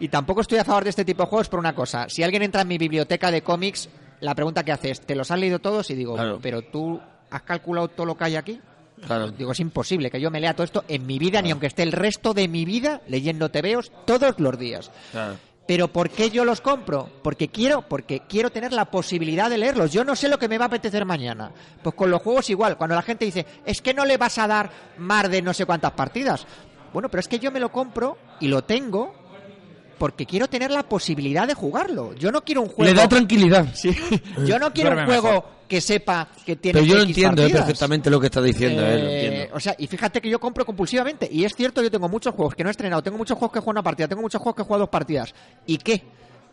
Y 0.00 0.08
tampoco 0.08 0.40
estoy 0.40 0.58
a 0.58 0.64
favor 0.64 0.82
de 0.82 0.90
este 0.90 1.04
tipo 1.04 1.22
de 1.22 1.28
juegos 1.28 1.48
por 1.48 1.60
una 1.60 1.74
cosa. 1.76 2.08
Si 2.08 2.24
alguien 2.24 2.42
entra 2.42 2.62
en 2.62 2.68
mi 2.68 2.78
biblioteca 2.78 3.30
de 3.30 3.42
cómics, 3.42 3.88
la 4.20 4.34
pregunta 4.34 4.64
que 4.64 4.72
hace 4.72 4.90
es, 4.90 5.00
¿te 5.00 5.14
los 5.14 5.30
has 5.30 5.38
leído 5.38 5.58
todos? 5.58 5.90
Y 5.90 5.94
digo, 5.94 6.14
Claro. 6.14 6.38
¿pero 6.42 6.62
tú 6.62 7.00
has 7.30 7.42
calculado 7.42 7.88
todo 7.88 8.06
lo 8.06 8.16
que 8.16 8.24
hay 8.24 8.36
aquí? 8.36 8.60
Claro. 9.06 9.30
Digo, 9.30 9.52
es 9.52 9.60
imposible 9.60 10.10
que 10.10 10.20
yo 10.20 10.30
me 10.30 10.40
lea 10.40 10.54
todo 10.54 10.64
esto 10.64 10.84
en 10.88 11.06
mi 11.06 11.18
vida, 11.18 11.40
ni 11.40 11.50
aunque 11.50 11.66
esté 11.68 11.82
el 11.82 11.92
resto 11.92 12.34
de 12.34 12.48
mi 12.48 12.64
vida 12.66 13.00
leyendo 13.08 13.50
TVOs 13.50 13.90
todos 14.04 14.38
los 14.38 14.58
días. 14.58 14.90
Claro. 15.10 15.36
Pero 15.66 15.88
¿por 15.88 16.10
qué 16.10 16.30
yo 16.30 16.44
los 16.44 16.60
compro? 16.60 17.08
Porque 17.22 17.48
quiero, 17.48 17.82
porque 17.82 18.22
quiero 18.28 18.50
tener 18.50 18.72
la 18.72 18.86
posibilidad 18.90 19.48
de 19.48 19.56
leerlos. 19.56 19.92
Yo 19.92 20.04
no 20.04 20.16
sé 20.16 20.28
lo 20.28 20.38
que 20.38 20.48
me 20.48 20.58
va 20.58 20.64
a 20.64 20.68
apetecer 20.68 21.04
mañana. 21.04 21.52
Pues 21.82 21.94
con 21.94 22.10
los 22.10 22.20
juegos 22.20 22.50
igual. 22.50 22.76
Cuando 22.76 22.96
la 22.96 23.02
gente 23.02 23.24
dice, 23.24 23.46
es 23.64 23.80
que 23.80 23.94
no 23.94 24.04
le 24.04 24.16
vas 24.16 24.36
a 24.38 24.48
dar 24.48 24.70
más 24.98 25.30
de 25.30 25.40
no 25.42 25.54
sé 25.54 25.64
cuántas 25.66 25.92
partidas. 25.92 26.44
Bueno, 26.92 27.08
pero 27.08 27.20
es 27.20 27.28
que 27.28 27.38
yo 27.38 27.52
me 27.52 27.60
lo 27.60 27.70
compro 27.70 28.18
y 28.40 28.48
lo 28.48 28.64
tengo 28.64 29.14
porque 30.00 30.24
quiero 30.24 30.48
tener 30.48 30.70
la 30.70 30.82
posibilidad 30.82 31.46
de 31.46 31.52
jugarlo. 31.52 32.14
Yo 32.14 32.32
no 32.32 32.40
quiero 32.42 32.62
un 32.62 32.68
juego. 32.68 32.84
Le 32.90 32.94
da 32.98 33.06
tranquilidad. 33.06 33.66
Sí. 33.74 33.94
Yo 34.46 34.58
no 34.58 34.72
quiero 34.72 34.92
un 34.98 35.04
juego 35.04 35.28
mejor. 35.28 35.44
que 35.68 35.80
sepa 35.82 36.26
que 36.46 36.56
tiene. 36.56 36.80
Pero 36.80 36.90
yo 36.90 36.96
lo 36.96 37.02
entiendo, 37.02 37.42
¿eh? 37.42 37.44
partidas. 37.44 37.62
perfectamente 37.66 38.08
lo 38.08 38.18
que 38.18 38.26
está 38.28 38.40
diciendo, 38.40 38.80
¿eh? 38.82 38.98
Lo 38.98 39.08
Eh, 39.10 39.26
entiendo. 39.26 39.56
o 39.56 39.60
sea, 39.60 39.74
y 39.78 39.86
fíjate 39.86 40.22
que 40.22 40.30
yo 40.30 40.40
compro 40.40 40.64
compulsivamente. 40.64 41.28
Y 41.30 41.44
es 41.44 41.54
cierto, 41.54 41.82
yo 41.82 41.90
tengo 41.90 42.08
muchos 42.08 42.34
juegos 42.34 42.54
que 42.54 42.62
no 42.64 42.70
he 42.70 42.72
estrenado, 42.72 43.02
tengo 43.02 43.18
muchos 43.18 43.36
juegos 43.36 43.52
que 43.52 43.58
juego 43.60 43.72
una 43.72 43.82
partida, 43.82 44.08
tengo 44.08 44.22
muchos 44.22 44.40
juegos 44.40 44.56
que 44.56 44.62
juego 44.62 44.78
dos 44.80 44.88
partidas. 44.88 45.34
¿Y 45.66 45.76
qué? 45.76 46.02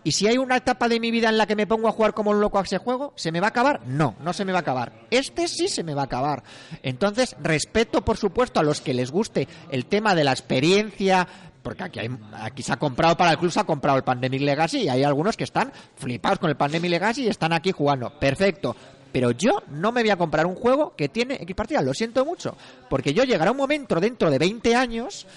¿Y 0.03 0.11
si 0.11 0.26
hay 0.28 0.38
una 0.38 0.56
etapa 0.56 0.88
de 0.88 1.02
mi 1.02 1.11
vida 1.11 1.28
en 1.28 1.38
la 1.38 1.45
que 1.48 1.56
me 1.56 1.68
pongo 1.68 1.90
a 1.90 1.91
jugar 1.91 2.14
como 2.14 2.32
un 2.32 2.40
loco 2.40 2.60
a 2.60 2.61
ese 2.61 2.78
juego, 2.78 3.11
se 3.18 3.30
me 3.32 3.41
va 3.41 3.48
a 3.48 3.49
acabar? 3.49 3.82
No, 3.88 4.15
no 4.24 4.32
se 4.32 4.45
me 4.45 4.53
va 4.53 4.60
a 4.60 4.61
acabar. 4.61 4.94
Este 5.11 5.49
sí 5.49 5.68
se 5.68 5.84
me 5.84 5.94
va 5.94 6.03
a 6.03 6.06
acabar. 6.06 6.44
Entonces, 6.82 7.36
respeto, 7.41 8.06
por 8.06 8.15
supuesto, 8.15 8.60
a 8.61 8.64
los 8.64 8.80
que 8.80 8.94
les 8.94 9.11
guste 9.11 9.49
el 9.69 9.86
tema 9.88 10.15
de 10.15 10.24
la 10.24 10.32
experiencia, 10.32 11.28
porque 11.68 11.84
aquí, 11.84 11.99
hay, 11.99 12.10
aquí 12.39 12.64
se 12.64 12.72
ha 12.72 12.77
comprado 12.77 13.18
para 13.18 13.31
el 13.31 13.38
club, 13.38 13.52
se 13.52 13.60
ha 13.60 13.65
comprado 13.65 13.98
el 13.98 14.03
Pandemic 14.06 14.39
Legacy 14.39 14.84
y 14.84 14.88
hay 14.88 15.03
algunos 15.03 15.35
que 15.35 15.44
están 15.44 15.69
flipados 15.98 16.39
con 16.39 16.49
el 16.49 16.56
Pandemic 16.56 16.89
Legacy 16.89 17.23
y 17.23 17.27
están 17.27 17.52
aquí 17.52 17.73
jugando. 17.73 18.10
Perfecto. 18.10 18.73
Pero 19.11 19.31
yo 19.31 19.61
no 19.68 19.91
me 19.91 20.02
voy 20.02 20.11
a 20.11 20.15
comprar 20.15 20.45
un 20.45 20.56
juego 20.56 20.95
que 20.95 21.10
tiene 21.10 21.35
X 21.41 21.53
partidas, 21.57 21.84
lo 21.84 21.94
siento 21.94 22.23
mucho. 22.23 22.56
Porque 22.89 23.14
yo 23.14 23.26
llegará 23.26 23.52
un 23.52 23.57
momento 23.57 23.99
dentro 23.99 24.31
de 24.31 24.38
20 24.39 24.76
años, 24.76 25.27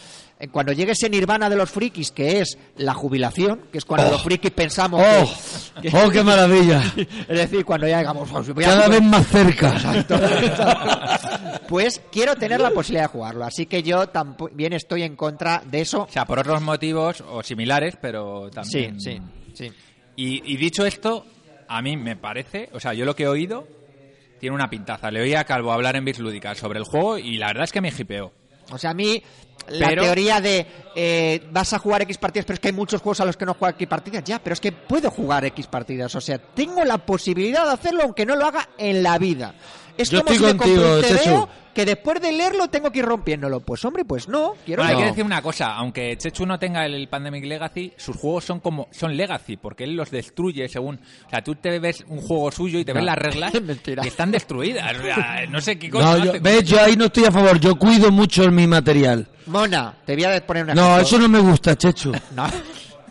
cuando 0.48 0.72
llegue 0.72 0.92
ese 0.92 1.10
nirvana 1.10 1.50
de 1.50 1.56
los 1.56 1.70
frikis, 1.70 2.10
que 2.12 2.40
es 2.40 2.56
la 2.76 2.94
jubilación, 2.94 3.60
que 3.70 3.78
es 3.78 3.84
cuando 3.84 4.08
Oh. 4.08 4.12
los 4.12 4.22
frikis 4.22 4.50
pensamos 4.52 5.02
¡Oh! 5.04 5.80
que, 5.82 5.90
que- 5.90 5.96
¡Oh, 5.96 6.08
qué 6.10 6.22
maravilla! 6.22 6.82
Es 7.28 7.38
decir, 7.38 7.64
cuando 7.64 7.86
ya 7.86 7.98
digamos, 7.98 8.28
"Pues 8.30 8.54
voy 8.54 8.64
a 8.64 8.68
Cada 8.68 8.84
jugar". 8.86 9.00
vez 9.00 9.08
más 9.10 9.26
cerca. 9.26 9.74
Pues 11.68 12.00
quiero 12.10 12.34
tener 12.36 12.60
la 12.60 12.70
posibilidad 12.70 13.04
de 13.04 13.08
jugarlo. 13.12 13.44
Así 13.44 13.66
que 13.66 13.82
yo 13.82 14.08
también 14.08 14.72
estoy 14.72 15.02
en 15.04 15.14
contra 15.14 15.62
de 15.64 15.82
eso. 15.82 16.02
O 16.02 16.08
sea, 16.10 16.24
por 16.24 16.38
otros 16.40 16.60
motivos 16.62 17.22
o 17.30 17.42
similares, 17.44 17.96
pero 18.00 18.46
Sí, 18.48 18.54
también. 18.54 19.00
sí, 19.00 19.20
sí. 19.54 19.72
Y, 20.16 20.52
y 20.52 20.56
dicho 20.56 20.84
esto, 20.84 21.24
a 21.68 21.80
mí 21.80 21.96
me 21.96 22.16
parece, 22.16 22.68
o 22.72 22.80
sea, 22.80 22.92
yo 22.92 23.04
lo 23.04 23.14
que 23.14 23.22
he 23.24 23.28
oído 23.28 23.68
tiene 24.40 24.54
una 24.56 24.68
pintaza. 24.68 25.10
Le 25.12 25.20
oí 25.22 25.34
a 25.34 25.44
Calvo 25.44 25.72
hablar 25.72 25.94
en 25.94 26.04
Bislúdica 26.04 26.54
sobre 26.56 26.80
el 26.80 26.84
juego 26.84 27.18
y 27.18 27.36
la 27.36 27.48
verdad 27.48 27.64
es 27.64 27.72
que 27.72 27.80
me 27.80 27.92
hipeó. 27.96 28.32
O 28.70 28.78
sea, 28.78 28.90
a 28.90 28.94
mí 28.94 29.22
la 29.68 29.88
Pero- 29.88 30.02
teoría 30.04 30.40
de 30.40 30.66
eh, 30.94 31.46
vas 31.52 31.72
a 31.72 31.78
jugar 31.78 32.02
X 32.02 32.18
partidas, 32.18 32.44
pero 32.46 32.54
es 32.54 32.60
que 32.60 32.68
hay 32.68 32.74
muchos 32.74 33.00
juegos 33.00 33.20
a 33.20 33.24
los 33.24 33.36
que 33.36 33.46
no 33.46 33.54
juego 33.54 33.74
X 33.76 33.86
partidas, 33.86 34.24
ya, 34.24 34.38
pero 34.42 34.54
es 34.54 34.60
que 34.60 34.72
puedo 34.72 35.10
jugar 35.10 35.44
X 35.44 35.66
partidas. 35.66 36.14
O 36.14 36.20
sea, 36.20 36.38
tengo 36.38 36.84
la 36.84 36.98
posibilidad 36.98 37.64
de 37.66 37.72
hacerlo 37.72 38.02
aunque 38.02 38.26
no 38.26 38.34
lo 38.36 38.46
haga 38.46 38.68
en 38.78 39.02
la 39.02 39.18
vida. 39.18 39.54
Es 40.00 40.10
Yo 40.10 40.22
como 40.22 40.32
estoy 40.32 40.36
si 40.48 40.54
me 40.54 40.58
compro 40.58 40.66
contigo, 40.84 40.96
un 40.96 41.02
Chechu. 41.02 41.48
que 41.74 41.84
después 41.84 42.20
de 42.20 42.32
leerlo 42.32 42.68
tengo 42.68 42.90
que 42.90 42.98
ir 43.00 43.04
rompiéndolo. 43.04 43.60
Pues 43.60 43.84
hombre, 43.84 44.04
pues 44.04 44.28
no. 44.28 44.54
Quiero 44.64 44.82
Bueno, 44.82 44.96
hay 44.98 45.02
que 45.04 45.08
decir 45.10 45.24
una 45.24 45.40
cosa, 45.42 45.74
aunque 45.74 46.16
Chechu 46.16 46.46
no 46.46 46.58
tenga 46.58 46.84
el 46.86 47.08
Pandemic 47.08 47.44
Legacy, 47.44 47.92
sus 47.96 48.16
juegos 48.16 48.44
son 48.44 48.60
como 48.60 48.88
son 48.90 49.16
Legacy, 49.16 49.56
porque 49.56 49.84
él 49.84 49.94
los 49.94 50.10
destruye 50.10 50.68
según, 50.68 50.96
o 51.26 51.30
sea, 51.30 51.42
tú 51.42 51.54
te 51.54 51.78
ves 51.78 52.04
un 52.08 52.20
juego 52.20 52.50
suyo 52.50 52.78
y 52.78 52.84
te 52.84 52.92
ves 52.92 53.04
las 53.04 53.16
reglas 53.18 53.52
Mentira. 53.62 54.02
y 54.04 54.08
están 54.08 54.30
destruidas. 54.30 54.96
O 54.98 55.02
sea, 55.02 55.46
no 55.48 55.60
sé 55.60 55.78
qué 55.78 55.90
cosa. 55.90 56.16
No, 56.18 56.24
yo, 56.24 56.32
ves, 56.40 56.64
yo 56.64 56.80
ahí 56.80 56.96
no 56.96 57.04
estoy 57.06 57.24
a 57.24 57.30
favor. 57.30 57.58
Yo 57.60 57.76
cuido 57.76 58.10
mucho 58.10 58.50
mi 58.50 58.66
material. 58.66 59.26
Mona, 59.46 59.94
te 60.04 60.14
voy 60.14 60.24
a 60.24 60.46
poner 60.46 60.64
un 60.66 60.74
No, 60.74 60.98
eso 60.98 61.18
no 61.18 61.28
me 61.28 61.38
gusta, 61.40 61.76
Chechu. 61.76 62.12
No. 62.34 62.46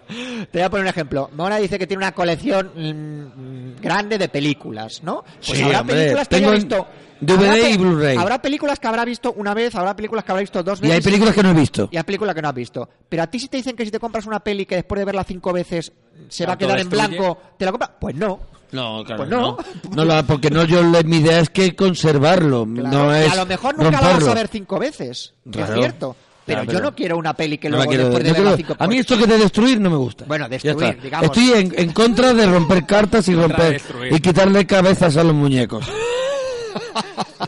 Te 0.09 0.57
voy 0.59 0.61
a 0.61 0.69
poner 0.69 0.83
un 0.85 0.89
ejemplo. 0.89 1.29
Mona 1.35 1.57
dice 1.57 1.77
que 1.77 1.85
tiene 1.87 2.03
una 2.03 2.11
colección 2.13 2.71
mm, 2.75 3.81
grande 3.81 4.17
de 4.17 4.27
películas, 4.29 5.01
¿no? 5.03 5.23
Pues 5.23 5.57
Sí, 5.59 5.63
habrá 5.63 5.81
hombre, 5.81 5.95
películas 5.95 6.27
que 6.27 6.35
tengo 6.35 6.49
haya 6.49 6.57
visto. 6.59 6.87
DVD 7.21 7.69
y 7.71 7.77
Blu-ray. 7.77 8.17
Habrá 8.17 8.41
películas 8.41 8.79
que 8.79 8.87
habrá 8.87 9.03
visto 9.03 9.33
una 9.33 9.53
vez, 9.53 9.75
habrá 9.75 9.93
películas 9.95 10.23
que 10.23 10.31
habrá 10.31 10.39
visto 10.41 10.63
dos 10.63 10.79
Y 10.79 10.83
veces. 10.83 10.95
hay 10.97 11.01
películas 11.03 11.35
que 11.35 11.43
no 11.43 11.49
he 11.51 11.53
visto. 11.53 11.89
Y 11.91 11.97
hay 11.97 12.03
películas 12.03 12.33
que 12.33 12.41
no 12.41 12.47
has 12.49 12.55
visto. 12.55 12.89
Pero 13.09 13.23
a 13.23 13.27
ti 13.27 13.39
si 13.39 13.49
te 13.49 13.57
dicen 13.57 13.75
que 13.75 13.83
si 13.85 13.91
te 13.91 13.99
compras 13.99 14.25
una 14.25 14.39
peli 14.39 14.65
que 14.65 14.75
después 14.75 14.99
de 14.99 15.05
verla 15.05 15.23
cinco 15.25 15.51
veces 15.51 15.91
se 16.29 16.45
va 16.45 16.53
a 16.53 16.57
quedar 16.57 16.79
en 16.79 16.89
blanco, 16.89 17.37
¿te 17.57 17.65
la 17.65 17.71
compras? 17.71 17.91
Pues 17.99 18.15
no. 18.15 18.39
No, 18.71 19.03
claro. 19.03 19.17
Pues 19.17 19.29
no. 19.29 19.57
No, 19.95 20.05
la- 20.05 20.23
porque 20.23 20.49
no, 20.49 20.63
yo 20.63 20.81
mi 21.03 21.17
idea 21.17 21.39
es 21.39 21.49
que 21.49 21.75
conservarlo. 21.75 22.65
Claro. 22.73 22.97
No 22.97 23.17
Y 23.17 23.21
es 23.23 23.31
a 23.33 23.35
lo 23.35 23.45
mejor 23.47 23.77
nunca 23.77 23.99
la 24.01 24.13
vas 24.13 24.27
a 24.27 24.33
ver 24.35 24.47
cinco 24.47 24.79
veces. 24.79 25.33
Claro. 25.51 25.73
Es 25.73 25.79
cierto. 25.79 26.15
Pero 26.55 26.63
yo 26.71 26.79
no 26.81 26.93
quiero 26.95 27.17
una 27.17 27.33
peli 27.33 27.57
que 27.57 27.69
No 27.69 27.77
la 27.77 27.83
luego 27.85 27.89
quiero- 27.91 28.03
después 28.05 28.23
de 28.23 28.31
verla 28.33 28.57
cinco 28.57 28.75
a 28.77 28.87
mí 28.87 28.97
esto 28.97 29.17
que 29.17 29.27
de 29.27 29.37
destruir 29.37 29.79
no 29.79 29.89
me 29.89 29.95
gusta. 29.97 30.25
Bueno, 30.27 30.49
destruir, 30.49 30.89
está. 30.89 31.01
digamos. 31.03 31.25
Estoy 31.27 31.51
en, 31.59 31.73
en 31.77 31.93
contra 31.93 32.33
de 32.33 32.45
romper 32.45 32.85
cartas 32.85 33.27
y 33.27 33.35
romper 33.35 33.81
y 34.11 34.19
quitarle 34.19 34.65
cabezas 34.65 35.15
a 35.17 35.23
los 35.23 35.33
muñecos. 35.33 35.85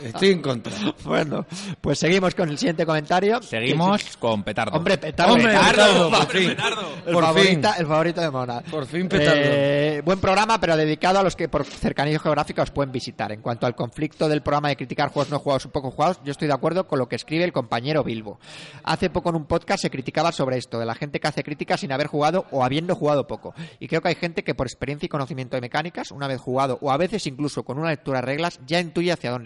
Estoy 0.03 0.29
en 0.31 0.41
contra. 0.41 0.73
Bueno, 1.03 1.45
pues 1.81 1.99
seguimos 1.99 2.33
con 2.35 2.49
el 2.49 2.57
siguiente 2.57 2.85
comentario. 2.85 3.41
Seguimos 3.41 4.17
con 4.17 4.43
Petardo. 4.43 4.77
Hombre, 4.77 4.97
petardo. 4.97 5.33
Hombre, 5.33 5.51
petardo, 5.53 6.09
por 6.09 6.19
Hombre, 6.21 6.39
fin. 6.39 6.49
petardo. 6.49 6.81
El, 7.05 7.13
Por 7.13 7.23
favorita- 7.23 7.73
fin. 7.73 7.81
el 7.81 7.87
favorito 7.87 8.21
de 8.21 8.29
Mona. 8.31 8.61
Por 8.61 8.85
fin 8.85 9.07
petardo. 9.09 9.39
Eh, 9.43 10.01
buen 10.05 10.19
programa, 10.19 10.59
pero 10.59 10.75
dedicado 10.77 11.19
a 11.19 11.23
los 11.23 11.35
que 11.35 11.49
por 11.49 11.65
cercanía 11.65 12.19
geográfica 12.19 12.61
os 12.63 12.71
pueden 12.71 12.91
visitar. 12.91 13.31
En 13.31 13.41
cuanto 13.41 13.65
al 13.65 13.75
conflicto 13.75 14.27
del 14.29 14.41
programa 14.41 14.69
de 14.69 14.75
criticar 14.77 15.09
juegos 15.09 15.29
no 15.31 15.39
jugados 15.39 15.65
o 15.65 15.71
poco 15.71 15.91
jugados, 15.91 16.19
yo 16.23 16.31
estoy 16.31 16.47
de 16.47 16.53
acuerdo 16.53 16.87
con 16.87 16.99
lo 16.99 17.07
que 17.09 17.15
escribe 17.15 17.43
el 17.43 17.51
compañero 17.53 18.03
Bilbo. 18.03 18.39
Hace 18.83 19.09
poco 19.09 19.29
en 19.29 19.35
un 19.35 19.45
podcast 19.45 19.81
se 19.81 19.89
criticaba 19.89 20.31
sobre 20.31 20.57
esto, 20.57 20.79
de 20.79 20.85
la 20.85 20.95
gente 20.95 21.19
que 21.19 21.27
hace 21.27 21.43
críticas 21.43 21.79
sin 21.81 21.91
haber 21.91 22.07
jugado 22.07 22.45
o 22.51 22.63
habiendo 22.63 22.95
jugado 22.95 23.27
poco. 23.27 23.53
Y 23.79 23.87
creo 23.87 24.01
que 24.01 24.09
hay 24.09 24.15
gente 24.15 24.43
que 24.43 24.55
por 24.55 24.67
experiencia 24.67 25.05
y 25.05 25.09
conocimiento 25.09 25.57
de 25.57 25.61
mecánicas, 25.61 26.11
una 26.11 26.27
vez 26.27 26.39
jugado 26.39 26.77
o 26.81 26.91
a 26.91 26.97
veces 26.97 27.25
incluso 27.27 27.63
con 27.63 27.77
una 27.79 27.89
lectura 27.89 28.19
de 28.19 28.25
reglas, 28.27 28.59
ya 28.65 28.79
intuye 28.79 29.11
hacia 29.11 29.31
dónde 29.31 29.40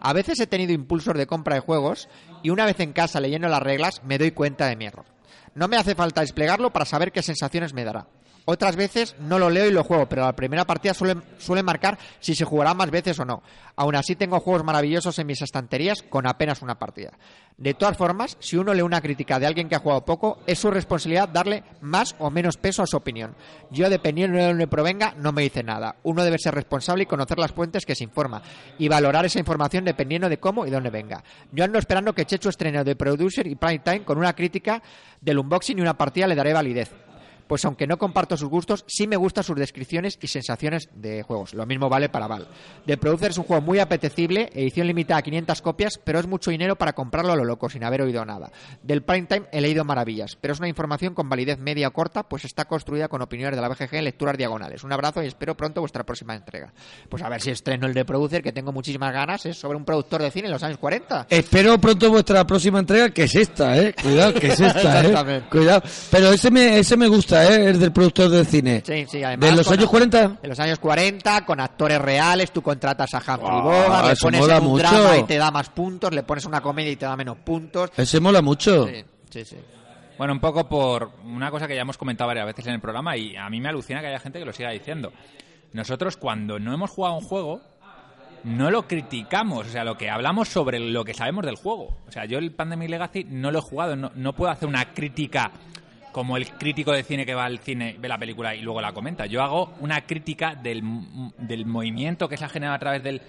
A 0.00 0.12
veces 0.12 0.40
he 0.40 0.46
tenido 0.46 0.72
impulsos 0.72 1.14
de 1.14 1.26
compra 1.26 1.54
de 1.54 1.60
juegos 1.60 2.08
y 2.42 2.50
una 2.50 2.66
vez 2.66 2.80
en 2.80 2.92
casa 2.92 3.20
leyendo 3.20 3.48
las 3.48 3.62
reglas 3.62 4.02
me 4.04 4.18
doy 4.18 4.32
cuenta 4.32 4.66
de 4.66 4.76
mi 4.76 4.86
error. 4.86 5.06
No 5.54 5.68
me 5.68 5.76
hace 5.76 5.94
falta 5.94 6.22
desplegarlo 6.22 6.72
para 6.72 6.86
saber 6.86 7.12
qué 7.12 7.22
sensaciones 7.22 7.74
me 7.74 7.84
dará. 7.84 8.06
Otras 8.44 8.76
veces 8.76 9.14
no 9.20 9.38
lo 9.38 9.50
leo 9.50 9.66
y 9.66 9.72
lo 9.72 9.84
juego, 9.84 10.06
pero 10.06 10.22
la 10.22 10.34
primera 10.34 10.64
partida 10.64 10.94
suele, 10.94 11.62
marcar 11.62 11.98
si 12.18 12.34
se 12.34 12.44
jugará 12.44 12.74
más 12.74 12.90
veces 12.90 13.18
o 13.20 13.24
no. 13.24 13.42
Aún 13.76 13.94
así 13.94 14.16
tengo 14.16 14.40
juegos 14.40 14.64
maravillosos 14.64 15.18
en 15.18 15.28
mis 15.28 15.42
estanterías 15.42 16.02
con 16.02 16.26
apenas 16.26 16.60
una 16.60 16.78
partida. 16.78 17.12
De 17.56 17.74
todas 17.74 17.96
formas, 17.96 18.36
si 18.40 18.56
uno 18.56 18.74
lee 18.74 18.82
una 18.82 19.00
crítica 19.00 19.38
de 19.38 19.46
alguien 19.46 19.68
que 19.68 19.76
ha 19.76 19.80
jugado 19.80 20.04
poco, 20.04 20.40
es 20.46 20.58
su 20.58 20.70
responsabilidad 20.70 21.28
darle 21.28 21.62
más 21.80 22.16
o 22.18 22.30
menos 22.30 22.56
peso 22.56 22.82
a 22.82 22.86
su 22.86 22.96
opinión. 22.96 23.36
Yo, 23.70 23.88
dependiendo 23.88 24.38
de 24.38 24.46
dónde 24.46 24.66
provenga, 24.66 25.14
no 25.16 25.32
me 25.32 25.42
dice 25.42 25.62
nada. 25.62 25.96
Uno 26.02 26.24
debe 26.24 26.38
ser 26.38 26.54
responsable 26.54 27.04
y 27.04 27.06
conocer 27.06 27.38
las 27.38 27.52
fuentes 27.52 27.86
que 27.86 27.94
se 27.94 28.04
informa 28.04 28.42
y 28.78 28.88
valorar 28.88 29.24
esa 29.24 29.38
información 29.38 29.84
dependiendo 29.84 30.28
de 30.28 30.38
cómo 30.38 30.66
y 30.66 30.70
dónde 30.70 30.90
venga. 30.90 31.22
Yo 31.52 31.64
ando 31.64 31.78
esperando 31.78 32.14
que 32.14 32.26
Checho 32.26 32.48
estrene 32.48 32.82
de 32.82 32.96
Producer 32.96 33.46
y 33.46 33.54
Prime 33.54 33.78
Time 33.80 34.04
con 34.04 34.18
una 34.18 34.34
crítica 34.34 34.82
del 35.20 35.38
unboxing 35.38 35.78
y 35.78 35.82
una 35.82 35.96
partida 35.96 36.26
le 36.26 36.34
daré 36.34 36.52
validez. 36.52 36.90
Pues 37.52 37.66
aunque 37.66 37.86
no 37.86 37.98
comparto 37.98 38.34
sus 38.34 38.48
gustos, 38.48 38.82
sí 38.88 39.06
me 39.06 39.14
gustan 39.14 39.44
sus 39.44 39.56
descripciones 39.56 40.18
y 40.22 40.28
sensaciones 40.28 40.88
de 40.94 41.22
juegos. 41.22 41.52
Lo 41.52 41.66
mismo 41.66 41.90
vale 41.90 42.08
para 42.08 42.26
Val. 42.26 42.48
The 42.86 42.96
Producer 42.96 43.32
es 43.32 43.36
un 43.36 43.44
juego 43.44 43.60
muy 43.60 43.78
apetecible, 43.78 44.48
edición 44.54 44.86
limitada 44.86 45.18
a 45.18 45.22
500 45.22 45.60
copias, 45.60 46.00
pero 46.02 46.18
es 46.18 46.26
mucho 46.26 46.50
dinero 46.50 46.76
para 46.76 46.94
comprarlo 46.94 47.30
a 47.30 47.36
lo 47.36 47.44
loco, 47.44 47.68
sin 47.68 47.84
haber 47.84 48.00
oído 48.00 48.24
nada. 48.24 48.50
Del 48.82 49.02
Prime 49.02 49.26
Time 49.26 49.48
he 49.52 49.60
leído 49.60 49.84
maravillas, 49.84 50.38
pero 50.40 50.54
es 50.54 50.60
una 50.60 50.68
información 50.70 51.12
con 51.12 51.28
validez 51.28 51.58
media 51.58 51.88
o 51.88 51.92
corta, 51.92 52.22
pues 52.22 52.46
está 52.46 52.64
construida 52.64 53.08
con 53.08 53.20
opiniones 53.20 53.54
de 53.54 53.60
la 53.60 53.68
BGG 53.68 53.96
en 53.96 54.04
lecturas 54.04 54.38
diagonales. 54.38 54.82
Un 54.82 54.94
abrazo 54.94 55.22
y 55.22 55.26
espero 55.26 55.54
pronto 55.54 55.82
vuestra 55.82 56.04
próxima 56.04 56.34
entrega. 56.34 56.72
Pues 57.10 57.22
a 57.22 57.28
ver 57.28 57.42
si 57.42 57.50
estreno 57.50 57.86
el 57.86 57.92
de 57.92 58.06
Producer, 58.06 58.42
que 58.42 58.52
tengo 58.52 58.72
muchísimas 58.72 59.12
ganas, 59.12 59.44
es 59.44 59.58
sobre 59.58 59.76
un 59.76 59.84
productor 59.84 60.22
de 60.22 60.30
cine 60.30 60.46
en 60.46 60.54
los 60.54 60.62
años 60.62 60.78
40. 60.78 61.26
Espero 61.28 61.78
pronto 61.78 62.10
vuestra 62.10 62.46
próxima 62.46 62.78
entrega, 62.78 63.10
que 63.10 63.24
es 63.24 63.34
esta, 63.34 63.76
¿eh? 63.76 63.94
Cuidado, 64.02 64.32
que 64.32 64.46
es 64.46 64.58
esta, 64.58 65.02
¿eh? 65.02 65.06
Exactamente. 65.08 65.48
Cuidado. 65.50 65.82
Pero 66.10 66.32
ese 66.32 66.50
me, 66.50 66.78
ese 66.78 66.96
me 66.96 67.08
gusta, 67.08 67.41
¿eh? 67.44 67.70
El 67.70 67.78
del 67.80 67.92
productor 67.92 68.28
de 68.30 68.44
cine. 68.44 68.82
Sí, 68.84 69.06
sí, 69.08 69.22
además. 69.22 69.50
¿De 69.50 69.56
los 69.56 69.70
años 69.70 69.88
40? 69.88 70.38
En 70.42 70.48
los 70.48 70.58
años 70.60 70.78
40, 70.78 71.44
con 71.44 71.60
actores 71.60 72.00
reales, 72.00 72.50
tú 72.52 72.62
contratas 72.62 73.12
a 73.14 73.18
Humphrey 73.18 73.50
Ah, 73.50 73.60
Bogart, 73.62 74.08
le 74.08 74.16
pones 74.16 74.40
mola 74.40 74.56
en 74.56 74.62
un 74.64 74.68
mucho. 74.70 74.82
drama 74.88 75.18
y 75.18 75.22
te 75.24 75.36
da 75.36 75.50
más 75.50 75.68
puntos, 75.70 76.12
le 76.12 76.22
pones 76.22 76.44
una 76.44 76.60
comedia 76.60 76.90
y 76.92 76.96
te 76.96 77.06
da 77.06 77.16
menos 77.16 77.38
puntos. 77.38 77.90
Ese 77.96 78.20
mola 78.20 78.42
mucho. 78.42 78.86
Sí, 78.86 79.04
sí, 79.30 79.44
sí. 79.44 79.56
Bueno, 80.18 80.34
un 80.34 80.40
poco 80.40 80.68
por 80.68 81.10
una 81.24 81.50
cosa 81.50 81.66
que 81.66 81.74
ya 81.74 81.82
hemos 81.82 81.98
comentado 81.98 82.28
varias 82.28 82.46
veces 82.46 82.66
en 82.66 82.74
el 82.74 82.80
programa 82.80 83.16
y 83.16 83.34
a 83.36 83.48
mí 83.48 83.60
me 83.60 83.68
alucina 83.70 84.00
que 84.00 84.06
haya 84.08 84.18
gente 84.20 84.38
que 84.38 84.44
lo 84.44 84.52
siga 84.52 84.70
diciendo. 84.70 85.12
Nosotros 85.72 86.16
cuando 86.16 86.58
no 86.58 86.72
hemos 86.74 86.90
jugado 86.90 87.16
un 87.16 87.24
juego, 87.24 87.60
no 88.44 88.70
lo 88.70 88.86
criticamos, 88.86 89.66
o 89.66 89.70
sea, 89.70 89.84
lo 89.84 89.96
que 89.96 90.10
hablamos 90.10 90.48
sobre 90.48 90.78
lo 90.80 91.04
que 91.04 91.14
sabemos 91.14 91.46
del 91.46 91.56
juego. 91.56 91.96
O 92.08 92.12
sea, 92.12 92.24
yo 92.26 92.38
el 92.38 92.52
Pandemic 92.52 92.90
Legacy 92.90 93.24
no 93.24 93.50
lo 93.50 93.60
he 93.60 93.62
jugado, 93.62 93.96
no, 93.96 94.10
no 94.14 94.32
puedo 94.34 94.50
hacer 94.50 94.68
una 94.68 94.92
crítica 94.92 95.50
como 96.12 96.36
el 96.36 96.46
crítico 96.50 96.92
de 96.92 97.02
cine 97.02 97.24
que 97.26 97.34
va 97.34 97.44
al 97.46 97.58
cine, 97.58 97.96
ve 97.98 98.08
la 98.08 98.18
película 98.18 98.54
y 98.54 98.60
luego 98.60 98.80
la 98.80 98.92
comenta. 98.92 99.26
Yo 99.26 99.42
hago 99.42 99.72
una 99.80 100.02
crítica 100.02 100.54
del, 100.54 100.82
del 101.38 101.66
movimiento 101.66 102.28
que 102.28 102.36
se 102.36 102.44
ha 102.44 102.48
generado 102.48 102.76
a 102.76 102.78
través 102.78 103.02
del, 103.02 103.20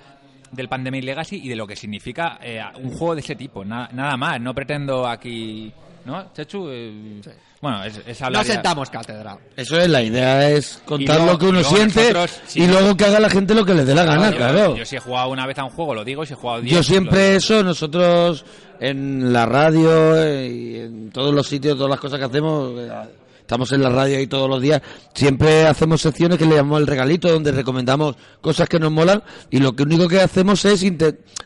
del 0.51 0.67
Pandemic 0.69 1.03
Legacy 1.03 1.37
y 1.43 1.49
de 1.49 1.55
lo 1.55 1.65
que 1.65 1.75
significa 1.75 2.37
eh, 2.41 2.61
un 2.81 2.89
juego 2.91 3.15
de 3.15 3.21
ese 3.21 3.35
tipo. 3.35 3.63
Na- 3.65 3.89
nada 3.93 4.17
más, 4.17 4.39
no 4.41 4.53
pretendo 4.53 5.07
aquí... 5.07 5.71
¿No, 6.05 6.33
Chechu? 6.33 6.67
Eh, 6.69 7.21
Bueno, 7.61 7.85
es, 7.85 8.01
es 8.05 8.19
No 8.19 8.27
hablar 8.27 8.45
ya- 8.45 8.53
sentamos 8.55 8.89
cátedra. 8.89 9.37
Eso 9.55 9.77
es, 9.79 9.87
la 9.89 10.01
idea 10.03 10.49
es 10.49 10.81
contar 10.83 11.15
luego- 11.15 11.31
lo 11.31 11.39
que 11.39 11.45
uno 11.45 11.61
y 11.61 11.63
siente 11.63 12.11
nosotros, 12.11 12.41
sí. 12.45 12.61
y 12.63 12.67
luego 12.67 12.97
que 12.97 13.05
haga 13.05 13.21
la 13.21 13.29
gente 13.29 13.55
lo 13.55 13.63
que 13.63 13.73
le 13.73 13.85
dé 13.85 13.95
la 13.95 14.03
gana, 14.03 14.29
yo, 14.31 14.35
claro. 14.35 14.75
Yo 14.75 14.83
si 14.85 14.97
he 14.97 14.99
jugado 14.99 15.29
una 15.29 15.47
vez 15.47 15.57
a 15.59 15.63
un 15.63 15.69
juego, 15.69 15.95
lo 15.95 16.03
digo, 16.03 16.23
y 16.23 16.27
si 16.27 16.33
he 16.33 16.35
jugado 16.35 16.59
diez, 16.59 16.75
Yo 16.75 16.83
siempre 16.83 17.37
eso, 17.37 17.63
nosotros 17.63 18.45
en 18.83 19.31
la 19.31 19.45
radio 19.45 20.21
eh, 20.21 20.49
y 20.49 20.75
en 20.75 21.09
todos 21.09 21.33
los 21.33 21.47
sitios, 21.47 21.77
todas 21.77 21.89
las 21.89 22.01
cosas 22.01 22.19
que 22.19 22.25
hacemos, 22.25 22.77
eh, 22.77 22.91
estamos 23.39 23.71
en 23.71 23.81
la 23.81 23.89
radio 23.89 24.17
ahí 24.17 24.27
todos 24.27 24.49
los 24.49 24.61
días, 24.61 24.81
siempre 25.13 25.65
hacemos 25.65 26.01
secciones 26.01 26.37
que 26.37 26.45
le 26.45 26.55
llamamos 26.55 26.81
el 26.81 26.87
regalito, 26.87 27.31
donde 27.31 27.53
recomendamos 27.53 28.17
cosas 28.41 28.67
que 28.67 28.79
nos 28.79 28.91
molan 28.91 29.23
y 29.49 29.59
lo 29.59 29.73
que 29.73 29.83
único 29.83 30.09
que 30.09 30.19
hacemos 30.19 30.65
es 30.65 30.85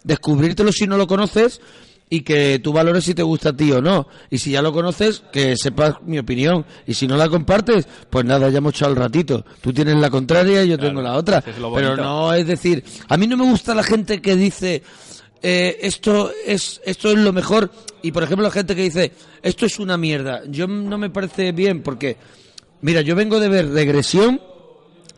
descubrírtelo 0.04 0.72
si 0.72 0.88
no 0.88 0.98
lo 0.98 1.06
conoces 1.06 1.62
y 2.10 2.22
que 2.22 2.58
tú 2.58 2.74
valores 2.74 3.04
si 3.04 3.14
te 3.14 3.22
gusta 3.22 3.50
a 3.50 3.56
ti 3.56 3.72
o 3.72 3.82
no. 3.82 4.08
Y 4.32 4.38
si 4.38 4.52
ya 4.52 4.62
lo 4.62 4.72
conoces, 4.72 5.24
que 5.32 5.58
sepas 5.58 5.96
mi 6.06 6.18
opinión. 6.18 6.66
Y 6.86 6.94
si 6.94 7.06
no 7.06 7.18
la 7.18 7.28
compartes, 7.28 7.86
pues 8.10 8.24
nada, 8.24 8.48
ya 8.50 8.60
hemos 8.60 8.74
echado 8.74 8.94
el 8.94 8.98
ratito. 8.98 9.44
Tú 9.60 9.74
tienes 9.74 9.98
la 9.98 10.10
contraria 10.10 10.64
y 10.64 10.70
yo 10.70 10.78
Claro, 10.78 10.90
tengo 10.90 11.02
la 11.02 11.16
otra. 11.16 11.40
es 11.40 11.56
Pero 11.76 11.98
no 11.98 12.34
es 12.34 12.48
decir, 12.48 12.86
a 13.10 13.18
mí 13.18 13.28
no 13.28 13.36
me 13.36 13.44
gusta 13.44 13.76
la 13.76 13.84
gente 13.84 14.22
que 14.22 14.38
dice 14.38 14.84
eh, 15.42 15.78
esto 15.82 16.32
es 16.46 16.82
esto 16.86 17.12
es 17.12 17.18
lo 17.18 17.34
mejor 17.34 17.72
y 18.02 18.12
por 18.12 18.24
ejemplo 18.24 18.44
la 18.44 18.52
gente 18.52 18.76
que 18.76 18.84
dice 18.84 19.12
esto 19.42 19.66
es 19.66 19.80
una 19.80 19.98
mierda. 19.98 20.44
Yo 20.48 20.68
no 20.68 20.98
me 20.98 21.10
parece 21.10 21.52
bien 21.52 21.82
porque 21.82 22.18
mira, 22.82 23.02
yo 23.02 23.16
vengo 23.16 23.40
de 23.40 23.50
ver 23.50 23.70
regresión 23.70 24.42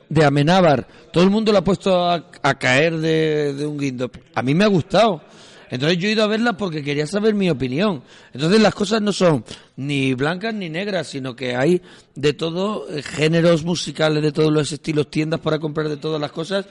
de 0.10 0.26
Amenábar. 0.26 0.88
Todo 1.12 1.24
el 1.24 1.30
mundo 1.30 1.52
lo 1.52 1.60
ha 1.60 1.64
puesto 1.64 2.10
a, 2.10 2.30
a 2.42 2.60
caer 2.60 2.98
de, 2.98 3.54
de 3.54 3.66
un 3.66 3.78
guindo. 3.78 4.12
A 4.36 4.42
mí 4.42 4.54
me 4.54 4.64
ha 4.64 4.68
gustado. 4.68 5.22
Entonces 5.70 6.00
yo 6.00 6.08
he 6.08 6.14
ido 6.14 6.24
a 6.24 6.28
verla 6.28 6.54
porque 6.54 6.84
quería 6.84 7.06
saber 7.06 7.36
mi 7.36 7.50
opinión. 7.50 8.02
Entonces 8.34 8.60
las 8.60 8.74
cosas 8.74 9.02
no 9.02 9.14
son 9.14 9.46
ni 9.76 10.14
blancas 10.14 10.54
ni 10.54 10.70
negras, 10.70 11.08
sino 11.08 11.36
que 11.36 11.56
hay 11.56 11.82
de 12.16 12.34
todo, 12.34 12.88
eh, 12.90 13.04
géneros 13.04 13.64
musicales, 13.64 14.24
de 14.24 14.32
todos 14.32 14.52
los 14.52 14.72
estilos, 14.72 15.12
tiendas 15.12 15.40
para 15.40 15.60
comprar 15.60 15.88
de 15.88 15.98
todas 15.98 16.20
las 16.20 16.32
cosas. 16.32 16.66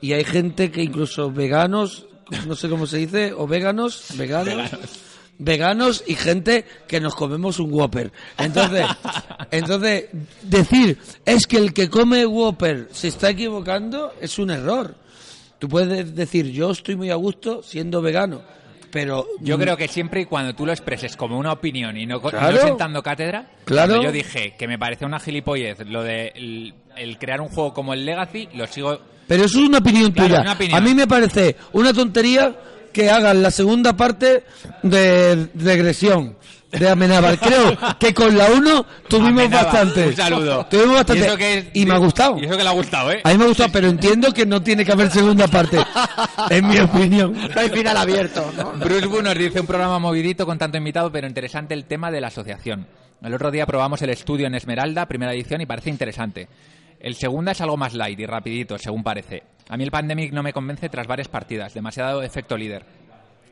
Y 0.00 0.12
hay 0.12 0.24
gente 0.24 0.70
que 0.70 0.82
incluso 0.82 1.30
veganos, 1.30 2.06
no 2.46 2.54
sé 2.54 2.68
cómo 2.68 2.86
se 2.86 2.98
dice, 2.98 3.32
o 3.32 3.46
veganos, 3.46 4.06
veganos, 4.16 4.70
veganos 5.38 6.04
y 6.06 6.14
gente 6.14 6.64
que 6.86 7.00
nos 7.00 7.14
comemos 7.14 7.58
un 7.58 7.72
Whopper. 7.72 8.12
Entonces, 8.38 8.86
entonces 9.50 10.06
decir 10.42 10.98
es 11.24 11.46
que 11.46 11.56
el 11.58 11.72
que 11.72 11.88
come 11.90 12.24
Whopper 12.26 12.88
se 12.92 13.08
está 13.08 13.30
equivocando 13.30 14.12
es 14.20 14.38
un 14.38 14.50
error. 14.50 14.94
Tú 15.58 15.68
puedes 15.68 16.14
decir 16.14 16.50
yo 16.50 16.70
estoy 16.72 16.96
muy 16.96 17.10
a 17.10 17.14
gusto 17.16 17.62
siendo 17.62 18.02
vegano, 18.02 18.42
pero 18.90 19.26
Yo 19.40 19.56
creo 19.58 19.76
que 19.76 19.88
siempre 19.88 20.22
y 20.22 20.24
cuando 20.26 20.54
tú 20.54 20.66
lo 20.66 20.72
expreses 20.72 21.16
como 21.16 21.38
una 21.38 21.52
opinión 21.52 21.96
y 21.96 22.04
no, 22.04 22.20
Claro. 22.20 22.58
sentando 22.60 23.02
cátedra, 23.02 23.48
Claro. 23.64 24.02
yo 24.02 24.12
dije 24.12 24.54
que 24.58 24.66
me 24.68 24.78
parece 24.78 25.04
una 25.06 25.18
gilipollez 25.20 25.78
lo 25.86 26.02
de 26.02 26.32
el, 26.34 26.74
el 26.96 27.16
crear 27.18 27.40
un 27.40 27.48
juego 27.48 27.72
como 27.72 27.94
el 27.94 28.04
Legacy, 28.04 28.48
lo 28.54 28.66
sigo... 28.66 29.00
Pero 29.26 29.44
eso 29.44 29.60
es 29.60 29.68
una 29.68 29.78
opinión 29.78 30.10
Claro, 30.12 30.28
tuya. 30.28 30.40
una 30.42 30.52
opinión. 30.52 30.78
A 30.78 30.80
mí 30.80 30.94
me 30.94 31.06
parece 31.06 31.56
una 31.72 31.92
tontería 31.92 32.54
que 32.92 33.10
hagan 33.10 33.42
la 33.42 33.50
segunda 33.50 33.96
parte 33.96 34.44
de 34.82 35.48
regresión 35.54 36.36
de 36.70 36.88
Amenábar. 36.88 37.38
Creo 37.38 37.76
que 37.98 38.12
con 38.14 38.36
la 38.36 38.46
1 38.50 38.86
tuvimos 39.08 39.30
Amenábar, 39.44 39.64
bastante. 39.66 40.06
Un 40.08 40.16
saludo. 40.16 40.66
Tuvimos 40.70 40.96
bastante. 40.96 41.22
Y, 41.22 41.26
eso 41.26 41.36
que 41.36 41.58
es- 41.58 41.64
Y 41.74 41.86
me 41.86 41.94
ha 41.94 41.98
gustado. 41.98 42.38
Y 42.38 42.44
eso 42.44 42.56
que 42.56 42.62
le 42.62 42.68
ha 42.68 42.72
gustado, 42.72 43.12
¿eh? 43.12 43.20
A 43.24 43.30
mí 43.30 43.38
me 43.38 43.44
ha 43.44 43.48
gustado, 43.48 43.70
pero 43.72 43.88
entiendo 43.88 44.32
que 44.32 44.44
no 44.46 44.62
tiene 44.62 44.84
que 44.84 44.92
haber 44.92 45.10
segunda 45.10 45.46
parte. 45.48 45.78
en 46.50 46.68
mi 46.68 46.78
opinión. 46.78 47.32
No 47.54 47.60
hay 47.60 47.68
final 47.70 47.96
abierto, 47.96 48.52
¿no? 48.56 48.72
Bruce 48.72 49.06
Wu 49.06 49.22
nos 49.22 49.34
dice 49.36 49.60
un 49.60 49.66
programa 49.66 49.98
movidito 49.98 50.44
con 50.46 50.58
tanto 50.58 50.76
invitado, 50.78 51.10
pero 51.12 51.26
interesante 51.26 51.74
el 51.74 51.84
tema 51.84 52.10
de 52.10 52.20
la 52.20 52.28
asociación. 52.28 52.86
El 53.22 53.32
otro 53.34 53.50
día 53.50 53.66
probamos 53.66 54.02
el 54.02 54.10
estudio 54.10 54.46
en 54.46 54.54
Esmeralda, 54.54 55.06
primera 55.06 55.32
edición, 55.32 55.60
y 55.60 55.66
parece 55.66 55.90
interesante. 55.90 56.48
El 57.02 57.16
segundo 57.16 57.50
es 57.50 57.60
algo 57.60 57.76
más 57.76 57.94
light 57.94 58.20
y 58.20 58.26
rapidito, 58.26 58.78
según 58.78 59.02
parece. 59.02 59.42
A 59.68 59.76
mí 59.76 59.82
el 59.82 59.90
Pandemic 59.90 60.32
no 60.32 60.44
me 60.44 60.52
convence 60.52 60.88
tras 60.88 61.08
varias 61.08 61.26
partidas, 61.26 61.74
demasiado 61.74 62.22
efecto 62.22 62.56
líder. 62.56 62.84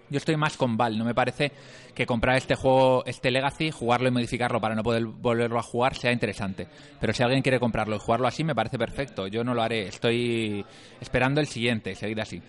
Yo 0.08 0.18
estoy 0.18 0.36
más 0.36 0.56
con 0.56 0.76
Val, 0.76 0.96
no 0.96 1.04
me 1.04 1.16
parece 1.16 1.50
que 1.92 2.06
comprar 2.06 2.36
este 2.36 2.54
juego, 2.54 3.04
este 3.06 3.32
Legacy, 3.32 3.72
jugarlo 3.72 4.06
y 4.06 4.12
modificarlo 4.12 4.60
para 4.60 4.76
no 4.76 4.84
poder 4.84 5.04
volverlo 5.04 5.58
a 5.58 5.64
jugar 5.64 5.96
sea 5.96 6.12
interesante. 6.12 6.68
Pero 7.00 7.12
si 7.12 7.24
alguien 7.24 7.42
quiere 7.42 7.58
comprarlo 7.58 7.96
y 7.96 7.98
jugarlo 7.98 8.28
así, 8.28 8.44
me 8.44 8.54
parece 8.54 8.78
perfecto. 8.78 9.26
Yo 9.26 9.42
no 9.42 9.52
lo 9.52 9.62
haré, 9.62 9.88
estoy 9.88 10.64
esperando 11.00 11.40
el 11.40 11.48
siguiente, 11.48 11.96
seguid 11.96 12.20
así. 12.20 12.40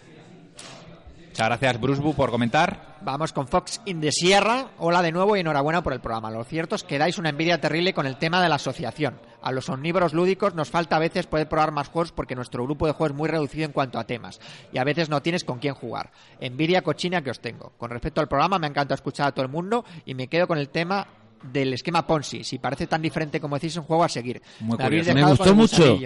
Muchas 1.29 1.47
gracias, 1.47 1.81
Bruce 1.81 2.01
Bu, 2.01 2.13
por 2.13 2.29
comentar. 2.29 2.90
Vamos 3.03 3.33
con 3.33 3.47
Fox 3.47 3.81
in 3.85 3.99
the 3.99 4.11
Sierra. 4.11 4.67
Hola 4.77 5.01
de 5.01 5.11
nuevo 5.11 5.35
y 5.35 5.39
enhorabuena 5.39 5.81
por 5.81 5.93
el 5.93 6.01
programa. 6.01 6.29
Lo 6.29 6.43
cierto 6.43 6.75
es 6.75 6.83
que 6.83 6.99
dais 6.99 7.17
una 7.17 7.29
envidia 7.29 7.59
terrible 7.59 7.95
con 7.95 8.05
el 8.05 8.17
tema 8.17 8.43
de 8.43 8.47
la 8.47 8.55
asociación. 8.55 9.19
A 9.41 9.51
los 9.51 9.69
omnívoros 9.69 10.13
lúdicos 10.13 10.53
nos 10.53 10.69
falta 10.69 10.97
a 10.97 10.99
veces 10.99 11.25
poder 11.25 11.49
probar 11.49 11.71
más 11.71 11.89
juegos 11.89 12.11
porque 12.11 12.35
nuestro 12.35 12.63
grupo 12.63 12.85
de 12.85 12.93
juegos 12.93 13.13
es 13.13 13.17
muy 13.17 13.27
reducido 13.27 13.65
en 13.65 13.71
cuanto 13.71 13.97
a 13.97 14.05
temas 14.05 14.39
y 14.71 14.77
a 14.77 14.83
veces 14.83 15.09
no 15.09 15.23
tienes 15.23 15.43
con 15.43 15.57
quién 15.57 15.73
jugar. 15.73 16.11
Envidia 16.39 16.83
cochina 16.83 17.23
que 17.23 17.31
os 17.31 17.39
tengo. 17.39 17.71
Con 17.79 17.89
respecto 17.89 18.21
al 18.21 18.27
programa 18.27 18.59
me 18.59 18.67
encanta 18.67 18.93
escuchar 18.93 19.29
a 19.29 19.31
todo 19.31 19.45
el 19.45 19.51
mundo 19.51 19.83
y 20.05 20.13
me 20.13 20.27
quedo 20.27 20.47
con 20.47 20.59
el 20.59 20.69
tema 20.69 21.07
del 21.41 21.73
esquema 21.73 22.05
Ponzi. 22.05 22.43
Si 22.43 22.59
parece 22.59 22.85
tan 22.85 23.01
diferente 23.01 23.39
como 23.39 23.55
decís, 23.55 23.71
es 23.71 23.77
un 23.77 23.85
juego 23.85 24.03
a 24.03 24.09
seguir. 24.09 24.43
Muy 24.59 24.77
Me 24.77 25.23
gustó 25.23 25.55
mucho. 25.55 25.97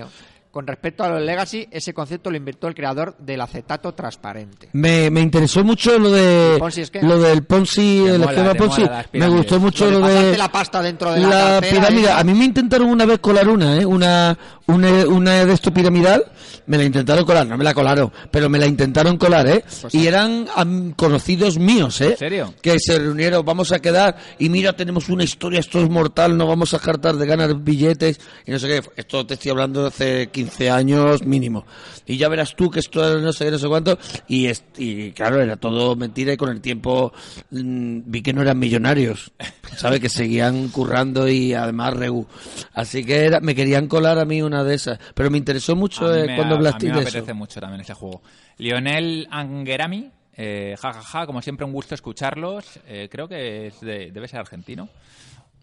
Con 0.55 0.65
respecto 0.65 1.03
a 1.03 1.09
los 1.09 1.21
Legacy, 1.21 1.67
ese 1.69 1.93
concepto 1.93 2.31
lo 2.31 2.37
inventó 2.37 2.69
el 2.69 2.75
creador 2.75 3.17
del 3.17 3.41
acetato 3.41 3.93
transparente. 3.93 4.69
Me, 4.71 5.09
me 5.09 5.19
interesó 5.19 5.65
mucho 5.65 5.99
lo 5.99 6.09
de 6.09 6.57
lo 7.01 7.19
del 7.19 7.43
Ponzi, 7.43 8.05
el 8.07 8.23
esquema 8.23 8.53
Ponzi. 8.53 8.85
Me 9.11 9.27
gustó 9.27 9.59
mucho 9.59 9.91
Lo 9.91 9.99
lo 9.99 10.07
de 10.07 10.13
de 10.13 10.19
pasarte 10.19 10.37
la 10.37 10.51
pasta 10.53 10.81
dentro 10.81 11.11
de 11.11 11.19
la, 11.19 11.59
la 11.59 11.59
pirámide. 11.59 12.09
A 12.09 12.23
mí 12.23 12.33
me 12.33 12.45
intentaron 12.45 12.87
una 12.87 13.05
vez 13.05 13.19
colar 13.19 13.49
una, 13.49 13.75
¿eh? 13.75 13.85
Una, 13.85 14.37
una, 14.67 15.05
una 15.07 15.43
de 15.43 15.51
esto 15.51 15.73
piramidal. 15.73 16.23
Me 16.67 16.77
la 16.77 16.85
intentaron 16.85 17.25
colar, 17.25 17.45
no 17.45 17.57
me 17.57 17.63
la 17.63 17.73
colaron, 17.73 18.11
pero 18.31 18.49
me 18.49 18.57
la 18.57 18.65
intentaron 18.65 19.17
colar, 19.17 19.45
¿eh? 19.47 19.63
Pues 19.81 19.93
y 19.93 20.07
eran 20.07 20.47
am, 20.55 20.93
conocidos 20.93 21.59
míos, 21.59 22.01
¿eh? 22.01 22.11
¿En 22.11 22.17
serio? 22.17 22.53
Que 22.61 22.79
se 22.79 22.97
reunieron, 22.97 23.45
vamos 23.45 23.71
a 23.71 23.79
quedar 23.79 24.17
y 24.39 24.49
mira, 24.49 24.73
tenemos 24.73 25.09
una 25.09 25.23
historia, 25.23 25.59
esto 25.59 25.79
es 25.79 25.89
mortal, 25.89 26.35
no 26.35 26.47
vamos 26.47 26.73
a 26.73 26.79
jartar 26.79 27.17
de 27.17 27.25
ganar 27.27 27.55
billetes 27.55 28.19
y 28.47 28.51
no 28.51 28.57
sé 28.57 28.67
qué. 28.67 28.81
Esto 28.95 29.27
te 29.27 29.35
estoy 29.35 29.51
hablando 29.51 29.81
de 29.81 29.87
hace 29.89 30.27
15 30.31 30.44
años 30.69 31.23
mínimo. 31.25 31.65
Y 32.05 32.17
ya 32.17 32.27
verás 32.29 32.55
tú 32.55 32.69
que 32.69 32.79
esto 32.79 33.19
no 33.19 33.33
sé 33.33 33.49
no 33.51 33.57
sé 33.57 33.67
cuánto. 33.67 33.97
Y, 34.27 34.45
es- 34.47 34.63
y 34.77 35.11
claro, 35.11 35.41
era 35.41 35.55
todo 35.57 35.95
mentira 35.95 36.33
y 36.33 36.37
con 36.37 36.49
el 36.49 36.61
tiempo 36.61 37.11
mm, 37.51 37.99
vi 38.05 38.21
que 38.21 38.33
no 38.33 38.41
eran 38.41 38.59
millonarios. 38.59 39.31
¿Sabes? 39.77 39.99
Que 39.99 40.09
seguían 40.09 40.69
currando 40.69 41.27
y 41.27 41.53
además 41.53 41.93
regu. 41.95 42.25
Así 42.73 43.03
que 43.03 43.25
era, 43.25 43.39
me 43.39 43.55
querían 43.55 43.87
colar 43.87 44.19
a 44.19 44.25
mí 44.25 44.41
una 44.41 44.63
de 44.63 44.75
esas. 44.75 44.99
Pero 45.13 45.29
me 45.31 45.37
interesó 45.37 45.75
mucho 45.75 46.13
eh, 46.15 46.25
me- 46.27 46.35
cuando 46.35 46.55
hablaste 46.55 46.87
me 46.87 46.93
de 46.93 46.99
eso. 47.01 47.09
apetece 47.09 47.33
mucho 47.33 47.59
también 47.59 47.81
ese 47.81 47.93
juego. 47.93 48.21
Lionel 48.57 49.27
Angerami, 49.31 50.09
eh, 50.37 50.75
jajaja, 50.79 51.25
como 51.25 51.41
siempre 51.41 51.65
un 51.65 51.73
gusto 51.73 51.95
escucharlos. 51.95 52.79
Eh, 52.87 53.09
creo 53.11 53.27
que 53.27 53.67
es 53.67 53.81
de- 53.81 54.11
debe 54.11 54.27
ser 54.27 54.39
argentino. 54.39 54.87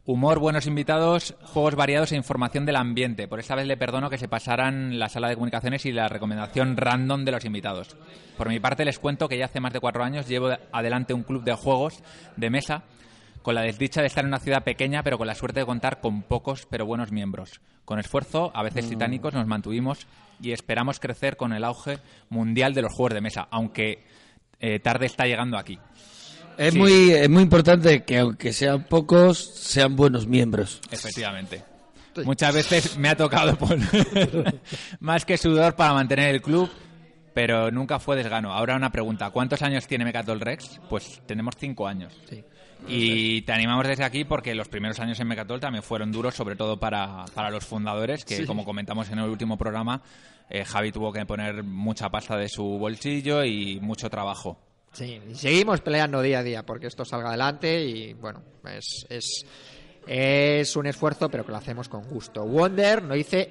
Humor, 0.04 0.40
buenos 0.40 0.66
invitados, 0.66 1.36
juegos 1.44 1.76
variados 1.76 2.10
e 2.10 2.16
información 2.16 2.66
del 2.66 2.74
ambiente. 2.74 3.28
Por 3.28 3.38
esta 3.38 3.54
vez 3.54 3.68
le 3.68 3.76
perdono 3.76 4.10
que 4.10 4.18
se 4.18 4.26
pasaran 4.26 4.98
la 4.98 5.08
sala 5.08 5.28
de 5.28 5.36
comunicaciones 5.36 5.86
y 5.86 5.92
la 5.92 6.08
recomendación 6.08 6.76
random 6.76 7.24
de 7.24 7.30
los 7.30 7.44
invitados. 7.44 7.96
Por 8.36 8.48
mi 8.48 8.58
parte 8.58 8.84
les 8.84 8.98
cuento 8.98 9.28
que 9.28 9.38
ya 9.38 9.44
hace 9.44 9.60
más 9.60 9.72
de 9.72 9.78
cuatro 9.78 10.02
años 10.02 10.26
llevo 10.26 10.48
adelante 10.72 11.14
un 11.14 11.22
club 11.22 11.44
de 11.44 11.54
juegos 11.54 12.02
de 12.36 12.50
mesa 12.50 12.82
con 13.42 13.54
la 13.54 13.62
desdicha 13.62 14.00
de 14.00 14.08
estar 14.08 14.24
en 14.24 14.30
una 14.30 14.40
ciudad 14.40 14.64
pequeña 14.64 15.04
pero 15.04 15.18
con 15.18 15.28
la 15.28 15.36
suerte 15.36 15.60
de 15.60 15.66
contar 15.66 16.00
con 16.00 16.22
pocos 16.22 16.66
pero 16.68 16.84
buenos 16.84 17.12
miembros. 17.12 17.60
Con 17.84 18.00
esfuerzo, 18.00 18.50
a 18.56 18.64
veces 18.64 18.88
titánicos, 18.88 19.34
nos 19.34 19.46
mantuvimos 19.46 20.08
y 20.40 20.50
esperamos 20.50 20.98
crecer 20.98 21.36
con 21.36 21.52
el 21.52 21.62
auge 21.62 21.98
mundial 22.28 22.74
de 22.74 22.82
los 22.82 22.92
juegos 22.92 23.14
de 23.14 23.20
mesa, 23.20 23.46
aunque 23.52 24.02
eh, 24.58 24.80
tarde 24.80 25.06
está 25.06 25.26
llegando 25.26 25.58
aquí. 25.58 25.78
Es, 26.58 26.72
Sí. 26.72 26.78
muy, 26.78 27.10
es 27.12 27.28
muy 27.28 27.42
importante 27.42 28.04
que 28.04 28.18
aunque 28.18 28.52
sean 28.52 28.84
pocos, 28.84 29.38
sean 29.38 29.96
buenos 29.96 30.26
miembros. 30.26 30.80
Efectivamente. 30.90 31.62
Muchas 32.24 32.54
veces 32.54 32.98
me 32.98 33.08
ha 33.08 33.16
tocado 33.16 33.56
poner 33.56 34.60
más 35.00 35.24
que 35.24 35.38
sudor 35.38 35.74
para 35.74 35.94
mantener 35.94 36.34
el 36.34 36.42
club, 36.42 36.68
pero 37.32 37.70
nunca 37.70 37.98
fue 37.98 38.16
desgano. 38.16 38.52
Ahora 38.52 38.76
una 38.76 38.92
pregunta, 38.92 39.30
¿cuántos 39.30 39.62
años 39.62 39.86
tiene 39.86 40.04
Mecatol 40.04 40.40
Rex? 40.40 40.78
Pues 40.90 41.22
tenemos 41.26 41.54
cinco 41.58 41.86
años. 41.88 42.12
Y 42.86 43.42
te 43.42 43.52
animamos 43.52 43.86
desde 43.86 44.04
aquí 44.04 44.24
porque 44.24 44.54
los 44.54 44.68
primeros 44.68 44.98
años 45.00 45.18
en 45.20 45.28
Mecatol 45.28 45.60
también 45.60 45.82
fueron 45.82 46.10
duros, 46.12 46.34
sobre 46.34 46.56
todo 46.56 46.78
para, 46.78 47.24
para 47.32 47.48
los 47.50 47.64
fundadores, 47.64 48.24
que 48.24 48.44
como 48.44 48.64
comentamos 48.64 49.08
en 49.08 49.18
el 49.20 49.30
último 49.30 49.56
programa, 49.56 50.02
eh, 50.50 50.64
Javi 50.64 50.92
tuvo 50.92 51.12
que 51.12 51.24
poner 51.24 51.62
mucha 51.62 52.10
pasta 52.10 52.36
de 52.36 52.48
su 52.48 52.64
bolsillo 52.64 53.44
y 53.44 53.78
mucho 53.80 54.10
trabajo. 54.10 54.58
Sí, 54.93 55.20
seguimos 55.35 55.81
peleando 55.81 56.20
día 56.20 56.40
a 56.40 56.43
día 56.43 56.66
porque 56.66 56.86
esto 56.86 57.05
salga 57.05 57.28
adelante 57.28 57.82
y 57.82 58.12
bueno, 58.12 58.43
es, 58.64 59.06
es, 59.09 59.44
es 60.06 60.77
un 60.77 60.86
esfuerzo 60.86 61.31
pero 61.31 61.47
que 61.47 61.52
lo 61.52 61.59
hacemos 61.59 61.89
con 61.89 62.02
gusto. 62.02 62.44
Wonder 62.44 63.02
nos 63.02 63.16
dice, 63.16 63.51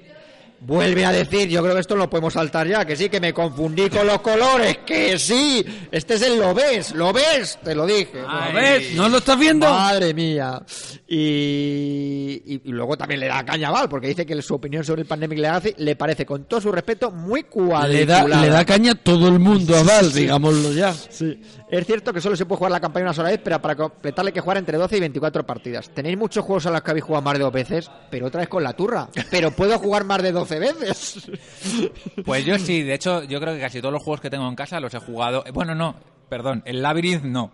vuelve 0.64 1.04
a 1.04 1.12
decir, 1.12 1.48
yo 1.48 1.62
creo 1.62 1.74
que 1.74 1.80
esto 1.80 1.96
lo 1.96 2.08
podemos 2.08 2.32
saltar 2.34 2.66
ya, 2.68 2.84
que 2.84 2.94
sí, 2.96 3.08
que 3.08 3.20
me 3.20 3.32
confundí 3.34 3.88
con 3.90 4.06
los 4.06 4.20
colores, 4.20 4.78
que 4.86 5.18
sí, 5.18 5.64
este 5.90 6.14
es 6.14 6.22
el 6.22 6.38
lo 6.38 6.54
ves, 6.54 6.94
lo 6.94 7.12
ves, 7.12 7.58
te 7.62 7.74
lo 7.74 7.84
dije. 7.86 8.22
Ay. 8.26 8.50
A 8.50 8.54
ver, 8.54 8.82
¿no 8.94 9.08
lo 9.08 9.18
estás 9.18 9.38
viendo? 9.38 9.68
Madre 9.68 10.14
mía. 10.14 10.62
Y, 11.06 12.42
y- 12.46 12.60
y 12.64 12.70
luego 12.72 12.96
también 12.96 13.20
le 13.20 13.26
da 13.28 13.44
caña 13.44 13.68
a 13.68 13.72
Val, 13.72 13.88
porque 13.88 14.08
dice 14.08 14.24
que 14.26 14.40
su 14.42 14.54
opinión 14.54 14.84
sobre 14.84 15.02
el 15.02 15.06
Pandemic 15.08 15.38
Legacy 15.38 15.74
le 15.78 15.96
parece, 15.96 16.24
con 16.26 16.44
todo 16.44 16.60
su 16.60 16.72
respeto, 16.72 17.10
muy 17.10 17.40
Le 17.42 17.46
cuadriculada. 17.48 18.28
da, 18.28 18.40
le 18.42 18.48
da 18.48 18.64
caña 18.64 18.92
a 18.92 18.94
todo 18.94 19.28
el 19.28 19.38
mundo 19.38 19.76
a 19.76 19.82
Val, 19.82 20.12
digámoslo 20.12 20.72
ya. 20.72 20.92
Sí. 20.92 21.40
Es 21.72 21.86
cierto 21.86 22.12
que 22.12 22.20
solo 22.20 22.36
se 22.36 22.44
puede 22.44 22.58
jugar 22.58 22.72
la 22.72 22.80
campaña 22.80 23.06
una 23.06 23.14
sola 23.14 23.30
vez, 23.30 23.40
pero 23.42 23.58
para 23.58 23.74
completarle 23.74 24.28
hay 24.28 24.34
que 24.34 24.42
jugar 24.42 24.58
entre 24.58 24.76
12 24.76 24.98
y 24.98 25.00
24 25.00 25.46
partidas. 25.46 25.88
Tenéis 25.88 26.18
muchos 26.18 26.44
juegos 26.44 26.66
a 26.66 26.70
los 26.70 26.82
que 26.82 26.90
habéis 26.90 27.04
jugado 27.06 27.22
más 27.22 27.32
de 27.32 27.38
dos 27.40 27.52
veces, 27.52 27.90
pero 28.10 28.26
otra 28.26 28.40
vez 28.40 28.50
con 28.50 28.62
la 28.62 28.74
turra. 28.74 29.08
Pero 29.30 29.52
puedo 29.52 29.78
jugar 29.78 30.04
más 30.04 30.22
de 30.22 30.32
12 30.32 30.58
veces. 30.58 31.30
Pues 32.26 32.44
yo 32.44 32.58
sí, 32.58 32.82
de 32.82 32.94
hecho, 32.94 33.22
yo 33.24 33.40
creo 33.40 33.54
que 33.54 33.60
casi 33.60 33.80
todos 33.80 33.92
los 33.92 34.02
juegos 34.02 34.20
que 34.20 34.28
tengo 34.28 34.46
en 34.46 34.54
casa 34.54 34.80
los 34.80 34.92
he 34.92 34.98
jugado. 34.98 35.44
Bueno, 35.54 35.74
no, 35.74 35.94
perdón, 36.28 36.62
el 36.66 36.82
Labyrinth 36.82 37.24
no. 37.24 37.50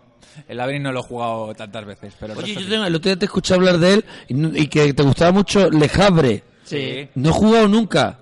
El 0.49 0.57
Labyrinth 0.57 0.83
no 0.83 0.91
lo 0.91 0.99
he 0.99 1.03
jugado 1.03 1.55
tantas 1.55 1.85
veces, 1.85 2.13
pero 2.19 2.33
el 2.33 2.39
Oye, 2.39 2.55
yo 2.55 2.69
tengo, 2.69 2.83
el 2.83 2.95
otro 2.95 3.09
día 3.09 3.19
te 3.19 3.25
escuché 3.25 3.53
hablar 3.53 3.77
de 3.77 3.93
él 3.93 4.05
y, 4.27 4.67
que 4.67 4.93
te 4.93 5.03
gustaba 5.03 5.31
mucho 5.31 5.69
Le 5.69 5.89
Havre. 5.97 6.43
Sí, 6.65 7.07
No 7.15 7.29
he 7.29 7.33
jugado 7.33 7.69
nunca. 7.69 8.19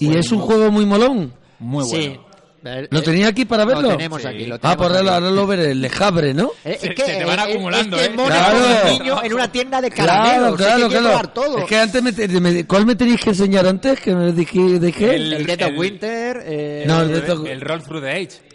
Y 0.00 0.16
es 0.16 0.32
un 0.32 0.40
juego 0.40 0.72
muy 0.72 0.84
molón. 0.84 1.32
muy 1.60 1.84
bueno. 1.84 2.14
Sí. 2.14 2.20
¿Lo 2.62 2.98
eh, 2.98 3.02
tenía 3.02 3.28
aquí 3.28 3.44
para 3.44 3.64
verlo? 3.64 3.82
Lo 3.82 3.96
tenemos 3.96 4.20
Sí. 4.22 4.28
aquí. 4.28 4.46
Lo 4.46 4.56
Ah, 4.56 4.58
tenemos 4.58 4.76
por 4.76 4.86
ahora, 4.96 5.00
aquí. 5.00 5.08
ahora 5.24 5.30
lo 5.30 5.46
veré. 5.46 5.74
Le 5.74 5.90
Havre, 6.00 6.34
¿no? 6.34 6.50
Eh, 6.64 6.76
Se- 6.80 6.88
es 6.88 6.94
que, 6.94 7.04
se 7.04 7.14
te 7.16 7.24
van 7.24 7.38
eh, 7.38 7.42
eh, 7.42 7.52
acumulando, 7.52 7.96
es 7.98 8.08
que 8.08 8.14
¿eh? 8.14 8.16
Claro. 8.26 8.58
un 8.58 8.98
niño 8.98 9.24
en 9.24 9.32
una 9.34 9.52
tienda 9.52 9.80
de 9.80 9.90
caramelos. 9.90 10.34
Claro, 10.36 10.48
es 10.48 10.56
que 10.58 10.64
claro, 10.64 10.88
quiere 10.88 11.02
claro. 11.14 11.28
todo. 11.30 11.58
Es 11.58 11.64
que 11.64 11.76
antes 11.78 12.02
me, 12.02 12.12
te- 12.12 12.28
me- 12.28 12.66
¿Cuál 12.66 12.86
me 12.86 12.96
tenéis 12.96 13.20
que 13.20 13.30
enseñar 13.30 13.66
antes? 13.66 14.00
Que 14.00 14.14
me 14.14 14.32
dije, 14.32 14.60
de 14.78 14.92
qué? 14.92 15.14
El- 15.14 15.32
El 15.34 15.50
el- 15.50 15.78
Winter. 15.78 16.42
eh, 16.44 16.84
No, 16.86 17.02
el 17.02 17.10
El, 17.10 17.46
el 17.46 17.60
Roll 17.60 17.82
Through 17.82 18.02
the 18.02 18.10
Age. 18.10 18.47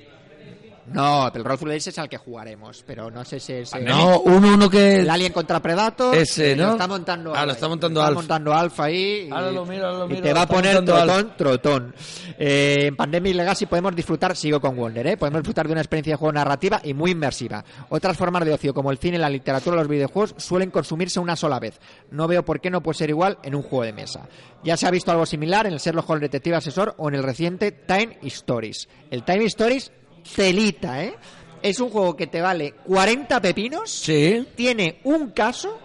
No, 0.87 1.29
pero 1.31 1.49
el 1.53 1.57
the 1.59 1.65
Ages 1.71 1.87
es 1.87 1.99
al 1.99 2.09
que 2.09 2.17
jugaremos. 2.17 2.83
Pero 2.85 3.09
no 3.09 3.23
sé 3.23 3.39
si 3.39 3.53
es. 3.53 3.73
eh, 3.73 3.81
No, 3.81 4.19
uno, 4.21 4.53
uno 4.53 4.69
que... 4.69 4.97
El 4.99 5.09
Alien 5.09 5.31
contra 5.31 5.61
Predator. 5.61 6.15
Ese, 6.15 6.51
eh, 6.51 6.55
¿no? 6.55 6.65
Lo 6.67 6.71
está 6.73 6.87
montando 6.87 7.31
Ah, 7.31 7.35
lo 7.35 7.39
Alfa 7.41 7.53
está 7.53 7.67
montando 7.69 7.99
Está 8.01 8.07
Alf. 8.07 8.15
montando 8.17 8.53
Alfa 8.53 8.83
ahí. 8.85 9.27
y- 9.27 9.31
Ahora 9.31 9.51
lo 9.51 9.65
miro, 9.65 9.85
ahora 9.87 9.99
lo 9.99 10.05
Y 10.05 10.09
miro, 10.09 10.21
te 10.23 10.29
lo 10.29 10.35
va 10.35 10.41
a 10.41 10.47
poner 10.47 10.83
trotón, 10.85 11.33
trotón. 11.37 11.95
Eh, 12.37 12.87
en 12.87 12.95
Pandemic 12.95 13.35
Legacy 13.35 13.65
podemos 13.65 13.95
disfrutar, 13.95 14.35
sigo 14.35 14.59
con 14.59 14.75
Wonder, 14.75 15.07
¿eh? 15.07 15.17
podemos 15.17 15.41
disfrutar 15.41 15.67
de 15.67 15.71
una 15.73 15.81
experiencia 15.81 16.13
de 16.13 16.17
juego 16.17 16.33
narrativa 16.33 16.81
y 16.83 16.93
muy 16.93 17.11
inmersiva. 17.11 17.63
Otras 17.89 18.17
formas 18.17 18.43
de 18.45 18.53
ocio, 18.53 18.73
como 18.73 18.91
el 18.91 18.97
cine, 18.97 19.17
la 19.17 19.29
literatura 19.29 19.75
o 19.75 19.79
los 19.79 19.87
videojuegos, 19.87 20.35
suelen 20.37 20.71
consumirse 20.71 21.19
una 21.19 21.35
sola 21.35 21.59
vez. 21.59 21.79
No 22.11 22.27
veo 22.27 22.43
por 22.43 22.59
qué 22.59 22.69
no 22.69 22.81
puede 22.83 22.97
ser 22.97 23.09
igual 23.09 23.37
en 23.43 23.55
un 23.55 23.61
juego 23.61 23.83
de 23.85 23.93
mesa. 23.93 24.27
Ya 24.63 24.77
se 24.77 24.87
ha 24.87 24.91
visto 24.91 25.11
algo 25.11 25.25
similar 25.25 25.65
en 25.67 25.73
el 25.73 25.79
Sherlock 25.79 26.09
Holmes 26.09 26.21
Detective 26.23 26.55
Asesor 26.57 26.95
o 26.97 27.09
en 27.09 27.15
el 27.15 27.23
reciente 27.23 27.71
Time 27.71 28.17
Stories. 28.23 28.87
El 29.11 29.23
Time 29.23 29.45
Stories, 29.45 29.91
telita, 30.35 31.03
¿eh? 31.03 31.15
Es 31.61 31.79
un 31.79 31.89
juego 31.89 32.15
que 32.15 32.27
te 32.27 32.41
vale 32.41 32.73
40 32.85 33.41
pepinos 33.41 33.89
Sí. 33.89 34.45
tiene 34.55 34.99
un 35.05 35.31
caso, 35.31 35.79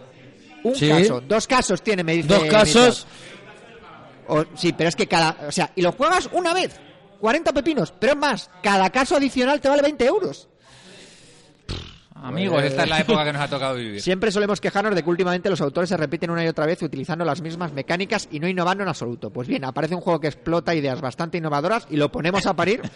un 0.64 0.74
Sí. 0.74 0.88
caso, 0.88 1.20
dos 1.20 1.46
casos 1.46 1.82
tiene, 1.82 2.02
me 2.02 2.14
dice. 2.14 2.28
Dos 2.28 2.44
casos. 2.44 3.06
O- 4.26 4.44
sí, 4.56 4.72
pero 4.72 4.88
es 4.88 4.96
que 4.96 5.06
cada, 5.06 5.36
o 5.48 5.52
sea, 5.52 5.70
y 5.76 5.82
lo 5.82 5.92
juegas 5.92 6.28
una 6.32 6.52
vez, 6.52 6.78
40 7.20 7.52
pepinos, 7.52 7.94
pero 7.98 8.12
es 8.14 8.18
más, 8.18 8.50
cada 8.62 8.90
caso 8.90 9.16
adicional 9.16 9.60
te 9.60 9.68
vale 9.68 9.82
20 9.82 10.04
euros. 10.06 10.48
Amigos, 12.20 12.64
esta 12.64 12.82
es 12.82 12.88
la 12.88 12.98
época 13.00 13.24
que 13.24 13.32
nos 13.32 13.42
ha 13.42 13.48
tocado 13.48 13.76
vivir. 13.76 14.02
Siempre 14.02 14.32
solemos 14.32 14.60
quejarnos 14.60 14.94
de 14.96 15.02
que 15.04 15.08
últimamente 15.10 15.48
los 15.48 15.60
autores 15.60 15.88
se 15.88 15.96
repiten 15.96 16.30
una 16.30 16.44
y 16.44 16.48
otra 16.48 16.66
vez 16.66 16.82
utilizando 16.82 17.24
las 17.24 17.40
mismas 17.40 17.72
mecánicas 17.72 18.28
y 18.32 18.40
no 18.40 18.48
innovando 18.48 18.82
en 18.82 18.88
absoluto. 18.88 19.30
Pues 19.30 19.46
bien, 19.46 19.64
aparece 19.64 19.94
un 19.94 20.00
juego 20.00 20.18
que 20.18 20.26
explota 20.26 20.74
ideas 20.74 21.00
bastante 21.00 21.38
innovadoras 21.38 21.86
y 21.90 21.96
lo 21.96 22.10
ponemos 22.10 22.44
a 22.46 22.54
parir. 22.54 22.82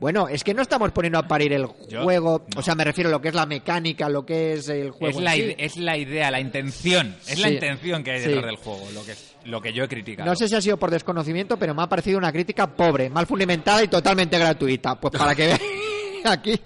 Bueno, 0.00 0.28
es 0.28 0.42
que 0.42 0.54
no 0.54 0.62
estamos 0.62 0.90
poniendo 0.92 1.18
a 1.18 1.28
parir 1.28 1.52
el 1.52 1.66
Yo- 1.88 2.02
juego, 2.02 2.46
no. 2.54 2.60
o 2.60 2.62
sea, 2.62 2.74
me 2.74 2.84
refiero 2.84 3.08
a 3.08 3.12
lo 3.12 3.20
que 3.20 3.28
es 3.28 3.34
la 3.34 3.44
mecánica, 3.44 4.08
lo 4.08 4.24
que 4.24 4.54
es 4.54 4.68
el 4.70 4.90
juego. 4.92 5.18
Es 5.18 5.22
la, 5.22 5.32
sí. 5.34 5.54
es 5.58 5.76
la 5.76 5.96
idea, 5.98 6.30
la 6.30 6.40
intención. 6.40 7.14
Es 7.28 7.38
la 7.38 7.48
Sí. 7.48 7.54
intención 7.54 8.02
que 8.02 8.12
hay 8.12 8.20
Sí. 8.22 8.28
detrás 8.28 8.46
del 8.46 8.56
juego, 8.56 8.88
lo 8.94 9.04
que, 9.04 9.12
lo 9.44 9.60
que 9.60 9.72
yo 9.74 9.84
he 9.84 9.88
criticado. 9.88 10.28
No 10.30 10.34
sé 10.36 10.48
si 10.48 10.54
ha 10.54 10.60
sido 10.62 10.78
por 10.78 10.90
desconocimiento, 10.90 11.58
pero 11.58 11.74
me 11.74 11.82
ha 11.82 11.86
parecido 11.86 12.16
una 12.16 12.32
crítica 12.32 12.66
pobre, 12.66 13.10
mal 13.10 13.26
fundamentada 13.26 13.84
y 13.84 13.88
totalmente 13.88 14.38
gratuita. 14.38 14.94
Pues 14.98 15.12
para 15.18 15.34
que 15.34 15.46
veáis, 15.48 15.60
aquí 16.24 16.60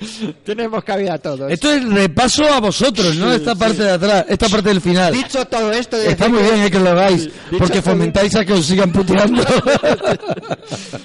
tenemos 0.45 0.83
cabida 0.85 1.15
a 1.15 1.19
todos. 1.19 1.51
Esto 1.51 1.73
es 1.73 1.85
repaso 1.89 2.45
a 2.45 2.61
vosotros, 2.61 3.17
¿no? 3.17 3.31
Sí, 3.31 3.37
esta 3.37 3.53
sí. 3.53 3.59
parte 3.59 3.83
de 3.83 3.91
atrás, 3.91 4.25
esta 4.29 4.49
parte 4.49 4.69
del 4.69 4.81
final. 4.81 5.13
Dicho 5.13 5.45
todo 5.47 5.73
esto, 5.73 5.97
Está 5.97 6.29
muy 6.29 6.43
bien 6.43 6.63
eh, 6.63 6.71
que 6.71 6.79
lo 6.79 6.91
hagáis, 6.91 7.23
Sí, 7.51 7.57
porque 7.59 7.81
fomentáis 7.83 8.35
a 8.37 8.45
que 8.45 8.53
os 8.53 8.65
sigan 8.65 8.93
puteando. 8.93 9.43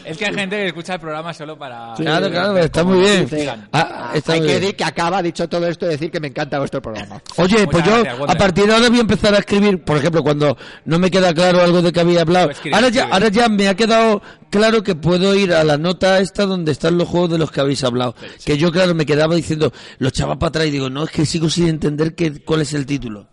Es 0.05 0.17
que 0.17 0.25
hay 0.25 0.33
gente 0.33 0.55
que 0.55 0.67
escucha 0.67 0.95
el 0.95 0.99
programa 0.99 1.33
solo 1.33 1.57
para... 1.57 1.93
Claro, 1.95 2.29
claro, 2.31 2.57
está 2.57 2.83
muy 2.83 2.99
bien. 2.99 3.27
Ah, 3.71 4.11
está 4.13 4.33
Hay 4.33 4.39
muy 4.39 4.47
que 4.47 4.53
bien. 4.53 4.61
decir 4.61 4.75
que 4.75 4.83
acaba, 4.83 5.21
dicho 5.21 5.47
todo 5.47 5.67
esto, 5.67 5.85
de 5.85 5.91
decir 5.93 6.09
que 6.09 6.19
me 6.19 6.27
encanta 6.29 6.57
vuestro 6.57 6.81
programa. 6.81 7.21
Oye, 7.37 7.65
Muchas 7.65 7.67
pues 7.71 7.85
yo 7.85 8.03
gracias, 8.03 8.29
a 8.29 8.35
partir 8.35 8.65
de 8.65 8.73
ahora 8.73 8.89
voy 8.89 8.97
a 8.97 9.01
empezar 9.01 9.35
a 9.35 9.39
escribir, 9.39 9.83
por 9.83 9.97
ejemplo, 9.97 10.23
cuando 10.23 10.57
no 10.85 10.97
me 10.99 11.11
queda 11.11 11.33
claro 11.33 11.61
algo 11.61 11.81
de 11.81 11.91
que 11.91 11.99
había 11.99 12.21
hablado. 12.21 12.47
Pues 12.47 12.57
escribe, 12.57 12.75
ahora 12.75 12.89
ya, 12.89 13.01
escribe. 13.01 13.13
ahora 13.13 13.27
ya 13.29 13.49
me 13.49 13.67
ha 13.67 13.75
quedado 13.75 14.21
claro 14.49 14.83
que 14.83 14.95
puedo 14.95 15.35
ir 15.35 15.53
a 15.53 15.63
la 15.63 15.77
nota 15.77 16.19
esta 16.19 16.45
donde 16.45 16.71
están 16.71 16.97
los 16.97 17.07
juegos 17.07 17.29
de 17.29 17.37
los 17.37 17.51
que 17.51 17.61
habéis 17.61 17.83
hablado. 17.83 18.15
Que 18.45 18.57
yo, 18.57 18.71
claro, 18.71 18.95
me 18.95 19.05
quedaba 19.05 19.35
diciendo, 19.35 19.71
lo 19.97 20.09
echaba 20.09 20.37
para 20.39 20.49
atrás 20.49 20.67
y 20.67 20.71
digo, 20.71 20.89
no, 20.89 21.03
es 21.03 21.11
que 21.11 21.25
sigo 21.25 21.49
sin 21.49 21.67
entender 21.67 22.15
qué, 22.15 22.41
cuál 22.43 22.61
es 22.61 22.73
el 22.73 22.85
título. 22.85 23.27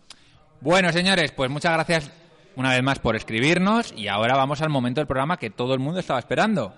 Bueno, 0.61 0.93
señores, 0.93 1.33
pues 1.33 1.51
muchas 1.51 1.73
gracias 1.73 2.11
una 2.57 2.71
vez 2.73 2.83
más 2.83 2.99
por 2.99 3.15
escribirnos 3.17 3.93
y 3.97 4.09
ahora 4.09 4.35
vamos 4.37 4.63
al 4.63 4.69
momento 4.71 5.01
del 5.01 5.07
programa 5.07 5.37
que 5.37 5.51
todo 5.51 5.75
el 5.75 5.81
mundo 5.81 6.01
estaba 6.01 6.19
esperando. 6.19 6.75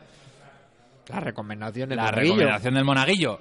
La 1.08 1.20
recomendación 1.20 1.88
del 1.88 1.96
La 1.96 2.04
monaguillo. 2.06 2.34
recomendación 2.34 2.74
del 2.74 2.84
monaguillo. 2.84 3.40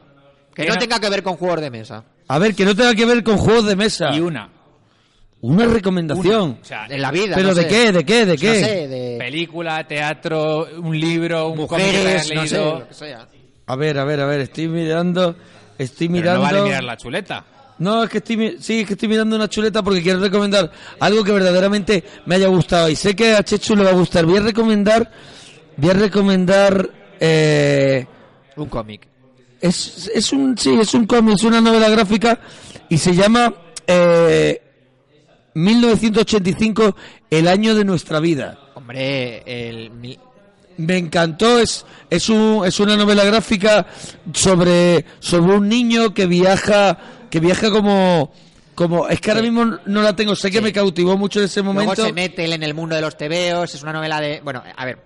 Que 0.56 0.66
no 0.68 0.76
tenga 0.78 1.00
que 1.00 1.10
ver 1.10 1.22
con 1.22 1.36
juegos 1.36 1.62
de 1.62 1.70
mesa. 1.70 2.04
A 2.30 2.40
ver, 2.40 2.56
que 2.56 2.66
no 2.66 2.76
tenga 2.76 2.96
que 2.96 3.06
ver 3.06 3.24
con 3.24 3.38
juegos 3.38 3.66
de 3.66 3.76
mesa. 3.76 4.10
Y 4.14 4.20
una. 4.22 4.50
Una 5.42 5.66
recomendación. 5.66 6.60
O 6.62 6.66
sea, 6.66 6.88
En 6.90 7.02
la 7.02 7.12
vida. 7.12 7.36
¿Pero 7.36 7.50
no 7.50 7.54
de 7.54 7.64
sé. 7.64 7.68
qué? 7.68 7.92
¿De 7.92 8.04
qué? 8.06 8.26
¿De 8.26 8.34
No 8.36 8.40
qué? 8.42 8.64
sé, 8.64 8.88
de 8.88 9.18
película, 9.20 9.86
teatro, 9.86 10.68
un 10.82 11.00
libro, 11.00 11.50
un 11.50 11.68
cómic 11.68 11.86
que 11.86 11.98
mujeres, 11.98 12.32
no 12.34 12.48
sé, 12.48 12.58
lo 12.58 12.88
que 12.88 12.94
sea. 12.94 13.28
A 13.68 13.76
ver, 13.76 13.98
a 14.00 14.04
ver, 14.06 14.20
a 14.22 14.26
ver, 14.26 14.42
estoy 14.42 14.68
mirando, 14.68 15.36
estoy 15.78 16.08
Pero 16.08 16.20
mirando. 16.20 16.40
no 16.40 16.46
vale 16.52 16.62
mirar 16.64 16.84
la 16.84 16.98
chuleta. 16.98 17.46
No, 17.80 18.04
es 18.04 18.10
que 18.10 18.18
estoy, 18.18 18.58
sí, 18.60 18.80
es 18.80 18.88
que 18.88 18.94
estoy 18.94 19.08
mirando 19.10 19.36
una 19.36 19.48
chuleta 19.48 19.84
porque 19.84 20.02
quiero 20.02 20.20
recomendar 20.20 20.72
algo 21.00 21.24
que 21.24 21.32
verdaderamente 21.32 22.04
me 22.26 22.36
haya 22.36 22.48
gustado 22.48 22.90
y 22.90 22.96
sé 22.96 23.16
que 23.16 23.36
a 23.36 23.44
Chechu 23.44 23.76
le 23.76 23.84
va 23.84 23.92
a 23.92 23.94
gustar. 23.94 24.26
Voy 24.26 24.38
a 24.38 24.42
recomendar, 24.42 25.12
voy 25.76 25.90
a 25.92 25.94
recomendar, 25.94 26.90
eh, 27.20 28.08
Un 28.56 28.68
cómic. 28.68 29.08
es, 29.62 30.10
es 30.14 30.32
un, 30.34 30.58
sí, 30.58 30.74
es 30.80 30.94
un 30.96 31.06
cómic, 31.06 31.36
es 31.36 31.44
una 31.44 31.62
novela 31.62 31.90
gráfica 31.90 32.40
y 32.90 32.98
se 32.98 33.14
llama 33.14 33.54
eh, 33.86 34.60
1985, 35.54 36.96
el 37.30 37.48
año 37.48 37.76
de 37.76 37.84
nuestra 37.84 38.20
vida. 38.20 38.58
Hombre, 38.76 39.44
el... 39.46 40.18
Me 40.78 40.98
encantó, 40.98 41.60
es, 41.60 41.86
es, 42.10 42.30
un, 42.30 42.64
es 42.66 42.80
una 42.80 42.96
novela 42.96 43.24
gráfica 43.24 43.86
sobre, 44.34 45.06
sobre 45.20 45.54
un 45.56 45.68
niño 45.68 46.14
que 46.14 46.26
viaja, 46.28 46.98
que 47.30 47.40
viaja 47.40 47.72
como, 47.72 48.32
como 48.76 49.08
es 49.08 49.20
que 49.20 49.32
ahora 49.32 49.42
mismo 49.42 49.66
no 49.86 50.02
la 50.02 50.16
tengo, 50.16 50.36
sé 50.36 50.52
que 50.52 50.60
Sí. 50.60 50.64
me 50.64 50.74
cautivó 50.74 51.18
mucho 51.18 51.40
en 51.40 51.46
ese 51.46 51.62
Luego 51.62 51.74
momento. 51.82 52.06
se 52.06 52.14
mete 52.14 52.46
en 52.54 52.62
el 52.64 52.74
mundo 52.74 52.96
de 52.96 53.02
los 53.02 53.18
tebeos, 53.18 53.74
es 53.74 53.82
una 53.82 53.94
novela 53.94 54.22
de... 54.22 54.40
Bueno, 54.44 54.62
a 54.76 54.86
ver, 54.86 55.00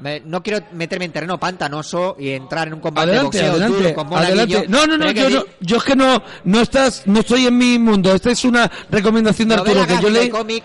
me- 0.00 0.20
no 0.20 0.42
quiero 0.42 0.60
meterme 0.72 1.04
en 1.06 1.12
terreno 1.12 1.38
pantanoso 1.38 2.16
y 2.18 2.30
entrar 2.30 2.68
en 2.68 2.74
un 2.74 2.80
combate 2.80 3.10
Adelante, 3.10 3.36
de 3.38 3.44
boxeo 3.50 3.64
adelante, 3.66 3.90
duro 3.90 3.94
con 4.08 4.18
adelante. 4.18 4.66
No, 4.68 4.86
no, 4.86 4.96
no, 4.96 5.10
yo, 5.10 5.28
no, 5.28 5.44
yo 5.60 5.76
es 5.76 5.84
que 5.84 5.94
no, 5.96 6.22
no 6.44 6.60
estás, 6.62 7.02
no 7.06 7.20
estoy 7.20 7.46
en 7.46 7.58
mi 7.58 7.78
mundo. 7.78 8.14
Esta 8.14 8.30
es 8.30 8.44
una 8.44 8.70
recomendación 8.90 9.48
de 9.50 9.54
Arturo 9.56 9.86
que 9.86 10.00
yo 10.00 10.08
leí. 10.08 10.30
cómic 10.30 10.62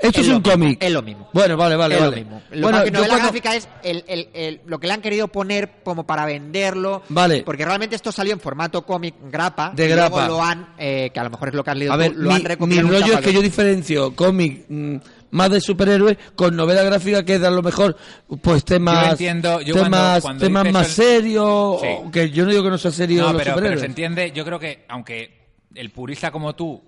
Esto 0.00 0.20
es 0.20 0.28
un 0.28 0.40
cómic. 0.42 0.82
Es 0.82 0.92
lo 0.92 1.02
mismo. 1.02 1.28
Bueno, 1.32 1.56
vale, 1.56 1.74
vale, 1.76 1.94
es 1.96 2.00
vale. 2.00 2.10
lo 2.12 2.22
mismo. 2.22 2.42
Lo 2.52 2.62
Bueno, 2.68 2.84
que 2.84 2.90
novela 2.92 3.08
cuando- 3.08 3.24
gráfica 3.26 3.56
es 3.56 3.68
el, 3.82 4.04
el- 4.06 4.28
el- 4.32 4.60
lo 4.66 4.78
que 4.78 4.86
le 4.86 4.92
han 4.92 5.00
querido 5.00 5.28
poner 5.28 5.80
como 5.82 6.06
para 6.06 6.24
venderlo. 6.24 7.02
Vale. 7.08 7.42
Porque 7.44 7.64
realmente 7.64 7.96
esto 7.96 8.12
salió 8.12 8.32
en 8.32 8.40
formato 8.40 8.82
cómic 8.86 9.14
grapa. 9.30 9.72
De 9.74 9.86
y 9.86 9.88
luego 9.88 10.16
grapa. 10.16 10.28
lo 10.28 10.42
han, 10.42 10.68
eh, 10.78 11.10
que 11.12 11.18
a 11.20 11.24
lo 11.24 11.30
mejor 11.30 11.48
es 11.48 11.54
lo 11.54 11.64
que 11.64 11.70
has 11.70 11.76
leído 11.76 11.92
A 11.92 11.96
tú, 11.96 12.00
ver, 12.00 12.12
lo 12.14 12.28
mi, 12.28 12.34
han 12.36 12.42
mi 12.42 12.48
recopilado 12.48 12.86
un 12.86 12.92
rollo 12.92 13.14
es 13.14 13.20
que 13.20 13.32
yo 13.32 13.42
diferencio 13.42 14.14
cómic 14.14 14.64
mm, 14.68 14.96
más 15.32 15.50
de 15.50 15.60
superhéroes 15.60 16.16
con 16.36 16.54
novela 16.56 16.82
gráfica 16.84 17.24
que 17.24 17.34
es 17.34 17.42
a 17.42 17.50
lo 17.50 17.62
mejor 17.62 17.96
pues 18.40 18.64
temas 18.64 19.04
Yo 19.06 19.10
entiendo, 19.12 19.60
yo 19.60 19.74
temas, 19.74 19.90
cuando- 19.90 20.22
cuando 20.22 20.44
temas 20.46 20.72
más 20.72 20.86
el- 20.86 20.92
serios 21.04 21.80
Sí. 21.80 21.88
que 22.12 22.30
yo 22.30 22.44
no 22.44 22.50
digo 22.52 22.62
que 22.62 22.70
no 22.70 22.78
sea 22.78 22.90
serio 22.92 23.22
No, 23.24 23.32
los 23.32 23.42
pero, 23.42 23.78
se 23.78 23.86
entiende, 23.86 24.32
yo 24.32 24.44
creo 24.44 24.58
que 24.58 24.84
aunque 24.88 25.36
el 25.74 25.90
purista 25.90 26.30
como 26.30 26.54
tú, 26.54 26.82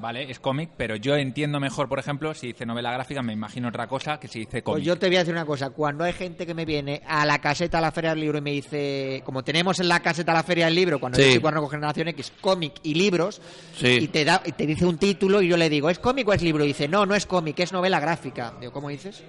vale, 0.00 0.30
es 0.30 0.40
cómic, 0.40 0.70
pero 0.76 0.96
yo 0.96 1.14
entiendo 1.16 1.60
mejor, 1.60 1.88
por 1.88 1.98
ejemplo, 1.98 2.32
si 2.34 2.48
dice 2.48 2.64
novela 2.66 2.90
gráfica, 2.92 3.22
me 3.22 3.32
imagino 3.32 3.68
otra 3.68 3.86
cosa 3.86 4.18
que 4.18 4.28
si 4.28 4.40
dice 4.40 4.62
cómic. 4.62 4.76
Pues 4.78 4.84
yo 4.84 4.98
te 4.98 5.06
voy 5.06 5.16
a 5.16 5.18
decir 5.20 5.34
una 5.34 5.44
cosa, 5.44 5.70
cuando 5.70 6.04
hay 6.04 6.12
gente 6.12 6.46
que 6.46 6.54
me 6.54 6.64
viene 6.64 7.02
a 7.06 7.24
la 7.26 7.38
caseta 7.40 7.78
a 7.78 7.80
la 7.80 7.92
Feria 7.92 8.10
del 8.10 8.20
Libro 8.20 8.38
y 8.38 8.40
me 8.40 8.52
dice, 8.52 9.22
como 9.24 9.42
tenemos 9.44 9.78
en 9.80 9.88
la 9.88 10.00
caseta 10.00 10.32
a 10.32 10.34
la 10.36 10.42
Feria 10.42 10.64
del 10.64 10.74
Libro, 10.74 10.98
cuando 10.98 11.16
Sí. 11.16 11.22
yo 11.22 11.28
estoy 11.28 11.40
cuaderno 11.40 11.60
con 11.62 11.70
Generación 11.70 12.08
X, 12.08 12.32
cómic 12.40 12.72
y 12.82 12.94
libros, 12.94 13.40
Sí. 13.76 13.98
y 14.00 14.08
te 14.08 14.24
da 14.24 14.42
y 14.44 14.52
te 14.52 14.66
dice 14.66 14.86
un 14.86 14.98
título 14.98 15.42
y 15.42 15.48
yo 15.48 15.56
le 15.56 15.68
digo, 15.68 15.90
¿es 15.90 15.98
cómic 15.98 16.26
o 16.28 16.32
es 16.32 16.42
libro? 16.42 16.64
Y 16.64 16.68
dice, 16.68 16.88
no, 16.88 17.04
no 17.06 17.14
es 17.14 17.26
cómic, 17.26 17.58
es 17.60 17.72
novela 17.72 18.00
gráfica. 18.00 18.54
Digo, 18.60 18.72
¿cómo 18.72 18.88
dices? 18.88 19.22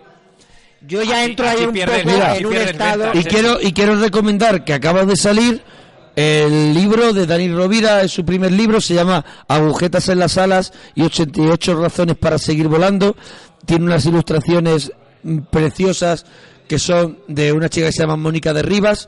Yo 0.84 1.04
ya 1.04 1.18
Así- 1.22 1.30
entro 1.32 1.48
ahí 1.48 1.58
así 1.58 1.66
un 1.66 1.74
pierdes- 1.76 2.04
poco 2.04 2.10
en 2.38 2.46
un 2.48 2.56
estado... 2.56 3.04
ventas. 3.12 3.22
y 3.26 3.28
quiero 3.28 3.62
y 3.62 3.72
quiero 3.72 3.96
recomendar 4.00 4.64
que 4.66 4.74
acaba 4.74 5.06
de 5.06 5.16
salir 5.16 5.62
el 6.16 6.74
libro 6.74 7.14
de 7.14 7.26
Dani 7.26 7.48
Rovira, 7.50 8.02
es 8.02 8.12
su 8.12 8.26
primer 8.26 8.52
libro, 8.52 8.82
se 8.82 8.94
llama 8.94 9.24
Agujetas 9.48 10.10
en 10.10 10.20
las 10.20 10.38
alas 10.38 10.74
y 10.94 11.04
88 11.04 11.76
razones 11.76 12.18
para 12.18 12.38
seguir 12.38 12.68
volando. 12.68 13.16
Tiene 13.66 13.86
unas 13.86 14.06
ilustraciones 14.06 14.92
mm, 15.24 15.40
preciosas 15.50 16.26
que 16.68 16.80
son 16.80 17.20
de 17.28 17.52
una 17.52 17.70
chica 17.70 17.88
que 17.88 17.94
se 17.94 18.02
llama 18.02 18.18
Mónica 18.18 18.54
de 18.54 18.62
Rivas, 18.62 19.08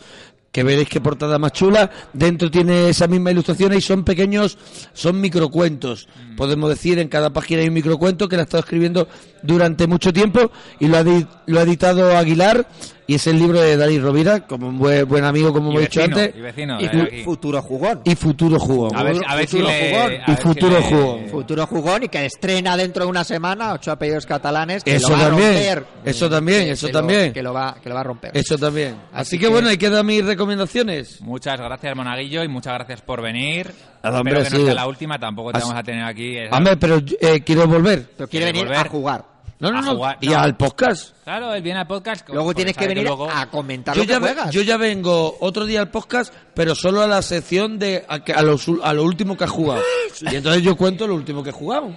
que 0.52 0.64
veréis 0.64 0.88
qué 0.88 1.02
portada 1.02 1.40
más 1.40 1.52
chula. 1.52 1.90
Dentro 2.14 2.50
tiene 2.50 2.90
esa 2.90 3.08
misma 3.08 3.32
ilustración 3.32 3.74
y 3.74 3.82
son 3.82 4.04
pequeños, 4.04 4.58
son 4.94 5.20
microcuentos. 5.20 6.08
Podemos 6.38 6.70
decir, 6.70 7.00
en 7.00 7.10
cada 7.10 7.34
página 7.34 7.62
hay 7.62 7.68
un 7.68 7.74
microcuento 7.74 8.30
que 8.30 8.38
la 8.38 8.44
ha 8.44 8.46
estado 8.46 8.64
escribiendo 8.64 9.08
durante 9.42 9.88
mucho 9.88 10.14
tiempo 10.14 10.52
y 10.80 10.88
lo 10.88 10.98
ha, 10.98 11.04
lo 11.04 11.60
ha 11.60 11.64
editado 11.64 12.16
Aguilar 12.16 12.68
y 13.08 13.16
es 13.16 13.28
el 13.28 13.38
libro 13.40 13.60
de 13.62 13.76
Dani 13.78 14.00
Rovira, 14.00 14.42
como 14.48 14.68
un 14.70 14.78
buen, 14.80 15.08
buen 15.08 15.24
amigo, 15.24 15.52
como 15.54 15.70
Y 15.72 15.76
hemos 15.76 15.82
dicho 15.90 16.04
antes, 16.04 16.36
y 16.36 16.42
vecino 16.42 16.78
Y 16.82 17.24
futuro 17.24 17.62
jugón. 17.62 18.02
y 18.06 18.16
futuro 18.16 18.60
jugón. 18.60 18.96
A 18.96 19.04
ver, 19.04 19.18
a 19.28 19.36
ver 19.36 19.48
si 19.48 19.58
futuro 19.58 19.70
le- 19.72 19.90
jugón. 19.90 20.12
a 20.12 20.14
Y 20.14 20.18
ver 20.18 20.36
si 20.38 20.42
futuro 20.44 20.80
le- 20.80 20.84
jugón. 20.86 21.28
Futuro 21.30 21.68
jugón 21.68 22.04
y 22.04 22.08
que 22.10 22.26
estrena 22.26 22.78
dentro 22.78 23.04
de 23.06 23.10
una 23.10 23.24
semana 23.24 23.74
ocho 23.74 23.92
apellidos 23.92 24.26
catalanes 24.26 24.84
que 24.84 24.96
Eso 24.96 25.10
lo 25.10 25.16
va 25.18 25.24
también, 25.30 25.50
a 25.50 25.76
romper. 25.76 25.86
eso 26.06 26.30
también, 26.30 26.68
eso 26.70 26.88
que 26.88 26.94
lo- 26.94 27.00
también. 27.00 27.34
que 27.34 27.44
lo 27.44 27.54
va 27.54 27.76
que 27.82 27.90
lo 27.90 27.96
va 27.96 28.02
a 28.02 28.04
romper. 28.06 28.32
Eso 28.34 28.58
también. 28.58 28.96
Así 29.12 29.34
Así, 29.34 29.38
que, 29.40 29.46
que- 29.46 29.52
bueno, 29.52 29.70
ahí 29.70 29.78
quedan 29.78 30.06
mis 30.06 30.24
recomendaciones. 30.26 31.20
Muchas 31.22 31.60
gracias, 31.60 31.96
Monaguillo, 31.96 32.44
y 32.44 32.48
muchas 32.48 32.74
gracias 32.76 33.02
por 33.02 33.22
venir. 33.22 33.72
Nada, 34.04 34.20
hombre, 34.20 34.34
Espero 34.34 34.44
que 34.44 34.56
sí. 34.58 34.62
no 34.62 34.66
sea 34.66 34.76
la 34.76 34.88
última, 34.88 35.18
tampoco 35.20 35.52
te 35.52 35.58
Así- 35.58 35.68
vamos 35.68 35.80
a 35.80 35.84
tener 35.84 36.04
aquí. 36.04 36.36
Hombre, 36.52 36.78
pero 36.78 37.02
eh, 37.22 37.42
quiero 37.42 37.68
volver. 37.68 38.06
Pero 38.18 38.30
quiere 38.30 38.46
¿Quiere 38.46 38.46
venir 38.52 38.66
volver? 38.68 38.86
a 38.86 38.90
jugar. 38.90 39.33
No, 39.64 39.72
no, 39.72 39.82
no. 39.82 39.96
jugar, 39.96 40.18
y 40.22 40.28
no. 40.28 40.38
al 40.38 40.56
podcast. 40.58 41.16
Claro, 41.24 41.54
él 41.54 41.62
viene 41.64 41.80
al 41.80 41.88
podcast. 41.88 42.28
Luego 42.30 42.54
tienes 42.54 42.76
que 42.76 42.88
venir 42.88 43.04
luego- 43.06 43.30
a 43.32 43.46
comentar 43.50 43.96
Yo 43.96 44.02
lo 44.02 44.08
que 44.08 44.14
ya, 44.14 44.20
ve- 44.20 44.28
juegas. 44.34 44.52
yo 44.52 44.62
ya 44.62 44.78
vengo 44.78 45.38
otro 45.40 45.66
día 45.66 45.80
al 45.80 45.90
podcast, 45.90 46.34
pero 46.54 46.76
solo 46.76 47.02
a 47.02 47.08
la 47.08 47.22
sección 47.22 47.80
de 47.80 48.04
a, 48.08 48.24
que- 48.24 48.34
a, 48.34 48.42
los 48.42 48.68
ul- 48.68 48.82
a 48.84 48.94
lo 48.94 49.04
último 49.04 49.38
que 49.38 49.44
has 49.46 49.50
jugado. 49.52 49.82
Y 50.22 50.36
entonces 50.36 50.62
yo 50.62 50.76
cuento 50.78 51.08
lo 51.08 51.16
último 51.16 51.42
que 51.44 51.50
he 51.50 51.54
jugado. 51.54 51.90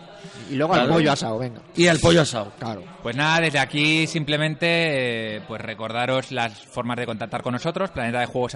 Y 0.51 0.55
luego 0.55 0.74
al 0.74 0.81
Claro. 0.81 0.94
pollo 0.94 1.12
asado, 1.12 1.39
venga. 1.39 1.60
Y 1.77 1.86
al 1.89 1.98
pollo 1.98 2.23
asado. 2.23 2.52
Claro. 2.59 2.82
Pues 3.02 3.16
nada, 3.16 3.40
desde 3.40 3.59
aquí 3.59 4.06
simplemente 4.06 5.36
eh, 5.36 5.40
pues 5.48 5.60
recordaros 5.60 6.31
las 6.32 6.62
formas 6.64 6.97
de 6.98 7.06
contactar 7.06 7.43
con 7.43 7.52
nosotros, 7.52 7.90
planeta 7.90 8.20
de 8.20 8.27
juegos 8.27 8.55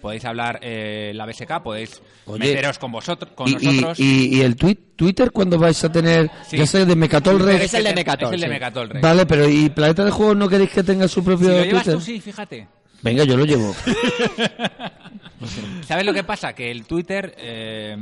podéis 0.00 0.24
hablar 0.24 0.58
eh, 0.62 1.12
la 1.14 1.26
BSK, 1.26 1.62
podéis 1.62 2.00
Oye. 2.26 2.38
meteros 2.38 2.78
con 2.78 2.90
vosotros, 2.92 3.32
con 3.34 3.48
Y, 3.48 3.52
nosotros. 3.52 4.00
y- 4.00 4.38
y 4.38 4.40
el 4.40 4.56
tweet, 4.56 4.78
Twitter 4.96 5.30
cuando 5.30 5.58
vais 5.58 5.82
a 5.84 5.92
tener, 5.92 6.30
Sí. 6.48 6.56
ya 6.56 6.66
sé, 6.66 6.86
de 6.86 6.96
Mecatol 6.96 7.36
Pero 7.38 7.46
Rex. 7.50 7.64
es 7.64 7.74
el 7.74 7.84
de 7.84 7.94
Mecatol, 7.94 8.28
Es 8.28 8.34
el 8.34 8.40
de 8.40 8.46
sí. 8.46 8.52
Mecatol 8.52 8.88
Rex. 8.88 9.02
Vale, 9.02 9.26
pero 9.26 9.48
¿y 9.48 9.68
Planeta 9.68 10.04
de 10.04 10.10
Juegos 10.10 10.36
no 10.36 10.48
queréis 10.48 10.70
que 10.70 10.82
tenga 10.82 11.06
su 11.06 11.20
Si 11.20 11.26
propio 11.26 11.48
lo 11.50 11.64
llevas 11.64 11.84
Twitter? 11.84 11.94
tú, 11.94 12.00
sí, 12.00 12.20
fíjate. 12.20 12.66
Venga, 13.02 13.24
yo 13.24 13.36
lo 13.36 13.44
llevo. 13.44 13.74
¿Sabes 15.86 16.04
lo 16.04 16.12
que 16.12 16.24
pasa? 16.24 16.52
Que 16.52 16.70
el 16.70 16.84
Twitter, 16.86 17.34
eh, 17.38 17.96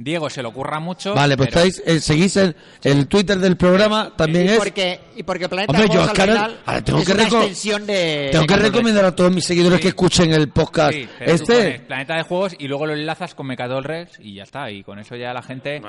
Diego 0.00 0.30
se 0.30 0.42
lo 0.42 0.50
ocurra 0.50 0.78
mucho. 0.78 1.12
Vale, 1.12 1.36
pues 1.36 1.48
pero- 1.52 1.66
estáis, 1.66 1.82
eh, 1.84 2.00
seguís 2.00 2.36
el, 2.36 2.54
el 2.84 3.08
Twitter 3.08 3.36
del 3.38 3.56
programa, 3.56 4.12
también 4.16 4.46
y 4.46 4.48
es... 4.50 4.58
porque 4.58 5.00
y 5.16 5.24
porque 5.24 5.48
Planeta 5.48 5.72
Hombre, 5.72 5.88
yo 5.92 6.02
al 6.04 6.10
final 6.10 6.60
ahora 6.64 6.84
tengo 6.84 6.98
es 7.00 7.06
que 7.06 7.12
una 7.14 7.24
reco- 7.24 7.36
extensión 7.38 7.84
de 7.86 8.28
Tengo 8.30 8.46
que 8.46 8.54
Rex. 8.54 8.66
recomendar 8.66 9.04
a 9.06 9.16
todos 9.16 9.34
mis 9.34 9.44
seguidores 9.44 9.78
Sí. 9.78 9.82
que 9.82 9.88
escuchen 9.88 10.32
el 10.32 10.48
podcast. 10.50 10.92
Sí, 10.94 11.08
pero 11.18 11.30
tú 11.36 11.42
este... 11.42 11.54
pones 11.54 11.80
Planeta 11.80 12.14
de 12.16 12.22
Juegos 12.22 12.54
y 12.60 12.68
luego 12.68 12.86
lo 12.86 12.92
enlazas 12.94 13.34
con 13.34 13.48
Mecatol 13.48 13.82
Rex 13.82 14.20
y 14.20 14.34
ya 14.34 14.44
está. 14.44 14.70
Y 14.70 14.84
con 14.84 15.00
eso 15.00 15.16
ya 15.16 15.32
la 15.34 15.42
gente. 15.42 15.80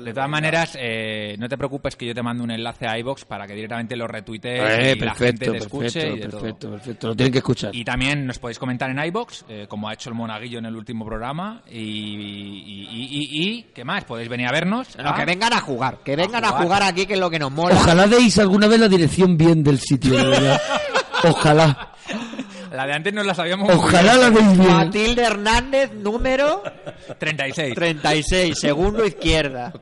de 0.00 0.12
todas 0.12 0.28
maneras, 0.28 0.76
eh, 0.80 1.36
no 1.38 1.48
te 1.48 1.56
preocupes 1.56 1.94
que 1.94 2.06
yo 2.06 2.14
te 2.14 2.22
mando 2.22 2.42
un 2.42 2.50
enlace 2.50 2.88
a 2.88 2.98
iBox 2.98 3.24
para 3.26 3.46
que 3.46 3.54
directamente 3.54 3.94
lo 3.94 4.08
retuitees 4.08 4.60
Eh, 4.60 4.96
y 4.96 5.00
la 5.04 5.14
gente 5.14 5.46
perfecto, 5.46 5.52
te 5.52 5.58
escuche 5.58 6.00
perfecto, 6.00 6.16
y 6.16 6.18
de 6.20 6.26
todo. 6.28 6.40
perfecto, 6.40 6.70
perfecto. 6.72 7.06
Lo 7.08 7.14
tienen 7.16 7.32
que 7.32 7.38
escuchar. 7.38 7.76
Y 7.76 7.84
también 7.84 8.26
nos 8.26 8.40
podéis 8.40 8.58
comentar 8.58 8.90
en 8.90 8.98
iBox, 9.04 9.44
eh, 9.48 9.66
como 9.68 9.88
ha 9.88 9.94
hecho 9.94 10.10
el 10.10 10.16
Monaguillo 10.16 10.58
en 10.58 10.66
el 10.66 10.74
último 10.74 11.06
programa. 11.06 11.62
Y, 11.70 11.78
y, 11.78 12.88
y- 12.90 13.51
y- 13.52 13.62
¿qué 13.74 13.84
más? 13.84 14.04
Podéis 14.04 14.28
venir 14.28 14.46
a 14.48 14.52
vernos. 14.52 14.88
No, 14.98 15.10
a- 15.10 15.14
que 15.14 15.24
vengan 15.24 15.52
a 15.52 15.60
jugar, 15.60 15.98
que 16.04 16.16
vengan 16.16 16.44
a 16.44 16.48
jugar. 16.48 16.62
jugar, 16.64 16.82
aquí 16.82 17.06
que 17.06 17.14
es 17.14 17.20
lo 17.20 17.30
que 17.30 17.38
nos 17.38 17.52
mola. 17.52 17.74
Ojalá 17.76 18.06
deis 18.06 18.38
alguna 18.38 18.66
vez 18.66 18.80
la 18.80 18.88
dirección 18.88 19.36
bien 19.36 19.62
del 19.62 19.78
sitio, 19.80 20.12
de 20.16 20.26
verdad. 20.28 20.60
Ojalá. 21.24 21.88
La 22.72 22.86
de 22.86 22.92
antes 22.94 23.12
no 23.12 23.22
la 23.22 23.34
sabíamos. 23.34 23.68
Ojalá 23.70 24.14
la 24.16 24.30
deis 24.30 24.58
bien. 24.58 24.72
Matilde 24.72 25.22
Hernández, 25.22 25.92
número 25.92 26.62
36. 27.18 27.74
36, 27.74 28.58
segundo 28.58 29.04
izquierda. 29.04 29.72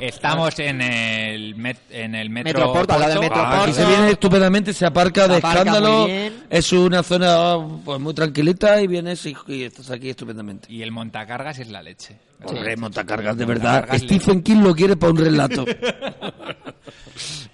Estamos 0.00 0.58
en 0.60 0.80
el, 0.80 1.56
met- 1.56 1.76
en 1.90 2.14
el 2.14 2.30
metro. 2.30 2.52
Metroporto, 2.60 2.94
al 2.94 3.00
lado 3.00 3.20
del 3.20 3.28
Porto. 3.30 3.42
Metro 3.44 3.62
Aquí 3.62 3.72
se 3.72 3.84
viene 3.86 4.10
estupendamente, 4.10 4.72
se 4.72 4.86
aparca 4.86 5.26
de 5.26 5.34
Se 5.34 5.38
aparca 5.38 5.58
escándalo. 5.60 6.06
Es 6.48 6.72
una 6.72 7.02
zona 7.02 7.56
pues 7.84 8.00
muy 8.00 8.14
tranquilita 8.14 8.80
y 8.80 8.86
vienes 8.86 9.26
y, 9.26 9.36
y 9.48 9.64
estás 9.64 9.90
aquí 9.90 10.10
estupendamente. 10.10 10.72
Y 10.72 10.82
el 10.82 10.92
montacargas 10.92 11.58
es 11.58 11.68
la 11.68 11.82
leche. 11.82 12.16
Hombre, 12.44 12.76
montacargas, 12.76 13.36
de 13.36 13.44
verdad. 13.44 13.72
Montacargas 13.80 14.02
Stephen 14.02 14.42
King 14.42 14.62
lo 14.62 14.74
quiere 14.74 14.96
para 14.96 15.12
un 15.12 15.18
relato. 15.18 15.64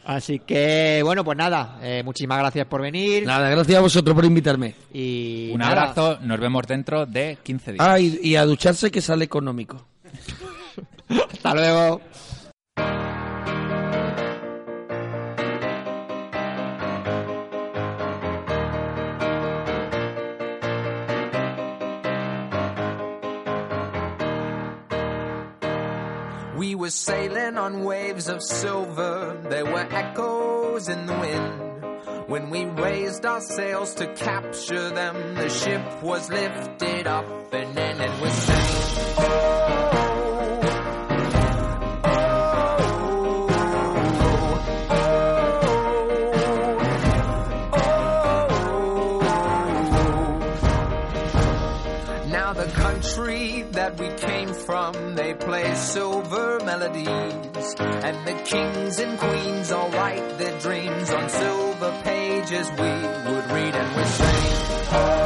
Así 0.05 0.41
que, 0.41 1.01
bueno, 1.05 1.25
pues 1.25 1.37
nada, 1.37 1.79
eh, 1.83 2.03
muchísimas 2.05 2.39
gracias 2.39 2.67
por 2.67 2.83
venir. 2.83 3.25
Nada, 3.27 3.49
gracias 3.51 3.79
a 3.79 3.81
vosotros 3.81 4.15
por 4.15 4.25
invitarme. 4.25 4.75
Y 4.93 5.51
Un 5.53 5.59
nada, 5.59 5.83
abrazo, 5.83 6.19
nos 6.23 6.39
vemos 6.41 6.67
dentro 6.67 7.07
de 7.07 7.39
15 7.43 7.73
días. 7.73 7.87
Ah, 7.87 7.99
y, 7.99 8.19
y 8.23 8.37
a 8.37 8.45
ducharse 8.45 8.91
que 8.91 9.01
sale 9.01 9.25
económico. 9.25 9.85
Hasta 11.33 11.55
luego. 11.55 12.01
Were 26.87 26.91
sailing 26.91 27.59
on 27.59 27.83
waves 27.83 28.29
of 28.29 28.41
silver, 28.41 29.37
there 29.51 29.65
were 29.65 29.89
echoes 29.91 30.89
in 30.89 31.07
the 31.07 31.15
wind. 31.15 32.29
When 32.29 32.49
we 32.49 32.65
raised 32.65 33.27
our 33.27 33.41
sails 33.41 33.93
to 33.97 34.07
capture 34.15 34.91
them, 34.91 35.35
the 35.35 35.49
ship 35.49 36.01
was 36.01 36.31
lifted 36.31 37.09
up 37.09 37.27
and 37.53 37.75
then 37.75 38.01
it 38.01 38.21
was 38.21 38.33
sank. 38.33 38.71
Oh, 39.19 40.06
play 55.57 55.75
silver 55.75 56.61
melodies. 56.65 57.75
And 57.79 58.27
the 58.27 58.35
kings 58.45 58.99
and 58.99 59.19
queens 59.19 59.73
all 59.73 59.91
write 59.91 60.39
their 60.39 60.59
dreams 60.61 61.11
on 61.11 61.29
silver 61.31 61.93
pages 62.05 62.71
we 62.73 62.93
would 63.31 63.47
read 63.57 63.75
and 63.75 63.97
we'd 63.97 64.07
sing. 64.07 65.26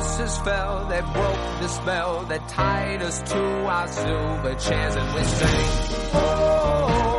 Voices 0.00 0.38
fell, 0.38 0.86
they 0.88 1.00
broke 1.00 1.60
the 1.60 1.68
spell 1.68 2.24
that 2.24 2.48
tied 2.48 3.02
us 3.02 3.20
to 3.30 3.38
our 3.66 3.88
silver 3.88 4.54
chairs, 4.54 4.96
and 4.96 5.14
we 5.14 5.22
sang. 5.24 6.10
"Oh, 6.14 7.09